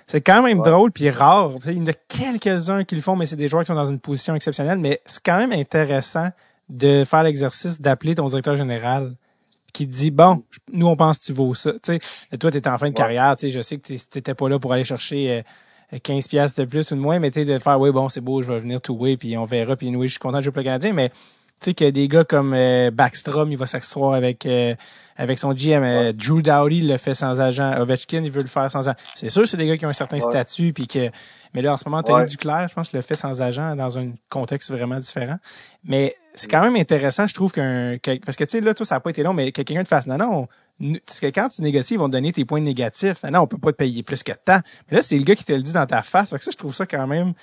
C'est 0.06 0.20
quand 0.20 0.42
même 0.42 0.58
drôle 0.62 0.90
puis 0.90 1.10
rare. 1.10 1.52
Il 1.66 1.78
y 1.78 1.80
en 1.80 1.86
a 1.86 1.92
quelques-uns 1.92 2.84
qui 2.84 2.94
le 2.96 3.00
font, 3.02 3.14
mais 3.16 3.26
c'est 3.26 3.36
des 3.36 3.48
joueurs 3.48 3.62
qui 3.62 3.68
sont 3.68 3.74
dans 3.74 3.86
une 3.86 4.00
position 4.00 4.34
exceptionnelle. 4.34 4.78
Mais 4.78 5.00
c'est 5.06 5.22
quand 5.22 5.38
même 5.38 5.52
intéressant 5.52 6.28
de 6.68 7.04
faire 7.04 7.22
l'exercice 7.22 7.80
d'appeler 7.80 8.14
ton 8.14 8.26
directeur 8.28 8.56
général 8.56 9.12
qui 9.72 9.86
te 9.88 9.94
dit 9.94 10.10
bon, 10.10 10.42
nous 10.72 10.86
on 10.86 10.96
pense 10.96 11.18
que 11.18 11.24
tu 11.24 11.32
vaux 11.32 11.54
ça. 11.54 11.72
Tu 11.74 11.78
sais, 11.82 12.38
toi 12.38 12.50
t'étais 12.50 12.68
en 12.68 12.78
fin 12.78 12.86
de 12.86 12.90
Ouais. 12.90 12.94
carrière, 12.94 13.36
tu 13.36 13.46
sais, 13.46 13.50
je 13.50 13.60
sais 13.62 13.76
que 13.78 13.86
t'es- 13.88 13.96
t'étais 14.10 14.34
pas 14.34 14.48
là 14.48 14.58
pour 14.58 14.72
aller 14.72 14.84
chercher 14.84 15.30
euh, 15.38 15.42
15 16.00 16.28
pièces 16.28 16.54
de 16.54 16.64
plus 16.64 16.90
ou 16.90 16.94
de 16.94 17.00
moins, 17.00 17.18
mais 17.18 17.30
tu 17.30 17.40
sais, 17.40 17.44
de 17.44 17.58
faire 17.58 17.78
oui 17.80 17.90
bon 17.90 18.08
c'est 18.08 18.20
beau, 18.20 18.42
je 18.42 18.52
vais 18.52 18.58
venir 18.60 18.80
tout 18.80 18.94
way 18.94 19.16
puis 19.16 19.36
on 19.36 19.44
verra 19.44 19.76
puis 19.76 19.94
oui 19.94 20.08
je 20.08 20.12
suis 20.12 20.20
content 20.20 20.38
de 20.38 20.42
jouer 20.42 20.52
pour 20.52 20.60
le 20.60 20.64
Canadien, 20.64 20.92
mais 20.92 21.10
tu 21.10 21.66
sais 21.70 21.74
que 21.74 21.90
des 21.90 22.08
gars 22.08 22.24
comme 22.24 22.54
euh, 22.54 22.90
Backstrom, 22.90 23.52
il 23.52 23.56
va 23.58 23.66
s'asseoir 23.66 24.14
avec 24.14 24.46
euh, 24.46 24.74
avec 25.16 25.38
son 25.38 25.52
GM, 25.52 25.82
euh, 25.84 26.12
Drew 26.12 26.42
Dowdy 26.42 26.80
le 26.82 26.96
fait 26.96 27.14
sans 27.14 27.40
agent, 27.40 27.78
Ovechkin 27.80 28.22
il 28.24 28.30
veut 28.30 28.42
le 28.42 28.48
faire 28.48 28.70
sans 28.70 28.88
agent. 28.88 28.96
C'est 29.14 29.28
sûr 29.28 29.46
c'est 29.46 29.56
des 29.56 29.66
gars 29.66 29.76
qui 29.76 29.86
ont 29.86 29.90
un 29.90 29.92
certain 29.92 30.16
Ouais. 30.16 30.20
statut 30.20 30.72
puis 30.72 30.86
que 30.86 31.10
mais 31.54 31.62
là 31.62 31.74
en 31.74 31.78
ce 31.78 31.88
moment 31.88 32.02
Tony 32.02 32.20
Ouais. 32.22 32.26
Duclair, 32.26 32.66
je 32.68 32.74
pense 32.74 32.92
le 32.92 33.00
fait 33.02 33.14
sans 33.14 33.42
agent 33.42 33.76
dans 33.76 33.98
un 33.98 34.10
contexte 34.28 34.70
vraiment 34.70 34.98
différent. 34.98 35.36
Mais 35.84 36.16
c'est 36.34 36.50
quand 36.50 36.62
même 36.62 36.76
intéressant, 36.76 37.26
je 37.26 37.34
trouve 37.34 37.52
qu'un 37.52 37.98
que- 37.98 38.18
parce 38.24 38.36
que 38.36 38.44
tu 38.44 38.50
sais 38.50 38.60
là 38.60 38.74
toi 38.74 38.86
ça 38.86 38.94
a 38.96 39.00
pas 39.00 39.10
été 39.10 39.22
long 39.22 39.32
mais 39.34 39.52
que 39.52 39.62
quelqu'un 39.62 39.82
te 39.84 39.88
fasse 39.88 40.06
non 40.06 40.16
non 40.16 40.48
nous- 40.80 40.98
parce 41.06 41.20
que 41.20 41.26
quand 41.26 41.48
tu 41.48 41.62
négocies, 41.62 41.94
ils 41.94 41.98
vont 41.98 42.06
te 42.08 42.12
donner 42.12 42.32
tes 42.32 42.44
points 42.44 42.60
négatifs. 42.60 43.22
Non, 43.22 43.30
non, 43.30 43.40
on 43.42 43.46
peut 43.46 43.58
pas 43.58 43.70
te 43.72 43.76
payer 43.76 44.02
plus 44.02 44.22
que 44.24 44.32
tant. 44.32 44.58
Mais 44.90 44.96
là, 44.96 45.02
c'est 45.02 45.16
le 45.16 45.22
gars 45.22 45.36
qui 45.36 45.44
te 45.44 45.52
le 45.52 45.62
dit 45.62 45.72
dans 45.72 45.86
ta 45.86 46.02
face. 46.02 46.30
Fait 46.30 46.38
que 46.38 46.42
ça, 46.42 46.50
je 46.50 46.56
trouve 46.56 46.74
ça 46.74 46.86
quand 46.86 47.06
même. 47.06 47.34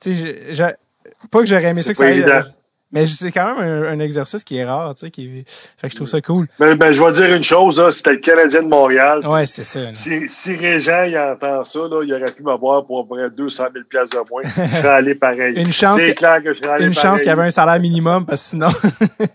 Tu 0.00 0.16
sais, 0.16 0.46
je- 0.48 0.54
je- 0.54 1.28
pas 1.28 1.40
que 1.40 1.46
j'aurais 1.46 1.64
aimé 1.64 1.82
ça 1.82 1.92
que 1.92 1.98
ça 1.98 2.04
aille, 2.12 2.22
Mais 2.96 3.06
c'est 3.06 3.30
quand 3.30 3.54
même 3.56 3.64
un, 3.64 3.82
un 3.92 4.00
exercice 4.00 4.42
qui 4.42 4.56
est 4.56 4.64
rare, 4.64 4.94
tu 4.94 5.06
sais, 5.06 5.10
qui 5.10 5.44
fait 5.76 5.88
que 5.88 5.92
je 5.92 5.96
trouve 5.96 6.08
ça 6.08 6.20
cool. 6.20 6.46
Mais 6.58 6.74
ben, 6.76 6.92
je 6.92 7.02
vais 7.02 7.12
dire 7.12 7.34
une 7.34 7.42
chose, 7.42 7.78
là, 7.80 7.90
c'était 7.90 8.12
le 8.12 8.18
Canadien 8.18 8.62
de 8.62 8.68
Montréal. 8.68 9.26
Ouais, 9.26 9.44
c'est 9.46 9.64
ça. 9.64 9.80
Si, 9.94 10.28
si 10.28 10.56
Régent 10.56 11.02
il 11.04 11.16
entend 11.18 11.62
ça, 11.64 11.80
là, 11.80 12.02
il 12.04 12.12
aurait 12.14 12.32
pu 12.32 12.42
m'avoir 12.42 12.86
pour 12.86 13.00
à 13.00 13.02
peu 13.02 13.16
près 13.16 13.30
200 13.36 13.64
000 13.72 13.84
pièces 13.88 14.10
de 14.10 14.18
moins. 14.30 14.42
Je 14.44 14.76
serais 14.76 14.88
allé 14.88 15.14
pareil. 15.14 15.54
Une 15.56 15.72
chance 15.72 16.00
C'est 16.00 16.14
que- 16.14 16.18
clair 16.18 16.42
que 16.42 16.54
je 16.54 16.58
serais 16.60 16.70
allé 16.74 16.86
Une 16.86 16.94
chance 16.94 17.18
qu'il 17.20 17.28
y 17.28 17.32
avait 17.32 17.42
un 17.42 17.50
salaire 17.50 17.80
minimum, 17.80 18.24
parce 18.24 18.42
que 18.42 18.48
sinon. 18.50 18.68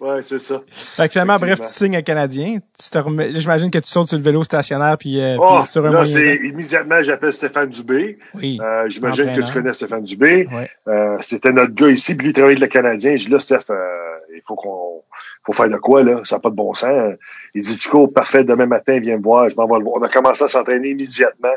Ouais, 0.00 0.22
c'est 0.22 0.38
ça. 0.38 0.62
fait 0.70 1.06
que 1.08 1.12
finalement, 1.12 1.36
bref, 1.36 1.60
tu 1.60 1.66
signes 1.66 1.96
un 1.96 2.02
Canadien. 2.02 2.58
Tu 2.82 2.90
te. 2.90 3.38
J'imagine 3.38 3.70
que 3.70 3.78
tu 3.78 3.88
sautes 3.88 4.08
sur 4.08 4.16
le 4.16 4.22
vélo 4.22 4.42
stationnaire 4.44 4.96
puis, 4.96 5.20
euh, 5.20 5.36
Oh, 5.38 5.58
puis 5.60 5.68
sur 5.68 5.84
un 5.84 5.90
là, 5.90 6.04
c'est 6.06 6.36
immédiatement, 6.36 7.02
j'appelle 7.02 7.32
Stéphane 7.34 7.68
Dubé. 7.68 8.18
Oui. 8.34 8.58
Euh, 8.62 8.88
J'imagine 8.88 9.32
que 9.32 9.42
tu 9.42 9.52
connais 9.52 9.72
Stéphane 9.74 10.02
Dubé. 10.02 10.48
Ouais. 10.50 10.70
Euh, 10.88 11.16
C'était 11.20 11.52
notre 11.52 11.74
gars 11.74 11.90
ici, 11.90 12.14
puis 12.14 12.28
lui 12.28 12.32
avec 12.50 12.60
le 12.60 12.66
Canadien. 12.66 13.16
Je 13.16 13.26
dis 13.26 13.30
là, 13.30 13.38
Steph, 13.38 13.70
euh, 13.70 14.18
il 14.34 14.42
faut 14.46 14.54
qu'on 14.54 15.02
faut 15.44 15.52
faire 15.52 15.68
de 15.68 15.76
quoi, 15.76 16.02
là? 16.02 16.20
Ça 16.24 16.36
n'a 16.36 16.40
pas 16.40 16.50
de 16.50 16.54
bon 16.54 16.74
sens. 16.74 17.14
Il 17.54 17.62
dit, 17.62 17.78
cours 17.88 18.12
parfait, 18.12 18.44
demain 18.44 18.66
matin, 18.66 18.98
viens 19.00 19.16
me 19.16 19.22
voir, 19.22 19.48
je 19.48 19.56
m'en 19.56 19.66
vais 19.66 19.78
le 19.78 19.84
voir. 19.84 19.96
On 20.00 20.02
a 20.02 20.08
commencé 20.08 20.44
à 20.44 20.48
s'entraîner 20.48 20.90
immédiatement. 20.90 21.54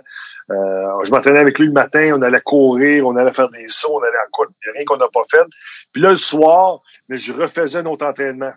Euh, 0.52 1.04
je 1.04 1.12
m'entraînais 1.12 1.40
avec 1.40 1.58
lui 1.58 1.68
le 1.68 1.74
matin, 1.74 2.12
on 2.16 2.22
allait 2.22 2.42
courir, 2.42 3.08
on 3.08 3.16
allait 3.16 3.34
faire 3.34 3.50
des 3.50 3.66
sauts, 3.68 3.96
on 3.96 4.04
allait 4.04 4.18
à 4.18 4.24
a 4.24 4.74
rien 4.74 4.84
qu'on 4.86 4.98
n'a 4.98 5.08
pas 5.08 5.24
fait. 5.30 5.44
Puis 5.92 6.02
là, 6.02 6.12
le 6.12 6.18
soir, 6.18 6.82
mais 7.08 7.18
je 7.18 7.34
refaisais 7.34 7.80
un 7.80 7.86
autre 7.86 8.06
entraînement. 8.06 8.52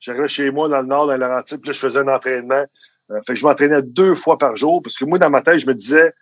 J'arrivais 0.00 0.28
chez 0.28 0.50
moi 0.50 0.68
dans 0.68 0.80
le 0.80 0.86
nord, 0.86 1.06
dans 1.06 1.16
la 1.16 1.28
Laurentides, 1.28 1.60
puis 1.60 1.68
là, 1.68 1.72
je 1.72 1.80
faisais 1.80 2.00
un 2.00 2.08
entraînement. 2.08 2.64
Euh, 3.10 3.20
fait 3.26 3.34
que 3.34 3.36
je 3.36 3.46
m'entraînais 3.46 3.82
deux 3.82 4.14
fois 4.14 4.36
par 4.36 4.54
jour, 4.56 4.82
parce 4.82 4.98
que 4.98 5.04
moi, 5.04 5.18
dans 5.18 5.30
ma 5.30 5.40
tête, 5.40 5.58
je 5.58 5.66
me 5.66 5.74
disais, 5.74 6.12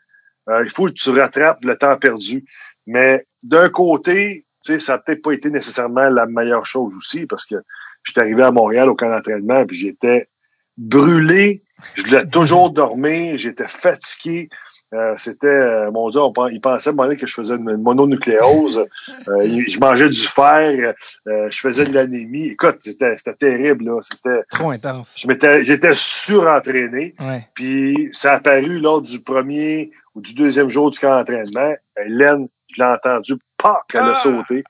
il 0.49 0.71
faut 0.71 0.87
que 0.87 0.93
tu 0.93 1.11
rattrapes 1.11 1.65
le 1.65 1.77
temps 1.77 1.97
perdu. 1.97 2.45
Mais 2.87 3.27
d'un 3.43 3.69
côté, 3.69 4.45
sais, 4.63 4.79
ça 4.79 4.93
n'a 4.95 4.99
peut-être 4.99 5.23
pas 5.23 5.33
été 5.33 5.51
nécessairement 5.51 6.09
la 6.09 6.27
meilleure 6.27 6.67
chose 6.67 6.95
aussi, 6.97 7.27
parce 7.27 7.47
que 7.47 7.57
j'étais 8.05 8.21
arrivé 8.21 8.43
à 8.43 8.51
Montréal 8.51 8.89
au 8.89 8.95
camp 8.95 9.09
d'entraînement, 9.11 9.65
puis 9.67 9.77
j'étais 9.79 10.29
brûlé. 10.77 11.63
Je 11.95 12.05
voulais 12.05 12.25
toujours 12.27 12.71
dormir, 12.73 13.37
j'étais 13.39 13.69
fatigué. 13.69 14.49
Euh, 14.95 15.15
c'était, 15.17 15.47
euh, 15.47 15.91
mon 15.91 16.11
Dieu, 16.11 16.21
on, 16.21 16.33
pen- 16.35 16.51
ils 16.53 16.61
pensaient 16.61 16.91
à 16.91 17.17
que 17.17 17.27
je 17.27 17.33
faisais 17.33 17.55
une, 17.55 17.71
une 17.71 17.83
mononucléose. 17.83 18.85
Euh, 19.27 19.43
il- 19.45 19.67
je 19.69 19.81
mangeais 19.81 20.11
du 20.11 20.21
fer, 20.21 20.95
euh, 21.29 21.49
je 21.51 21.59
faisais 21.61 21.87
de 21.87 21.95
l'anémie. 21.95 22.49
Écoute, 22.49 22.77
c'était, 22.81 23.17
c'était 23.17 23.35
terrible, 23.35 23.87
là. 23.87 24.01
C'était, 24.03 24.43
Trop 24.51 24.71
intense. 24.71 25.17
je 25.19 25.27
m'étais, 25.27 25.63
j'étais 25.63 25.95
surentraîné. 25.95 27.15
Ouais. 27.21 27.49
Puis 27.55 28.11
ça 28.13 28.33
a 28.33 28.37
apparu 28.37 28.79
lors 28.81 29.01
du 29.01 29.21
premier 29.21 29.91
ou 30.15 30.21
du 30.21 30.35
deuxième 30.35 30.69
jour 30.69 30.91
du 30.91 30.99
camp 30.99 31.17
d'entraînement. 31.17 31.73
Hélène, 31.97 32.49
je 32.77 32.83
l'ai 32.83 32.89
entendu, 32.89 33.35
pas 33.57 33.81
qu'elle 33.89 34.03
a 34.03 34.13
Ah! 34.13 34.17
sauté. 34.17 34.65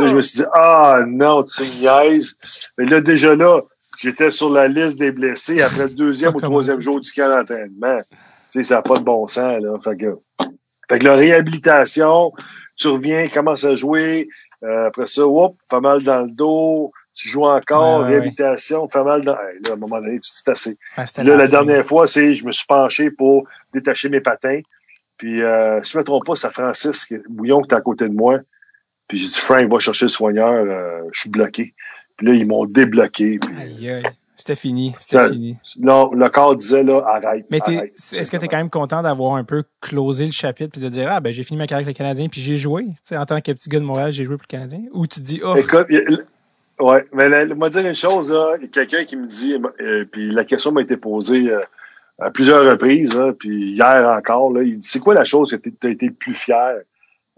Là, 0.00 0.06
je 0.06 0.16
me 0.16 0.22
suis 0.22 0.40
dit, 0.40 0.46
ah 0.54 1.00
non, 1.06 1.42
tu 1.44 1.62
niaises. 1.62 2.36
Mais 2.78 2.84
là, 2.86 3.00
déjà 3.00 3.34
là, 3.34 3.60
j'étais 3.98 4.30
sur 4.30 4.50
la 4.50 4.68
liste 4.68 4.98
des 4.98 5.12
blessés 5.12 5.62
après 5.62 5.84
le 5.84 5.90
deuxième 5.90 6.32
Pas 6.32 6.38
ou 6.46 6.50
troisième 6.50 6.80
jour 6.80 7.00
du 7.00 7.10
camp 7.12 7.28
d'entraînement. 7.28 7.96
Tu 8.50 8.60
sais, 8.60 8.62
ça 8.64 8.76
n'a 8.76 8.82
pas 8.82 8.98
de 8.98 9.04
bon 9.04 9.26
sens, 9.28 9.60
là. 9.62 9.76
Fait 9.82 9.96
que, 9.96 10.16
fait 10.88 10.98
que 10.98 11.04
la 11.04 11.14
réhabilitation, 11.16 12.32
tu 12.76 12.88
reviens, 12.88 13.28
commences 13.28 13.64
à 13.64 13.74
jouer, 13.74 14.28
euh, 14.62 14.86
après 14.86 15.06
ça, 15.06 15.26
whoop, 15.26 15.56
fait 15.70 15.80
mal 15.80 16.02
dans 16.02 16.20
le 16.22 16.28
dos, 16.30 16.92
tu 17.14 17.28
joues 17.28 17.44
encore, 17.44 18.00
Ouais, 18.00 18.04
ouais, 18.06 18.10
réhabilitation, 18.12 18.88
fait 18.88 19.04
mal 19.04 19.22
dans... 19.24 19.34
Hey, 19.34 19.60
là, 19.64 19.70
à 19.70 19.72
un 19.74 19.76
moment 19.76 20.00
donné, 20.00 20.18
tu 20.20 20.30
te 20.30 20.36
dis 20.44 20.50
assez. 20.50 20.76
Puis 21.20 21.24
là, 21.24 21.36
la 21.36 21.46
dernière 21.48 21.84
fois, 21.86 22.06
c'est 22.06 22.34
je 22.34 22.44
me 22.44 22.50
suis 22.52 22.66
penché 22.66 23.10
pour 23.10 23.44
détacher 23.72 24.08
mes 24.08 24.20
patins. 24.20 24.60
Puis, 25.16 25.42
euh, 25.42 25.82
si 25.82 25.92
je 25.92 25.98
me 25.98 26.04
trompe 26.04 26.26
pas, 26.26 26.34
c'est 26.34 26.50
Francis 26.50 27.12
Bouillon 27.28 27.62
qui 27.62 27.74
est 27.74 27.76
à 27.76 27.80
côté 27.80 28.08
de 28.08 28.14
moi. 28.14 28.38
Puis 29.08 29.18
j'ai 29.18 29.26
dit, 29.26 29.38
Frank, 29.38 29.70
va 29.70 29.78
chercher 29.78 30.06
le 30.06 30.10
soigneur, 30.10 30.52
euh, 30.52 31.02
je 31.12 31.20
suis 31.20 31.30
bloqué. 31.30 31.74
Puis 32.16 32.26
là, 32.26 32.34
ils 32.34 32.46
m'ont 32.46 32.64
débloqué. 32.64 33.38
Puis, 33.38 33.54
Aïe, 33.60 33.90
aïe. 33.90 34.02
C'était 34.36 34.56
fini. 34.56 34.94
C'était 34.98 35.28
fini. 35.28 35.56
non, 35.78 36.10
le 36.12 36.28
corps 36.28 36.56
disait, 36.56 36.82
là, 36.82 37.04
arrête. 37.06 37.46
Mais 37.50 37.60
est-ce 38.12 38.30
que 38.30 38.36
tu 38.36 38.44
es 38.44 38.48
quand 38.48 38.56
même 38.56 38.70
content 38.70 39.00
d'avoir 39.00 39.36
un 39.36 39.44
peu 39.44 39.62
closé 39.80 40.26
le 40.26 40.32
chapitre 40.32 40.72
puis 40.72 40.80
de 40.80 40.88
dire 40.88 41.08
ah 41.08 41.20
ben 41.20 41.32
j'ai 41.32 41.44
fini 41.44 41.56
ma 41.56 41.66
carrière 41.66 41.86
avec 41.86 41.96
le 41.96 41.98
Canadien 41.98 42.28
puis 42.28 42.40
j'ai 42.40 42.58
joué, 42.58 42.84
tu 42.84 42.94
sais 43.04 43.16
en 43.16 43.26
tant 43.26 43.40
que 43.40 43.52
petit 43.52 43.68
gars 43.68 43.78
de 43.78 43.84
Montréal, 43.84 44.12
j'ai 44.12 44.24
joué 44.24 44.36
pour 44.36 44.46
le 44.48 44.50
Canadien? 44.50 44.80
Ou 44.92 45.06
tu 45.06 45.20
te 45.20 45.24
dis 45.24 45.40
oh 45.44 45.54
Écoute, 45.56 45.86
ouais, 46.80 47.04
mais 47.12 47.28
là, 47.28 47.46
moi 47.54 47.70
dire 47.70 47.86
une 47.86 47.94
chose, 47.94 48.32
là, 48.32 48.56
il 48.58 48.64
y 48.64 48.66
a 48.66 48.68
quelqu'un 48.68 49.04
qui 49.04 49.16
me 49.16 49.26
dit, 49.26 49.56
euh, 49.80 50.04
puis 50.10 50.32
la 50.32 50.44
question 50.44 50.72
m'a 50.72 50.82
été 50.82 50.96
posée 50.96 51.52
euh, 51.52 51.60
à 52.18 52.30
plusieurs 52.30 52.64
reprises, 52.70 53.18
puis 53.38 53.72
hier 53.72 54.08
encore, 54.08 54.52
là, 54.52 54.62
il 54.62 54.78
dit, 54.78 54.88
c'est 54.88 55.00
quoi 55.00 55.14
la 55.14 55.24
chose 55.24 55.50
que 55.50 55.56
tu 55.56 55.74
as 55.82 55.88
été 55.88 56.06
le 56.06 56.14
plus 56.14 56.34
fier 56.34 56.80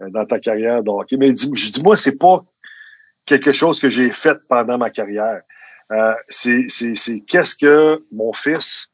euh, 0.01 0.09
dans 0.09 0.25
ta 0.25 0.39
carrière 0.39 0.83
de? 0.83 1.17
Mais 1.17 1.31
dit, 1.31 1.49
je 1.53 1.71
dis, 1.71 1.81
moi, 1.83 1.95
c'est 1.95 2.17
pas 2.17 2.43
quelque 3.25 3.51
chose 3.51 3.79
que 3.79 3.89
j'ai 3.89 4.09
fait 4.09 4.37
pendant 4.47 4.77
ma 4.77 4.89
carrière. 4.89 5.41
Euh, 5.91 6.13
c'est, 6.29 6.67
qu'est-ce 7.27 7.55
que 7.55 8.03
mon 8.11 8.33
fils, 8.33 8.89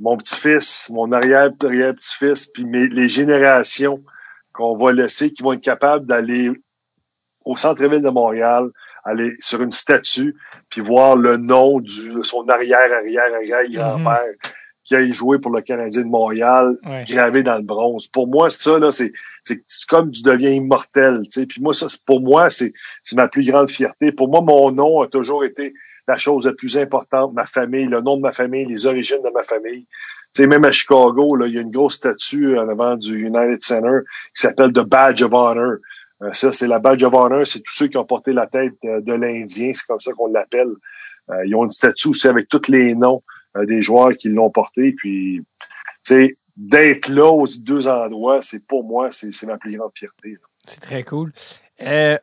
mon 0.00 0.16
petit-fils, 0.16 0.88
mon 0.90 1.12
arrière-arrière-petit-fils, 1.12 2.46
puis 2.46 2.64
mes, 2.64 2.86
les 2.86 3.08
générations 3.08 4.02
qu'on 4.52 4.76
va 4.76 4.92
laisser, 4.92 5.32
qui 5.32 5.42
vont 5.42 5.52
être 5.52 5.60
capables 5.60 6.06
d'aller 6.06 6.50
au 7.44 7.56
centre-ville 7.56 8.02
de 8.02 8.10
Montréal, 8.10 8.70
aller 9.04 9.36
sur 9.38 9.60
une 9.62 9.72
statue, 9.72 10.34
puis 10.70 10.80
voir 10.80 11.14
le 11.16 11.36
nom 11.36 11.80
de 11.80 12.22
son 12.22 12.48
arrière-arrière-arrière-grand-père 12.48 14.32
qui 14.86 14.94
a 14.94 15.04
joué 15.10 15.38
pour 15.38 15.50
le 15.50 15.60
Canadien 15.60 16.02
de 16.02 16.08
Montréal, 16.08 16.76
ouais. 16.84 17.04
gravé 17.08 17.42
dans 17.42 17.56
le 17.56 17.62
bronze. 17.62 18.06
Pour 18.06 18.28
moi, 18.28 18.48
ça, 18.50 18.78
là, 18.78 18.90
c'est, 18.92 19.12
c'est 19.42 19.60
comme 19.88 20.12
tu 20.12 20.22
deviens 20.22 20.50
immortel, 20.50 21.22
tu 21.24 21.40
sais. 21.40 21.46
Puis 21.46 21.60
moi, 21.60 21.74
ça, 21.74 21.86
pour 22.06 22.20
moi, 22.20 22.50
c'est, 22.50 22.72
c'est 23.02 23.16
ma 23.16 23.26
plus 23.26 23.44
grande 23.44 23.68
fierté. 23.68 24.12
Pour 24.12 24.28
moi, 24.28 24.40
mon 24.42 24.70
nom 24.70 25.02
a 25.02 25.08
toujours 25.08 25.44
été 25.44 25.74
la 26.06 26.16
chose 26.16 26.46
la 26.46 26.52
plus 26.52 26.78
importante, 26.78 27.34
ma 27.34 27.46
famille, 27.46 27.86
le 27.86 28.00
nom 28.00 28.16
de 28.16 28.22
ma 28.22 28.32
famille, 28.32 28.64
les 28.64 28.86
origines 28.86 29.22
de 29.24 29.30
ma 29.30 29.42
famille. 29.42 29.86
Tu 30.32 30.42
sais, 30.42 30.46
même 30.46 30.64
à 30.64 30.70
Chicago, 30.70 31.34
là, 31.34 31.48
il 31.48 31.54
y 31.54 31.58
a 31.58 31.62
une 31.62 31.72
grosse 31.72 31.94
statue 31.94 32.56
en 32.56 32.68
avant 32.68 32.96
du 32.96 33.26
United 33.26 33.60
Center 33.62 34.04
qui 34.34 34.42
s'appelle 34.42 34.72
The 34.72 34.84
Badge 34.84 35.22
of 35.22 35.32
Honor. 35.32 35.78
Euh, 36.22 36.32
ça, 36.32 36.52
c'est 36.52 36.68
la 36.68 36.78
Badge 36.78 37.02
of 37.02 37.12
Honor, 37.12 37.44
c'est 37.44 37.58
tous 37.58 37.74
ceux 37.74 37.88
qui 37.88 37.96
ont 37.98 38.04
porté 38.04 38.32
la 38.32 38.46
tête 38.46 38.74
euh, 38.84 39.00
de 39.00 39.14
l'Indien, 39.14 39.72
c'est 39.74 39.86
comme 39.86 40.00
ça 40.00 40.12
qu'on 40.12 40.28
l'appelle. 40.28 40.70
Euh, 41.30 41.44
ils 41.44 41.56
ont 41.56 41.64
une 41.64 41.72
statue 41.72 42.08
aussi 42.08 42.28
avec 42.28 42.48
tous 42.48 42.68
les 42.68 42.94
noms 42.94 43.22
des 43.64 43.80
joueurs 43.80 44.16
qui 44.16 44.28
l'ont 44.28 44.50
porté. 44.50 44.92
Puis, 44.92 45.40
tu 45.40 46.14
sais, 46.14 46.36
d'être 46.56 47.08
là 47.08 47.30
aux 47.30 47.46
deux 47.58 47.88
endroits, 47.88 48.40
c'est 48.42 48.60
pour 48.60 48.84
moi, 48.84 49.08
c'est 49.12 49.30
ma 49.46 49.58
plus 49.58 49.76
grande 49.76 49.92
fierté. 49.94 50.36
C'est 50.66 50.80
très 50.80 51.02
cool. 51.02 51.32
Euh, 51.82 52.16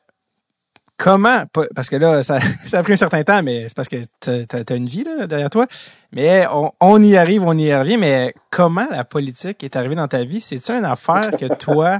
comment, 0.97 1.43
parce 1.75 1.89
que 1.89 1.95
là, 1.95 2.23
ça, 2.23 2.39
ça, 2.65 2.79
a 2.79 2.83
pris 2.83 2.93
un 2.93 2.97
certain 2.97 3.23
temps, 3.23 3.43
mais 3.43 3.67
c'est 3.67 3.75
parce 3.75 3.89
que 3.89 3.97
tu 4.21 4.29
as, 4.29 4.75
une 4.75 4.87
vie 4.87 5.03
là, 5.03 5.27
derrière 5.27 5.49
toi. 5.49 5.67
Mais 6.11 6.45
on, 6.51 6.71
on, 6.79 7.01
y 7.01 7.15
arrive, 7.15 7.43
on 7.43 7.57
y 7.57 7.73
revient, 7.73 7.97
mais 7.97 8.33
comment 8.49 8.87
la 8.89 9.03
politique 9.03 9.63
est 9.63 9.75
arrivée 9.75 9.95
dans 9.95 10.07
ta 10.07 10.23
vie? 10.23 10.41
C'est-tu 10.41 10.71
une 10.71 10.85
affaire 10.85 11.31
que 11.37 11.53
toi, 11.57 11.99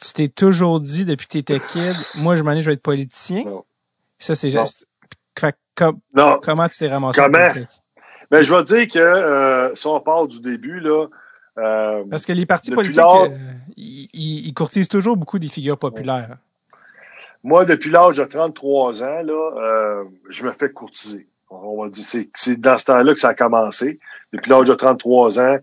tu 0.00 0.12
t'es 0.12 0.28
toujours 0.28 0.80
dit 0.80 1.04
depuis 1.04 1.26
que 1.26 1.32
tu 1.32 1.38
étais 1.38 1.60
kid, 1.60 1.94
moi, 2.16 2.36
je 2.36 2.42
m'en 2.42 2.52
ai, 2.52 2.62
je 2.62 2.66
vais 2.66 2.74
être 2.74 2.82
politicien? 2.82 3.44
Ça, 4.18 4.34
c'est 4.34 4.50
juste. 4.50 4.86
non. 6.14 6.40
Comment 6.42 6.68
tu 6.68 6.78
t'es 6.78 6.88
ramassé 6.88 7.20
comment? 7.20 7.50
Ben, 8.34 8.42
je 8.42 8.52
vais 8.52 8.64
dire 8.64 8.88
que 8.88 8.98
euh, 8.98 9.72
si 9.76 9.86
on 9.86 10.00
parle 10.00 10.26
du 10.26 10.40
début, 10.40 10.80
là. 10.80 11.06
Euh, 11.56 12.02
Parce 12.10 12.26
que 12.26 12.32
les 12.32 12.46
partis 12.46 12.72
politiques, 12.72 12.98
euh, 12.98 13.28
ils, 13.76 14.08
ils, 14.12 14.52
courtisent 14.52 14.88
toujours 14.88 15.16
beaucoup 15.16 15.38
des 15.38 15.46
figures 15.46 15.78
populaires. 15.78 16.38
Moi, 17.44 17.64
depuis 17.64 17.90
l'âge 17.90 18.16
de 18.16 18.24
33 18.24 19.04
ans, 19.04 19.22
là, 19.22 19.50
euh, 19.60 20.04
je 20.30 20.46
me 20.46 20.50
fais 20.50 20.68
courtiser. 20.68 21.28
On 21.48 21.80
va 21.80 21.88
dire, 21.88 22.04
c'est 22.34 22.60
dans 22.60 22.76
ce 22.76 22.86
temps-là 22.86 23.12
que 23.12 23.20
ça 23.20 23.28
a 23.28 23.34
commencé. 23.34 24.00
Depuis 24.32 24.50
l'âge 24.50 24.66
de 24.66 24.74
33 24.74 25.38
ans, 25.38 25.58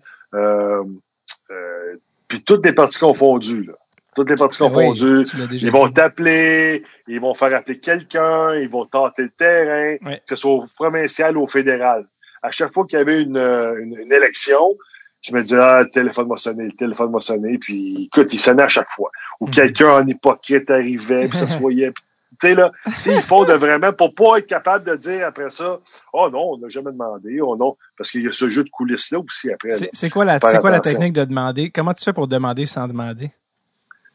puis 2.30 2.42
toutes 2.42 2.66
les 2.66 2.72
parties 2.72 3.00
confondues, 3.00 3.64
là. 3.64 3.74
Toutes 4.16 4.30
les 4.30 4.36
parties 4.36 4.60
confondues. 4.60 5.26
ils 5.52 5.72
vont 5.72 5.90
t'appeler, 5.90 6.84
ils 7.06 7.20
vont 7.20 7.34
faire 7.34 7.54
appeler 7.54 7.80
quelqu'un, 7.80 8.56
ils 8.56 8.70
vont 8.70 8.86
tenter 8.86 9.24
le 9.24 9.30
terrain, 9.30 9.98
que 9.98 10.22
ce 10.26 10.38
soit 10.38 10.52
au 10.52 10.66
provincial 10.78 11.36
ou 11.36 11.42
au 11.42 11.48
fédéral. 11.48 12.06
À 12.42 12.52
chaque 12.52 12.74
fois 12.74 12.86
qu'il 12.86 12.98
y 12.98 13.02
avait 13.02 13.22
une, 13.22 13.38
une 13.38 14.12
élection, 14.12 14.78
je 15.22 15.34
me 15.34 15.42
disais, 15.42 15.58
ah, 15.58 15.84
le 15.84 15.90
téléphone 15.90 16.28
m'a 16.28 16.38
sonné, 16.38 16.66
le 16.66 16.72
téléphone 16.72 17.12
m'a 17.12 17.20
sonné, 17.20 17.58
puis 17.60 18.06
écoute, 18.06 18.34
il 18.34 18.40
sonnait 18.40 18.64
à 18.64 18.68
chaque 18.68 18.90
fois. 18.90 19.12
Ou 19.40 19.46
mhm. 19.46 19.54
quelqu'un 19.54 19.90
en 19.90 20.08
hypocrite 20.08 20.70
arrivait, 20.70 21.28
puis 21.28 21.38
ça 21.38 21.48
se 21.48 21.58
voyait. 21.58 21.92
Tu 22.40 22.48
sais, 22.48 22.56
là, 22.56 22.72
il 23.06 23.22
faut 23.22 23.46
de 23.46 23.54
vraiment, 23.54 23.94
pour 23.94 24.16
pas 24.16 24.38
être 24.40 24.48
capable 24.48 24.90
de 24.90 24.96
dire 24.96 25.28
après 25.28 25.50
ça, 25.52 25.80
oh 26.14 26.30
non, 26.32 26.54
on 26.54 26.58
n'a 26.58 26.70
jamais 26.70 26.92
demandé, 26.92 27.40
oh 27.42 27.56
non, 27.56 27.78
parce 27.98 28.10
qu'il 28.10 28.24
y 28.24 28.28
a 28.28 28.32
ce 28.32 28.50
jeu 28.50 28.64
de 28.64 28.70
coulisses-là 28.70 29.20
aussi 29.20 29.52
après. 29.52 29.70
C'est 29.94 30.10
quoi 30.10 30.26
la, 30.26 30.40
c'est 30.40 30.60
quoi 30.60 30.72
la 30.72 30.80
technique 30.80 31.14
de 31.14 31.24
demander? 31.24 31.70
Comment 31.70 31.94
tu 31.94 32.04
fais 32.04 32.14
pour 32.14 32.28
demander 32.28 32.66
sans 32.66 32.88
demander? 32.88 33.32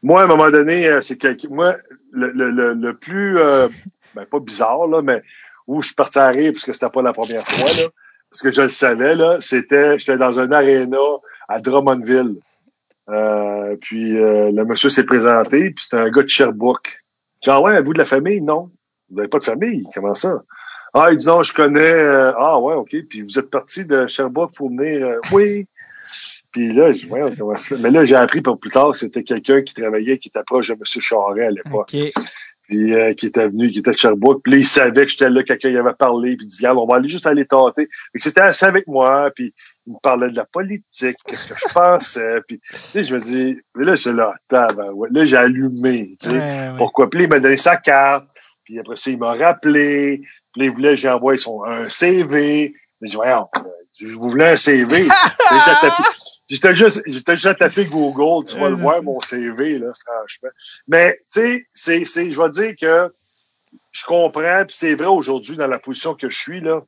Moi, 0.03 0.21
à 0.21 0.23
un 0.25 0.27
moment 0.27 0.51
donné, 0.51 0.87
euh, 0.87 1.01
c'est 1.01 1.17
que, 1.17 1.47
moi, 1.47 1.77
le, 2.11 2.31
le, 2.31 2.73
le, 2.73 2.97
plus, 2.97 3.37
euh, 3.39 3.67
ben, 4.13 4.25
pas 4.25 4.39
bizarre, 4.39 4.87
là, 4.87 5.01
mais 5.01 5.23
où 5.67 5.81
je 5.81 5.87
suis 5.87 5.95
parti 5.95 6.19
à 6.19 6.27
rire 6.27 6.51
parce 6.51 6.65
que 6.65 6.73
c'était 6.73 6.89
pas 6.89 7.01
la 7.01 7.13
première 7.13 7.47
fois, 7.47 7.69
là 7.69 7.89
parce 8.31 8.41
que 8.41 8.51
je 8.51 8.61
le 8.61 8.69
savais, 8.69 9.15
là, 9.15 9.37
c'était, 9.39 9.97
j'étais 9.99 10.17
dans 10.17 10.39
un 10.39 10.51
aréna 10.51 10.97
à 11.47 11.59
Drummondville. 11.59 12.35
Euh, 13.09 13.75
puis 13.79 14.17
euh, 14.17 14.51
le 14.51 14.65
monsieur 14.65 14.89
s'est 14.89 15.05
présenté, 15.05 15.71
puis 15.71 15.83
c'était 15.83 16.01
un 16.01 16.09
gars 16.09 16.23
de 16.23 16.27
Sherbrooke. 16.27 17.03
Genre, 17.43 17.63
ouais, 17.63 17.81
vous 17.81 17.93
de 17.93 17.99
la 17.99 18.05
famille? 18.05 18.41
Non. 18.41 18.69
Vous 19.09 19.15
n'avez 19.15 19.29
pas 19.29 19.39
de 19.39 19.45
famille? 19.45 19.83
Comment 19.93 20.13
ça? 20.13 20.43
Ah, 20.93 21.07
il 21.11 21.17
dit 21.17 21.25
je 21.25 21.53
connais. 21.53 21.91
Euh, 21.91 22.33
ah, 22.37 22.59
ouais, 22.59 22.73
OK. 22.73 22.95
Puis 23.09 23.21
vous 23.21 23.39
êtes 23.39 23.49
parti 23.49 23.85
de 23.85 24.07
Sherbrooke 24.07 24.55
pour 24.55 24.69
venir. 24.69 25.19
oui. 25.31 25.67
Puis 26.51 26.73
là, 26.73 26.91
je 26.91 27.05
ouais, 27.07 27.21
comment 27.37 27.53
Mais 27.79 27.91
là, 27.91 28.05
j'ai 28.05 28.15
appris 28.15 28.41
pour 28.41 28.59
plus 28.59 28.71
tard 28.71 28.91
que 28.91 28.97
c'était 28.97 29.23
quelqu'un 29.23 29.61
qui 29.61 29.73
travaillait, 29.73 30.17
qui 30.17 30.29
était 30.29 30.43
proche 30.43 30.69
de 30.69 30.73
M. 30.73 30.79
Charret 30.83 31.45
à 31.45 31.51
l'époque 31.51 31.95
puis 32.67 32.93
euh, 32.93 33.13
qui 33.13 33.27
était 33.27 33.47
venu, 33.47 33.69
qui 33.69 33.79
était 33.79 33.91
de 33.91 33.97
Sherbrooke. 33.97 34.43
Puis 34.43 34.53
là, 34.53 34.59
il 34.59 34.65
savait 34.65 35.05
que 35.05 35.11
j'étais 35.11 35.29
là, 35.29 35.41
quelqu'un 35.43 35.69
y 35.69 35.77
avait 35.77 35.93
parlé, 35.93 36.35
puis 36.35 36.45
il 36.45 36.49
dit, 36.49 36.67
on 36.67 36.85
va 36.85 36.97
aller 36.97 37.07
juste 37.07 37.25
aller 37.25 37.45
tâter. 37.45 37.87
Puis 38.13 38.21
c'était 38.21 38.41
assez 38.41 38.65
avec 38.65 38.87
moi, 38.87 39.31
puis 39.33 39.53
il 39.85 39.93
me 39.93 39.99
parlait 39.99 40.29
de 40.29 40.35
la 40.35 40.45
politique, 40.45 41.17
qu'est-ce 41.25 41.47
que 41.47 41.55
je 41.55 41.73
pensais, 41.73 42.41
puis 42.47 42.59
tu 42.59 42.79
sais, 42.91 43.03
je 43.03 43.13
me 43.13 43.19
dis, 43.19 43.57
mais 43.75 43.85
là, 43.85 43.95
je 43.95 44.09
là, 44.09 44.33
ouais. 44.93 45.07
là, 45.11 45.25
j'ai 45.25 45.37
allumé, 45.37 46.17
tu 46.21 46.29
sais, 46.29 46.71
pourquoi? 46.77 47.09
Puis 47.09 47.23
il 47.23 47.29
m'a 47.29 47.39
donné 47.39 47.57
sa 47.57 47.77
carte, 47.77 48.27
puis 48.65 48.79
après 48.79 48.97
ça, 48.97 49.09
il 49.09 49.17
m'a 49.17 49.33
rappelé, 49.33 50.21
puis 50.51 50.61
là, 50.61 50.65
il 50.65 50.71
voulait 50.71 50.89
que 50.89 50.95
j'envoie 50.95 51.37
son, 51.37 51.63
un 51.63 51.87
CV. 51.87 52.73
Mais 52.99 53.07
je 53.07 53.11
dis, 53.11 53.15
voyons, 53.15 53.47
vous 54.15 54.29
voulez 54.29 54.45
un 54.45 54.57
CV? 54.57 55.07
J'étais 56.49 56.73
juste, 56.73 57.01
j'étais 57.05 57.35
juste 57.35 57.47
à 57.47 57.55
taper 57.55 57.85
Google, 57.85 58.45
tu 58.45 58.57
vas 58.57 58.69
le 58.69 58.75
voir, 58.75 59.03
mon 59.03 59.19
CV, 59.19 59.79
là, 59.79 59.91
franchement. 60.05 60.49
Mais, 60.87 61.19
tu 61.31 61.41
sais, 61.41 61.67
c'est, 61.73 62.05
c'est, 62.05 62.31
je 62.31 62.41
vais 62.41 62.49
dire 62.49 62.75
que 62.79 63.13
je 63.91 64.05
comprends, 64.05 64.63
puis 64.65 64.75
c'est 64.77 64.95
vrai 64.95 65.07
aujourd'hui 65.07 65.57
dans 65.57 65.67
la 65.67 65.79
position 65.79 66.13
que 66.13 66.29
je 66.29 66.37
suis, 66.37 66.61
là, 66.61 66.81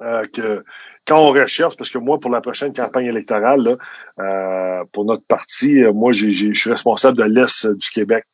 euh, 0.00 0.24
que 0.32 0.64
quand 1.06 1.18
on 1.18 1.32
recherche, 1.32 1.76
parce 1.76 1.90
que 1.90 1.98
moi, 1.98 2.18
pour 2.18 2.30
la 2.30 2.40
prochaine 2.40 2.72
campagne 2.72 3.06
électorale, 3.06 3.60
là, 3.62 3.76
euh, 4.20 4.84
pour 4.92 5.04
notre 5.04 5.24
parti, 5.26 5.82
euh, 5.82 5.92
moi, 5.92 6.12
j'ai, 6.12 6.30
je 6.30 6.52
suis 6.52 6.70
responsable 6.70 7.18
de 7.18 7.24
l'Est 7.24 7.66
du 7.66 7.90
Québec. 7.90 8.24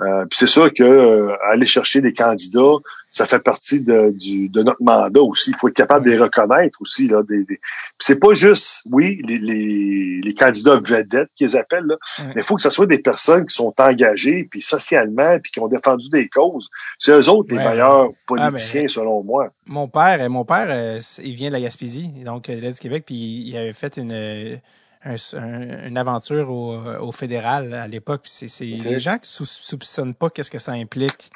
Euh, 0.00 0.24
puis 0.26 0.38
c'est 0.38 0.46
sûr 0.46 0.72
que 0.72 0.82
euh, 0.82 1.36
aller 1.50 1.66
chercher 1.66 2.00
des 2.00 2.12
candidats, 2.12 2.76
ça 3.10 3.26
fait 3.26 3.38
partie 3.38 3.80
de, 3.80 4.10
du, 4.10 4.48
de 4.48 4.62
notre 4.62 4.82
mandat 4.82 5.22
aussi. 5.22 5.50
Il 5.50 5.56
faut 5.58 5.68
être 5.68 5.74
capable 5.74 6.04
de 6.04 6.10
les 6.10 6.18
reconnaître 6.18 6.80
aussi. 6.80 7.08
Là, 7.08 7.22
des, 7.22 7.44
des... 7.44 7.60
c'est 7.98 8.20
pas 8.20 8.34
juste, 8.34 8.82
oui, 8.90 9.20
les, 9.26 9.38
les, 9.38 10.20
les 10.22 10.34
candidats 10.34 10.80
vedettes 10.82 11.30
qu'ils 11.34 11.56
appellent, 11.56 11.86
là, 11.86 11.96
mais 12.18 12.32
il 12.36 12.42
faut 12.42 12.56
que 12.56 12.62
ce 12.62 12.70
soit 12.70 12.86
des 12.86 12.98
personnes 12.98 13.46
qui 13.46 13.54
sont 13.54 13.74
engagées, 13.78 14.46
puis 14.50 14.60
socialement, 14.60 15.38
puis 15.42 15.52
qui 15.52 15.60
ont 15.60 15.68
défendu 15.68 16.08
des 16.10 16.28
causes. 16.28 16.68
C'est 16.98 17.12
eux 17.12 17.30
autres 17.30 17.50
les 17.50 17.58
meilleurs 17.58 18.10
ah, 18.10 18.16
politiciens, 18.26 18.88
selon 18.88 19.22
moi. 19.22 19.48
Mon 19.66 19.88
père, 19.88 20.28
mon 20.28 20.44
père, 20.44 20.66
euh, 20.68 21.00
il 21.22 21.34
vient 21.34 21.48
de 21.48 21.54
la 21.54 21.60
Gaspésie, 21.60 22.08
donc 22.24 22.50
de 22.50 22.54
l'Est 22.54 22.74
du 22.74 22.80
Québec, 22.80 23.04
puis 23.06 23.16
il 23.16 23.56
avait 23.56 23.72
fait 23.72 23.96
une 23.96 24.60
une 25.04 25.96
aventure 25.96 26.50
au, 26.50 26.76
au, 27.00 27.12
fédéral 27.12 27.72
à 27.72 27.86
l'époque. 27.86 28.22
C'est 28.24 28.64
les 28.64 28.98
gens 28.98 29.16
qui 29.16 29.30
soupçonnent 29.30 30.12
pas 30.12 30.28
qu'est-ce 30.28 30.50
que 30.50 30.58
ça 30.58 30.72
implique. 30.72 31.30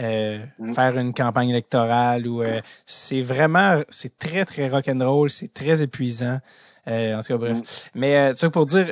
Euh, 0.00 0.38
mm. 0.58 0.72
faire 0.74 0.98
une 0.98 1.14
campagne 1.14 1.50
électorale 1.50 2.26
ou 2.26 2.42
euh, 2.42 2.60
c'est 2.84 3.22
vraiment 3.22 3.80
c'est 3.90 4.18
très 4.18 4.44
très 4.44 4.66
rock'n'roll 4.68 5.30
c'est 5.30 5.54
très 5.54 5.82
épuisant 5.82 6.40
euh, 6.88 7.14
en 7.14 7.20
tout 7.20 7.28
cas 7.28 7.36
bref 7.36 7.58
mm. 7.58 8.00
mais 8.00 8.34
ça 8.34 8.50
pour 8.50 8.66
dire 8.66 8.90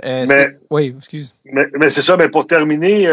oui 0.70 0.94
excuse 0.96 1.34
mais, 1.44 1.66
mais 1.76 1.90
c'est 1.90 2.02
ça 2.02 2.16
mais 2.16 2.28
pour 2.28 2.46
terminer 2.46 3.12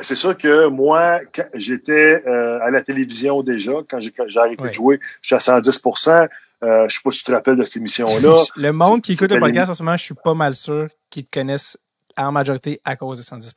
c'est 0.00 0.14
sûr 0.14 0.38
que 0.38 0.68
moi 0.68 1.18
j'étais 1.52 2.22
à 2.24 2.70
la 2.70 2.80
télévision 2.80 3.42
déjà 3.42 3.72
quand 3.90 3.98
j'ai 3.98 4.40
arrêté 4.40 4.62
de 4.62 4.72
jouer 4.72 4.98
j'étais 5.20 5.50
à 5.50 5.60
110% 5.60 6.28
euh, 6.64 6.88
je 6.88 6.96
sais 6.96 7.00
pas 7.04 7.10
si 7.10 7.18
tu 7.18 7.24
te 7.24 7.32
rappelles 7.32 7.56
de 7.56 7.62
cette 7.62 7.76
émission-là. 7.76 8.42
Le 8.56 8.72
monde 8.72 9.00
qui 9.00 9.12
écoute 9.12 9.30
le 9.30 9.38
podcast 9.38 9.70
en 9.70 9.74
ce 9.74 9.82
moment, 9.82 9.96
je 9.96 10.02
suis 10.02 10.14
pas 10.14 10.34
mal 10.34 10.56
sûr 10.56 10.88
qu'ils 11.08 11.24
te 11.24 11.38
connaissent 11.38 11.78
en 12.16 12.32
majorité 12.32 12.80
à 12.84 12.96
cause 12.96 13.18
de 13.18 13.22
110 13.22 13.54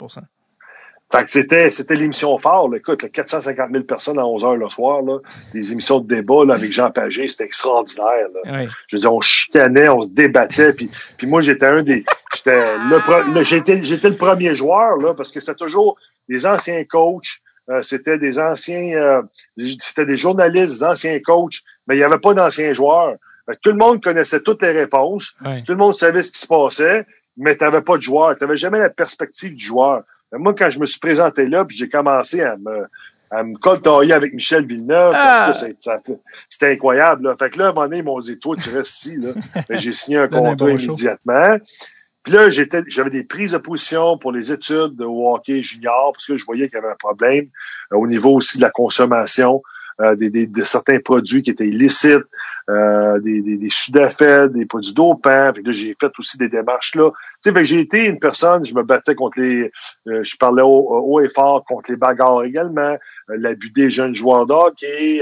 fait 1.11 1.25
que 1.25 1.31
c'était, 1.31 1.69
c'était 1.69 1.95
l'émission 1.95 2.37
phare, 2.37 2.69
là. 2.69 2.77
écoute, 2.77 3.11
450 3.11 3.71
000 3.71 3.83
personnes 3.83 4.17
à 4.17 4.25
11 4.25 4.45
heures 4.45 4.57
le 4.57 4.69
soir, 4.69 5.01
là, 5.01 5.19
des 5.53 5.73
émissions 5.73 5.99
de 5.99 6.07
débat 6.15 6.45
là, 6.45 6.53
avec 6.53 6.71
Jean 6.71 6.89
Pagé, 6.89 7.27
c'était 7.27 7.43
extraordinaire. 7.43 8.27
Là. 8.33 8.65
Je 8.87 8.95
veux 8.95 9.01
dire, 9.01 9.13
on 9.13 9.19
chicanait, 9.19 9.89
on 9.89 10.01
se 10.01 10.09
débattait, 10.09 10.73
puis, 10.73 10.89
puis 11.17 11.27
moi 11.27 11.41
j'étais 11.41 11.65
un 11.65 11.83
des, 11.83 12.05
j'étais 12.33 12.77
le, 12.77 13.43
j'étais, 13.43 13.83
j'étais 13.83 14.09
le 14.09 14.15
premier 14.15 14.55
joueur 14.55 14.97
là, 14.97 15.13
parce 15.13 15.31
que 15.31 15.39
c'était 15.41 15.55
toujours 15.55 15.97
des 16.29 16.45
anciens 16.45 16.83
coachs, 16.85 17.39
euh, 17.69 17.81
c'était 17.81 18.17
des 18.17 18.39
anciens, 18.39 18.93
euh, 18.95 19.21
c'était 19.79 20.05
des 20.05 20.17
journalistes, 20.17 20.79
des 20.79 20.83
anciens 20.85 21.19
coachs, 21.19 21.59
mais 21.87 21.95
il 21.95 21.99
n'y 21.99 22.05
avait 22.05 22.19
pas 22.19 22.33
d'anciens 22.33 22.71
joueurs. 22.71 23.15
tout 23.61 23.71
le 23.71 23.77
monde 23.77 24.01
connaissait 24.01 24.39
toutes 24.39 24.61
les 24.61 24.71
réponses, 24.71 25.35
tout 25.65 25.73
le 25.73 25.77
monde 25.77 25.95
savait 25.95 26.23
ce 26.23 26.31
qui 26.31 26.39
se 26.39 26.47
passait, 26.47 27.05
mais 27.35 27.57
tu 27.57 27.65
n'avais 27.65 27.81
pas 27.81 27.97
de 27.97 28.01
joueur, 28.01 28.37
tu 28.37 28.43
n'avais 28.43 28.57
jamais 28.57 28.79
la 28.79 28.89
perspective 28.89 29.55
du 29.55 29.65
joueur. 29.65 30.03
Moi, 30.33 30.53
quand 30.57 30.69
je 30.69 30.79
me 30.79 30.85
suis 30.85 30.99
présenté 30.99 31.45
là, 31.45 31.65
puis 31.65 31.77
j'ai 31.77 31.89
commencé 31.89 32.41
à 32.41 32.57
me 32.57 32.87
à 33.31 33.43
me 33.43 33.55
coltailler 33.57 34.11
avec 34.11 34.33
Michel 34.33 34.65
Villeneuve, 34.65 35.13
ah! 35.15 35.53
c'était 36.49 36.71
incroyable. 36.73 37.29
Là. 37.29 37.35
Fait 37.37 37.49
que 37.49 37.59
là, 37.59 37.67
à 37.67 37.69
un 37.69 37.71
moment 37.71 37.87
donné, 37.87 37.99
ils 37.99 38.03
m'ont 38.03 38.19
dit, 38.19 38.37
toi, 38.37 38.57
tu 38.61 38.69
restes 38.71 39.05
ici. 39.05 39.15
Là. 39.15 39.29
j'ai 39.69 39.93
signé 39.93 40.17
un 40.17 40.27
contrat 40.27 40.69
immédiatement. 40.69 41.57
Puis 42.23 42.33
là, 42.33 42.49
j'étais, 42.49 42.83
j'avais 42.87 43.09
des 43.09 43.23
prises 43.23 43.53
de 43.53 43.57
position 43.57 44.17
pour 44.17 44.31
les 44.31 44.51
études 44.51 44.95
de 44.95 45.05
hockey 45.05 45.63
junior 45.63 46.11
parce 46.11 46.25
que 46.25 46.35
je 46.35 46.45
voyais 46.45 46.67
qu'il 46.67 46.75
y 46.75 46.79
avait 46.79 46.91
un 46.91 46.97
problème 46.99 47.47
euh, 47.93 47.97
au 47.97 48.05
niveau 48.05 48.35
aussi 48.35 48.57
de 48.57 48.63
la 48.63 48.69
consommation 48.69 49.63
euh, 50.01 50.15
des, 50.15 50.29
des, 50.29 50.45
de 50.45 50.63
certains 50.63 50.99
produits 50.99 51.41
qui 51.41 51.51
étaient 51.51 51.67
illicites, 51.67 52.23
euh, 52.71 53.19
des, 53.19 53.41
des, 53.41 53.57
des 53.57 53.69
des 54.49 54.65
produits 54.65 54.93
dopants. 54.93 55.51
Puis 55.53 55.63
là, 55.63 55.71
j'ai 55.71 55.95
fait 55.99 56.11
aussi 56.17 56.37
des 56.37 56.49
démarches 56.49 56.95
là. 56.95 57.11
Tu 57.43 57.51
sais, 57.51 57.65
j'ai 57.65 57.79
été 57.79 57.99
une 58.03 58.19
personne, 58.19 58.63
je 58.65 58.73
me 58.73 58.83
battais 58.83 59.15
contre 59.15 59.39
les, 59.39 59.71
je 60.05 60.37
parlais 60.37 60.63
haut, 60.63 61.19
et 61.19 61.29
fort 61.29 61.65
contre 61.65 61.91
les 61.91 61.97
bagarres 61.97 62.43
également, 62.43 62.97
l'abus 63.27 63.71
des 63.71 63.89
jeunes 63.89 64.13
joueurs 64.13 64.45
d'hockey, 64.45 65.21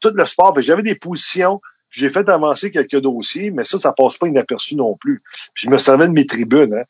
tout 0.00 0.12
le 0.14 0.24
sport. 0.24 0.58
J'avais 0.60 0.82
des 0.82 0.94
positions 0.94 1.60
j'ai 1.90 2.08
fait 2.08 2.28
avancer 2.28 2.70
quelques 2.70 3.00
dossiers, 3.00 3.50
mais 3.50 3.64
ça, 3.64 3.78
ça 3.78 3.92
passe 3.92 4.18
pas 4.18 4.26
inaperçu 4.26 4.76
non 4.76 4.94
plus. 4.96 5.22
Puis 5.54 5.66
je 5.66 5.70
me 5.70 5.78
servais 5.78 6.06
de 6.06 6.12
mes 6.12 6.26
tribunes 6.26 6.74
hein, 6.74 6.84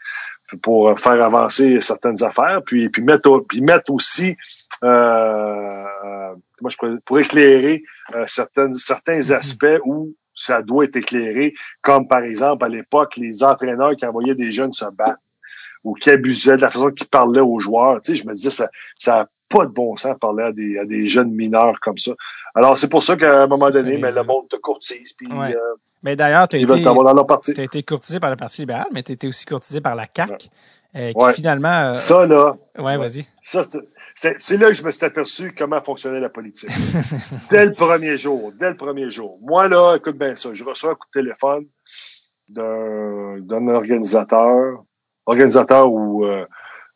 pour 0.62 0.98
faire 0.98 1.22
avancer 1.22 1.80
certaines 1.80 2.22
affaires, 2.22 2.62
puis, 2.64 2.88
puis 2.88 3.02
mettre, 3.02 3.44
puis 3.48 3.60
mettre 3.60 3.92
aussi, 3.92 4.36
euh, 4.82 5.84
comment 6.58 6.70
je 6.70 6.76
pourrais, 6.76 6.96
pour 7.04 7.18
éclairer 7.18 7.82
euh, 8.14 8.24
certaines, 8.26 8.74
certains 8.74 9.18
mm-hmm. 9.18 9.34
aspects 9.34 9.80
où 9.84 10.14
ça 10.34 10.62
doit 10.62 10.84
être 10.84 10.96
éclairé, 10.96 11.54
comme 11.82 12.06
par 12.06 12.22
exemple 12.22 12.64
à 12.64 12.68
l'époque 12.68 13.16
les 13.16 13.42
entraîneurs 13.42 13.96
qui 13.96 14.06
envoyaient 14.06 14.34
des 14.36 14.52
jeunes 14.52 14.72
se 14.72 14.84
battre 14.90 15.18
ou 15.84 15.94
qui 15.94 16.10
abusaient 16.10 16.56
de 16.56 16.62
la 16.62 16.70
façon 16.70 16.90
qu'ils 16.90 17.08
parlaient 17.08 17.40
aux 17.40 17.58
joueurs. 17.58 18.00
Tu 18.00 18.12
sais, 18.12 18.22
je 18.22 18.26
me 18.26 18.32
disais 18.32 18.50
ça, 18.50 18.68
ça 18.96 19.20
a 19.20 19.26
pas 19.48 19.66
de 19.66 19.72
bon 19.72 19.96
sens 19.96 20.12
de 20.12 20.18
parler 20.18 20.44
à 20.44 20.52
des, 20.52 20.78
à 20.78 20.84
des 20.84 21.08
jeunes 21.08 21.30
mineurs 21.32 21.80
comme 21.80 21.98
ça. 21.98 22.12
Alors 22.54 22.76
c'est 22.76 22.90
pour 22.90 23.02
ça 23.02 23.16
qu'à 23.16 23.42
un 23.42 23.46
moment 23.46 23.70
donné, 23.70 23.96
mais 23.98 24.12
le 24.12 24.22
monde 24.22 24.48
te 24.48 24.56
courtise 24.56 25.12
puis 25.14 25.26
Ouais. 25.32 25.54
euh, 25.56 25.74
Mais 26.02 26.16
d'ailleurs, 26.16 26.48
tu 26.48 26.56
as 26.56 27.62
été, 27.62 27.82
courtisé 27.82 28.20
par 28.20 28.30
le 28.30 28.36
Parti 28.36 28.62
libéral, 28.62 28.86
mais 28.92 29.02
tu 29.02 29.12
été 29.12 29.26
aussi 29.26 29.44
courtisé 29.44 29.80
par 29.80 29.94
la 29.94 30.06
CAQ, 30.14 30.48
euh, 30.96 31.12
qui 31.12 31.16
Ouais. 31.16 31.32
finalement... 31.32 31.92
euh, 31.92 31.96
Ça 31.96 32.26
là, 32.26 32.56
ouais, 32.78 32.96
vas-y. 32.96 33.26
Ça, 33.42 33.62
c'est- 34.38 34.56
là 34.56 34.68
que 34.68 34.74
je 34.74 34.82
me 34.82 34.90
suis 34.90 35.04
aperçu 35.06 35.52
comment 35.56 35.80
fonctionnait 35.82 36.20
la 36.20 36.28
politique. 36.28 36.70
dès 37.50 37.66
le 37.66 37.72
premier 37.72 38.16
jour, 38.16 38.52
dès 38.58 38.70
le 38.70 38.76
premier 38.76 39.10
jour. 39.10 39.38
Moi, 39.42 39.68
là, 39.68 39.96
écoute 39.96 40.18
bien 40.18 40.34
ça, 40.36 40.50
je 40.52 40.64
reçois 40.64 40.90
un 40.92 40.94
coup 40.94 41.06
de 41.14 41.20
téléphone 41.20 41.66
d'un 42.48 43.68
organisateur, 43.68 44.82
organisateur 45.26 45.92
ou 45.92 46.24
euh, 46.24 46.44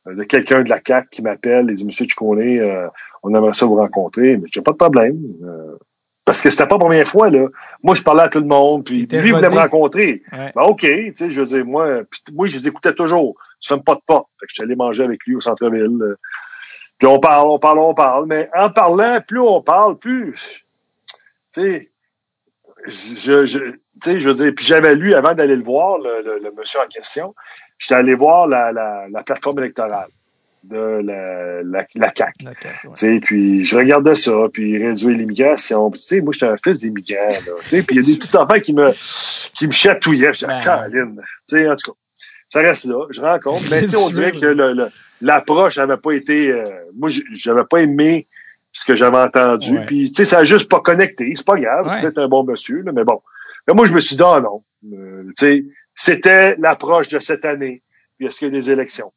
de 0.07 0.23
quelqu'un 0.25 0.63
de 0.63 0.71
la 0.71 0.81
CAC 0.81 1.11
qui 1.11 1.23
m'appelle 1.23 1.71
et 1.71 1.75
dit 1.75 1.85
Monsieur 1.87 2.07
Chicone, 2.09 2.41
euh, 2.41 2.89
on 3.23 3.35
aimerait 3.35 3.53
ça 3.53 3.67
vous 3.67 3.77
rencontrer, 3.77 4.37
mais 4.39 4.49
j'ai 4.53 4.63
pas 4.63 4.73
de 4.73 4.77
problème. 4.79 5.19
euh, 5.45 5.77
parce 6.25 6.41
que 6.41 6.51
c'était 6.51 6.67
pas 6.69 6.77
la 6.77 6.81
première 6.81 7.09
fois, 7.09 7.31
là. 7.31 7.49
Moi, 7.83 7.97
je 7.97 8.03
parlais 8.03 8.23
à 8.23 8.29
tout 8.29 8.39
le 8.39 8.47
monde, 8.47 8.85
puis 8.85 9.07
lui, 9.23 9.31
il 9.31 9.35
voulait 9.35 9.49
me 9.51 9.55
rencontrer. 9.63 10.23
Ouais. 10.33 10.53
Ben, 10.55 10.63
OK, 10.63 10.81
tu 10.83 11.13
sais, 11.17 11.31
je 11.31 11.41
veux 11.41 11.47
dire, 11.49 11.65
moi, 11.67 12.03
puis 12.09 12.21
moi, 12.33 12.47
je 12.47 12.57
les 12.57 12.69
écoutais 12.69 12.95
toujours. 12.95 13.35
Tu 13.61 13.69
fermes 13.69 13.83
pas 13.83 13.97
de 13.97 14.01
porte. 14.07 14.29
Fait 14.39 14.47
que 14.47 14.51
je 14.51 14.55
suis 14.55 14.63
allé 14.63 14.77
manger 14.77 15.03
avec 15.03 15.19
lui 15.27 15.35
au 15.35 15.41
centre-ville. 15.41 15.99
Puis 17.03 17.09
on 17.11 17.19
parle, 17.19 17.49
on 17.51 17.59
parle, 17.59 17.81
on 17.81 17.95
parle. 17.95 18.27
Mais 18.27 18.49
en 18.57 18.71
parlant, 18.71 19.19
plus 19.27 19.41
on 19.41 19.61
parle, 19.61 19.99
plus, 19.99 20.65
tu 21.53 21.61
sais, 21.61 21.91
je, 22.87 23.45
je, 23.45 23.59
tu 23.59 23.81
sais, 24.05 24.21
je 24.21 24.29
veux 24.29 24.35
dire, 24.37 24.53
puis 24.55 24.65
j'avais 24.65 24.95
lu, 24.95 25.13
avant 25.13 25.35
d'aller 25.35 25.57
le 25.57 25.65
voir, 25.65 25.99
le, 25.99 26.23
le, 26.25 26.39
le 26.39 26.53
monsieur 26.57 26.79
en 26.79 26.87
question, 26.87 27.35
j'étais 27.77 27.97
allé 27.97 28.15
voir 28.15 28.47
la, 28.47 28.71
la, 28.71 29.07
la 29.11 29.23
plateforme 29.25 29.59
électorale 29.59 30.11
de 30.63 30.77
la, 31.05 31.65
la, 31.65 31.85
la 31.93 32.13
CAQ. 32.15 32.47
Ouais. 32.87 33.19
Puis 33.19 33.65
je 33.65 33.77
regardais 33.77 34.15
ça, 34.15 34.37
puis 34.53 34.81
réduire 34.81 35.19
l'immigration. 35.19 35.91
Puis, 35.91 35.99
Tu 35.99 36.07
sais, 36.07 36.21
moi, 36.21 36.33
j'étais 36.33 36.47
un 36.47 36.57
fils 36.63 36.79
d'immigrant, 36.79 37.27
là. 37.27 37.53
Tu 37.63 37.69
sais, 37.69 37.83
puis 37.83 37.97
il 37.97 38.03
y 38.03 38.05
a 38.05 38.07
des 38.13 38.17
petits 38.17 38.37
enfants 38.37 38.61
qui 38.63 38.73
me, 38.75 38.93
qui 39.59 39.67
me 39.67 39.73
chatouillaient. 39.73 40.27
Je 40.35 40.39
disais, 40.39 40.47
Ben. 40.47 40.61
Caroline. 40.63 41.21
Tu 41.49 41.57
sais, 41.57 41.69
en 41.69 41.75
tout 41.75 41.91
cas, 41.91 41.99
ça 42.47 42.61
reste 42.61 42.85
là. 42.85 43.07
Je 43.11 43.21
rencontre. 43.21 43.65
Mais, 43.73 43.81
tu 43.83 43.89
sais, 43.89 43.97
on 43.97 44.09
dirait 44.11 44.31
que 44.31 44.39
le, 44.39 44.73
le- 44.73 44.89
l'approche 45.23 45.79
n'avait 45.79 45.97
pas 45.97 46.13
été, 46.13 46.53
euh, 46.53 46.65
moi, 46.95 47.09
j'avais 47.33 47.65
pas 47.65 47.81
aimé 47.81 48.27
ce 48.73 48.85
que 48.85 48.95
j'avais 48.95 49.19
entendu. 49.19 49.79
Ouais. 49.79 49.87
Puis, 49.87 50.11
tu 50.11 50.17
sais, 50.17 50.25
ça 50.25 50.39
a 50.39 50.45
juste 50.45 50.71
pas 50.71 50.81
connecté. 50.81 51.33
C'est 51.35 51.47
pas 51.47 51.59
grave. 51.59 51.87
Ouais. 51.87 51.93
C'est 51.93 52.01
peut-être 52.01 52.19
un 52.19 52.29
bon 52.29 52.45
monsieur, 52.45 52.83
là, 52.83 52.93
mais 52.93 53.05
bon. 53.05 53.23
Mais 53.67 53.75
moi, 53.75 53.87
je 53.87 53.95
me 53.95 54.01
suis 54.01 54.17
dit, 54.17 54.23
ah 54.25 54.41
non. 54.43 54.63
Euh, 54.93 55.25
tu 55.39 55.47
sais, 55.47 55.65
c'était 55.95 56.57
l'approche 56.57 57.09
de 57.09 57.21
cette 57.21 57.45
année. 57.45 57.83
Puis, 58.19 58.27
est-ce 58.27 58.41
qu'il 58.41 58.49
y 58.49 58.51
a 58.51 58.55
des 58.55 58.71
élections? 58.71 59.13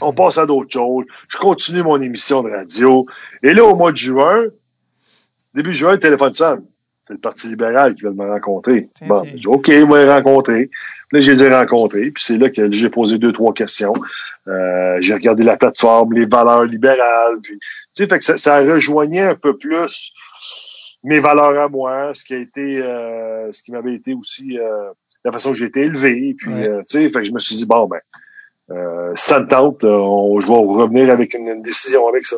On 0.00 0.12
passe 0.12 0.38
à 0.38 0.46
d'autres 0.46 0.72
choses. 0.72 1.04
Je 1.28 1.36
continue 1.36 1.82
mon 1.82 2.00
émission 2.00 2.42
de 2.42 2.50
radio. 2.50 3.06
Et 3.42 3.52
là, 3.52 3.64
au 3.64 3.76
mois 3.76 3.92
de 3.92 3.96
juin, 3.96 4.44
début 5.54 5.74
juin, 5.74 5.92
le 5.92 5.98
téléphone 5.98 6.32
sonne. 6.32 6.64
C'est 7.02 7.14
le 7.14 7.18
Parti 7.18 7.48
libéral 7.48 7.96
qui 7.96 8.04
veut 8.04 8.12
me 8.12 8.30
rencontrer. 8.30 8.88
Bon, 9.06 9.24
j'ai 9.24 9.32
dit, 9.32 9.46
OK, 9.48 9.68
moi, 9.86 10.04
les 10.04 10.10
rencontrer. 10.10 10.70
Puis 11.08 11.18
là, 11.18 11.20
je 11.20 11.32
les 11.32 11.44
ai 11.44 11.48
rencontrés. 11.48 12.12
Puis 12.12 12.22
c'est 12.24 12.38
là 12.38 12.48
que 12.48 12.70
j'ai 12.70 12.88
posé 12.88 13.18
deux, 13.18 13.32
trois 13.32 13.52
questions. 13.52 13.92
Euh, 14.48 14.96
j'ai 15.00 15.14
regardé 15.14 15.44
la 15.44 15.56
plateforme, 15.56 16.12
les 16.14 16.26
valeurs 16.26 16.64
libérales. 16.64 17.38
Puis, 17.42 17.58
tu 17.58 17.68
sais, 17.92 18.06
fait 18.06 18.18
que 18.18 18.24
ça, 18.24 18.36
ça 18.36 18.58
rejoignait 18.60 19.20
un 19.22 19.34
peu 19.36 19.56
plus 19.56 20.12
mes 21.04 21.18
valeurs 21.20 21.58
à 21.58 21.68
moi, 21.68 22.10
ce 22.12 22.24
qui 22.24 22.34
a 22.34 22.38
été, 22.38 22.80
euh, 22.80 23.50
ce 23.52 23.62
qui 23.62 23.72
m'avait 23.72 23.94
été 23.94 24.14
aussi 24.14 24.58
euh, 24.58 24.90
la 25.24 25.32
façon 25.32 25.50
que 25.52 25.58
j'ai 25.58 25.66
été 25.66 25.80
élevé. 25.80 26.34
Puis, 26.38 26.52
Ouais. 26.52 26.68
euh, 26.68 26.78
tu 26.88 26.98
sais, 26.98 27.04
fait 27.10 27.20
que 27.20 27.24
je 27.24 27.32
me 27.32 27.38
suis 27.38 27.56
dit, 27.56 27.66
bon, 27.66 27.86
ben, 27.86 28.00
euh, 28.70 29.12
ça 29.14 29.40
me 29.40 29.46
tente, 29.48 29.84
on, 29.84 30.40
je 30.40 30.46
vais 30.46 30.52
revenir 30.52 31.10
avec 31.10 31.34
une, 31.34 31.48
une 31.48 31.62
décision 31.62 32.08
avec 32.08 32.26
ça. 32.26 32.36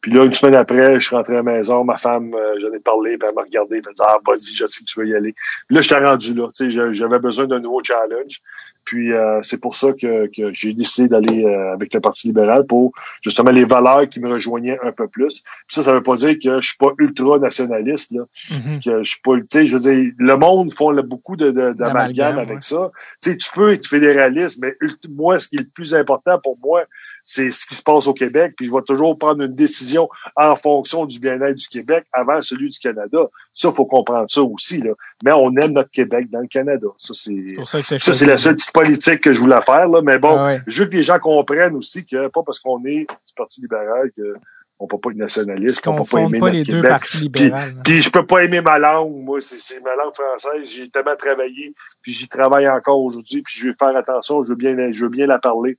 Puis 0.00 0.12
là, 0.12 0.24
une 0.24 0.32
semaine 0.34 0.54
après, 0.54 1.00
je 1.00 1.06
suis 1.06 1.16
rentré 1.16 1.32
à 1.32 1.36
la 1.36 1.42
maison, 1.42 1.82
ma 1.82 1.96
femme, 1.96 2.34
euh, 2.34 2.56
j'en 2.60 2.72
ai 2.74 2.78
parlé, 2.78 3.16
puis 3.16 3.26
elle 3.28 3.34
m'a 3.34 3.42
regardé, 3.42 3.80
puis 3.80 3.86
elle 3.86 3.86
m'a 3.86 3.92
dit, 3.92 4.02
ah, 4.06 4.18
vas-y, 4.26 4.54
je 4.54 4.66
sais 4.66 4.80
que 4.80 4.84
tu 4.84 5.00
veux 5.00 5.06
y 5.08 5.14
aller. 5.14 5.32
Puis 5.66 5.76
là, 5.76 5.80
j'étais 5.80 5.98
rendu 6.04 6.34
là, 6.34 6.48
tu 6.54 6.70
sais, 6.70 6.92
j'avais 6.94 7.18
besoin 7.18 7.46
d'un 7.46 7.58
nouveau 7.60 7.82
challenge. 7.82 8.40
Puis 8.84 9.12
euh, 9.12 9.40
c'est 9.42 9.60
pour 9.60 9.76
ça 9.76 9.92
que, 9.92 10.26
que 10.26 10.52
j'ai 10.52 10.72
décidé 10.74 11.08
d'aller 11.08 11.44
euh, 11.44 11.72
avec 11.72 11.92
le 11.94 12.00
Parti 12.00 12.26
libéral 12.28 12.66
pour 12.66 12.92
justement 13.22 13.50
les 13.50 13.64
valeurs 13.64 14.08
qui 14.08 14.20
me 14.20 14.28
rejoignaient 14.30 14.78
un 14.82 14.92
peu 14.92 15.08
plus. 15.08 15.40
Puis 15.42 15.76
ça, 15.76 15.82
ça 15.82 15.92
veut 15.92 16.02
pas 16.02 16.16
dire 16.16 16.34
que 16.42 16.60
je 16.60 16.68
suis 16.68 16.76
pas 16.78 16.92
ultra 16.98 17.38
nationaliste, 17.38 18.12
là 18.12 18.22
Mhm. 18.50 18.80
que 18.84 19.02
je 19.02 19.10
suis 19.10 19.20
pas, 19.22 19.36
tu 19.36 19.44
sais, 19.48 19.66
je 19.66 19.76
veux 19.76 19.80
dire, 19.94 20.12
le 20.18 20.36
monde 20.36 20.72
font 20.74 20.90
là, 20.90 21.02
beaucoup 21.02 21.36
de, 21.36 21.50
de- 21.50 21.72
d'amalgame 21.72 22.38
avec 22.38 22.56
ouais. 22.56 22.60
ça. 22.60 22.90
Tu 23.22 23.30
sais, 23.30 23.36
tu 23.36 23.48
peux 23.54 23.72
être 23.72 23.86
fédéraliste, 23.86 24.58
mais 24.60 24.74
moi, 25.08 25.38
ce 25.38 25.48
qui 25.48 25.56
est 25.56 25.60
le 25.60 25.68
plus 25.72 25.94
important 25.94 26.38
pour 26.42 26.58
moi, 26.62 26.84
c'est 27.26 27.50
ce 27.50 27.66
qui 27.66 27.74
se 27.74 27.82
passe 27.82 28.06
au 28.06 28.12
Québec, 28.12 28.52
puis 28.54 28.68
je 28.68 28.72
vais 28.72 28.82
toujours 28.86 29.18
prendre 29.18 29.42
une 29.42 29.54
décision 29.54 30.10
en 30.36 30.54
fonction 30.56 31.06
du 31.06 31.18
bien-être 31.18 31.56
du 31.56 31.66
Québec 31.68 32.04
avant 32.12 32.38
celui 32.42 32.68
du 32.68 32.78
Canada. 32.78 33.18
Ça, 33.50 33.72
faut 33.72 33.86
comprendre 33.86 34.28
ça 34.28 34.42
aussi, 34.42 34.82
là. 34.82 34.92
Mais 35.24 35.32
on 35.34 35.56
aime 35.56 35.72
notre 35.72 35.90
Québec 35.90 36.30
dans 36.30 36.40
le 36.40 36.48
Canada. 36.48 36.88
Ça, 36.98 37.14
c'est, 37.14 37.56
ça 37.64 38.12
c'est 38.12 38.26
la 38.26 38.36
seule 38.36 38.56
petite 38.56 38.74
politique 38.74 39.22
que 39.22 39.32
je 39.32 39.40
voulais 39.40 39.62
faire, 39.62 39.88
là. 39.88 40.02
Mais 40.02 40.18
bon, 40.18 40.36
Ah 40.36 40.46
ouais. 40.46 40.60
je 40.66 40.82
veux 40.82 40.88
que 40.90 40.96
les 40.96 41.02
gens 41.02 41.18
comprennent 41.18 41.76
aussi 41.76 42.04
que 42.04 42.28
pas 42.28 42.42
parce 42.44 42.60
qu'on 42.60 42.84
est 42.84 43.06
du 43.06 43.34
Parti 43.34 43.62
libéral 43.62 44.10
que 44.14 44.34
on 44.78 44.86
peut 44.86 44.98
pas 44.98 45.10
être 45.10 45.16
nationaliste, 45.16 45.82
qu'on 45.82 45.96
peut 45.96 46.04
pas 46.04 46.20
aimer 46.22 46.40
pas 46.40 46.50
les 46.50 46.64
deux 46.64 46.82
partis 46.82 47.18
libéraux. 47.18 47.56
Puis 47.84 48.00
je 48.00 48.10
peux 48.10 48.26
pas 48.26 48.44
aimer 48.44 48.60
ma 48.60 48.78
langue, 48.78 49.14
moi, 49.22 49.40
c'est, 49.40 49.80
ma 49.82 49.94
langue 49.94 50.12
française. 50.14 50.68
J'ai 50.68 50.90
tellement 50.90 51.16
travaillé, 51.16 51.74
puis 52.02 52.12
j'y 52.12 52.28
travaille 52.28 52.68
encore 52.68 53.00
aujourd'hui, 53.00 53.42
puis 53.42 53.54
je 53.56 53.68
vais 53.68 53.76
faire 53.78 53.96
attention, 53.96 54.42
je 54.42 54.50
veux 54.50 54.56
bien, 54.56 54.74
je 54.92 55.04
veux 55.04 55.10
bien 55.10 55.26
la 55.26 55.38
parler. 55.38 55.78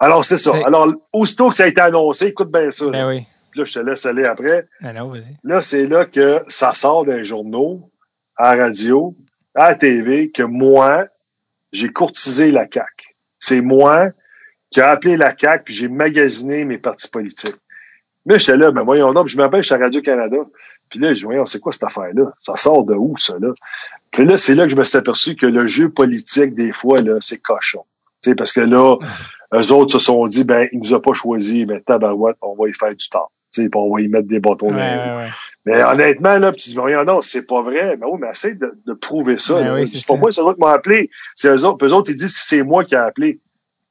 Alors 0.00 0.24
c'est 0.24 0.38
ça. 0.38 0.52
Alors 0.64 0.88
aussitôt 1.12 1.50
que 1.50 1.56
ça 1.56 1.64
a 1.64 1.66
été 1.66 1.80
annoncé, 1.80 2.26
écoute 2.26 2.50
bien 2.50 2.70
ça. 2.70 2.84
là. 2.86 2.90
Ben 2.90 3.08
oui. 3.08 3.26
Puis 3.50 3.60
là, 3.60 3.64
je 3.66 3.74
te 3.74 3.78
laisse 3.78 4.04
aller 4.04 4.24
après. 4.24 4.66
Non, 4.80 4.92
non, 4.92 5.08
vas-y. 5.10 5.36
Là, 5.44 5.62
c'est 5.62 5.86
là 5.86 6.06
que 6.06 6.40
ça 6.48 6.74
sort 6.74 7.04
d'un 7.04 7.22
journaux, 7.22 7.88
à 8.36 8.56
la 8.56 8.64
radio, 8.64 9.14
à 9.54 9.68
la 9.68 9.74
TV, 9.76 10.32
que 10.32 10.42
moi, 10.42 11.06
j'ai 11.72 11.88
courtisé 11.88 12.50
la 12.50 12.66
CAQ. 12.72 13.14
C'est 13.38 13.60
moi 13.60 14.08
qui 14.70 14.80
a 14.80 14.90
appelé 14.90 15.16
la 15.16 15.36
CAQ, 15.38 15.62
puis 15.66 15.74
j'ai 15.74 15.88
magasiné 15.88 16.64
mes 16.64 16.78
partis 16.78 17.08
politiques. 17.08 17.54
Mais 18.26 18.40
j'étais 18.40 18.56
là, 18.56 18.72
ben 18.72 18.82
voyons 18.82 19.12
donc, 19.12 19.28
je 19.28 19.36
m'appelle, 19.36 19.62
je 19.62 19.66
suis 19.66 19.74
à 19.74 19.78
Radio-Canada. 19.78 20.38
Puis 20.88 20.98
là, 20.98 21.12
je 21.12 21.18
dis, 21.18 21.24
voyons, 21.24 21.46
c'est 21.46 21.60
quoi 21.60 21.72
cette 21.72 21.84
affaire-là? 21.84 22.32
Ça 22.40 22.56
sort 22.56 22.84
de 22.84 22.94
où, 22.94 23.16
ça, 23.18 23.34
là? 23.40 23.52
Puis 24.10 24.24
là, 24.24 24.36
c'est 24.36 24.54
là 24.54 24.64
que 24.64 24.70
je 24.70 24.76
me 24.76 24.82
suis 24.84 24.98
aperçu 24.98 25.36
que 25.36 25.46
le 25.46 25.68
jeu 25.68 25.90
politique, 25.90 26.54
des 26.54 26.72
fois, 26.72 27.00
là, 27.02 27.18
c'est 27.20 27.38
cochon. 27.38 27.84
Tu 28.22 28.30
sais, 28.30 28.34
parce 28.34 28.52
que 28.52 28.60
là, 28.60 28.96
eux 29.52 29.72
autres 29.72 29.92
se 29.92 29.98
sont 29.98 30.26
dit, 30.26 30.44
ben, 30.44 30.68
il 30.72 30.78
nous 30.80 30.94
a 30.94 31.02
pas 31.02 31.12
choisi, 31.12 31.66
mais 31.66 31.80
tabarouette, 31.80 32.36
on 32.42 32.54
va 32.54 32.68
y 32.68 32.72
faire 32.72 32.94
du 32.94 33.08
temps. 33.08 33.30
Tu 33.52 33.62
sais, 33.62 33.68
puis 33.68 33.80
on 33.80 33.94
va 33.94 34.00
y 34.00 34.08
mettre 34.08 34.28
des 34.28 34.40
bâtons 34.40 34.68
Ouais, 34.68 34.72
dans 34.74 35.18
ouais. 35.18 35.28
Mais 35.66 35.82
honnêtement, 35.82 36.36
là, 36.38 36.52
tu 36.52 36.68
dis, 36.70 36.74
voyons, 36.74 37.04
non, 37.04 37.20
c'est 37.22 37.46
pas 37.46 37.62
vrai. 37.62 37.96
Mais 37.98 38.06
oui, 38.06 38.18
mais 38.20 38.28
essaye 38.30 38.56
de, 38.56 38.72
de 38.86 38.92
prouver 38.94 39.38
ça. 39.38 39.54
Ben 39.54 39.74
oui, 39.74 39.86
c'est 39.86 40.04
pas 40.06 40.14
ça. 40.14 40.18
moi, 40.20 40.32
c'est 40.32 40.42
eux 40.42 40.52
qui 40.54 40.60
m'ont 40.60 40.66
appelé. 40.66 41.10
C'est 41.34 41.48
eux 41.48 41.64
autres. 41.64 41.78
Puis 41.78 41.88
eux 41.88 41.94
autres, 41.94 42.10
ils 42.10 42.16
disent 42.16 42.34
que 42.34 42.42
c'est 42.44 42.62
moi 42.62 42.84
qui 42.84 42.94
ai 42.94 42.98
appelé. 42.98 43.40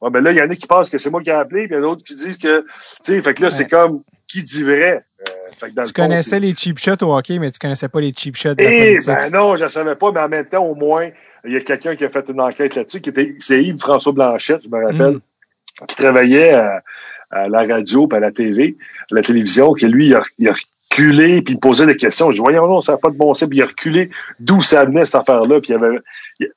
Ouais, 0.01 0.09
ben 0.11 0.21
là, 0.23 0.31
il 0.33 0.37
y 0.37 0.41
en 0.41 0.49
a 0.49 0.55
qui 0.55 0.67
pensent 0.67 0.89
que 0.89 0.97
c'est 0.97 1.09
moi 1.09 1.21
qui 1.23 1.29
ai 1.29 1.33
appelé, 1.33 1.67
puis 1.67 1.75
il 1.75 1.79
y 1.79 1.81
en 1.81 1.83
a 1.83 1.87
d'autres 1.87 2.03
qui 2.03 2.13
disent 2.15 2.37
que, 2.37 2.61
tu 2.61 2.65
sais, 3.03 3.21
fait 3.21 3.33
que 3.33 3.41
là, 3.41 3.49
c'est 3.49 3.67
comme, 3.69 4.03
qui 4.27 4.43
dit 4.43 4.61
vrai? 4.63 5.05
Euh, 5.21 5.31
fait 5.57 5.69
que 5.69 5.75
dans 5.75 5.83
Tu 5.83 5.87
le 5.89 5.93
connaissais 5.93 6.39
les 6.41 6.53
cheap 6.53 6.77
shots 6.77 7.01
au 7.05 7.15
hockey, 7.15 7.39
mais 7.39 7.49
tu 7.51 7.57
connaissais 7.57 7.87
pas 7.87 8.01
les 8.01 8.11
cheap 8.15 8.35
shots 8.35 8.55
de 8.55 8.63
la 8.63 8.69
Eh, 8.71 8.79
politique. 8.95 9.07
ben 9.07 9.29
non, 9.31 9.55
je 9.55 9.63
ne 9.63 9.69
savais 9.69 9.95
pas, 9.95 10.11
mais 10.11 10.19
en 10.19 10.27
même 10.29 10.45
temps, 10.45 10.65
au 10.65 10.75
moins, 10.75 11.07
il 11.45 11.53
y 11.53 11.55
a 11.55 11.61
quelqu'un 11.61 11.95
qui 11.95 12.03
a 12.03 12.09
fait 12.09 12.27
une 12.29 12.41
enquête 12.41 12.75
là-dessus, 12.75 12.99
qui 12.99 13.09
était, 13.11 13.33
c'est 13.39 13.63
Yves-François 13.63 14.11
Blanchette, 14.11 14.61
je 14.63 14.69
me 14.69 14.85
rappelle, 14.85 15.15
Mm. 15.15 15.21
Qui 15.87 15.95
travaillait 15.95 16.53
à, 16.53 16.81
à 17.31 17.47
la 17.47 17.63
radio, 17.63 18.07
puis 18.07 18.17
à 18.17 18.19
la 18.21 18.31
TV, 18.31 18.75
à 19.11 19.15
la 19.15 19.21
télévision, 19.23 19.73
que 19.73 19.85
lui, 19.85 20.07
il 20.07 20.15
a, 20.15 20.21
il 20.37 20.47
a 20.49 20.53
reculé, 20.91 21.41
puis 21.41 21.53
il 21.53 21.57
me 21.57 21.59
posait 21.61 21.87
des 21.87 21.95
questions. 21.97 22.29
Je 22.31 22.35
dis, 22.37 22.41
voyons, 22.41 22.67
non, 22.67 22.79
ça 22.79 22.91
n'a 22.93 22.97
pas 22.99 23.09
de 23.09 23.17
bon 23.17 23.33
sens, 23.33 23.49
puis 23.49 23.57
il 23.57 23.63
a 23.63 23.65
reculé 23.65 24.09
d'où 24.39 24.61
ça 24.61 24.85
venait, 24.85 25.05
cette 25.05 25.15
affaire-là, 25.15 25.59
puis 25.59 25.71
il 25.71 25.75
avait, 25.75 25.97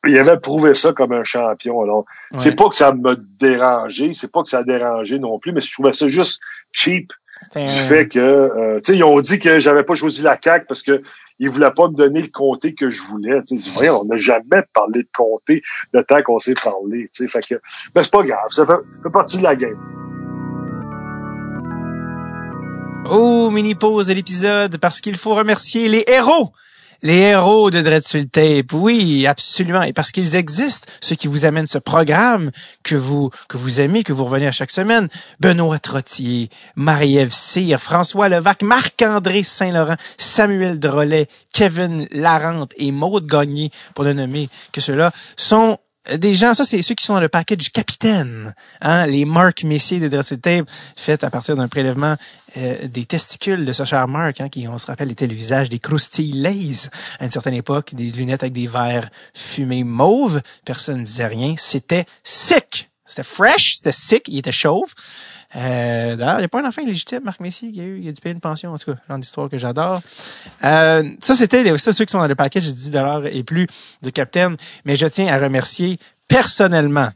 il 0.07 0.19
avait 0.19 0.39
prouvé 0.39 0.75
ça 0.75 0.93
comme 0.93 1.13
un 1.13 1.25
champion. 1.25 1.83
Alors, 1.83 2.05
Ouais. 2.33 2.39
c'est 2.39 2.55
pas 2.57 2.69
que 2.69 2.77
ça 2.77 2.93
m'a 2.93 3.15
dérangé, 3.41 4.11
c'est 4.13 4.31
pas 4.33 4.43
que 4.43 4.49
ça 4.49 4.59
a 4.59 4.63
dérangé 4.65 5.19
non 5.19 5.39
plus, 5.39 5.53
mais 5.53 5.61
je 5.61 5.73
trouvais 5.73 5.93
ça 5.93 6.09
juste 6.09 6.43
cheap 6.73 7.13
Du 7.55 7.69
fait 7.69 8.09
que, 8.09 8.19
euh, 8.19 8.81
tu 8.81 8.93
sais, 8.93 8.99
ils 8.99 9.05
ont 9.05 9.21
dit 9.21 9.39
que 9.39 9.59
j'avais 9.59 9.85
pas 9.85 9.95
choisi 9.95 10.23
la 10.23 10.39
CAQ 10.43 10.65
parce 10.67 10.83
que 10.83 11.03
ils 11.39 11.51
voulaient 11.51 11.71
pas 11.71 11.89
me 11.89 11.95
donner 11.95 12.23
le 12.23 12.29
comté 12.29 12.75
que 12.75 12.91
je 12.91 13.03
voulais. 13.03 13.43
Tu 13.47 13.59
sais, 13.59 13.91
on 13.91 14.05
n'a 14.05 14.17
jamais 14.17 14.63
parlé 14.73 15.03
de 15.03 15.09
comté 15.13 15.63
le 15.93 16.03
temps 16.03 16.23
qu'on 16.25 16.39
s'est 16.39 16.55
parlé. 16.55 17.09
Tu 17.13 17.25
sais, 17.25 17.29
fait 17.29 17.47
que, 17.47 17.61
ben, 17.95 18.03
c'est 18.03 18.11
pas 18.11 18.23
grave, 18.23 18.49
ça 18.51 18.65
fait, 18.65 18.73
fait 19.03 19.11
partie 19.11 19.39
de 19.39 19.43
la 19.43 19.55
game. 19.55 19.77
Oh, 23.11 23.51
mini 23.51 23.75
pause 23.75 24.07
de 24.09 24.15
l'épisode 24.15 24.79
parce 24.79 25.01
qu'il 25.01 25.17
faut 25.17 25.35
remercier 25.35 25.89
les 25.89 26.05
héros 26.09 26.53
Les 27.03 27.19
héros 27.19 27.71
de 27.71 27.81
Dreadful 27.83 28.29
Tape, 28.29 28.73
oui, 28.73 29.27
absolument. 29.27 29.83
Et 29.83 29.93
parce 29.93 30.13
qu'ils 30.13 30.37
existent, 30.37 30.87
ceux 31.01 31.15
qui 31.15 31.29
vous 31.29 31.45
amènent 31.45 31.67
ce 31.67 31.79
programme 31.79 32.51
que 32.83 32.95
vous 32.95 33.31
que 33.49 33.57
vous 33.57 33.81
aimez, 33.81 34.03
que 34.03 34.13
vous 34.13 34.25
revenez 34.25 34.47
à 34.47 34.53
chaque 34.53 34.71
semaine. 34.71 35.09
Benoît 35.41 35.79
Trottier, 35.79 36.49
Marie-Ève 36.75 37.33
Cyr, 37.33 37.81
François 37.81 38.29
Levac, 38.29 38.63
Marc-André 38.63 39.43
Saint-Laurent, 39.43 39.97
Samuel 40.19 40.79
Drolet, 40.79 41.29
Kevin 41.53 42.07
Larente 42.11 42.73
et 42.77 42.93
Maude 42.93 43.27
Gagné, 43.27 43.71
pour 43.95 44.05
ne 44.05 44.13
nommer 44.13 44.49
que 44.73 44.81
ceux-là, 44.81 45.13
sont 45.37 45.79
des 46.15 46.35
gens, 46.35 46.55
ça 46.55 46.65
c'est 46.65 46.83
ceux 46.83 46.95
qui 46.95 47.05
sont 47.05 47.15
dans 47.15 47.21
le 47.21 47.29
package 47.29 47.71
capitaine, 47.71 48.55
hein, 48.81 49.07
les 49.07 49.25
Mark 49.25 49.65
Messier 49.65 49.99
de 50.01 50.09
Dressel 50.09 50.39
Tape, 50.39 50.69
faites 50.97 51.25
à 51.25 51.31
partir 51.31 51.57
d'un 51.57 51.69
prélèvement 51.69 52.17
euh, 52.57 52.89
des 52.89 53.05
testicules 53.05 53.65
de 53.65 53.73
ce 53.73 53.85
cher 53.85 54.07
Mark, 54.09 54.41
hein, 54.41 54.49
qui 54.49 54.69
on 54.69 54.79
se 54.79 54.87
rappelle 54.87 55.11
était 55.11 55.27
le 55.27 55.35
visage 55.35 55.69
des 55.69 55.79
croustilles 55.79 56.33
Lays 56.33 56.89
à 57.19 57.25
une 57.25 57.31
certaine 57.31 57.55
époque, 57.55 57.95
des 57.95 58.11
lunettes 58.11 58.43
avec 58.43 58.53
des 58.53 58.67
verres 58.67 59.11
fumés 59.35 59.85
mauves, 59.85 60.41
personne 60.65 61.01
ne 61.01 61.05
disait 61.05 61.27
rien, 61.27 61.55
c'était 61.59 62.07
sick, 62.25 62.91
c'était 63.05 63.23
fresh, 63.23 63.77
c'était 63.77 63.93
sick, 63.93 64.25
il 64.29 64.39
était 64.39 64.53
chauve. 64.53 64.93
Euh, 65.55 66.17
D'ailleurs, 66.17 66.37
il 66.37 66.39
n'y 66.39 66.45
a 66.45 66.49
pas 66.49 66.61
un 66.61 66.69
enfant 66.69 66.85
légitime, 66.85 67.21
Marc 67.25 67.41
Messier, 67.41 67.73
qui 67.73 67.81
a 67.81 67.85
eu, 67.85 68.01
il 68.01 68.09
a 68.09 68.13
dû 68.13 68.21
payer 68.21 68.35
une 68.35 68.41
pension, 68.41 68.73
en 68.73 68.79
tout 68.79 68.93
cas, 68.93 69.01
genre 69.09 69.19
d'histoire 69.19 69.49
que 69.49 69.59
j'adore. 69.59 70.01
Euh, 70.65 71.09
ça, 71.21 71.35
c'était 71.35 71.77
ça, 71.79 71.93
ceux 71.93 72.05
qui 72.05 72.13
sont 72.13 72.19
dans 72.19 72.27
le 72.27 72.35
package 72.35 72.75
10 72.75 72.91
dollars 72.91 73.27
et 73.27 73.43
plus 73.45 73.67
de 74.03 74.11
Captain. 74.11 74.57
Mais 74.85 74.97
je 74.97 75.07
tiens 75.07 75.33
à 75.33 75.39
remercier 75.39 75.99
personnellement. 76.29 77.11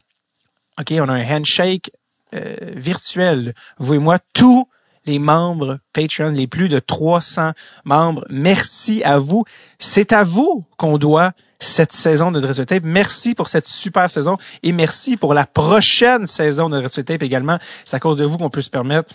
OK, 0.79 0.93
on 0.93 1.09
a 1.09 1.13
un 1.13 1.25
handshake 1.25 1.91
euh, 2.35 2.55
virtuel. 2.77 3.55
Vous 3.79 3.95
et 3.95 3.99
moi, 3.99 4.19
tous 4.33 4.69
les 5.07 5.19
membres 5.19 5.79
Patreon, 5.93 6.31
les 6.31 6.47
plus 6.47 6.69
de 6.69 6.79
300 6.79 7.53
membres. 7.85 8.25
Merci 8.31 9.03
à 9.05 9.19
vous. 9.19 9.45
C'est 9.79 10.13
à 10.13 10.25
vous 10.25 10.65
qu'on 10.77 10.99
doit 10.99 11.33
cette 11.59 11.93
saison 11.93 12.31
de 12.31 12.41
Dress 12.41 12.61
Tape. 12.67 12.85
Merci 12.85 13.35
pour 13.35 13.49
cette 13.49 13.67
super 13.67 14.11
saison 14.11 14.39
et 14.63 14.73
merci 14.73 15.17
pour 15.17 15.35
la 15.35 15.47
prochaine 15.47 16.27
saison 16.27 16.69
de 16.69 16.81
Dress 16.81 17.01
Tape 17.05 17.23
également. 17.23 17.59
C'est 17.85 17.97
à 17.97 18.01
cause 18.01 18.17
de 18.17 18.25
vous 18.25 18.39
qu'on 18.39 18.51
peut 18.51 18.63
se 18.63 18.71
permettre 18.71 19.15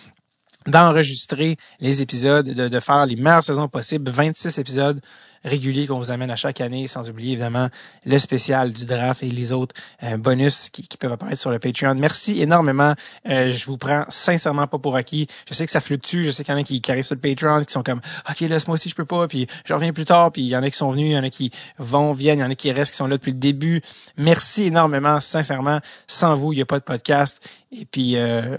d'enregistrer 0.67 1.57
les 1.79 2.01
épisodes, 2.01 2.45
de, 2.45 2.67
de, 2.67 2.79
faire 2.79 3.05
les 3.05 3.15
meilleures 3.15 3.43
saisons 3.43 3.67
possibles, 3.67 4.09
26 4.09 4.57
épisodes 4.57 4.99
réguliers 5.45 5.87
qu'on 5.87 5.97
vous 5.97 6.11
amène 6.11 6.31
à 6.31 6.35
chaque 6.35 6.59
année, 6.59 6.87
sans 6.87 7.09
oublier 7.09 7.33
évidemment 7.33 7.69
le 8.05 8.19
spécial 8.19 8.73
du 8.73 8.85
draft 8.85 9.23
et 9.23 9.29
les 9.29 9.51
autres 9.51 9.75
euh, 10.03 10.17
bonus 10.17 10.69
qui, 10.69 10.87
qui, 10.87 10.97
peuvent 10.97 11.11
apparaître 11.11 11.39
sur 11.39 11.51
le 11.51 11.59
Patreon. 11.59 11.95
Merci 11.95 12.41
énormément. 12.41 12.95
Euh, 13.29 13.51
je 13.51 13.65
vous 13.65 13.77
prends 13.77 14.05
sincèrement 14.09 14.67
pas 14.67 14.79
pour 14.79 14.95
acquis. 14.95 15.27
Je 15.47 15.53
sais 15.53 15.65
que 15.65 15.71
ça 15.71 15.81
fluctue. 15.81 16.23
Je 16.23 16.31
sais 16.31 16.43
qu'il 16.43 16.53
y 16.53 16.57
en 16.57 16.59
a 16.59 16.63
qui, 16.63 16.81
qui 16.81 16.91
arrivent 16.91 17.05
sur 17.05 17.15
le 17.15 17.21
Patreon, 17.21 17.63
qui 17.63 17.71
sont 17.71 17.83
comme 17.83 18.01
OK, 18.29 18.39
laisse-moi 18.41 18.73
aussi, 18.73 18.89
je 18.89 18.95
peux 18.95 19.05
pas, 19.05 19.27
puis 19.27 19.47
je 19.63 19.73
reviens 19.73 19.93
plus 19.93 20.05
tard, 20.05 20.31
puis 20.31 20.41
il 20.41 20.49
y 20.49 20.57
en 20.57 20.63
a 20.63 20.69
qui 20.69 20.77
sont 20.77 20.91
venus, 20.91 21.11
il 21.11 21.13
y 21.13 21.17
en 21.17 21.23
a 21.23 21.29
qui 21.29 21.51
vont, 21.77 22.11
viennent, 22.11 22.39
il 22.39 22.41
y 22.41 22.45
en 22.45 22.51
a 22.51 22.55
qui 22.55 22.71
restent, 22.71 22.91
qui 22.91 22.97
sont 22.97 23.07
là 23.07 23.17
depuis 23.17 23.31
le 23.31 23.37
début. 23.37 23.81
Merci 24.17 24.63
énormément, 24.65 25.19
sincèrement. 25.19 25.79
Sans 26.07 26.35
vous, 26.35 26.53
il 26.53 26.57
n'y 26.57 26.61
a 26.61 26.65
pas 26.65 26.79
de 26.79 26.83
podcast. 26.83 27.47
Et 27.71 27.85
puis, 27.85 28.15
euh, 28.15 28.57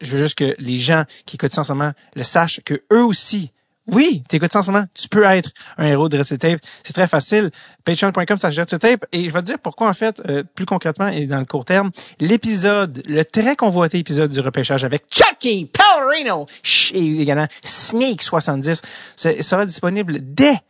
je 0.00 0.16
veux 0.16 0.22
juste 0.22 0.38
que 0.38 0.54
les 0.58 0.78
gens 0.78 1.04
qui 1.26 1.36
écoutent 1.36 1.54
ça 1.54 1.62
en 1.62 1.64
ce 1.64 1.72
moment 1.72 1.92
le 2.14 2.22
sachent 2.22 2.60
que 2.64 2.82
eux 2.92 3.04
aussi 3.04 3.50
oui, 3.92 4.22
t'écoutes 4.28 4.52
ça 4.52 4.60
en 4.60 4.62
ce 4.62 4.70
moment. 4.70 4.84
Tu 4.94 5.08
peux 5.08 5.24
être 5.24 5.50
un 5.76 5.86
héros 5.86 6.08
de 6.08 6.16
Dress 6.16 6.32
Tape. 6.38 6.60
C'est 6.84 6.92
très 6.92 7.06
facile. 7.06 7.50
Patreon.com, 7.84 8.36
ça 8.36 8.50
gère 8.50 8.66
tape. 8.66 9.04
Et 9.12 9.28
je 9.28 9.34
vais 9.34 9.40
te 9.40 9.46
dire 9.46 9.58
pourquoi, 9.58 9.88
en 9.88 9.92
fait, 9.92 10.20
euh, 10.28 10.44
plus 10.54 10.66
concrètement 10.66 11.08
et 11.08 11.26
dans 11.26 11.38
le 11.38 11.44
court 11.44 11.64
terme, 11.64 11.90
l'épisode, 12.20 13.02
le 13.06 13.24
très 13.24 13.56
convoité 13.56 13.98
épisode 13.98 14.30
du 14.30 14.40
repêchage 14.40 14.84
avec 14.84 15.04
Chucky 15.10 15.66
Palorino 15.66 16.46
et 16.94 17.20
également 17.20 17.46
Sneak 17.64 18.22
70 18.22 18.82
sera 19.16 19.66
disponible 19.66 20.18
dès 20.20 20.60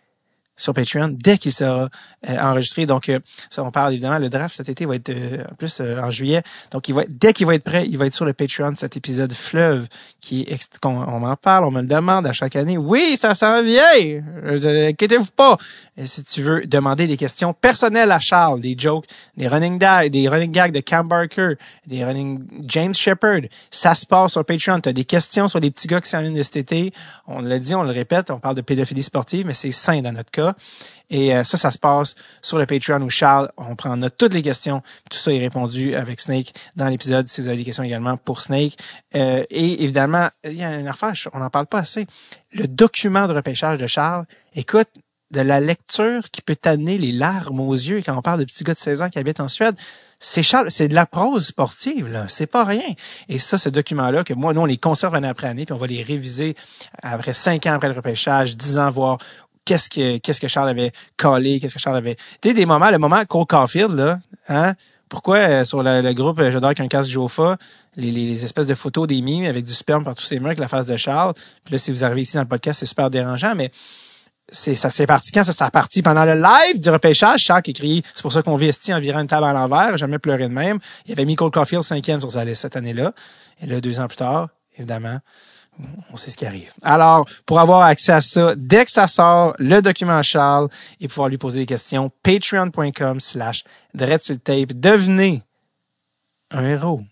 sur 0.61 0.75
Patreon 0.75 1.09
dès 1.11 1.39
qu'il 1.39 1.53
sera 1.53 1.89
euh, 2.29 2.39
enregistré. 2.39 2.87
Donc, 2.87 3.09
euh, 3.09 3.19
ça, 3.49 3.65
on 3.65 3.71
parle 3.71 3.93
évidemment, 3.95 4.19
le 4.19 4.29
draft 4.29 4.55
cet 4.55 4.69
été 4.69 4.85
va 4.85 4.97
être 4.97 5.09
euh, 5.09 5.43
en 5.51 5.55
plus 5.55 5.81
en 5.81 6.11
juillet. 6.11 6.43
Donc, 6.71 6.89
il 6.89 6.95
va 6.95 7.03
dès 7.09 7.33
qu'il 7.33 7.47
va 7.47 7.55
être 7.55 7.65
prêt, 7.65 7.87
il 7.87 7.97
va 7.97 8.07
être 8.07 8.15
sur 8.15 8.25
le 8.25 8.33
Patreon, 8.33 8.75
cet 8.75 8.97
épisode 8.97 9.33
fleuve 9.33 9.87
qui 10.21 10.43
est 10.43 10.79
qu'on 10.81 10.91
on 10.91 11.21
m'en 11.21 11.37
parle, 11.37 11.65
on 11.65 11.71
me 11.71 11.81
le 11.81 11.87
demande 11.87 12.27
à 12.27 12.33
chaque 12.33 12.57
année. 12.57 12.77
Oui, 12.77 13.17
ça 13.17 13.35
s'en 13.35 13.63
vient! 13.63 13.81
Inquiétez-vous 14.45 15.31
pas. 15.35 15.57
Si 16.05 16.25
tu 16.25 16.43
veux 16.43 16.67
demander 16.67 17.07
des 17.07 17.17
questions 17.17 17.53
personnelles 17.53 18.13
à 18.13 18.19
Charles, 18.19 18.61
des 18.61 18.75
jokes, 18.79 19.07
des 19.37 19.49
running 19.49 19.79
gags, 19.79 20.11
des 20.11 20.29
running 20.29 20.53
gags 20.53 20.73
de 20.73 20.81
Cam 20.81 21.09
Barker, 21.09 21.55
des 21.87 22.05
running 22.05 22.47
James 22.67 22.95
Shepard, 22.95 23.43
ça 23.71 23.95
se 23.95 24.07
passe 24.07 24.33
sur 24.33 24.45
Patreon. 24.45 24.81
Tu 24.81 24.91
as 24.91 24.93
des 24.93 25.05
questions 25.05 25.49
sur 25.49 25.61
les 25.61 25.71
petits 25.71 25.89
gars 25.89 26.01
qui 26.01 26.09
s'en 26.09 26.21
viennent 26.21 26.35
de 26.35 26.43
cet 26.43 26.57
été. 26.57 26.93
On 27.27 27.41
l'a 27.41 27.59
dit, 27.59 27.75
on 27.75 27.83
le 27.83 27.93
répète, 27.93 28.31
on 28.31 28.39
parle 28.39 28.57
de 28.57 28.61
pédophilie 28.61 29.03
sportive, 29.03 29.47
mais 29.47 29.55
c'est 29.55 29.71
sain 29.71 30.03
dans 30.03 30.13
notre 30.13 30.31
cas. 30.31 30.50
Et 31.11 31.35
euh, 31.35 31.45
ça, 31.45 31.57
ça 31.57 31.71
se 31.71 31.79
passe 31.79 32.15
sur 32.43 32.59
le 32.59 32.67
Patreon 32.67 33.03
où 33.03 33.11
Charles, 33.11 33.51
on 33.57 33.75
prend 33.77 33.97
note 33.97 34.15
toutes 34.17 34.35
les 34.35 34.43
questions. 34.43 34.83
Tout 35.11 35.19
ça 35.19 35.33
est 35.33 35.39
répondu 35.39 35.95
avec 35.95 36.21
Snake 36.21 36.53
dans 36.77 36.89
l'épisode 36.89 37.29
si 37.29 37.41
vous 37.41 37.49
avez 37.49 37.57
des 37.57 37.65
questions 37.65 37.85
également 37.85 38.17
pour 38.17 38.41
Snake. 38.41 38.77
Euh, 39.15 39.45
et 39.51 39.83
évidemment, 39.83 40.29
il 40.45 40.55
y 40.55 40.63
a 40.63 40.75
une 40.75 40.89
affaire, 40.89 41.13
on 41.33 41.39
n'en 41.39 41.51
parle 41.51 41.67
pas 41.67 41.81
assez. 41.81 42.07
Le 42.53 42.67
document 42.67 43.27
de 43.27 43.33
repêchage 43.33 43.79
de 43.79 43.87
Charles, 43.87 44.25
écoute, 44.55 44.89
de 45.31 45.41
la 45.41 45.61
lecture 45.61 46.31
qui 46.31 46.43
peut 46.43 46.57
t'amener 46.57 46.99
les 46.99 47.13
larmes 47.13 47.61
aux 47.61 47.75
yeux 47.75 48.03
quand 48.05 48.17
on 48.17 48.23
parle 48.23 48.41
de 48.41 48.45
petits 48.45 48.65
gars 48.65 48.75
de 48.75 48.79
16 48.79 49.03
ans 49.03 49.09
qui 49.09 49.19
habitent 49.19 49.41
en 49.41 49.49
Suède. 49.49 49.77
C'est 50.19 50.43
Charles, 50.43 50.71
c'est 50.71 50.89
de 50.89 50.95
la 50.95 51.07
prose 51.07 51.47
sportive, 51.47 52.09
là. 52.09 52.27
C'est 52.29 52.47
pas 52.47 52.65
rien. 52.65 52.95
Et 53.29 53.39
ça, 53.39 53.57
ce 53.57 53.69
document-là, 53.69 54.25
que 54.25 54.35
moi, 54.35 54.53
nous, 54.53 54.63
on 54.63 54.67
les 54.67 54.77
conserve 54.77 55.15
année 55.15 55.29
après 55.29 55.47
année, 55.47 55.65
puis 55.65 55.73
on 55.73 55.79
va 55.79 55.87
les 55.87 56.03
réviser 56.03 56.57
après 57.03 57.33
cinq 57.33 57.67
ans 57.67 57.73
après 57.73 57.89
le 57.89 57.95
repêchage, 57.95 58.57
dix 58.57 58.79
ans, 58.79 58.91
voire 58.91 59.19
qu'est-ce 59.65 59.89
que 59.91 60.19
qu'est-ce 60.19 60.41
que 60.41 60.49
Charles 60.49 60.69
avait 60.69 60.93
collé, 61.17 61.61
qu'est-ce 61.61 61.75
que 61.75 61.81
Charles 61.81 61.97
avait. 61.97 62.17
Tu 62.41 62.49
sais, 62.49 62.55
des 62.55 62.67
moments, 62.67 62.91
le 62.91 62.99
moment 62.99 63.25
Cole 63.25 63.47
Caulfield, 63.47 63.93
là, 63.93 64.19
hein? 64.49 64.75
Pourquoi 65.09 65.39
euh, 65.39 65.65
sur 65.65 65.83
le, 65.83 66.13
groupe 66.13 66.39
euh, 66.39 66.53
J'adore 66.53 66.73
qu'un 66.73 66.87
casque 66.87 67.11
Jofa, 67.11 67.57
les, 67.97 68.13
les, 68.13 68.45
espèces 68.45 68.69
de 68.69 68.77
photos 68.77 69.09
des 69.09 69.21
mimes 69.23 69.45
avec 69.45 69.65
du 69.65 69.73
sperme 69.73 70.05
par 70.05 70.15
tous 70.15 70.23
ces 70.23 70.39
murs 70.39 70.47
avec 70.47 70.61
la 70.61 70.69
face 70.69 70.87
de 70.87 70.97
Charles. 70.97 71.35
Puis 71.65 71.73
là, 71.73 71.79
si 71.79 71.91
vous 71.91 72.05
arrivez 72.05 72.23
ici 72.23 72.37
dans 72.37 72.43
le 72.43 72.49
podcast, 72.49 72.79
c'est 72.79 72.87
super 72.87 73.11
dérangeant, 73.11 73.57
mais 73.57 73.73
c'est 74.53 74.75
ça 74.75 74.91
s'est 74.91 75.07
parti 75.07 75.33
quand 75.33 75.45
ça 75.45 75.53
s'est 75.53 75.71
parti 75.71 76.03
pendant 76.03 76.25
le 76.25 76.35
live 76.35 76.81
du 76.81 76.91
repêchage 76.91 77.41
Charles 77.41 77.63
qui 77.63 77.71
écrit 77.71 78.03
c'est 78.15 78.23
pour 78.23 78.33
ça 78.33 78.43
qu'on 78.43 78.57
vit 78.57 78.73
environ 78.91 79.21
une 79.21 79.27
table 79.27 79.47
à 79.47 79.53
l'envers 79.53 79.97
jamais 79.97 80.19
pleuré 80.19 80.49
de 80.49 80.53
même 80.53 80.79
il 81.07 81.13
avait 81.13 81.25
mis 81.25 81.37
Cole 81.37 81.51
Caulfield 81.51 81.85
cinquième 81.85 82.21
sur 82.21 82.33
sa 82.33 82.45
liste 82.45 82.63
cette 82.63 82.77
année-là 82.77 83.13
et 83.63 83.67
là 83.67 83.81
deux 83.81 84.01
ans 84.01 84.09
plus 84.09 84.17
tard 84.17 84.49
évidemment 84.77 85.19
on 86.13 86.17
sait 86.17 86.31
ce 86.31 86.37
qui 86.37 86.47
arrive. 86.47 86.73
Alors, 86.83 87.27
pour 87.47 87.61
avoir 87.61 87.83
accès 87.83 88.13
à 88.13 88.21
ça, 88.21 88.55
dès 88.57 88.85
que 88.85 88.91
ça 88.91 89.07
sort, 89.07 89.55
le 89.59 89.81
document 89.81 90.23
Charles, 90.23 90.69
et 91.01 91.09
pouvoir 91.09 91.29
lui 91.29 91.39
poser 91.39 91.61
des 91.61 91.67
questions, 91.67 92.11
patreon.com 92.23 93.21
slash 93.21 93.65
tape. 93.97 94.73
Devenez 94.73 95.43
un 96.51 96.65
héros. 96.65 97.03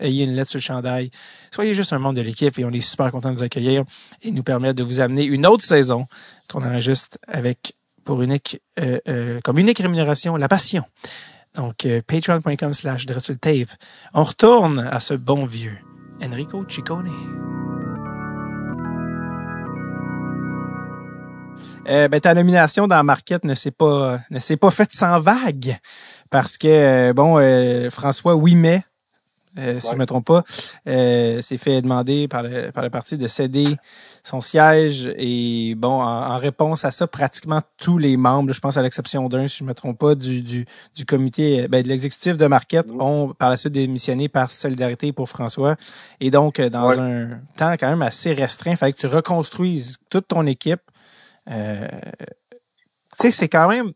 Ayez 0.00 0.24
une 0.24 0.34
lettre 0.34 0.50
sur 0.50 0.58
le 0.58 0.62
chandail. 0.62 1.10
Soyez 1.50 1.74
juste 1.74 1.92
un 1.92 1.98
membre 1.98 2.16
de 2.16 2.22
l'équipe 2.22 2.58
et 2.58 2.64
on 2.64 2.70
est 2.70 2.80
super 2.80 3.10
content 3.10 3.30
de 3.30 3.36
vous 3.36 3.42
accueillir 3.42 3.84
et 4.22 4.30
nous 4.30 4.42
permettre 4.42 4.74
de 4.74 4.82
vous 4.82 5.00
amener 5.00 5.24
une 5.24 5.46
autre 5.46 5.64
saison 5.64 6.06
qu'on 6.48 6.62
enregistre 6.62 7.18
avec 7.26 7.74
pour 8.04 8.22
unique, 8.22 8.60
euh, 8.78 8.98
euh, 9.08 9.40
comme 9.44 9.58
unique 9.58 9.78
rémunération, 9.78 10.36
la 10.36 10.48
passion. 10.48 10.84
Donc, 11.54 11.84
euh, 11.84 12.00
patreon.com 12.06 12.74
slash 12.74 13.06
tape. 13.06 13.68
On 14.14 14.24
retourne 14.24 14.78
à 14.78 15.00
ce 15.00 15.14
bon 15.14 15.46
vieux 15.46 15.78
Enrico 16.22 16.64
Ciccone. 16.68 17.10
Euh, 21.88 22.08
ben, 22.08 22.20
ta 22.20 22.34
nomination 22.34 22.86
dans 22.86 23.02
Marquette 23.02 23.44
ne 23.44 23.54
s'est 23.54 23.70
pas 23.70 24.20
ne 24.30 24.38
s'est 24.38 24.56
pas 24.56 24.70
faite 24.70 24.92
sans 24.92 25.18
vague 25.18 25.78
parce 26.28 26.58
que 26.58 26.68
euh, 26.68 27.12
bon 27.14 27.38
euh, 27.38 27.88
François 27.90 28.36
Ouimet 28.36 28.84
euh, 29.58 29.80
si 29.80 29.90
je 29.90 29.96
me 29.96 30.06
trompe 30.06 30.26
pas, 30.26 30.44
s'est 30.86 31.58
fait 31.58 31.82
demander 31.82 32.28
par 32.28 32.44
le, 32.44 32.70
par 32.70 32.84
le 32.84 32.90
parti 32.90 33.16
de 33.16 33.26
céder 33.26 33.76
son 34.24 34.40
siège 34.40 35.12
et 35.16 35.74
bon, 35.76 36.02
en, 36.02 36.38
réponse 36.38 36.84
à 36.84 36.90
ça, 36.90 37.06
pratiquement 37.06 37.60
tous 37.76 37.98
les 37.98 38.16
membres, 38.16 38.52
je 38.52 38.60
pense 38.60 38.76
à 38.76 38.82
l'exception 38.82 39.28
d'un, 39.28 39.48
si 39.48 39.58
je 39.58 39.64
me 39.64 39.74
trompe 39.74 39.98
pas, 39.98 40.14
du, 40.14 40.42
du, 40.42 40.66
du 40.94 41.06
comité, 41.06 41.68
ben, 41.68 41.82
de 41.82 41.88
l'exécutif 41.88 42.36
de 42.36 42.46
Marquette 42.46 42.88
mm. 42.88 43.00
ont 43.00 43.34
par 43.34 43.50
la 43.50 43.56
suite 43.56 43.72
démissionné 43.72 44.28
par 44.28 44.50
solidarité 44.50 45.12
pour 45.12 45.28
François. 45.28 45.76
Et 46.20 46.30
donc, 46.30 46.60
dans 46.60 46.98
un 46.98 47.40
temps 47.56 47.72
quand 47.72 47.88
même 47.88 48.02
assez 48.02 48.32
restreint, 48.32 48.72
il 48.72 48.76
fallait 48.76 48.92
que 48.92 49.00
tu 49.00 49.06
reconstruises 49.06 49.96
toute 50.08 50.28
ton 50.28 50.46
équipe 50.46 50.80
euh, 51.50 51.88
tu 53.18 53.26
sais, 53.26 53.30
c'est 53.30 53.48
quand 53.48 53.68
même 53.68 53.92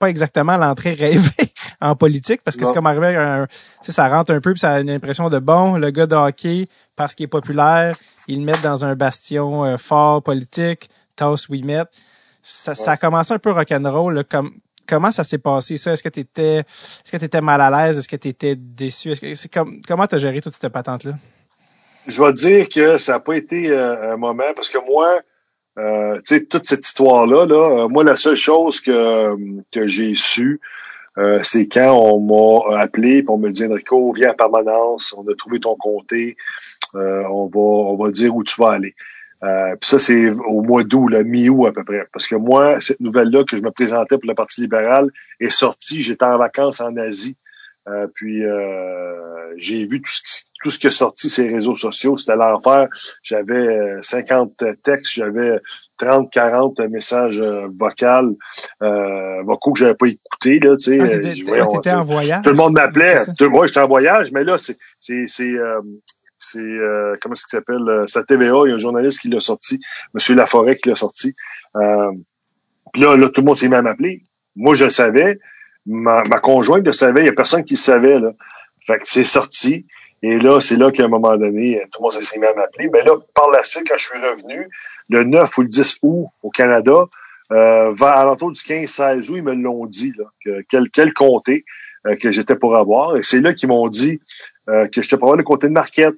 pas 0.00 0.08
exactement 0.08 0.56
l'entrée 0.56 0.94
rêvée 0.94 1.52
en 1.80 1.94
politique 1.94 2.42
parce 2.42 2.56
que 2.56 2.64
c'est 2.64 2.72
comme 2.72 2.86
arriver 2.86 3.16
à 3.16 3.42
un, 3.42 3.46
ça 3.82 4.08
rentre 4.08 4.32
un 4.32 4.40
peu 4.40 4.52
puis 4.52 4.60
ça 4.60 4.72
a 4.72 4.80
une 4.80 4.90
impression 4.90 5.28
de 5.28 5.38
bon, 5.38 5.76
le 5.76 5.90
gars 5.90 6.06
de 6.06 6.14
hockey, 6.14 6.66
parce 6.96 7.14
qu'il 7.14 7.24
est 7.24 7.28
populaire, 7.28 7.92
ils 8.28 8.40
le 8.40 8.44
mettent 8.44 8.62
dans 8.62 8.84
un 8.84 8.94
bastion 8.94 9.64
euh, 9.64 9.76
fort 9.76 10.22
politique, 10.22 10.90
toss 11.16 11.48
we 11.48 11.62
met. 11.62 11.84
Ça, 12.42 12.74
ça 12.74 12.92
a 12.92 12.96
commencé 12.96 13.32
un 13.32 13.38
peu 13.38 13.52
rock'n'roll, 13.52 14.24
comme, 14.24 14.52
comment 14.86 15.12
ça 15.12 15.24
s'est 15.24 15.38
passé 15.38 15.76
ça? 15.76 15.92
Est-ce 15.92 16.02
que 16.02 16.08
tu 16.08 16.20
étais, 16.20 16.58
est-ce 16.58 17.12
que 17.12 17.16
tu 17.16 17.24
étais 17.24 17.40
mal 17.40 17.60
à 17.60 17.70
l'aise? 17.70 17.98
Est-ce 17.98 18.08
que 18.08 18.16
tu 18.16 18.28
étais 18.28 18.56
déçu? 18.56 19.12
Est-ce 19.12 19.20
que, 19.20 19.34
c'est 19.34 19.52
comme, 19.52 19.80
comment 19.86 20.06
t'as 20.06 20.18
géré 20.18 20.40
toute 20.40 20.54
cette 20.54 20.72
patente-là? 20.72 21.12
Je 22.06 22.22
vais 22.22 22.32
dire 22.32 22.68
que 22.68 22.98
ça 22.98 23.12
n'a 23.12 23.20
pas 23.20 23.34
été 23.34 23.70
euh, 23.70 24.14
un 24.14 24.16
moment 24.16 24.52
parce 24.56 24.68
que 24.68 24.78
moi, 24.78 25.20
euh, 25.78 26.16
tu 26.16 26.36
sais, 26.36 26.44
toute 26.44 26.66
cette 26.66 26.84
histoire-là, 26.84 27.46
là, 27.46 27.84
euh, 27.84 27.88
moi, 27.88 28.02
la 28.02 28.16
seule 28.16 28.34
chose 28.34 28.80
que, 28.80 29.36
que 29.70 29.86
j'ai 29.86 30.14
su, 30.14 30.60
c'est 31.42 31.68
quand 31.68 31.92
on 31.92 32.20
m'a 32.20 32.80
appelé 32.80 33.22
on 33.28 33.36
me 33.36 33.50
dit 33.50 33.66
Enrico, 33.66 34.12
viens 34.16 34.30
à 34.30 34.34
permanence, 34.34 35.14
on 35.16 35.30
a 35.30 35.34
trouvé 35.36 35.60
ton 35.60 35.76
comté, 35.76 36.38
euh, 36.94 37.24
on 37.30 37.46
va 37.46 37.60
on 37.60 37.96
va 37.96 38.10
dire 38.10 38.34
où 38.34 38.44
tu 38.44 38.60
vas 38.60 38.72
aller. 38.72 38.94
Euh, 39.44 39.74
puis 39.80 39.90
ça, 39.90 39.98
c'est 39.98 40.30
au 40.30 40.62
mois 40.62 40.84
d'août, 40.84 41.08
le 41.08 41.24
mi-août 41.24 41.66
à 41.66 41.72
peu 41.72 41.84
près. 41.84 42.06
Parce 42.12 42.26
que 42.26 42.36
moi, 42.36 42.80
cette 42.80 43.00
nouvelle-là 43.00 43.44
que 43.44 43.56
je 43.56 43.62
me 43.62 43.70
présentais 43.70 44.16
pour 44.16 44.28
le 44.28 44.34
Parti 44.34 44.60
libéral 44.60 45.10
est 45.40 45.50
sortie. 45.50 46.02
J'étais 46.02 46.24
en 46.24 46.38
vacances 46.38 46.80
en 46.80 46.96
Asie. 46.96 47.36
Euh, 47.88 48.06
puis 48.14 48.44
euh, 48.44 49.52
j'ai 49.56 49.84
vu 49.84 50.00
tout 50.00 50.12
ce, 50.12 50.22
qui, 50.22 50.44
tout 50.62 50.70
ce 50.70 50.78
qui 50.78 50.86
est 50.86 50.92
sorti 50.92 51.28
sur 51.28 51.44
les 51.44 51.54
réseaux 51.54 51.74
sociaux. 51.74 52.16
C'était 52.16 52.36
l'enfer. 52.36 52.86
J'avais 53.24 54.00
50 54.00 54.62
textes, 54.84 55.12
j'avais 55.12 55.58
30, 55.98 56.30
40 56.32 56.80
messages 56.90 57.40
euh, 57.40 57.68
vocaux, 57.78 58.36
euh, 58.82 59.42
vocaux 59.42 59.72
que 59.72 59.78
j'avais 59.78 59.94
pas 59.94 60.06
écoutés, 60.06 60.58
là, 60.58 60.76
tu 60.76 60.90
sais. 60.90 60.98
Ah, 61.00 61.04
Euh, 61.04 61.44
voyons, 61.46 62.00
en 62.00 62.04
voyage. 62.04 62.42
Tout 62.42 62.50
le 62.50 62.56
monde 62.56 62.74
m'appelait. 62.74 63.16
Moi, 63.40 63.66
j'étais 63.66 63.80
en 63.80 63.88
voyage, 63.88 64.32
mais 64.32 64.44
là, 64.44 64.56
c'est, 64.58 64.76
c'est, 66.42 66.58
euh, 66.58 67.12
euh, 67.12 67.16
comment 67.20 67.34
est-ce 67.34 67.46
qu'il 67.46 67.58
s'appelle? 67.58 67.88
euh, 67.88 68.06
à 68.14 68.22
TVA, 68.22 68.58
il 68.64 68.68
y 68.68 68.72
a 68.72 68.74
un 68.74 68.78
journaliste 68.78 69.20
qui 69.20 69.28
l'a 69.28 69.40
sorti, 69.40 69.80
Monsieur 70.14 70.34
Laforêt 70.34 70.76
qui 70.76 70.88
l'a 70.88 70.96
sorti. 70.96 71.34
Euh, 71.76 72.12
puis 72.92 73.02
là, 73.02 73.16
là, 73.16 73.28
tout 73.28 73.40
le 73.40 73.46
monde 73.46 73.56
s'est 73.56 73.68
même 73.68 73.86
appelé. 73.86 74.22
Moi, 74.56 74.74
je 74.74 74.84
le 74.84 74.90
savais. 74.90 75.38
Ma, 75.86 76.22
ma 76.24 76.38
conjointe 76.38 76.84
le 76.84 76.92
savait. 76.92 77.22
Il 77.22 77.26
y 77.26 77.30
a 77.30 77.32
personne 77.32 77.64
qui 77.64 77.74
le 77.74 77.78
savait, 77.78 78.18
là. 78.18 78.32
Fait 78.86 78.98
que 78.98 79.08
c'est 79.08 79.24
sorti. 79.24 79.86
Et 80.22 80.38
là, 80.38 80.60
c'est 80.60 80.76
là 80.76 80.90
qu'à 80.92 81.04
un 81.04 81.08
moment 81.08 81.36
donné, 81.36 81.82
tout 81.90 82.00
le 82.00 82.02
monde 82.02 82.12
s'est 82.12 82.38
même 82.38 82.58
appelé. 82.58 82.88
Mais 82.92 83.02
là, 83.04 83.16
par 83.34 83.50
la 83.50 83.62
suite, 83.64 83.88
quand 83.88 83.98
je 83.98 84.04
suis 84.04 84.18
revenu, 84.18 84.68
le 85.08 85.24
9 85.24 85.58
ou 85.58 85.62
le 85.62 85.68
10 85.68 85.98
août 86.02 86.26
au 86.42 86.50
Canada, 86.50 87.06
euh, 87.52 87.92
vers 87.92 88.16
à 88.16 88.24
l'entour 88.24 88.52
du 88.52 88.60
15-16 88.60 89.30
août, 89.30 89.36
ils 89.36 89.42
me 89.42 89.54
l'ont 89.54 89.86
dit, 89.86 90.12
là, 90.16 90.24
que 90.44 90.62
quel, 90.68 90.90
quel 90.90 91.12
comté 91.12 91.64
euh, 92.06 92.16
que 92.16 92.30
j'étais 92.30 92.56
pour 92.56 92.76
avoir. 92.76 93.16
Et 93.16 93.22
c'est 93.22 93.40
là 93.40 93.52
qu'ils 93.52 93.68
m'ont 93.68 93.88
dit 93.88 94.20
euh, 94.68 94.86
que 94.88 95.02
j'étais 95.02 95.16
pour 95.16 95.28
avoir 95.28 95.36
le 95.36 95.44
comté 95.44 95.68
de 95.68 95.72
Marquette. 95.72 96.14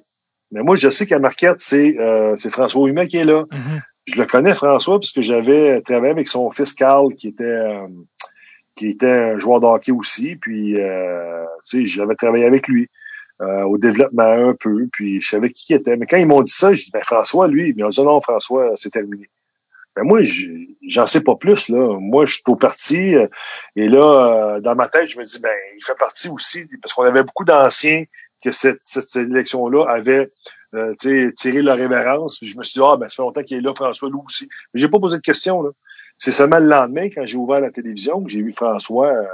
Mais 0.55 0.63
moi, 0.63 0.77
je 0.77 0.89
sais 0.89 1.05
qu'à 1.05 1.19
Marquette, 1.19 1.59
c'est 1.59 1.99
euh, 1.99 2.35
c'est 2.37 2.49
François 2.49 2.87
Humet 2.87 3.07
qui 3.07 3.17
est 3.17 3.25
là. 3.25 3.43
Mhm. 3.51 3.81
Je 4.05 4.21
le 4.21 4.25
connais, 4.25 4.55
François, 4.55 4.99
parce 4.99 5.11
que 5.11 5.21
j'avais 5.21 5.81
travaillé 5.81 6.11
avec 6.11 6.27
son 6.27 6.49
fils 6.51 6.73
Carl, 6.73 7.13
qui 7.15 7.27
était 7.27 7.43
euh, 7.43 7.87
qui 8.75 8.89
était 8.89 9.11
un 9.11 9.37
joueur 9.39 9.59
de 9.59 9.65
hockey 9.65 9.91
aussi. 9.91 10.37
Puis, 10.37 10.79
euh, 10.79 11.43
tu 11.67 11.79
sais, 11.79 11.85
j'avais 11.85 12.15
travaillé 12.15 12.45
avec 12.45 12.67
lui 12.67 12.87
euh, 13.41 13.63
au 13.63 13.77
développement 13.77 14.23
un 14.49 14.53
peu. 14.53 14.87
Puis, 14.93 15.21
je 15.21 15.29
savais 15.29 15.49
qui 15.49 15.73
il 15.73 15.75
était. 15.77 15.97
Mais 15.97 16.05
quand 16.05 16.17
ils 16.17 16.25
m'ont 16.25 16.41
dit 16.41 16.53
ça, 16.53 16.73
j'ai 16.73 16.85
dit, 16.85 16.91
ben 16.93 17.03
François, 17.03 17.47
lui, 17.47 17.73
ils 17.75 17.83
m'ont 17.83 17.89
dit, 17.89 18.01
non, 18.01 18.21
François, 18.21 18.71
c'est 18.75 18.91
terminé. 18.91 19.29
Ben 19.95 20.03
moi, 20.03 20.19
j'en 20.87 21.07
sais 21.07 21.23
pas 21.23 21.35
plus, 21.35 21.69
là. 21.69 21.97
Moi, 21.99 22.25
je 22.25 22.33
suis 22.35 22.43
au 22.47 22.55
parti. 22.55 23.15
euh, 23.15 23.27
et 23.75 23.87
là, 23.87 24.55
euh, 24.55 24.59
dans 24.59 24.75
ma 24.75 24.89
tête, 24.89 25.09
je 25.09 25.17
me 25.17 25.23
dis, 25.23 25.39
ben, 25.41 25.51
il 25.77 25.83
fait 25.83 25.97
partie 25.97 26.29
aussi, 26.29 26.65
parce 26.81 26.93
qu'on 26.93 27.03
avait 27.03 27.23
beaucoup 27.23 27.45
d'anciens 27.45 28.03
que 28.45 28.51
cette, 28.51 28.79
cette, 28.83 29.07
cette 29.13 29.29
élection-là 29.29 29.85
avait 29.89 30.31
euh, 30.75 30.93
tiré 31.35 31.61
leur 31.61 31.77
révérence. 31.77 32.37
Puis 32.37 32.47
je 32.47 32.57
me 32.57 32.63
suis 32.63 32.79
dit, 32.79 32.85
ah, 32.89 32.95
ben, 32.95 33.09
ça 33.09 33.15
fait 33.15 33.21
longtemps 33.23 33.43
qu'il 33.43 33.57
est 33.57 33.61
là, 33.61 33.73
François 33.75 34.09
Lou 34.09 34.23
aussi. 34.25 34.47
Mais 34.73 34.79
j'ai 34.79 34.87
pas 34.87 34.99
posé 34.99 35.17
de 35.17 35.21
question, 35.21 35.61
là. 35.61 35.71
C'est 36.17 36.31
seulement 36.31 36.59
le 36.59 36.67
lendemain, 36.67 37.09
quand 37.13 37.25
j'ai 37.25 37.37
ouvert 37.37 37.59
la 37.59 37.71
télévision, 37.71 38.23
que 38.23 38.29
j'ai 38.29 38.41
vu 38.41 38.53
François 38.53 39.07
euh, 39.07 39.25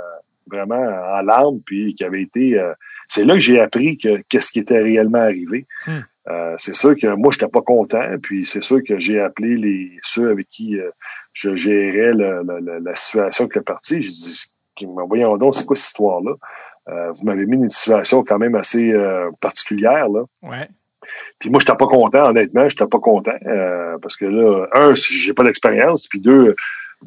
vraiment 0.48 0.84
en 1.18 1.22
larmes, 1.22 1.60
puis 1.64 1.94
qui 1.94 2.04
avait 2.04 2.24
été... 2.24 2.60
euh, 2.60 2.74
c'est 3.08 3.26
là 3.26 3.34
que 3.36 3.40
j'ai 3.40 3.60
appris 3.60 3.98
que 3.98 4.22
qu'est-ce 4.30 4.52
qui 4.52 4.60
était 4.60 4.82
réellement 4.82 5.20
arrivé. 5.20 5.68
Hmm. 5.86 6.00
Euh, 6.30 6.56
c'est 6.58 6.76
sûr 6.76 6.96
que 6.96 7.08
moi, 7.08 7.32
j'étais 7.32 7.48
pas 7.48 7.62
content, 7.62 8.18
puis 8.22 8.46
c'est 8.46 8.64
sûr 8.64 8.80
que 8.88 8.98
j'ai 9.00 9.20
appelé 9.20 9.58
les 9.58 10.00
ceux 10.02 10.32
avec 10.32 10.48
qui 10.50 10.80
euh, 10.80 10.90
je 11.34 11.56
gérais 11.56 12.14
le- 12.14 12.44
le- 12.48 12.60
le- 12.60 12.80
la 12.80 12.96
situation 12.96 13.46
avec 13.46 13.56
le 13.56 13.64
parti. 13.64 14.02
J'ai 14.02 14.12
dit, 14.12 14.46
voyons 15.10 15.38
donc, 15.38 15.56
c'est 15.56 15.66
quoi 15.66 15.76
cette 15.76 15.88
histoire-là? 15.88 16.34
Euh, 16.90 17.12
vous 17.12 17.26
m'avez 17.26 17.46
mis 17.46 17.58
une 17.58 17.70
situation 17.70 18.24
quand 18.24 18.40
même 18.40 18.56
assez 18.56 18.92
euh, 18.92 19.30
particulière, 19.40 20.10
là. 20.10 20.24
Ouais. 20.42 20.68
Puis 21.40 21.50
moi, 21.50 21.60
j'étais 21.60 21.76
pas 21.76 21.88
content, 21.88 22.30
honnêtement, 22.30 22.68
j'étais 22.70 22.86
pas 22.88 23.00
content. 23.00 23.34
euh, 23.46 23.98
parce 24.02 24.16
que 24.18 24.26
là, 24.26 24.68
un, 24.74 24.94
j'ai 24.96 25.34
pas 25.34 25.44
d'expérience, 25.44 26.08
puis 26.08 26.20
deux, 26.20 26.56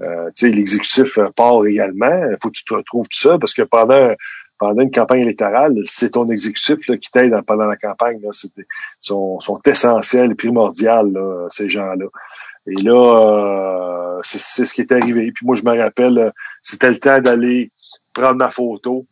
euh, 0.03 0.27
tu 0.37 0.47
sais, 0.47 0.51
l'exécutif 0.51 1.19
euh, 1.19 1.29
part 1.37 1.65
également. 1.67 2.31
Il 2.31 2.37
faut 2.43 2.49
que 2.51 2.57
tu 2.57 2.65
te 2.65 2.75
retrouves 2.75 3.09
tout 3.09 3.19
ça, 3.19 3.39
parce 3.39 3.55
que 3.55 3.63
pendant 3.63 4.15
pendant 4.57 4.83
une 4.83 4.91
campagne 4.91 5.23
électorale, 5.23 5.75
c'est 5.85 6.11
ton 6.11 6.29
exécutif 6.29 6.87
là, 6.89 6.97
qui 6.97 7.11
t'aide 7.11 7.35
pendant 7.45 7.67
la 7.67 7.77
campagne. 7.77 8.21
Là, 8.23 8.29
c'est, 8.31 8.53
sont, 9.01 9.41
sont 9.41 9.61
essentiels 9.67 10.31
et 10.31 10.35
primordiales, 10.37 11.11
là, 11.13 11.47
ces 11.51 11.69
gens-là. 11.69 12.07
Et 12.69 12.77
là, 12.83 14.17
euh, 14.17 14.21
c'est, 14.23 14.39
c'est 14.39 14.65
ce 14.65 14.73
qui 14.75 14.83
est 14.83 14.93
arrivé. 14.93 15.33
Puis 15.33 15.45
moi, 15.45 15.57
je 15.57 15.65
me 15.65 15.77
rappelle, 15.77 16.33
c'était 16.63 16.91
le 16.91 16.99
temps 16.99 17.19
d'aller 17.19 17.73
prendre 18.13 18.37
ma 18.37 18.51
photo. 18.51 19.07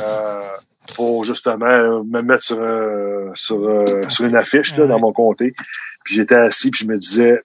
Euh, 0.00 0.40
pour 0.96 1.24
justement 1.24 1.66
euh, 1.66 2.02
me 2.02 2.22
mettre 2.22 2.42
sur, 2.42 2.60
euh, 2.60 3.30
sur, 3.34 3.84
sur 4.08 4.24
une 4.24 4.36
affiche 4.36 4.76
là, 4.76 4.86
dans 4.86 4.98
mon 4.98 5.12
comté. 5.12 5.54
Puis 6.04 6.14
j'étais 6.14 6.34
assis, 6.34 6.70
puis 6.70 6.84
je 6.84 6.90
me 6.90 6.96
disais, 6.96 7.42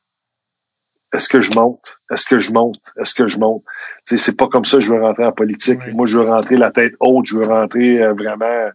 est-ce 1.13 1.29
que 1.29 1.39
je 1.39 1.51
monte? 1.53 1.99
Est-ce 2.11 2.25
que 2.25 2.39
je 2.39 2.51
monte? 2.51 2.81
Est-ce 2.99 3.13
que 3.13 3.27
je 3.27 3.39
monte? 3.39 3.63
Tu 4.05 4.17
sais, 4.17 4.25
c'est 4.25 4.37
pas 4.37 4.47
comme 4.47 4.65
ça 4.65 4.77
que 4.77 4.83
je 4.83 4.93
veux 4.93 5.01
rentrer 5.01 5.25
en 5.25 5.31
politique. 5.31 5.79
Moi, 5.93 6.05
je 6.05 6.17
veux 6.17 6.25
rentrer 6.25 6.57
la 6.57 6.71
tête 6.71 6.93
haute, 6.99 7.25
je 7.25 7.37
veux 7.37 7.45
rentrer 7.45 8.03
euh, 8.03 8.13
vraiment 8.13 8.69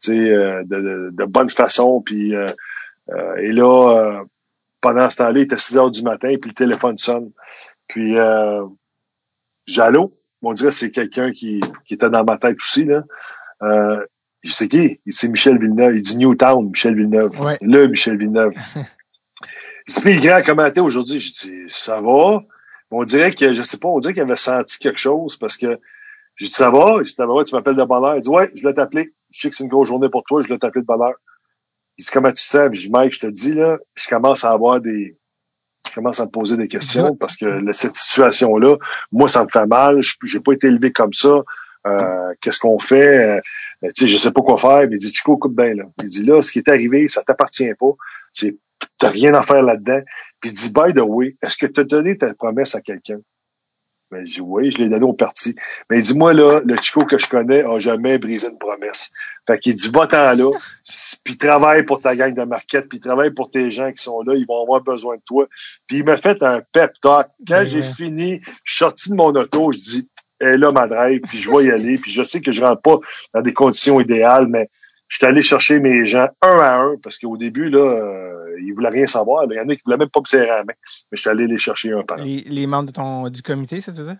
tu 0.00 0.12
sais, 0.12 0.30
euh, 0.30 0.62
de, 0.64 0.76
de, 0.80 1.10
de 1.12 1.24
bonne 1.24 1.50
façon. 1.50 2.00
Puis, 2.00 2.34
euh, 2.34 2.46
euh, 3.10 3.36
et 3.36 3.52
là, 3.52 3.90
euh, 3.90 4.24
pendant 4.80 5.08
ce 5.10 5.18
temps-là, 5.18 5.40
il 5.40 5.42
était 5.42 5.58
6 5.58 5.76
heures 5.76 5.90
du 5.90 6.02
matin, 6.02 6.34
puis 6.40 6.50
le 6.50 6.54
téléphone 6.54 6.96
sonne. 6.96 7.30
Puis, 7.88 8.18
euh, 8.18 8.64
allô? 9.76 10.16
On 10.44 10.52
dirait 10.52 10.70
que 10.70 10.74
c'est 10.74 10.90
quelqu'un 10.90 11.32
qui, 11.32 11.60
qui 11.86 11.94
était 11.94 12.10
dans 12.10 12.24
ma 12.24 12.38
tête 12.38 12.56
aussi. 12.58 12.84
Là. 12.84 13.02
Euh, 13.62 14.04
je 14.42 14.52
sais 14.52 14.68
qui? 14.68 15.00
C'est 15.08 15.28
Michel 15.28 15.58
Villeneuve. 15.58 15.96
Il 15.96 16.02
dit 16.02 16.16
Newtown, 16.16 16.68
Michel 16.68 16.94
Villeneuve. 16.94 17.30
Ouais. 17.40 17.58
Le 17.62 17.86
Michel 17.86 18.18
Villeneuve. 18.18 18.52
Il 19.88 20.18
dit, 20.18 20.26
grand 20.26 20.42
commentaire 20.42 20.84
aujourd'hui. 20.84 21.20
J'ai 21.20 21.50
dit, 21.50 21.56
ça 21.68 22.00
va? 22.00 22.42
On 22.90 23.04
dirait 23.04 23.32
que, 23.32 23.54
je 23.54 23.62
sais 23.62 23.78
pas, 23.78 23.88
on 23.88 23.98
dirait 23.98 24.14
qu'il 24.14 24.22
avait 24.22 24.36
senti 24.36 24.78
quelque 24.78 25.00
chose 25.00 25.36
parce 25.36 25.56
que 25.56 25.78
j'ai 26.36 26.46
dit, 26.46 26.52
ça 26.52 26.70
va? 26.70 26.98
Il 27.00 27.04
dit, 27.04 27.14
va, 27.18 27.44
tu 27.44 27.54
m'appelles 27.54 27.74
de 27.74 27.84
bonne 27.84 28.04
heure. 28.04 28.16
Il 28.16 28.20
dit, 28.20 28.28
ouais, 28.28 28.50
je 28.54 28.62
voulais 28.62 28.74
t'appeler. 28.74 29.12
Je 29.30 29.42
sais 29.42 29.50
que 29.50 29.56
c'est 29.56 29.64
une 29.64 29.70
grosse 29.70 29.88
journée 29.88 30.08
pour 30.08 30.22
toi, 30.22 30.40
je 30.40 30.46
voulais 30.46 30.58
t'appeler 30.58 30.82
de 30.82 30.86
bonne 30.86 31.02
heure. 31.02 31.14
Il 31.98 32.04
dit, 32.04 32.10
comment 32.12 32.32
tu 32.32 32.42
sens? 32.42 32.68
Puis 32.70 32.80
je 32.80 32.86
dis, 32.86 32.92
Mike, 32.92 33.12
je 33.12 33.20
te 33.20 33.26
dis, 33.26 33.54
là, 33.54 33.78
je 33.94 34.08
commence 34.08 34.44
à 34.44 34.50
avoir 34.50 34.80
des, 34.80 35.18
je 35.86 35.94
commence 35.94 36.20
à 36.20 36.26
me 36.26 36.30
poser 36.30 36.56
des 36.56 36.68
questions 36.68 37.14
parce 37.16 37.36
que 37.36 37.60
cette 37.72 37.96
situation-là, 37.96 38.76
moi, 39.12 39.28
ça 39.28 39.44
me 39.44 39.48
fait 39.50 39.66
mal. 39.66 40.02
Je 40.02 40.14
j'ai 40.24 40.40
pas 40.40 40.52
été 40.52 40.66
élevé 40.68 40.92
comme 40.92 41.12
ça. 41.12 41.42
Euh, 41.86 42.32
qu'est-ce 42.40 42.58
qu'on 42.58 42.78
fait? 42.78 43.36
Euh, 43.36 43.40
tu 43.94 44.04
sais, 44.04 44.08
je 44.08 44.16
sais 44.16 44.32
pas 44.32 44.40
quoi 44.40 44.56
faire. 44.56 44.88
Mais 44.88 44.96
il 44.96 44.98
dit, 44.98 45.12
Chico, 45.12 45.36
écoute 45.36 45.54
bien, 45.54 45.74
là. 45.74 45.84
Il 46.02 46.08
dit, 46.08 46.24
là, 46.24 46.40
ce 46.40 46.52
qui 46.52 46.60
est 46.60 46.68
arrivé, 46.68 47.06
ça 47.08 47.22
t'appartient 47.22 47.74
pas. 47.78 47.92
C'est, 48.32 48.56
t'as 48.98 49.10
rien 49.10 49.34
à 49.34 49.42
faire 49.42 49.62
là-dedans. 49.62 50.00
Puis 50.40 50.50
il 50.50 50.54
dit, 50.54 50.72
by 50.72 50.94
the 50.94 51.04
way, 51.04 51.36
est-ce 51.42 51.58
que 51.58 51.66
tu 51.66 51.80
as 51.80 51.84
donné 51.84 52.16
ta 52.16 52.32
promesse 52.34 52.74
à 52.74 52.80
quelqu'un? 52.80 53.18
Ben, 54.14 54.24
je 54.24 54.34
dis, 54.34 54.40
oui, 54.40 54.70
je 54.70 54.78
l'ai 54.78 54.88
donné 54.88 55.04
au 55.04 55.12
parti. 55.12 55.56
Mais 55.90 55.98
il 55.98 56.02
dit, 56.02 56.16
moi, 56.16 56.32
là, 56.32 56.60
le 56.64 56.76
Chico 56.80 57.04
que 57.04 57.18
je 57.18 57.28
connais 57.28 57.64
a 57.64 57.80
jamais 57.80 58.16
brisé 58.16 58.48
une 58.48 58.58
promesse. 58.58 59.10
Fait 59.44 59.58
qu'il 59.58 59.74
dit, 59.74 59.90
va-t'en 59.92 60.34
là, 60.34 60.50
puis 61.24 61.36
travaille 61.36 61.84
pour 61.84 62.00
ta 62.00 62.14
gang 62.14 62.32
de 62.32 62.44
market, 62.44 62.88
puis 62.88 63.00
travaille 63.00 63.32
pour 63.32 63.50
tes 63.50 63.72
gens 63.72 63.90
qui 63.90 64.00
sont 64.00 64.22
là, 64.22 64.34
ils 64.36 64.46
vont 64.46 64.62
avoir 64.62 64.82
besoin 64.82 65.16
de 65.16 65.22
toi. 65.26 65.46
Puis 65.88 65.98
il 65.98 66.04
m'a 66.04 66.16
fait 66.16 66.40
un 66.44 66.62
pep 66.72 66.92
talk. 67.02 67.26
Quand 67.46 67.64
j'ai 67.66 67.82
fini, 67.82 68.40
je 68.62 68.74
suis 68.74 68.84
sorti 68.84 69.10
de 69.10 69.16
mon 69.16 69.34
auto, 69.34 69.72
je 69.72 69.78
dis, 69.78 70.08
elle 70.38 70.54
est 70.54 70.58
là 70.58 70.70
ma 70.70 70.86
drive, 70.86 71.20
puis 71.22 71.38
je 71.38 71.50
vais 71.50 71.64
y 71.64 71.70
aller, 71.72 71.98
puis 71.98 72.12
je 72.12 72.22
sais 72.22 72.40
que 72.40 72.52
je 72.52 72.64
rentre 72.64 72.82
pas 72.82 72.98
dans 73.34 73.42
des 73.42 73.52
conditions 73.52 74.00
idéales, 74.00 74.46
mais 74.46 74.70
je 75.08 75.16
suis 75.18 75.26
allé 75.26 75.42
chercher 75.42 75.78
mes 75.80 76.06
gens 76.06 76.28
un 76.42 76.58
à 76.58 76.76
un, 76.78 76.96
parce 77.02 77.18
qu'au 77.18 77.36
début, 77.36 77.68
là, 77.68 77.80
euh, 77.80 78.56
ils 78.62 78.72
voulaient 78.72 78.88
rien 78.88 79.06
savoir. 79.06 79.44
Il 79.50 79.54
y 79.56 79.60
en 79.60 79.68
a 79.68 79.74
qui 79.74 79.82
voulaient 79.84 79.96
même 79.96 80.08
pas 80.10 80.20
me 80.20 80.26
serrer 80.26 80.46
la 80.46 80.58
main, 80.64 80.64
mais 80.68 81.16
je 81.16 81.20
suis 81.20 81.30
allé 81.30 81.46
les 81.46 81.58
chercher 81.58 81.92
un 81.92 82.02
par 82.02 82.18
un. 82.18 82.24
Les, 82.24 82.42
les 82.46 82.66
membres 82.66 82.86
de 82.86 82.92
ton, 82.92 83.28
du 83.28 83.42
comité, 83.42 83.80
ça, 83.80 83.92
tu 83.92 83.98
faisais? 83.98 84.16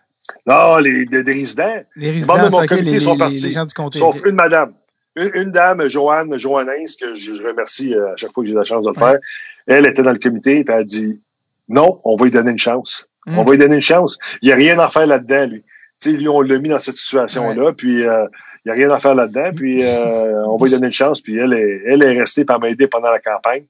Là, 0.47 0.81
les, 0.81 1.05
des, 1.07 1.23
des 1.23 1.33
résidents, 1.33 1.83
Les 1.97 2.13
les 2.13 2.21
membres 2.21 2.35
de 2.37 2.43
résidents, 2.43 2.61
mon 2.61 2.67
comité 2.67 2.91
les, 2.93 3.01
sont 3.01 3.17
partis. 3.17 3.43
les 3.47 3.53
gens 3.53 3.65
du 3.67 3.75
comté. 3.75 3.99
Sauf 3.99 4.21
une 4.25 4.35
madame. 4.37 4.73
Une, 5.17 5.31
une 5.35 5.53
dame, 5.53 5.87
Joanne, 5.89 6.37
Joannès, 6.39 6.97
que 6.97 7.15
je, 7.15 7.35
je 7.35 7.43
remercie 7.43 7.95
euh, 7.95 8.13
à 8.13 8.17
chaque 8.17 8.33
fois 8.33 8.43
que 8.43 8.49
j'ai 8.49 8.55
la 8.55 8.65
chance 8.65 8.85
de 8.85 8.91
le 8.91 8.95
Ouais. 9.01 9.11
faire. 9.13 9.19
Elle 9.67 9.87
était 9.87 10.03
dans 10.03 10.13
le 10.13 10.19
comité, 10.19 10.65
puis 10.65 10.75
elle 10.75 10.81
a 10.81 10.85
dit 10.85 11.21
non, 11.69 12.01
on 12.05 12.17
va 12.17 12.25
lui 12.25 12.31
donner 12.33 12.51
une 12.51 12.59
chance. 12.59 13.09
Mm. 13.27 13.39
On 13.39 13.45
va 13.45 13.53
lui 13.53 13.59
donner 13.59 13.77
une 13.77 13.81
chance. 13.81 14.19
Il 14.43 14.47
n'y 14.47 14.53
a 14.53 14.57
rien 14.57 14.79
à 14.79 14.89
faire 14.89 15.07
là-dedans, 15.07 15.47
lui. 15.47 15.63
Tu 16.01 16.11
sais, 16.13 16.17
lui, 16.19 16.29
on 16.29 16.41
l'a 16.41 16.59
mis 16.59 16.69
dans 16.69 16.79
cette 16.79 16.97
situation-là, 16.97 17.73
puis 17.73 18.05
euh, 18.07 18.27
n'y 18.67 18.73
a 18.73 18.75
rien 18.75 18.91
à 18.91 18.99
faire 18.99 19.15
là-dedans, 19.15 19.51
puis 19.55 19.85
euh, 19.85 20.45
on 20.47 20.57
va 20.57 20.67
lui 20.67 20.73
donner 20.73 20.87
une 20.87 20.93
chance, 20.93 21.21
puis 21.21 21.37
elle 21.37 21.53
est, 21.53 21.83
elle 21.87 22.03
est 22.03 22.19
restée 22.19 22.45
par 22.45 22.61
m'aider 22.61 22.87
pendant 22.87 23.11
la 23.11 23.21
campagne. 23.21 23.65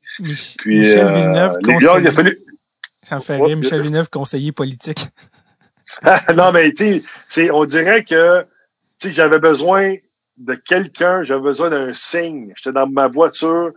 Puis 0.58 0.78
Michel 0.78 1.06
euh, 1.06 1.12
Villeneuve, 1.12 1.56
les 1.62 1.74
gars, 1.74 1.78
il 1.78 1.86
a 1.86 1.90
conseiller. 1.92 2.12
fallu. 2.12 2.40
Ça 3.02 3.16
me 3.16 3.20
fait 3.20 3.36
rire. 3.36 3.56
Michel 3.56 3.82
Villeneuve, 3.82 4.08
conseiller 4.08 4.52
politique. 4.52 5.08
non, 6.36 6.52
mais 6.52 6.72
tu 6.72 7.02
sais, 7.26 7.50
on 7.50 7.64
dirait 7.64 8.04
que 8.04 8.46
j'avais 9.04 9.38
besoin 9.38 9.96
de 10.36 10.54
quelqu'un, 10.54 11.22
j'avais 11.22 11.42
besoin 11.42 11.70
d'un 11.70 11.92
signe. 11.94 12.52
J'étais 12.56 12.72
dans 12.72 12.88
ma 12.88 13.08
voiture, 13.08 13.70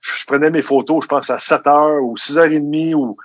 je, 0.00 0.26
prenais 0.26 0.50
mes 0.50 0.62
photos, 0.62 1.04
je 1.04 1.08
pense 1.08 1.30
à 1.30 1.38
7 1.38 1.66
heures 1.66 2.02
ou 2.02 2.16
6 2.16 2.38
heures 2.38 2.44
et 2.46 2.60
demie 2.60 2.94
ou 2.94 3.16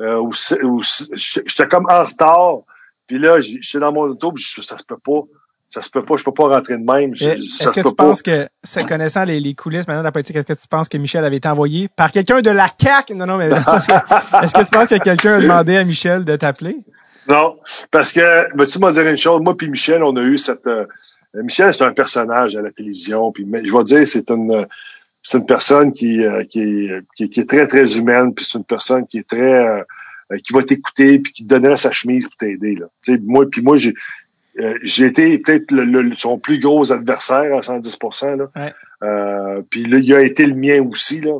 euh, 0.00 0.30
j'étais 0.32 1.68
comme 1.68 1.86
en 1.88 2.04
retard. 2.04 2.58
Puis 3.06 3.18
là, 3.18 3.40
j'étais 3.40 3.78
dans 3.78 3.92
mon 3.92 4.02
auto, 4.02 4.32
puis 4.32 4.42
je, 4.42 4.60
ça 4.62 4.78
se 4.78 4.84
peut 4.84 4.98
pas. 4.98 5.22
Ça 5.68 5.82
se 5.82 5.90
peut 5.90 6.04
pas, 6.04 6.16
je 6.16 6.24
peux 6.24 6.32
pas 6.32 6.48
rentrer 6.48 6.78
de 6.78 6.84
même. 6.84 7.14
Est-ce 7.14 7.68
que 7.70 7.88
tu 7.88 7.94
penses 7.94 8.22
que, 8.22 8.46
connaissant 8.86 9.24
les, 9.24 9.40
les 9.40 9.54
coulisses 9.54 9.86
maintenant 9.88 10.02
de 10.02 10.06
la 10.06 10.12
politique, 10.12 10.36
est-ce 10.36 10.46
que 10.46 10.60
tu 10.60 10.68
penses 10.68 10.88
que 10.88 10.98
Michel 10.98 11.24
avait 11.24 11.36
été 11.36 11.48
envoyé 11.48 11.88
par 11.88 12.12
quelqu'un 12.12 12.40
de 12.42 12.50
la 12.50 12.68
CAQ? 12.80 13.14
Non, 13.14 13.26
non, 13.26 13.38
mais 13.38 13.46
est-ce 14.42 14.54
que 14.54 14.64
tu 14.64 14.70
penses 14.70 14.88
que 14.88 14.98
quelqu'un 15.02 15.34
a 15.34 15.40
demandé 15.40 15.76
à 15.76 15.84
Michel 15.84 16.24
de 16.24 16.36
t'appeler? 16.36 16.76
Non, 17.28 17.56
parce 17.90 18.12
que, 18.12 18.54
ben, 18.54 18.66
tu 18.66 18.78
m'as 18.78 18.92
dire 18.92 19.06
une 19.06 19.16
chose, 19.16 19.40
moi 19.42 19.56
puis 19.56 19.70
Michel, 19.70 20.02
on 20.02 20.14
a 20.16 20.22
eu 20.22 20.38
cette... 20.38 20.66
Euh, 20.66 20.84
Michel, 21.34 21.74
c'est 21.74 21.84
un 21.84 21.92
personnage 21.92 22.54
à 22.54 22.62
la 22.62 22.70
télévision, 22.70 23.32
puis 23.32 23.44
je 23.64 23.76
vais 23.76 23.84
dire, 23.84 24.06
c'est 24.06 24.30
une 24.30 24.66
c'est 25.26 25.38
une 25.38 25.46
personne 25.46 25.92
qui, 25.92 26.22
euh, 26.22 26.44
qui, 26.44 26.60
est, 26.60 27.30
qui, 27.30 27.40
est 27.40 27.48
très, 27.48 27.66
très 27.66 27.98
humaine, 27.98 28.34
puis 28.34 28.44
c'est 28.44 28.58
une 28.58 28.64
personne 28.64 29.06
qui 29.06 29.18
est 29.18 29.28
très... 29.28 29.66
Euh, 29.66 29.82
qui 30.42 30.52
va 30.52 30.62
t'écouter, 30.62 31.18
puis 31.18 31.32
qui 31.32 31.44
te 31.44 31.48
donnerait 31.48 31.76
sa 31.76 31.92
chemise 31.92 32.24
pour 32.24 32.36
t'aider. 32.36 32.74
Là. 32.76 32.86
Tu 33.02 33.14
sais, 33.14 33.20
moi, 33.22 33.44
puis 33.50 33.62
moi, 33.62 33.76
j'ai 33.76 33.94
j'ai 34.82 35.06
été 35.06 35.38
peut-être 35.38 35.70
le, 35.70 36.14
son 36.16 36.38
plus 36.38 36.58
gros 36.58 36.92
adversaire 36.92 37.56
à 37.56 37.62
110 37.62 37.98
là. 38.36 38.72
Euh, 39.02 39.62
puis 39.68 39.84
là, 39.84 39.98
il 39.98 40.14
a 40.14 40.22
été 40.22 40.46
le 40.46 40.54
mien 40.54 40.80
aussi, 40.82 41.20
là. 41.20 41.38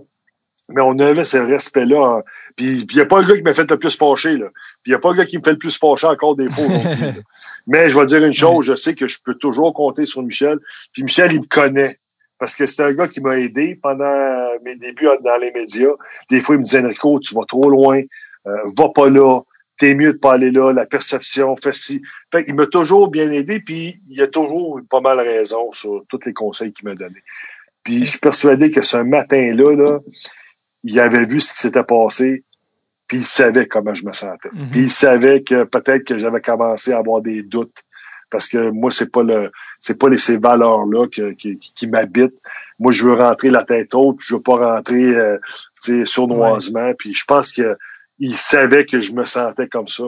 Mais 0.70 0.80
on 0.80 0.98
avait 0.98 1.24
ce 1.24 1.36
respect-là. 1.36 2.02
Hein. 2.02 2.22
Puis 2.56 2.86
il 2.88 2.94
n'y 2.94 3.02
a 3.02 3.06
pas 3.06 3.20
le 3.20 3.26
gars 3.26 3.36
qui 3.36 3.42
m'a 3.42 3.54
fait 3.54 3.70
le 3.70 3.78
plus 3.78 3.96
fâcher, 3.96 4.36
là. 4.36 4.46
Puis 4.82 4.86
il 4.86 4.90
n'y 4.90 4.96
a 4.96 4.98
pas 4.98 5.10
le 5.10 5.16
gars 5.16 5.26
qui 5.26 5.38
me 5.38 5.42
fait 5.42 5.52
le 5.52 5.58
plus 5.58 5.76
fâcher 5.76 6.06
encore 6.06 6.36
des 6.36 6.50
fois 6.50 6.64
aujourd'hui. 6.64 7.22
Mais 7.66 7.90
je 7.90 7.98
vais 7.98 8.06
dire 8.06 8.24
une 8.24 8.34
chose, 8.34 8.64
je 8.64 8.74
sais 8.74 8.94
que 8.94 9.06
je 9.06 9.18
peux 9.24 9.34
toujours 9.34 9.74
compter 9.74 10.06
sur 10.06 10.22
Michel. 10.22 10.58
Puis 10.92 11.02
Michel, 11.02 11.32
il 11.32 11.40
me 11.40 11.46
connaît. 11.46 11.98
Parce 12.38 12.56
que 12.56 12.66
c'est 12.66 12.82
un 12.82 12.92
gars 12.92 13.08
qui 13.08 13.20
m'a 13.20 13.38
aidé 13.38 13.78
pendant 13.80 14.48
mes 14.64 14.74
débuts 14.76 15.06
dans 15.22 15.36
les 15.36 15.52
médias. 15.52 15.92
Des 16.30 16.40
fois, 16.40 16.56
il 16.56 16.58
me 16.58 16.64
disait, 16.64 16.80
Enrico, 16.80 17.20
tu 17.20 17.34
vas 17.34 17.44
trop 17.46 17.70
loin, 17.70 18.02
euh, 18.46 18.56
va 18.76 18.88
pas 18.88 19.08
là, 19.08 19.40
t'es 19.78 19.94
mieux 19.94 20.12
de 20.12 20.18
pas 20.18 20.34
aller 20.34 20.50
là, 20.50 20.72
la 20.72 20.86
perception, 20.86 21.56
fait 21.56 21.74
ci. 21.74 22.02
Fait 22.32 22.44
il 22.46 22.54
m'a 22.54 22.66
toujours 22.66 23.08
bien 23.08 23.30
aidé, 23.30 23.60
puis 23.60 24.00
il 24.08 24.20
a 24.22 24.26
toujours 24.26 24.78
eu 24.78 24.84
pas 24.84 25.00
mal 25.00 25.18
raison 25.20 25.72
sur 25.72 26.04
tous 26.08 26.20
les 26.26 26.32
conseils 26.32 26.72
qu'il 26.72 26.88
m'a 26.88 26.94
donnés. 26.94 27.22
Puis 27.82 28.04
je 28.04 28.10
suis 28.10 28.18
persuadé 28.18 28.70
que 28.70 28.82
ce 28.82 28.98
matin-là, 28.98 29.74
là, 29.76 29.98
il 30.84 31.00
avait 31.00 31.26
vu 31.26 31.40
ce 31.40 31.52
qui 31.52 31.58
s'était 31.58 31.82
passé, 31.82 32.44
puis 33.06 33.18
il 33.18 33.26
savait 33.26 33.66
comment 33.66 33.94
je 33.94 34.06
me 34.06 34.12
sentais. 34.12 34.50
Mhm. 34.52 34.70
Puis 34.70 34.80
il 34.82 34.90
savait 34.90 35.42
que 35.42 35.64
peut-être 35.64 36.04
que 36.04 36.18
j'avais 36.18 36.40
commencé 36.40 36.92
à 36.92 36.98
avoir 36.98 37.20
des 37.20 37.42
doutes 37.42 37.76
parce 38.30 38.48
que 38.48 38.70
moi 38.70 38.90
c'est 38.90 39.12
pas 39.12 39.22
le 39.22 39.52
c'est 39.78 39.98
pas 39.98 40.08
les, 40.08 40.16
ces 40.16 40.38
valeurs 40.38 40.86
là 40.86 41.06
qui, 41.06 41.58
qui 41.58 41.86
m'habitent. 41.86 42.34
Moi 42.78 42.90
je 42.90 43.04
veux 43.04 43.14
rentrer 43.14 43.50
la 43.50 43.64
tête 43.64 43.94
haute, 43.94 44.16
je 44.20 44.34
veux 44.34 44.42
pas 44.42 44.74
rentrer 44.74 45.14
euh, 45.14 45.38
sournoisement. 46.04 46.92
Puis 46.98 47.14
je 47.14 47.24
pense 47.24 47.52
que 47.52 47.76
il 48.24 48.36
savait 48.36 48.86
que 48.86 49.00
je 49.00 49.12
me 49.12 49.26
sentais 49.26 49.68
comme 49.68 49.86
ça. 49.86 50.04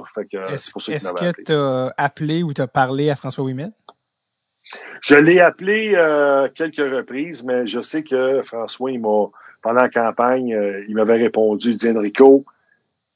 Est-ce 0.48 0.72
que 0.72 1.42
tu 1.42 1.52
as 1.52 1.92
appelé 1.98 2.42
ou 2.42 2.54
tu 2.54 2.62
as 2.62 2.66
parlé 2.66 3.10
à 3.10 3.16
François 3.16 3.44
Ouimet? 3.44 3.68
Je 5.02 5.16
l'ai 5.16 5.38
appelé 5.38 5.92
euh, 5.94 6.48
quelques 6.54 6.78
reprises, 6.78 7.44
mais 7.44 7.66
je 7.66 7.80
sais 7.80 8.02
que 8.02 8.40
François, 8.42 8.90
il 8.90 9.00
m'a 9.00 9.26
pendant 9.60 9.82
la 9.82 9.90
campagne, 9.90 10.54
euh, 10.54 10.82
il 10.88 10.94
m'avait 10.94 11.16
répondu, 11.16 11.72
il 11.72 11.76
dit 11.76 11.90
Enrico, 11.90 12.46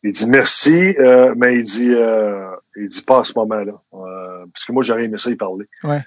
il 0.02 0.12
dit 0.12 0.28
merci, 0.28 0.94
euh, 0.98 1.34
mais 1.34 1.54
il 1.54 1.62
dit 1.62 1.96
il 2.76 2.88
dit 2.88 3.02
pas 3.02 3.20
à 3.20 3.24
ce 3.24 3.32
moment-là. 3.38 3.72
parce 4.52 4.66
que 4.66 4.72
moi, 4.72 4.82
j'aurais 4.82 5.04
aimé 5.04 5.16
ça 5.16 5.30
y 5.30 5.36
parler. 5.36 5.66
Ouais. 5.82 6.04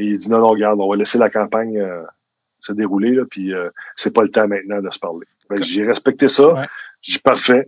il 0.00 0.16
dit 0.16 0.30
non, 0.30 0.38
non, 0.38 0.48
regarde, 0.48 0.80
on 0.80 0.88
va 0.88 0.96
laisser 0.96 1.18
la 1.18 1.28
campagne 1.28 1.78
se 2.58 2.72
dérouler, 2.72 3.10
là, 3.10 3.24
puis 3.30 3.52
c'est 3.96 4.14
pas 4.14 4.22
le 4.22 4.30
temps 4.30 4.48
maintenant 4.48 4.80
de 4.80 4.90
se 4.90 4.98
parler. 4.98 5.26
Ben, 5.50 5.62
j'ai 5.62 5.84
respecté 5.84 6.28
ça. 6.28 6.54
Ouais. 6.54 6.66
J'ai 7.02 7.18
parfait. 7.18 7.66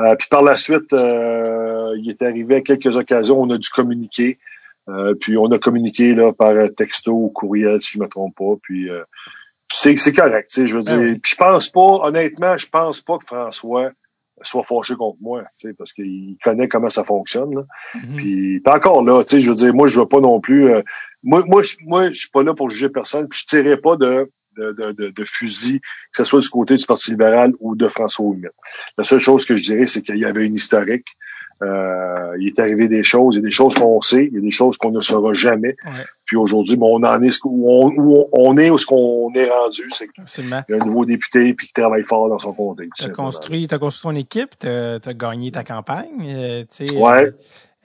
Euh, 0.00 0.16
puis 0.16 0.28
par 0.28 0.42
la 0.42 0.56
suite, 0.56 0.92
euh, 0.92 1.94
il 1.98 2.08
est 2.10 2.22
arrivé 2.22 2.56
à 2.56 2.60
quelques 2.60 2.96
occasions, 2.96 3.40
on 3.40 3.50
a 3.50 3.58
dû 3.58 3.68
communiquer. 3.68 4.38
Euh, 4.88 5.14
puis 5.14 5.36
on 5.36 5.46
a 5.46 5.58
communiqué 5.58 6.14
là, 6.14 6.32
par 6.32 6.54
texto 6.76 7.12
ou 7.12 7.28
courriel, 7.28 7.80
si 7.80 7.92
je 7.92 8.00
me 8.00 8.08
trompe 8.08 8.34
pas. 8.36 8.54
Puis 8.62 8.88
c'est, 9.70 9.96
c'est 9.96 10.12
correct, 10.12 10.50
tu 10.50 10.62
sais, 10.62 10.66
je 10.66 10.76
veux 10.76 10.82
dire. 10.82 11.18
Puis 11.22 11.32
je 11.32 11.36
pense 11.36 11.68
pas, 11.68 12.00
honnêtement, 12.02 12.56
je 12.56 12.68
pense 12.68 13.00
pas 13.00 13.18
que 13.18 13.26
François 13.26 13.90
soit 14.44 14.64
fâché 14.64 14.96
contre 14.96 15.18
moi, 15.20 15.42
tu 15.56 15.68
sais, 15.68 15.74
parce 15.74 15.92
qu'il 15.92 16.36
connaît 16.42 16.66
comment 16.66 16.88
ça 16.88 17.04
fonctionne. 17.04 17.54
Là. 17.54 17.62
Mm-hmm. 17.94 18.16
Puis, 18.16 18.62
encore 18.66 19.04
là, 19.04 19.22
tu 19.22 19.36
sais, 19.36 19.40
je 19.40 19.50
veux 19.50 19.54
dire, 19.54 19.72
moi, 19.72 19.86
je 19.86 20.00
veux 20.00 20.08
pas 20.08 20.20
non 20.20 20.40
plus. 20.40 20.68
moi, 21.22 21.44
moi, 21.46 21.62
je, 21.62 21.76
moi, 21.82 22.10
je 22.10 22.20
suis 22.22 22.30
pas 22.30 22.42
là 22.42 22.52
pour 22.52 22.68
juger 22.68 22.88
personne. 22.88 23.28
Puis 23.28 23.42
je 23.42 23.46
tirerai 23.46 23.76
pas 23.76 23.94
de 23.94 24.28
de, 24.56 24.92
de, 24.92 25.10
de, 25.10 25.24
fusil, 25.24 25.80
que 25.80 26.16
ce 26.16 26.24
soit 26.24 26.40
du 26.40 26.48
côté 26.48 26.76
du 26.76 26.86
Parti 26.86 27.10
libéral 27.10 27.52
ou 27.60 27.74
de 27.74 27.88
François 27.88 28.26
Ouimet. 28.26 28.48
La 28.98 29.04
seule 29.04 29.20
chose 29.20 29.44
que 29.44 29.56
je 29.56 29.62
dirais, 29.62 29.86
c'est 29.86 30.02
qu'il 30.02 30.18
y 30.18 30.24
avait 30.24 30.44
une 30.44 30.54
historique. 30.54 31.06
Euh, 31.62 32.36
il 32.40 32.48
est 32.48 32.58
arrivé 32.58 32.88
des 32.88 33.04
choses, 33.04 33.36
il 33.36 33.38
y 33.38 33.42
a 33.42 33.46
des 33.46 33.52
choses 33.52 33.74
qu'on 33.74 34.00
sait, 34.00 34.26
il 34.26 34.34
y 34.34 34.38
a 34.38 34.40
des 34.40 34.50
choses 34.50 34.76
qu'on 34.76 34.90
ne 34.90 35.00
saura 35.00 35.32
jamais. 35.32 35.76
Puis 36.24 36.36
aujourd'hui, 36.36 36.76
bon, 36.76 36.98
on 36.98 37.04
en 37.04 37.22
est 37.22 37.38
où 37.44 37.70
on, 37.70 38.28
on 38.32 38.58
est 38.58 38.70
où 38.70 38.78
ce 38.78 38.86
qu'on 38.86 39.32
est 39.34 39.48
rendu, 39.48 39.88
c'est 39.90 40.08
qu'il 40.08 40.48
y 40.48 40.52
a 40.52 40.64
un 40.68 40.86
nouveau 40.86 41.04
député 41.04 41.54
puis 41.54 41.68
qui 41.68 41.72
travaille 41.72 42.04
fort 42.04 42.28
dans 42.28 42.38
son 42.38 42.52
comté. 42.52 42.88
Tu 42.96 43.04
as 43.04 43.10
construit, 43.10 43.68
as 43.70 43.78
construit 43.78 44.12
ton 44.12 44.16
équipe, 44.16 44.58
tu 44.58 44.66
as, 44.66 45.14
gagné 45.14 45.52
ta 45.52 45.62
campagne. 45.62 46.08
Euh, 46.24 46.64
ouais. 46.96 47.32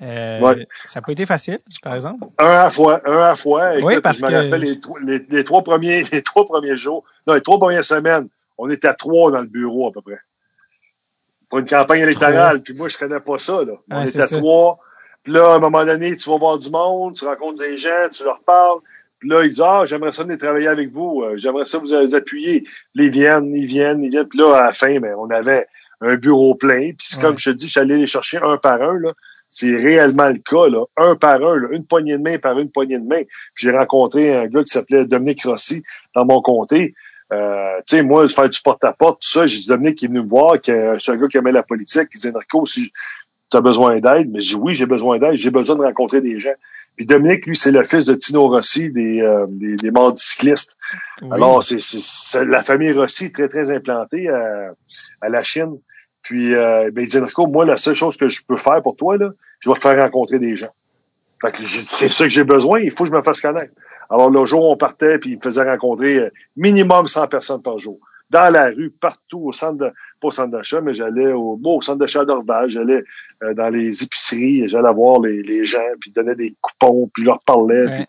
Euh, 0.01 0.63
Ça 0.85 0.99
n'a 0.99 1.05
pas 1.05 1.11
été 1.11 1.25
facile, 1.25 1.59
par 1.81 1.95
exemple? 1.95 2.25
Un 2.37 2.45
à 2.45 2.69
fois, 2.69 3.01
un 3.05 3.17
à 3.17 3.35
fois. 3.35 3.71
oui, 3.81 3.99
parce 3.99 4.19
je 4.19 4.25
me 4.25 4.31
rappelle 4.31 4.61
les, 5.05 5.25
les, 5.29 5.43
trois 5.43 5.63
premiers, 5.63 6.03
les 6.11 6.21
trois 6.21 6.45
premiers 6.45 6.77
jours, 6.77 7.03
non, 7.25 7.33
les 7.33 7.41
trois 7.41 7.57
premières 7.57 7.83
semaines, 7.83 8.27
on 8.57 8.69
était 8.69 8.87
à 8.87 8.93
trois 8.93 9.31
dans 9.31 9.41
le 9.41 9.47
bureau 9.47 9.87
à 9.87 9.91
peu 9.91 10.01
près. 10.01 10.19
Pour 11.49 11.59
une 11.59 11.65
campagne 11.67 12.01
électorale, 12.01 12.61
puis 12.61 12.73
moi, 12.73 12.89
je 12.89 12.97
connais 12.97 13.19
pas 13.19 13.39
ça, 13.39 13.63
là. 13.63 13.73
On 13.89 14.03
était 14.03 14.21
à 14.21 14.27
trois. 14.27 14.79
Puis 15.23 15.33
là, 15.33 15.53
à 15.53 15.55
un 15.55 15.59
moment 15.59 15.83
donné, 15.85 16.15
tu 16.15 16.29
vas 16.29 16.37
voir 16.37 16.59
du 16.59 16.69
monde, 16.69 17.15
tu 17.15 17.25
rencontres 17.25 17.57
des 17.57 17.77
gens, 17.77 18.07
tu 18.11 18.23
leur 18.23 18.39
parles. 18.41 18.79
Puis 19.19 19.29
là, 19.29 19.41
ils 19.43 19.49
disent, 19.49 19.63
ah, 19.65 19.83
j'aimerais 19.85 20.11
ça 20.11 20.23
venir 20.23 20.37
travailler 20.37 20.67
avec 20.67 20.91
vous, 20.91 21.23
euh, 21.23 21.37
j'aimerais 21.37 21.65
ça 21.65 21.79
vous 21.79 22.15
appuyer. 22.15 22.65
ils 22.93 23.09
viennent, 23.09 23.55
ils 23.55 23.65
viennent, 23.65 24.03
ils 24.03 24.11
viennent. 24.11 24.27
Puis 24.27 24.39
là, 24.39 24.57
à 24.57 24.63
la 24.65 24.71
fin, 24.73 24.99
ben, 24.99 25.15
on 25.17 25.29
avait 25.31 25.67
un 26.01 26.15
bureau 26.17 26.53
plein. 26.53 26.91
Puis 26.97 27.19
comme 27.19 27.37
je 27.37 27.49
te 27.49 27.55
dis, 27.55 27.67
j'allais 27.67 27.97
les 27.97 28.05
chercher 28.05 28.37
un 28.43 28.57
par 28.57 28.79
un, 28.81 28.99
là 28.99 29.11
c'est 29.49 29.75
réellement 29.75 30.29
le 30.29 30.39
cas, 30.39 30.67
là, 30.69 30.85
un 30.97 31.15
par 31.15 31.41
un, 31.41 31.69
une 31.71 31.85
poignée 31.85 32.17
de 32.17 32.23
main 32.23 32.37
par 32.37 32.59
une 32.59 32.69
poignée 32.69 32.99
de 32.99 33.07
main. 33.07 33.21
J'ai 33.55 33.71
rencontré 33.71 34.35
un 34.35 34.47
gars 34.47 34.63
qui 34.63 34.71
s'appelait 34.71 35.05
Dominique 35.05 35.43
Rossi 35.43 35.83
dans 36.15 36.25
mon 36.25 36.41
comté. 36.41 36.93
Euh, 37.33 37.77
tu 37.85 37.97
sais, 37.97 38.03
moi, 38.03 38.27
faire 38.27 38.49
du 38.49 38.59
porte-à-porte, 38.61 39.21
tout 39.21 39.29
ça, 39.29 39.45
j'ai 39.45 39.57
dit 39.57 39.67
Dominique 39.67 39.97
qui 39.97 40.05
est 40.05 40.07
venu 40.07 40.21
me 40.21 40.27
voir, 40.27 40.61
que 40.61 40.97
c'est 40.99 41.11
un 41.11 41.17
gars 41.17 41.27
qui 41.27 41.37
aimait 41.37 41.51
la 41.51 41.63
politique, 41.63 42.09
qui 42.09 42.17
disait 42.17 42.31
Narco, 42.31 42.65
si 42.65 42.91
tu 43.49 43.57
as 43.57 43.61
besoin 43.61 43.99
d'aide, 43.99 44.29
mais 44.31 44.41
j'ai 44.41 44.55
dit 44.55 44.61
oui, 44.61 44.73
j'ai 44.73 44.85
besoin 44.85 45.19
d'aide, 45.19 45.35
j'ai 45.35 45.51
besoin 45.51 45.75
de 45.75 45.83
rencontrer 45.83 46.21
des 46.21 46.39
gens. 46.39 46.55
Puis 46.95 47.05
Dominique, 47.05 47.45
lui, 47.45 47.55
c'est 47.55 47.71
le 47.71 47.83
fils 47.83 48.05
de 48.05 48.15
Tino 48.15 48.47
Rossi, 48.47 48.91
des, 48.91 49.21
euh, 49.21 49.45
des, 49.49 49.75
des 49.75 49.91
cyclistes. 50.15 50.75
Alors, 51.29 51.61
c'est 51.61 52.45
la 52.45 52.63
famille 52.63 52.91
Rossi, 52.91 53.31
très, 53.31 53.47
très 53.47 53.71
implantée 53.71 54.29
à, 54.29 54.71
à 55.21 55.29
la 55.29 55.43
Chine. 55.43 55.77
Puis, 56.27 56.53
euh, 56.53 56.91
ben, 56.91 57.03
il 57.03 57.07
dit, 57.07 57.17
Enrico, 57.17 57.47
moi, 57.47 57.65
la 57.65 57.77
seule 57.77 57.95
chose 57.95 58.17
que 58.17 58.27
je 58.27 58.41
peux 58.45 58.57
faire 58.57 58.81
pour 58.81 58.97
toi, 58.97 59.15
là, 59.15 59.29
je 59.61 59.69
vais 59.69 59.75
te 59.77 59.79
faire 59.79 59.97
rencontrer 59.97 60.39
des 60.39 60.57
gens. 60.57 60.73
Fait 61.41 61.53
que 61.53 61.63
c'est 61.63 62.09
ça 62.09 62.25
que 62.25 62.29
j'ai 62.29 62.43
besoin, 62.43 62.81
il 62.81 62.91
faut 62.91 63.05
que 63.05 63.09
je 63.09 63.15
me 63.15 63.21
fasse 63.21 63.39
connaître. 63.39 63.73
Alors, 64.09 64.29
le 64.29 64.45
jour 64.45 64.67
où 64.67 64.73
on 64.73 64.75
partait, 64.75 65.19
puis 65.19 65.31
il 65.31 65.37
me 65.37 65.41
faisait 65.41 65.63
rencontrer 65.63 66.17
euh, 66.17 66.29
minimum 66.57 67.07
100 67.07 67.27
personnes 67.27 67.61
par 67.61 67.79
jour. 67.79 67.97
Dans 68.29 68.51
la 68.51 68.71
rue, 68.71 68.89
partout, 68.89 69.39
au 69.39 69.53
centre 69.53 69.77
de, 69.77 69.85
pas 70.19 70.27
au 70.27 70.31
centre 70.31 70.51
d'achat, 70.51 70.81
mais 70.81 70.93
j'allais 70.93 71.31
au, 71.31 71.55
bon, 71.55 71.77
au 71.77 71.81
centre 71.81 71.99
d'achat 71.99 72.25
d'Orval, 72.25 72.67
j'allais 72.67 73.05
euh, 73.43 73.53
dans 73.53 73.69
les 73.69 74.03
épiceries, 74.03 74.67
j'allais 74.67 74.91
voir 74.91 75.21
les, 75.21 75.41
les 75.43 75.63
gens, 75.63 75.79
puis 76.01 76.11
donnais 76.11 76.35
des 76.35 76.53
coupons, 76.59 77.09
puis 77.13 77.23
je 77.23 77.27
leur 77.29 77.39
parlais. 77.45 78.05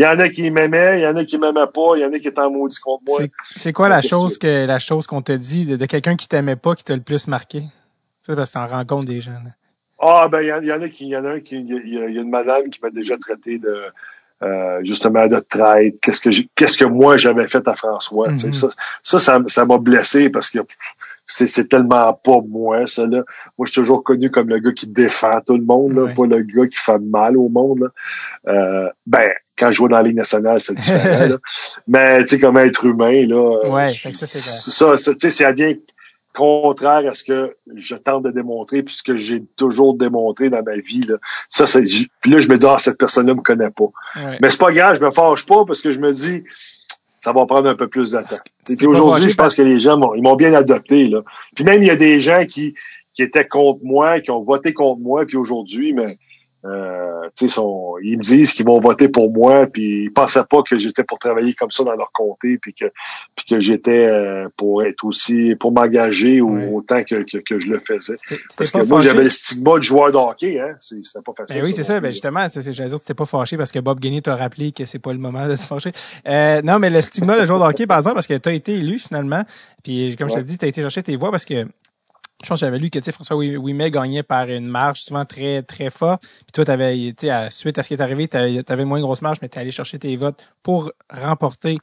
Il 0.00 0.04
y 0.04 0.06
en 0.06 0.18
a 0.18 0.30
qui 0.30 0.50
m'aimaient, 0.50 0.98
il 0.98 1.02
y 1.02 1.06
en 1.06 1.14
a 1.14 1.26
qui 1.26 1.36
m'aimaient 1.36 1.66
pas, 1.66 1.92
il 1.96 2.00
y 2.00 2.04
en 2.06 2.12
a 2.14 2.18
qui 2.18 2.28
étaient 2.28 2.40
en 2.40 2.50
maudit 2.50 2.80
contre 2.80 3.04
moi. 3.06 3.20
C'est 3.54 3.74
quoi 3.74 3.90
la 3.90 4.00
chose 4.00 4.38
que 4.38 4.64
la 4.64 4.78
chose 4.78 5.06
qu'on 5.06 5.20
te 5.20 5.32
dit 5.32 5.66
de, 5.66 5.84
quelqu'un 5.84 6.16
qui 6.16 6.26
t'aimait 6.26 6.56
pas 6.56 6.74
qui 6.74 6.84
t'a 6.84 6.96
le 6.96 7.02
plus 7.02 7.28
marqué? 7.28 7.64
C'est 8.24 8.34
parce 8.34 8.48
que 8.48 8.54
t'en 8.54 8.66
rencontres 8.66 9.06
des 9.06 9.20
gens. 9.20 9.32
Ah 9.98 10.26
ben 10.32 10.40
il 10.40 10.46
y, 10.46 10.72
en 10.72 10.80
a 10.80 10.88
qui, 10.88 11.08
y 11.08 11.16
en 11.18 11.26
a 11.26 11.32
un 11.32 11.40
qui, 11.40 11.56
il 11.56 11.94
y, 11.94 11.98
a 11.98 12.06
une 12.06 12.30
madame 12.30 12.70
qui 12.70 12.80
m'a 12.82 12.88
déjà 12.88 13.18
traité 13.18 13.58
de 13.58 13.82
euh, 14.42 14.80
justement 14.84 15.26
de 15.26 15.38
traite. 15.38 16.00
Qu'est-ce 16.00 16.22
que 16.22 16.30
qu'est-ce 16.54 16.78
que 16.78 16.86
moi 16.86 17.18
j'avais 17.18 17.46
fait 17.46 17.68
à 17.68 17.74
François. 17.74 18.30
Mm-hmm. 18.30 18.70
Ça, 19.02 19.18
ça, 19.18 19.38
ça 19.46 19.64
m'a 19.66 19.76
blessé 19.76 20.30
parce 20.30 20.50
que 20.50 20.60
c'est 21.26 21.68
tellement 21.68 22.14
pas 22.14 22.38
moi, 22.48 22.86
ça, 22.86 23.06
là. 23.06 23.22
Moi, 23.58 23.66
je 23.66 23.72
suis 23.72 23.80
toujours 23.80 24.02
connu 24.02 24.30
comme 24.30 24.48
le 24.48 24.58
gars 24.58 24.72
qui 24.72 24.86
défend 24.86 25.40
tout 25.46 25.56
le 25.56 25.62
monde, 25.62 25.92
là, 25.92 26.12
pas 26.14 26.26
le 26.26 26.40
gars 26.42 26.66
qui 26.66 26.76
fait 26.76 26.98
mal 26.98 27.36
au 27.36 27.48
monde, 27.48 27.80
là. 27.80 27.88
Euh, 28.48 28.88
ben, 29.06 29.30
quand 29.60 29.70
je 29.70 29.76
jouais 29.76 29.88
dans 29.88 29.98
la 29.98 30.02
Ligue 30.02 30.16
nationale, 30.16 30.60
c'est 30.60 30.74
différent, 30.74 31.26
là. 31.28 31.36
Mais, 31.86 32.24
tu 32.24 32.28
sais, 32.28 32.40
comme 32.40 32.56
être 32.56 32.84
humain, 32.84 33.26
là. 33.26 33.68
Ouais, 33.68 33.90
ça, 33.92 34.10
c'est 34.12 34.38
ça. 34.38 34.96
Ça, 34.96 35.14
tu 35.14 35.30
sais, 35.30 35.52
bien 35.52 35.74
contraire 36.32 37.02
à 37.10 37.12
ce 37.12 37.24
que 37.24 37.56
je 37.76 37.94
tente 37.96 38.22
de 38.22 38.30
démontrer, 38.30 38.82
puis 38.82 38.94
ce 38.94 39.02
que 39.02 39.16
j'ai 39.16 39.42
toujours 39.56 39.94
démontré 39.94 40.48
dans 40.48 40.62
ma 40.62 40.76
vie, 40.76 41.02
là. 41.02 41.16
Ça, 41.48 41.66
c'est, 41.66 41.84
puis 42.20 42.30
là, 42.30 42.40
je 42.40 42.48
me 42.48 42.56
dis, 42.56 42.66
ah, 42.66 42.76
cette 42.78 42.98
personne-là 42.98 43.34
me 43.34 43.42
connaît 43.42 43.70
pas. 43.70 43.90
Mais 44.40 44.50
c'est 44.50 44.60
pas 44.60 44.72
grave, 44.72 44.98
je 44.98 45.04
me 45.04 45.10
fâche 45.10 45.44
pas 45.44 45.64
parce 45.64 45.80
que 45.80 45.92
je 45.92 45.98
me 45.98 46.12
dis, 46.12 46.42
ça 47.18 47.32
va 47.32 47.44
prendre 47.44 47.68
un 47.68 47.74
peu 47.74 47.88
plus 47.88 48.10
de 48.10 48.18
temps. 48.18 48.76
Puis 48.76 48.86
aujourd'hui, 48.86 49.28
je 49.28 49.36
pense 49.36 49.56
que 49.56 49.62
les 49.62 49.78
gens 49.78 50.00
ils 50.14 50.22
m'ont 50.22 50.36
bien 50.36 50.54
adopté. 50.54 51.04
Là. 51.04 51.20
Puis 51.54 51.64
même, 51.64 51.82
il 51.82 51.86
y 51.86 51.90
a 51.90 51.96
des 51.96 52.18
gens 52.18 52.44
qui, 52.46 52.74
qui 53.12 53.22
étaient 53.22 53.46
contre 53.46 53.80
moi, 53.82 54.20
qui 54.20 54.30
ont 54.30 54.42
voté 54.42 54.72
contre 54.72 55.02
moi, 55.02 55.26
puis 55.26 55.36
aujourd'hui, 55.36 55.92
mais 55.92 56.16
euh, 56.64 57.28
sont, 57.48 57.94
ils 58.02 58.18
me 58.18 58.22
disent 58.22 58.52
qu'ils 58.52 58.66
vont 58.66 58.80
voter 58.80 59.08
pour 59.08 59.32
moi, 59.32 59.66
puis 59.66 60.04
ils 60.04 60.12
pensaient 60.12 60.44
pas 60.48 60.62
que 60.62 60.78
j'étais 60.78 61.04
pour 61.04 61.18
travailler 61.18 61.54
comme 61.54 61.70
ça 61.70 61.84
dans 61.84 61.94
leur 61.94 62.12
comté, 62.12 62.58
puis 62.58 62.74
que 62.74 62.86
puis 63.34 63.46
que 63.46 63.60
j'étais 63.60 64.06
euh, 64.06 64.48
pour 64.56 64.82
être 64.82 65.04
aussi 65.04 65.54
pour 65.58 65.72
m'engager 65.72 66.40
autant 66.40 67.02
que, 67.02 67.24
que, 67.24 67.38
que, 67.38 67.58
je 67.58 67.70
le 67.70 67.80
faisais. 67.80 68.16
Parce 68.58 68.70
que 68.70 68.86
moi, 68.86 69.00
j'avais 69.00 69.24
le 69.24 69.30
stigma 69.30 69.78
de 69.78 69.82
joueur 69.82 70.12
de 70.12 70.16
hockey, 70.16 70.60
hein. 70.60 70.76
C'était 70.80 71.02
pas 71.24 71.32
facile. 71.36 71.60
Ben 71.60 71.66
oui, 71.66 71.72
c'est 71.72 71.84
ça. 71.84 71.98
Ben 72.00 72.10
justement, 72.10 72.46
j'allais 72.54 72.88
dire 72.88 72.98
que 72.98 73.02
t'étais 73.02 73.14
pas 73.14 73.26
fâché 73.26 73.56
parce 73.56 73.72
que 73.72 73.78
Bob 73.78 73.98
Guinée 73.98 74.20
t'a 74.20 74.36
rappelé 74.36 74.72
que 74.72 74.84
c'est 74.84 74.98
pas 74.98 75.12
le 75.12 75.18
moment 75.18 75.48
de 75.48 75.56
se 75.56 75.66
fâcher. 75.66 75.92
Euh, 76.28 76.60
non, 76.62 76.78
mais 76.78 76.90
le 76.90 77.00
stigma 77.00 77.40
de 77.40 77.46
joueur 77.46 77.60
de 77.60 77.64
hockey, 77.64 77.86
par 77.86 77.98
exemple, 77.98 78.16
parce 78.16 78.26
que 78.26 78.36
t'as 78.36 78.52
été 78.52 78.74
élu 78.74 78.98
finalement, 78.98 79.44
puis 79.82 80.14
comme 80.18 80.28
je 80.28 80.34
te 80.34 80.40
dis, 80.40 80.58
t'as 80.58 80.66
été 80.66 80.82
chercher 80.82 81.02
tes 81.02 81.16
voix 81.16 81.30
parce 81.30 81.44
que 81.44 81.66
je 82.42 82.48
pense 82.48 82.60
que 82.60 82.66
j'avais 82.66 82.78
lu 82.78 82.90
que 82.90 83.00
François 83.12 83.36
Ouimet 83.36 83.90
gagnait 83.90 84.22
par 84.22 84.48
une 84.48 84.66
marge 84.66 85.02
souvent 85.02 85.24
très 85.24 85.62
très 85.62 85.90
forte. 85.90 86.22
Puis 86.22 86.52
toi, 86.52 86.64
t'avais 86.64 86.98
été 86.98 87.30
suite 87.50 87.78
à 87.78 87.82
ce 87.82 87.88
qui 87.88 87.94
est 87.94 88.00
arrivé, 88.00 88.28
tu 88.28 88.36
avais 88.36 88.84
moins 88.84 88.98
une 88.98 89.04
grosse 89.04 89.22
marge, 89.22 89.38
mais 89.42 89.48
tu 89.48 89.58
allé 89.58 89.70
chercher 89.70 89.98
tes 89.98 90.16
votes 90.16 90.48
pour 90.62 90.92
remporter 91.10 91.78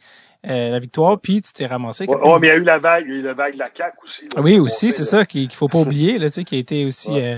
euh, 0.47 0.69
la 0.69 0.79
victoire. 0.79 1.19
Puis 1.19 1.41
tu 1.41 1.53
t'es 1.53 1.67
ramassé. 1.67 2.05
Oh, 2.07 2.37
mais 2.39 2.47
il 2.47 2.49
y 2.49 2.53
a 2.53 2.55
eu 2.57 2.63
la 2.63 2.79
vague, 2.79 3.05
il 3.07 3.13
y 3.13 3.17
a 3.17 3.19
eu 3.19 3.23
la 3.23 3.33
vague 3.33 3.53
de 3.53 3.59
la 3.59 3.69
CAQ 3.73 3.97
aussi. 4.03 4.27
oui, 4.37 4.57
aussi, 4.57 4.91
c'est 4.91 5.03
ça 5.03 5.25
qu'il 5.25 5.51
faut 5.51 5.67
pas 5.67 5.79
oublier, 5.79 6.17
là, 6.17 6.29
qui 6.29 6.55
a 6.55 6.57
été 6.57 6.85
aussi 6.85 7.19
euh, 7.19 7.37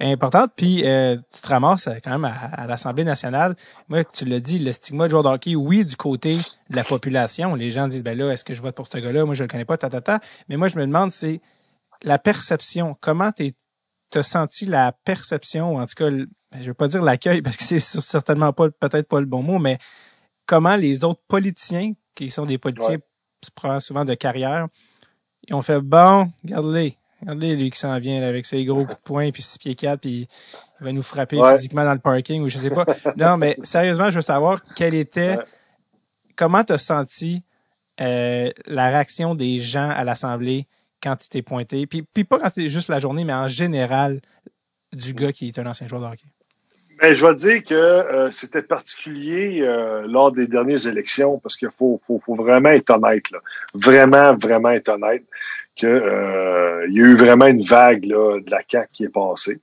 importante. 0.00 0.50
Puis 0.54 0.82
euh, 0.84 1.16
tu 1.32 1.40
te 1.40 1.48
ramasses 1.48 1.88
quand 2.04 2.10
même 2.10 2.24
à, 2.24 2.66
l'Assemblée 2.66 3.04
nationale. 3.04 3.54
Moi, 3.88 4.04
tu 4.04 4.24
l'as 4.24 4.40
dit, 4.40 4.58
le 4.58 4.72
stigma 4.72 5.04
de 5.04 5.10
joueur 5.10 5.22
de 5.22 5.28
hockey, 5.28 5.54
oui, 5.56 5.84
du 5.84 5.96
côté 5.96 6.36
de 6.68 6.76
la 6.76 6.84
population. 6.84 7.54
Les 7.54 7.70
gens 7.70 7.88
disent 7.88 8.02
ben 8.02 8.16
là, 8.16 8.30
est-ce 8.30 8.44
que 8.44 8.54
je 8.54 8.60
vote 8.60 8.74
pour 8.74 8.88
ce 8.88 8.98
gars-là? 8.98 9.24
Moi, 9.24 9.34
je 9.34 9.44
le 9.44 9.48
connais 9.48 9.64
pas, 9.64 9.78
ta, 9.78 9.88
ta, 9.88 10.00
ta. 10.00 10.20
Mais 10.48 10.56
moi, 10.56 10.68
je 10.68 10.76
me 10.76 10.86
demande, 10.86 11.12
c'est 11.12 11.40
la 12.02 12.18
perception, 12.18 12.96
comment 13.00 13.32
tu 13.32 13.54
as 14.14 14.22
senti 14.22 14.66
la 14.66 14.92
perception, 14.92 15.74
ou 15.74 15.80
en 15.80 15.86
tout 15.86 15.94
cas, 15.96 16.10
ben, 16.10 16.26
je 16.60 16.66
veux 16.66 16.74
pas 16.74 16.88
dire 16.88 17.02
l'accueil 17.02 17.42
parce 17.42 17.56
que 17.56 17.64
c'est 17.64 17.80
certainement 17.80 18.52
pas 18.52 18.70
peut-être 18.70 19.08
pas 19.08 19.20
le 19.20 19.26
bon 19.26 19.42
mot, 19.42 19.58
mais 19.58 19.78
comment 20.46 20.76
les 20.76 21.04
autres 21.04 21.22
politiciens, 21.28 21.92
qui 22.14 22.30
sont 22.30 22.46
des 22.46 22.58
politiciens 22.58 22.98
souvent 23.80 24.04
de 24.04 24.14
carrière, 24.14 24.66
ils 25.46 25.54
ont 25.54 25.62
fait 25.62 25.80
bon, 25.80 26.30
regarde-les, 26.44 26.96
regarde-les 27.20 27.56
lui 27.56 27.70
qui 27.70 27.78
s'en 27.78 27.98
vient 27.98 28.22
avec 28.22 28.44
ses 28.46 28.64
gros 28.64 28.84
coups 28.84 28.96
de 28.96 29.02
poing 29.02 29.30
puis 29.30 29.42
six 29.42 29.58
pieds 29.58 29.74
quatre 29.74 30.00
puis 30.00 30.26
il 30.80 30.84
va 30.84 30.92
nous 30.92 31.02
frapper 31.02 31.40
physiquement 31.54 31.84
dans 31.84 31.92
le 31.92 32.00
parking 32.00 32.42
ou 32.42 32.48
je 32.48 32.58
sais 32.58 32.70
pas. 32.70 32.84
non, 33.16 33.36
mais 33.36 33.56
sérieusement, 33.62 34.10
je 34.10 34.16
veux 34.16 34.22
savoir 34.22 34.62
quelle 34.76 34.94
était, 34.94 35.38
comment 36.36 36.64
tu 36.64 36.72
as 36.72 36.78
senti 36.78 37.42
euh, 38.00 38.50
la 38.66 38.88
réaction 38.88 39.34
des 39.34 39.58
gens 39.58 39.90
à 39.90 40.04
l'Assemblée 40.04 40.66
quand 41.02 41.16
tu 41.16 41.28
t'es 41.28 41.42
pointé? 41.42 41.86
Puis, 41.86 42.02
puis 42.02 42.24
pas 42.24 42.38
quand 42.38 42.48
c'était 42.48 42.68
juste 42.68 42.88
la 42.88 42.98
journée, 42.98 43.24
mais 43.24 43.34
en 43.34 43.48
général, 43.48 44.20
du 44.92 45.14
gars 45.14 45.32
qui 45.32 45.48
est 45.48 45.58
un 45.58 45.66
ancien 45.66 45.86
joueur 45.86 46.02
de 46.02 46.06
hockey. 46.06 46.26
Ben, 47.00 47.14
je 47.14 47.24
vais 47.24 47.34
dire 47.34 47.64
que 47.64 47.74
euh, 47.74 48.30
c'était 48.32 48.62
particulier 48.62 49.60
euh, 49.60 50.04
lors 50.08 50.32
des 50.32 50.48
dernières 50.48 50.84
élections 50.88 51.38
parce 51.38 51.56
qu'il 51.56 51.70
faut, 51.70 52.00
faut, 52.04 52.18
faut, 52.18 52.34
vraiment 52.34 52.70
être 52.70 52.90
honnête. 52.90 53.30
Là. 53.30 53.38
Vraiment, 53.72 54.34
vraiment 54.34 54.70
être 54.70 54.88
honnête 54.88 55.24
qu'il 55.76 55.88
euh, 55.88 56.88
y 56.90 57.00
a 57.00 57.04
eu 57.04 57.14
vraiment 57.14 57.46
une 57.46 57.62
vague 57.62 58.04
là, 58.04 58.40
de 58.40 58.50
la 58.50 58.62
CAQ 58.68 58.88
qui 58.92 59.04
est 59.04 59.12
passée. 59.12 59.60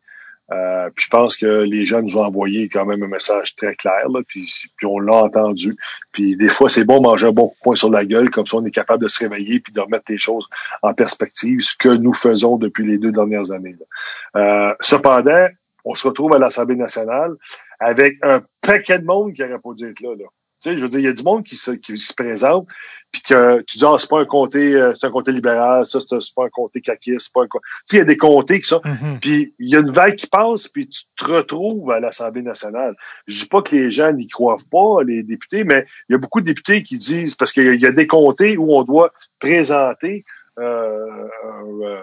Euh, 0.51 0.89
puis 0.95 1.05
je 1.05 1.09
pense 1.09 1.37
que 1.37 1.63
les 1.63 1.85
gens 1.85 2.01
nous 2.01 2.17
ont 2.17 2.25
envoyé 2.25 2.69
quand 2.69 2.85
même 2.85 3.01
un 3.01 3.07
message 3.07 3.55
très 3.55 3.75
clair, 3.75 4.07
là, 4.09 4.21
puis, 4.27 4.47
on 4.83 4.99
l'a 4.99 5.23
entendu. 5.23 5.73
Puis 6.11 6.35
des 6.35 6.49
fois, 6.49 6.69
c'est 6.69 6.85
bon 6.85 7.01
manger 7.01 7.27
un 7.27 7.31
bon 7.31 7.53
point 7.63 7.75
sur 7.75 7.89
la 7.89 8.05
gueule, 8.05 8.29
comme 8.29 8.45
ça 8.45 8.57
on 8.57 8.65
est 8.65 8.71
capable 8.71 9.03
de 9.03 9.07
se 9.07 9.19
réveiller 9.19 9.59
puis 9.59 9.73
de 9.73 9.81
remettre 9.81 10.05
les 10.09 10.19
choses 10.19 10.47
en 10.83 10.93
perspective, 10.93 11.61
ce 11.61 11.75
que 11.75 11.89
nous 11.89 12.13
faisons 12.13 12.57
depuis 12.57 12.85
les 12.85 12.97
deux 12.97 13.11
dernières 13.11 13.51
années. 13.51 13.75
Euh, 14.35 14.73
cependant, 14.81 15.47
on 15.83 15.95
se 15.95 16.07
retrouve 16.07 16.33
à 16.35 16.39
l'Assemblée 16.39 16.75
nationale 16.75 17.35
avec 17.79 18.17
un 18.23 18.41
paquet 18.61 18.99
de 18.99 19.05
monde 19.05 19.33
qui 19.33 19.41
n'aurait 19.41 19.59
pas 19.59 19.73
dû 19.73 19.89
être 19.89 20.01
là. 20.01 20.09
là. 20.17 20.25
Tu 20.65 20.71
sais, 20.71 20.77
je 20.77 20.81
veux 20.81 20.89
dire, 20.89 20.99
il 21.01 21.05
y 21.05 21.09
a 21.09 21.13
du 21.13 21.21
monde 21.21 21.43
qui 21.43 21.57
se, 21.57 21.69
qui 21.69 21.95
se 21.95 22.11
présente, 22.11 22.65
puis 23.11 23.21
que 23.21 23.61
tu 23.67 23.77
dis, 23.77 23.85
ah, 23.85 23.97
c'est 23.99 24.09
pas 24.09 24.21
un 24.21 24.25
comté, 24.25 24.73
euh, 24.73 24.95
c'est 24.95 25.05
un 25.05 25.11
comté 25.11 25.31
libéral, 25.31 25.85
ça, 25.85 25.99
c'est 25.99 26.33
pas 26.35 26.45
un 26.45 26.49
comté 26.49 26.81
caquiste, 26.81 27.27
c'est 27.27 27.33
pas 27.33 27.43
un 27.43 27.47
comté... 27.47 27.63
Tu 27.63 27.81
sais, 27.85 27.97
il 27.97 27.99
y 27.99 28.01
a 28.01 28.05
des 28.05 28.17
comtés 28.17 28.59
qui 28.59 28.67
sont... 28.67 28.79
Mm-hmm. 28.79 29.19
Puis 29.19 29.53
il 29.59 29.69
y 29.69 29.75
a 29.75 29.81
une 29.81 29.91
vague 29.91 30.15
qui 30.15 30.25
passe, 30.25 30.67
puis 30.67 30.89
tu 30.89 31.03
te 31.15 31.25
retrouves 31.25 31.91
à 31.91 31.99
l'Assemblée 31.99 32.41
nationale. 32.41 32.95
Je 33.27 33.43
dis 33.43 33.47
pas 33.47 33.61
que 33.61 33.75
les 33.75 33.91
gens 33.91 34.11
n'y 34.11 34.25
croient 34.27 34.57
pas, 34.71 35.03
les 35.05 35.21
députés, 35.21 35.63
mais 35.63 35.85
il 36.09 36.13
y 36.13 36.15
a 36.15 36.17
beaucoup 36.17 36.41
de 36.41 36.47
députés 36.47 36.81
qui 36.81 36.97
disent, 36.97 37.35
parce 37.35 37.51
qu'il 37.51 37.79
y, 37.79 37.85
a 37.85 37.91
des 37.91 38.07
comtés 38.07 38.57
où 38.57 38.75
on 38.75 38.81
doit 38.81 39.13
présenter 39.39 40.25
euh, 40.57 41.27
euh 41.83 42.01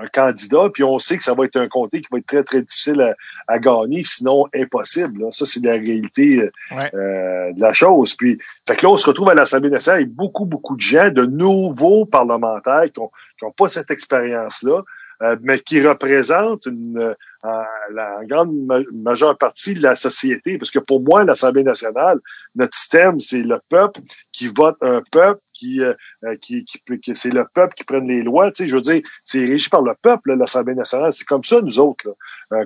un 0.00 0.06
candidat, 0.06 0.68
puis 0.72 0.84
on 0.84 0.98
sait 0.98 1.16
que 1.16 1.22
ça 1.22 1.34
va 1.34 1.44
être 1.44 1.56
un 1.56 1.68
comté 1.68 2.00
qui 2.00 2.08
va 2.10 2.18
être 2.18 2.26
très, 2.26 2.44
très 2.44 2.62
difficile 2.62 3.14
à, 3.46 3.58
gagner, 3.58 4.02
sinon 4.04 4.46
impossible. 4.54 5.26
Ça, 5.32 5.46
c'est 5.46 5.64
la 5.64 5.72
réalité 5.72 6.50
euh, 6.72 7.52
de 7.52 7.60
la 7.60 7.72
chose. 7.72 8.14
Puis, 8.14 8.38
fait 8.66 8.76
que 8.76 8.86
là, 8.86 8.92
on 8.92 8.96
se 8.96 9.06
retrouve 9.06 9.30
à 9.30 9.34
l'Assemblée 9.34 9.70
nationale 9.70 10.02
avec 10.02 10.12
beaucoup, 10.12 10.44
beaucoup 10.44 10.76
de 10.76 10.80
gens, 10.80 11.10
de 11.10 11.24
nouveaux 11.24 12.06
parlementaires 12.06 12.84
qui 12.92 13.00
n'ont 13.00 13.52
pas 13.52 13.68
cette 13.68 13.90
expérience-là, 13.90 14.82
euh, 15.20 15.36
mais 15.42 15.58
qui 15.58 15.84
représentent 15.84 16.66
une, 16.66 16.96
euh, 16.98 17.62
la 17.92 18.20
grande 18.24 18.54
majeure 18.92 19.36
partie 19.36 19.74
de 19.74 19.82
la 19.82 19.96
société. 19.96 20.58
Parce 20.58 20.70
que 20.70 20.78
pour 20.78 21.00
moi, 21.00 21.24
l'Assemblée 21.24 21.64
nationale, 21.64 22.18
notre 22.54 22.76
système, 22.76 23.18
c'est 23.18 23.42
le 23.42 23.60
peuple 23.68 24.00
qui 24.32 24.46
vote 24.46 24.76
un 24.80 25.02
peuple 25.10 25.40
qui, 25.58 25.80
euh, 25.82 25.94
qui, 26.40 26.64
qui, 26.64 27.16
c'est 27.16 27.30
le 27.30 27.44
peuple 27.52 27.74
qui 27.74 27.84
prenne 27.84 28.06
les 28.06 28.22
lois. 28.22 28.50
Tu 28.52 28.62
sais, 28.62 28.68
je 28.68 28.76
veux 28.76 28.82
dire, 28.82 29.02
c'est 29.24 29.44
régi 29.44 29.68
par 29.68 29.82
le 29.82 29.94
peuple, 30.00 30.34
l'Assemblée 30.34 30.74
nationale. 30.74 31.12
C'est 31.12 31.26
comme 31.26 31.44
ça, 31.44 31.60
nous 31.60 31.78
autres, 31.78 32.04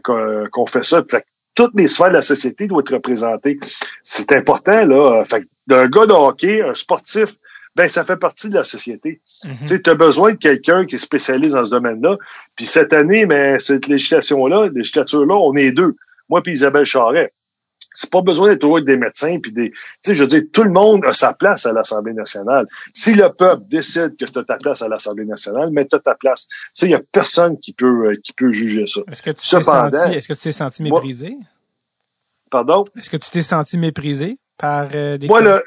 qu'on 0.03 0.67
fait 0.67 0.85
ça. 0.85 1.03
Fait 1.11 1.25
toutes 1.55 1.75
les 1.75 1.89
sphères 1.89 2.09
de 2.09 2.15
la 2.15 2.23
société 2.23 2.67
doivent 2.67 2.83
être 2.83 2.95
représentées. 2.95 3.59
C'est 4.03 4.33
important, 4.33 4.87
là. 4.87 5.25
Fait 5.25 5.45
d'un 5.67 5.89
gars 5.89 6.07
de 6.07 6.13
hockey, 6.13 6.63
un 6.63 6.75
sportif, 6.75 7.35
ben 7.75 7.89
ça 7.89 8.05
fait 8.05 8.17
partie 8.17 8.49
de 8.49 8.55
la 8.55 8.65
société. 8.65 9.21
Mm-hmm. 9.45 9.83
Tu 9.83 9.91
as 9.91 9.95
besoin 9.95 10.33
de 10.33 10.39
quelqu'un 10.39 10.85
qui 10.87 10.97
est 10.97 10.99
spécialiste 10.99 11.55
dans 11.55 11.65
ce 11.65 11.71
domaine-là. 11.71 12.17
Puis 12.57 12.67
cette 12.67 12.93
année, 12.93 13.27
mais 13.27 13.59
cette 13.59 13.87
législation-là, 13.87 14.69
législature-là, 14.75 15.35
on 15.35 15.55
est 15.55 15.73
deux. 15.73 15.97
Moi 16.29 16.43
puis 16.43 16.53
Isabelle 16.53 16.87
Charret. 16.87 17.33
C'est 17.95 18.11
pas 18.11 18.21
besoin 18.21 18.49
d'être 18.49 18.81
des 18.81 18.97
médecins 18.97 19.39
puis 19.41 19.53
des. 19.53 19.71
Tu 19.71 19.79
sais, 20.03 20.15
je 20.15 20.23
veux 20.23 20.29
dire, 20.29 20.43
tout 20.53 20.65
le 20.65 20.73
monde 20.73 21.05
a 21.05 21.13
sa 21.13 21.33
place 21.35 21.67
à 21.67 21.73
l'Assemblée 21.73 22.15
nationale. 22.15 22.67
Si 22.95 23.15
le 23.15 23.31
peuple 23.33 23.65
décide 23.69 24.17
que 24.17 24.25
tu 24.25 24.39
as 24.39 24.45
ta 24.45 24.57
place 24.57 24.83
à 24.83 24.89
l'Assemblée 24.89 25.25
nationale, 25.25 25.71
mets 25.71 25.85
ta 25.85 26.15
place. 26.15 26.47
Tu 26.49 26.57
sais, 26.75 26.87
il 26.87 26.93
y 26.93 26.95
a 26.95 27.01
personne 27.13 27.59
qui 27.59 27.73
peut 27.73 28.11
euh, 28.11 28.17
qui 28.23 28.33
peut 28.33 28.53
juger 28.53 28.87
ça. 28.87 29.01
Est-ce 29.11 29.23
que 29.23 29.31
tu 29.31 29.49
t'es 29.49 29.63
senti, 29.63 29.97
est-ce 30.15 30.29
que 30.29 30.35
tu 30.35 30.41
t'es 30.41 30.53
senti 30.53 30.83
méprisé? 30.83 31.37
pardon? 32.53 32.85
Est-ce 32.97 33.11
que 33.11 33.17
tu 33.17 33.31
t'es 33.31 33.43
senti 33.43 33.79
méprisé 33.79 34.39
par 34.59 34.89
euh, 34.95 35.19
des. 35.19 35.27
Moi, 35.27 35.41
le, 35.41 35.65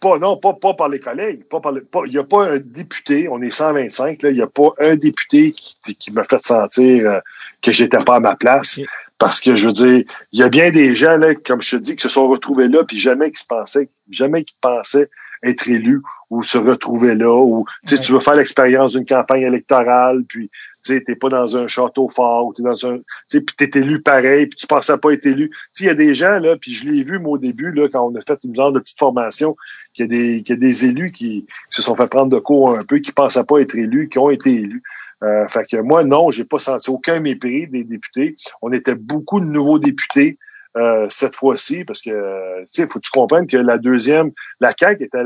pas, 0.00 0.18
non, 0.18 0.36
pas, 0.36 0.54
pas 0.54 0.74
par 0.74 0.88
les 0.88 1.00
collègues. 1.00 1.44
Pas 1.44 1.60
par 1.60 1.72
il 2.06 2.12
n'y 2.12 2.18
a 2.18 2.24
pas 2.24 2.52
un 2.52 2.58
député, 2.58 3.28
on 3.28 3.42
est 3.42 3.50
125, 3.50 4.22
là, 4.22 4.30
il 4.30 4.36
n'y 4.36 4.42
a 4.42 4.46
pas 4.46 4.72
un 4.78 4.94
député 4.96 5.52
qui, 5.52 5.96
qui 5.96 6.12
m'a 6.12 6.24
fait 6.24 6.40
sentir 6.40 7.10
euh, 7.10 7.20
que 7.60 7.72
j'étais 7.72 7.98
pas 7.98 8.16
à 8.16 8.20
ma 8.20 8.36
place. 8.36 8.80
Parce 9.20 9.38
que 9.38 9.54
je 9.54 9.66
veux 9.66 9.72
dire, 9.74 10.04
il 10.32 10.40
y 10.40 10.42
a 10.42 10.48
bien 10.48 10.70
des 10.70 10.96
gens, 10.96 11.18
là, 11.18 11.34
comme 11.34 11.60
je 11.60 11.76
te 11.76 11.82
dis, 11.82 11.94
qui 11.94 12.02
se 12.02 12.08
sont 12.08 12.26
retrouvés 12.26 12.68
là, 12.68 12.84
puis 12.84 12.98
jamais 12.98 13.30
qui 13.30 13.42
se 13.42 13.46
pensaient, 13.46 13.90
jamais 14.10 14.44
qui 14.44 14.56
pensaient 14.62 15.10
être 15.42 15.68
élus 15.68 16.00
ou 16.30 16.42
se 16.42 16.56
retrouver 16.56 17.14
là, 17.14 17.30
ou 17.30 17.66
tu 17.86 17.96
sais, 17.96 18.02
tu 18.02 18.12
veux 18.12 18.20
faire 18.20 18.34
l'expérience 18.34 18.92
d'une 18.92 19.04
campagne 19.04 19.42
électorale, 19.42 20.24
puis 20.26 20.48
tu 20.82 20.94
sais, 20.94 21.02
t'es 21.02 21.16
pas 21.16 21.28
dans 21.28 21.56
un 21.56 21.68
château 21.68 22.08
fort, 22.08 22.46
ou 22.46 22.54
t'es 22.54 22.62
dans 22.62 22.86
un, 22.86 22.96
tu 22.98 23.04
sais, 23.28 23.40
puis 23.42 23.56
t'es 23.56 23.78
élu 23.78 24.00
pareil, 24.00 24.46
puis 24.46 24.56
tu 24.56 24.66
pensais 24.66 24.96
pas 24.96 25.10
être 25.12 25.26
élu. 25.26 25.50
Tu 25.50 25.56
sais, 25.72 25.84
il 25.84 25.86
y 25.88 25.90
a 25.90 25.94
des 25.94 26.14
gens 26.14 26.38
là, 26.38 26.56
puis 26.56 26.72
je 26.72 26.88
l'ai 26.88 27.02
vu 27.02 27.18
moi 27.18 27.32
au 27.32 27.38
début 27.38 27.72
là, 27.72 27.88
quand 27.92 28.06
on 28.06 28.14
a 28.16 28.22
fait 28.22 28.38
une 28.44 28.54
genre 28.54 28.72
de 28.72 28.80
petite 28.80 28.98
formation, 28.98 29.54
qu'il 29.92 30.04
y 30.04 30.08
a 30.08 30.08
des, 30.08 30.42
qu'il 30.42 30.54
y 30.54 30.58
a 30.58 30.60
des 30.60 30.86
élus 30.86 31.12
qui, 31.12 31.46
se 31.68 31.82
sont 31.82 31.94
fait 31.94 32.08
prendre 32.08 32.30
de 32.30 32.38
cours 32.38 32.78
un 32.78 32.84
peu, 32.84 32.98
qui 33.00 33.12
pensaient 33.12 33.44
pas 33.44 33.58
être 33.58 33.76
élus, 33.76 34.08
qui 34.08 34.18
ont 34.18 34.30
été 34.30 34.54
élus. 34.54 34.82
Euh, 35.22 35.46
fait 35.48 35.66
que 35.70 35.76
moi, 35.76 36.02
non, 36.04 36.30
j'ai 36.30 36.44
pas 36.44 36.58
senti 36.58 36.90
aucun 36.90 37.20
mépris 37.20 37.66
des 37.68 37.84
députés. 37.84 38.36
On 38.62 38.72
était 38.72 38.94
beaucoup 38.94 39.40
de 39.40 39.46
nouveaux 39.46 39.78
députés. 39.78 40.38
Euh, 40.76 41.06
cette 41.08 41.34
fois-ci, 41.34 41.84
parce 41.84 42.00
que 42.00 42.60
tu 42.60 42.66
sais, 42.70 42.86
faut 42.86 43.00
que 43.00 43.04
tu 43.04 43.10
comprennes 43.10 43.48
que 43.48 43.56
la 43.56 43.76
deuxième, 43.76 44.30
la 44.60 44.70
CAQ 44.78 45.02
était 45.02 45.24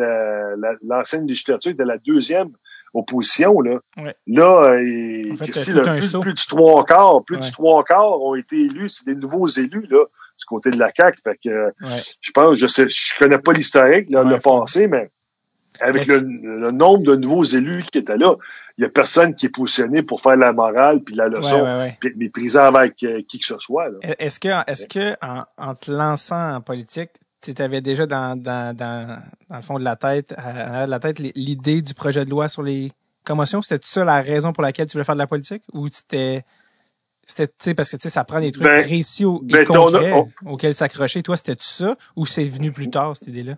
l'ancienne 0.82 1.26
législature 1.26 1.72
était 1.72 1.84
la 1.84 1.98
deuxième 1.98 2.48
opposition. 2.94 3.60
Là, 3.60 3.78
là 4.26 4.70
euh, 4.70 4.78
et, 4.78 5.32
plus, 5.36 5.50
plus, 5.50 6.32
du 6.32 6.46
trois 6.46 6.86
quarts, 6.86 7.22
plus 7.24 7.36
du 7.36 7.50
trois 7.52 7.84
quarts 7.84 8.22
ont 8.22 8.34
été 8.34 8.56
élus, 8.56 8.88
c'est 8.88 9.06
des 9.06 9.16
nouveaux 9.16 9.46
élus 9.46 9.86
là 9.90 10.04
du 10.38 10.44
côté 10.46 10.70
de 10.70 10.78
la 10.78 10.90
CAQ. 10.96 11.18
Fait 11.22 11.38
que 11.44 11.74
je 12.22 12.30
pense, 12.32 12.56
je 12.56 12.66
sais, 12.66 12.88
je 12.88 13.18
connais 13.18 13.38
pas 13.38 13.52
l'historique, 13.52 14.08
là, 14.08 14.22
le 14.22 14.38
passé, 14.38 14.86
mais 14.86 15.10
avec 15.80 16.06
le, 16.06 16.20
nombre 16.70 17.04
de 17.04 17.16
nouveaux 17.16 17.44
élus 17.44 17.82
qui 17.90 17.98
étaient 17.98 18.16
là, 18.16 18.34
il 18.78 18.82
y 18.82 18.84
a 18.84 18.88
personne 18.88 19.34
qui 19.34 19.46
est 19.46 19.50
positionné 19.50 20.02
pour 20.02 20.20
faire 20.20 20.36
la 20.36 20.52
morale 20.52 21.00
puis 21.00 21.14
la 21.14 21.28
leçon, 21.28 21.64
puis 22.00 22.10
être 22.10 22.16
méprisant 22.16 22.74
avec 22.74 23.02
euh, 23.04 23.22
qui 23.26 23.38
que 23.38 23.46
ce 23.46 23.58
soit. 23.58 23.86
Est-ce 24.02 24.40
que, 24.40 24.48
est-ce 24.70 24.86
que 24.86 25.14
en, 25.22 25.74
te 25.74 25.90
lançant 25.90 26.56
en 26.56 26.60
politique, 26.60 27.10
tu 27.40 27.54
avais 27.58 27.80
déjà 27.80 28.06
dans, 28.06 28.36
dans, 28.40 28.74
dans, 28.74 29.20
dans, 29.48 29.56
le 29.56 29.62
fond 29.62 29.78
de 29.78 29.84
la 29.84 29.96
tête, 29.96 30.34
à, 30.36 30.86
la 30.86 30.98
tête, 30.98 31.18
l'idée 31.18 31.82
du 31.82 31.94
projet 31.94 32.24
de 32.24 32.30
loi 32.30 32.48
sur 32.48 32.62
les 32.62 32.90
commotion, 33.24 33.62
c'était 33.62 33.84
ça 33.84 34.04
la 34.04 34.20
raison 34.22 34.52
pour 34.52 34.62
laquelle 34.62 34.86
tu 34.86 34.92
voulais 34.92 35.04
faire 35.04 35.14
de 35.14 35.20
la 35.20 35.26
politique? 35.26 35.62
Ou 35.72 35.88
c'était, 35.88 36.44
c'était, 37.26 37.74
parce 37.74 37.90
que, 37.90 37.96
tu 37.96 38.02
sais, 38.02 38.10
ça 38.10 38.22
prend 38.24 38.40
des 38.40 38.52
trucs 38.52 38.66
Ben, 38.66 38.82
précis 38.82 39.24
et 39.24 39.26
ben, 39.42 39.64
on 39.70 39.72
a- 39.72 39.90
concrets 39.92 40.12
on- 40.12 40.52
auxquels 40.52 40.74
s'accrocher. 40.74 41.22
Toi, 41.22 41.36
c'était 41.36 41.56
ça? 41.58 41.96
Ou 42.16 42.26
c'est 42.26 42.44
venu 42.44 42.70
plus 42.70 42.90
tard, 42.90 43.16
cette 43.16 43.28
idée-là? 43.28 43.54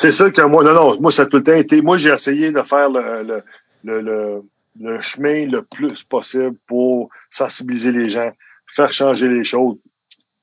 C'est 0.00 0.12
ça 0.12 0.30
que 0.30 0.42
moi, 0.42 0.62
non, 0.62 0.74
non, 0.74 1.00
moi, 1.00 1.10
ça 1.10 1.22
a 1.22 1.26
tout 1.26 1.38
le 1.38 1.42
temps 1.42 1.54
été. 1.54 1.82
Moi, 1.82 1.98
j'ai 1.98 2.10
essayé 2.10 2.52
de 2.52 2.62
faire 2.62 2.88
le, 2.88 3.24
le, 3.24 3.42
le, 3.82 4.00
le, 4.00 4.42
le 4.80 5.00
chemin 5.00 5.44
le 5.46 5.62
plus 5.62 6.04
possible 6.04 6.54
pour 6.68 7.10
sensibiliser 7.30 7.90
les 7.90 8.08
gens, 8.08 8.30
faire 8.68 8.92
changer 8.92 9.28
les 9.28 9.42
choses 9.42 9.76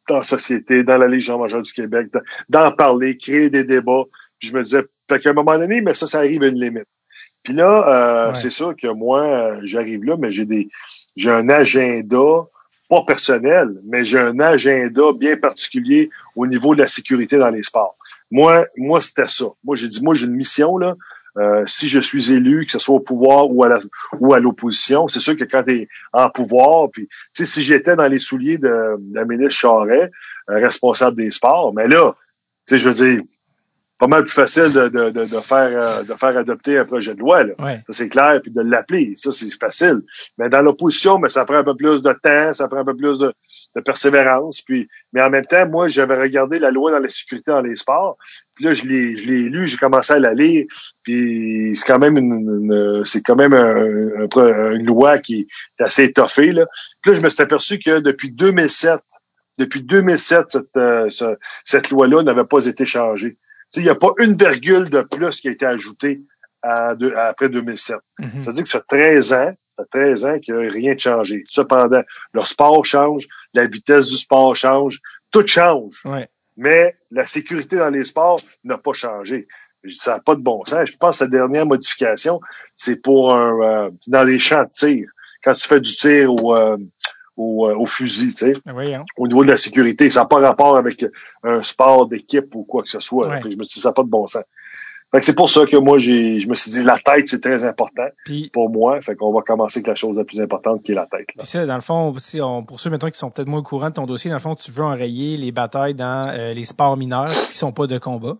dans 0.09 0.17
la 0.17 0.23
société, 0.23 0.83
dans 0.83 0.97
la 0.97 1.07
Légion 1.07 1.39
majeure 1.39 1.61
du 1.61 1.71
Québec, 1.71 2.09
de- 2.13 2.21
d'en 2.49 2.69
parler, 2.73 3.15
créer 3.17 3.49
des 3.49 3.63
débats. 3.63 4.03
Puis 4.39 4.49
je 4.49 4.53
me 4.57 4.61
disais, 4.61 4.83
fait 5.09 5.21
qu'à 5.21 5.29
un 5.29 5.33
moment 5.33 5.57
donné, 5.57 5.79
mais 5.79 5.93
ça, 5.93 6.05
ça 6.05 6.17
arrive 6.17 6.43
à 6.43 6.47
une 6.47 6.59
limite. 6.61 6.89
Puis 7.41 7.53
là, 7.53 7.71
euh, 7.87 8.27
Ouais. 8.29 8.35
c'est 8.35 8.49
sûr 8.49 8.75
que 8.75 8.87
moi, 8.87 9.21
euh, 9.23 9.59
j'arrive 9.63 10.03
là, 10.03 10.17
mais 10.19 10.31
j'ai 10.31 10.43
des, 10.45 10.67
j'ai 11.15 11.31
un 11.31 11.47
agenda, 11.47 12.43
pas 12.89 13.03
personnel, 13.07 13.69
mais 13.85 14.03
j'ai 14.03 14.19
un 14.19 14.37
agenda 14.41 15.13
bien 15.17 15.37
particulier 15.37 16.09
au 16.35 16.45
niveau 16.45 16.75
de 16.75 16.81
la 16.81 16.87
sécurité 16.87 17.37
dans 17.37 17.47
les 17.49 17.63
sports. 17.63 17.95
Moi, 18.31 18.67
moi, 18.77 19.01
c'était 19.01 19.27
ça. 19.27 19.45
Moi, 19.63 19.75
j'ai 19.75 19.87
dit, 19.87 20.01
moi, 20.03 20.13
j'ai 20.13 20.25
une 20.25 20.35
mission, 20.35 20.77
là. 20.77 20.95
Euh, 21.37 21.63
si 21.67 21.89
je 21.89 21.99
suis 21.99 22.31
élu, 22.31 22.65
que 22.65 22.71
ce 22.71 22.79
soit 22.79 22.95
au 22.95 23.01
pouvoir 23.01 23.51
ou 23.51 23.63
à 23.65 23.69
la, 23.69 23.79
ou 24.19 24.33
à 24.33 24.39
l'opposition, 24.39 25.09
c'est 25.09 25.19
sûr 25.19 25.35
que 25.35 25.43
quand 25.43 25.63
tu 25.63 25.81
es 25.81 25.87
en 26.13 26.29
pouvoir, 26.29 26.89
puis 26.89 27.09
si 27.33 27.61
j'étais 27.61 27.97
dans 27.97 28.07
les 28.07 28.19
souliers 28.19 28.57
de, 28.57 28.95
de 28.97 29.15
la 29.15 29.25
ministre 29.25 29.59
Charret, 29.59 30.11
euh, 30.49 30.63
responsable 30.63 31.17
des 31.17 31.31
sports, 31.31 31.73
mais 31.73 31.89
là, 31.89 32.15
tu 32.65 32.75
sais, 32.75 32.77
je 32.77 32.87
veux 32.87 32.95
dire, 32.95 33.23
pas 33.97 34.07
mal 34.07 34.23
plus 34.23 34.31
facile 34.31 34.71
de, 34.71 34.87
de, 34.87 35.09
de, 35.09 35.25
de 35.25 35.39
faire 35.39 35.71
euh, 35.71 36.03
de 36.03 36.13
faire 36.13 36.37
adopter 36.37 36.77
un 36.77 36.85
projet 36.85 37.13
de 37.13 37.19
loi, 37.19 37.43
là. 37.43 37.53
Ouais. 37.59 37.83
Ça, 37.87 37.93
c'est 37.93 38.09
clair, 38.09 38.39
puis 38.41 38.51
de 38.51 38.61
l'appeler. 38.61 39.13
Ça, 39.15 39.31
c'est 39.31 39.53
facile. 39.59 40.01
Mais 40.37 40.49
dans 40.49 40.61
l'opposition, 40.61 41.17
mais 41.17 41.29
ça 41.29 41.45
prend 41.45 41.55
un 41.55 41.63
peu 41.63 41.75
plus 41.75 42.01
de 42.01 42.13
temps, 42.13 42.53
ça 42.53 42.67
prend 42.67 42.79
un 42.79 42.85
peu 42.85 42.95
plus 42.95 43.19
de, 43.19 43.33
de 43.75 43.81
persévérance. 43.81 44.61
Puis, 44.61 44.87
mais 45.13 45.21
en 45.21 45.29
même 45.29 45.45
temps, 45.45 45.67
moi, 45.67 45.87
j'avais 45.87 46.15
regardé 46.15 46.59
la 46.59 46.71
loi 46.71 46.91
dans 46.91 46.99
la 46.99 47.09
sécurité 47.09 47.51
dans 47.51 47.61
les 47.61 47.75
sports. 47.75 48.17
Puis 48.55 48.65
là, 48.65 48.73
je 48.73 48.83
l'ai, 48.85 49.17
je 49.17 49.25
l'ai 49.29 49.39
lu, 49.49 49.67
j'ai 49.67 49.77
commencé 49.77 50.13
à 50.13 50.19
la 50.19 50.33
lire. 50.33 50.65
Puis 51.03 51.71
c'est 51.75 51.85
quand 51.85 51.99
même 51.99 52.17
une, 52.17 52.33
une- 52.33 53.05
c'est 53.05 53.21
quand 53.21 53.35
même 53.35 53.53
un- 53.53 54.23
un 54.23 54.27
pro- 54.27 54.43
une 54.71 54.85
loi 54.85 55.19
qui 55.19 55.47
est 55.79 55.83
assez 55.83 56.05
étoffée. 56.05 56.51
Là. 56.51 56.65
Puis 57.01 57.11
là, 57.11 57.17
je 57.19 57.23
me 57.23 57.29
suis 57.29 57.43
aperçu 57.43 57.79
que 57.79 57.99
depuis 57.99 58.31
2007, 58.31 58.99
depuis 59.57 59.81
2007, 59.81 60.49
cette, 60.49 60.77
euh, 60.77 61.09
ce- 61.09 61.37
cette 61.63 61.89
loi-là 61.89 62.23
n'avait 62.23 62.43
pas 62.45 62.65
été 62.65 62.85
changée. 62.85 63.37
Il 63.77 63.83
n'y 63.83 63.89
a 63.89 63.95
pas 63.95 64.11
une 64.19 64.37
virgule 64.37 64.89
de 64.89 65.01
plus 65.01 65.41
qui 65.41 65.49
a 65.49 65.51
été 65.51 65.65
ajoutée 65.65 66.21
à 66.61 66.95
de- 66.95 67.11
après 67.13 67.49
2007. 67.49 67.97
Mhm. 68.19 68.41
Ça 68.43 68.49
veut 68.51 68.55
dire 68.55 68.63
que 68.63 68.69
ça 68.69 68.79
fait 68.79 68.97
13 68.97 69.33
ans, 69.33 69.53
ça 69.77 69.83
fait 69.91 69.99
13 69.99 70.25
ans 70.25 70.39
qu'il 70.39 70.55
n'y 70.55 70.67
a 70.67 70.69
rien 70.69 70.93
de 70.93 70.99
changé. 70.99 71.43
Cependant, 71.49 72.01
le 72.33 72.43
sport 72.43 72.85
change, 72.85 73.27
la 73.53 73.65
vitesse 73.67 74.07
du 74.07 74.15
sport 74.15 74.55
change, 74.55 74.99
tout 75.31 75.45
change. 75.45 75.93
Ouais. 76.05 76.27
Mais 76.57 76.95
la 77.11 77.27
sécurité 77.27 77.75
dans 77.77 77.89
les 77.89 78.05
sports 78.05 78.39
n'a 78.63 78.77
pas 78.77 78.93
changé. 78.93 79.47
Dis, 79.83 79.95
Ça 79.95 80.13
n'a 80.15 80.19
pas 80.19 80.35
de 80.35 80.41
bon 80.41 80.63
sens. 80.65 80.89
Je 80.89 80.97
pense 80.97 81.19
que 81.19 81.25
la 81.25 81.29
dernière 81.29 81.65
modification, 81.65 82.39
c'est 82.75 83.01
pour 83.01 83.35
un, 83.35 83.85
euh, 83.87 83.89
dans 84.07 84.23
les 84.23 84.39
champs 84.39 84.63
de 84.63 84.69
tir. 84.71 85.09
Quand 85.43 85.53
tu 85.53 85.67
fais 85.67 85.79
du 85.81 85.93
tir 85.93 86.33
au, 86.33 86.55
euh, 86.55 86.77
au, 87.37 87.67
euh, 87.67 87.75
au 87.75 87.85
fusil, 87.85 88.29
tu 88.29 88.45
sais 88.45 88.53
Ben 88.65 88.73
Voyons. 88.73 89.05
au 89.17 89.27
niveau 89.27 89.43
de 89.43 89.51
la 89.51 89.57
sécurité. 89.57 90.09
Ça 90.09 90.21
n'a 90.21 90.25
pas 90.25 90.39
rapport 90.39 90.77
avec 90.77 91.05
un 91.43 91.61
sport 91.61 92.07
d'équipe 92.07 92.55
ou 92.55 92.63
quoi 92.63 92.81
que 92.81 92.89
ce 92.89 92.99
soit. 92.99 93.27
Ouais. 93.27 93.41
Je 93.43 93.49
me 93.49 93.63
dit, 93.65 93.79
ça 93.79 93.89
n'a 93.89 93.93
pas 93.93 94.03
de 94.03 94.09
bon 94.09 94.25
sens. 94.25 94.43
Fait 95.15 95.19
que 95.21 95.25
c'est 95.27 95.35
pour 95.35 95.49
ça 95.49 95.65
que 95.65 95.77
moi, 95.77 95.97
j'ai, 95.97 96.41
je 96.41 96.49
me 96.49 96.55
suis 96.55 96.71
dit, 96.71 96.83
la 96.83 96.97
tête, 96.99 97.29
c'est 97.29 97.39
très 97.39 97.63
important 97.63 98.03
Puis, 98.25 98.49
pour 98.51 98.69
moi. 98.69 99.01
Fait 99.01 99.15
qu'on 99.15 99.31
va 99.31 99.41
commencer 99.43 99.79
avec 99.79 99.87
la 99.87 99.95
chose 99.95 100.17
la 100.17 100.25
plus 100.25 100.41
importante 100.41 100.83
qui 100.83 100.91
est 100.91 100.95
la 100.95 101.05
tête. 101.05 101.27
là. 101.37 101.43
Puis 101.43 101.47
ça, 101.47 101.65
dans 101.65 101.75
le 101.75 101.81
fond, 101.81 102.13
si 102.17 102.41
on, 102.41 102.63
pour 102.63 102.81
ceux 102.81 102.89
mettons 102.89 103.09
qui 103.09 103.17
sont 103.17 103.31
peut-être 103.31 103.47
moins 103.47 103.61
au 103.61 103.63
courant 103.63 103.87
de 103.87 103.93
ton 103.93 104.05
dossier, 104.05 104.29
dans 104.29 104.35
le 104.35 104.41
fond, 104.41 104.55
tu 104.55 104.71
veux 104.71 104.83
enrayer 104.83 105.37
les 105.37 105.53
batailles 105.53 105.93
dans 105.93 106.29
euh, 106.37 106.53
les 106.53 106.65
sports 106.65 106.97
mineurs 106.97 107.29
qui 107.29 107.57
sont 107.57 107.71
pas 107.71 107.87
de 107.87 107.97
combat. 107.97 108.35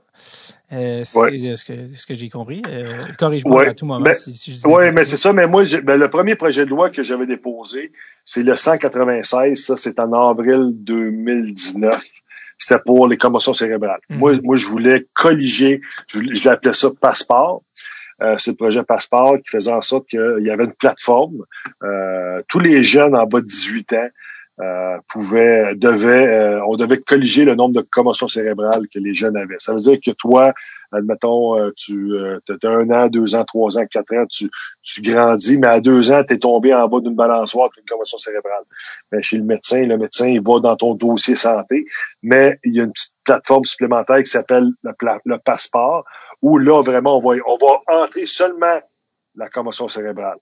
Euh, 0.74 1.04
c'est 1.06 1.18
Ouais. 1.18 1.56
ce 1.56 1.64
que, 1.64 1.74
ce 1.95 2.06
que 2.06 2.14
j'ai 2.16 2.28
compris. 2.28 2.62
Euh, 2.68 3.04
Corrige-moi 3.18 3.62
Ouais. 3.62 3.68
à 3.70 3.74
tout 3.74 3.86
moment 3.86 4.02
Ben, 4.04 4.14
si, 4.14 4.34
si 4.36 4.52
je 4.52 4.58
dis 4.58 4.64
Oui, 4.66 4.92
mais 4.92 5.06
c'est 5.06 5.16
ça. 5.16 5.32
Mais 5.32 5.48
moi, 5.48 5.64
j'ai- 5.64 5.82
ben, 5.82 5.95
le 5.98 6.10
premier 6.10 6.36
projet 6.36 6.66
de 6.66 6.72
loi 6.72 6.90
que 6.90 7.04
j'avais 7.04 7.26
déposé, 7.26 7.94
c'est 8.26 8.44
le 8.44 8.54
196. 8.58 9.64
Ça, 9.64 9.78
c'est 9.78 9.98
en 10.00 10.12
avril 10.12 10.72
2019. 10.74 12.04
C'était 12.58 12.82
pour 12.85 13.08
les 13.08 13.17
commotions 13.17 13.53
cérébrales. 13.53 14.00
Mhm. 14.09 14.17
Moi, 14.17 14.34
moi, 14.43 14.56
je 14.58 14.67
voulais 14.67 15.08
colliger, 15.14 15.82
je, 16.08 16.19
je 16.34 16.50
l'appelais 16.50 16.74
ça 16.74 16.90
passeport. 17.00 17.64
Euh, 18.22 18.35
c'est 18.38 18.51
le 18.51 18.56
projet 18.56 18.84
Passeport 18.84 19.35
qui 19.43 19.50
faisait 19.50 19.74
en 19.74 19.82
sorte 19.82 20.08
qu'il 20.08 20.40
y 20.42 20.50
avait 20.50 20.64
une 20.64 20.74
plateforme. 20.74 21.43
Euh, 21.84 22.42
tous 22.48 22.59
les 22.59 22.84
jeunes 22.84 23.16
en 23.16 23.25
bas 23.25 23.42
de 23.42 23.45
18 23.45 23.93
ans 23.93 24.08
euh, 24.61 24.98
pouvaient, 25.09 25.75
devaient, 25.75 26.27
euh, 26.30 26.66
on 26.66 26.77
devait 26.77 27.00
colliger 27.01 27.43
le 27.43 27.56
nombre 27.56 27.75
de 27.75 27.82
commotions 27.82 28.30
cérébrales 28.30 28.88
que 28.88 29.00
les 29.00 29.14
jeunes 29.14 29.35
avaient. 29.35 29.59
Ça 29.59 29.74
veut 29.74 29.80
dire 29.80 30.00
que 30.00 30.11
toi, 30.11 30.53
admettons, 30.93 31.59
euh, 31.59 31.72
tu 31.75 32.16
as 32.16 32.67
un 32.69 32.90
an, 32.90 33.08
deux 33.08 33.35
ans, 33.35 33.43
trois 33.43 33.77
ans, 33.77 33.85
quatre 33.85 34.14
ans, 34.16 34.25
tu, 34.30 34.50
grandis, 35.01 35.59
mais 35.59 35.67
à 35.67 35.82
deux 35.82 36.09
ans, 36.11 36.24
tu 36.24 36.35
es 36.35 36.38
tombé 36.38 36.74
en 36.74 36.88
bas 36.88 37.01
d'une 37.01 37.16
balançoire 37.16 37.66
avec 37.66 37.77
une 37.80 37.90
commotion 37.90 38.17
cérébrale. 38.17 38.64
Ben, 39.11 39.22
chez 39.22 39.38
le 39.38 39.43
médecin, 39.43 39.85
le 39.85 39.98
médecin, 39.98 40.27
il 40.27 40.42
va 40.42 40.59
dans 40.61 40.77
ton 40.77 40.95
dossier 40.95 41.35
santé, 41.35 41.85
mais 42.24 42.58
il 42.64 42.75
y 42.75 42.80
a 42.80 42.84
une 42.84 42.93
petite 42.93 43.16
plateforme 43.25 43.66
supplémentaire 43.66 44.19
qui 44.19 44.30
s'appelle 44.32 44.69
le 44.84 45.38
passeport, 45.38 46.06
où 46.42 46.58
là, 46.58 46.82
vraiment, 46.82 47.17
on 47.17 47.22
va, 47.22 47.35
on 47.45 47.58
va 47.58 48.03
entrer 48.03 48.25
seulement 48.25 48.80
la 49.35 49.50
commotion 49.50 49.90
cérébrale. 49.90 50.38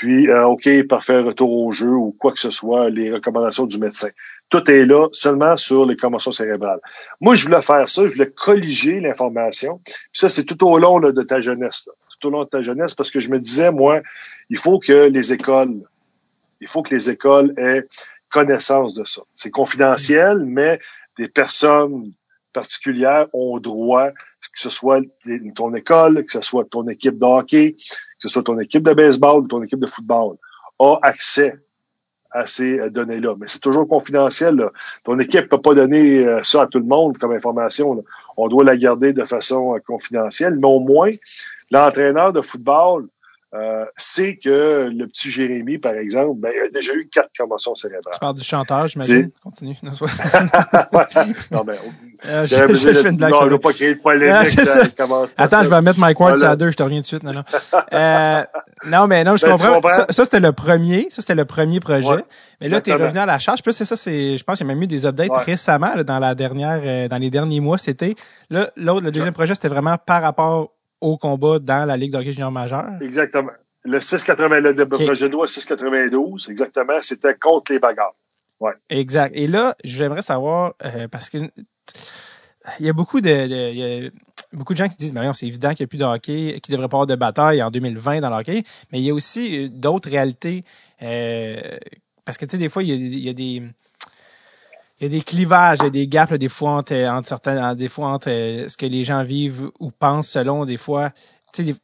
Puis, 0.00 0.30
euh, 0.30 0.46
OK, 0.46 0.66
parfait, 0.88 1.20
retour 1.20 1.52
au 1.52 1.72
jeu 1.72 1.90
ou 1.90 2.16
quoi 2.18 2.32
que 2.32 2.40
ce 2.40 2.50
soit, 2.50 2.88
les 2.88 3.12
recommandations 3.12 3.66
du 3.66 3.76
médecin. 3.76 4.08
Tout 4.48 4.70
est 4.70 4.86
là 4.86 5.08
seulement 5.12 5.58
sur 5.58 5.84
les 5.84 5.94
commotions 5.94 6.32
cérébrales. 6.32 6.80
Moi, 7.20 7.34
je 7.34 7.44
voulais 7.44 7.60
faire 7.60 7.86
ça, 7.86 8.08
je 8.08 8.14
voulais 8.14 8.30
colliger 8.30 8.98
l'information. 9.00 9.78
Ça, 10.14 10.30
c'est 10.30 10.46
tout 10.46 10.66
au 10.66 10.78
long 10.78 11.00
de 11.00 11.22
ta 11.22 11.42
jeunesse. 11.42 11.86
Tout 12.18 12.28
au 12.28 12.30
long 12.30 12.44
de 12.44 12.48
ta 12.48 12.62
jeunesse, 12.62 12.94
parce 12.94 13.10
que 13.10 13.20
je 13.20 13.30
me 13.30 13.38
disais, 13.38 13.70
moi, 13.70 14.00
il 14.48 14.56
faut 14.56 14.78
que 14.78 15.10
les 15.10 15.34
écoles, 15.34 15.82
il 16.62 16.66
faut 16.66 16.82
que 16.82 16.94
les 16.94 17.10
écoles 17.10 17.52
aient 17.58 17.84
connaissance 18.30 18.94
de 18.94 19.04
ça. 19.04 19.20
C'est 19.34 19.50
confidentiel, 19.50 20.38
mais 20.46 20.80
des 21.18 21.28
personnes 21.28 22.10
particulières 22.54 23.26
ont 23.34 23.58
droit, 23.58 24.08
que 24.52 24.60
ce 24.60 24.70
soit 24.70 25.00
ton 25.54 25.74
école, 25.74 26.24
que 26.24 26.32
ce 26.32 26.40
soit 26.40 26.64
ton 26.70 26.86
équipe 26.88 27.18
de 27.18 27.24
hockey, 27.24 27.72
que 27.72 27.78
ce 28.18 28.28
soit 28.28 28.42
ton 28.42 28.58
équipe 28.58 28.82
de 28.82 28.92
baseball 28.92 29.42
ou 29.42 29.48
ton 29.48 29.62
équipe 29.62 29.78
de 29.78 29.86
football, 29.86 30.36
a 30.78 30.98
accès 31.02 31.54
à 32.30 32.46
ces 32.46 32.78
euh, 32.78 32.90
données-là. 32.90 33.34
Mais 33.38 33.46
c'est 33.48 33.60
toujours 33.60 33.88
confidentiel. 33.88 34.56
là. 34.56 34.70
Ton 35.04 35.18
équipe 35.18 35.48
peut 35.48 35.60
pas 35.60 35.74
donner 35.74 36.26
euh, 36.26 36.42
ça 36.42 36.62
à 36.62 36.66
tout 36.66 36.78
le 36.78 36.84
monde 36.84 37.18
comme 37.18 37.32
information. 37.32 37.94
là. 37.94 38.02
On 38.36 38.48
doit 38.48 38.64
la 38.64 38.76
garder 38.76 39.12
de 39.12 39.24
façon 39.24 39.74
euh, 39.74 39.78
confidentielle, 39.80 40.56
mais 40.56 40.68
au 40.68 40.80
moins, 40.80 41.10
l'entraîneur 41.70 42.32
de 42.32 42.40
football 42.40 43.08
euh, 43.54 43.84
sait 43.96 44.36
que 44.36 44.88
le 44.94 45.06
petit 45.08 45.30
Jérémy, 45.30 45.78
par 45.78 45.94
exemple, 45.94 46.38
ben, 46.40 46.52
il 46.54 46.62
a 46.66 46.68
déjà 46.68 46.92
eu 46.94 47.08
quatre 47.12 47.30
commotions 47.36 47.74
cérébrales. 47.74 48.14
Tu 48.14 48.20
parles 48.20 48.36
du 48.36 48.44
chanteur, 48.44 48.86
j'imagine? 48.88 49.30
Continue. 49.42 49.76
Non, 49.82 49.90
c'est 49.92 50.04
non, 51.50 51.64
ben, 51.64 51.74
Euh, 52.26 52.44
je, 52.46 52.54
je- 52.54 52.74
je 52.74 52.92
fais 53.00 53.08
une 53.08 53.16
blague. 53.16 53.30
non, 53.30 53.44
je 53.44 53.48
va 53.48 53.58
pas 53.58 53.72
créer 53.72 53.94
de 53.94 54.00
polémique. 54.00 54.34
Ah, 54.38 54.44
c'est 54.44 55.00
Attends, 55.38 55.64
je 55.64 55.70
vais 55.70 55.80
mettre 55.80 55.98
Mike 55.98 56.20
Ward 56.20 56.36
Voilà. 56.36 56.50
à 56.52 56.56
deux, 56.56 56.70
je 56.70 56.76
te 56.76 56.82
reviens 56.82 56.98
tout 56.98 57.02
de 57.02 57.06
suite. 57.06 57.22
Non, 57.22 57.32
non. 57.32 57.44
Euh, 57.94 58.42
non, 58.88 59.06
mais 59.06 59.24
non, 59.24 59.36
je 59.36 59.46
Ben, 59.46 59.52
comprends. 59.52 59.74
comprends? 59.76 59.88
Ça, 59.88 60.06
ça, 60.10 60.24
c'était 60.24 60.38
le 60.40 60.52
premier. 60.52 61.06
Ça, 61.08 61.22
c'était 61.22 61.34
le 61.34 61.46
premier 61.46 61.80
projet. 61.80 62.06
Ouais, 62.10 62.24
mais 62.60 62.68
là, 62.68 62.82
tu 62.82 62.90
es 62.90 62.92
revenu 62.92 63.18
à 63.18 63.24
la 63.24 63.38
charge. 63.38 63.60
Là, 63.64 63.72
c'est 63.72 63.86
ça, 63.86 63.96
c'est, 63.96 64.36
je 64.36 64.44
pense 64.44 64.58
qu'il 64.58 64.66
y 64.66 64.70
a 64.70 64.74
même 64.74 64.82
eu 64.82 64.86
des 64.86 65.06
updates 65.06 65.30
Ouais. 65.30 65.38
récemment, 65.44 65.94
là, 65.94 66.04
dans 66.04 66.18
la 66.18 66.34
dernière, 66.34 66.82
euh, 66.84 67.08
dans 67.08 67.16
les 67.16 67.30
derniers 67.30 67.60
mois. 67.60 67.78
C'était, 67.78 68.14
là, 68.50 68.70
l'autre, 68.76 69.00
le 69.06 69.10
deuxième 69.12 69.32
projet, 69.32 69.54
c'était 69.54 69.68
vraiment 69.68 69.96
par 69.96 70.20
rapport 70.20 70.72
au 71.00 71.16
combat 71.18 71.58
dans 71.58 71.84
la 71.86 71.96
Ligue 71.96 72.12
d'hockey 72.12 72.32
junior 72.32 72.50
majeur? 72.50 72.86
Exactement. 73.00 73.50
Le 73.84 73.98
680, 74.00 74.60
le, 74.60 74.72
le 74.72 74.82
Ok. 74.82 75.04
projet 75.04 75.28
de 75.28 75.32
loi 75.32 75.46
692, 75.46 76.48
exactement, 76.50 77.00
c'était 77.00 77.34
contre 77.34 77.72
les 77.72 77.78
bagarres. 77.78 78.14
Exact. 78.90 79.32
Et 79.34 79.46
là, 79.46 79.74
j'aimerais 79.84 80.20
savoir, 80.20 80.74
euh, 80.84 81.08
parce 81.08 81.30
que 81.30 81.38
il 82.78 82.86
y 82.86 82.88
a 82.90 82.92
beaucoup 82.92 83.20
de, 83.22 83.28
de- 83.28 83.70
il 83.72 83.78
y 83.78 84.06
a 84.06 84.10
beaucoup 84.52 84.74
de 84.74 84.78
gens 84.78 84.88
qui 84.88 84.96
disent, 84.96 85.14
mais 85.14 85.22
c'est 85.32 85.46
évident 85.46 85.70
qu'il 85.72 85.84
n'y 85.84 85.86
a 85.86 85.88
plus 85.88 85.98
de 85.98 86.04
hockey, 86.04 86.60
qu'il 86.60 86.72
ne 86.72 86.76
devrait 86.76 86.88
pas 86.88 86.96
avoir 86.98 87.06
de 87.06 87.14
bataille 87.14 87.62
en 87.62 87.70
2020 87.70 88.20
dans 88.20 88.28
le 88.28 88.36
hockey, 88.36 88.62
mais 88.92 89.00
il 89.00 89.04
y 89.04 89.10
a 89.10 89.14
aussi 89.14 89.64
euh, 89.64 89.68
d'autres 89.70 90.10
réalités, 90.10 90.64
euh, 91.02 91.58
parce 92.26 92.36
que 92.36 92.44
tu 92.44 92.52
sais, 92.52 92.58
des 92.58 92.68
fois, 92.68 92.82
il 92.82 92.90
y 92.90 92.92
a, 92.92 92.96
il 92.96 93.18
y 93.24 93.28
a 93.30 93.32
des 93.32 93.62
il 95.00 95.04
y 95.04 95.06
a 95.06 95.08
des 95.08 95.22
clivages, 95.22 95.78
il 95.80 95.84
y 95.84 95.86
a 95.86 95.90
des 95.90 96.06
gaps 96.06 96.30
là, 96.30 96.38
des 96.38 96.48
fois 96.48 96.72
entre, 96.72 96.94
entre 96.94 97.28
certains, 97.28 97.74
des 97.74 97.88
fois 97.88 98.08
entre 98.08 98.28
euh, 98.30 98.68
ce 98.68 98.76
que 98.76 98.86
les 98.86 99.04
gens 99.04 99.24
vivent 99.24 99.70
ou 99.80 99.90
pensent 99.90 100.28
selon 100.28 100.64
des 100.64 100.76
fois. 100.76 101.10
Des- 101.56 101.74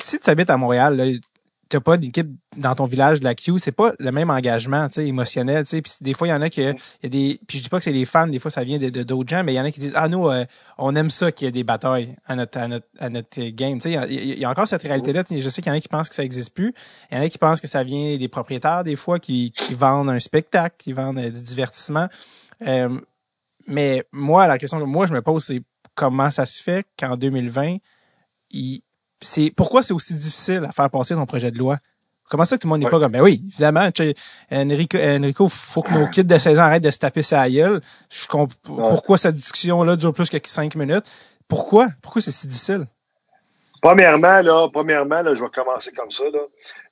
si 0.00 0.18
tu 0.20 0.28
habites 0.28 0.50
à 0.50 0.58
Montréal, 0.58 1.20
t'as 1.68 1.80
pas 1.80 1.96
d'équipe 1.96 2.28
dans 2.56 2.74
ton 2.74 2.84
village 2.84 3.20
de 3.20 3.24
la 3.24 3.34
Q, 3.34 3.58
c'est 3.58 3.72
pas 3.72 3.92
le 3.98 4.12
même 4.12 4.30
engagement, 4.30 4.88
tu 4.88 5.00
émotionnel, 5.00 5.64
tu. 5.64 5.82
Puis 5.82 5.92
des 6.00 6.14
fois, 6.14 6.28
il 6.28 6.30
y 6.30 6.34
en 6.34 6.42
a 6.42 6.48
qui, 6.48 6.62
y 6.62 6.66
a 6.66 7.08
des, 7.08 7.40
puis 7.46 7.58
je 7.58 7.64
dis 7.64 7.68
pas 7.68 7.78
que 7.78 7.84
c'est 7.84 7.92
les 7.92 8.04
fans, 8.04 8.26
des 8.26 8.38
fois 8.38 8.50
ça 8.50 8.62
vient 8.62 8.78
de 8.78 9.02
d'autres 9.02 9.28
gens, 9.28 9.42
mais 9.42 9.54
il 9.54 9.56
y 9.56 9.60
en 9.60 9.64
a 9.64 9.70
qui 9.70 9.80
disent 9.80 9.94
ah 9.96 10.08
nous, 10.08 10.28
euh, 10.28 10.44
on 10.78 10.94
aime 10.94 11.10
ça 11.10 11.32
qu'il 11.32 11.46
y 11.46 11.48
ait 11.48 11.52
des 11.52 11.64
batailles 11.64 12.14
à 12.26 12.36
notre 12.36 12.58
à 12.58 12.68
notre 12.68 12.86
à 12.98 13.08
notre 13.08 13.48
game, 13.50 13.80
tu 13.80 13.90
sais. 13.90 14.06
Il 14.08 14.38
y, 14.38 14.44
a 14.44 14.50
encore 14.50 14.68
cette 14.68 14.82
réalité-là. 14.82 15.24
Je 15.30 15.48
sais 15.48 15.62
qu'il 15.62 15.72
y 15.72 15.74
en 15.74 15.78
a 15.78 15.80
qui 15.80 15.88
pensent 15.88 16.08
que 16.08 16.14
ça 16.14 16.24
existe 16.24 16.50
plus, 16.50 16.74
il 17.10 17.16
y 17.16 17.20
en 17.20 17.24
a 17.24 17.28
qui 17.28 17.38
pensent 17.38 17.60
que 17.60 17.68
ça 17.68 17.82
vient 17.82 18.16
des 18.16 18.28
propriétaires 18.28 18.84
des 18.84 18.96
fois 18.96 19.18
qui 19.18 19.50
qui 19.52 19.74
vendent 19.74 20.10
un 20.10 20.20
spectacle, 20.20 20.76
qui 20.78 20.92
vendent 20.92 21.18
euh, 21.18 21.30
du 21.30 21.42
divertissement. 21.42 22.08
Euh, 22.66 23.00
mais 23.66 24.04
moi, 24.12 24.46
la 24.46 24.58
question 24.58 24.78
que 24.78 24.84
moi 24.84 25.06
je 25.06 25.12
me 25.12 25.22
pose, 25.22 25.44
c'est 25.44 25.62
comment 25.94 26.30
ça 26.30 26.46
se 26.46 26.62
fait 26.62 26.86
qu'en 26.98 27.16
2020, 27.16 27.76
il 28.50 28.82
c'est 29.20 29.52
pourquoi 29.56 29.82
c'est 29.82 29.94
aussi 29.94 30.14
difficile 30.14 30.64
à 30.68 30.72
faire 30.72 30.90
passer 30.90 31.14
ton 31.14 31.26
projet 31.26 31.50
de 31.50 31.58
loi? 31.58 31.78
Comment 32.28 32.44
ça 32.44 32.56
que 32.56 32.62
tout 32.62 32.66
le 32.66 32.70
monde 32.70 32.80
n'est 32.80 32.90
pas 32.90 32.98
comme, 32.98 33.12
ben 33.12 33.22
oui, 33.22 33.40
évidemment, 33.48 33.88
Enrico, 34.50 34.98
Enrico, 34.98 35.48
faut 35.48 35.82
que 35.82 35.92
nos 35.92 36.08
kids 36.08 36.24
de 36.24 36.36
16 36.36 36.58
ans 36.58 36.62
arrêtent 36.62 36.82
de 36.82 36.90
se 36.90 36.98
taper 36.98 37.22
sa 37.22 37.48
gueule. 37.48 37.80
Je 38.10 38.26
pourquoi 38.64 39.16
cette 39.16 39.36
discussion-là 39.36 39.94
dure 39.94 40.12
plus 40.12 40.28
que 40.28 40.36
5 40.42 40.74
minutes? 40.74 41.04
Pourquoi? 41.46 41.88
Pourquoi 42.02 42.20
c'est 42.20 42.32
si 42.32 42.48
difficile? 42.48 42.86
Premièrement, 43.80 44.40
là, 44.40 44.68
premièrement, 44.72 45.22
là, 45.22 45.34
je 45.34 45.44
vais 45.44 45.50
commencer 45.50 45.92
comme 45.92 46.10
ça, 46.10 46.24
là. 46.24 46.40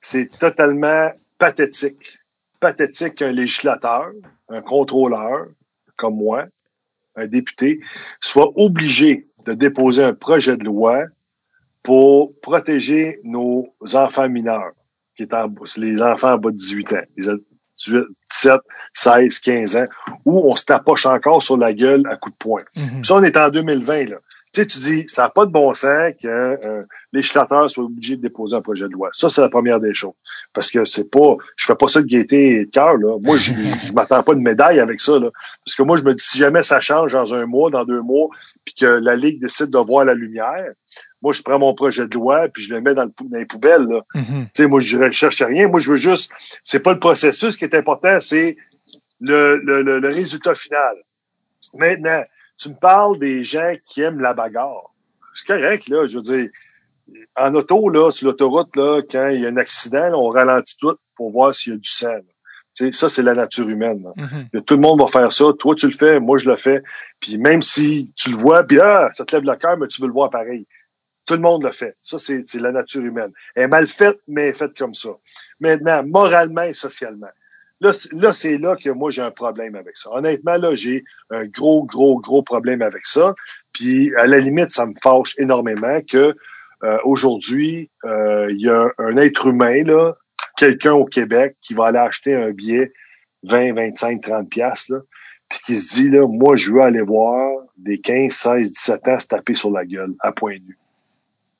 C'est 0.01 0.29
totalement 0.39 1.09
pathétique. 1.37 2.19
Pathétique 2.61 3.15
qu'un 3.15 3.33
législateur, 3.33 4.11
un 4.49 4.61
contrôleur, 4.61 5.47
comme 5.97 6.15
moi, 6.17 6.45
un 7.15 7.27
député, 7.27 7.79
soit 8.21 8.51
obligé 8.55 9.27
de 9.45 9.53
déposer 9.53 10.03
un 10.03 10.13
projet 10.13 10.57
de 10.57 10.63
loi 10.63 11.05
pour 11.83 12.33
protéger 12.41 13.19
nos 13.23 13.73
enfants 13.93 14.27
mineurs, 14.27 14.71
qui 15.15 15.23
est 15.23 15.33
en, 15.33 15.53
les 15.77 16.01
enfants 16.01 16.33
en 16.33 16.37
bas 16.37 16.51
de 16.51 16.57
18 16.57 16.93
ans, 16.93 16.95
les 17.15 17.27
18, 17.77 18.05
17, 18.31 18.53
16, 18.93 19.39
15 19.39 19.77
ans, 19.77 19.85
où 20.25 20.51
on 20.51 20.55
se 20.55 20.65
tapoche 20.65 21.05
encore 21.05 21.43
sur 21.43 21.57
la 21.57 21.73
gueule 21.73 22.03
à 22.09 22.15
coups 22.17 22.33
de 22.33 22.37
poing. 22.37 22.63
Mm-hmm. 22.75 23.03
Ça, 23.03 23.15
on 23.15 23.23
est 23.23 23.37
en 23.37 23.49
2020, 23.49 24.09
là. 24.09 24.17
Tu 24.55 24.61
sais, 24.61 24.67
tu 24.67 24.79
dis, 24.79 25.03
ça 25.09 25.23
n'a 25.23 25.29
pas 25.29 25.45
de 25.45 25.51
bon 25.51 25.73
sens 25.73 26.13
que 26.21 26.27
euh, 26.27 26.83
législateur 27.11 27.69
soit 27.69 27.83
obligé 27.83 28.15
de 28.15 28.21
déposer 28.21 28.55
un 28.55 28.61
projet 28.61 28.85
de 28.85 28.93
loi. 28.93 29.09
Ça, 29.11 29.27
c'est 29.27 29.41
la 29.41 29.49
première 29.49 29.81
des 29.81 29.93
choses. 29.93 30.13
Parce 30.53 30.71
que 30.71 30.85
c'est 30.85 31.11
pas, 31.11 31.35
je 31.57 31.65
fais 31.65 31.75
pas 31.75 31.89
ça 31.89 32.01
de 32.01 32.07
gaieté 32.07 32.61
et 32.61 32.65
de 32.65 32.71
cœur, 32.71 32.95
là. 32.95 33.17
Moi, 33.19 33.35
je, 33.35 33.51
je 33.87 33.91
m'attends 33.91 34.23
pas 34.23 34.33
de 34.33 34.39
médaille 34.39 34.79
avec 34.79 35.01
ça, 35.01 35.19
là. 35.19 35.29
Parce 35.65 35.75
que 35.75 35.83
moi, 35.83 35.97
je 35.97 36.03
me 36.03 36.13
dis, 36.13 36.23
si 36.23 36.37
jamais 36.37 36.63
ça 36.63 36.79
change 36.79 37.11
dans 37.11 37.33
un 37.33 37.45
mois, 37.45 37.69
dans 37.69 37.83
deux 37.83 38.01
mois, 38.01 38.29
puis 38.63 38.75
que 38.75 38.85
la 38.85 39.17
Ligue 39.17 39.41
décide 39.41 39.71
de 39.71 39.77
voir 39.77 40.05
la 40.05 40.13
lumière, 40.13 40.71
moi, 41.21 41.33
je 41.33 41.41
prends 41.41 41.59
mon 41.59 41.73
projet 41.73 42.07
de 42.07 42.13
loi 42.13 42.47
puis 42.53 42.63
je 42.63 42.73
le 42.73 42.79
mets 42.79 42.93
dans, 42.93 43.03
le, 43.03 43.11
dans 43.23 43.37
les 43.37 43.45
poubelles. 43.45 43.87
Là. 43.89 44.01
Mm-hmm. 44.13 44.45
Tu 44.45 44.49
sais, 44.53 44.67
moi, 44.67 44.79
je 44.79 44.97
ne 44.97 45.11
cherche 45.11 45.41
rien. 45.41 45.67
Moi, 45.67 45.81
je 45.81 45.91
veux 45.91 45.97
juste. 45.97 46.31
C'est 46.63 46.79
pas 46.79 46.93
le 46.93 46.99
processus 46.99 47.57
qui 47.57 47.65
est 47.65 47.75
important, 47.75 48.21
c'est 48.21 48.55
le, 49.19 49.57
le, 49.57 49.81
le, 49.81 50.09
résultat 50.09 50.55
final. 50.55 50.95
Maintenant, 51.73 52.23
tu 52.57 52.69
me 52.69 52.75
parles 52.75 53.19
des 53.19 53.43
gens 53.43 53.73
qui 53.85 54.01
aiment 54.01 54.21
la 54.21 54.33
bagarre. 54.33 54.93
C'est 55.33 55.47
correct, 55.47 55.89
là. 55.89 56.05
Je 56.05 56.17
veux 56.17 56.21
dire, 56.21 56.49
en 57.35 57.53
auto, 57.55 57.89
là, 57.89 58.11
sur 58.11 58.27
l'autoroute, 58.27 58.75
là, 58.75 59.01
quand 59.09 59.29
il 59.29 59.41
y 59.41 59.45
a 59.45 59.49
un 59.49 59.57
accident, 59.57 60.11
on 60.13 60.29
ralentit 60.29 60.77
tout 60.79 60.95
pour 61.15 61.31
voir 61.31 61.53
s'il 61.53 61.73
y 61.73 61.75
a 61.75 61.79
du 61.79 61.89
sang. 61.89 62.15
sais, 62.73 62.91
ça, 62.91 63.09
c'est 63.09 63.23
la 63.23 63.33
nature 63.33 63.67
humaine. 63.67 64.05
Mm-hmm. 64.15 64.63
Tout 64.63 64.75
le 64.75 64.81
monde 64.81 65.01
va 65.01 65.07
faire 65.07 65.31
ça. 65.31 65.45
Toi, 65.59 65.75
tu 65.75 65.87
le 65.87 65.91
fais, 65.91 66.19
moi, 66.19 66.37
je 66.37 66.49
le 66.49 66.55
fais. 66.55 66.81
Puis 67.19 67.37
même 67.37 67.61
si 67.61 68.11
tu 68.15 68.31
le 68.31 68.37
vois, 68.37 68.63
puis 68.63 68.79
ah, 68.79 69.09
ça 69.13 69.25
te 69.25 69.35
lève 69.35 69.45
le 69.45 69.55
cœur, 69.55 69.77
mais 69.77 69.87
tu 69.87 70.01
veux 70.01 70.07
le 70.07 70.13
voir 70.13 70.29
pareil. 70.29 70.65
Tout 71.25 71.33
le 71.33 71.41
monde 71.41 71.63
le 71.63 71.71
fait. 71.71 71.97
Ça, 72.01 72.19
c'est 72.19 72.45
la 72.55 72.71
nature 72.71 73.03
humaine. 73.03 73.31
Elle 73.55 73.63
est 73.63 73.67
mal 73.67 73.87
faite, 73.87 74.19
mais 74.27 74.43
elle 74.43 74.49
est 74.49 74.53
faite 74.53 74.77
comme 74.77 74.93
ça. 74.93 75.09
Maintenant, 75.59 76.03
moralement 76.05 76.61
et 76.61 76.73
socialement. 76.73 77.29
Là, 77.81 77.91
là 78.13 78.33
c'est 78.33 78.57
là 78.57 78.75
que 78.75 78.89
moi, 78.89 79.11
j'ai 79.11 79.21
un 79.21 79.31
problème 79.31 79.75
avec 79.75 79.97
ça. 79.97 80.09
Honnêtement, 80.11 80.55
là, 80.55 80.73
j'ai 80.73 81.03
un 81.29 81.45
gros, 81.47 81.83
gros, 81.83 82.19
gros 82.19 82.41
problème 82.41 82.81
avec 82.81 83.05
ça. 83.05 83.35
Puis, 83.73 84.13
à 84.15 84.27
la 84.27 84.39
limite, 84.39 84.71
ça 84.71 84.85
me 84.85 84.93
fâche 85.01 85.35
énormément 85.37 85.99
que 86.07 86.35
euh, 86.83 86.97
aujourd'hui, 87.03 87.89
euh, 88.05 88.47
il 88.51 88.61
y 88.61 88.69
a 88.69 88.89
un 88.97 89.17
être 89.17 89.47
humain, 89.47 89.83
là, 89.83 90.13
quelqu'un 90.57 90.93
au 90.93 91.05
Québec 91.05 91.55
qui 91.61 91.73
va 91.73 91.87
aller 91.87 91.99
acheter 91.99 92.33
un 92.33 92.51
billet 92.51 92.91
20, 93.43 93.73
25, 93.73 94.21
30 94.21 94.49
pièces 94.49 94.89
là, 94.89 94.99
puis 95.49 95.59
qui 95.65 95.77
se 95.77 95.95
dit, 95.95 96.09
là, 96.09 96.27
moi, 96.27 96.55
je 96.55 96.71
veux 96.71 96.81
aller 96.81 97.01
voir 97.01 97.61
des 97.77 97.99
15, 97.99 98.31
16, 98.31 98.71
17 98.71 99.07
ans 99.07 99.19
se 99.19 99.27
taper 99.27 99.55
sur 99.55 99.71
la 99.71 99.85
gueule 99.85 100.13
à 100.21 100.31
point 100.31 100.55
nu 100.55 100.77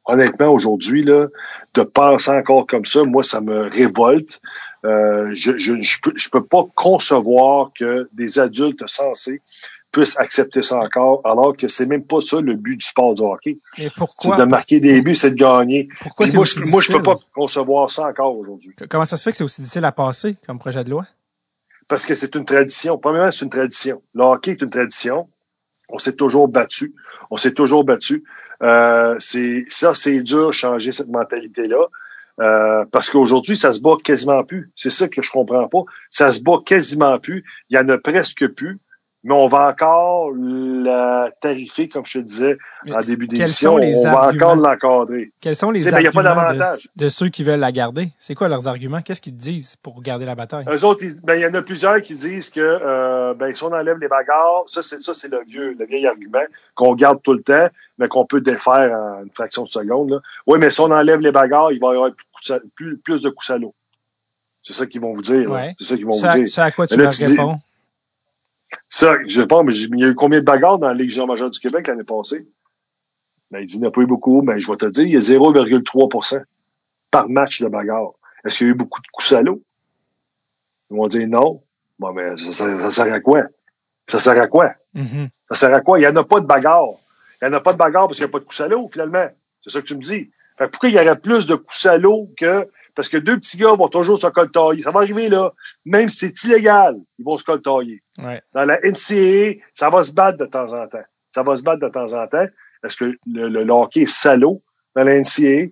honnêtement, 0.05 0.49
aujourd'hui, 0.49 1.03
là, 1.03 1.27
de 1.73 1.81
penser 1.83 2.31
encore 2.31 2.67
comme 2.67 2.85
ça, 2.85 3.03
moi, 3.03 3.23
ça 3.23 3.41
me 3.41 3.67
révolte. 3.69 4.39
Euh, 4.85 5.31
je, 5.35 5.57
je, 5.57 5.81
je, 5.81 5.97
peux, 6.01 6.13
je 6.15 6.29
peux 6.29 6.43
pas 6.43 6.63
concevoir 6.75 7.71
que 7.77 8.07
des 8.13 8.39
adultes 8.39 8.87
sensés 8.87 9.41
puissent 9.91 10.19
accepter 10.19 10.61
ça 10.61 10.77
encore, 10.77 11.21
alors 11.23 11.55
que 11.57 11.67
c'est 11.67 11.87
même 11.87 12.05
pas 12.05 12.21
ça 12.21 12.39
le 12.41 12.53
but 12.53 12.77
du 12.77 12.85
sport 12.85 13.15
du 13.15 13.23
hockey. 13.23 13.59
Et 13.77 13.89
pourquoi? 13.95 14.35
C'est 14.35 14.43
de 14.43 14.47
marquer 14.47 14.79
des 14.79 15.01
buts, 15.01 15.15
c'est 15.15 15.31
de 15.31 15.35
gagner. 15.35 15.87
Pourquoi 16.01 16.27
moi, 16.33 16.45
je, 16.45 16.59
moi, 16.59 16.81
je 16.81 16.91
peux 16.91 17.01
pas 17.01 17.17
concevoir 17.33 17.89
ça 17.89 18.07
encore 18.07 18.37
aujourd'hui. 18.37 18.75
Comment 18.89 19.05
ça 19.05 19.17
se 19.17 19.23
fait 19.23 19.31
que 19.31 19.37
c'est 19.37 19.43
aussi 19.43 19.61
difficile 19.61 19.85
à 19.85 19.91
passer 19.91 20.35
comme 20.45 20.59
projet 20.59 20.83
de 20.83 20.89
loi? 20.89 21.07
Parce 21.87 22.05
que 22.05 22.13
c'est 22.13 22.35
une 22.35 22.45
tradition. 22.45 22.97
Premièrement, 22.97 23.31
c'est 23.31 23.45
une 23.45 23.51
tradition. 23.51 24.01
Le 24.13 24.23
hockey 24.23 24.51
est 24.51 24.61
une 24.61 24.69
tradition. 24.69 25.29
On 25.87 25.99
s'est 25.99 26.15
toujours 26.15 26.47
battu. 26.47 26.93
On 27.31 27.37
s'est 27.37 27.53
toujours 27.53 27.83
battu. 27.83 28.23
Euh, 28.61 29.15
c'est 29.19 29.65
ça, 29.69 29.93
c'est 29.93 30.19
dur 30.19 30.51
changer 30.51 30.91
cette 30.91 31.09
mentalité-là. 31.09 31.87
Euh, 32.41 32.83
parce 32.91 33.09
qu'aujourd'hui, 33.09 33.55
ça 33.55 33.71
se 33.71 33.81
bat 33.81 33.95
quasiment 34.03 34.43
plus. 34.43 34.71
C'est 34.75 34.89
ça 34.89 35.07
que 35.07 35.21
je 35.21 35.31
comprends 35.31 35.67
pas. 35.67 35.83
Ça 36.09 36.31
se 36.31 36.41
bat 36.41 36.59
quasiment 36.65 37.17
plus. 37.19 37.43
Il 37.69 37.77
y 37.77 37.79
en 37.79 37.87
a 37.89 37.97
presque 37.97 38.47
plus 38.47 38.79
mais 39.25 39.33
on 39.33 39.47
va 39.47 39.69
encore 39.69 40.31
la 40.35 41.31
tarifer, 41.41 41.89
comme 41.89 42.05
je 42.05 42.19
te 42.19 42.23
disais 42.23 42.57
en 42.87 43.01
début 43.01 43.27
d'émission. 43.27 43.73
On 43.73 44.03
va 44.03 44.29
encore 44.29 44.55
l'encadrer. 44.55 45.31
Quels 45.41 45.55
sont 45.55 45.71
les 45.71 45.91
arguments 45.91 46.53
de, 46.95 47.09
ceux 47.09 47.29
qui 47.29 47.43
veulent 47.43 47.59
la 47.59 47.71
garder? 47.71 48.09
C'est 48.19 48.35
quoi 48.35 48.49
leurs 48.49 48.67
arguments? 48.67 49.01
Qu'est-ce 49.01 49.21
qu'ils 49.21 49.35
disent 49.35 49.77
pour 49.77 50.03
garder 50.03 50.25
la 50.25 50.35
bataille? 50.35 50.65
Eux 50.69 50.85
autres, 50.85 51.03
ben, 51.23 51.33
il 51.33 51.41
y 51.41 51.45
en 51.47 51.55
a 51.55 51.63
plusieurs 51.63 52.03
qui 52.03 52.13
disent 52.13 52.51
que 52.51 52.59
euh, 52.59 53.33
ben, 53.33 53.53
si 53.55 53.63
on 53.63 53.73
enlève 53.73 53.97
les 53.97 54.07
bagarres, 54.07 54.65
ça, 54.67 54.83
c'est 54.83 54.99
ça, 54.99 55.15
c'est 55.15 55.31
le 55.31 55.41
vieux, 55.47 55.75
le 55.77 55.87
vieil 55.87 56.05
argument 56.05 56.45
qu'on 56.75 56.93
garde 56.93 57.19
tout 57.23 57.33
le 57.33 57.41
temps, 57.41 57.67
mais 57.97 58.07
qu'on 58.07 58.27
peut 58.27 58.41
défaire 58.41 58.91
en 58.91 59.23
une 59.23 59.31
fraction 59.33 59.63
de 59.63 59.69
seconde. 59.69 60.11
Là. 60.11 60.19
Oui, 60.45 60.59
mais 60.59 60.69
si 60.69 60.81
on 60.81 60.91
enlève 60.91 61.19
les 61.19 61.31
bagarres, 61.31 61.71
il 61.71 61.79
va 61.79 61.93
y 61.93 61.95
avoir 61.95 62.11
plus, 62.75 62.99
plus, 62.99 63.23
de 63.23 63.29
coups 63.29 63.49
à 63.49 63.57
l'eau. 63.57 63.73
C'est 64.61 64.73
ça 64.73 64.85
qu'ils 64.85 65.01
vont 65.01 65.13
vous 65.13 65.23
dire. 65.23 65.49
C'est 65.79 65.85
ça 65.85 65.95
qu'ils 65.95 66.05
vont 66.05 66.11
vous 66.11 66.27
dire. 66.27 66.47
C'est 66.47 66.61
à 66.61 66.69
quoi 66.69 66.85
tu 66.85 66.95
leur 66.95 67.11
réponds? 67.11 67.59
Ça, 68.89 69.17
je 69.27 69.41
sais 69.41 69.47
pas, 69.47 69.63
mais 69.63 69.73
il 69.75 69.99
y 69.99 70.03
a 70.03 70.09
eu 70.09 70.15
combien 70.15 70.39
de 70.39 70.45
bagarres 70.45 70.79
dans 70.79 70.87
la 70.87 70.93
Ligue 70.93 71.17
majeure 71.27 71.49
du 71.49 71.59
Québec 71.59 71.87
l'année 71.87 72.03
passée? 72.03 72.47
Ben, 73.51 73.59
il 73.59 73.65
dit, 73.65 73.75
il 73.75 73.81
n'y 73.81 73.87
a 73.87 73.91
pas 73.91 74.01
eu 74.01 74.07
beaucoup. 74.07 74.41
Ben, 74.41 74.59
je 74.59 74.69
vais 74.69 74.77
te 74.77 74.85
dire, 74.85 75.05
il 75.05 75.13
y 75.13 75.17
a 75.17 75.19
0,3% 75.19 76.43
par 77.11 77.29
match 77.29 77.61
de 77.61 77.67
bagarre. 77.67 78.11
Est-ce 78.43 78.57
qu'il 78.57 78.67
y 78.67 78.69
a 78.69 78.73
eu 78.73 78.75
beaucoup 78.75 79.01
de 79.01 79.07
coups 79.11 79.33
à 79.33 79.41
l'eau? 79.41 79.61
Ils 80.91 80.97
vont 80.97 81.07
dire 81.07 81.27
non. 81.27 81.61
Bon, 81.97 82.13
mais 82.13 82.35
ça, 82.37 82.51
ça, 82.51 82.91
sert 82.91 83.13
à 83.13 83.19
quoi? 83.19 83.43
Ça 84.07 84.19
sert 84.19 84.39
à 84.39 84.47
quoi? 84.47 84.73
Mm-hmm. 84.95 85.29
Ça 85.49 85.55
sert 85.55 85.73
à 85.73 85.81
quoi? 85.81 85.99
Il 85.99 86.01
n'y 86.01 86.07
en 86.07 86.15
a 86.15 86.23
pas 86.23 86.41
de 86.41 86.45
bagarre. 86.45 86.89
Il 87.41 87.47
n'y 87.47 87.53
en 87.53 87.57
a 87.57 87.61
pas 87.61 87.73
de 87.73 87.77
bagarre 87.77 88.07
parce 88.07 88.17
qu'il 88.17 88.25
n'y 88.25 88.31
a 88.31 88.33
pas 88.33 88.39
de 88.39 88.45
coups 88.45 88.61
à 88.61 88.67
l'eau, 88.67 88.87
finalement. 88.91 89.27
C'est 89.61 89.69
ça 89.69 89.81
que 89.81 89.85
tu 89.85 89.95
me 89.95 90.01
dis. 90.01 90.29
Fait 90.57 90.67
pourquoi 90.67 90.89
il 90.89 90.95
y 90.95 90.99
aurait 90.99 91.17
plus 91.17 91.47
de 91.47 91.55
coups 91.55 91.87
l'eau 91.97 92.29
que 92.37 92.69
parce 92.95 93.09
que 93.09 93.17
deux 93.17 93.37
petits 93.37 93.57
gars 93.57 93.73
vont 93.73 93.89
toujours 93.89 94.17
se 94.17 94.27
coltailler. 94.27 94.81
Ça 94.81 94.91
va 94.91 95.01
arriver 95.01 95.27
là. 95.29 95.51
Même 95.83 96.09
si 96.09 96.19
c'est 96.19 96.43
illégal, 96.45 96.97
ils 97.19 97.25
vont 97.25 97.37
se 97.37 97.43
coltailler. 97.43 98.01
Ouais. 98.17 98.41
Dans 98.53 98.63
la 98.63 98.79
NCAA, 98.79 99.61
ça 99.73 99.89
va 99.89 100.03
se 100.03 100.13
battre 100.13 100.37
de 100.37 100.45
temps 100.45 100.71
en 100.73 100.87
temps. 100.87 101.03
Ça 101.31 101.43
va 101.43 101.57
se 101.57 101.63
battre 101.63 101.81
de 101.81 101.89
temps 101.89 102.13
en 102.13 102.27
temps. 102.27 102.47
Est-ce 102.83 102.97
que 102.97 103.17
le, 103.27 103.49
le, 103.49 103.69
hockey 103.69 104.01
est 104.01 104.09
salaud 104.09 104.61
dans 104.95 105.03
la 105.03 105.19
NCAA? 105.19 105.71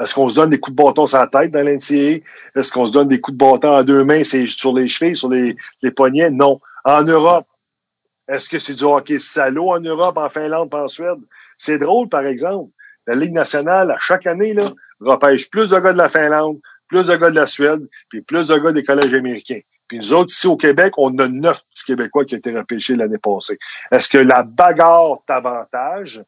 Est-ce 0.00 0.14
qu'on 0.14 0.28
se 0.28 0.34
donne 0.34 0.50
des 0.50 0.58
coups 0.58 0.76
de 0.76 0.82
bâton 0.82 1.06
sur 1.06 1.18
la 1.18 1.28
tête 1.28 1.52
dans 1.52 1.62
la 1.62 1.76
NCAA? 1.76 2.24
Est-ce 2.56 2.72
qu'on 2.72 2.86
se 2.86 2.92
donne 2.92 3.08
des 3.08 3.20
coups 3.20 3.38
de 3.38 3.44
bâton 3.44 3.72
à 3.72 3.84
deux 3.84 4.02
mains 4.02 4.24
sur 4.24 4.72
les 4.74 4.88
chevilles, 4.88 5.16
sur 5.16 5.30
les, 5.30 5.56
les 5.82 5.90
poignets? 5.92 6.30
Non. 6.30 6.60
En 6.84 7.02
Europe, 7.02 7.46
est-ce 8.26 8.48
que 8.48 8.58
c'est 8.58 8.74
du 8.74 8.84
hockey 8.84 9.18
salaud 9.18 9.70
en 9.70 9.80
Europe, 9.80 10.16
en 10.16 10.28
Finlande, 10.28 10.74
en 10.74 10.88
Suède? 10.88 11.18
C'est 11.56 11.78
drôle, 11.78 12.08
par 12.08 12.26
exemple. 12.26 12.70
La 13.06 13.14
Ligue 13.14 13.32
nationale, 13.32 13.90
à 13.90 13.98
chaque 13.98 14.26
année, 14.26 14.52
là, 14.52 14.70
repêche 15.00 15.50
plus 15.50 15.70
de 15.70 15.78
gars 15.78 15.92
de 15.92 15.98
la 15.98 16.08
Finlande, 16.08 16.58
plus 16.88 17.06
de 17.06 17.16
gars 17.16 17.30
de 17.30 17.34
la 17.34 17.46
Suède, 17.46 17.86
puis 18.08 18.22
plus 18.22 18.48
de 18.48 18.58
gars 18.58 18.72
des 18.72 18.82
collèges 18.82 19.14
américains. 19.14 19.60
Puis 19.88 19.98
nous 19.98 20.12
autres, 20.12 20.32
ici 20.32 20.46
au 20.46 20.56
Québec, 20.56 20.94
on 20.98 21.18
a 21.18 21.28
neuf 21.28 21.62
petits 21.70 21.84
Québécois 21.86 22.24
qui 22.24 22.34
ont 22.34 22.38
été 22.38 22.56
repêchés 22.56 22.94
l'année 22.94 23.18
passée. 23.18 23.58
Est-ce 23.90 24.08
que 24.10 24.18
la 24.18 24.42
bagarre 24.42 25.22
t'avantage? 25.26 26.22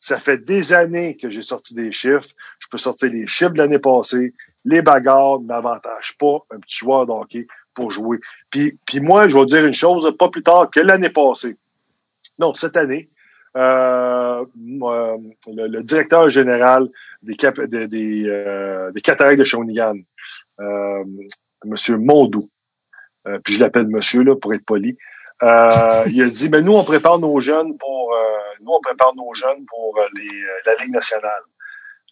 Ça 0.00 0.18
fait 0.18 0.38
des 0.38 0.72
années 0.72 1.16
que 1.16 1.30
j'ai 1.30 1.42
sorti 1.42 1.74
des 1.74 1.92
chiffres. 1.92 2.28
Je 2.58 2.68
peux 2.68 2.78
sortir 2.78 3.10
les 3.10 3.26
chiffres 3.26 3.52
de 3.52 3.58
l'année 3.58 3.78
passée. 3.78 4.34
Les 4.64 4.82
bagarres 4.82 5.40
n'avantagent 5.40 6.16
pas 6.18 6.38
un 6.50 6.58
petit 6.58 6.78
joueur 6.78 7.06
de 7.06 7.12
hockey 7.12 7.46
pour 7.74 7.90
jouer. 7.90 8.18
Puis, 8.50 8.76
puis 8.86 9.00
moi, 9.00 9.28
je 9.28 9.38
vais 9.38 9.46
dire 9.46 9.64
une 9.64 9.74
chose, 9.74 10.12
pas 10.18 10.28
plus 10.28 10.42
tard 10.42 10.70
que 10.70 10.80
l'année 10.80 11.10
passée. 11.10 11.56
Non, 12.38 12.54
cette 12.54 12.76
année, 12.76 13.08
euh, 13.56 14.44
euh, 14.44 15.16
le, 15.54 15.66
le, 15.66 15.82
directeur 15.82 16.28
général 16.28 16.88
des, 17.22 17.36
cap 17.36 17.58
des, 17.60 17.88
des, 17.88 18.24
euh, 18.26 18.90
des 18.92 19.00
cataractes 19.00 19.38
de 19.38 19.44
Shawinigan, 19.44 19.96
euh, 20.60 21.04
Monsieur 21.64 21.96
Mondou, 21.96 22.50
euh, 23.26 23.38
puis 23.42 23.54
je 23.54 23.60
l'appelle 23.60 23.86
Monsieur 23.88 24.22
là 24.22 24.36
pour 24.36 24.52
être 24.54 24.64
poli. 24.64 24.96
Euh, 25.42 26.04
il 26.06 26.22
a 26.22 26.28
dit, 26.28 26.48
mais 26.50 26.62
nous 26.62 26.72
on 26.72 26.84
prépare 26.84 27.18
nos 27.18 27.40
jeunes 27.40 27.76
pour, 27.78 28.14
nous 28.60 28.72
on 28.72 28.80
prépare 28.80 29.14
nos 29.14 29.32
jeunes 29.34 29.64
pour 29.66 29.98
les, 30.14 30.28
la 30.64 30.74
Ligue 30.82 30.94
nationale. 30.94 31.42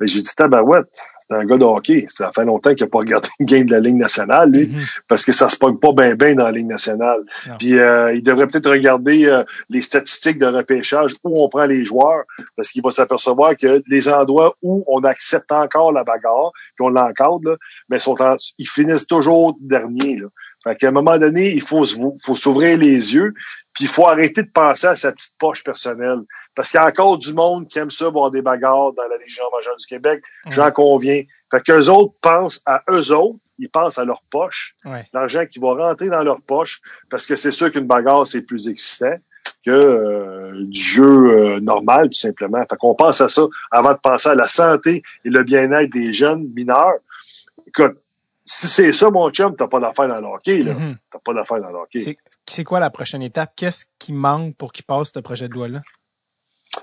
J'ai 0.01 0.21
dit, 0.21 0.35
tabarouette, 0.37 0.87
c'est 1.27 1.35
un 1.35 1.45
gars 1.45 1.57
de 1.57 1.65
hockey. 1.65 2.07
Ça 2.11 2.31
fait 2.35 2.45
longtemps 2.45 2.75
qu'il 2.75 2.85
n'a 2.85 2.91
pas 2.91 2.99
regardé 2.99 3.29
une 3.41 3.47
game 3.47 3.67
de 3.67 3.73
la 3.73 3.81
Ligue 3.81 3.97
nationale, 3.97 4.51
lui, 4.51 4.67
mm-hmm. 4.67 4.87
parce 5.09 5.25
que 5.25 5.33
ça 5.33 5.49
se 5.49 5.57
pogne 5.57 5.79
pas 5.79 5.93
bien 5.93 6.15
bien 6.15 6.35
dans 6.35 6.45
la 6.45 6.53
Ligue 6.53 6.67
nationale. 6.67 7.21
Puis 7.59 7.79
euh, 7.79 8.13
il 8.15 8.23
devrait 8.23 8.47
peut-être 8.47 8.71
regarder 8.71 9.27
euh, 9.27 9.43
les 9.71 9.83
statistiques 9.83 10.39
de 10.39 10.47
repêchage 10.47 11.15
où 11.25 11.43
on 11.43 11.49
prend 11.49 11.67
les 11.67 11.85
joueurs, 11.85 12.25
parce 12.57 12.71
qu'il 12.71 12.83
va 12.83 12.91
s'apercevoir 12.91 13.57
que 13.57 13.83
les 13.87 14.09
endroits 14.09 14.55
où 14.63 14.85
on 14.87 15.03
accepte 15.05 15.51
encore 15.53 15.93
la 15.93 16.05
bagarre, 16.05 16.53
puis 16.77 16.85
on 16.85 16.89
l'encadre, 16.89 17.57
mais 17.89 17.99
sont 17.99 18.17
ils 18.59 18.69
finissent 18.69 19.07
toujours 19.07 19.57
dernier. 19.61 20.17
Là. 20.17 20.27
Fait 20.65 20.77
qu'à 20.77 20.89
un 20.89 20.93
moment 20.93 21.19
donné, 21.19 21.53
il 21.53 21.63
faut, 21.63 21.85
faut 22.25 22.35
s'ouvrir 22.35 22.79
les 22.79 23.15
yeux, 23.15 23.35
puis 23.75 23.85
il 23.85 23.89
faut 23.89 24.07
arrêter 24.07 24.43
de 24.43 24.51
penser 24.51 24.87
à 24.87 24.97
sa 24.97 25.13
petite 25.13 25.37
poche 25.39 25.65
personnelle. 25.65 26.21
Parce 26.55 26.71
qu'il 26.71 26.79
y 26.79 26.83
a 26.83 26.87
encore 26.87 27.19
du 27.19 27.35
monde 27.35 27.67
qui 27.67 27.81
aime 27.81 27.91
ça 27.91 28.09
voir 28.09 28.31
des 28.31 28.41
bagarres 28.41 28.93
dans 28.93 29.07
la 29.09 29.19
Légion 29.19 29.45
majeure 29.55 29.77
du 29.77 29.87
Québec. 29.87 30.23
J'en 30.51 30.71
conviens. 30.71 31.23
Fait 31.51 31.61
qu'eux 31.61 31.89
autres 31.89 32.15
pensent 32.23 32.63
à 32.65 32.83
eux 32.89 33.13
autres, 33.13 33.39
ils 33.59 33.69
pensent 33.69 33.99
à 33.99 34.05
leur 34.05 34.23
poche, 34.31 34.75
l'argent 35.13 35.45
qui 35.47 35.59
va 35.59 35.75
rentrer 35.75 36.09
dans 36.09 36.23
leur 36.23 36.41
poche, 36.41 36.81
parce 37.11 37.27
que 37.27 37.37
c'est 37.37 37.53
sûr 37.53 37.71
qu'une 37.71 37.87
bagarre, 37.87 38.27
c'est 38.27 38.43
plus 38.43 38.69
excitant 38.69 39.17
que 39.65 39.71
euh, 39.71 40.65
du 40.65 40.81
jeu 40.81 41.05
euh, 41.05 41.61
normal, 41.61 42.09
tout 42.09 42.19
simplement. 42.19 42.65
Fait 42.69 42.77
qu'on 42.77 42.95
pense 42.95 43.21
à 43.21 43.29
ça 43.29 43.43
avant 43.71 43.93
de 43.93 43.99
penser 43.99 44.31
à 44.31 44.35
la 44.35 44.49
santé 44.49 45.03
et 45.25 45.31
le 45.31 45.43
bien-être 45.43 45.91
des 45.93 46.13
jeunes 46.13 46.49
mineurs. 46.55 46.99
Écoute, 47.67 47.97
si 48.45 48.67
c'est 48.67 48.93
ça, 48.93 49.11
mon 49.11 49.31
chum, 49.31 49.55
t'as 49.57 49.67
pas 49.67 49.81
d'affaire 49.81 50.09
dans 50.09 50.21
le 50.21 50.27
hockey, 50.27 50.59
là. 50.59 50.73
Mm-hmm. 50.75 50.97
T'as 51.11 51.19
pas 51.19 51.35
d'affaire 51.35 51.61
dans 51.61 51.71
le 51.71 51.77
hockey. 51.77 52.17
C'est 52.49 52.65
quoi 52.65 52.81
la 52.81 52.91
prochaine 52.91 53.23
étape? 53.23 53.53
Qu'est-ce 53.57 53.87
qui 53.99 54.13
manque 54.13 54.57
pour 54.57 54.73
qu'il 54.73 54.85
passe 54.85 55.11
ce 55.15 55.21
projet 55.21 55.49
de 55.49 55.55
loi-là? 55.55 55.81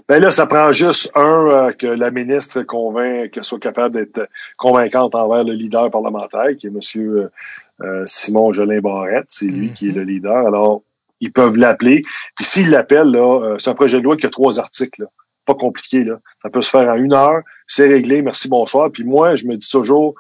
Ben 0.07 0.21
là, 0.21 0.31
ça 0.31 0.47
prend 0.47 0.71
juste 0.71 1.11
un 1.15 1.47
euh, 1.47 1.71
que 1.71 1.87
la 1.87 2.11
ministre 2.11 2.61
convainc, 2.63 3.31
qu'elle 3.31 3.43
soit 3.43 3.59
capable 3.59 3.95
d'être 3.95 4.27
convaincante 4.57 5.15
envers 5.15 5.43
le 5.43 5.53
leader 5.53 5.89
parlementaire, 5.91 6.55
qui 6.57 6.67
est 6.67 6.69
M. 6.69 6.79
Euh, 6.97 7.29
euh, 7.81 8.03
Simon 8.05 8.53
Jolin 8.53 8.79
Barrette. 8.79 9.25
C'est 9.27 9.45
lui 9.45 9.73
qui 9.73 9.89
est 9.89 9.91
le 9.91 10.01
mhm. 10.01 10.07
leader. 10.07 10.47
Alors, 10.47 10.81
ils 11.19 11.31
peuvent 11.31 11.57
l'appeler. 11.57 12.01
Puis 12.35 12.45
s'ils 12.45 12.69
l'appellent, 12.69 13.11
là, 13.11 13.55
c'est 13.59 13.69
un 13.69 13.75
projet 13.75 13.99
de 13.99 14.03
loi 14.03 14.17
qui 14.17 14.25
a 14.25 14.29
trois 14.29 14.59
articles. 14.59 15.05
Pas 15.45 15.55
compliqué, 15.55 16.03
là. 16.03 16.19
Ça 16.41 16.49
peut 16.49 16.61
se 16.61 16.69
faire 16.69 16.87
en 16.89 16.95
une 16.95 17.13
heure. 17.13 17.41
C'est 17.67 17.87
réglé. 17.87 18.21
Merci, 18.21 18.49
bonsoir. 18.49 18.91
Puis 18.91 19.03
moi, 19.03 19.35
je 19.35 19.45
me 19.45 19.55
dis 19.55 19.69
toujours, 19.69 20.15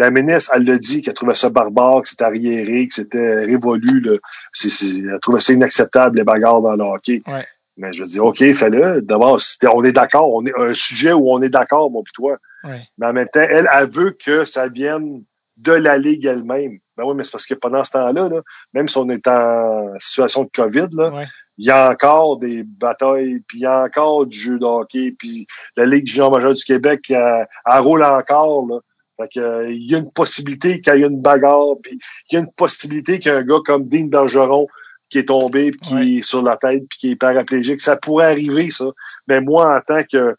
la 0.00 0.10
ministre, 0.10 0.52
elle 0.54 0.64
l'a 0.64 0.78
dit 0.78 1.02
qu'elle 1.02 1.14
trouvait 1.14 1.34
ça 1.34 1.50
barbare, 1.50 2.02
que 2.02 2.08
c'était 2.08 2.24
arriéré, 2.24 2.88
que 2.88 2.94
c'était 2.94 3.44
révolu. 3.44 4.00
Là. 4.00 4.16
elle 4.64 5.20
trouvait 5.20 5.40
ça 5.40 5.52
inacceptable, 5.52 6.16
les 6.16 6.24
bagarres 6.24 6.62
dans 6.62 6.74
le 6.74 6.84
hockey. 6.84 7.22
Ouais. 7.26 7.44
Mais 7.76 7.92
je 7.92 8.02
dis, 8.02 8.18
OK, 8.18 8.38
fais-le. 8.38 9.02
D'abord, 9.02 9.38
on 9.74 9.84
est 9.84 9.92
d'accord. 9.92 10.32
On 10.32 10.44
est 10.46 10.54
un 10.56 10.72
sujet 10.72 11.12
où 11.12 11.30
on 11.30 11.42
est 11.42 11.50
d'accord, 11.50 11.90
moi 11.90 12.02
puis 12.04 12.12
toi. 12.14 12.38
Mais 12.64 13.06
en 13.06 13.12
même 13.12 13.28
temps, 13.28 13.40
elle, 13.40 13.68
elle 13.72 13.90
veut 13.90 14.16
que 14.18 14.44
ça 14.44 14.68
vienne 14.68 15.22
de 15.58 15.72
la 15.72 15.98
Ligue 15.98 16.24
elle-même. 16.24 16.78
Ben 16.96 17.04
oui, 17.04 17.14
mais 17.14 17.24
c'est 17.24 17.32
parce 17.32 17.46
que 17.46 17.54
pendant 17.54 17.84
ce 17.84 17.92
temps-là, 17.92 18.28
là, 18.28 18.40
même 18.72 18.88
si 18.88 18.96
on 18.96 19.08
est 19.10 19.26
en 19.28 19.98
situation 19.98 20.44
de 20.44 20.50
COVID, 20.54 20.88
là, 20.92 21.24
il 21.58 21.66
y 21.66 21.70
a 21.70 21.90
encore 21.90 22.38
des 22.38 22.62
batailles, 22.62 23.40
puis 23.46 23.58
il 23.58 23.62
y 23.62 23.66
a 23.66 23.82
encore 23.82 24.26
du 24.26 24.38
jeu 24.38 24.58
de 24.58 24.64
hockey, 24.64 25.14
puis 25.18 25.46
la 25.76 25.84
Ligue 25.84 26.04
du 26.04 26.12
junior 26.12 26.30
majeur 26.30 26.54
du 26.54 26.64
Québec, 26.64 27.10
elle, 27.10 27.46
roule 27.80 28.02
encore. 28.02 28.66
Là. 28.66 28.78
Fait 29.20 29.28
que, 29.28 29.40
euh, 29.40 29.70
il 29.70 29.90
y 29.90 29.94
a 29.94 29.98
une 29.98 30.10
possibilité 30.10 30.80
qu'il 30.80 30.94
y 30.94 31.02
ait 31.02 31.06
une 31.06 31.20
bagarre, 31.20 31.76
puis 31.82 31.98
il 32.30 32.34
y 32.34 32.36
a 32.36 32.40
une 32.40 32.52
possibilité 32.52 33.18
qu'un 33.18 33.42
gars 33.42 33.58
comme 33.64 33.86
Dean 33.86 34.06
Bergeron 34.06 34.66
qui 35.10 35.18
est 35.18 35.28
tombé, 35.28 35.72
puis 35.72 35.80
qui 35.80 36.18
est 36.18 36.22
sur 36.22 36.42
la 36.42 36.56
tête, 36.56 36.84
puis 36.88 36.98
qui 36.98 37.10
est 37.10 37.16
paraplégique. 37.16 37.80
Ça 37.80 37.96
pourrait 37.96 38.26
arriver, 38.26 38.70
ça. 38.70 38.86
Mais 39.26 39.40
moi, 39.40 39.76
en 39.76 39.80
tant 39.80 40.04
que 40.04 40.36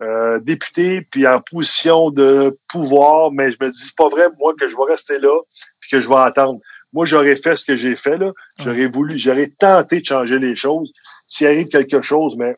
euh, 0.00 0.38
député, 0.40 1.02
puis 1.10 1.26
en 1.26 1.40
position 1.40 2.10
de 2.10 2.56
pouvoir, 2.68 3.32
mais 3.32 3.50
je 3.50 3.56
me 3.60 3.70
dis, 3.70 3.78
c'est 3.78 3.96
pas 3.96 4.08
vrai, 4.08 4.28
moi, 4.38 4.54
que 4.58 4.68
je 4.68 4.76
vais 4.76 4.90
rester 4.90 5.18
là, 5.18 5.36
puis 5.80 5.90
que 5.90 6.00
je 6.00 6.08
vais 6.08 6.16
attendre. 6.16 6.60
Moi, 6.92 7.04
j'aurais 7.04 7.36
fait 7.36 7.56
ce 7.56 7.64
que 7.64 7.74
j'ai 7.74 7.96
fait, 7.96 8.16
là. 8.16 8.32
J'aurais 8.58 8.86
voulu, 8.86 9.18
j'aurais 9.18 9.52
tenté 9.58 10.00
de 10.00 10.04
changer 10.04 10.38
les 10.38 10.54
choses. 10.54 10.92
S'il 11.26 11.46
arrive 11.48 11.68
quelque 11.68 12.02
chose, 12.02 12.36
mais 12.36 12.56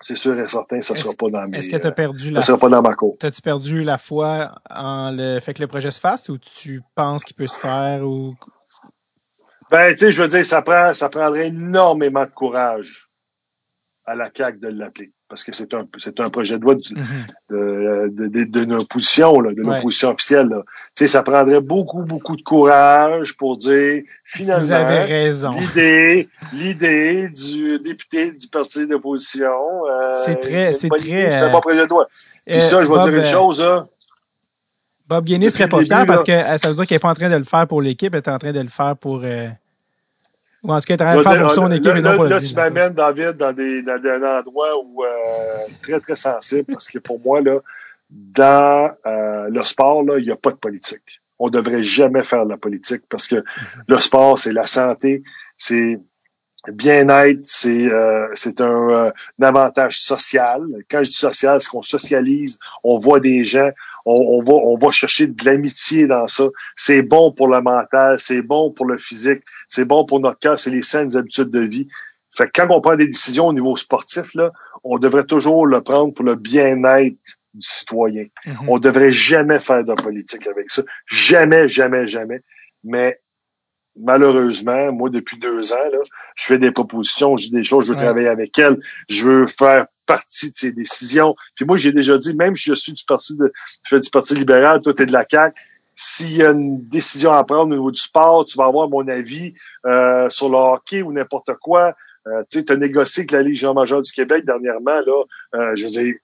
c'est 0.00 0.14
sûr 0.14 0.38
et 0.38 0.48
certain, 0.48 0.80
ça 0.80 0.94
sera 0.94 1.12
pas 1.14 1.28
dans 1.28 1.48
mes, 1.48 1.58
Est-ce 1.58 1.70
que 1.70 1.76
tu 1.76 1.86
as 1.86 1.92
perdu 1.92 2.30
la 2.30 2.40
ça 2.40 2.48
sera 2.48 2.58
pas 2.58 2.68
dans 2.68 2.82
ma 2.82 2.94
cour. 2.94 3.16
T'as-tu 3.18 3.42
perdu 3.42 3.82
la 3.82 3.98
foi 3.98 4.54
en 4.70 5.10
le 5.10 5.40
fait 5.40 5.54
que 5.54 5.60
le 5.60 5.66
projet 5.66 5.90
se 5.90 6.00
fasse 6.00 6.28
ou 6.28 6.38
tu 6.38 6.82
penses 6.94 7.24
qu'il 7.24 7.36
peut 7.36 7.46
se 7.46 7.58
faire 7.58 8.06
ou 8.06 8.34
ben, 9.70 9.90
tu 9.90 9.98
sais, 9.98 10.12
je 10.12 10.22
veux 10.22 10.28
dire, 10.28 10.46
ça 10.46 10.62
prend, 10.62 10.94
ça 10.94 11.10
prendrait 11.10 11.48
énormément 11.48 12.24
de 12.24 12.30
courage 12.30 13.10
à 14.06 14.14
la 14.14 14.30
CAQ 14.34 14.60
de 14.60 14.68
l'appeler. 14.68 15.12
Parce 15.28 15.44
que 15.44 15.52
c'est 15.52 15.74
un, 15.74 15.86
c'est 15.98 16.18
un 16.20 16.30
projet 16.30 16.56
de 16.56 16.62
loi 16.62 16.74
mm-hmm. 16.74 17.26
de, 17.50 18.08
de, 18.08 18.26
de, 18.28 18.44
de, 18.44 18.74
l'opposition, 18.74 19.42
de 19.42 19.60
l'opposition 19.60 20.12
officielle. 20.12 20.48
Tu 20.48 21.04
sais, 21.04 21.06
ça 21.06 21.22
prendrait 21.22 21.60
beaucoup, 21.60 22.02
beaucoup 22.02 22.34
de 22.34 22.42
courage 22.42 23.36
pour 23.36 23.58
dire, 23.58 24.04
finalement, 24.24 25.58
l'idée, 25.58 26.28
l'idée 26.54 27.28
du 27.28 27.78
député 27.78 28.32
du 28.32 28.48
parti 28.48 28.86
d'opposition. 28.86 29.50
Euh, 29.86 30.16
c'est 30.24 30.36
très, 30.36 30.72
c'est 30.72 30.88
très. 30.88 31.38
C'est 31.38 31.44
un 31.44 31.52
bon 31.52 31.60
projet 31.60 31.84
de 31.84 31.90
loi. 31.90 32.08
Puis 32.46 32.56
euh, 32.56 32.60
ça, 32.60 32.82
je 32.82 32.90
vais 32.90 32.98
dire 33.02 33.08
une 33.08 33.14
euh, 33.16 33.24
chose. 33.26 33.62
Bob 35.06 35.24
Guinness 35.24 35.52
serait 35.52 35.68
pas 35.68 35.82
fier 35.84 36.06
parce 36.06 36.24
que 36.24 36.32
euh, 36.32 36.56
ça 36.56 36.68
veut 36.68 36.74
dire 36.74 36.86
qu'il 36.86 36.96
est 36.96 37.00
pas 37.00 37.10
en 37.10 37.14
train 37.14 37.28
de 37.28 37.36
le 37.36 37.44
faire 37.44 37.66
pour 37.66 37.82
l'équipe, 37.82 38.14
il 38.14 38.16
est 38.16 38.28
en 38.28 38.38
train 38.38 38.52
de 38.52 38.60
le 38.60 38.68
faire 38.68 38.96
pour. 38.96 39.20
Euh... 39.24 39.48
Ou 40.64 40.72
en 40.72 40.80
tout 40.80 40.86
cas, 40.86 40.94
il 40.94 41.00
est 41.00 41.02
en 41.02 41.06
train 41.06 41.14
de 41.14 41.18
le 41.18 41.22
faire 41.22 41.42
pour 41.42 41.50
son 41.52 41.70
équipe 41.70 41.94
et 41.94 42.02
non 42.02 42.16
pour 42.16 42.24
Là, 42.24 42.40
tu 42.40 42.54
m'amènes, 42.54 42.92
David, 42.92 43.36
dans 43.36 43.52
des, 43.52 43.82
dans 43.82 44.00
des 44.00 44.24
endroits 44.24 44.82
où 44.84 45.04
euh, 45.04 45.08
très, 45.82 46.00
très 46.00 46.16
sensible 46.16 46.72
parce 46.72 46.88
que 46.88 46.98
pour 46.98 47.20
moi, 47.20 47.40
là, 47.40 47.58
dans 48.10 48.90
euh, 49.06 49.48
le 49.50 49.64
sport, 49.64 50.02
là, 50.02 50.18
il 50.18 50.24
n'y 50.24 50.32
a 50.32 50.36
pas 50.36 50.50
de 50.50 50.56
politique. 50.56 51.20
On 51.38 51.50
devrait 51.50 51.82
jamais 51.82 52.24
faire 52.24 52.44
de 52.44 52.50
la 52.50 52.56
politique 52.56 53.02
parce 53.08 53.28
que 53.28 53.44
le 53.86 53.98
sport, 54.00 54.38
c'est 54.38 54.52
la 54.52 54.66
santé, 54.66 55.22
c'est 55.56 56.00
bien-être, 56.72 57.40
c'est 57.44 57.86
euh, 57.86 58.26
c'est 58.34 58.60
un, 58.60 58.88
euh, 58.90 59.10
un, 59.40 59.46
avantage 59.46 59.98
social. 60.00 60.62
Quand 60.90 61.04
je 61.04 61.10
dis 61.10 61.16
social, 61.16 61.60
c'est 61.60 61.68
qu'on 61.68 61.82
socialise, 61.82 62.58
on 62.82 62.98
voit 62.98 63.20
des 63.20 63.44
gens, 63.44 63.70
on, 64.08 64.42
va, 64.42 64.54
on 64.54 64.76
va 64.76 64.90
chercher 64.90 65.26
de 65.26 65.44
l'amitié 65.44 66.06
dans 66.06 66.26
ça. 66.26 66.44
C'est 66.76 67.02
bon 67.02 67.32
pour 67.32 67.48
le 67.48 67.60
mental, 67.60 68.18
c'est 68.18 68.42
bon 68.42 68.70
pour 68.70 68.86
le 68.86 68.98
physique, 68.98 69.42
c'est 69.68 69.84
bon 69.84 70.04
pour 70.04 70.20
notre 70.20 70.38
cœur, 70.38 70.58
c'est 70.58 70.70
les 70.70 70.82
saines 70.82 71.16
habitudes 71.16 71.50
de 71.50 71.60
vie. 71.60 71.88
Fait 72.36 72.46
que 72.46 72.52
quand 72.54 72.66
on 72.70 72.80
prend 72.80 72.96
des 72.96 73.06
décisions 73.06 73.48
au 73.48 73.52
niveau 73.52 73.76
sportif, 73.76 74.34
là, 74.34 74.50
on 74.84 74.98
devrait 74.98 75.24
toujours 75.24 75.66
le 75.66 75.80
prendre 75.80 76.14
pour 76.14 76.24
le 76.24 76.36
bien-être 76.36 77.16
du 77.54 77.66
citoyen. 77.66 78.26
Mm-hmm. 78.46 78.66
On 78.68 78.78
devrait 78.78 79.12
jamais 79.12 79.58
faire 79.58 79.84
de 79.84 79.94
politique 79.94 80.46
avec 80.46 80.70
ça. 80.70 80.82
Jamais, 81.06 81.68
jamais, 81.68 82.06
jamais. 82.06 82.40
Mais 82.84 83.18
malheureusement, 83.96 84.92
moi, 84.92 85.10
depuis 85.10 85.38
deux 85.38 85.72
ans, 85.72 85.88
là, 85.92 85.98
je 86.36 86.46
fais 86.46 86.58
des 86.58 86.70
propositions, 86.70 87.36
je 87.36 87.44
dis 87.44 87.50
des 87.50 87.64
choses, 87.64 87.86
je 87.86 87.92
veux 87.92 87.98
travailler 87.98 88.28
avec 88.28 88.58
elle, 88.58 88.78
je 89.08 89.24
veux 89.24 89.46
faire 89.46 89.86
partie 90.08 90.50
de 90.50 90.56
ses 90.56 90.72
décisions. 90.72 91.36
Puis 91.54 91.64
moi, 91.64 91.76
j'ai 91.76 91.92
déjà 91.92 92.18
dit, 92.18 92.34
même 92.34 92.56
si 92.56 92.70
je 92.70 92.74
suis 92.74 92.92
du 92.94 93.04
parti 93.04 93.36
de, 93.36 93.52
je 93.88 93.96
du 93.96 94.10
parti 94.10 94.34
libéral, 94.34 94.80
toi, 94.80 94.94
t'es 94.94 95.06
de 95.06 95.12
la 95.12 95.24
CAQ, 95.30 95.54
s'il 95.94 96.36
y 96.36 96.44
a 96.44 96.50
une 96.50 96.88
décision 96.88 97.32
à 97.32 97.44
prendre 97.44 97.64
au 97.64 97.74
niveau 97.74 97.90
du 97.90 98.00
sport, 98.00 98.44
tu 98.44 98.56
vas 98.56 98.66
avoir 98.66 98.88
mon 98.88 99.06
avis 99.08 99.52
euh, 99.84 100.30
sur 100.30 100.48
le 100.48 100.56
hockey 100.56 101.02
ou 101.02 101.12
n'importe 101.12 101.50
quoi. 101.60 101.94
Euh, 102.26 102.42
tu 102.50 102.64
as 102.68 102.76
négocié 102.76 103.22
avec 103.22 103.32
la 103.32 103.42
Légion 103.42 103.74
majeure 103.74 104.02
du 104.02 104.12
Québec 104.12 104.44
dernièrement, 104.44 105.00
là. 105.06 105.22
Euh, 105.54 105.72
je 105.76 105.84
veux 105.84 105.90
dire, 105.90 106.14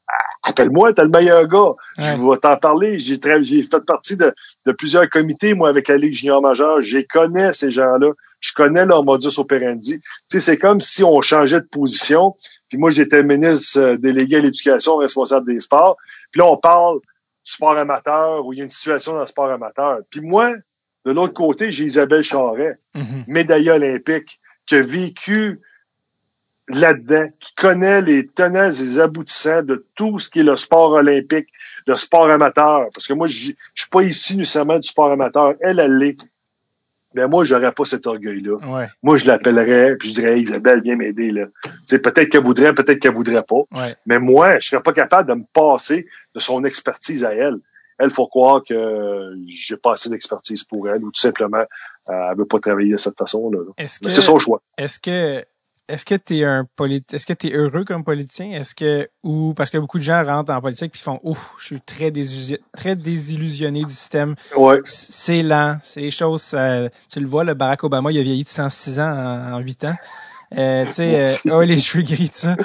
appelle-moi, 0.43 0.93
t'es 0.93 1.03
le 1.03 1.09
meilleur 1.09 1.47
gars. 1.47 1.73
Je 1.99 2.31
vais 2.31 2.39
t'en 2.39 2.57
parler. 2.57 2.99
J'ai 2.99 3.19
j'ai 3.43 3.63
fait 3.63 3.81
partie 3.81 4.17
de, 4.17 4.33
de, 4.67 4.73
plusieurs 4.73 5.09
comités, 5.09 5.55
moi, 5.55 5.69
avec 5.69 5.89
la 5.89 5.97
Ligue 5.97 6.13
junior 6.13 6.43
majeure. 6.43 6.83
Je 6.83 6.99
connais 7.09 7.53
ces 7.53 7.71
gens-là. 7.71 8.11
Je 8.41 8.53
connais 8.53 8.85
leur 8.85 9.05
modus 9.05 9.39
operandi. 9.39 10.01
Tu 10.01 10.05
sais, 10.29 10.41
c'est 10.41 10.59
comme 10.59 10.81
si 10.81 11.03
on 11.03 11.23
changeait 11.23 11.63
de 11.63 11.67
position. 11.67 12.37
Puis 12.69 12.77
moi, 12.77 12.91
j'étais 12.91 13.23
ministre 13.23 13.81
euh, 13.81 13.97
délégué 13.97 14.37
à 14.37 14.41
l'éducation, 14.41 14.97
responsable 14.97 15.51
des 15.51 15.61
sports. 15.61 15.97
Puis 16.31 16.41
là, 16.41 16.49
on 16.51 16.59
parle 16.59 17.01
du 17.01 17.53
sport 17.53 17.79
amateur, 17.79 18.45
où 18.45 18.53
il 18.53 18.59
y 18.59 18.61
a 18.61 18.65
une 18.65 18.71
situation 18.71 19.15
dans 19.15 19.21
le 19.21 19.27
sport 19.27 19.51
amateur. 19.51 20.01
Puis 20.11 20.21
moi, 20.21 20.53
de 21.07 21.13
l'autre 21.13 21.35
côté, 21.35 21.71
j'ai 21.71 21.85
Isabelle 21.85 22.23
Charret, 22.23 22.79
mm-hmm. 22.95 23.25
médaille 23.29 23.71
olympique, 23.71 24.39
qui 24.67 24.77
a 24.77 24.83
vécu 24.83 25.61
là-dedans, 26.69 27.27
qui 27.41 27.55
connaît 27.55 28.01
les 28.01 28.27
tenants 28.27 28.71
et 28.71 28.83
les 28.83 28.99
aboutissants 28.99 29.63
de 29.63 29.87
tout 29.95 30.19
ce 30.19 30.31
qui 30.31 30.41
est 30.41 30.45
le 30.45 30.57
sport 30.57 30.93
olympique, 30.93 31.49
le 31.87 31.97
sport 31.97 32.31
amateur. 32.31 32.87
Parce 32.95 33.07
que 33.07 33.13
moi, 33.13 33.27
je 33.27 33.53
suis 33.75 33.91
pas 33.91 34.03
ici 34.03 34.37
nécessairement 34.37 34.79
du 34.79 34.89
sport 34.89 35.11
amateur. 35.11 35.55
Elle, 35.61 35.79
elle 35.81 35.99
l'est. 35.99 36.19
Mais 37.15 37.29
moi, 37.29 37.45
j'aurais 37.45 37.71
pas 37.71 37.85
cet 37.85 38.07
orgueil-là. 38.09 38.57
Ouais. 38.67 38.89
Moi, 39.03 39.19
je 39.19 39.27
l'appellerais, 39.27 39.95
puis 39.97 40.09
je 40.09 40.15
dirais, 40.15 40.41
Isabelle, 40.41 40.81
viens 40.83 40.97
m'aider, 40.97 41.31
là. 41.31 41.47
Sais, 41.85 42.01
peut-être 42.01 42.29
qu'elle 42.29 42.43
voudrait, 42.43 42.75
peut-être 42.75 42.99
qu'elle 42.99 43.15
voudrait 43.15 43.45
pas. 43.45 43.63
Ouais. 43.71 43.95
Mais 44.07 44.19
moi, 44.19 44.59
je 44.59 44.69
serais 44.71 44.83
pas 44.83 44.93
capable 44.93 45.29
de 45.29 45.35
me 45.35 45.45
passer 45.53 46.09
de 46.35 46.41
son 46.41 46.65
expertise 46.65 47.25
à 47.25 47.33
elle. 47.33 47.59
Elle, 47.99 48.11
faut 48.11 48.27
croire 48.27 48.65
que 48.69 49.33
j'ai 49.49 49.77
pas 49.77 49.93
assez 49.93 50.11
d'expertise 50.11 50.65
pour 50.65 50.89
elle, 50.89 51.05
ou 51.05 51.13
tout 51.13 51.21
simplement, 51.21 51.63
elle 52.09 52.37
veut 52.37 52.47
pas 52.47 52.59
travailler 52.59 52.91
de 52.91 52.97
cette 52.97 53.17
façon-là. 53.17 53.61
là. 53.61 53.73
Est-ce 53.77 54.01
Mais 54.03 54.09
que 54.09 54.13
c'est 54.13 54.21
son 54.21 54.41
choix. 54.41 54.61
est-ce 54.77 54.99
que 54.99 55.45
est-ce 55.89 56.05
que 56.07 56.15
t'es 56.15 56.45
un 56.45 56.67
polit 56.77 57.05
est-ce 57.13 57.27
que 57.27 57.33
t'es 57.35 57.53
heureux 57.53 57.85
comme 57.85 58.05
politicien? 58.05 58.51
Est-ce 58.53 58.75
que 58.75 59.09
ou 59.23 59.53
parce 59.55 59.71
que 59.71 59.77
beaucoup 59.79 59.99
de 59.99 60.03
gens 60.03 60.25
rentrent 60.25 60.53
en 60.53 60.61
politique 60.61 60.93
puis 60.93 61.01
font 61.01 61.21
ouf 61.23 61.53
je 61.61 61.67
suis 61.67 61.81
très 61.81 62.11
désillusionné, 62.11 62.63
très 62.77 62.97
désillusionné 62.97 63.85
du 63.85 63.93
système 63.93 64.35
Ouais. 64.57 64.81
C'est 64.85 65.43
lent 65.43 65.79
c'est 65.83 66.01
les 66.01 66.11
choses 66.11 66.43
ça- 66.43 66.89
tu 67.11 67.21
le 67.21 67.27
vois 67.27 67.45
le 67.45 67.55
Barack 67.55 67.85
Obama 67.85 68.11
il 68.13 68.19
a 68.19 68.23
vieilli 68.23 68.45
de 68.45 68.49
106 68.49 68.99
ans 69.01 69.13
en, 69.13 69.53
en 69.55 69.59
8 69.59 69.85
ans 69.85 69.95
euh, 70.57 70.87
tu 70.87 70.93
sais 70.93 71.49
euh, 71.49 71.57
ouais, 71.59 71.67
les 71.67 71.81
cheveux 71.81 72.03
gris 72.05 72.31
ça 72.33 72.57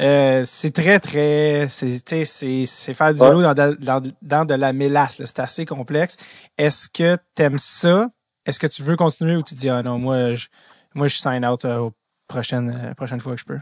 euh, 0.00 0.44
c'est 0.46 0.72
très 0.72 1.00
très 1.00 1.66
c'est 1.70 1.86
tu 2.04 2.16
sais 2.16 2.24
c'est 2.24 2.66
c'est 2.66 2.94
faire 2.94 3.14
du 3.14 3.20
Ouais. 3.20 3.28
vélo 3.30 3.42
dans, 3.42 3.54
de- 3.54 3.76
dans, 3.80 4.02
dans 4.22 4.44
de 4.44 4.54
la 4.54 4.72
mélasse 4.72 5.18
là. 5.18 5.26
c'est 5.26 5.40
assez 5.40 5.64
complexe 5.66 6.16
est-ce 6.58 6.88
que 6.88 7.16
t'aimes 7.34 7.58
ça? 7.58 8.08
Est-ce 8.46 8.58
que 8.60 8.66
tu 8.66 8.82
veux 8.82 8.96
continuer 8.96 9.36
ou 9.36 9.42
tu 9.42 9.54
dis 9.54 9.68
ah 9.68 9.82
non 9.82 9.98
moi 9.98 10.34
je 10.34 10.46
moi 10.94 11.08
je 11.08 11.16
sign 11.18 11.44
out 11.46 11.64
euh, 11.64 11.90
aux 12.30 12.32
prochaines 12.32 12.70
euh, 12.70 12.94
prochaine 12.94 13.20
fois 13.20 13.34
que 13.34 13.40
je 13.40 13.44
peux? 13.44 13.58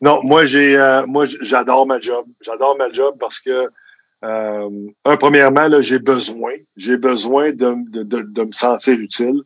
Non, 0.00 0.20
moi 0.22 0.44
j'ai 0.44 0.76
euh, 0.76 1.06
moi 1.06 1.24
j'adore 1.40 1.86
ma 1.86 2.00
job. 2.00 2.26
J'adore 2.40 2.76
ma 2.76 2.90
job 2.92 3.16
parce 3.18 3.40
que 3.40 3.68
euh, 4.24 4.70
un 5.04 5.16
premièrement 5.16 5.80
j'ai 5.80 5.98
besoin, 5.98 6.52
j'ai 6.76 6.96
besoin 6.96 7.52
de, 7.52 7.74
de, 7.90 8.02
de, 8.02 8.22
de 8.22 8.42
me 8.44 8.52
sentir 8.52 8.98
utile. 8.98 9.42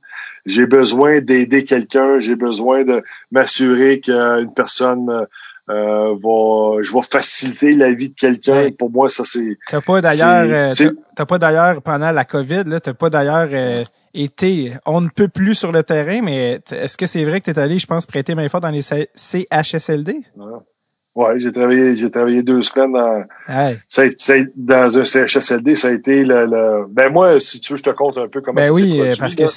J'ai 0.47 0.67
besoin 0.67 1.21
d'aider 1.21 1.65
quelqu'un, 1.65 2.21
j'ai 2.21 2.37
besoin 2.37 2.85
de 2.85 3.03
m'assurer 3.31 4.01
qu'une 4.01 4.53
personne 4.55 5.27
euh, 5.71 6.15
va 6.23 6.83
je 6.83 6.93
vais 6.93 7.03
faciliter 7.11 7.73
la 7.73 7.93
vie 7.93 8.09
de 8.11 8.15
quelqu'un. 8.15 8.63
Ouais. 8.65 8.71
Pour 8.73 8.91
moi 8.91 9.09
ça 9.09 9.25
c'est 9.27 9.57
T'as 9.69 9.81
pas 9.81 10.01
d'ailleurs, 10.01 10.47
euh, 10.49 10.69
t'as- 11.15 11.27
pas 11.27 11.39
d'ailleurs 11.39 11.83
pendant 11.83 12.11
la 12.13 12.25
COVID, 12.25 12.65
là, 12.67 12.81
t'as 12.81 12.95
pas 12.95 13.11
d'ailleurs 13.11 13.49
euh, 13.53 13.85
été, 14.15 14.73
on 14.87 15.01
ne 15.01 15.09
peut 15.09 15.29
plus 15.29 15.55
sur 15.55 15.73
le 15.73 15.83
terrain, 15.83 16.21
mais 16.23 16.61
est-ce 16.71 16.97
que 16.97 17.07
c'est 17.07 17.25
vrai 17.25 17.41
que 17.41 17.51
t'es 17.51 17.59
allé, 17.59 17.79
je 17.79 17.87
pense, 17.87 18.07
prêter 18.07 18.35
main 18.35 18.49
forte 18.49 18.63
dans 18.63 18.71
les 18.71 18.83
CHSLD? 18.83 20.21
ouais, 21.15 21.41
j'ai 21.41 21.51
travaillé 21.53 21.97
j'ai 21.97 22.11
travaillé 22.11 22.43
deux 22.43 22.63
semaines 22.63 22.93
dans 22.93 23.25
ça, 23.89 24.05
ça 24.17 24.35
dans 24.57 24.99
un 24.99 25.05
CHSLD, 25.05 25.75
ça 25.75 25.89
a 25.89 25.93
été 25.93 26.25
le, 26.25 26.47
le- 26.47 26.87
ben 26.89 27.13
moi 27.13 27.41
si 27.41 27.61
tu 27.61 27.73
veux 27.73 27.77
je 27.79 27.83
te 27.83 27.91
compte 27.91 28.17
un 28.19 28.29
peu 28.29 28.41
comment 28.41 28.61
Ben 28.61 28.69
ça 28.69 28.75
s'est 28.75 28.83
oui, 28.83 29.01
euh, 29.01 29.15
parce 29.19 29.35
que 29.35 29.43
là. 29.43 29.49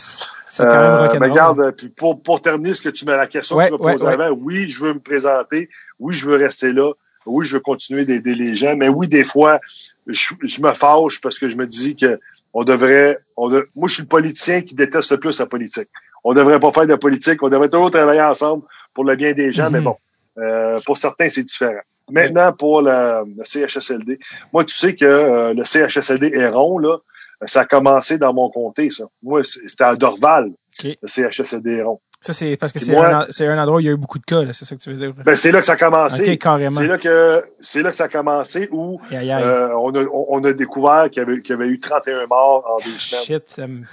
C'est 0.51 0.63
quand 0.63 0.69
même 0.81 0.83
Euh, 0.93 1.07
rock'n'roll. 1.07 1.29
regarde, 1.31 1.71
puis 1.77 1.89
pour, 1.89 2.21
pour 2.21 2.41
terminer 2.41 2.73
ce 2.73 2.81
que 2.81 2.89
tu 2.89 3.05
mets 3.05 3.15
la 3.15 3.27
question 3.27 3.55
Ouais, 3.55 3.69
que 3.69 3.75
tu 3.75 3.77
posais 3.81 4.05
ouais. 4.05 4.13
avant, 4.13 4.29
oui, 4.31 4.69
je 4.69 4.83
veux 4.83 4.93
me 4.93 4.99
présenter, 4.99 5.69
oui, 5.99 6.13
je 6.13 6.25
veux 6.27 6.35
rester 6.35 6.73
là, 6.73 6.91
oui, 7.25 7.45
je 7.45 7.55
veux 7.55 7.61
continuer 7.61 8.03
d'aider 8.05 8.35
les 8.35 8.55
gens, 8.55 8.75
mais 8.75 8.89
oui, 8.89 9.07
des 9.07 9.23
fois, 9.23 9.59
je, 10.07 10.33
je 10.43 10.61
me 10.61 10.73
fâche 10.73 11.21
parce 11.21 11.37
que 11.39 11.47
je 11.47 11.55
me 11.55 11.65
dis 11.67 11.95
que 11.95 12.19
on 12.53 12.63
devrait, 12.65 13.17
on 13.37 13.49
de- 13.49 13.67
moi, 13.75 13.87
je 13.87 13.93
suis 13.93 14.03
le 14.03 14.09
politicien 14.09 14.61
qui 14.61 14.75
déteste 14.75 15.11
le 15.11 15.19
plus 15.19 15.39
la 15.39 15.45
politique. 15.45 15.87
On 16.23 16.33
devrait 16.33 16.59
pas 16.59 16.71
faire 16.73 16.85
de 16.87 16.95
politique, 16.95 17.41
on 17.43 17.49
devrait 17.49 17.69
toujours 17.69 17.91
travailler 17.91 18.21
ensemble 18.21 18.63
pour 18.93 19.05
le 19.05 19.15
bien 19.15 19.31
des 19.33 19.51
gens, 19.53 19.67
Mhm. 19.67 19.71
mais 19.73 19.81
bon, 19.81 19.95
euh, 20.39 20.79
pour 20.85 20.97
certains, 20.97 21.29
c'est 21.29 21.43
différent. 21.43 21.79
Maintenant, 22.11 22.51
pour 22.51 22.81
le, 22.81 23.23
le 23.37 23.43
CHSLD, 23.45 24.19
moi, 24.51 24.65
tu 24.65 24.75
sais 24.75 24.95
que 24.95 25.05
euh, 25.05 25.53
le 25.53 25.63
CHSLD 25.63 26.31
Héron, 26.33 26.77
là, 26.77 26.97
ça 27.45 27.61
a 27.61 27.65
commencé 27.65 28.17
dans 28.17 28.33
mon 28.33 28.49
comté, 28.49 28.89
ça. 28.89 29.05
Moi, 29.23 29.41
c'était 29.43 29.83
à 29.83 29.95
Dorval, 29.95 30.51
le 30.83 31.07
CHSLD 31.07 31.77
Héron. 31.77 31.99
Ça, 32.23 32.33
c'est 32.33 32.55
parce 32.55 32.71
que 32.71 32.77
c'est 32.77 32.95
un, 32.95 33.57
endroit 33.57 33.77
où 33.77 33.79
il 33.79 33.87
y 33.87 33.89
a 33.89 33.93
eu 33.93 33.97
beaucoup 33.97 34.19
de 34.19 34.25
cas, 34.25 34.43
là, 34.43 34.53
c'est 34.53 34.63
ça 34.63 34.75
que 34.75 34.81
tu 34.81 34.91
veux 34.91 34.95
dire? 34.95 35.11
Ben, 35.25 35.35
c'est 35.35 35.51
là 35.51 35.59
que 35.59 35.65
ça 35.65 35.73
a 35.73 35.75
commencé. 35.75 36.37
carrément. 36.37 36.77
c'est 36.77 36.85
là 36.85 36.99
que 36.99 37.43
c'est 37.61 37.81
là 37.81 37.89
que 37.89 37.95
ça 37.95 38.03
a 38.03 38.09
commencé 38.09 38.69
où 38.71 38.99
euh, 39.11 39.69
on, 39.75 39.95
a, 39.95 40.03
on 40.03 40.25
on 40.29 40.43
a 40.43 40.53
découvert 40.53 41.09
qu'il 41.11 41.23
y 41.23 41.25
avait, 41.25 41.41
qu'il 41.41 41.55
y 41.55 41.59
avait 41.59 41.67
eu 41.67 41.79
31 41.79 42.27
morts 42.27 42.63
en 42.69 42.77
deux 42.85 42.97
semaines. 42.99 43.23
Shit. 43.23 43.57
me- 43.57 43.85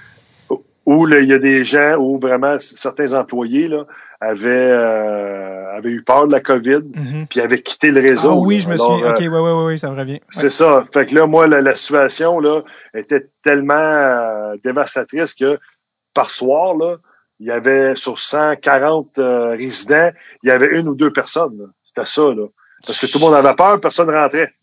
Où 0.85 1.07
là, 1.07 1.19
il 1.19 1.27
y 1.27 1.33
a 1.33 1.39
des 1.39 1.63
gens 1.63 1.95
où 1.97 2.19
vraiment 2.19 2.59
certains 2.59 3.13
employés 3.13 3.67
là, 3.67 3.85
avaient, 4.21 4.49
euh, 4.49 5.77
avaient 5.77 5.91
eu 5.91 6.03
peur 6.03 6.27
de 6.27 6.31
la 6.33 6.39
COVID 6.41 6.81
Mhm. 6.93 7.27
puis 7.29 7.39
avaient 7.41 7.61
quitté 7.61 7.91
le 7.91 8.01
réseau. 8.01 8.31
Ah 8.33 8.35
oui, 8.35 8.55
là. 8.57 8.61
je 8.61 8.67
me 8.67 8.73
Alors, 8.73 8.93
souviens. 8.93 9.05
euh, 9.07 9.13
Ok, 9.13 9.19
ouais, 9.19 9.27
ouais, 9.27 9.39
ouais, 9.39 9.65
ouais, 9.65 9.77
ça 9.77 9.89
me 9.91 9.97
revient. 9.97 10.13
Ouais. 10.13 10.21
C'est 10.29 10.49
ça. 10.49 10.83
Fait 10.93 11.05
que 11.05 11.15
là, 11.15 11.25
moi, 11.25 11.47
la, 11.47 11.61
la 11.61 11.75
situation 11.75 12.39
là 12.39 12.61
était 12.93 13.27
tellement 13.43 13.73
euh, 13.75 14.55
dévastatrice 14.63 15.33
que 15.35 15.57
par 16.13 16.29
soir, 16.31 16.75
là, 16.75 16.97
il 17.39 17.47
y 17.47 17.51
avait 17.51 17.95
sur 17.95 18.19
140 18.19 19.17
euh, 19.19 19.51
résidents, 19.51 20.09
il 20.43 20.49
y 20.49 20.51
avait 20.51 20.77
une 20.77 20.89
ou 20.89 20.95
deux 20.95 21.13
personnes. 21.13 21.71
C'était 21.85 22.05
ça, 22.05 22.33
là. 22.33 22.45
Parce 22.85 22.99
que 22.99 23.05
tout 23.11 23.17
le 23.19 23.25
monde 23.25 23.35
avait 23.35 23.55
peur, 23.55 23.79
personne 23.79 24.09
rentrait. 24.09 24.53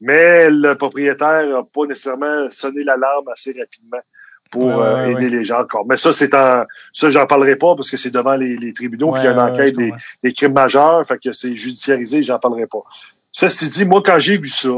Mais 0.00 0.50
le 0.50 0.74
propriétaire 0.74 1.46
n'a 1.46 1.62
pas 1.62 1.86
nécessairement 1.86 2.50
sonné 2.50 2.84
l'alarme 2.84 3.28
assez 3.32 3.54
rapidement 3.58 4.00
pour 4.54 4.66
Ouais, 4.66 4.74
ouais, 4.74 4.82
euh, 4.82 5.10
aider 5.10 5.24
ouais. 5.24 5.30
les 5.30 5.44
gens 5.44 5.62
encore. 5.62 5.84
Mais 5.86 5.96
ça, 5.96 6.12
c'est 6.12 6.32
en 6.34 6.64
ça, 6.92 7.10
j'en 7.10 7.26
parlerai 7.26 7.56
pas 7.56 7.74
parce 7.74 7.90
que 7.90 7.96
c'est 7.96 8.12
devant 8.12 8.36
les, 8.36 8.56
les 8.56 8.72
tribunaux, 8.72 9.10
puis 9.12 9.22
il 9.22 9.24
y 9.24 9.28
a 9.28 9.32
une 9.32 9.40
enquête 9.40 9.76
des, 9.76 10.32
crimes 10.32 10.52
majeurs, 10.52 11.04
fait 11.06 11.18
que 11.18 11.32
c'est 11.32 11.56
judiciarisé, 11.56 12.22
j'en 12.22 12.38
parlerai 12.38 12.66
pas. 12.66 12.82
Ceci 13.32 13.68
dit, 13.68 13.84
moi, 13.84 14.00
quand 14.04 14.20
j'ai 14.20 14.38
vu 14.38 14.48
ça, 14.48 14.70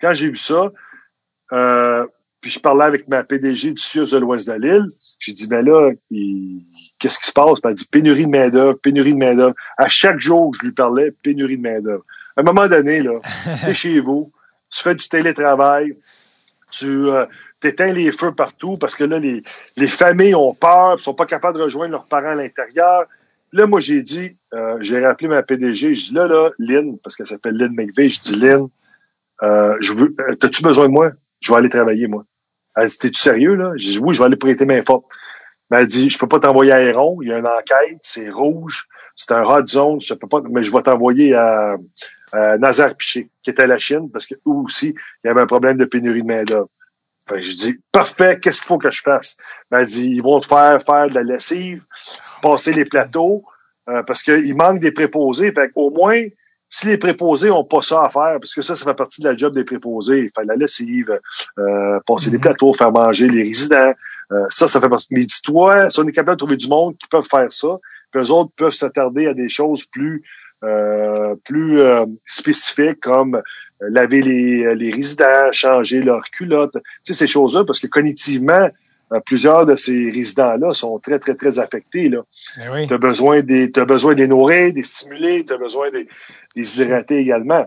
quand 0.00 0.14
j'ai 0.14 0.30
vu 0.30 0.36
ça, 0.36 0.72
euh, 1.52 2.06
puis 2.40 2.50
je 2.50 2.58
parlais 2.58 2.84
avec 2.84 3.06
ma 3.06 3.22
PDG 3.22 3.72
du 3.72 3.82
CIUS 3.82 4.12
de 4.12 4.18
l'Ouest 4.18 4.48
de 4.48 4.54
l'île, 4.54 4.86
j'ai 5.18 5.32
dit, 5.32 5.46
ben 5.46 5.62
là, 5.62 5.90
qu'est-ce 6.98 7.18
qui 7.18 7.26
se 7.26 7.32
passe? 7.32 7.60
Puis 7.60 7.70
elle 7.70 7.74
dit, 7.74 7.84
pénurie 7.90 8.24
de 8.24 8.30
main-d'œuvre, 8.30 8.78
pénurie 8.78 9.12
de 9.12 9.18
main-d'œuvre. 9.18 9.54
À 9.76 9.88
chaque 9.88 10.20
jour, 10.20 10.54
je 10.58 10.66
lui 10.66 10.72
parlais, 10.72 11.10
pénurie 11.10 11.58
de 11.58 11.62
main-d'œuvre. 11.62 12.04
À 12.36 12.40
un 12.40 12.44
moment 12.44 12.66
donné, 12.66 13.00
là, 13.00 13.20
t'es 13.64 13.74
chez 13.74 14.00
vous, 14.00 14.32
tu 14.70 14.82
fais 14.82 14.94
du 14.94 15.06
télétravail, 15.06 15.96
tu 16.70 16.86
euh, 16.86 17.26
t'éteins 17.60 17.92
les 17.92 18.12
feux 18.12 18.34
partout 18.34 18.76
parce 18.76 18.94
que 18.94 19.04
là, 19.04 19.18
les, 19.18 19.42
les 19.76 19.88
familles 19.88 20.34
ont 20.34 20.54
peur, 20.54 20.96
ils 20.98 21.02
sont 21.02 21.14
pas 21.14 21.26
capables 21.26 21.58
de 21.58 21.64
rejoindre 21.64 21.92
leurs 21.92 22.06
parents 22.06 22.30
à 22.30 22.34
l'intérieur. 22.34 23.04
Là, 23.52 23.66
moi, 23.66 23.80
j'ai 23.80 24.02
dit, 24.02 24.36
euh, 24.54 24.76
j'ai 24.80 25.04
rappelé 25.04 25.28
ma 25.28 25.42
PDG, 25.42 25.94
je 25.94 26.08
dis 26.08 26.14
là, 26.14 26.26
là, 26.26 26.50
Lynn, 26.58 26.98
parce 26.98 27.16
qu'elle 27.16 27.26
s'appelle 27.26 27.56
Lynn 27.56 27.74
McVeigh, 27.74 28.10
je 28.10 28.20
dis 28.20 28.36
Lynn, 28.36 28.68
euh, 29.42 29.76
je 29.80 29.92
veux, 29.94 30.14
euh, 30.20 30.34
t'as-tu 30.34 30.62
besoin 30.62 30.86
de 30.86 30.92
moi? 30.92 31.12
Je 31.40 31.52
vais 31.52 31.58
aller 31.58 31.70
travailler, 31.70 32.06
moi. 32.08 32.24
Elle 32.76 32.88
dit, 32.88 32.98
t'es-tu 32.98 33.20
sérieux, 33.20 33.54
là? 33.54 33.72
J'ai 33.76 33.92
dit, 33.92 33.98
oui, 33.98 34.14
je 34.14 34.20
vais 34.20 34.26
aller 34.26 34.36
prêter 34.36 34.66
main 34.66 34.82
forte. 34.84 35.04
Mais 35.70 35.78
elle 35.78 35.86
dit, 35.86 36.10
je 36.10 36.18
peux 36.18 36.28
pas 36.28 36.40
t'envoyer 36.40 36.72
à 36.72 36.82
Héron, 36.82 37.20
il 37.22 37.28
y 37.28 37.32
a 37.32 37.38
une 37.38 37.46
enquête, 37.46 37.98
c'est 38.02 38.28
rouge, 38.28 38.86
c'est 39.16 39.32
un 39.32 39.42
hot 39.42 39.66
zone, 39.66 40.00
je 40.00 40.14
peux 40.14 40.28
pas, 40.28 40.40
mais 40.50 40.64
je 40.64 40.72
vais 40.72 40.82
t'envoyer 40.82 41.34
à, 41.34 41.76
à 42.32 42.58
Nazar 42.58 42.94
Piché, 42.94 43.30
qui 43.42 43.50
était 43.50 43.64
à 43.64 43.66
la 43.66 43.78
Chine, 43.78 44.10
parce 44.10 44.26
que 44.26 44.34
eux 44.34 44.40
aussi, 44.64 44.94
il 45.24 45.26
y 45.26 45.30
avait 45.30 45.42
un 45.42 45.46
problème 45.46 45.76
de 45.76 45.84
pénurie 45.84 46.22
de 46.22 46.26
main-d'œuvre. 46.26 46.68
Fait 47.28 47.36
que 47.36 47.42
je 47.42 47.52
dis, 47.52 47.80
parfait, 47.92 48.38
qu'est-ce 48.40 48.60
qu'il 48.60 48.68
faut 48.68 48.78
que 48.78 48.90
je 48.90 49.02
fasse? 49.02 49.36
Ben, 49.70 49.80
elle 49.80 49.86
dit, 49.86 50.08
ils 50.08 50.22
vont 50.22 50.40
te 50.40 50.46
faire 50.46 50.80
faire 50.82 51.08
de 51.08 51.14
la 51.14 51.22
lessive, 51.22 51.82
passer 52.42 52.72
les 52.72 52.84
plateaux, 52.84 53.44
euh, 53.88 54.02
parce 54.02 54.22
qu'il 54.22 54.54
manque 54.54 54.80
des 54.80 54.92
préposés. 54.92 55.52
Fait 55.52 55.70
au 55.74 55.90
moins, 55.90 56.22
si 56.68 56.86
les 56.86 56.98
préposés 56.98 57.50
ont 57.50 57.64
pas 57.64 57.80
ça 57.82 58.02
à 58.04 58.10
faire, 58.10 58.38
parce 58.40 58.54
que 58.54 58.62
ça, 58.62 58.74
ça 58.74 58.84
fait 58.84 58.94
partie 58.94 59.22
de 59.22 59.28
la 59.28 59.36
job 59.36 59.54
des 59.54 59.64
préposés, 59.64 60.30
faire 60.34 60.44
la 60.44 60.56
lessive, 60.56 61.18
euh, 61.58 61.98
passer 62.06 62.30
des 62.30 62.36
Mhm. 62.36 62.42
plateaux, 62.42 62.72
faire 62.74 62.92
manger 62.92 63.28
les 63.28 63.42
résidents, 63.42 63.92
euh, 64.32 64.44
ça, 64.50 64.68
ça 64.68 64.80
fait 64.80 64.88
partie. 64.88 65.08
Mais 65.10 65.24
dis-toi, 65.24 65.88
si 65.90 66.00
on 66.00 66.06
est 66.06 66.12
capable 66.12 66.36
de 66.36 66.38
trouver 66.38 66.56
du 66.56 66.68
monde 66.68 66.96
qui 66.98 67.08
peuvent 67.08 67.26
faire 67.28 67.50
ça, 67.50 67.78
puis 68.10 68.22
eux 68.22 68.30
autres 68.30 68.50
peuvent 68.56 68.72
s'attarder 68.72 69.26
à 69.26 69.34
des 69.34 69.48
choses 69.48 69.84
plus 69.84 70.22
euh, 70.64 71.36
plus 71.44 71.80
euh, 71.80 72.04
spécifiques 72.26 72.98
comme 73.00 73.40
laver 73.80 74.22
les, 74.22 74.74
les 74.74 74.90
résidents, 74.90 75.52
changer 75.52 76.00
leurs 76.00 76.30
culottes, 76.30 76.72
tu 76.72 76.80
sais, 77.04 77.14
ces 77.14 77.26
choses-là, 77.26 77.64
parce 77.64 77.80
que 77.80 77.86
cognitivement, 77.86 78.68
euh, 79.12 79.20
plusieurs 79.24 79.64
de 79.64 79.74
ces 79.74 80.10
résidents-là 80.10 80.72
sont 80.72 80.98
très, 80.98 81.18
très, 81.18 81.34
très 81.34 81.58
affectés. 81.58 82.08
Là. 82.08 82.22
Ben 82.56 82.70
oui. 82.72 82.88
Tu 82.88 82.94
as 82.94 82.98
besoin 82.98 83.40
des. 83.40 83.70
T'as 83.70 83.86
besoin 83.86 84.14
de 84.14 84.20
les 84.20 84.28
nourrir, 84.28 84.72
des 84.72 84.82
stimuler, 84.82 85.44
tu 85.46 85.52
as 85.54 85.58
besoin 85.58 85.90
des, 85.90 86.06
des 86.54 86.80
hydrater 86.80 87.16
également. 87.16 87.66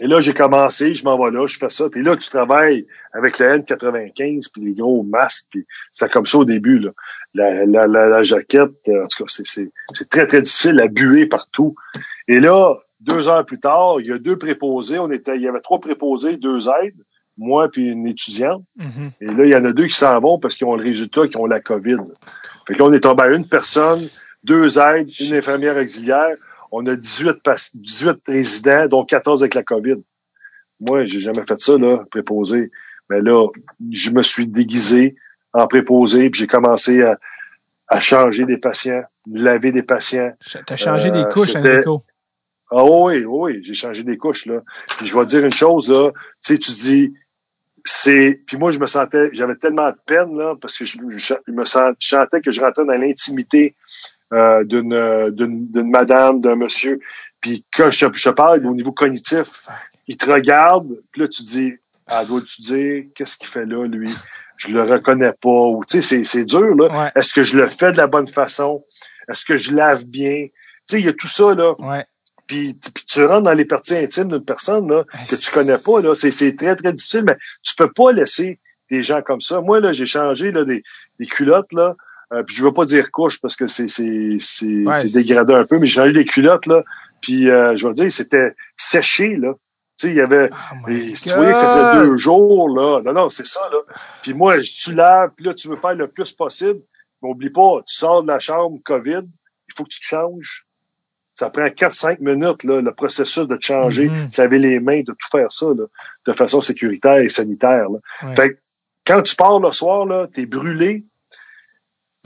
Et 0.00 0.06
là, 0.06 0.20
j'ai 0.20 0.32
commencé, 0.32 0.94
je 0.94 1.04
m'en 1.04 1.22
vais 1.22 1.30
là, 1.30 1.46
je 1.46 1.58
fais 1.58 1.68
ça. 1.68 1.88
Puis 1.90 2.02
là, 2.02 2.16
tu 2.16 2.28
travailles 2.28 2.86
avec 3.12 3.38
le 3.38 3.58
N95, 3.58 4.48
puis 4.52 4.64
les 4.64 4.74
gros 4.74 5.02
masques, 5.02 5.46
puis 5.50 5.66
c'est 5.90 6.10
comme 6.10 6.26
ça 6.26 6.38
au 6.38 6.44
début. 6.44 6.78
Là. 6.78 6.90
La, 7.34 7.66
la, 7.66 7.86
la, 7.86 8.06
la 8.08 8.22
jaquette, 8.22 8.70
euh, 8.88 9.04
en 9.04 9.06
tout 9.06 9.24
cas, 9.24 9.28
c'est, 9.28 9.46
c'est, 9.46 9.70
c'est 9.94 10.08
très, 10.08 10.26
très 10.26 10.42
difficile 10.42 10.80
à 10.80 10.88
buer 10.88 11.26
partout. 11.26 11.74
Et 12.26 12.40
là, 12.40 12.76
deux 13.02 13.28
heures 13.28 13.44
plus 13.44 13.58
tard, 13.60 13.96
il 14.00 14.06
y 14.06 14.12
a 14.12 14.18
deux 14.18 14.36
préposés. 14.38 14.98
On 14.98 15.10
était, 15.10 15.36
il 15.36 15.42
y 15.42 15.48
avait 15.48 15.60
trois 15.60 15.80
préposés, 15.80 16.36
deux 16.36 16.68
aides, 16.68 16.96
moi 17.36 17.68
puis 17.70 17.88
une 17.88 18.06
étudiante. 18.06 18.62
Mhm. 18.76 19.10
Et 19.20 19.26
là, 19.26 19.44
il 19.44 19.50
y 19.50 19.56
en 19.56 19.64
a 19.64 19.72
deux 19.72 19.86
qui 19.86 19.96
s'en 19.96 20.18
vont 20.20 20.38
parce 20.38 20.56
qu'ils 20.56 20.66
ont 20.66 20.76
le 20.76 20.84
résultat, 20.84 21.26
qui 21.28 21.36
ont 21.36 21.46
la 21.46 21.60
COVID. 21.60 21.96
Fait 22.66 22.74
que 22.74 22.78
là, 22.78 22.84
on 22.86 22.92
est 22.92 23.00
tombé 23.00 23.22
à 23.24 23.28
une 23.28 23.46
personne, 23.46 24.00
deux 24.44 24.78
aides, 24.78 25.10
une 25.20 25.34
infirmière 25.34 25.76
auxiliaire. 25.76 26.36
On 26.70 26.86
a 26.86 26.96
18, 26.96 27.42
pas- 27.42 27.56
18 27.74 28.18
résidents, 28.26 28.86
dont 28.88 29.04
14 29.04 29.42
avec 29.42 29.54
la 29.54 29.62
COVID. 29.62 29.96
Moi, 30.80 31.04
j'ai 31.06 31.20
jamais 31.20 31.44
fait 31.46 31.60
ça, 31.60 31.76
là, 31.76 32.04
préposé. 32.10 32.70
Mais 33.10 33.20
là, 33.20 33.46
je 33.92 34.10
me 34.10 34.22
suis 34.22 34.46
déguisé 34.46 35.16
en 35.52 35.66
préposé, 35.66 36.30
puis 36.30 36.40
j'ai 36.40 36.46
commencé 36.46 37.02
à, 37.02 37.18
à 37.88 38.00
changer 38.00 38.46
des 38.46 38.56
patients, 38.56 39.02
laver 39.30 39.70
des 39.70 39.82
patients. 39.82 40.32
T'as 40.66 40.76
changé 40.76 41.10
des 41.10 41.18
Euh, 41.20 41.24
couches, 41.24 41.54
Enrico. 41.56 42.04
Ah 42.74 42.84
oui, 42.84 43.24
oui, 43.26 43.60
j'ai 43.64 43.74
changé 43.74 44.02
des 44.02 44.16
couches, 44.16 44.46
là. 44.46 44.60
Puis 44.96 45.06
je 45.06 45.14
vais 45.14 45.22
te 45.24 45.28
dire 45.30 45.44
une 45.44 45.52
chose, 45.52 45.90
là. 45.92 46.10
Tu 46.12 46.18
sais, 46.54 46.58
tu 46.58 46.70
dis, 46.72 47.12
c'est. 47.84 48.40
Puis 48.46 48.56
moi, 48.56 48.70
je 48.70 48.78
me 48.78 48.86
sentais, 48.86 49.28
j'avais 49.32 49.56
tellement 49.56 49.90
de 49.90 49.96
peine, 50.06 50.36
là, 50.38 50.54
parce 50.60 50.78
que 50.78 50.84
je, 50.84 50.98
je- 51.10 51.34
je 51.46 51.52
me 51.52 51.64
sens, 51.64 51.94
je 51.98 52.08
sentais 52.08 52.40
que 52.40 52.50
je 52.50 52.60
rentrais 52.60 52.84
dans 52.86 52.94
l'intimité 52.94 53.74
euh, 54.32 54.64
d'une, 54.64 54.92
euh, 54.94 55.30
d'une, 55.30 55.70
d'une 55.70 55.90
madame, 55.90 56.40
d'un 56.40 56.54
monsieur. 56.54 56.98
Puis 57.40 57.64
quand 57.76 57.90
je, 57.90 58.06
je 58.14 58.30
parle 58.30 58.64
au 58.66 58.74
niveau 58.74 58.92
cognitif, 58.92 59.66
il 60.06 60.16
te 60.16 60.30
regarde, 60.30 60.88
puis 61.10 61.22
là, 61.22 61.28
tu 61.28 61.42
dis, 61.42 61.74
ah, 62.06 62.24
dois-tu 62.24 62.62
dire, 62.62 63.04
qu'est-ce 63.14 63.36
qu'il 63.36 63.48
fait 63.48 63.66
là, 63.66 63.86
lui? 63.86 64.10
Je 64.56 64.68
le 64.68 64.82
reconnais 64.82 65.32
pas. 65.32 65.48
Ou, 65.48 65.84
tu 65.84 66.00
sais, 66.00 66.02
c'est, 66.02 66.24
c'est 66.24 66.44
dur, 66.44 66.74
là. 66.76 66.86
Ouais, 67.04 67.10
Est-ce 67.16 67.34
que 67.34 67.42
je 67.42 67.56
le 67.56 67.66
fais 67.68 67.90
de 67.92 67.96
la 67.96 68.06
bonne 68.06 68.28
façon? 68.28 68.84
Est-ce 69.28 69.44
que 69.44 69.56
je 69.56 69.74
lave 69.74 70.04
bien? 70.04 70.46
Tu 70.88 70.96
sais, 70.96 71.00
il 71.00 71.06
y 71.06 71.08
a 71.08 71.12
tout 71.12 71.28
ça, 71.28 71.54
là. 71.54 71.74
ouais. 71.80 72.04
Puis, 72.52 72.78
puis 72.94 73.04
tu 73.06 73.24
rentres 73.24 73.44
dans 73.44 73.54
les 73.54 73.64
parties 73.64 73.96
intimes 73.96 74.28
d'une 74.28 74.44
personne 74.44 74.86
là, 74.86 75.04
que 75.26 75.36
tu 75.36 75.50
connais 75.50 75.78
pas. 75.78 76.02
Là. 76.02 76.14
C'est, 76.14 76.30
c'est 76.30 76.54
très, 76.54 76.76
très 76.76 76.92
difficile, 76.92 77.24
mais 77.26 77.38
tu 77.62 77.74
peux 77.76 77.90
pas 77.90 78.12
laisser 78.12 78.60
des 78.90 79.02
gens 79.02 79.22
comme 79.22 79.40
ça. 79.40 79.62
Moi, 79.62 79.80
là, 79.80 79.90
j'ai 79.92 80.04
changé 80.04 80.52
là, 80.52 80.66
des, 80.66 80.82
des 81.18 81.26
culottes, 81.26 81.72
là. 81.72 81.96
Euh, 82.34 82.42
puis 82.42 82.54
je 82.54 82.62
veux 82.62 82.72
pas 82.72 82.84
dire 82.84 83.10
couche 83.10 83.40
parce 83.40 83.56
que 83.56 83.66
c'est, 83.66 83.88
c'est, 83.88 84.36
c'est, 84.38 84.66
Ouais, 84.66 84.94
c'est 84.96 85.14
dégradé 85.14 85.54
un 85.54 85.64
peu, 85.64 85.78
mais 85.78 85.86
j'ai 85.86 85.94
changé 85.94 86.12
des 86.12 86.26
culottes, 86.26 86.66
là. 86.66 86.82
Puis 87.22 87.48
euh, 87.48 87.74
je 87.74 87.88
vais 87.88 87.94
dire, 87.94 88.12
c'était 88.12 88.54
séché, 88.76 89.36
là. 89.36 89.54
Tu 89.98 90.08
sais, 90.08 90.10
il 90.10 90.16
y 90.16 90.20
avait. 90.20 90.50
Oh 90.52 90.88
Et 90.90 91.14
tu 91.14 91.30
voyais 91.30 91.52
que 91.52 91.58
ça 91.58 91.70
faisait 91.70 92.04
deux 92.04 92.18
jours, 92.18 92.68
là. 92.68 93.00
Non, 93.02 93.14
non, 93.14 93.28
c'est 93.30 93.46
ça, 93.46 93.66
là. 93.72 93.78
Puis 94.22 94.34
moi, 94.34 94.56
tu 94.60 94.94
laves, 94.94 95.30
puis 95.34 95.46
là, 95.46 95.54
tu 95.54 95.68
veux 95.68 95.76
faire 95.76 95.94
le 95.94 96.08
plus 96.08 96.32
possible. 96.32 96.80
Mais 97.22 97.30
oublie 97.30 97.50
pas, 97.50 97.78
tu 97.86 97.94
sors 97.94 98.22
de 98.22 98.28
la 98.28 98.40
chambre 98.40 98.78
COVID, 98.84 99.22
il 99.22 99.74
faut 99.74 99.84
que 99.84 99.90
tu 99.90 100.00
te 100.00 100.06
changes. 100.06 100.66
Ça 101.34 101.48
prend 101.50 101.66
4-5 101.68 102.20
minutes, 102.20 102.62
là, 102.64 102.80
le 102.82 102.92
processus 102.92 103.46
de 103.48 103.56
changer, 103.60 104.08
Mhm. 104.08 104.28
de 104.30 104.36
laver 104.42 104.58
les 104.58 104.80
mains, 104.80 105.00
de 105.00 105.12
tout 105.12 105.28
faire 105.30 105.50
ça, 105.50 105.66
là, 105.66 105.84
de 106.26 106.32
façon 106.34 106.60
sécuritaire 106.60 107.16
et 107.18 107.28
sanitaire. 107.30 107.88
Là. 107.88 107.98
Ouais. 108.22 108.36
Fait 108.36 108.50
que 108.50 108.58
quand 109.06 109.22
tu 109.22 109.34
pars 109.34 109.58
le 109.58 109.72
soir, 109.72 110.04
là, 110.06 110.26
t'es 110.32 110.44
brûlé, 110.46 111.04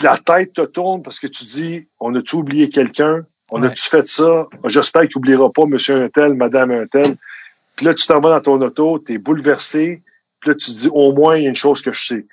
la 0.02 0.18
tête 0.18 0.52
te 0.52 0.62
tourne 0.62 1.02
parce 1.02 1.18
que 1.20 1.26
tu 1.26 1.44
dis, 1.44 1.89
on 2.01 2.15
a-tu 2.17 2.36
oublié 2.36 2.68
quelqu'un? 2.68 3.25
On 3.51 3.62
Ouais. 3.62 3.68
a-tu 3.68 3.89
fait 3.89 4.07
ça? 4.07 4.47
J'espère 4.65 5.02
qu'il 5.02 5.12
n'oubliera 5.17 5.51
pas 5.52 5.67
monsieur 5.67 6.02
un 6.02 6.09
tel, 6.09 6.35
madame 6.35 6.70
un 6.73 6.86
tel. 6.86 7.17
Puis 7.76 7.86
là, 7.86 7.94
tu 7.94 8.07
t'en 8.07 8.20
vas 8.20 8.31
dans 8.31 8.41
ton 8.41 8.60
auto, 8.60 8.99
t'es 8.99 9.18
bouleversé. 9.18 10.02
Puis 10.41 10.51
là, 10.51 10.55
tu 10.57 10.67
te 10.67 10.76
dis, 10.76 10.89
au 10.93 11.12
moins, 11.12 11.36
il 11.36 11.44
y 11.44 11.47
a 11.47 11.51
une 11.51 11.55
chose 11.57 11.81
que 11.81 11.93
je 11.93 12.05
sais. 12.07 12.26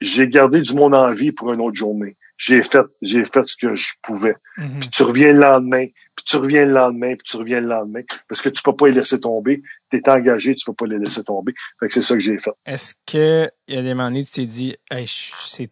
J'ai 0.00 0.26
gardé 0.28 0.62
du 0.62 0.74
monde 0.74 0.94
en 0.94 1.12
vie 1.12 1.32
pour 1.32 1.52
une 1.52 1.60
autre 1.60 1.76
journée. 1.76 2.16
J'ai 2.44 2.64
fait, 2.64 2.80
j'ai 3.02 3.24
fait 3.24 3.46
ce 3.46 3.56
que 3.56 3.72
je 3.76 3.92
pouvais. 4.02 4.34
Mhm. 4.58 4.80
Puis 4.80 4.88
tu 4.90 5.02
reviens 5.04 5.32
le 5.32 5.38
lendemain, 5.40 5.86
puis 6.16 6.24
tu 6.24 6.36
reviens 6.36 6.66
le 6.66 6.72
lendemain, 6.72 7.14
puis 7.14 7.22
tu 7.24 7.36
reviens 7.36 7.60
le 7.60 7.68
lendemain. 7.68 8.00
Parce 8.28 8.42
que 8.42 8.48
tu 8.48 8.62
peux 8.62 8.74
pas 8.74 8.88
les 8.88 8.94
laisser 8.94 9.20
tomber. 9.20 9.62
Tu 9.92 9.98
es 9.98 10.08
engagé, 10.10 10.54
tu 10.56 10.64
peux 10.64 10.72
pas 10.74 10.86
les 10.86 10.98
laisser 10.98 11.22
tomber. 11.22 11.54
Fait 11.78 11.86
que 11.86 11.94
c'est 11.94 12.02
ça 12.02 12.14
que 12.14 12.20
j'ai 12.20 12.38
fait. 12.38 12.50
Est-ce 12.66 12.94
que 13.06 13.48
il 13.68 13.76
y 13.76 13.78
a 13.78 13.82
des 13.82 13.94
moments 13.94 14.08
donné, 14.08 14.24
tu 14.24 14.32
t'es 14.32 14.46
dit, 14.46 14.74
hey, 14.90 15.04
c'est 15.06 15.70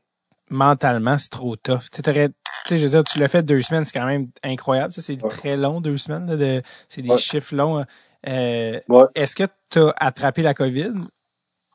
mentalement 0.49 1.19
c'est 1.19 1.31
trop 1.31 1.57
tough. 1.57 1.91
Tu 1.91 1.97
sais, 1.97 2.03
t'aurais- 2.03 2.29
tu 2.29 2.35
sais, 2.69 2.79
je 2.79 2.85
veux 2.85 2.91
dire, 2.91 3.05
tu 3.05 3.19
l'as 3.19 3.29
fait 3.29 3.43
deux 3.43 3.63
semaines, 3.63 3.85
c'est 3.85 3.99
quand 3.99 4.07
même 4.07 4.29
incroyable. 4.45 4.93
Ça, 4.93 5.03
c'est 5.03 5.21
Ouais. 5.23 5.29
très 5.29 5.57
long, 5.57 5.81
deux 5.81 5.97
semaines. 5.97 6.27
là, 6.29 6.37
de, 6.37 6.63
c'est 6.89 7.03
des 7.03 7.09
Ouais. 7.11 7.17
chiffres 7.17 7.55
longs. 7.55 7.85
Euh, 8.29 8.81
Ouais. 8.89 9.05
Est-ce 9.15 9.35
que 9.35 9.45
tu 9.71 9.79
as 9.81 9.95
attrapé 9.97 10.43
la 10.43 10.55
COVID? 10.55 10.95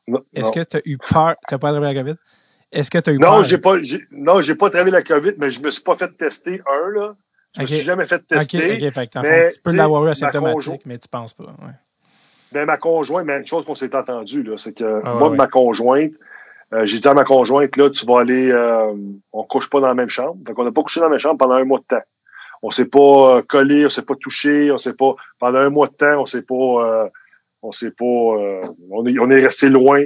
Non, 0.08 0.22
Est-ce 0.34 0.52
que 0.52 0.62
tu 0.62 0.76
as 0.76 0.80
eu 0.84 0.96
peur? 0.98 1.34
Tu 1.48 1.58
pas 1.58 1.68
attrapé 1.70 1.84
la 1.92 1.94
COVID? 2.02 2.14
Est-ce 2.72 2.90
que 2.90 2.98
tu 2.98 3.10
as 3.10 3.12
eu? 3.12 3.18
Non, 3.18 3.42
j'ai 3.42 3.58
pas, 3.58 3.76
non, 4.10 4.40
j'ai 4.40 4.54
pas 4.54 4.70
travaillé 4.70 4.92
la 4.92 5.02
COVID, 5.02 5.34
mais 5.38 5.50
je 5.50 5.60
me 5.60 5.70
suis 5.70 5.82
pas 5.82 5.96
fait 5.96 6.16
tester 6.16 6.60
un, 6.66 6.90
là. 6.90 7.16
Je 7.54 7.62
Ok. 7.62 7.70
me 7.70 7.74
suis 7.74 7.84
jamais 7.84 8.06
fait 8.06 8.16
Ok, 8.16 8.26
tester. 8.28 8.72
ok, 8.74 8.92
fait 8.92 9.06
que 9.06 9.18
mais, 9.20 9.50
tu 9.50 9.60
peux 9.60 9.74
l'avoir 9.74 10.02
eu 10.02 10.06
ma 10.06 10.10
asymptomatique, 10.12 10.82
mais 10.84 10.98
tu 10.98 11.08
penses 11.08 11.32
pas. 11.32 11.44
Ouais. 11.44 11.72
Ben, 12.52 12.66
ma 12.66 12.76
conjointe, 12.76 13.24
mais 13.24 13.38
une 13.38 13.46
chose 13.46 13.64
qu'on 13.64 13.74
s'est 13.74 13.94
entendu, 13.94 14.42
là, 14.42 14.56
c'est 14.58 14.72
que 14.74 15.00
Ah, 15.04 15.14
moi, 15.14 15.30
ouais. 15.30 15.36
ma 15.36 15.46
conjointe, 15.46 16.12
euh, 16.74 16.84
j'ai 16.84 16.98
dit 16.98 17.08
à 17.08 17.14
ma 17.14 17.24
conjointe, 17.24 17.76
là, 17.76 17.88
tu 17.90 18.04
vas 18.04 18.20
aller, 18.20 18.50
euh, 18.50 18.92
on 19.32 19.44
couche 19.44 19.70
pas 19.70 19.80
dans 19.80 19.88
la 19.88 19.94
même 19.94 20.10
chambre. 20.10 20.36
Donc, 20.44 20.58
on 20.58 20.64
n'a 20.64 20.72
pas 20.72 20.82
couché 20.82 21.00
dans 21.00 21.06
la 21.06 21.10
même 21.10 21.18
chambre 21.18 21.38
pendant 21.38 21.54
un 21.54 21.64
mois 21.64 21.78
de 21.78 21.84
temps. 21.84 22.04
On 22.62 22.70
s'est 22.70 22.88
pas 22.88 23.38
euh, 23.38 23.42
collé, 23.42 23.86
on 23.86 23.88
s'est 23.88 24.04
pas 24.04 24.14
touché, 24.16 24.70
on 24.70 24.78
s'est 24.78 24.94
pas, 24.94 25.14
pendant 25.38 25.58
un 25.58 25.70
mois 25.70 25.88
de 25.88 25.94
temps, 25.94 26.20
on 26.20 26.26
s'est 26.26 26.42
pas, 26.42 26.54
euh, 26.54 27.08
on 27.62 27.72
s'est 27.72 27.90
pas, 27.92 28.04
on 28.04 29.06
est, 29.06 29.18
on 29.18 29.30
est 29.30 29.40
resté 29.40 29.68
loin. 29.68 30.04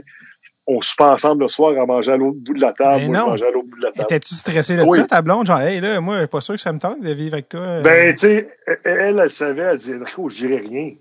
On 0.67 0.81
se 0.81 0.95
ensemble 1.03 1.43
le 1.43 1.49
soir 1.49 1.77
à 1.81 1.87
manger 1.87 2.13
à 2.13 2.17
l'autre 2.17 2.39
bout 2.39 2.55
de 2.55 2.61
la 2.61 2.73
table. 2.73 3.01
Mais 3.03 3.09
Moi, 3.09 3.19
non. 3.19 3.33
à 3.33 3.51
l'autre 3.51 3.67
bout 3.69 3.77
de 3.79 3.83
la 3.85 3.93
table. 3.93 4.05
Étais-tu 4.05 4.35
stressé 4.35 4.77
de 4.77 4.83
Oui. 4.83 4.99
ça, 4.99 5.07
ta 5.07 5.23
blonde? 5.23 5.47
Genre, 5.47 5.61
hey, 5.61 5.81
là, 5.81 6.01
moi, 6.01 6.15
je 6.17 6.21
suis 6.21 6.29
pas 6.29 6.41
sûr 6.41 6.55
que 6.55 6.61
ça 6.61 6.73
me 6.73 6.79
tente 6.79 7.01
de 7.01 7.13
vivre 7.13 7.35
avec 7.35 7.49
toi. 7.49 7.61
euh. 7.61 7.83
Ben, 7.83 8.15
tu 8.15 8.21
sais, 8.21 8.57
elle, 8.67 8.79
elle, 8.85 9.19
elle 9.23 9.31
savait, 9.31 9.63
elle 9.63 9.77
disait, 9.77 9.97
Enrico, 9.97 10.29
je 10.29 10.37
dirais 10.37 10.59
rien. 10.65 10.93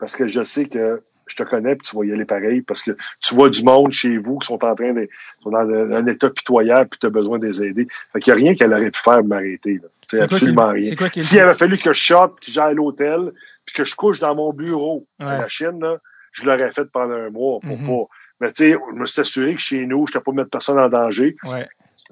Parce 0.00 0.16
que 0.16 0.26
je 0.26 0.42
sais 0.42 0.64
que 0.66 1.02
je 1.28 1.36
te 1.36 1.44
connais 1.44 1.76
puis 1.76 1.86
tu 1.88 1.96
vas 1.96 2.04
y 2.04 2.12
aller 2.12 2.24
pareil. 2.24 2.62
Parce 2.62 2.82
que 2.82 2.90
tu 3.20 3.34
vois 3.36 3.48
du 3.48 3.62
monde 3.62 3.92
chez 3.92 4.18
vous 4.18 4.38
qui 4.38 4.46
sont 4.46 4.64
en 4.64 4.74
train 4.74 4.92
de, 4.92 5.08
sont 5.42 5.50
dans 5.50 5.58
un, 5.60 6.06
état 6.06 6.28
pitoyable 6.30 6.88
puis 6.90 6.98
tu 6.98 7.06
as 7.06 7.10
besoin 7.10 7.38
de 7.38 7.46
les 7.46 7.62
aider. 7.62 7.86
Fait 8.12 8.20
qu'il 8.20 8.34
n'y 8.34 8.40
a 8.40 8.42
rien 8.44 8.54
qu'elle 8.56 8.72
aurait 8.72 8.90
pu 8.90 8.98
faire 8.98 9.18
pour 9.18 9.26
m'arrêter. 9.28 9.78
C'est 10.08 10.16
quoi 10.16 10.24
absolument 10.24 10.68
rien. 10.70 10.96
Quoi 10.96 11.08
S'il 11.14 11.40
avait 11.40 11.54
fallu 11.54 11.78
que 11.78 11.92
je 11.92 12.02
sorte, 12.04 12.40
que 12.40 12.50
j'aille 12.50 12.70
à 12.72 12.74
l'hôtel, 12.74 13.30
puis 13.64 13.74
que 13.74 13.84
je 13.84 13.94
couche 13.94 14.18
dans 14.18 14.34
mon 14.34 14.52
bureau, 14.52 15.06
Ouais. 15.20 15.26
à 15.26 15.38
la 15.42 15.48
Chine, 15.48 15.78
là, 15.80 15.98
je 16.32 16.44
l'aurais 16.44 16.72
fait 16.72 16.86
pendant 16.92 17.14
un 17.14 17.30
mois 17.30 17.60
pour 17.60 17.78
Mhm. 17.78 17.86
pas. 17.86 18.04
Mais 18.42 18.48
tu 18.52 18.72
sais, 18.72 18.78
je 18.94 18.98
me 19.00 19.06
suis 19.06 19.20
assuré 19.20 19.54
que 19.54 19.60
chez 19.60 19.86
nous, 19.86 20.06
je 20.06 20.12
n'étais 20.12 20.22
pas 20.24 20.32
mettre 20.32 20.50
personne 20.50 20.78
en 20.78 20.88
danger. 20.88 21.36
Ouais. 21.44 21.66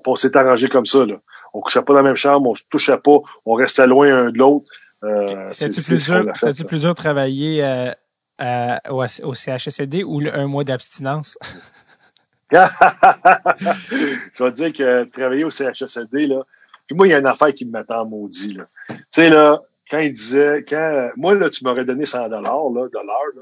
On 0.07 0.15
s'est 0.15 0.35
arrangé 0.37 0.69
comme 0.69 0.87
ça. 0.87 1.05
Là. 1.05 1.17
On 1.53 1.61
couchait 1.61 1.83
pas 1.83 1.93
dans 1.93 1.99
la 1.99 2.05
même 2.05 2.17
chambre, 2.17 2.49
on 2.49 2.55
se 2.55 2.63
touchait 2.71 2.97
pas, 2.97 3.17
on 3.45 3.55
restait 3.55 3.87
loin 3.89 4.09
un 4.27 4.31
de 4.31 4.39
l'autre. 4.39 4.67
Euh, 5.03 5.49
c'est 5.51 5.75
C'était-tu 5.75 5.91
plus 5.95 6.01
ce 6.01 6.63
plus 6.65 6.81
dur 6.81 6.91
de 6.91 6.95
travailler 6.95 7.65
euh, 7.65 7.91
à- 8.39 8.81
au, 8.93 9.03
au 9.25 9.35
CHSLD 9.35 10.05
ou 10.05 10.21
le- 10.21 10.33
un 10.35 10.47
mois 10.47 10.63
d'abstinence? 10.65 11.37
Je 12.53 14.43
vais 14.45 14.51
te 14.51 14.57
dire 14.57 14.73
que 14.73 15.05
travailler 15.11 15.45
au 15.45 15.51
CHSLD, 15.51 16.27
là, 16.27 16.43
puis 16.87 16.97
moi, 16.97 17.07
il 17.07 17.11
y 17.11 17.15
a 17.15 17.19
une 17.19 17.27
affaire 17.27 17.53
qui 17.55 17.71
en 17.89 18.05
maudit. 18.07 18.59
Tu 18.89 18.95
sais, 19.11 19.29
là, 19.31 19.61
quand 19.91 19.99
il 19.99 20.13
disait, 20.13 20.65
quand 20.69 21.11
moi, 21.17 21.35
là, 21.35 21.51
tu 21.51 21.65
m'aurais 21.65 21.85
donné 21.85 22.05
100 22.05 22.29
dollars 22.29 22.43
là, 22.75 22.83
là, 22.93 23.15
je- 23.35 23.41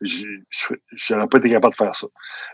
j'aurais 0.00 1.26
pas 1.28 1.38
été 1.38 1.50
capable 1.50 1.72
de 1.72 1.76
faire 1.76 1.96
ça. 1.96 2.06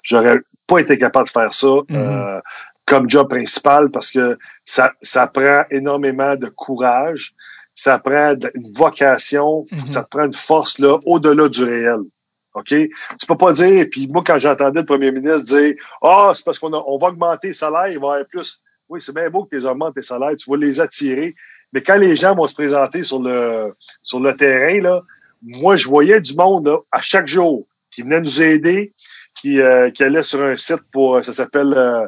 J'aurais 0.03 0.39
pas 0.67 0.79
été 0.79 0.99
capable 0.99 1.27
de 1.27 1.33
faire 1.33 1.55
ça 1.55 1.69
Mhm. 1.89 1.97
euh, 1.97 2.41
comme 2.87 3.09
job 3.11 3.29
principal 3.29 3.91
parce 3.91 4.11
que 4.13 4.39
ça, 4.65 4.93
ça 5.03 5.27
prend 5.27 5.63
énormément 5.71 6.37
de 6.37 6.49
courage, 6.49 7.35
ça 7.75 7.99
prend 7.99 8.35
une 8.35 8.73
vocation, 8.75 9.67
Mhm. 9.73 9.91
ça 9.91 10.05
te 10.05 10.09
prend 10.09 10.25
une 10.25 10.33
force 10.33 10.79
là 10.79 10.99
au-delà 11.05 11.49
du 11.49 11.65
réel. 11.65 12.01
OK? 12.55 12.69
Tu 12.69 13.27
peux 13.29 13.37
pas 13.37 13.53
dire, 13.53 13.87
puis 13.91 14.09
moi, 14.09 14.23
quand 14.27 14.39
j'entendais 14.39 14.81
le 14.81 14.87
premier 14.87 15.11
ministre 15.13 15.45
dire 15.45 15.75
Ah, 16.03 16.33
c'est 16.35 16.45
parce 16.45 16.59
qu'on 16.59 16.73
a- 16.73 16.83
on 16.87 16.97
va 16.99 17.09
augmenter 17.09 17.49
les 17.49 17.53
salaires, 17.53 17.89
il 17.89 17.99
va 17.99 18.07
y 18.07 18.11
avoir 18.13 18.27
plus. 18.27 18.63
Oui, 18.89 19.03
c'est 19.03 19.15
bien 19.15 19.29
beau 19.29 19.45
que 19.45 19.51
tu 19.51 19.57
les 19.57 19.67
augmentes 19.67 19.95
tes 19.95 20.03
salaires, 20.03 20.35
tu 20.39 20.49
vas 20.51 20.57
les 20.57 20.81
attirer. 20.81 21.35
Mais 21.73 21.81
quand 21.83 21.97
les 21.97 22.15
gens 22.17 22.35
vont 22.35 22.47
se 22.47 22.55
présenter 22.55 23.03
sur 23.03 23.21
le 23.21 23.75
sur 24.03 24.21
le 24.21 24.33
terrain, 24.35 24.81
là, 24.81 25.03
moi, 25.43 25.77
je 25.77 25.87
voyais 25.89 26.21
du 26.21 26.35
monde 26.35 26.67
là, 26.67 26.79
à 26.93 27.01
chaque 27.01 27.27
jour 27.27 27.67
qui 27.91 28.03
venait 28.03 28.21
nous 28.21 28.43
aider, 28.43 28.93
qui, 29.35 29.61
euh, 29.61 29.91
qui 29.91 30.03
allait 30.05 30.23
sur 30.23 30.43
un 30.43 30.57
site 30.57 30.83
pour 30.93 31.23
ça 31.25 31.33
s'appelle 31.33 31.73
euh, 31.75 32.07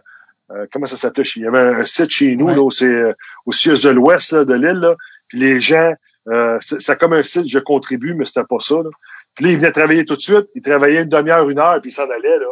euh, 0.50 0.66
comment 0.72 0.86
ça 0.86 0.96
s'appelait 0.96 1.24
chez 1.24 1.40
Il 1.40 1.44
y 1.44 1.46
avait 1.46 1.58
un 1.58 1.84
site 1.84 2.10
chez 2.10 2.34
nous, 2.36 2.46
Ouais. 2.46 2.54
là, 2.54 2.68
c'est 2.70 2.86
euh, 2.86 3.12
au 3.46 3.52
siège 3.52 3.82
de 3.82 3.90
l'ouest 3.90 4.34
de 4.34 4.54
l'île, 4.54 4.80
là. 4.80 4.94
Puis 5.28 5.38
les 5.38 5.60
gens, 5.60 5.92
euh, 6.28 6.56
c'est 6.60 6.80
c'est 6.80 6.98
comme 6.98 7.12
un 7.12 7.22
site, 7.22 7.48
je 7.48 7.58
contribue, 7.58 8.14
mais 8.14 8.24
c'était 8.24 8.44
pas 8.48 8.60
ça. 8.60 8.76
Là. 8.76 8.90
Puis 9.34 9.44
là, 9.44 9.50
ils 9.52 9.58
venaient 9.58 9.72
travailler 9.72 10.04
tout 10.06 10.16
de 10.16 10.22
suite. 10.22 10.46
Ils 10.54 10.62
travaillaient 10.62 11.02
une 11.02 11.08
demi-heure, 11.08 11.48
une 11.50 11.58
heure, 11.58 11.78
puis 11.82 11.90
ils 11.90 11.94
s'en 11.94 12.08
allaient. 12.08 12.38
Là. 12.38 12.46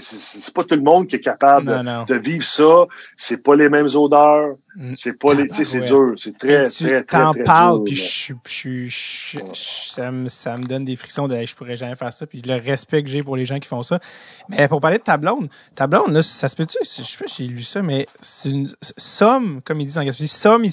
C'est 0.00 0.54
pas 0.54 0.64
tout 0.64 0.74
le 0.74 0.82
monde 0.82 1.06
qui 1.06 1.16
est 1.16 1.20
capable 1.20 1.66
de- 1.66 1.74
non, 1.74 1.82
non. 1.82 2.04
de 2.04 2.14
vivre 2.14 2.44
ça. 2.44 2.86
C'est 3.16 3.42
pas 3.42 3.54
les 3.56 3.68
mêmes 3.68 3.88
odeurs. 3.94 4.56
Mm. 4.76 4.92
C'est 4.94 5.18
pas 5.18 5.34
les. 5.34 5.48
C'est 5.50 5.80
dur. 5.84 6.14
C'est 6.16 6.38
très, 6.38 6.68
tu 6.70 6.84
très, 6.84 7.02
très, 7.02 7.18
t'en 7.20 7.34
parles, 7.44 7.84
dur, 7.84 7.84
puis 7.84 7.94
je, 7.94 8.32
je, 8.46 8.86
je, 8.88 9.38
je- 9.52 9.90
ça, 9.92 10.10
me, 10.10 10.28
ça 10.28 10.56
me 10.56 10.64
donne 10.64 10.84
des 10.84 10.96
frictions 10.96 11.28
de 11.28 11.36
je 11.44 11.54
pourrais 11.54 11.76
jamais 11.76 11.94
faire 11.96 12.12
ça, 12.12 12.26
puis 12.26 12.40
le 12.42 12.54
respect 12.54 13.02
que 13.02 13.08
j'ai 13.10 13.22
pour 13.22 13.36
les 13.36 13.44
gens 13.44 13.58
qui 13.58 13.68
font 13.68 13.82
ça. 13.82 13.98
Mais 14.48 14.66
pour 14.68 14.80
parler 14.80 14.98
de 14.98 15.02
ta 15.02 15.16
blonde, 15.18 15.48
ta 15.74 15.86
blonde, 15.86 16.12
là, 16.12 16.22
ça 16.22 16.48
se 16.48 16.56
peut-tu, 16.56 16.78
je 16.82 16.86
sais 16.88 17.18
pas 17.18 17.28
si 17.28 17.46
j'ai 17.48 17.52
lu 17.52 17.62
ça, 17.62 17.82
mais 17.82 18.06
c'est 18.20 18.48
une 18.48 18.74
somme, 18.96 19.60
comme 19.64 19.80
ils 19.80 19.86
disent 19.86 19.98
en 19.98 20.04
Gaspésie, 20.04 20.28
somme, 20.34 20.64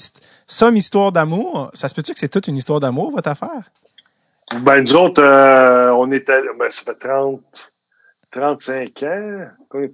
somme 0.46 0.76
histoire 0.76 1.12
d'amour. 1.12 1.70
Ça 1.74 1.88
se 1.88 1.94
peut-tu 1.94 2.14
que 2.14 2.18
c'est 2.20 2.28
toute 2.28 2.48
une 2.48 2.56
histoire 2.56 2.80
d'amour, 2.80 3.10
votre 3.10 3.28
affaire? 3.28 3.70
Ben, 4.62 4.80
nous 4.82 4.96
autres, 4.96 5.22
euh, 5.22 5.90
on 5.92 6.10
était. 6.10 6.40
Ben, 6.58 6.68
ça 6.70 6.82
fait 6.84 6.98
30, 7.08 7.40
35 8.32 9.02
ans, 9.04 9.44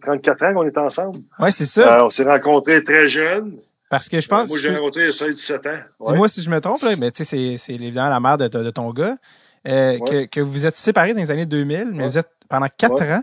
34 0.03 0.45
ans 0.45 0.55
qu'on 0.55 0.67
est 0.67 0.79
ensemble. 0.79 1.19
Ouais, 1.39 1.51
c'est 1.51 1.67
ça. 1.67 2.01
Euh, 2.01 2.05
on 2.07 2.11
s'est 2.11 2.25
rencontrés 2.25 2.83
très 2.85 3.07
jeunes. 3.09 3.57
parce 3.89 4.09
que 4.09 4.21
je 4.21 4.29
pense. 4.29 4.49
Moi, 4.49 4.59
j'ai 4.59 4.75
rencontré 4.75 5.05
à 5.05 5.11
16-17 5.11 5.57
ans. 5.69 5.71
Ouais. 6.01 6.13
Dis-moi 6.13 6.29
si 6.29 6.43
je 6.43 6.51
me 6.51 6.61
trompe, 6.61 6.83
là, 6.83 6.95
mais 6.99 7.11
tu 7.11 7.25
sais, 7.25 7.25
c'est, 7.25 7.57
c'est 7.57 7.75
évidemment 7.75 8.11
la 8.11 8.21
mère 8.21 8.37
de, 8.39 8.49
de 8.49 8.71
ton 8.71 8.91
gars. 8.93 9.17
euh, 9.67 9.99
Ouais. 9.99 10.01
que, 10.01 10.25
que 10.27 10.41
vous 10.41 10.65
êtes 10.67 10.77
séparés 10.77 11.13
dans 11.15 11.21
les 11.21 11.31
années 11.31 11.47
2000, 11.47 11.91
mais 11.93 11.99
Ouais. 12.03 12.05
vous 12.09 12.19
êtes 12.19 12.31
pendant 12.49 12.69
quatre 12.77 13.01
Ouais. 13.01 13.13
ans, 13.15 13.23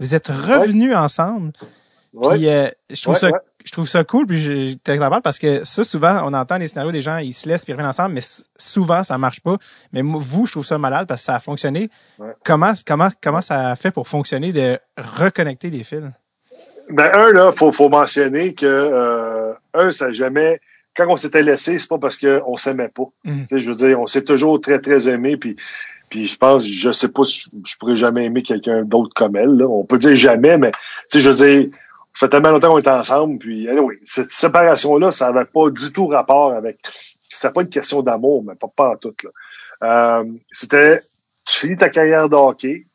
vous 0.00 0.14
êtes 0.14 0.28
revenus 0.28 0.94
ensemble. 0.96 1.52
Ouais. 2.12 2.36
Puis 2.36 2.48
euh, 2.48 2.68
je 2.90 3.02
trouve 3.02 3.16
ça. 3.18 3.30
Je 3.66 3.72
trouve 3.72 3.88
ça 3.88 4.04
cool, 4.04 4.26
puis 4.26 4.40
je 4.42 4.98
parle 4.98 5.22
parce 5.22 5.40
que 5.40 5.64
ça, 5.64 5.82
souvent, 5.82 6.20
on 6.24 6.32
entend 6.34 6.58
des 6.58 6.68
scénarios 6.68 6.92
des 6.92 7.02
gens, 7.02 7.18
ils 7.18 7.34
se 7.34 7.48
laissent 7.48 7.64
puis 7.64 7.72
ils 7.72 7.74
reviennent 7.74 7.90
ensemble, 7.90 8.14
mais 8.14 8.22
souvent, 8.56 9.02
ça 9.02 9.18
marche 9.18 9.40
pas. 9.40 9.56
Mais 9.92 10.02
vous, 10.02 10.46
je 10.46 10.52
trouve 10.52 10.64
ça 10.64 10.78
malade 10.78 11.08
parce 11.08 11.22
que 11.22 11.26
ça 11.26 11.34
a 11.34 11.40
fonctionné. 11.40 11.90
Comment, 12.44 12.74
comment, 12.86 13.08
comment 13.20 13.42
ça 13.42 13.70
a 13.70 13.76
fait 13.76 13.90
pour 13.90 14.06
fonctionner 14.06 14.52
de 14.52 14.78
reconnecter 14.96 15.70
des 15.70 15.82
fils? 15.82 16.04
Ben, 16.88 17.10
un, 17.18 17.32
là, 17.32 17.50
faut, 17.50 17.72
faut 17.72 17.88
mentionner 17.88 18.54
que, 18.54 18.66
euh, 18.66 19.52
un, 19.74 19.90
ça 19.90 20.12
jamais, 20.12 20.60
quand 20.96 21.06
on 21.08 21.16
s'était 21.16 21.42
laissé, 21.42 21.80
c'est 21.80 21.88
pas 21.88 21.98
parce 21.98 22.18
qu'on 22.18 22.56
s'aimait 22.56 22.88
pas. 22.94 23.06
Mm. 23.24 23.40
Tu 23.40 23.46
sais, 23.48 23.58
je 23.58 23.68
veux 23.68 23.76
dire, 23.76 24.00
on 24.00 24.06
s'est 24.06 24.22
toujours 24.22 24.60
très, 24.60 24.78
très 24.78 25.08
aimé, 25.08 25.36
puis, 25.36 25.56
puis 26.08 26.28
je 26.28 26.36
pense, 26.36 26.64
je 26.64 26.92
sais 26.92 27.08
pas 27.08 27.24
si 27.24 27.50
je 27.64 27.76
pourrais 27.78 27.96
jamais 27.96 28.26
aimer 28.26 28.42
quelqu'un 28.42 28.84
d'autre 28.84 29.12
comme 29.16 29.34
elle, 29.34 29.56
là. 29.56 29.66
On 29.66 29.84
peut 29.84 29.98
dire 29.98 30.14
jamais, 30.14 30.56
mais, 30.56 30.70
tu 31.10 31.18
sais, 31.18 31.20
je 31.20 31.30
veux 31.30 31.44
dire, 31.44 31.68
ça 32.16 32.26
fait 32.26 32.30
tellement 32.30 32.50
longtemps 32.50 32.70
qu'on 32.70 32.80
est 32.80 32.88
ensemble, 32.88 33.38
puis 33.38 33.68
anyway, 33.68 33.98
cette 34.04 34.30
séparation-là, 34.30 35.10
ça 35.10 35.30
n'avait 35.30 35.44
pas 35.44 35.68
du 35.68 35.92
tout 35.92 36.06
rapport 36.06 36.52
avec. 36.52 36.78
C'était 37.28 37.52
pas 37.52 37.60
une 37.60 37.68
question 37.68 38.00
d'amour, 38.02 38.42
mais 38.42 38.54
pas, 38.54 38.68
pas 38.74 38.90
en 38.90 38.96
tout. 38.96 39.14
Là. 39.22 39.30
Euh, 39.82 40.24
c'était 40.50 41.02
tu 41.44 41.58
finis 41.60 41.76
ta 41.76 41.90
carrière 41.90 42.28
de 42.28 42.34
hockey, 42.34 42.86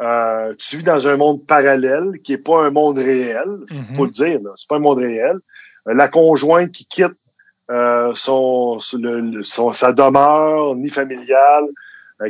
euh, 0.00 0.54
tu 0.58 0.78
vis 0.78 0.84
dans 0.84 1.06
un 1.06 1.16
monde 1.16 1.46
parallèle 1.46 2.18
qui 2.24 2.32
est 2.32 2.38
pas 2.38 2.64
un 2.64 2.70
monde 2.70 2.98
réel, 2.98 3.48
mm 3.70 3.94
faut 3.94 4.06
le 4.06 4.10
dire, 4.10 4.40
là, 4.42 4.50
c'est 4.56 4.68
pas 4.68 4.76
un 4.76 4.80
monde 4.80 4.98
réel. 4.98 5.38
Euh, 5.86 5.94
la 5.94 6.08
conjointe 6.08 6.72
qui 6.72 6.86
quitte 6.86 7.16
euh, 7.70 8.12
son, 8.14 8.78
son, 8.80 9.72
sa 9.72 9.92
demeure 9.92 10.74
ni 10.74 10.88
familiale, 10.88 11.66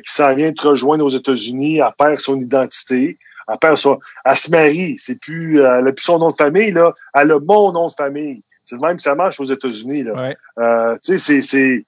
qui 0.04 0.12
s'en 0.12 0.34
vient 0.34 0.52
te 0.52 0.66
rejoindre 0.66 1.04
aux 1.04 1.10
États-Unis, 1.10 1.78
elle 1.78 1.92
perd 1.98 2.18
son 2.18 2.40
identité. 2.40 3.18
Elle 3.48 3.58
perd 3.58 3.76
son, 3.76 3.98
elle 4.24 4.36
se 4.36 4.50
marie, 4.50 4.96
c'est 4.98 5.20
plus, 5.20 5.60
elle 5.60 5.86
a 5.86 5.92
plus 5.92 6.04
son 6.04 6.18
nom 6.18 6.30
de 6.30 6.36
famille, 6.36 6.72
là. 6.72 6.92
Elle 7.14 7.30
a 7.32 7.40
mon 7.40 7.72
nom 7.72 7.88
de 7.88 7.94
famille. 7.94 8.42
C'est 8.64 8.76
le 8.76 8.80
même 8.80 8.96
que 8.96 9.02
ça 9.02 9.14
marche 9.14 9.40
aux 9.40 9.44
États-Unis, 9.44 10.04
là. 10.04 10.34
Euh, 10.58 10.96
tu 11.02 11.18
sais, 11.18 11.40
c'est, 11.42 11.84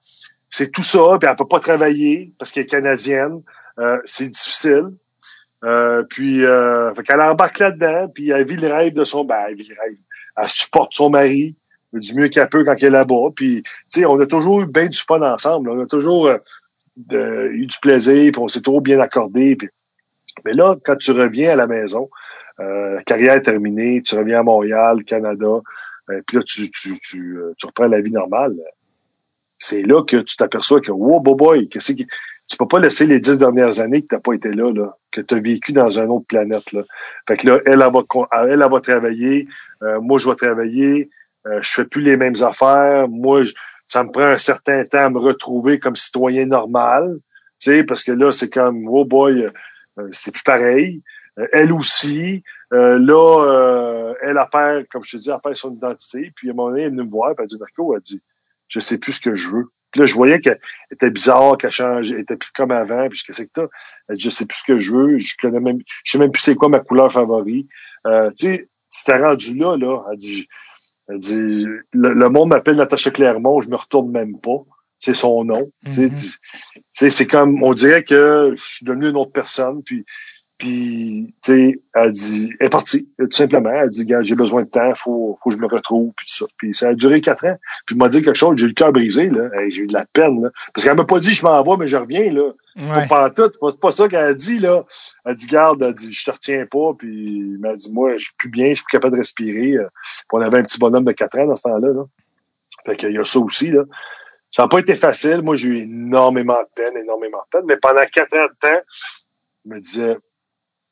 c'est, 0.49 0.71
tout 0.71 0.83
ça, 0.83 1.17
puis 1.19 1.29
elle 1.29 1.35
peut 1.35 1.47
pas 1.47 1.59
travailler 1.59 2.31
parce 2.37 2.51
qu'elle 2.51 2.63
est 2.63 2.67
canadienne. 2.67 3.41
Euh, 3.79 3.99
c'est 4.05 4.29
difficile. 4.29 4.91
Euh, 5.65 6.03
puis, 6.03 6.45
euh, 6.45 6.93
fait 6.93 7.03
qu'elle 7.03 7.21
embarque 7.21 7.59
là-dedans, 7.59 8.07
puis 8.13 8.29
elle 8.29 8.47
vit 8.47 8.57
le 8.57 8.67
rêve 8.67 8.93
de 8.93 9.03
son, 9.03 9.25
ben, 9.25 9.45
elle 9.47 9.55
vit 9.55 9.67
le 9.67 9.75
rêve. 9.81 9.97
Elle 10.37 10.49
supporte 10.49 10.93
son 10.93 11.09
mari 11.09 11.55
du 11.93 12.13
mieux 12.13 12.27
qu'elle 12.27 12.49
peut 12.49 12.63
quand 12.63 12.75
elle 12.77 12.85
est 12.85 12.89
là-bas. 12.89 13.29
Puis, 13.35 13.63
tu 13.63 13.71
sais, 13.87 14.05
on 14.05 14.19
a 14.19 14.25
toujours 14.25 14.61
eu 14.61 14.67
bien 14.67 14.87
du 14.87 14.97
fun 14.97 15.21
ensemble. 15.21 15.69
On 15.69 15.81
a 15.81 15.85
toujours 15.85 16.27
euh, 16.27 17.49
eu 17.51 17.65
du 17.65 17.77
plaisir, 17.81 18.31
puis 18.31 18.41
on 18.41 18.47
s'est 18.47 18.61
trop 18.61 18.81
bien 18.81 18.99
accordé. 18.99 19.55
Puis, 19.55 19.69
mais 20.43 20.53
là, 20.53 20.75
quand 20.83 20.95
tu 20.97 21.11
reviens 21.11 21.53
à 21.53 21.55
la 21.55 21.67
maison, 21.67 22.09
euh, 22.59 22.99
carrière 23.05 23.41
terminée, 23.41 24.01
tu 24.01 24.15
reviens 24.15 24.39
à 24.39 24.43
Montréal, 24.43 25.03
Canada, 25.05 25.61
euh, 26.09 26.21
puis 26.25 26.37
là, 26.37 26.43
tu, 26.43 26.69
tu, 26.71 26.99
tu, 26.99 27.37
euh, 27.37 27.53
tu, 27.57 27.65
reprends 27.65 27.87
la 27.87 28.01
vie 28.01 28.11
normale. 28.11 28.55
C'est 29.59 29.81
là 29.81 30.03
que 30.03 30.17
tu 30.17 30.35
t'aperçois 30.35 30.81
que, 30.81 30.91
wow, 30.91 31.19
boy, 31.19 31.35
boy, 31.35 31.69
qui... 31.69 31.79
Tu 32.47 32.57
peux 32.57 32.67
pas 32.67 32.79
laisser 32.79 33.07
les 33.07 33.19
dix 33.19 33.39
dernières 33.39 33.79
années 33.79 34.03
que 34.03 34.07
t'as 34.07 34.19
pas 34.19 34.33
été 34.33 34.51
là, 34.51 34.71
là, 34.71 34.95
que 35.11 35.19
tu 35.19 35.33
as 35.33 35.39
vécu 35.39 35.71
dans 35.71 35.89
une 35.89 36.11
autre 36.11 36.27
planète. 36.27 36.71
Là. 36.73 36.83
Fait 37.27 37.37
que 37.37 37.47
là, 37.47 37.59
elle, 37.65 37.73
elle, 37.73 37.79
va, 37.79 38.03
elle, 38.33 38.61
elle 38.61 38.71
va 38.71 38.81
travailler, 38.81 39.47
euh, 39.81 39.99
moi, 39.99 40.19
je 40.19 40.29
vais 40.29 40.35
travailler, 40.35 41.09
euh, 41.47 41.59
je 41.61 41.71
fais 41.71 41.85
plus 41.85 42.01
les 42.01 42.17
mêmes 42.17 42.35
affaires, 42.41 43.07
moi, 43.09 43.41
je, 43.43 43.53
ça 43.87 44.03
me 44.03 44.11
prend 44.11 44.23
un 44.23 44.37
certain 44.37 44.83
temps 44.83 45.05
à 45.05 45.09
me 45.09 45.19
retrouver 45.19 45.79
comme 45.79 45.95
citoyen 45.95 46.45
normal, 46.45 47.17
tu 47.59 47.71
sais, 47.71 47.83
parce 47.83 48.03
que 48.03 48.11
là, 48.11 48.31
c'est 48.31 48.49
comme, 48.49 48.87
oh 48.89 49.05
boy, 49.05 49.43
euh, 49.43 49.49
c'est 50.11 50.33
plus 50.33 50.43
pareil. 50.43 51.01
Euh, 51.39 51.47
elle 51.51 51.71
aussi, 51.73 52.43
euh, 52.73 52.97
là, 52.99 54.13
elle 54.21 54.37
a 54.37 54.45
perd, 54.45 54.87
comme 54.87 55.03
je 55.03 55.17
te 55.17 55.21
dis, 55.21 55.29
elle 55.29 55.39
perd 55.43 55.55
son 55.55 55.73
identité. 55.73 56.31
Puis 56.35 56.49
à 56.49 56.51
un 56.51 56.55
moment 56.55 56.69
donné, 56.69 56.81
elle 56.81 56.87
est 56.87 56.91
venue 56.91 57.03
me 57.03 57.11
voir, 57.11 57.35
puis 57.35 57.43
elle 57.43 57.47
dit, 57.47 57.59
Marco, 57.59 57.95
elle 57.95 58.01
dit, 58.01 58.21
je 58.67 58.79
sais 58.79 58.99
plus 58.99 59.13
ce 59.13 59.21
que 59.21 59.35
je 59.35 59.49
veux. 59.49 59.65
Puis 59.91 60.01
là, 60.01 60.07
je 60.07 60.15
voyais 60.15 60.41
qu'elle 60.41 60.59
était 60.91 61.09
bizarre, 61.09 61.57
qu'elle 61.57 61.71
changeait, 61.71 62.15
elle 62.15 62.21
était 62.21 62.35
plus 62.35 62.51
comme 62.53 62.71
avant. 62.71 63.07
Puis 63.07 63.23
qu'est-ce 63.25 63.43
que 63.43 63.51
toi? 63.53 63.69
Elle 64.09 64.17
dit, 64.17 64.23
je 64.23 64.29
sais 64.29 64.45
plus 64.45 64.57
ce 64.57 64.63
que 64.65 64.77
je 64.77 64.91
veux. 64.91 65.17
Je 65.17 65.35
connais 65.41 65.61
même, 65.61 65.79
je 66.03 66.11
sais 66.11 66.17
même 66.17 66.31
plus 66.31 66.41
c'est 66.41 66.55
quoi 66.55 66.67
ma 66.67 66.79
couleur 66.79 67.11
favorite. 67.11 67.67
Euh, 68.05 68.29
tu 68.31 68.47
sais, 68.47 68.69
c'était 68.89 69.19
rendu 69.19 69.57
là, 69.57 69.77
là. 69.77 70.03
Elle 70.11 70.17
dit, 70.17 70.47
elle 71.07 71.17
dit, 71.17 71.65
le, 71.93 72.29
monde 72.29 72.49
m'appelle 72.49 72.75
Natacha 72.75 73.11
Clermont, 73.11 73.61
je 73.61 73.69
me 73.69 73.75
retourne 73.75 74.11
même 74.11 74.39
pas. 74.39 74.63
C'est 74.99 75.13
son 75.13 75.43
nom. 75.43 75.69
Tu 75.91 76.09
sais, 76.93 77.09
C'est 77.09 77.27
comme, 77.27 77.61
on 77.63 77.73
dirait 77.73 78.03
que 78.03 78.53
je 78.55 78.63
suis 78.63 78.85
devenu 78.85 79.09
une 79.09 79.17
autre 79.17 79.31
personne. 79.31 79.83
Puis 79.83 80.05
puis, 80.57 81.33
tu 81.43 81.53
sais, 81.53 81.81
elle 81.93 82.11
dit, 82.11 82.49
elle 82.59 82.67
est 82.67 82.69
partie, 82.69 83.09
tout 83.19 83.27
simplement. 83.31 83.71
Elle 83.71 83.89
dit, 83.89 84.05
gars, 84.05 84.21
j'ai 84.21 84.35
besoin 84.35 84.63
de 84.63 84.69
temps, 84.69 84.93
faut, 84.95 85.37
faut 85.43 85.49
que 85.49 85.55
je 85.55 85.59
me 85.59 85.67
retrouve, 85.67 86.13
puis 86.15 86.27
tout 86.27 86.33
ça. 86.33 86.45
Puis 86.57 86.73
ça 86.73 86.89
a 86.89 86.93
duré 86.93 87.19
quatre 87.19 87.45
ans. 87.45 87.57
Puis 87.85 87.93
elle 87.93 87.97
m'a 87.97 88.07
dit 88.07 88.21
quelque 88.21 88.37
chose, 88.37 88.55
j'ai 88.57 88.65
eu 88.65 88.69
le 88.69 88.73
cœur 88.73 88.93
brisé, 88.93 89.27
là. 89.29 89.49
j'ai 89.67 89.81
eu 89.81 89.87
de 89.87 89.93
la 89.93 90.05
peine, 90.05 90.41
là. 90.41 90.49
Parce 90.73 90.85
qu'elle 90.85 90.95
m'a 90.95 91.03
pas 91.03 91.19
dit, 91.19 91.33
je 91.33 91.43
m'en 91.43 91.61
vais, 91.61 91.77
mais 91.77 91.87
je 91.87 91.97
reviens, 91.97 92.31
là. 92.31 92.53
Ouais. 92.77 93.07
Pas 93.07 93.29
tout. 93.31 93.51
C'est 93.69 93.79
pas 93.81 93.91
ça 93.91 94.07
qu'elle 94.07 94.23
a 94.23 94.33
dit, 94.33 94.59
là. 94.59 94.85
Elle 95.25 95.35
dit, 95.35 95.47
garde, 95.47 95.83
elle 95.83 95.93
dit, 95.93 96.13
je 96.13 96.23
te 96.23 96.31
retiens 96.31 96.65
pas. 96.65 96.93
Puis 96.97 97.51
elle 97.53 97.59
m'a 97.59 97.75
dit, 97.75 97.91
moi, 97.91 98.15
je 98.15 98.23
suis 98.23 98.35
plus 98.37 98.49
bien, 98.49 98.69
je 98.69 98.75
suis 98.75 98.85
plus 98.85 98.93
capable 98.93 99.15
de 99.15 99.19
respirer. 99.19 99.71
Puis 99.71 100.25
on 100.31 100.39
avait 100.39 100.59
un 100.59 100.63
petit 100.63 100.79
bonhomme 100.79 101.05
de 101.05 101.11
quatre 101.11 101.37
ans 101.37 101.47
dans 101.47 101.55
ce 101.57 101.63
temps-là, 101.63 101.89
là. 101.89 102.05
Fait 102.85 102.95
qu'il 102.95 103.11
y 103.11 103.17
a 103.17 103.25
ça 103.25 103.39
aussi, 103.39 103.71
là. 103.71 103.83
Ça 104.55 104.63
n'a 104.63 104.69
pas 104.69 104.79
été 104.79 104.95
facile. 104.95 105.41
Moi, 105.41 105.55
j'ai 105.55 105.67
eu 105.67 105.77
énormément 105.79 106.53
de 106.53 106.81
peine, 106.81 106.95
énormément 106.95 107.39
de 107.39 107.57
peine. 107.57 107.65
Mais 107.67 107.75
pendant 107.75 108.05
quatre 108.05 108.33
ans 108.37 108.45
de 108.45 108.55
temps, 108.65 108.81
je 109.65 109.69
me 109.69 109.79
disais, 109.81 110.17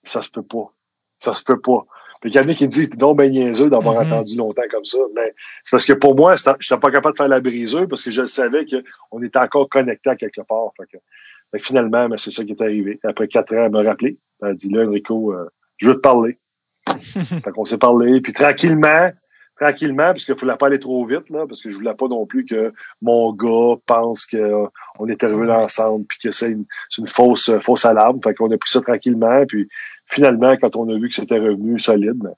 ça 0.03 0.21
se 0.21 0.29
peut 0.29 0.43
pas. 0.43 0.73
Ça 1.17 1.33
se 1.33 1.45
peut 1.45 1.61
pas. 1.61 1.85
Puis 2.19 2.29
il 2.29 2.35
y 2.35 2.39
en 2.39 2.49
a 2.49 2.53
qui 2.55 2.65
me 2.65 2.69
disent, 2.69 2.93
non, 2.95 3.15
ben 3.15 3.31
niaiseux 3.31 3.69
d'avoir 3.69 3.95
mm-hmm. 3.95 4.07
attendu 4.07 4.35
longtemps 4.35 4.63
comme 4.69 4.83
ça. 4.83 4.97
Mais 5.15 5.33
c'est 5.63 5.71
parce 5.71 5.85
que 5.85 5.93
pour 5.93 6.13
moi, 6.13 6.35
je 6.35 6.49
n'étais 6.49 6.77
pas 6.77 6.91
capable 6.91 7.13
de 7.13 7.17
faire 7.17 7.29
la 7.29 7.39
briseuse 7.39 7.87
parce 7.87 8.03
que 8.03 8.11
je 8.11 8.23
savais 8.23 8.65
qu'on 8.65 9.23
était 9.23 9.39
encore 9.39 9.69
connecté 9.69 10.09
à 10.09 10.17
quelque 10.17 10.41
part. 10.41 10.73
Fait 10.75 10.97
que, 10.97 11.63
finalement, 11.63 12.09
ben, 12.09 12.17
c'est 12.17 12.31
ça 12.31 12.43
qui 12.43 12.51
est 12.51 12.61
arrivé. 12.61 12.99
Après 13.05 13.29
quatre 13.29 13.53
ans, 13.55 13.63
elle 13.63 13.71
m'a 13.71 13.83
rappelé. 13.83 14.17
Elle 14.41 14.49
a 14.49 14.53
dit, 14.55 14.73
là, 14.73 14.85
Enrico, 14.85 15.31
euh, 15.31 15.47
je 15.77 15.87
veux 15.87 15.95
te 15.95 16.01
parler. 16.01 16.37
fait 16.89 17.51
qu'on 17.53 17.63
s'est 17.63 17.77
parlé. 17.77 18.19
Puis 18.19 18.33
tranquillement, 18.33 19.09
tranquillement, 19.55 20.07
parce 20.07 20.25
qu'il 20.25 20.33
ne 20.33 20.39
fallait 20.39 20.57
pas 20.57 20.67
aller 20.67 20.79
trop 20.79 21.05
vite, 21.05 21.29
là, 21.29 21.45
parce 21.47 21.61
que 21.61 21.69
je 21.69 21.75
voulais 21.75 21.93
pas 21.93 22.07
non 22.07 22.25
plus 22.25 22.45
que 22.45 22.73
mon 23.01 23.33
gars 23.33 23.75
pense 23.85 24.25
qu'on 24.25 25.07
était 25.07 25.27
revenus 25.27 25.51
ensemble, 25.51 26.05
puis 26.05 26.17
que 26.19 26.31
c'est 26.31 26.51
une, 26.51 26.65
une, 26.97 27.07
fausse, 27.07 27.51
fausse 27.59 27.85
alarme. 27.85 28.19
Fait 28.23 28.33
qu'on 28.33 28.51
a 28.51 28.57
pris 28.57 28.69
ça 28.69 28.81
tranquillement, 28.81 29.45
puis 29.47 29.67
finalement, 30.05 30.55
quand 30.57 30.75
on 30.75 30.89
a 30.89 30.97
vu 30.97 31.09
que 31.09 31.15
c'était 31.15 31.39
revenu 31.39 31.79
solide, 31.79 32.15
ben, 32.15 32.33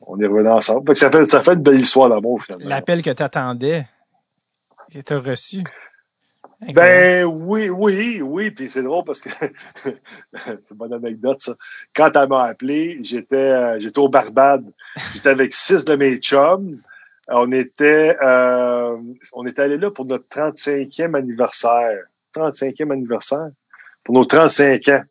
on 0.00 0.20
est 0.20 0.26
revenu 0.26 0.50
ensemble. 0.50 0.86
Fait 0.88 0.94
que 0.94 0.98
ça, 0.98 1.10
fait, 1.10 1.26
ça 1.26 1.42
fait 1.42 1.54
une 1.54 1.62
belle 1.62 1.80
histoire 1.80 2.08
d'amour, 2.08 2.42
finalement. 2.44 2.68
L'appel 2.68 3.02
que 3.02 3.10
tu 3.10 3.22
attendais, 3.22 3.86
que 4.92 5.00
tu 5.00 5.12
as 5.12 5.18
reçu? 5.18 5.62
Ben 6.60 7.24
oui, 7.24 7.70
oui, 7.70 8.20
oui. 8.20 8.50
Puis 8.50 8.68
c'est 8.68 8.82
drôle 8.82 9.04
parce 9.04 9.20
que 9.20 9.30
c'est 9.84 10.70
une 10.70 10.76
bonne 10.76 10.92
anecdote, 10.92 11.40
ça. 11.40 11.54
Quand 11.94 12.10
elle 12.16 12.28
m'a 12.28 12.44
appelé, 12.44 12.98
j'étais 13.02 13.36
euh, 13.36 13.80
j'étais 13.80 13.98
au 14.00 14.08
Barbade. 14.08 14.64
J'étais 15.14 15.28
avec 15.28 15.54
six 15.54 15.84
de 15.84 15.94
mes 15.94 16.16
chums. 16.16 16.80
On 17.28 17.52
était 17.52 18.16
euh, 18.22 18.96
on 19.32 19.46
était 19.46 19.62
allé 19.62 19.76
là 19.76 19.90
pour 19.90 20.04
notre 20.06 20.26
35e 20.28 21.16
anniversaire. 21.16 22.06
35e 22.34 22.92
anniversaire? 22.92 23.50
Pour 24.02 24.14
nos 24.14 24.24
35 24.24 24.88
ans. 24.88 25.02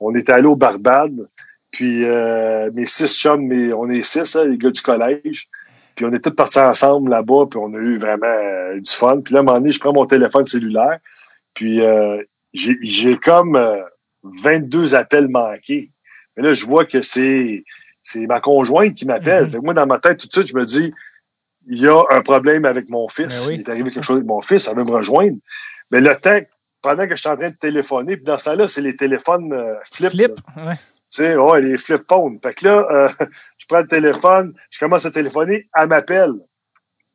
On 0.00 0.14
était 0.14 0.32
allé 0.32 0.46
au 0.46 0.56
Barbade. 0.56 1.28
Puis 1.70 2.04
euh, 2.04 2.70
mes 2.72 2.86
six 2.86 3.16
chums, 3.16 3.52
on 3.72 3.88
est 3.88 4.02
six, 4.02 4.34
hein, 4.34 4.46
les 4.46 4.58
gars 4.58 4.70
du 4.70 4.80
collège. 4.80 5.48
Puis 5.98 6.06
on 6.06 6.12
est 6.12 6.22
tous 6.22 6.30
partis 6.30 6.60
ensemble 6.60 7.10
là-bas, 7.10 7.46
puis 7.50 7.58
on 7.60 7.74
a 7.74 7.76
eu 7.76 7.98
vraiment 7.98 8.26
euh, 8.26 8.78
du 8.78 8.88
fun. 8.88 9.20
Puis 9.20 9.34
là, 9.34 9.40
à 9.40 9.42
un 9.42 9.44
moment 9.44 9.58
donné, 9.58 9.72
je 9.72 9.80
prends 9.80 9.92
mon 9.92 10.06
téléphone 10.06 10.46
cellulaire, 10.46 11.00
puis 11.54 11.82
euh, 11.82 12.22
j'ai 12.52 13.16
comme 13.16 13.60
22 14.22 14.94
appels 14.94 15.26
manqués. 15.26 15.90
Mais 16.36 16.44
là, 16.44 16.54
je 16.54 16.64
vois 16.64 16.84
que 16.84 17.02
c'est 17.02 17.64
c'est 18.00 18.28
ma 18.28 18.40
conjointe 18.40 18.94
qui 18.94 19.06
m'appelle. 19.06 19.48
Mm-hmm. 19.48 19.60
Moi, 19.60 19.74
dans 19.74 19.86
ma 19.86 19.98
tête, 19.98 20.18
tout 20.18 20.28
de 20.28 20.32
suite, 20.32 20.46
je 20.46 20.56
me 20.56 20.64
dis, 20.64 20.94
il 21.66 21.78
y 21.78 21.88
a 21.88 22.00
un 22.10 22.20
problème 22.20 22.64
avec 22.64 22.88
mon 22.88 23.08
fils. 23.08 23.48
Ben 23.48 23.54
il 23.54 23.60
est 23.60 23.68
arrivé 23.68 23.90
quelque 23.90 24.04
chose 24.04 24.18
avec 24.18 24.28
mon 24.28 24.40
fils, 24.40 24.62
ça 24.62 24.74
veut 24.74 24.84
me 24.84 24.92
rejoindre. 24.92 25.36
Mais 25.90 26.00
le 26.00 26.14
temps, 26.14 26.38
pendant 26.80 27.08
que 27.08 27.16
je 27.16 27.20
suis 27.20 27.28
en 27.28 27.36
train 27.36 27.50
de 27.50 27.56
téléphoner, 27.56 28.16
puis 28.16 28.24
dans 28.24 28.38
ça 28.38 28.54
là 28.54 28.68
c'est 28.68 28.82
les 28.82 28.94
téléphones 28.94 29.52
euh, 29.52 29.74
flip. 29.90 30.10
Flip, 30.10 30.40
ouais. 30.56 30.74
Tu 31.10 31.22
sais, 31.22 31.36
ouais, 31.36 31.62
les 31.62 31.78
flip 31.78 32.02
phones. 32.08 32.38
Fait 32.42 32.54
que 32.54 32.64
là, 32.66 32.86
euh, 32.90 33.08
je 33.58 33.66
prends 33.66 33.78
le 33.78 33.88
téléphone, 33.88 34.54
je 34.70 34.78
commence 34.78 35.06
à 35.06 35.10
téléphoner, 35.10 35.68
elle 35.74 35.88
m'appelle. 35.88 36.34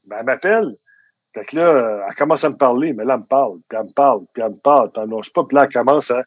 Ben, 0.05 0.17
elle 0.19 0.25
m'appelle. 0.25 0.75
Fait 1.33 1.45
que 1.45 1.55
là, 1.55 1.67
euh, 1.67 2.01
elle 2.07 2.15
commence 2.15 2.43
à 2.43 2.49
me 2.49 2.55
parler, 2.55 2.93
mais 2.93 3.05
là, 3.05 3.15
elle 3.15 3.21
me 3.21 3.25
parle, 3.25 3.57
puis 3.67 3.77
elle 3.79 3.87
me 3.87 3.93
parle, 3.93 4.21
puis 4.33 4.43
elle 4.43 4.51
me 4.51 4.57
parle, 4.57 4.91
puis 4.91 5.01
elle 5.01 5.09
me 5.09 5.15
lâche 5.15 5.33
pas, 5.33 5.43
puis 5.43 5.55
là, 5.55 5.63
elle 5.63 5.73
commence 5.73 6.11
à... 6.11 6.23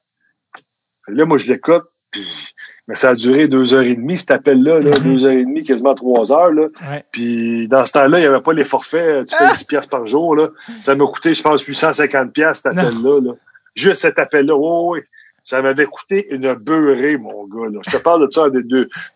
Là, 1.08 1.24
moi, 1.24 1.38
je 1.38 1.46
l'écoute, 1.48 1.84
puis... 2.10 2.52
Mais 2.88 2.94
ça 2.94 3.10
a 3.10 3.14
duré 3.16 3.48
deux 3.48 3.74
heures 3.74 3.82
et 3.82 3.96
demie, 3.96 4.16
cet 4.16 4.30
appel-là, 4.30 4.78
là, 4.78 4.90
mm-hmm. 4.90 5.02
deux 5.02 5.24
heures 5.24 5.32
et 5.32 5.44
demie, 5.44 5.64
quasiment 5.64 5.94
trois 5.96 6.32
heures. 6.32 6.52
Là. 6.52 6.68
Ouais. 6.88 7.04
Puis 7.10 7.66
dans 7.66 7.84
ce 7.84 7.92
temps-là, 7.92 8.18
il 8.18 8.20
n'y 8.20 8.28
avait 8.28 8.40
pas 8.40 8.52
les 8.52 8.64
forfaits, 8.64 9.26
tu 9.26 9.34
fais 9.34 9.52
10 9.54 9.64
piastres 9.64 9.90
par 9.90 10.06
jour. 10.06 10.36
Là. 10.36 10.50
Ça 10.82 10.94
m'a 10.94 11.04
coûté, 11.06 11.34
je 11.34 11.42
pense, 11.42 11.62
850 11.62 12.32
piastres, 12.32 12.70
cet 12.70 12.78
appel-là. 12.78 13.20
Là. 13.20 13.32
Juste 13.74 14.02
cet 14.02 14.20
appel-là. 14.20 14.54
Oh, 14.54 14.92
oui, 14.92 15.00
ça 15.46 15.62
m'avait 15.62 15.86
coûté 15.86 16.26
une 16.34 16.54
beurrée, 16.54 17.16
mon 17.16 17.46
gars. 17.46 17.70
Là. 17.72 17.78
Je 17.86 17.96
te 17.96 18.02
parle 18.02 18.26
de 18.26 18.32
ça 18.32 18.46
en 18.46 18.50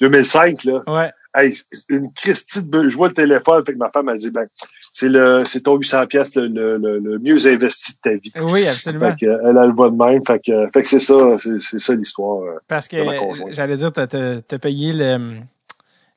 2005. 0.01 0.65
Là. 0.65 0.83
Ouais. 0.87 1.11
Hey, 1.35 1.55
une 1.89 2.13
Christie 2.13 2.63
de 2.65 2.89
je 2.89 2.97
vois 2.97 3.09
le 3.09 3.15
téléphone, 3.15 3.65
fait 3.65 3.73
que 3.73 3.79
ma 3.79 3.91
femme 3.91 4.07
m'a 4.07 4.17
dit, 4.17 4.31
ben, 4.31 4.47
c'est 4.93 5.09
le, 5.09 5.45
c'est 5.45 5.63
ton 5.63 5.77
800 5.77 6.07
pièces 6.07 6.35
le, 6.37 6.47
le, 6.49 6.99
le, 6.99 7.19
mieux 7.19 7.47
investi 7.47 7.95
de 7.95 7.99
ta 8.03 8.17
vie. 8.17 8.33
Oui, 8.53 8.67
absolument. 8.67 9.11
Fait 9.11 9.27
que, 9.27 9.49
elle 9.49 9.59
a 9.59 9.67
le 9.67 9.73
voix 9.73 9.91
de 9.91 9.97
même. 9.97 10.23
Fait 10.27 10.41
que, 10.45 10.67
fait 10.73 10.83
que 10.83 10.89
c'est 10.89 10.99
ça, 11.01 11.17
c'est, 11.37 11.59
ça 11.61 11.95
l'histoire. 11.95 12.43
euh, 12.43 12.59
Parce 12.69 12.89
que 12.89 12.97
de 12.97 13.53
j'allais 13.53 13.77
dire, 13.77 13.93
t'as, 13.93 14.07
t'as, 14.07 14.41
t'as 14.41 14.59
payé 14.59 14.93
le, 14.93 15.37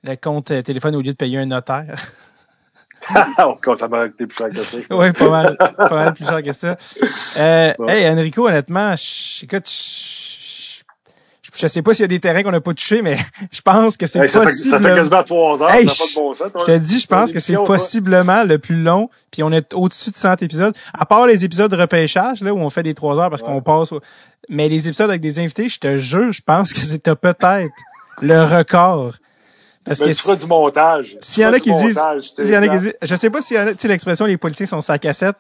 le 0.03 0.16
compte 0.16 0.51
téléphone 0.64 0.95
au 0.95 1.01
lieu 1.01 1.11
de 1.11 1.17
payer 1.17 1.40
un 1.40 1.45
notaire. 1.48 1.95
Ça 3.77 3.88
m'a 3.88 4.07
coûté 4.07 4.25
plus 4.27 4.35
cher 4.38 4.49
que 4.49 4.57
ça. 4.57 4.77
oui, 4.91 5.11
pas 5.11 5.30
mal, 5.30 5.57
pas 5.57 5.90
mal 5.90 6.14
plus 6.14 6.25
cher 6.25 6.41
que 6.43 6.53
ça. 6.53 6.77
Euh, 7.38 7.73
Bon. 7.77 7.88
Hey, 7.88 8.07
Enrico, 8.07 8.48
honnêtement, 8.48 8.95
je, 8.95 9.43
écoute, 9.45 9.67
je, 11.56 11.67
sais 11.67 11.82
pas 11.82 11.93
s'il 11.93 12.01
y 12.03 12.06
a 12.06 12.07
des 12.07 12.19
terrains 12.19 12.43
qu'on 12.43 12.51
n'a 12.51 12.61
pas 12.61 12.73
touchés, 12.73 13.01
mais 13.01 13.17
je 13.51 13.61
pense 13.61 13.98
que 13.98 14.07
c'est 14.07 14.19
Hey, 14.19 14.30
ça, 14.30 14.40
fait, 14.41 14.45
possible. 14.48 14.69
ça 14.69 14.80
fait 14.80 14.95
quasiment 14.95 15.23
trois 15.23 15.64
heures, 15.64 15.72
Hey, 15.73 15.88
ça 15.90 16.03
n'a 16.03 16.07
pas 16.07 16.14
de 16.14 16.15
bon 16.25 16.33
sens. 16.33 16.51
toi. 16.51 16.61
Je 16.61 16.72
te 16.73 16.77
dis, 16.77 16.99
je 16.99 17.07
pense 17.07 17.32
que 17.32 17.40
c'est 17.40 17.53
toi. 17.53 17.64
possiblement 17.65 18.43
le 18.43 18.57
plus 18.59 18.82
long, 18.82 19.09
puis 19.32 19.43
on 19.43 19.51
est 19.51 19.73
au-dessus 19.73 20.11
de 20.11 20.17
100 20.17 20.41
épisodes. 20.41 20.75
À 20.93 21.06
part 21.06 21.27
les 21.27 21.43
épisodes 21.45 21.69
de 21.72 21.77
repêchage, 21.77 22.41
là, 22.41 22.53
où 22.53 22.59
on 22.59 22.69
fait 22.69 22.83
des 22.83 22.93
trois 22.93 23.17
heures 23.19 23.30
parce 23.30 23.41
Ouais. 23.43 23.49
qu'on 23.49 23.61
passe... 23.61 23.91
au- 23.91 24.01
Mais 24.49 24.67
les 24.69 24.88
épisodes 24.88 25.09
avec 25.09 25.22
des 25.22 25.40
invités, 25.40 25.69
je 25.69 25.80
te 25.80 25.98
jure, 25.99 26.32
je 26.32 26.41
pense 26.41 26.73
que 26.73 26.80
c'était 26.80 27.15
peut-être 27.15 27.72
le 28.22 28.43
record. 28.43 29.14
Parce 29.85 29.99
Mais 29.99 30.07
que 30.07 30.11
tu 30.11 30.21
feras 30.21 30.35
du 30.35 30.45
montage. 30.45 31.17
S'il 31.19 31.43
y 31.43 31.45
en 31.45 31.53
a 31.53 31.59
qui 31.59 31.73
disent, 31.73 31.99
s'il 32.21 32.47
y 32.47 32.57
en 32.57 32.61
a 32.61 32.67
qui 32.67 32.77
disent, 32.77 32.95
je 33.01 33.15
sais 33.15 33.29
pas 33.29 33.39
a, 33.39 33.41
tu 33.41 33.75
sais, 33.77 33.87
l'expression 33.87 34.25
les 34.25 34.37
politiciens 34.37 34.67
sont 34.67 34.81
sa 34.81 34.97
cassette. 34.97 35.35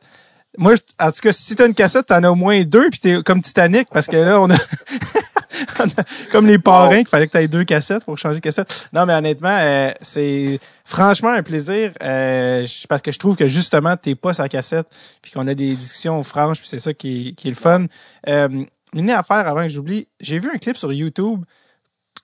Moi, 0.57 0.73
en 0.99 1.11
tout 1.11 1.19
cas, 1.21 1.31
si 1.31 1.55
t'as 1.55 1.65
une 1.65 1.73
cassette, 1.73 2.07
t'en 2.07 2.23
as 2.23 2.29
au 2.29 2.35
moins 2.35 2.61
deux, 2.63 2.89
puis 2.91 2.99
t'es 2.99 3.23
comme 3.23 3.41
Titanic, 3.41 3.87
parce 3.91 4.05
que 4.05 4.17
là, 4.17 4.39
on 4.39 4.49
a, 4.51 4.55
on 5.79 5.85
a- 5.85 6.03
comme 6.31 6.45
les 6.45 6.59
parrains, 6.59 6.99
qu'il 6.99 7.07
fallait 7.07 7.25
que 7.25 7.31
t'aies 7.31 7.47
deux 7.47 7.63
cassettes 7.63 8.05
pour 8.05 8.17
changer 8.19 8.39
de 8.39 8.43
cassette. 8.43 8.89
Non, 8.93 9.07
mais 9.07 9.13
honnêtement, 9.13 9.57
euh, 9.59 9.91
c'est 10.01 10.59
franchement 10.85 11.29
un 11.29 11.41
plaisir, 11.41 11.91
euh, 12.03 12.67
parce 12.87 13.01
que 13.01 13.11
je 13.11 13.17
trouve 13.17 13.35
que 13.35 13.47
justement, 13.47 13.97
t'es 13.97 14.13
pas 14.13 14.35
sa 14.35 14.47
cassette, 14.47 14.85
puis 15.23 15.31
qu'on 15.31 15.47
a 15.47 15.55
des 15.55 15.73
discussions 15.73 16.21
franches, 16.21 16.59
puis 16.59 16.67
c'est 16.67 16.79
ça 16.79 16.93
qui 16.93 17.29
est, 17.29 17.31
qui 17.33 17.47
est 17.47 17.51
le 17.51 17.57
fun. 17.57 17.85
Euh, 18.29 18.63
une 18.93 19.09
affaire 19.09 19.47
avant 19.47 19.63
que 19.63 19.69
j'oublie, 19.69 20.07
j'ai 20.19 20.37
vu 20.37 20.51
un 20.53 20.59
clip 20.59 20.77
sur 20.77 20.93
YouTube 20.93 21.43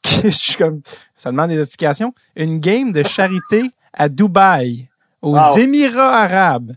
je 0.24 0.30
suis 0.30 0.56
comme, 0.56 0.82
ça 1.16 1.32
demande 1.32 1.50
des 1.50 1.60
explications. 1.60 2.14
Une 2.36 2.60
game 2.60 2.92
de 2.92 3.04
charité 3.04 3.64
à 3.94 4.10
Dubaï, 4.10 4.90
aux 5.22 5.38
Wow. 5.38 5.58
Émirats 5.58 6.22
Arabes, 6.24 6.74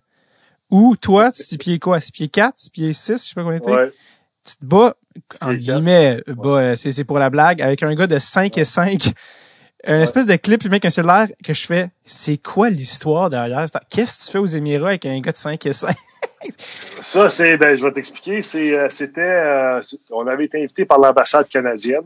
où 0.70 0.96
toi, 0.96 1.30
six 1.34 1.58
pieds 1.58 1.78
quoi, 1.78 2.00
six 2.00 2.12
pieds 2.12 2.28
4, 2.28 2.54
six 2.56 2.70
pieds 2.70 2.92
6, 2.92 3.12
je 3.12 3.16
sais 3.18 3.34
pas 3.34 3.42
combien 3.42 3.58
t'es, 3.60 3.70
Ouais. 3.72 3.90
tu 4.44 4.54
te 4.56 4.64
bats, 4.64 4.94
en 5.40 5.52
guillemets, 5.54 6.22
bas, 6.26 6.48
euh, 6.60 6.76
c'est, 6.76 6.90
c'est 6.92 7.04
pour 7.04 7.18
la 7.18 7.30
blague, 7.30 7.60
avec 7.62 7.82
un 7.82 7.94
gars 7.94 8.06
de 8.06 8.18
5 8.18 8.56
et 8.58 8.64
5. 8.64 9.12
Un 9.84 10.00
espèce 10.00 10.26
de 10.26 10.36
clip 10.36 10.62
filmé 10.62 10.76
avec 10.76 10.84
un 10.84 10.90
cellulaire 10.90 11.26
que 11.44 11.52
je 11.52 11.66
fais, 11.66 11.88
c'est 12.04 12.38
quoi 12.38 12.70
l'histoire 12.70 13.28
derrière? 13.30 13.66
Qu'est-ce 13.90 14.20
que 14.20 14.24
tu 14.26 14.30
fais 14.30 14.38
aux 14.38 14.46
Émirats 14.46 14.90
avec 14.90 15.04
un 15.06 15.18
gars 15.20 15.32
de 15.32 15.36
5 15.36 15.66
et 15.66 15.72
5? 15.72 15.94
Ça, 17.00 17.28
c'est, 17.28 17.56
ben, 17.56 17.76
je 17.76 17.82
vais 17.84 17.92
t'expliquer. 17.92 18.42
C'est, 18.42 18.72
euh, 18.74 18.88
c'était, 18.90 19.20
euh, 19.20 19.80
on 20.10 20.26
avait 20.26 20.44
été 20.46 20.58
invité 20.62 20.84
par 20.84 20.98
l'ambassade 20.98 21.48
canadienne, 21.48 22.02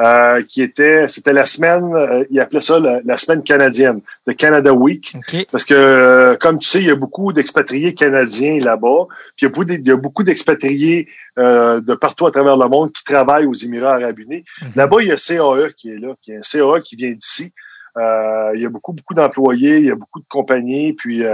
euh, 0.00 0.42
qui 0.48 0.62
était, 0.62 1.08
c'était 1.08 1.32
la 1.32 1.44
semaine, 1.44 1.92
euh, 1.94 2.24
ils 2.30 2.38
appelaient 2.40 2.60
ça 2.60 2.78
la, 2.78 3.00
la 3.04 3.16
semaine 3.16 3.42
canadienne, 3.42 4.00
le 4.26 4.34
Canada 4.34 4.72
Week. 4.72 5.12
OK. 5.16 5.46
Parce 5.50 5.64
que, 5.64 5.74
euh, 5.74 6.36
comme 6.36 6.58
tu 6.60 6.68
sais, 6.68 6.80
il 6.80 6.86
y 6.86 6.90
a 6.90 6.94
beaucoup 6.94 7.32
d'expatriés 7.32 7.94
canadiens 7.94 8.58
là-bas, 8.58 9.06
puis 9.36 9.42
il 9.42 9.44
y 9.44 9.46
a 9.46 9.48
beaucoup, 9.48 9.64
d- 9.64 9.80
il 9.80 9.88
y 9.88 9.90
a 9.90 9.96
beaucoup 9.96 10.22
d'expatriés 10.22 11.08
euh, 11.38 11.80
de 11.80 11.94
partout 11.94 12.26
à 12.26 12.30
travers 12.30 12.56
le 12.56 12.68
monde 12.68 12.92
qui 12.92 13.02
travaillent 13.02 13.46
aux 13.46 13.54
Émirats 13.54 13.96
arabes 13.96 14.18
unis. 14.20 14.44
Mhm. 14.62 14.68
Là-bas, 14.76 14.96
il 15.00 15.08
y 15.08 15.12
a 15.12 15.16
CAE 15.16 15.72
qui 15.76 15.90
est 15.90 15.98
là, 15.98 16.14
qui 16.22 16.32
est 16.32 16.36
un 16.36 16.42
CAE 16.42 16.80
qui 16.82 16.94
vient 16.96 17.10
d'ici. 17.12 17.52
Euh, 17.96 18.52
il 18.54 18.62
y 18.62 18.66
a 18.66 18.68
beaucoup, 18.68 18.92
beaucoup 18.92 19.14
d'employés, 19.14 19.78
il 19.78 19.86
y 19.86 19.90
a 19.90 19.96
beaucoup 19.96 20.20
de 20.20 20.26
compagnies, 20.28 20.92
puis 20.92 21.24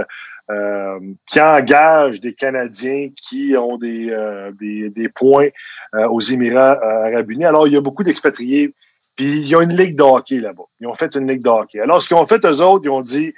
euh, 0.51 0.99
qui 1.25 1.41
engagent 1.41 2.21
des 2.21 2.33
Canadiens 2.33 3.09
qui 3.15 3.55
ont 3.57 3.77
des, 3.77 4.09
euh, 4.11 4.51
des, 4.59 4.89
des 4.89 5.09
points 5.09 5.49
euh, 5.95 6.07
aux 6.07 6.19
Émirats 6.19 6.79
euh, 6.83 7.11
arabes 7.11 7.31
unis. 7.31 7.45
Alors, 7.45 7.67
il 7.67 7.73
y 7.73 7.77
a 7.77 7.81
beaucoup 7.81 8.03
d'expatriés, 8.03 8.73
puis 9.15 9.41
il 9.41 9.47
y 9.47 9.55
a 9.55 9.61
une 9.63 9.75
ligue 9.75 9.95
de 9.95 10.03
hockey 10.03 10.39
là-bas. 10.39 10.63
Ils 10.79 10.87
ont 10.87 10.95
fait 10.95 11.15
une 11.15 11.27
ligue 11.27 11.43
de 11.43 11.49
hockey. 11.49 11.79
Alors, 11.79 12.01
ce 12.01 12.07
qu'ils 12.07 12.17
ont 12.17 12.27
fait, 12.27 12.43
eux 12.45 12.61
autres, 12.61 12.85
ils 12.85 12.89
ont 12.89 13.01
dit, 13.01 13.33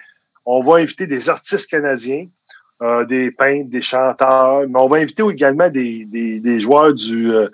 on 0.45 0.61
va 0.61 0.75
inviter 0.79 1.07
des 1.07 1.29
artistes 1.29 1.69
canadiens, 1.69 2.27
euh, 2.81 3.05
des 3.05 3.31
peintres, 3.31 3.69
des 3.69 3.81
chanteurs, 3.81 4.67
mais 4.67 4.79
on 4.79 4.87
va 4.87 4.97
inviter 4.97 5.23
également 5.23 5.69
des, 5.69 6.05
des, 6.05 6.39
des 6.39 6.59
joueurs 6.59 6.93
du 6.93 7.31
euh, 7.31 7.49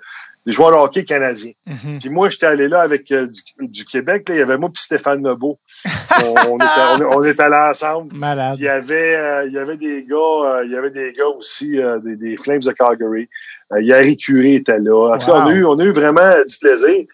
des 0.46 0.52
joueurs 0.52 0.70
de 0.72 0.76
hockey 0.76 1.04
canadiens. 1.04 1.52
Mhm. 1.66 1.98
Puis 2.00 2.10
moi, 2.10 2.28
j'étais 2.28 2.46
allé 2.46 2.68
là 2.68 2.80
avec 2.82 3.10
euh, 3.12 3.26
du, 3.26 3.40
du 3.68 3.84
Québec. 3.84 4.28
Là, 4.28 4.34
il 4.34 4.38
y 4.38 4.42
avait 4.42 4.58
moi 4.58 4.68
puis 4.72 4.82
Stéphane 4.82 5.26
Lebeau. 5.26 5.58
On, 6.22 6.34
on, 6.50 6.56
était, 6.56 7.04
on, 7.04 7.18
on 7.18 7.24
était 7.24 7.42
allés 7.42 7.70
ensemble. 7.70 8.14
Malade. 8.14 8.56
Il 8.58 8.64
y 8.64 8.68
avait, 8.68 9.16
euh, 9.16 9.46
il 9.46 9.52
y 9.52 9.58
avait 9.58 9.76
des 9.76 10.04
gars, 10.04 10.16
euh, 10.16 10.62
il 10.66 10.72
y 10.72 10.76
avait 10.76 10.90
des 10.90 11.12
gars 11.12 11.28
aussi, 11.36 11.78
des, 12.04 12.16
des 12.16 12.36
Flames 12.36 12.60
de 12.60 12.72
Calgary. 12.72 13.28
Yari 13.76 14.16
Curé 14.16 14.56
était 14.56 14.78
là. 14.78 15.14
En 15.14 15.18
tout 15.18 15.26
cas, 15.26 15.32
on 15.38 15.46
a 15.46 15.52
eu, 15.52 15.64
on 15.64 15.78
a 15.78 15.84
eu 15.84 15.92
vraiment 15.92 16.32
du 16.46 16.58
plaisir. 16.58 17.04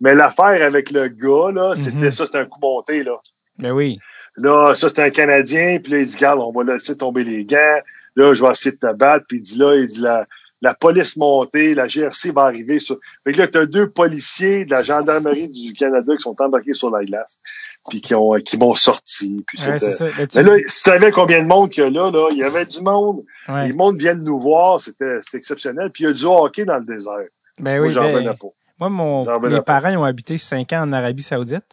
Mais 0.00 0.14
l'affaire 0.14 0.62
avec 0.66 0.90
le 0.90 1.08
gars, 1.08 1.52
là, 1.52 1.72
c'était 1.74 2.06
Mhm. 2.06 2.12
ça, 2.12 2.26
c'était 2.26 2.38
un 2.38 2.46
coup 2.46 2.58
monté, 2.60 3.04
là. 3.04 3.16
Ben 3.58 3.70
oui. 3.72 3.98
Là, 4.36 4.74
ça, 4.74 4.88
c'est 4.88 5.00
un 5.00 5.10
Canadien. 5.10 5.78
Puis 5.82 5.92
là, 5.92 5.98
il 6.00 6.06
dit, 6.06 6.16
garde, 6.16 6.40
on 6.40 6.50
va 6.52 6.72
laisser 6.72 6.96
tomber 6.96 7.22
les 7.24 7.44
gants. 7.44 7.80
Là, 8.16 8.32
je 8.32 8.42
vais 8.42 8.50
essayer 8.50 8.74
de 8.74 8.80
te 8.80 8.92
battre. 8.94 9.26
Puis 9.28 9.38
il 9.38 9.40
dit, 9.42 9.58
là, 9.58 9.76
il 9.76 9.86
dit, 9.86 10.00
la, 10.00 10.26
la 10.62 10.74
police 10.74 11.16
montée, 11.16 11.74
la 11.74 11.86
GRC 11.86 12.32
va 12.32 12.42
arriver 12.42 12.78
sur... 12.80 12.98
Fait 13.24 13.32
que 13.32 13.38
là, 13.38 13.48
t'as 13.48 13.66
deux 13.66 13.88
policiers 13.90 14.64
de 14.64 14.70
la 14.70 14.82
gendarmerie 14.82 15.48
du 15.48 15.72
Canada 15.72 16.12
qui 16.14 16.22
sont 16.22 16.36
embarqués 16.40 16.74
sur 16.74 16.90
la 16.90 17.04
glace. 17.04 17.40
Puis 17.88 18.02
qui 18.02 18.14
ont, 18.14 18.32
qui 18.44 18.58
m'ont 18.58 18.74
sorti. 18.74 19.42
Puis 19.46 19.58
Ouais, 19.66 19.78
ça. 19.78 20.04
Ben, 20.16 20.26
tu- 20.26 20.36
mais 20.38 20.42
là, 20.44 20.56
tu 20.58 20.64
savais 20.68 21.10
combien 21.12 21.42
de 21.42 21.46
monde 21.48 21.70
qu'il 21.70 21.82
y 21.82 21.86
a 21.86 21.90
là, 21.90 22.10
là, 22.10 22.28
il 22.30 22.36
y 22.38 22.44
avait 22.44 22.66
du 22.66 22.80
monde. 22.82 23.22
ouais. 23.48 23.68
Les 23.68 23.72
monde 23.72 23.96
viennent 23.98 24.22
nous 24.22 24.38
voir, 24.38 24.80
c'était 24.80 25.18
exceptionnel. 25.32 25.90
Puis 25.90 26.04
il 26.04 26.06
y 26.08 26.10
a 26.10 26.12
du 26.12 26.24
hockey 26.26 26.64
dans 26.66 26.76
le 26.78 26.84
désert. 26.84 27.14
Ben 27.58 27.78
Moi, 27.78 27.86
oui, 27.88 27.92
j'en 27.92 28.02
ben. 28.12 28.36
Moi, 28.78 28.88
mon, 28.88 29.40
mes 29.48 29.60
parents 29.62 29.94
ont 29.96 30.04
habité 30.04 30.38
cinq 30.38 30.72
ans 30.72 30.82
en 30.82 30.92
Arabie 30.92 31.22
Saoudite, 31.22 31.64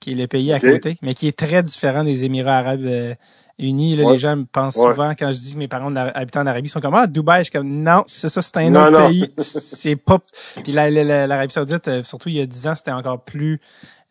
qui 0.00 0.12
est 0.12 0.14
le 0.16 0.26
pays 0.26 0.52
à 0.52 0.58
côté, 0.60 0.98
mais 1.02 1.14
qui 1.14 1.28
est 1.28 1.36
très 1.36 1.62
différent 1.62 2.02
des 2.04 2.24
Émirats 2.24 2.58
Arabes 2.58 2.84
euh, 2.86 3.14
Unis. 3.58 3.96
Là, 3.96 4.04
Ouais. 4.04 4.12
Les 4.12 4.18
gens 4.18 4.36
me 4.36 4.44
pensent 4.44 4.76
Ouais. 4.76 4.90
souvent, 4.90 5.12
quand 5.18 5.32
je 5.32 5.38
dis 5.38 5.54
que 5.54 5.58
mes 5.58 5.68
parents 5.68 5.94
habité 5.96 6.38
en 6.38 6.46
Arabie, 6.46 6.66
ils 6.68 6.70
sont 6.70 6.80
comme, 6.80 6.94
ah, 6.94 7.06
Dubaï, 7.06 7.40
je 7.40 7.44
suis 7.44 7.52
comme, 7.52 7.68
non, 7.68 8.04
c'est 8.06 8.28
ça, 8.28 8.42
c'est 8.42 8.56
un 8.58 8.70
Non, 8.70 8.82
autre 8.88 8.90
non. 9.00 9.08
pays. 9.08 9.30
c'est 9.38 9.96
pas, 9.96 10.18
puis 10.62 10.72
la- 10.72 10.90
la- 10.90 11.04
la- 11.04 11.26
l'Arabie 11.26 11.52
Saoudite, 11.52 11.88
euh, 11.88 12.02
surtout 12.04 12.28
il 12.28 12.36
y 12.36 12.40
a 12.40 12.46
dix 12.46 12.66
ans, 12.66 12.74
c'était 12.76 12.92
encore 12.92 13.22
plus, 13.24 13.60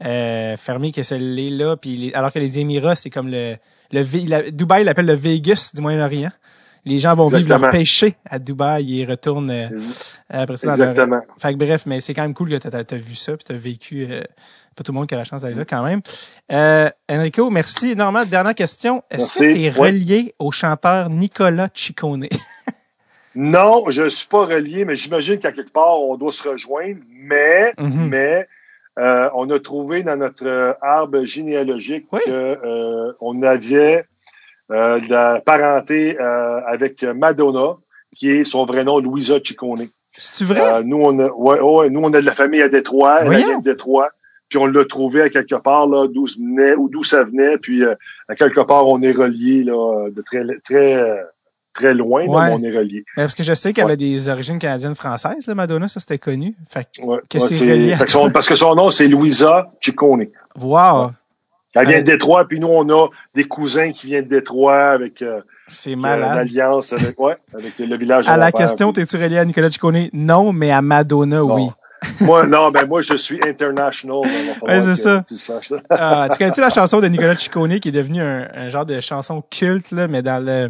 euh, 0.04 0.58
fermé 0.58 0.92
que 0.92 1.04
celui-là, 1.04 1.78
puis 1.78 1.96
les- 1.98 2.14
alors 2.14 2.32
que 2.32 2.40
les 2.40 2.60
Émirats, 2.60 2.96
c'est 2.96 3.10
comme 3.10 3.30
le, 3.30 3.56
le, 3.92 4.04
la- 4.28 4.50
Dubaï 4.52 4.84
l'appelle 4.84 5.06
le 5.06 5.14
Vegas 5.14 5.72
du 5.74 5.82
Moyen-Orient. 5.82 6.32
Les 6.86 7.00
gens 7.00 7.16
vont 7.16 7.28
vivre 7.28 7.50
leur 7.50 7.70
péché 7.72 8.16
à 8.30 8.38
Dubaï 8.40 9.02
et 9.02 9.06
retournent 9.06 9.50
euh, 9.52 9.70
après 10.30 10.56
ça 10.58 10.68
dans 10.68 10.76
leur- 10.76 10.90
Exactement. 10.92 11.22
fait 11.40 11.54
que 11.54 11.58
bref, 11.58 11.86
mais 11.88 12.00
c'est 12.02 12.14
quand 12.14 12.22
même 12.22 12.34
cool 12.36 12.50
que 12.50 12.56
t'as 12.58 12.78
as 12.80 12.98
vu 13.00 13.16
ça 13.16 13.36
puis 13.36 13.44
t'as 13.44 13.56
vécu. 13.56 14.08
euh, 14.10 14.22
pas 14.76 14.84
tout 14.84 14.92
le 14.92 14.98
monde 14.98 15.08
qui 15.08 15.16
a 15.16 15.18
la 15.18 15.24
chance 15.24 15.42
d'aller 15.42 15.56
là 15.56 15.64
quand 15.66 15.84
même. 15.84 16.02
Euh, 16.52 16.90
Enrico, 17.10 17.50
merci 17.50 17.92
énormément. 17.92 18.26
Dernière 18.26 18.54
question. 18.56 19.04
Est-ce 19.10 19.40
que 19.40 19.54
tu 19.54 19.62
es 19.64 19.72
Ouais. 19.80 19.88
relié 19.90 20.36
au 20.38 20.52
chanteur 20.52 21.10
Nicolas 21.10 21.70
Ciccone? 21.74 22.28
Non, 23.38 23.84
je 23.90 24.08
suis 24.10 24.28
pas 24.30 24.46
relié, 24.46 24.86
mais 24.86 24.96
j'imagine 24.96 25.40
qu'à 25.40 25.52
quelque 25.52 25.72
part, 25.72 26.00
on 26.00 26.16
doit 26.16 26.32
se 26.32 26.48
rejoindre. 26.48 27.00
Mais, 27.12 27.74
Mhm. 27.78 28.08
mais, 28.08 28.48
euh, 28.98 29.30
on 29.36 29.50
a 29.50 29.60
trouvé 29.60 30.04
dans 30.04 30.16
notre 30.16 30.46
euh, 30.46 30.74
arbre 30.82 31.26
généalogique 31.26 32.06
Oui. 32.14 32.22
que 32.26 32.32
euh, 32.32 33.12
on 33.20 33.44
avait 33.44 34.06
euh, 34.72 35.00
de 35.00 35.10
la 35.10 35.42
parenté 35.46 36.20
euh, 36.20 36.60
avec 36.68 37.04
Madonna, 37.04 37.76
qui 38.16 38.32
est 38.32 38.44
son 38.44 38.66
vrai 38.66 38.84
nom 38.84 39.00
Louisa 39.00 39.36
Ciccone. 39.44 39.88
C'est 40.18 40.46
vrai? 40.46 40.62
Euh, 40.62 40.84
nous, 40.84 40.98
on 41.02 41.20
a, 41.20 41.30
ouais, 41.30 41.60
ouais, 41.60 41.90
nous, 41.90 42.00
on 42.02 42.14
a 42.14 42.22
de 42.22 42.26
la 42.26 42.34
famille 42.34 42.62
à 42.62 42.70
Détroit, 42.70 43.20
elle 43.22 43.36
vient 43.36 43.58
de 43.60 43.64
Détroit. 43.64 44.10
Puis 44.48 44.60
on 44.60 44.68
l'a 44.68 44.86
trouvé 44.86 45.22
à 45.24 45.30
quelque 45.30 45.56
part 45.56 45.88
là 45.88 46.08
d'où 46.08 46.28
ça 46.28 46.36
venait 46.40 46.76
ou 46.76 46.88
d'où 46.88 47.02
ça 47.04 47.24
venait. 47.24 47.58
Puis 47.58 47.84
euh, 47.84 47.96
à 48.30 48.36
quelque 48.36 48.62
part 48.62 48.88
on 48.88 49.02
est 49.02 49.12
relié 49.12 49.64
là 49.64 50.08
de 50.12 50.22
très 50.22 50.44
très 50.64 51.04
très 51.74 51.94
loin, 51.96 52.26
là, 52.26 52.30
Ouais. 52.32 52.48
mais 52.50 52.54
on 52.54 52.64
est 52.64 52.78
relié. 52.78 53.04
Parce 53.16 53.34
que 53.34 53.42
je 53.44 53.54
sais 53.56 53.74
qu'elle 53.74 53.90
a 53.90 53.96
des 53.96 54.30
origines 54.30 54.60
canadiennes 54.60 54.94
françaises, 54.96 55.48
là, 55.48 55.56
Madonna, 55.56 55.88
ça 55.88 56.00
c'était 56.00 56.20
connu. 56.20 56.56
Fait 56.70 56.86
que, 56.96 57.04
Ouais, 57.04 57.18
Que 57.28 57.40
c'est 57.40 57.70
relié 57.70 57.94
à 57.94 57.98
parce 58.32 58.48
que 58.48 58.56
son 58.56 58.76
nom 58.76 58.92
c'est 58.92 59.08
Louisa 59.08 59.68
Ciccone. 59.82 60.28
wow, 60.62 61.10
Elle 61.76 61.88
vient 61.88 62.00
de 62.00 62.06
Détroit, 62.06 62.48
puis 62.48 62.60
nous 62.60 62.68
on 62.70 62.90
a 62.90 63.08
des 63.36 63.44
cousins 63.44 63.92
qui 63.92 64.08
viennent 64.08 64.26
de 64.26 64.30
Détroit 64.30 64.90
avec 64.92 65.22
euh, 65.22 65.42
c'est 65.68 65.92
une 65.92 66.02
malade. 66.02 66.38
alliance 66.40 66.94
avec 66.94 67.20
ouais 67.20 67.36
avec 67.54 67.78
le 67.80 67.98
village. 67.98 68.28
À 68.30 68.38
la 68.38 68.52
père. 68.52 68.68
question, 68.70 68.94
t'es-tu 68.94 69.18
relié 69.18 69.38
à 69.38 69.46
Nicolas 69.46 69.70
Ciccone? 69.72 70.10
Non, 70.14 70.54
mais 70.54 70.72
à 70.72 70.82
Madonna, 70.82 71.38
Non. 71.40 71.56
oui. 71.56 71.68
Moi 72.22 72.46
non, 72.46 72.70
ben 72.70 72.86
moi 72.86 73.02
je 73.02 73.16
suis 73.18 73.40
international. 73.48 74.18
Ouais, 74.62 74.82
c'est 74.82 74.96
ça. 74.96 75.24
Tu 75.28 75.38
saches. 75.38 75.74
Ah, 75.90 76.28
tu 76.32 76.38
connais-tu 76.38 76.62
la 76.62 76.70
chanson 76.70 77.02
de 77.02 77.08
Nicolas 77.08 77.36
Ciccone 77.36 77.80
qui 77.80 77.90
est 77.90 77.92
devenue 77.92 78.22
un, 78.22 78.48
un 78.54 78.70
genre 78.70 78.86
de 78.86 79.00
chanson 79.00 79.42
culte, 79.50 79.92
là, 79.92 80.08
mais 80.08 80.22
dans 80.22 80.44
le 80.44 80.70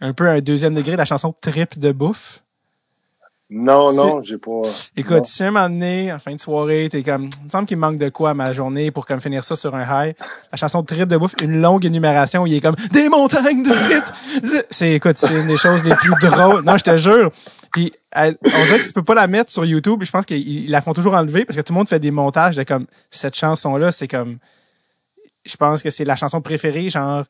un 0.00 0.12
peu 0.12 0.28
un 0.28 0.40
deuxième 0.40 0.74
degré, 0.74 0.94
la 0.94 1.04
chanson 1.06 1.34
Trip 1.40 1.78
de 1.78 1.90
bouffe? 1.90 2.40
Non, 3.48 3.92
non, 3.92 4.22
j'ai 4.24 4.38
pas. 4.38 4.62
Écoute, 4.96 5.18
Non. 5.18 5.24
si 5.24 5.44
un 5.44 5.52
moment 5.52 5.68
donné, 5.68 6.12
en 6.12 6.18
fin 6.18 6.34
de 6.34 6.40
soirée, 6.40 6.88
t'es 6.90 7.04
comme, 7.04 7.30
il 7.40 7.44
me 7.44 7.48
semble 7.48 7.66
qu'il 7.68 7.76
manque 7.76 7.96
de 7.98 8.08
quoi 8.08 8.30
à 8.30 8.34
ma 8.34 8.52
journée 8.52 8.90
pour 8.90 9.06
comme 9.06 9.20
finir 9.20 9.44
ça 9.44 9.54
sur 9.54 9.72
un 9.76 9.82
high. 9.84 10.16
La 10.50 10.56
chanson 10.58 10.80
de 10.80 10.86
Trip 10.86 11.08
de 11.08 11.16
bouffe, 11.16 11.34
une 11.40 11.60
longue 11.60 11.84
énumération 11.84 12.42
où 12.42 12.46
il 12.48 12.54
est 12.54 12.60
comme 12.60 12.74
des 12.90 13.08
montagnes 13.08 13.62
de 13.62 13.72
frites. 13.72 14.12
C'est, 14.70 14.94
écoute, 14.94 15.16
c'est 15.16 15.32
une 15.40 15.46
des 15.46 15.56
choses 15.58 15.84
les 15.84 15.94
plus 15.94 16.12
drôles. 16.20 16.64
Non, 16.64 16.76
je 16.76 16.82
te 16.82 16.96
jure. 16.96 17.30
Puis, 17.72 17.92
elle- 18.10 18.36
on 18.44 18.48
dirait 18.64 18.78
que 18.80 18.86
tu 18.88 18.92
peux 18.92 19.04
pas 19.04 19.14
la 19.14 19.28
mettre 19.28 19.52
sur 19.52 19.64
YouTube. 19.64 20.02
Je 20.02 20.10
pense 20.10 20.26
qu'ils 20.26 20.64
ils 20.64 20.70
la 20.70 20.80
font 20.80 20.92
toujours 20.92 21.14
enlever 21.14 21.44
parce 21.44 21.56
que 21.56 21.62
tout 21.62 21.72
le 21.72 21.78
monde 21.78 21.88
fait 21.88 22.00
des 22.00 22.10
montages 22.10 22.56
de 22.56 22.64
comme 22.64 22.86
cette 23.12 23.36
chanson-là, 23.36 23.92
c'est 23.92 24.08
comme, 24.08 24.38
je 25.44 25.56
pense 25.56 25.84
que 25.84 25.90
c'est 25.90 26.04
la 26.04 26.16
chanson 26.16 26.40
préférée, 26.40 26.90
genre 26.90 27.22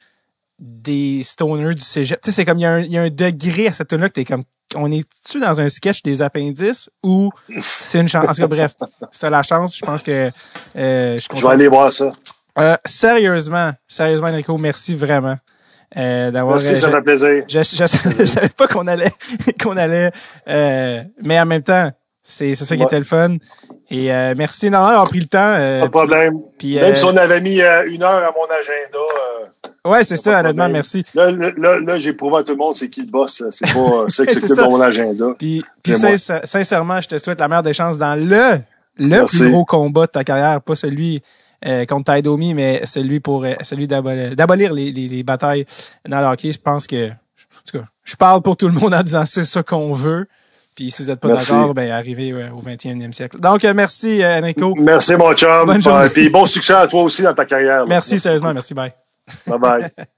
des 0.58 1.22
stoners 1.22 1.74
du 1.74 1.82
cégep. 1.82 2.22
Tu 2.22 2.30
sais, 2.30 2.36
c'est 2.36 2.44
comme 2.46 2.56
il 2.58 2.62
y, 2.62 2.64
a 2.64 2.72
un- 2.72 2.80
il 2.80 2.90
y 2.90 2.96
a 2.96 3.02
un 3.02 3.10
degré 3.10 3.66
à 3.68 3.74
cette 3.74 3.88
tune 3.88 4.00
là 4.00 4.08
que 4.08 4.14
t'es 4.14 4.24
comme 4.24 4.44
on 4.74 4.90
est-tu 4.90 5.38
dans 5.40 5.60
un 5.60 5.68
sketch 5.68 6.02
des 6.02 6.20
appendices 6.22 6.90
ou 7.02 7.30
c'est 7.58 8.00
une 8.00 8.08
chance? 8.08 8.24
En 8.28 8.32
tout 8.34 8.40
cas, 8.42 8.46
bref, 8.48 8.74
c'était 9.12 9.30
la 9.30 9.42
chance. 9.42 9.76
Je 9.76 9.84
pense 9.84 10.02
que 10.02 10.28
euh, 10.76 11.16
je 11.16 11.38
Je 11.38 11.46
vais 11.46 11.52
aller 11.52 11.68
voir 11.68 11.92
ça. 11.92 12.12
Euh, 12.58 12.76
sérieusement, 12.84 13.72
sérieusement, 13.86 14.28
Enrico, 14.28 14.56
merci 14.58 14.94
vraiment 14.94 15.36
euh, 15.96 16.30
d'avoir. 16.30 16.56
Merci, 16.56 16.76
ça 16.76 16.88
je- 16.88 16.92
fait 16.96 17.02
plaisir. 17.02 17.44
je, 17.48 17.58
je, 17.58 17.86
savais- 17.86 18.14
je 18.18 18.24
savais 18.24 18.48
pas 18.48 18.66
qu'on 18.66 18.86
allait 18.86 19.12
qu'on 19.62 19.76
allait 19.76 20.10
euh, 20.48 21.02
mais 21.22 21.38
en 21.38 21.46
même 21.46 21.62
temps 21.62 21.90
c'est 22.22 22.54
c'est 22.56 22.64
ça 22.64 22.74
qui 22.74 22.80
Ouais. 22.82 22.86
était 22.88 22.98
le 22.98 23.04
fun 23.04 23.36
et 23.88 24.12
euh, 24.12 24.34
merci 24.36 24.66
énormément 24.66 24.90
d'avoir 24.90 25.08
pris 25.08 25.20
le 25.20 25.26
temps 25.26 25.38
euh, 25.38 25.80
Pas 25.82 25.86
de 25.86 25.90
problème. 25.92 26.34
Même 26.64 26.82
euh, 26.92 26.94
si 26.96 27.04
on 27.04 27.16
avait 27.16 27.40
mis 27.40 27.60
euh, 27.60 27.88
une 27.88 28.02
heure 28.02 28.24
à 28.24 28.32
mon 28.32 28.46
agenda, 28.46 28.98
euh, 28.98 29.46
ouais 29.88 30.04
c'est 30.04 30.16
ça 30.16 30.40
honnêtement 30.40 30.68
merci 30.68 31.04
là, 31.14 31.30
là, 31.30 31.80
là, 31.80 31.98
j'ai 31.98 32.12
prouvé 32.12 32.38
à 32.38 32.42
tout 32.42 32.52
le 32.52 32.58
monde 32.58 32.74
c'est 32.76 32.88
qui 32.90 33.02
le 33.02 33.10
boss. 33.10 33.42
C'est 33.50 33.72
pas 33.72 33.78
euh, 33.78 34.06
c'est 34.08 34.24
de 34.26 34.68
mon 34.68 34.80
agenda. 34.80 35.26
puis 35.38 35.64
puis 35.82 35.94
sincèrement 36.44 37.00
je 37.00 37.08
te 37.08 37.18
souhaite 37.18 37.40
la 37.40 37.48
meilleure 37.48 37.62
des 37.62 37.72
chances 37.74 37.98
dans 37.98 38.14
le 38.18 38.58
le 38.98 39.08
Merci. 39.08 39.38
plus 39.40 39.50
gros 39.50 39.64
combat 39.64 40.06
de 40.06 40.10
ta 40.12 40.24
carrière 40.24 40.60
pas 40.62 40.74
celui 40.74 41.22
euh, 41.66 41.84
contre 41.86 42.12
Taidomi 42.12 42.54
mais 42.54 42.82
celui 42.86 43.20
pour 43.20 43.44
euh, 43.44 43.54
celui 43.62 43.86
d'abolir 43.86 44.72
les, 44.72 44.90
les, 44.92 45.08
les 45.08 45.22
batailles 45.22 45.66
dans 46.08 46.20
le 46.20 46.26
hockey 46.26 46.52
je 46.52 46.58
pense 46.58 46.86
que 46.86 47.08
en 47.10 47.12
tout 47.66 47.78
cas 47.78 47.84
je 48.04 48.16
parle 48.16 48.42
pour 48.42 48.56
tout 48.56 48.68
le 48.68 48.74
monde 48.74 48.94
en 48.94 49.02
disant 49.02 49.24
c'est 49.26 49.44
ça 49.44 49.62
qu'on 49.62 49.92
veut 49.92 50.26
puis 50.74 50.90
si 50.90 51.02
vous 51.02 51.10
êtes 51.10 51.20
pas 51.20 51.28
Merci. 51.28 51.52
d'accord 51.52 51.74
ben 51.74 51.90
arrivez 51.90 52.32
ouais, 52.34 52.50
au 52.50 52.60
21e 52.62 53.12
siècle 53.12 53.38
donc 53.40 53.62
merci 53.64 54.20
Enrico 54.24 54.74
Merci, 54.76 55.16
mon 55.16 55.32
chum. 55.34 55.64
Bonne 55.66 55.80
journée. 55.82 56.08
Puis 56.10 56.28
bon 56.28 56.44
succès 56.44 56.74
à 56.74 56.86
toi 56.86 57.02
aussi 57.02 57.22
dans 57.22 57.34
ta 57.34 57.44
carrière. 57.46 57.78
là. 57.80 57.84
Merci, 57.88 58.18
sérieusement, 58.18 58.52
merci, 58.52 58.74
bye. 58.74 58.92
Bye 59.46 59.90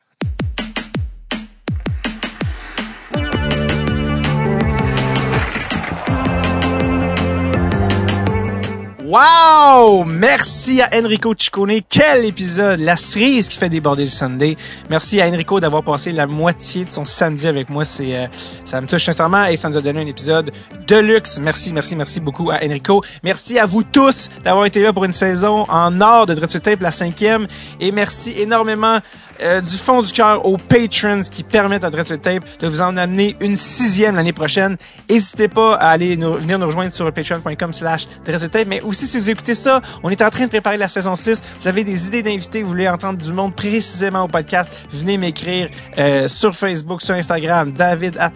Wow! 9.08 10.04
Merci 10.04 10.82
à 10.82 10.90
Enrico 10.92 11.34
Ciccone. 11.34 11.80
Quel 11.88 12.26
épisode! 12.26 12.80
La 12.80 12.98
cerise 12.98 13.48
qui 13.48 13.56
fait 13.56 13.70
déborder 13.70 14.02
le 14.02 14.10
Sunday. 14.10 14.54
Merci 14.90 15.18
à 15.22 15.26
Enrico 15.26 15.60
d'avoir 15.60 15.82
passé 15.82 16.12
la 16.12 16.26
moitié 16.26 16.84
de 16.84 16.90
son 16.90 17.06
samedi 17.06 17.48
avec 17.48 17.70
moi. 17.70 17.86
C'est, 17.86 18.14
euh, 18.14 18.26
ça 18.66 18.82
me 18.82 18.86
touche 18.86 19.06
sincèrement 19.06 19.46
et 19.46 19.56
ça 19.56 19.70
nous 19.70 19.78
a 19.78 19.80
donné 19.80 20.02
un 20.02 20.06
épisode 20.06 20.52
de 20.86 20.96
luxe. 20.96 21.40
Merci, 21.42 21.72
merci, 21.72 21.96
merci 21.96 22.20
beaucoup 22.20 22.50
à 22.50 22.56
Enrico. 22.56 23.02
Merci 23.22 23.58
à 23.58 23.64
vous 23.64 23.82
tous 23.82 24.28
d'avoir 24.44 24.66
été 24.66 24.82
là 24.82 24.92
pour 24.92 25.06
une 25.06 25.14
saison 25.14 25.64
en 25.70 25.98
or 26.02 26.26
de 26.26 26.34
Dreadful 26.34 26.60
Tape, 26.60 26.82
la 26.82 26.92
cinquième. 26.92 27.46
Et 27.80 27.92
merci 27.92 28.34
énormément 28.38 28.98
euh, 29.42 29.60
du 29.60 29.76
fond 29.76 30.02
du 30.02 30.12
cœur 30.12 30.44
aux 30.44 30.56
patrons 30.56 31.20
qui 31.30 31.42
permettent 31.42 31.84
à 31.84 31.90
Dreadful 31.90 32.18
Tape 32.18 32.44
de 32.60 32.68
vous 32.68 32.80
en 32.80 32.96
amener 32.96 33.36
une 33.40 33.56
sixième 33.56 34.16
l'année 34.16 34.32
prochaine. 34.32 34.76
N'hésitez 35.08 35.48
pas 35.48 35.74
à 35.76 35.90
aller 35.90 36.16
nous, 36.16 36.34
venir 36.34 36.58
nous 36.58 36.66
rejoindre 36.66 36.92
sur 36.92 37.12
patreon.com 37.12 37.72
slash 37.72 38.08
Tape. 38.24 38.66
Mais 38.66 38.80
aussi, 38.80 39.06
si 39.06 39.18
vous 39.18 39.30
écoutez 39.30 39.54
ça, 39.54 39.80
on 40.02 40.10
est 40.10 40.22
en 40.22 40.30
train 40.30 40.44
de 40.44 40.50
préparer 40.50 40.76
la 40.76 40.88
saison 40.88 41.14
6. 41.14 41.40
Vous 41.60 41.68
avez 41.68 41.84
des 41.84 42.06
idées 42.06 42.22
d'invités, 42.22 42.62
vous 42.62 42.70
voulez 42.70 42.88
entendre 42.88 43.18
du 43.18 43.32
monde 43.32 43.54
précisément 43.54 44.24
au 44.24 44.28
podcast, 44.28 44.70
venez 44.90 45.18
m'écrire 45.18 45.68
euh, 45.98 46.28
sur 46.28 46.54
Facebook, 46.54 47.02
sur 47.02 47.14
Instagram, 47.14 47.72
david 47.72 48.16
at 48.18 48.32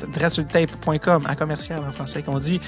à 1.27 1.35
commercial 1.35 1.81
en 1.87 1.93
français 1.93 2.23
qu'on 2.23 2.39
dit. 2.39 2.61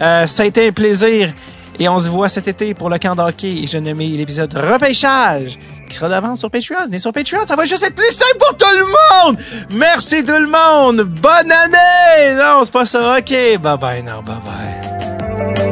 Euh, 0.00 0.26
ça 0.26 0.42
a 0.42 0.46
été 0.46 0.68
un 0.68 0.72
plaisir. 0.72 1.32
Et 1.78 1.88
on 1.88 1.98
se 1.98 2.08
voit 2.08 2.28
cet 2.28 2.46
été 2.46 2.74
pour 2.74 2.90
le 2.90 2.98
camp 2.98 3.14
d'hockey. 3.14 3.62
Et 3.62 3.66
je 3.66 3.78
nommé 3.78 4.08
l'épisode 4.08 4.52
repêchage 4.54 5.58
qui 5.90 5.96
sera 5.96 6.08
d'avance 6.08 6.38
sur 6.38 6.50
Patreon. 6.50 6.88
Et 6.92 6.98
sur 6.98 7.12
Patreon, 7.12 7.46
ça 7.46 7.56
va 7.56 7.66
juste 7.66 7.82
être 7.82 7.94
plus 7.94 8.10
simple 8.12 8.38
pour 8.38 8.56
tout 8.56 8.74
le 8.78 8.86
monde! 8.86 9.36
Merci 9.70 10.24
tout 10.24 10.32
le 10.32 10.46
monde! 10.46 11.02
Bonne 11.02 11.52
année! 11.52 12.34
Non, 12.36 12.62
c'est 12.64 12.72
pas 12.72 12.86
ça. 12.86 13.18
OK. 13.18 13.30
Bye 13.30 13.78
bye, 13.78 14.02
non, 14.02 14.22
bye 14.22 14.36
bye. 14.44 15.69